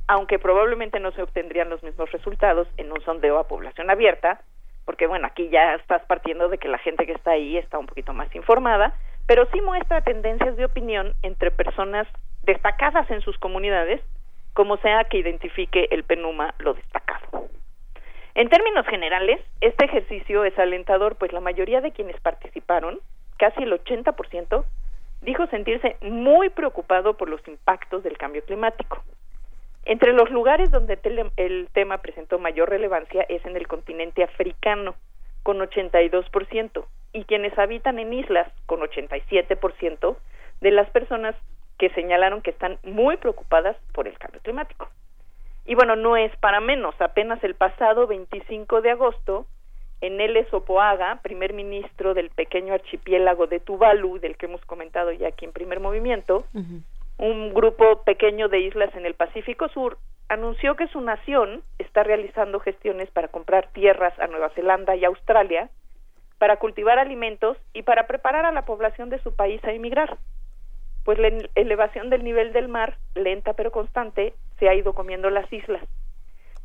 aunque 0.08 0.38
probablemente 0.38 1.00
no 1.00 1.12
se 1.14 1.24
obtendrían 1.24 1.72
los 1.72 1.82
mismos 1.82 2.12
resultados 2.12 2.68
en 2.78 2.92
un 2.92 3.02
sondeo 3.02 3.40
a 3.40 3.48
población 3.48 3.90
abierta, 3.90 4.42
porque 4.86 5.08
bueno, 5.08 5.26
aquí 5.26 5.50
ya 5.50 5.74
estás 5.74 6.04
partiendo 6.04 6.48
de 6.48 6.60
que 6.60 6.68
la 6.68 6.78
gente 6.78 7.08
que 7.08 7.14
está 7.14 7.32
ahí 7.32 7.58
está 7.58 7.80
un 7.80 7.88
poquito 7.88 8.14
más 8.14 8.34
informada, 8.36 8.94
pero 9.28 9.48
sí 9.52 9.62
muestra 9.62 10.02
tendencias 10.02 10.56
de 10.56 10.66
opinión 10.66 11.14
entre 11.22 11.52
personas 11.52 12.08
destacadas 12.44 13.10
en 13.10 13.22
sus 13.22 13.38
comunidades, 13.40 14.02
como 14.54 14.78
sea 14.78 15.04
que 15.06 15.18
identifique 15.18 15.88
el 15.92 16.04
PENUMA 16.04 16.54
lo 16.60 16.74
destacado. 16.74 17.50
En 18.36 18.50
términos 18.50 18.86
generales, 18.88 19.42
este 19.62 19.86
ejercicio 19.86 20.44
es 20.44 20.58
alentador, 20.60 21.16
pues 21.16 21.32
la 21.32 21.40
mayoría 21.40 21.82
de 21.82 21.92
quienes 21.92 22.20
participaron, 22.20 23.00
casi 23.38 23.64
el 23.64 23.72
80%, 23.72 24.66
dijo 25.22 25.48
sentirse 25.48 25.98
muy 26.02 26.50
preocupado 26.50 27.16
por 27.16 27.30
los 27.30 27.46
impactos 27.48 28.04
del 28.04 28.18
cambio 28.18 28.44
climático. 28.44 29.04
Entre 29.86 30.14
los 30.14 30.30
lugares 30.32 30.72
donde 30.72 31.00
el 31.38 31.70
tema 31.74 32.00
presentó 32.00 32.40
mayor 32.40 32.70
relevancia 32.70 33.26
es 33.30 33.46
en 33.46 33.56
el 33.56 33.68
continente 33.68 34.24
africano, 34.24 34.96
con 35.46 35.60
82%, 35.60 36.86
y 37.14 37.24
quienes 37.26 37.56
habitan 37.60 38.00
en 38.00 38.14
islas, 38.14 38.52
con 38.66 38.80
87% 38.80 40.18
de 40.62 40.72
las 40.72 40.90
personas 40.90 41.36
que 41.78 41.92
señalaron 41.92 42.42
que 42.42 42.50
están 42.50 42.80
muy 42.82 43.18
preocupadas 43.18 43.78
por 43.94 44.08
el 44.08 44.18
cambio 44.18 44.42
climático. 44.42 44.90
Y 45.68 45.76
bueno, 45.76 45.96
no 45.96 46.18
es 46.18 46.36
para 46.38 46.62
menos, 46.62 47.00
apenas 47.00 47.44
el 47.44 47.54
pasado 47.54 48.08
25 48.08 48.82
de 48.82 48.90
agosto, 48.90 49.46
en 50.02 50.20
L. 50.20 50.48
Sopoaga, 50.50 51.20
primer 51.22 51.54
ministro 51.54 52.16
del 52.16 52.32
pequeño 52.32 52.74
archipiélago 52.74 53.46
de 53.46 53.60
Tuvalu, 53.60 54.18
del 54.18 54.38
que 54.38 54.48
hemos 54.48 54.66
comentado 54.66 55.12
ya 55.12 55.28
aquí 55.28 55.46
en 55.46 55.52
primer 55.52 55.80
movimiento, 55.80 56.46
un 57.18 57.54
grupo 57.54 58.04
pequeño 58.04 58.50
de 58.50 58.60
islas 58.60 58.94
en 58.96 59.06
el 59.06 59.14
Pacífico 59.14 59.70
Sur 59.70 59.98
anunció 60.28 60.76
que 60.76 60.88
su 60.88 61.02
nación 61.02 61.64
está 61.80 62.04
realizando 62.04 62.60
gestiones 62.60 63.10
para 63.12 63.28
comprar 63.30 63.68
tierras 63.72 64.18
a 64.20 64.28
Nueva 64.28 64.50
Zelanda 64.50 64.96
y 64.96 65.06
Australia 65.06 65.70
para 66.38 66.58
cultivar 66.58 67.00
alimentos 67.00 67.58
y 67.74 67.84
para 67.84 68.08
preparar 68.08 68.46
a 68.46 68.52
la 68.52 68.66
población 68.66 69.10
de 69.10 69.20
su 69.20 69.34
país 69.36 69.64
a 69.64 69.72
emigrar. 69.72 70.18
Pues 71.06 71.20
la 71.20 71.30
elevación 71.56 72.10
del 72.10 72.24
nivel 72.24 72.52
del 72.52 72.68
mar, 72.68 72.98
lenta 73.14 73.54
pero 73.54 73.72
constante, 73.72 74.34
se 74.60 74.68
ha 74.68 74.74
ido 74.74 74.94
comiendo 74.94 75.30
las 75.30 75.52
islas. 75.54 75.84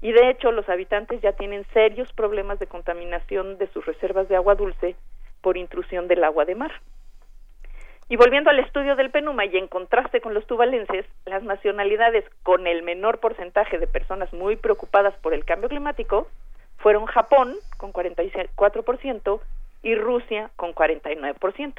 Y 0.02 0.12
de 0.12 0.30
hecho, 0.30 0.50
los 0.50 0.68
habitantes 0.68 1.20
ya 1.20 1.32
tienen 1.32 1.66
serios 1.74 2.10
problemas 2.14 2.58
de 2.58 2.66
contaminación 2.66 3.58
de 3.58 3.68
sus 3.68 3.84
reservas 3.84 4.28
de 4.28 4.36
agua 4.36 4.54
dulce 4.54 4.96
por 5.42 5.58
intrusión 5.58 6.08
del 6.08 6.24
agua 6.24 6.46
de 6.46 6.54
mar. 6.54 6.72
Y 8.10 8.16
volviendo 8.16 8.50
al 8.50 8.58
estudio 8.58 8.96
del 8.96 9.12
PENUMA 9.12 9.44
y 9.44 9.56
en 9.56 9.68
contraste 9.68 10.20
con 10.20 10.34
los 10.34 10.44
tuvalenses, 10.44 11.06
las 11.26 11.44
nacionalidades 11.44 12.24
con 12.42 12.66
el 12.66 12.82
menor 12.82 13.20
porcentaje 13.20 13.78
de 13.78 13.86
personas 13.86 14.32
muy 14.32 14.56
preocupadas 14.56 15.14
por 15.18 15.32
el 15.32 15.44
cambio 15.44 15.68
climático 15.68 16.26
fueron 16.78 17.06
Japón 17.06 17.54
con 17.76 17.92
44% 17.92 19.40
y 19.84 19.94
Rusia 19.94 20.50
con 20.56 20.74
49%. 20.74 21.74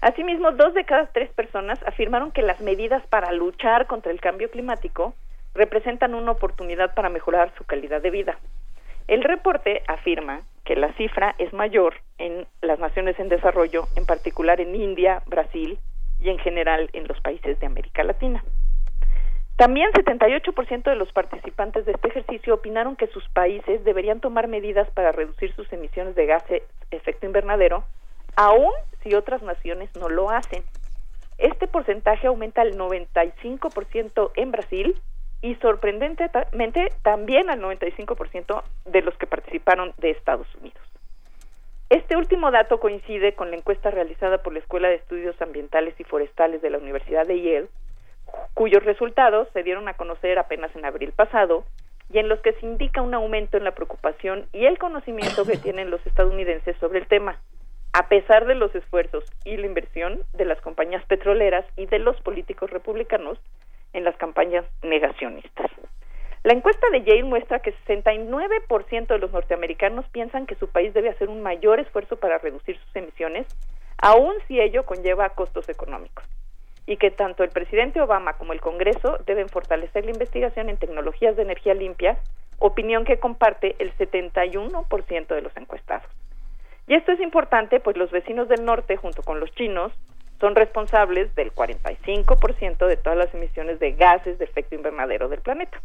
Asimismo, 0.00 0.50
dos 0.50 0.74
de 0.74 0.84
cada 0.84 1.06
tres 1.06 1.30
personas 1.30 1.78
afirmaron 1.86 2.32
que 2.32 2.42
las 2.42 2.60
medidas 2.60 3.06
para 3.06 3.30
luchar 3.30 3.86
contra 3.86 4.10
el 4.10 4.20
cambio 4.20 4.50
climático 4.50 5.14
representan 5.54 6.16
una 6.16 6.32
oportunidad 6.32 6.92
para 6.92 7.08
mejorar 7.08 7.52
su 7.56 7.62
calidad 7.62 8.02
de 8.02 8.10
vida. 8.10 8.36
El 9.06 9.22
reporte 9.22 9.82
afirma 9.86 10.42
que 10.64 10.76
la 10.76 10.92
cifra 10.94 11.34
es 11.38 11.52
mayor 11.52 11.96
en 12.18 12.46
las 12.62 12.78
naciones 12.78 13.18
en 13.18 13.28
desarrollo, 13.28 13.84
en 13.96 14.06
particular 14.06 14.60
en 14.60 14.74
India, 14.74 15.22
Brasil 15.26 15.78
y 16.20 16.30
en 16.30 16.38
general 16.38 16.88
en 16.94 17.06
los 17.06 17.20
países 17.20 17.60
de 17.60 17.66
América 17.66 18.02
Latina. 18.02 18.42
También 19.56 19.92
78% 19.92 20.82
de 20.82 20.96
los 20.96 21.12
participantes 21.12 21.84
de 21.84 21.92
este 21.92 22.08
ejercicio 22.08 22.54
opinaron 22.54 22.96
que 22.96 23.06
sus 23.08 23.28
países 23.28 23.84
deberían 23.84 24.20
tomar 24.20 24.48
medidas 24.48 24.90
para 24.90 25.12
reducir 25.12 25.54
sus 25.54 25.72
emisiones 25.72 26.16
de 26.16 26.26
gases 26.26 26.62
efecto 26.90 27.26
invernadero, 27.26 27.84
aun 28.36 28.72
si 29.02 29.14
otras 29.14 29.42
naciones 29.42 29.90
no 29.96 30.08
lo 30.08 30.30
hacen. 30.30 30.64
Este 31.38 31.66
porcentaje 31.66 32.26
aumenta 32.26 32.62
al 32.62 32.76
95% 32.76 34.30
en 34.34 34.50
Brasil 34.50 35.00
y 35.44 35.56
sorprendentemente 35.56 36.88
también 37.02 37.50
al 37.50 37.60
95% 37.60 38.62
de 38.86 39.02
los 39.02 39.14
que 39.18 39.26
participaron 39.26 39.92
de 39.98 40.08
Estados 40.08 40.46
Unidos. 40.54 40.80
Este 41.90 42.16
último 42.16 42.50
dato 42.50 42.80
coincide 42.80 43.34
con 43.34 43.50
la 43.50 43.58
encuesta 43.58 43.90
realizada 43.90 44.38
por 44.38 44.54
la 44.54 44.60
Escuela 44.60 44.88
de 44.88 44.94
Estudios 44.94 45.40
Ambientales 45.42 46.00
y 46.00 46.04
Forestales 46.04 46.62
de 46.62 46.70
la 46.70 46.78
Universidad 46.78 47.26
de 47.26 47.42
Yale, 47.42 47.68
cuyos 48.54 48.82
resultados 48.84 49.46
se 49.52 49.62
dieron 49.62 49.86
a 49.86 49.98
conocer 49.98 50.38
apenas 50.38 50.74
en 50.74 50.86
abril 50.86 51.12
pasado 51.12 51.66
y 52.10 52.20
en 52.20 52.30
los 52.30 52.40
que 52.40 52.54
se 52.54 52.64
indica 52.64 53.02
un 53.02 53.12
aumento 53.12 53.58
en 53.58 53.64
la 53.64 53.74
preocupación 53.74 54.46
y 54.54 54.64
el 54.64 54.78
conocimiento 54.78 55.44
que 55.44 55.58
tienen 55.62 55.90
los 55.90 56.04
estadounidenses 56.06 56.74
sobre 56.78 57.00
el 57.00 57.06
tema, 57.06 57.38
a 57.92 58.08
pesar 58.08 58.46
de 58.46 58.54
los 58.54 58.74
esfuerzos 58.74 59.24
y 59.44 59.58
la 59.58 59.66
inversión 59.66 60.22
de 60.32 60.46
las 60.46 60.62
compañías 60.62 61.04
petroleras 61.04 61.66
y 61.76 61.84
de 61.84 61.98
los 61.98 62.18
políticos 62.22 62.70
republicanos 62.70 63.38
en 63.94 64.04
las 64.04 64.16
campañas 64.16 64.66
negacionistas. 64.82 65.70
La 66.42 66.52
encuesta 66.52 66.90
de 66.90 67.02
Yale 67.02 67.24
muestra 67.24 67.60
que 67.60 67.74
69% 67.86 69.06
de 69.06 69.18
los 69.18 69.32
norteamericanos 69.32 70.06
piensan 70.10 70.44
que 70.44 70.56
su 70.56 70.68
país 70.68 70.92
debe 70.92 71.08
hacer 71.08 71.30
un 71.30 71.42
mayor 71.42 71.80
esfuerzo 71.80 72.16
para 72.16 72.36
reducir 72.36 72.78
sus 72.78 72.96
emisiones, 72.96 73.46
aun 73.96 74.34
si 74.46 74.60
ello 74.60 74.84
conlleva 74.84 75.30
costos 75.30 75.70
económicos, 75.70 76.22
y 76.84 76.98
que 76.98 77.10
tanto 77.10 77.44
el 77.44 77.48
presidente 77.48 78.02
Obama 78.02 78.34
como 78.34 78.52
el 78.52 78.60
Congreso 78.60 79.16
deben 79.24 79.48
fortalecer 79.48 80.04
la 80.04 80.10
investigación 80.10 80.68
en 80.68 80.76
tecnologías 80.76 81.34
de 81.34 81.44
energía 81.44 81.72
limpia, 81.72 82.18
opinión 82.58 83.06
que 83.06 83.18
comparte 83.18 83.76
el 83.78 83.96
71% 83.96 85.26
de 85.26 85.40
los 85.40 85.56
encuestados. 85.56 86.10
Y 86.86 86.94
esto 86.94 87.12
es 87.12 87.20
importante, 87.20 87.80
pues 87.80 87.96
los 87.96 88.10
vecinos 88.10 88.48
del 88.48 88.66
norte, 88.66 88.96
junto 88.96 89.22
con 89.22 89.40
los 89.40 89.50
chinos, 89.52 89.92
son 90.40 90.54
responsables 90.54 91.34
del 91.34 91.52
45% 91.54 92.86
de 92.86 92.96
todas 92.96 93.18
las 93.18 93.34
emisiones 93.34 93.78
de 93.78 93.92
gases 93.92 94.38
de 94.38 94.44
efecto 94.44 94.74
invernadero 94.74 95.28
del 95.28 95.40
planeta. 95.40 95.80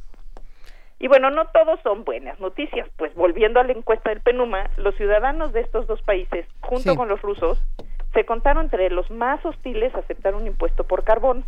Y 0.99 1.07
bueno, 1.07 1.29
no 1.29 1.45
todos 1.47 1.79
son 1.81 2.03
buenas 2.03 2.39
noticias, 2.41 2.89
pues 2.97 3.13
volviendo 3.15 3.59
a 3.59 3.63
la 3.63 3.71
encuesta 3.71 4.09
del 4.09 4.19
PENUMA, 4.21 4.69
los 4.77 4.95
ciudadanos 4.95 5.53
de 5.53 5.61
estos 5.61 5.87
dos 5.87 6.01
países, 6.01 6.45
junto 6.61 6.91
Sí. 6.91 6.97
con 6.97 7.07
los 7.07 7.21
rusos, 7.21 7.61
se 8.13 8.25
contaron 8.25 8.65
entre 8.65 8.89
los 8.89 9.09
más 9.11 9.43
hostiles 9.45 9.95
a 9.95 9.99
aceptar 9.99 10.35
un 10.35 10.47
impuesto 10.47 10.83
por 10.83 11.03
carbón. 11.03 11.45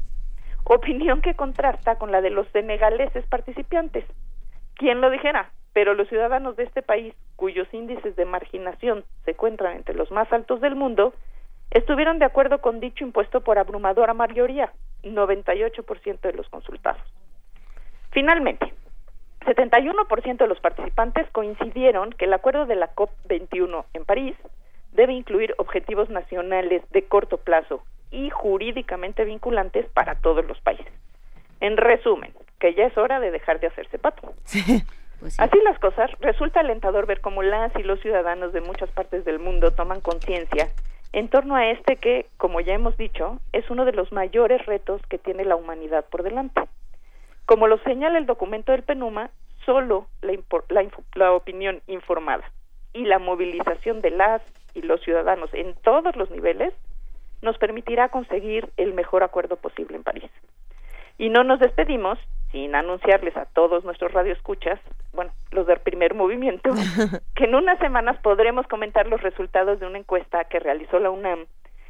opinión 0.64 1.22
que 1.22 1.34
contrasta 1.34 1.96
con 1.96 2.12
la 2.12 2.22
de 2.22 2.30
los 2.30 2.48
senegaleses 2.50 3.26
participantes. 3.26 4.06
¿Quién 4.76 5.02
lo 5.02 5.10
dijera? 5.10 5.50
Pero 5.74 5.96
los 5.96 6.08
ciudadanos 6.08 6.56
de 6.56 6.64
este 6.64 6.84
país, 6.84 7.16
cuyos 7.36 7.68
índices 7.74 8.16
de 8.16 8.26
marginación 8.26 9.04
se 9.26 9.32
encuentran 9.32 9.76
entre 9.76 9.96
los 9.96 10.12
más 10.12 10.32
altos 10.32 10.62
del 10.62 10.76
mundo, 10.76 11.14
estuvieron 11.72 12.20
de 12.20 12.26
acuerdo 12.26 12.62
con 12.62 12.80
dicho 12.80 13.04
impuesto 13.04 13.42
por 13.42 13.58
abrumadora 13.58 14.14
mayoría, 14.14 14.72
98% 15.04 16.22
de 16.22 16.34
los 16.34 16.48
consultados. 16.50 17.02
Finalmente, 18.12 18.74
71% 19.42 20.38
de 20.38 20.48
los 20.48 20.60
participantes 20.60 21.28
coincidieron 21.32 22.12
que 22.12 22.26
el 22.26 22.34
acuerdo 22.34 22.66
de 22.66 22.76
la 22.76 22.94
COP21 22.94 23.86
en 23.94 24.06
París 24.06 24.36
debe 24.92 25.14
incluir 25.14 25.56
objetivos 25.58 26.10
nacionales 26.10 26.84
de 26.92 27.04
corto 27.06 27.38
plazo 27.38 27.82
y 28.12 28.30
jurídicamente 28.30 29.24
vinculantes 29.24 29.88
para 29.94 30.16
todos 30.16 30.46
los 30.46 30.60
países. 30.60 30.92
En 31.62 31.78
resumen, 31.78 32.34
que 32.60 32.74
ya 32.76 32.86
es 32.86 32.98
hora 32.98 33.20
de 33.20 33.32
dejar 33.32 33.60
de 33.60 33.68
hacerse 33.68 33.98
pato. 33.98 34.34
Así 35.38 35.60
las 35.64 35.78
cosas, 35.80 36.10
resulta 36.20 36.60
alentador 36.60 37.06
ver 37.06 37.22
cómo 37.22 37.44
las 37.44 37.72
y 37.78 37.84
los 37.84 38.00
ciudadanos 38.02 38.54
de 38.54 38.62
muchas 38.62 38.90
partes 38.90 39.24
del 39.24 39.40
mundo 39.40 39.72
toman 39.72 40.02
conciencia 40.02 40.68
en 41.14 41.30
torno 41.30 41.56
a 41.56 41.68
este 41.68 41.98
que, 41.98 42.28
como 42.38 42.62
ya 42.62 42.74
hemos 42.74 42.98
dicho, 42.98 43.40
es 43.52 43.70
uno 43.70 43.86
de 43.86 43.94
los 43.94 44.12
mayores 44.12 44.66
retos 44.66 45.02
que 45.10 45.18
tiene 45.18 45.46
la 45.46 45.56
humanidad 45.56 46.06
por 46.10 46.24
delante. 46.24 46.62
Como 47.46 47.68
lo 47.68 47.78
señala 47.80 48.18
el 48.18 48.26
documento 48.26 48.72
del 48.72 48.84
PENUMA, 48.84 49.30
solo 49.66 50.08
la, 50.22 50.38
la, 50.70 50.88
la 51.16 51.34
opinión 51.34 51.82
informada 51.88 52.50
y 52.94 53.06
la 53.06 53.20
movilización 53.20 54.02
de 54.02 54.12
las 54.12 54.42
y 54.74 54.82
los 54.82 55.02
ciudadanos 55.02 55.54
en 55.54 55.76
todos 55.84 56.16
los 56.16 56.32
niveles 56.32 56.74
nos 57.42 57.58
permitirá 57.58 58.10
conseguir 58.10 58.70
el 58.78 58.94
mejor 58.94 59.24
acuerdo 59.24 59.58
posible 59.58 59.98
en 59.98 60.04
París. 60.04 60.32
Y 61.18 61.30
no 61.30 61.44
nos 61.44 61.60
despedimos 61.60 62.20
sin 62.52 62.76
anunciarles 62.76 63.36
a 63.38 63.46
todos 63.46 63.84
nuestros 63.86 64.12
radioescuchas, 64.12 64.80
bueno, 65.14 65.32
los 65.52 65.68
del 65.68 65.80
primer 65.80 66.14
movimiento, 66.14 66.70
que 67.36 67.46
en 67.46 67.56
unas 67.56 67.80
semanas 67.80 68.18
podremos 68.22 68.68
comentar 68.68 69.08
los 69.08 69.22
resultados 69.22 69.80
de 69.80 69.88
una 69.88 70.00
encuesta 70.00 70.44
que 70.46 70.60
realizó 70.60 71.00
la 71.00 71.10
UNAM 71.10 71.46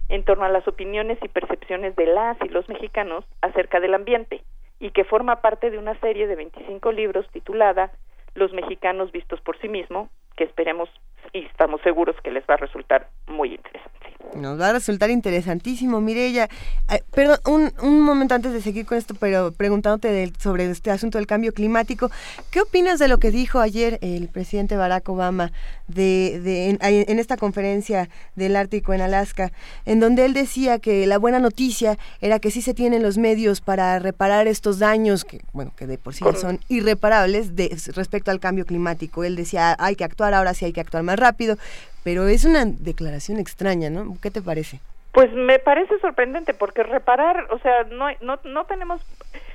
en 0.10 0.24
torno 0.24 0.44
a 0.44 0.50
las 0.50 0.68
opiniones 0.68 1.18
y 1.22 1.30
percepciones 1.30 1.96
de 1.96 2.06
las 2.06 2.38
y 2.44 2.50
los 2.50 2.68
mexicanos 2.68 3.26
acerca 3.42 3.80
del 3.80 3.94
ambiente 3.94 4.44
y 4.80 4.92
que 4.92 5.06
forma 5.06 5.42
parte 5.42 5.72
de 5.72 5.78
una 5.78 5.98
serie 6.00 6.28
de 6.28 6.36
25 6.36 6.92
libros 6.92 7.26
titulada 7.32 7.92
Los 8.36 8.52
mexicanos 8.52 9.12
vistos 9.12 9.40
por 9.42 9.58
sí 9.60 9.70
mismo, 9.70 10.10
que 10.36 10.44
esperemos 10.44 10.90
y 11.34 11.46
estamos 11.46 11.82
seguros 11.82 12.16
que 12.24 12.32
les 12.32 12.44
va 12.44 12.56
a 12.56 12.58
resultar 12.58 13.08
muy 13.28 13.54
interesante. 13.54 13.92
Nos 14.36 14.60
va 14.60 14.70
a 14.70 14.74
resultar 14.74 15.10
interesantísimo, 15.10 16.00
Mirella. 16.00 16.48
Eh, 16.90 17.04
perdón, 17.14 17.40
un, 17.46 17.72
un, 17.82 18.02
momento 18.02 18.34
antes 18.34 18.54
de 18.54 18.62
seguir 18.62 18.86
con 18.86 18.98
esto, 18.98 19.14
pero 19.20 19.52
preguntándote 19.52 20.32
sobre 20.40 20.70
este 20.70 20.90
asunto 20.90 21.18
del 21.18 21.28
cambio 21.28 21.54
climático, 21.54 22.10
¿qué 22.50 22.62
opinas 22.62 23.00
de 23.00 23.08
lo 23.08 23.18
que 23.18 23.32
dijo 23.32 23.60
ayer 23.60 24.00
el 24.02 24.30
presidente 24.30 24.78
Barack 24.78 25.08
Obama 25.10 25.52
de, 25.88 26.40
de 26.40 26.70
en, 26.70 26.78
en, 26.82 27.20
esta 27.20 27.36
conferencia 27.36 28.10
del 28.36 28.56
Ártico 28.56 28.94
en 28.94 29.02
Alaska, 29.02 29.52
en 29.86 30.00
donde 30.00 30.26
él 30.26 30.34
decía 30.34 30.80
que 30.80 31.06
la 31.08 31.18
buena 31.18 31.40
noticia 31.40 31.98
era 32.22 32.40
que 32.40 32.52
sí 32.52 32.62
se 32.62 32.74
tienen 32.74 33.04
los 33.04 33.18
medios 33.18 33.60
para 33.60 34.00
reparar 34.00 34.48
estos 34.48 34.80
daños, 34.80 35.26
que 35.26 35.42
bueno, 35.52 35.74
que 35.76 35.88
de 35.88 35.98
por 35.98 36.14
sí 36.14 36.24
son 36.40 36.60
irreparables 36.70 37.56
de, 37.56 37.78
respecto 37.94 38.32
al 38.32 38.40
cambio 38.40 38.66
climático? 38.66 39.24
Él 39.24 39.36
decía, 39.36 39.76
hay 39.80 39.96
que 39.96 40.06
actuar, 40.06 40.34
ahora 40.34 40.54
sí 40.54 40.66
hay 40.66 40.74
que 40.74 40.82
actuar 40.82 41.04
más 41.04 41.11
rápido, 41.16 41.58
pero 42.04 42.28
es 42.28 42.46
una 42.46 42.66
declaración 42.66 43.40
extraña, 43.40 43.90
¿no? 43.90 44.18
¿Qué 44.22 44.32
te 44.32 44.42
parece? 44.42 44.80
Pues 45.12 45.32
me 45.34 45.60
parece 45.60 46.00
sorprendente 46.00 46.54
porque 46.54 46.84
reparar, 46.84 47.48
o 47.52 47.60
sea, 47.60 47.84
no, 47.84 48.08
no, 48.22 48.40
no 48.46 48.66
tenemos, 48.66 49.02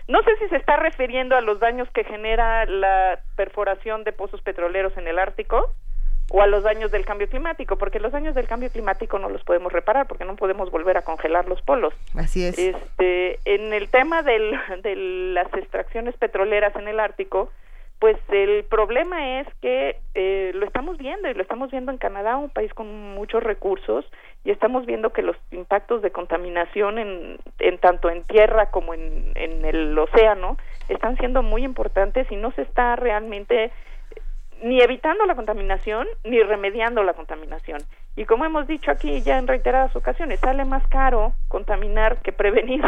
no 0.07 0.23
sé 0.23 0.31
si 0.39 0.49
se 0.49 0.57
está 0.57 0.77
refiriendo 0.77 1.35
a 1.35 1.41
los 1.41 1.61
daños 1.61 1.89
que 1.93 2.05
genera 2.05 2.67
la 2.67 3.21
perforación 3.37 4.05
de 4.05 4.13
pozos 4.13 4.43
petroleros 4.43 4.97
en 4.99 5.09
el 5.09 5.19
Ártico 5.19 5.73
o 6.31 6.43
a 6.43 6.47
los 6.47 6.63
daños 6.63 6.91
del 6.91 7.07
cambio 7.07 7.29
climático, 7.29 7.77
porque 7.79 8.01
los 8.01 8.13
daños 8.13 8.35
del 8.35 8.47
cambio 8.47 8.71
climático 8.71 9.19
no 9.19 9.29
los 9.29 9.45
podemos 9.45 9.73
reparar 9.73 10.07
porque 10.07 10.25
no 10.25 10.37
podemos 10.37 10.71
volver 10.71 10.99
a 10.99 11.03
congelar 11.03 11.49
los 11.49 11.63
polos. 11.63 11.95
Así 12.17 12.45
es. 12.45 12.59
Este, 12.59 13.39
en 13.45 13.73
el 13.73 13.89
tema 13.89 14.23
del, 14.23 14.59
de 14.83 14.97
las 14.97 15.53
extracciones 15.55 16.17
petroleras 16.17 16.75
en 16.77 16.89
el 16.89 17.01
Ártico, 17.01 17.51
pues 17.99 18.17
el 18.29 18.65
problema 18.65 19.41
es 19.41 19.47
que 19.63 19.97
eh, 20.15 20.53
lo 20.55 20.67
estamos 20.67 20.99
viendo 20.99 21.29
y 21.29 21.35
lo 21.35 21.43
estamos 21.43 21.71
viendo 21.71 21.91
en 21.91 21.99
Canadá, 21.99 22.37
un 22.37 22.51
país 22.51 22.73
con 22.75 23.15
muchos 23.15 23.43
recursos, 23.43 24.05
y 24.45 24.51
estamos 24.51 24.85
viendo 24.87 25.11
que 25.11 25.23
los 25.23 25.37
impactos 25.51 26.03
de 26.03 26.11
contaminación 26.11 26.99
en, 26.99 27.39
en 27.59 27.79
tanto 27.79 28.11
en 28.11 28.23
tierra 28.25 28.71
como 28.71 28.95
en, 28.95 29.33
en 29.35 29.65
el 29.65 29.99
océano 29.99 30.57
están 30.89 31.17
siendo 31.17 31.43
muy 31.43 31.65
importantes 31.65 32.31
y 32.31 32.37
no 32.37 32.53
se 32.53 32.63
está 32.63 32.97
realmente 32.97 33.73
ni 34.63 34.81
evitando 34.81 35.27
la 35.27 35.35
contaminación 35.35 36.07
ni 36.25 36.43
remediando 36.43 37.03
la 37.03 37.15
contaminación. 37.15 37.81
Y 38.15 38.25
como 38.25 38.45
hemos 38.45 38.67
dicho 38.67 38.91
aquí 38.91 39.21
ya 39.21 39.39
en 39.39 39.47
reiteradas 39.47 39.95
ocasiones, 39.97 40.41
sale 40.41 40.65
más 40.65 40.87
caro 40.89 41.33
contaminar 41.49 42.19
que 42.23 42.33
prevenir. 42.33 42.83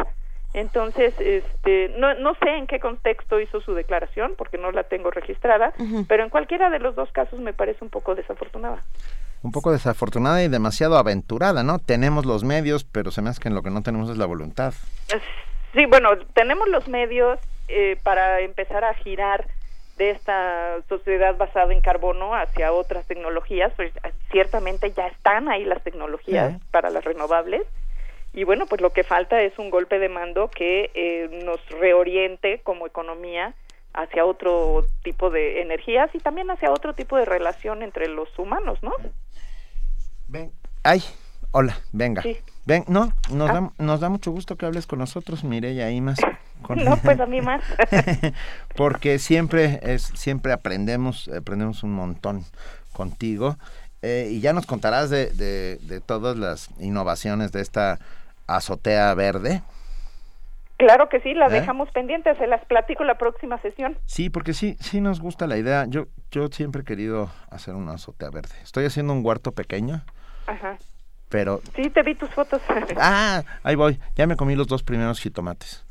Entonces, 0.54 1.14
este, 1.18 1.94
no, 1.98 2.14
no 2.14 2.34
sé 2.34 2.48
en 2.48 2.66
qué 2.66 2.80
contexto 2.80 3.38
hizo 3.38 3.60
su 3.60 3.74
declaración, 3.74 4.34
porque 4.36 4.56
no 4.58 4.72
la 4.72 4.84
tengo 4.84 5.10
registrada, 5.10 5.72
uh 5.78 5.82
-huh. 5.82 6.06
pero 6.08 6.24
en 6.24 6.30
cualquiera 6.30 6.70
de 6.70 6.78
los 6.78 6.94
dos 6.94 7.10
casos 7.12 7.38
me 7.40 7.52
parece 7.52 7.84
un 7.84 7.90
poco 7.90 8.14
desafortunada. 8.14 8.82
Un 9.42 9.52
poco 9.52 9.70
desafortunada 9.70 10.42
y 10.42 10.48
demasiado 10.48 10.96
aventurada, 10.96 11.62
¿no? 11.62 11.78
Tenemos 11.78 12.26
los 12.26 12.44
medios, 12.44 12.84
pero 12.84 13.10
se 13.10 13.22
me 13.22 13.30
hace 13.30 13.40
que 13.40 13.48
en 13.48 13.54
lo 13.54 13.62
que 13.62 13.70
no 13.70 13.82
tenemos 13.82 14.10
es 14.10 14.16
la 14.16 14.26
voluntad. 14.26 14.72
Sí, 15.74 15.86
bueno, 15.86 16.16
tenemos 16.32 16.66
los 16.68 16.88
medios 16.88 17.38
eh, 17.68 17.98
para 18.02 18.40
empezar 18.40 18.84
a 18.84 18.94
girar 18.94 19.46
de 19.98 20.10
esta 20.10 20.76
sociedad 20.88 21.36
basada 21.36 21.72
en 21.72 21.80
carbono 21.80 22.34
hacia 22.34 22.72
otras 22.72 23.06
tecnologías, 23.06 23.72
pues 23.76 23.92
ciertamente 24.30 24.92
ya 24.92 25.08
están 25.08 25.48
ahí 25.48 25.64
las 25.64 25.82
tecnologías 25.82 26.60
para 26.70 26.88
las 26.90 27.04
renovables 27.04 27.62
y 28.38 28.44
bueno, 28.44 28.66
pues 28.66 28.80
lo 28.80 28.92
que 28.92 29.02
falta 29.02 29.42
es 29.42 29.58
un 29.58 29.68
golpe 29.68 29.98
de 29.98 30.08
mando 30.08 30.48
que 30.48 30.92
eh, 30.94 31.42
nos 31.44 31.58
reoriente 31.70 32.60
como 32.62 32.86
economía 32.86 33.52
hacia 33.94 34.24
otro 34.24 34.86
tipo 35.02 35.28
de 35.28 35.60
energías 35.60 36.08
y 36.14 36.20
también 36.20 36.48
hacia 36.48 36.70
otro 36.70 36.94
tipo 36.94 37.16
de 37.16 37.24
relación 37.24 37.82
entre 37.82 38.06
los 38.06 38.28
humanos, 38.38 38.78
¿no? 38.80 38.92
Ven, 40.28 40.52
ay, 40.84 41.02
hola, 41.50 41.80
venga. 41.90 42.22
Sí. 42.22 42.38
Ven, 42.64 42.84
no, 42.86 43.12
nos, 43.28 43.50
ah. 43.50 43.54
da, 43.54 43.72
nos 43.84 43.98
da 43.98 44.08
mucho 44.08 44.30
gusto 44.30 44.54
que 44.54 44.66
hables 44.66 44.86
con 44.86 45.00
nosotros, 45.00 45.42
Mireya 45.42 45.90
Imas. 45.90 46.20
Con... 46.62 46.84
No, 46.84 46.96
pues 46.96 47.18
a 47.18 47.26
mí 47.26 47.40
más. 47.40 47.64
Porque 48.76 49.18
siempre 49.18 49.80
es, 49.82 50.02
siempre 50.14 50.52
aprendemos, 50.52 51.28
aprendemos 51.28 51.82
un 51.82 51.92
montón 51.92 52.44
contigo. 52.92 53.56
Eh, 54.02 54.28
y 54.30 54.40
ya 54.40 54.52
nos 54.52 54.64
contarás 54.64 55.10
de, 55.10 55.30
de, 55.32 55.78
de, 55.82 56.00
todas 56.00 56.36
las 56.36 56.68
innovaciones 56.78 57.50
de 57.50 57.62
esta 57.62 57.98
azotea 58.48 59.14
verde. 59.14 59.62
Claro 60.78 61.08
que 61.08 61.20
sí, 61.20 61.34
la 61.34 61.46
¿Eh? 61.46 61.50
dejamos 61.50 61.90
pendiente, 61.90 62.34
se 62.36 62.46
las 62.46 62.64
platico 62.64 63.04
la 63.04 63.18
próxima 63.18 63.60
sesión. 63.60 63.98
Sí, 64.06 64.30
porque 64.30 64.54
sí, 64.54 64.76
sí 64.80 65.00
nos 65.00 65.20
gusta 65.20 65.46
la 65.46 65.56
idea. 65.56 65.86
Yo, 65.88 66.06
yo 66.30 66.48
siempre 66.48 66.82
he 66.82 66.84
querido 66.84 67.30
hacer 67.50 67.74
una 67.74 67.92
azotea 67.92 68.30
verde. 68.30 68.54
Estoy 68.62 68.84
haciendo 68.84 69.12
un 69.12 69.24
huerto 69.24 69.52
pequeño. 69.52 70.02
Ajá. 70.46 70.78
Pero. 71.28 71.60
Sí, 71.74 71.90
te 71.90 72.02
vi 72.02 72.14
tus 72.14 72.30
fotos. 72.30 72.62
ah, 72.96 73.42
ahí 73.62 73.74
voy. 73.74 74.00
Ya 74.16 74.26
me 74.26 74.36
comí 74.36 74.54
los 74.54 74.66
dos 74.66 74.82
primeros 74.82 75.20
jitomates. 75.20 75.84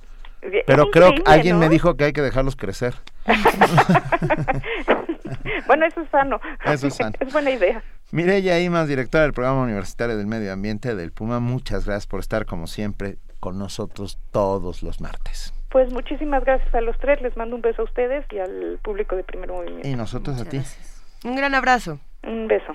Pero 0.65 0.89
creo 0.91 1.15
que 1.15 1.23
alguien 1.25 1.55
¿no? 1.55 1.61
me 1.61 1.69
dijo 1.69 1.97
que 1.97 2.05
hay 2.05 2.13
que 2.13 2.21
dejarlos 2.21 2.55
crecer. 2.55 2.93
bueno, 5.67 5.85
eso 5.85 6.01
es 6.01 6.09
sano. 6.09 6.39
Eso 6.65 6.87
es 6.87 6.95
sano. 6.95 7.13
es 7.19 7.33
buena 7.33 7.51
idea. 7.51 7.83
Mireya 8.11 8.59
Imas, 8.61 8.87
directora 8.87 9.23
del 9.23 9.33
Programa 9.33 9.63
Universitario 9.63 10.15
del 10.15 10.27
Medio 10.27 10.53
Ambiente 10.53 10.95
del 10.95 11.11
Puma, 11.11 11.41
muchas 11.41 11.85
gracias 11.85 12.07
por 12.07 12.21
estar 12.21 12.45
como 12.45 12.65
siempre 12.65 13.17
con 13.41 13.59
nosotros 13.59 14.17
todos 14.31 14.81
los 14.81 15.01
martes. 15.01 15.53
Pues 15.69 15.91
muchísimas 15.91 16.45
gracias 16.45 16.73
a 16.73 16.79
los 16.79 16.97
tres, 16.99 17.21
les 17.21 17.35
mando 17.35 17.57
un 17.57 17.61
beso 17.61 17.81
a 17.81 17.85
ustedes 17.85 18.25
y 18.31 18.39
al 18.39 18.79
público 18.81 19.17
de 19.17 19.25
Primer 19.25 19.49
Movimiento. 19.49 19.87
Y 19.87 19.95
nosotros 19.95 20.37
muchas 20.37 20.47
a 20.47 20.49
ti. 20.49 20.57
Gracias. 20.57 21.03
Un 21.25 21.35
gran 21.35 21.53
abrazo. 21.53 21.99
Un 22.23 22.47
beso. 22.47 22.73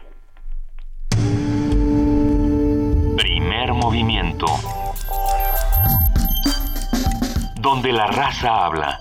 Primer 3.16 3.72
movimiento. 3.72 4.46
Donde 7.58 7.92
la 7.92 8.06
raza 8.08 8.66
habla. 8.66 8.98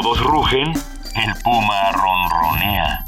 Todos 0.00 0.20
rugen, 0.22 0.68
el 1.14 1.34
puma 1.42 1.92
ronronea. 1.92 3.04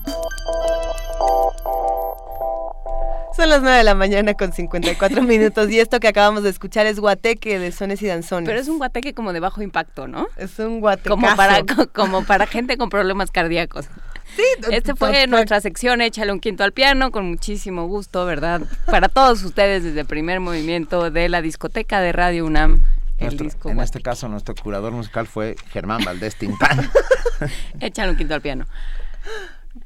Son 3.34 3.48
las 3.48 3.62
9 3.62 3.78
de 3.78 3.84
la 3.84 3.94
mañana 3.94 4.34
con 4.34 4.52
54 4.52 5.22
minutos 5.22 5.70
y 5.70 5.80
esto 5.80 6.00
que 6.00 6.08
acabamos 6.08 6.42
de 6.42 6.50
escuchar 6.50 6.86
es 6.86 7.00
Guateque 7.00 7.58
de 7.58 7.72
Sones 7.72 8.02
y 8.02 8.06
Danzones. 8.06 8.46
Pero 8.48 8.60
es 8.60 8.68
un 8.68 8.76
guateque 8.78 9.14
como 9.14 9.32
de 9.32 9.40
bajo 9.40 9.62
impacto, 9.62 10.06
¿no? 10.06 10.26
Es 10.36 10.58
un 10.58 10.80
guateque. 10.80 11.08
Como 11.08 11.34
para, 11.34 11.62
co- 11.64 11.88
como 11.94 12.24
para 12.24 12.46
gente 12.46 12.76
con 12.76 12.90
problemas 12.90 13.30
cardíacos. 13.30 13.86
Sí, 14.34 14.42
Este 14.70 14.94
fue 14.94 15.26
nuestra 15.26 15.60
sección 15.60 16.00
Échale 16.00 16.32
un 16.32 16.40
quinto 16.40 16.64
al 16.64 16.72
piano, 16.72 17.10
con 17.10 17.28
muchísimo 17.28 17.84
gusto, 17.86 18.24
¿verdad? 18.24 18.62
Para 18.86 19.10
todos 19.10 19.42
ustedes 19.42 19.84
desde 19.84 20.00
el 20.00 20.06
primer 20.06 20.40
movimiento 20.40 21.10
de 21.10 21.28
la 21.28 21.42
discoteca 21.42 22.00
de 22.00 22.12
Radio 22.12 22.46
UNAM. 22.46 22.82
El 23.22 23.36
Nuestro- 23.38 23.44
disco 23.44 23.68
en 23.70 23.76
Guateque. 23.76 23.98
este 23.98 24.02
caso, 24.02 24.28
nuestro 24.28 24.54
curador 24.54 24.92
musical 24.92 25.26
fue 25.26 25.56
Germán 25.70 26.04
Valdés 26.04 26.36
Tintán. 26.36 26.90
Échale 27.80 28.10
un 28.12 28.16
quinto 28.16 28.34
al 28.34 28.40
piano. 28.40 28.66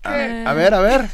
a, 0.03 0.11
a 0.51 0.53
ver, 0.55 0.75
a 0.75 0.81
ver. 0.81 1.09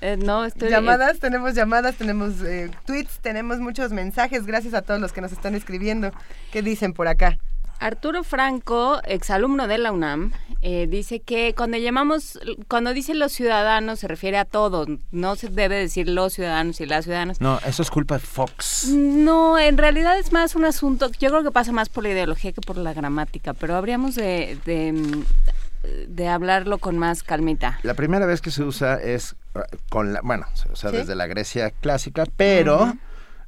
Eh, 0.00 0.16
no, 0.16 0.44
estoy... 0.44 0.70
Llamadas, 0.70 1.18
tenemos 1.18 1.54
llamadas, 1.54 1.96
tenemos 1.96 2.40
eh, 2.42 2.70
tweets, 2.86 3.18
tenemos 3.20 3.58
muchos 3.58 3.90
mensajes. 3.92 4.46
Gracias 4.46 4.74
a 4.74 4.82
todos 4.82 5.00
los 5.00 5.12
que 5.12 5.20
nos 5.20 5.32
están 5.32 5.54
escribiendo. 5.56 6.12
¿Qué 6.52 6.62
dicen 6.62 6.92
por 6.92 7.08
acá? 7.08 7.38
Arturo 7.80 8.24
Franco, 8.24 9.00
exalumno 9.04 9.68
de 9.68 9.78
la 9.78 9.92
UNAM, 9.92 10.32
eh, 10.62 10.86
dice 10.88 11.20
que 11.20 11.54
cuando 11.56 11.76
llamamos, 11.76 12.38
cuando 12.66 12.92
dice 12.92 13.14
los 13.14 13.32
ciudadanos 13.32 14.00
se 14.00 14.08
refiere 14.08 14.38
a 14.38 14.44
todos, 14.44 14.88
no 15.12 15.36
se 15.36 15.48
debe 15.48 15.76
decir 15.76 16.08
los 16.08 16.32
ciudadanos 16.32 16.80
y 16.80 16.86
las 16.86 17.04
ciudadanas. 17.04 17.40
No, 17.40 17.60
eso 17.64 17.82
es 17.82 17.90
culpa 17.90 18.16
de 18.16 18.20
Fox. 18.20 18.88
No, 18.88 19.58
en 19.58 19.78
realidad 19.78 20.18
es 20.18 20.32
más 20.32 20.56
un 20.56 20.64
asunto, 20.64 21.10
yo 21.20 21.30
creo 21.30 21.42
que 21.44 21.52
pasa 21.52 21.70
más 21.70 21.88
por 21.88 22.02
la 22.02 22.10
ideología 22.10 22.52
que 22.52 22.60
por 22.60 22.76
la 22.76 22.92
gramática, 22.92 23.54
pero 23.54 23.76
habríamos 23.76 24.16
de, 24.16 24.58
de, 24.64 25.24
de 26.08 26.28
hablarlo 26.28 26.78
con 26.78 26.98
más 26.98 27.22
calmita. 27.22 27.78
La 27.84 27.94
primera 27.94 28.26
vez 28.26 28.40
que 28.40 28.50
se 28.50 28.64
usa 28.64 28.96
es 28.96 29.36
uh, 29.54 29.60
con 29.88 30.12
la, 30.12 30.20
bueno, 30.22 30.46
se 30.54 30.70
usa 30.72 30.90
¿Sí? 30.90 30.96
desde 30.96 31.14
la 31.14 31.26
Grecia 31.26 31.70
clásica, 31.70 32.24
pero. 32.36 32.94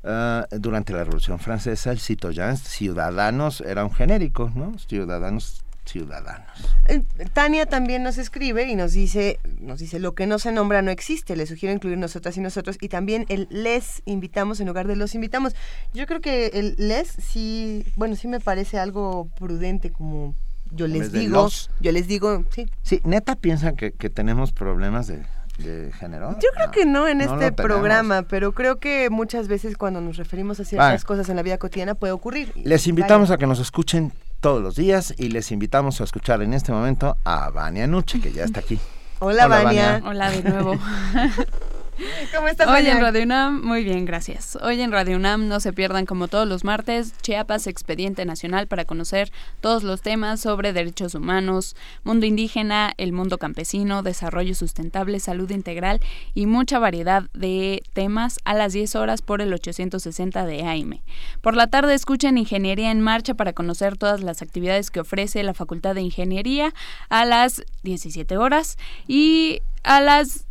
Uh, 0.05 0.59
durante 0.59 0.93
la 0.93 1.05
Revolución 1.05 1.39
Francesa 1.39 1.91
el 1.91 2.01
citoyen 2.01 2.57
ciudadanos 2.57 3.61
era 3.61 3.85
un 3.85 3.93
genérico, 3.93 4.51
¿no? 4.55 4.79
Ciudadanos, 4.79 5.63
ciudadanos. 5.85 6.47
Eh, 6.89 7.03
Tania 7.33 7.67
también 7.67 8.03
nos 8.03 8.19
escribe 8.19 8.69
y 8.69 8.75
nos 8.75 8.93
dice, 8.93 9.39
nos 9.61 9.81
dice 9.81 9.99
lo 9.99 10.15
que 10.15 10.27
no 10.27 10.39
se 10.39 10.53
nombra 10.53 10.83
no 10.83 10.91
existe. 10.91 11.37
Le 11.37 11.47
sugiero 11.47 11.75
incluir 11.75 11.99
nosotras 11.99 12.37
y 12.37 12.41
nosotros 12.41 12.79
y 12.81 12.89
también 12.89 13.27
el 13.29 13.49
les 13.51 14.03
invitamos 14.05 14.61
en 14.61 14.67
lugar 14.67 14.87
de 14.87 14.97
los 14.97 15.15
invitamos. 15.15 15.55
Yo 15.95 16.07
creo 16.07 16.21
que 16.21 16.49
el 16.55 16.75
les 16.79 17.09
sí, 17.09 17.85
bueno, 17.97 18.17
sí 18.17 18.29
me 18.29 18.41
parece 18.41 18.79
algo 18.79 19.29
prudente 19.39 19.91
como 19.91 20.35
yo 20.73 20.87
les 20.87 21.11
digo, 21.11 21.43
los. 21.43 21.71
yo 21.81 21.91
les 21.91 22.07
digo, 22.07 22.45
sí. 22.51 22.71
Sí, 22.83 23.01
neta 23.05 23.35
piensan 23.35 23.75
que, 23.75 23.91
que 23.91 24.09
tenemos 24.09 24.53
problemas 24.53 25.09
de, 25.09 25.25
de 25.63 25.93
género. 25.93 26.33
Yo 26.41 26.49
creo 26.55 26.71
que 26.71 26.87
no 26.87 27.09
en 27.09 27.19
no 27.19 27.25
este 27.25 27.53
programa, 27.53 28.23
pero 28.23 28.53
creo 28.53 28.79
que 28.79 29.11
muchas 29.11 29.49
veces 29.49 29.77
cuando 29.77 30.01
nos 30.01 30.17
referimos 30.17 30.61
a 30.61 30.65
ciertas 30.65 30.89
Vale. 30.89 31.03
cosas 31.05 31.29
en 31.29 31.37
la 31.37 31.43
vida 31.43 31.59
cotidiana 31.59 31.95
puede 31.95 32.13
ocurrir. 32.13 32.53
Les 32.57 32.87
invitamos 32.87 33.29
vaya. 33.29 33.37
a 33.37 33.39
que 33.39 33.47
nos 33.47 33.61
escuchen 33.61 34.13
todos 34.41 34.63
los 34.63 34.75
días 34.77 35.15
y 35.19 35.29
les 35.29 35.53
invitamos 35.53 36.01
a 36.01 36.05
escuchar 36.05 36.43
en 36.43 36.55
este 36.55 36.73
momento 36.73 37.17
a 37.25 37.51
Vania 37.51 37.87
Nuche, 37.87 38.21
que 38.21 38.33
ya 38.33 38.45
está 38.45 38.61
aquí. 38.61 38.79
Hola, 39.19 39.47
Hola, 39.47 39.63
Vania. 39.63 39.93
Vania. 39.93 40.09
Hola 40.09 40.31
de 40.31 40.43
nuevo. 40.43 40.79
¿Cómo 42.35 42.49
estás, 42.49 42.69
Hoy 42.69 42.87
en 42.87 43.01
Radio 43.01 43.23
UNAM, 43.23 43.63
muy 43.63 43.85
bien, 43.85 44.05
gracias. 44.05 44.57
Hoy 44.63 44.81
en 44.81 44.93
Radio 44.93 45.17
UNAM 45.17 45.49
no 45.49 45.61
se 45.61 45.73
pierdan 45.73 46.07
como 46.07 46.29
todos 46.29 46.49
los 46.49 46.65
martes 46.65 47.15
Chiapas 47.21 47.67
Expediente 47.67 48.25
Nacional 48.25 48.67
para 48.69 48.85
conocer 48.85 49.31
todos 49.61 49.83
los 49.83 50.01
temas 50.01 50.41
sobre 50.41 50.73
derechos 50.73 51.15
humanos, 51.15 51.77
mundo 52.05 52.27
indígena, 52.27 52.93
el 52.97 53.13
mundo 53.13 53.39
campesino, 53.39 54.03
desarrollo 54.03 54.55
sustentable, 54.55 55.21
salud 55.21 55.51
integral 55.51 56.01
y 56.35 56.47
mucha 56.47 56.79
variedad 56.79 57.25
de 57.35 57.83
temas 57.93 58.39
a 58.45 58.55
las 58.55 58.73
10 58.73 58.95
horas 58.97 59.23
por 59.23 59.43
el 59.43 59.53
860 59.53 60.47
de 60.47 60.63
AM. 60.63 61.01
Por 61.41 61.55
la 61.55 61.67
tarde 61.67 61.95
escuchen 61.95 62.39
Ingeniería 62.39 62.91
en 62.91 63.01
Marcha 63.01 63.35
para 63.35 63.53
conocer 63.53 63.97
todas 63.97 64.23
las 64.23 64.43
actividades 64.43 64.91
que 64.91 65.01
ofrece 65.01 65.43
la 65.43 65.55
Facultad 65.55 65.95
de 65.95 66.03
Ingeniería 66.03 66.73
a 67.09 67.25
las 67.25 67.63
17 67.83 68.37
horas 68.39 68.79
y 69.07 69.61
a 69.83 70.01
las... 70.01 70.47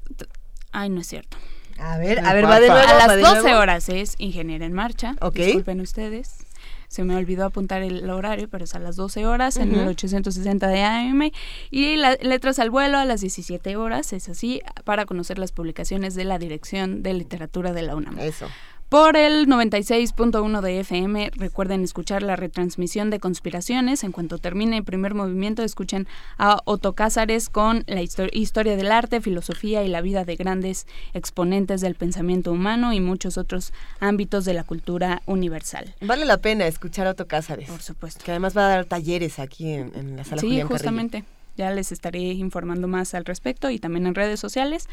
Ay, 0.72 0.90
no 0.90 1.02
es 1.02 1.08
cierto. 1.08 1.38
A 1.78 1.98
ver, 1.98 2.20
a 2.20 2.34
ver, 2.34 2.46
va 2.46 2.60
de 2.60 2.68
nuevo. 2.68 2.88
A 2.88 2.94
las 3.08 3.16
de 3.16 3.22
12 3.22 3.42
nuevo. 3.42 3.60
horas 3.60 3.88
es 3.90 4.16
Ingeniera 4.18 4.66
en 4.66 4.74
Marcha. 4.74 5.16
Ok. 5.22 5.36
Disculpen 5.36 5.80
ustedes. 5.82 6.46
Se 6.90 7.04
me 7.04 7.16
olvidó 7.16 7.46
apuntar 7.46 7.84
el 7.84 8.10
horario, 8.10 8.50
pero 8.50 8.64
es 8.64 8.74
a 8.74 8.80
las 8.80 8.96
12 8.96 9.26
horas 9.28 9.58
en 9.58 9.72
Ujú. 9.72 9.82
el 9.82 9.88
860 9.90 10.68
de 10.68 10.84
AM. 10.84 11.32
Y 11.70 11.96
la, 11.98 12.16
Letras 12.20 12.58
al 12.60 12.72
Vuelo 12.72 12.98
a 12.98 13.06
las 13.06 13.22
17 13.22 13.76
horas, 13.76 14.12
es 14.12 14.28
así, 14.28 14.62
para 14.86 15.06
conocer 15.06 15.38
las 15.38 15.52
publicaciones 15.52 16.16
de 16.16 16.24
la 16.26 16.40
Dirección 16.40 17.04
de 17.04 17.14
Literatura 17.14 17.74
de 17.74 17.84
la 17.84 17.96
UNAM. 17.96 18.18
Eso. 18.20 18.48
Por 18.90 19.18
el 19.18 19.46
96.1 19.46 20.62
de 20.62 20.80
FM, 20.80 21.30
recuerden 21.36 21.84
escuchar 21.84 22.24
la 22.24 22.36
retransmisión 22.36 23.12
de 23.12 23.20
Conspiraciones. 23.20 24.04
En 24.04 24.12
cuanto 24.12 24.40
termine 24.40 24.78
el 24.78 24.84
primer 24.84 25.14
movimiento, 25.14 25.62
escuchen 25.62 26.08
a 26.40 26.60
Otto 26.66 26.94
Cázares 26.94 27.50
con 27.50 27.84
la 27.86 28.02
histo- 28.02 28.30
historia 28.34 28.76
del 28.76 28.92
arte, 28.92 29.22
filosofía 29.22 29.84
y 29.84 29.90
la 29.90 30.02
vida 30.02 30.26
de 30.26 30.36
grandes 30.36 30.88
exponentes 31.14 31.82
del 31.82 31.94
pensamiento 31.94 32.52
humano 32.52 32.92
y 32.92 33.00
muchos 33.00 33.38
otros 33.38 33.74
ámbitos 34.00 34.44
de 34.46 34.56
la 34.56 34.64
cultura 34.64 35.22
universal. 35.28 35.94
Vale 36.02 36.26
la 36.26 36.38
pena 36.38 36.66
escuchar 36.66 37.06
a 37.06 37.12
Otto 37.12 37.28
Cázares. 37.28 37.70
Por 37.70 37.84
supuesto. 37.84 38.26
Que 38.26 38.32
además 38.32 38.58
va 38.58 38.66
a 38.66 38.70
dar 38.70 38.86
talleres 38.86 39.38
aquí 39.38 39.72
en, 39.72 39.92
en 39.94 40.18
la 40.18 40.24
sala 40.24 40.42
Sí, 40.42 40.48
Julián 40.48 40.68
Carrillo. 40.68 40.68
justamente. 40.68 41.24
Ya 41.58 41.70
les 41.72 41.92
estaré 41.92 42.20
informando 42.22 42.88
más 42.88 43.14
al 43.14 43.26
respecto 43.26 43.70
y 43.70 43.78
también 43.78 44.08
en 44.08 44.16
redes 44.16 44.40
sociales. 44.40 44.88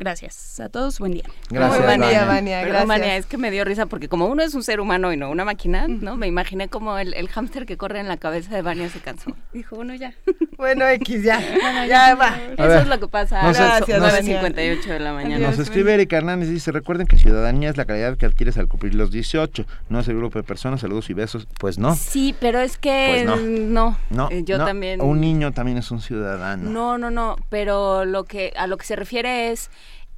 Gracias 0.00 0.58
a 0.60 0.70
todos, 0.70 0.98
buen 0.98 1.12
día. 1.12 1.24
Gracias, 1.50 1.84
buen 1.84 2.00
día, 2.00 2.24
Vania. 2.24 2.62
Gracias. 2.62 2.86
Vania, 2.88 3.16
es 3.18 3.26
que 3.26 3.36
me 3.36 3.50
dio 3.50 3.66
risa 3.66 3.84
porque 3.84 4.08
como 4.08 4.28
uno 4.28 4.42
es 4.42 4.54
un 4.54 4.62
ser 4.62 4.80
humano 4.80 5.12
y 5.12 5.18
no 5.18 5.28
una 5.30 5.44
máquina, 5.44 5.86
¿no? 5.88 6.16
Me 6.16 6.26
imaginé 6.26 6.68
como 6.68 6.96
el, 6.96 7.12
el 7.12 7.28
hámster 7.28 7.66
que 7.66 7.76
corre 7.76 8.00
en 8.00 8.08
la 8.08 8.16
cabeza 8.16 8.54
de 8.54 8.62
Vania 8.62 8.88
se 8.88 9.00
cansó. 9.00 9.30
Dijo, 9.52 9.76
uno 9.76 9.94
ya. 9.94 10.14
Bueno, 10.60 10.86
X, 10.86 11.22
ya. 11.24 11.38
Bueno, 11.38 11.86
ya 11.86 12.14
va. 12.16 12.36
Eso 12.52 12.68
ver. 12.68 12.82
es 12.82 12.86
lo 12.88 13.00
que 13.00 13.08
pasa 13.08 13.42
No 13.44 13.48
a 13.48 13.54
sé, 13.54 13.62
las 13.62 13.80
no 13.80 13.86
sé. 14.10 14.22
9.58 14.22 14.84
de 14.88 15.00
la 15.00 15.14
mañana. 15.14 15.48
Nos 15.48 15.58
escribe 15.58 15.94
Erika 15.94 16.18
Hernández 16.18 16.50
y 16.50 16.52
dice, 16.52 16.70
recuerden 16.70 17.06
que 17.06 17.16
ciudadanía 17.16 17.70
es 17.70 17.78
la 17.78 17.86
calidad 17.86 18.18
que 18.18 18.26
adquieres 18.26 18.58
al 18.58 18.68
cumplir 18.68 18.94
los 18.94 19.10
18, 19.10 19.64
no 19.88 20.00
es 20.00 20.08
el 20.08 20.16
grupo 20.18 20.38
de 20.38 20.42
personas, 20.42 20.82
saludos 20.82 21.08
y 21.08 21.14
besos. 21.14 21.48
Pues 21.58 21.78
no, 21.78 21.94
Sí, 21.96 22.34
pero 22.40 22.60
es 22.60 22.76
que 22.76 23.24
Pues 23.24 23.24
no. 23.24 23.36
no. 23.36 23.96
no, 24.10 24.28
Eh, 24.30 24.42
Yo 24.44 24.58
no. 24.58 24.66
también. 24.66 25.00
Un 25.00 25.18
niño 25.22 25.52
también 25.52 25.78
es 25.78 25.90
un 25.90 26.02
ciudadano. 26.02 26.68
No, 26.70 26.98
no, 26.98 27.10
no, 27.10 27.36
pero 27.48 28.04
lo 28.04 28.24
que 28.24 28.52
a 28.54 28.66
lo 28.66 28.76
que 28.76 28.84
se 28.84 28.96
refiere 28.96 29.52
es 29.52 29.70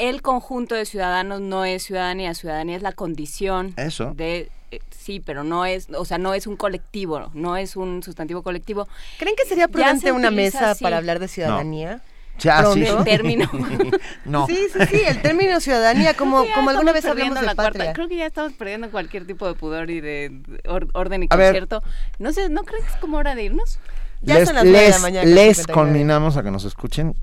el 0.09 0.21
conjunto 0.23 0.75
de 0.75 0.85
ciudadanos 0.85 1.41
no 1.41 1.65
es 1.65 1.85
ciudadanía, 1.85 2.35
ciudadanía 2.35 2.77
es 2.77 2.83
la 2.83 2.93
condición 2.93 3.73
Eso. 3.77 4.13
de 4.17 4.51
eh, 4.73 4.81
sí, 4.91 5.21
pero 5.21 5.45
no 5.45 5.65
es, 5.67 5.89
o 5.97 6.05
sea, 6.05 6.19
no 6.19 6.33
es 6.35 6.47
un 6.47 6.57
colectivo, 6.57 7.31
no 7.35 7.57
es 7.57 7.77
un 7.77 8.03
sustantivo 8.03 8.43
colectivo. 8.43 8.89
¿Creen 9.19 9.37
que 9.37 9.45
sería 9.47 9.69
prudente 9.69 10.07
se 10.07 10.13
una 10.13 10.31
mesa 10.31 10.71
así. 10.73 10.83
para 10.83 10.97
hablar 10.97 11.19
de 11.19 11.29
ciudadanía? 11.29 12.01
Ya, 12.39 12.65
sí. 12.73 12.83
El 12.85 13.05
término. 13.05 13.49
no. 14.25 14.47
Sí, 14.47 14.67
sí, 14.73 14.79
sí, 14.91 15.03
el 15.07 15.21
término 15.21 15.61
ciudadanía, 15.61 16.15
como, 16.15 16.45
como 16.55 16.71
alguna 16.71 16.93
vez 16.93 17.05
hablamos 17.05 17.39
de 17.39 17.47
la 17.47 17.55
cuarta-. 17.55 17.93
Creo 17.93 18.09
que 18.09 18.17
ya 18.17 18.27
estamos 18.27 18.55
perdiendo 18.55 18.91
cualquier 18.91 19.27
tipo 19.27 19.47
de 19.47 19.55
pudor 19.55 19.91
y 19.91 20.01
de 20.01 20.41
or- 20.67 20.89
orden 20.95 21.25
y 21.25 21.27
A 21.29 21.37
ver. 21.37 21.49
concierto. 21.49 21.83
No 22.19 22.33
sé, 22.33 22.49
¿no 22.49 22.63
crees 22.65 22.85
que 22.85 22.91
es 22.93 22.97
como 22.97 23.19
hora 23.19 23.35
de 23.35 23.45
irnos? 23.45 23.79
Ya 24.23 24.37
les 24.39 24.47
son 24.49 24.55
las 24.57 24.65
nueve 24.65 24.79
de 24.79 24.85
la 24.89 24.95
les, 24.95 25.03
mañana, 25.03 25.25
les 25.27 25.57
59. 25.59 25.73
conminamos 25.75 26.37
a 26.39 26.43
que 26.43 26.51
nos 26.51 26.65
escuchen 26.65 27.15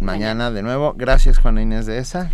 mañana 0.00 0.50
de 0.50 0.62
nuevo. 0.62 0.94
Gracias, 0.96 1.38
Juana 1.38 1.62
Inés 1.62 1.86
de 1.86 1.98
esa. 1.98 2.30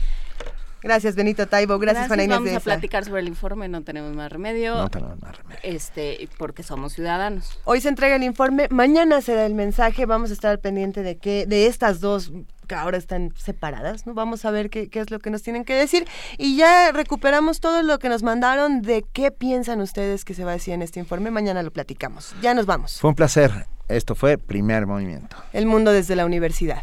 Gracias, 0.83 1.15
Benito 1.15 1.47
Taibo. 1.47 1.79
Gracias, 1.79 2.09
Juana 2.09 2.25
Inés 2.25 2.39
Vamos 2.39 2.51
de 2.51 2.57
a 2.57 2.61
platicar 2.61 3.05
sobre 3.05 3.21
el 3.21 3.29
informe, 3.29 3.69
no 3.69 3.83
tenemos 3.83 4.15
más 4.15 4.33
remedio. 4.33 4.75
No 4.75 4.89
tenemos 4.89 5.21
más 5.23 5.37
remedio. 5.37 5.61
Este, 5.63 6.29
porque 6.39 6.65
somos 6.65 6.95
ciudadanos. 6.95 7.61
Hoy 7.65 7.81
se 7.81 7.89
entrega 7.89 8.17
el 8.17 8.25
informe, 8.25 8.67
mañana 8.71 9.21
se 9.21 9.35
da 9.35 9.47
el 9.47 9.55
mensaje, 9.55 10.07
vamos 10.07 10.31
a 10.31 10.33
estar 10.33 10.59
pendiente 10.59 11.03
de 11.03 11.19
que 11.19 11.47
de 11.47 11.67
estas 11.67 12.01
dos 12.01 12.33
que 12.67 12.75
ahora 12.75 12.97
están 12.97 13.33
separadas, 13.37 14.07
¿no? 14.07 14.15
Vamos 14.15 14.45
a 14.45 14.51
ver 14.51 14.71
qué, 14.71 14.89
qué 14.89 15.01
es 15.01 15.11
lo 15.11 15.21
que 15.21 15.31
nos 15.31 15.43
tienen 15.43 15.65
que 15.65 15.75
decir 15.75 16.07
y 16.37 16.57
ya 16.57 16.91
recuperamos 16.93 17.61
todo 17.61 17.83
lo 17.83 17.99
que 17.99 18.09
nos 18.09 18.23
mandaron 18.23 18.83
de 18.83 19.05
qué 19.13 19.31
piensan 19.31 19.81
ustedes 19.81 20.25
que 20.25 20.35
se 20.35 20.45
va 20.45 20.51
a 20.51 20.55
decir 20.55 20.75
en 20.75 20.83
este 20.83 20.99
informe, 20.99 21.31
mañana 21.31 21.63
lo 21.63 21.71
platicamos. 21.71 22.35
Ya 22.43 22.55
nos 22.55 22.67
vamos. 22.67 22.99
Fue 23.01 23.11
un 23.11 23.17
placer. 23.17 23.67
Esto 23.89 24.15
fue 24.15 24.39
Primer 24.39 24.87
Movimiento. 24.87 25.37
El 25.53 25.67
mundo 25.67 25.93
desde 25.93 26.17
la 26.17 26.25
universidad. 26.25 26.83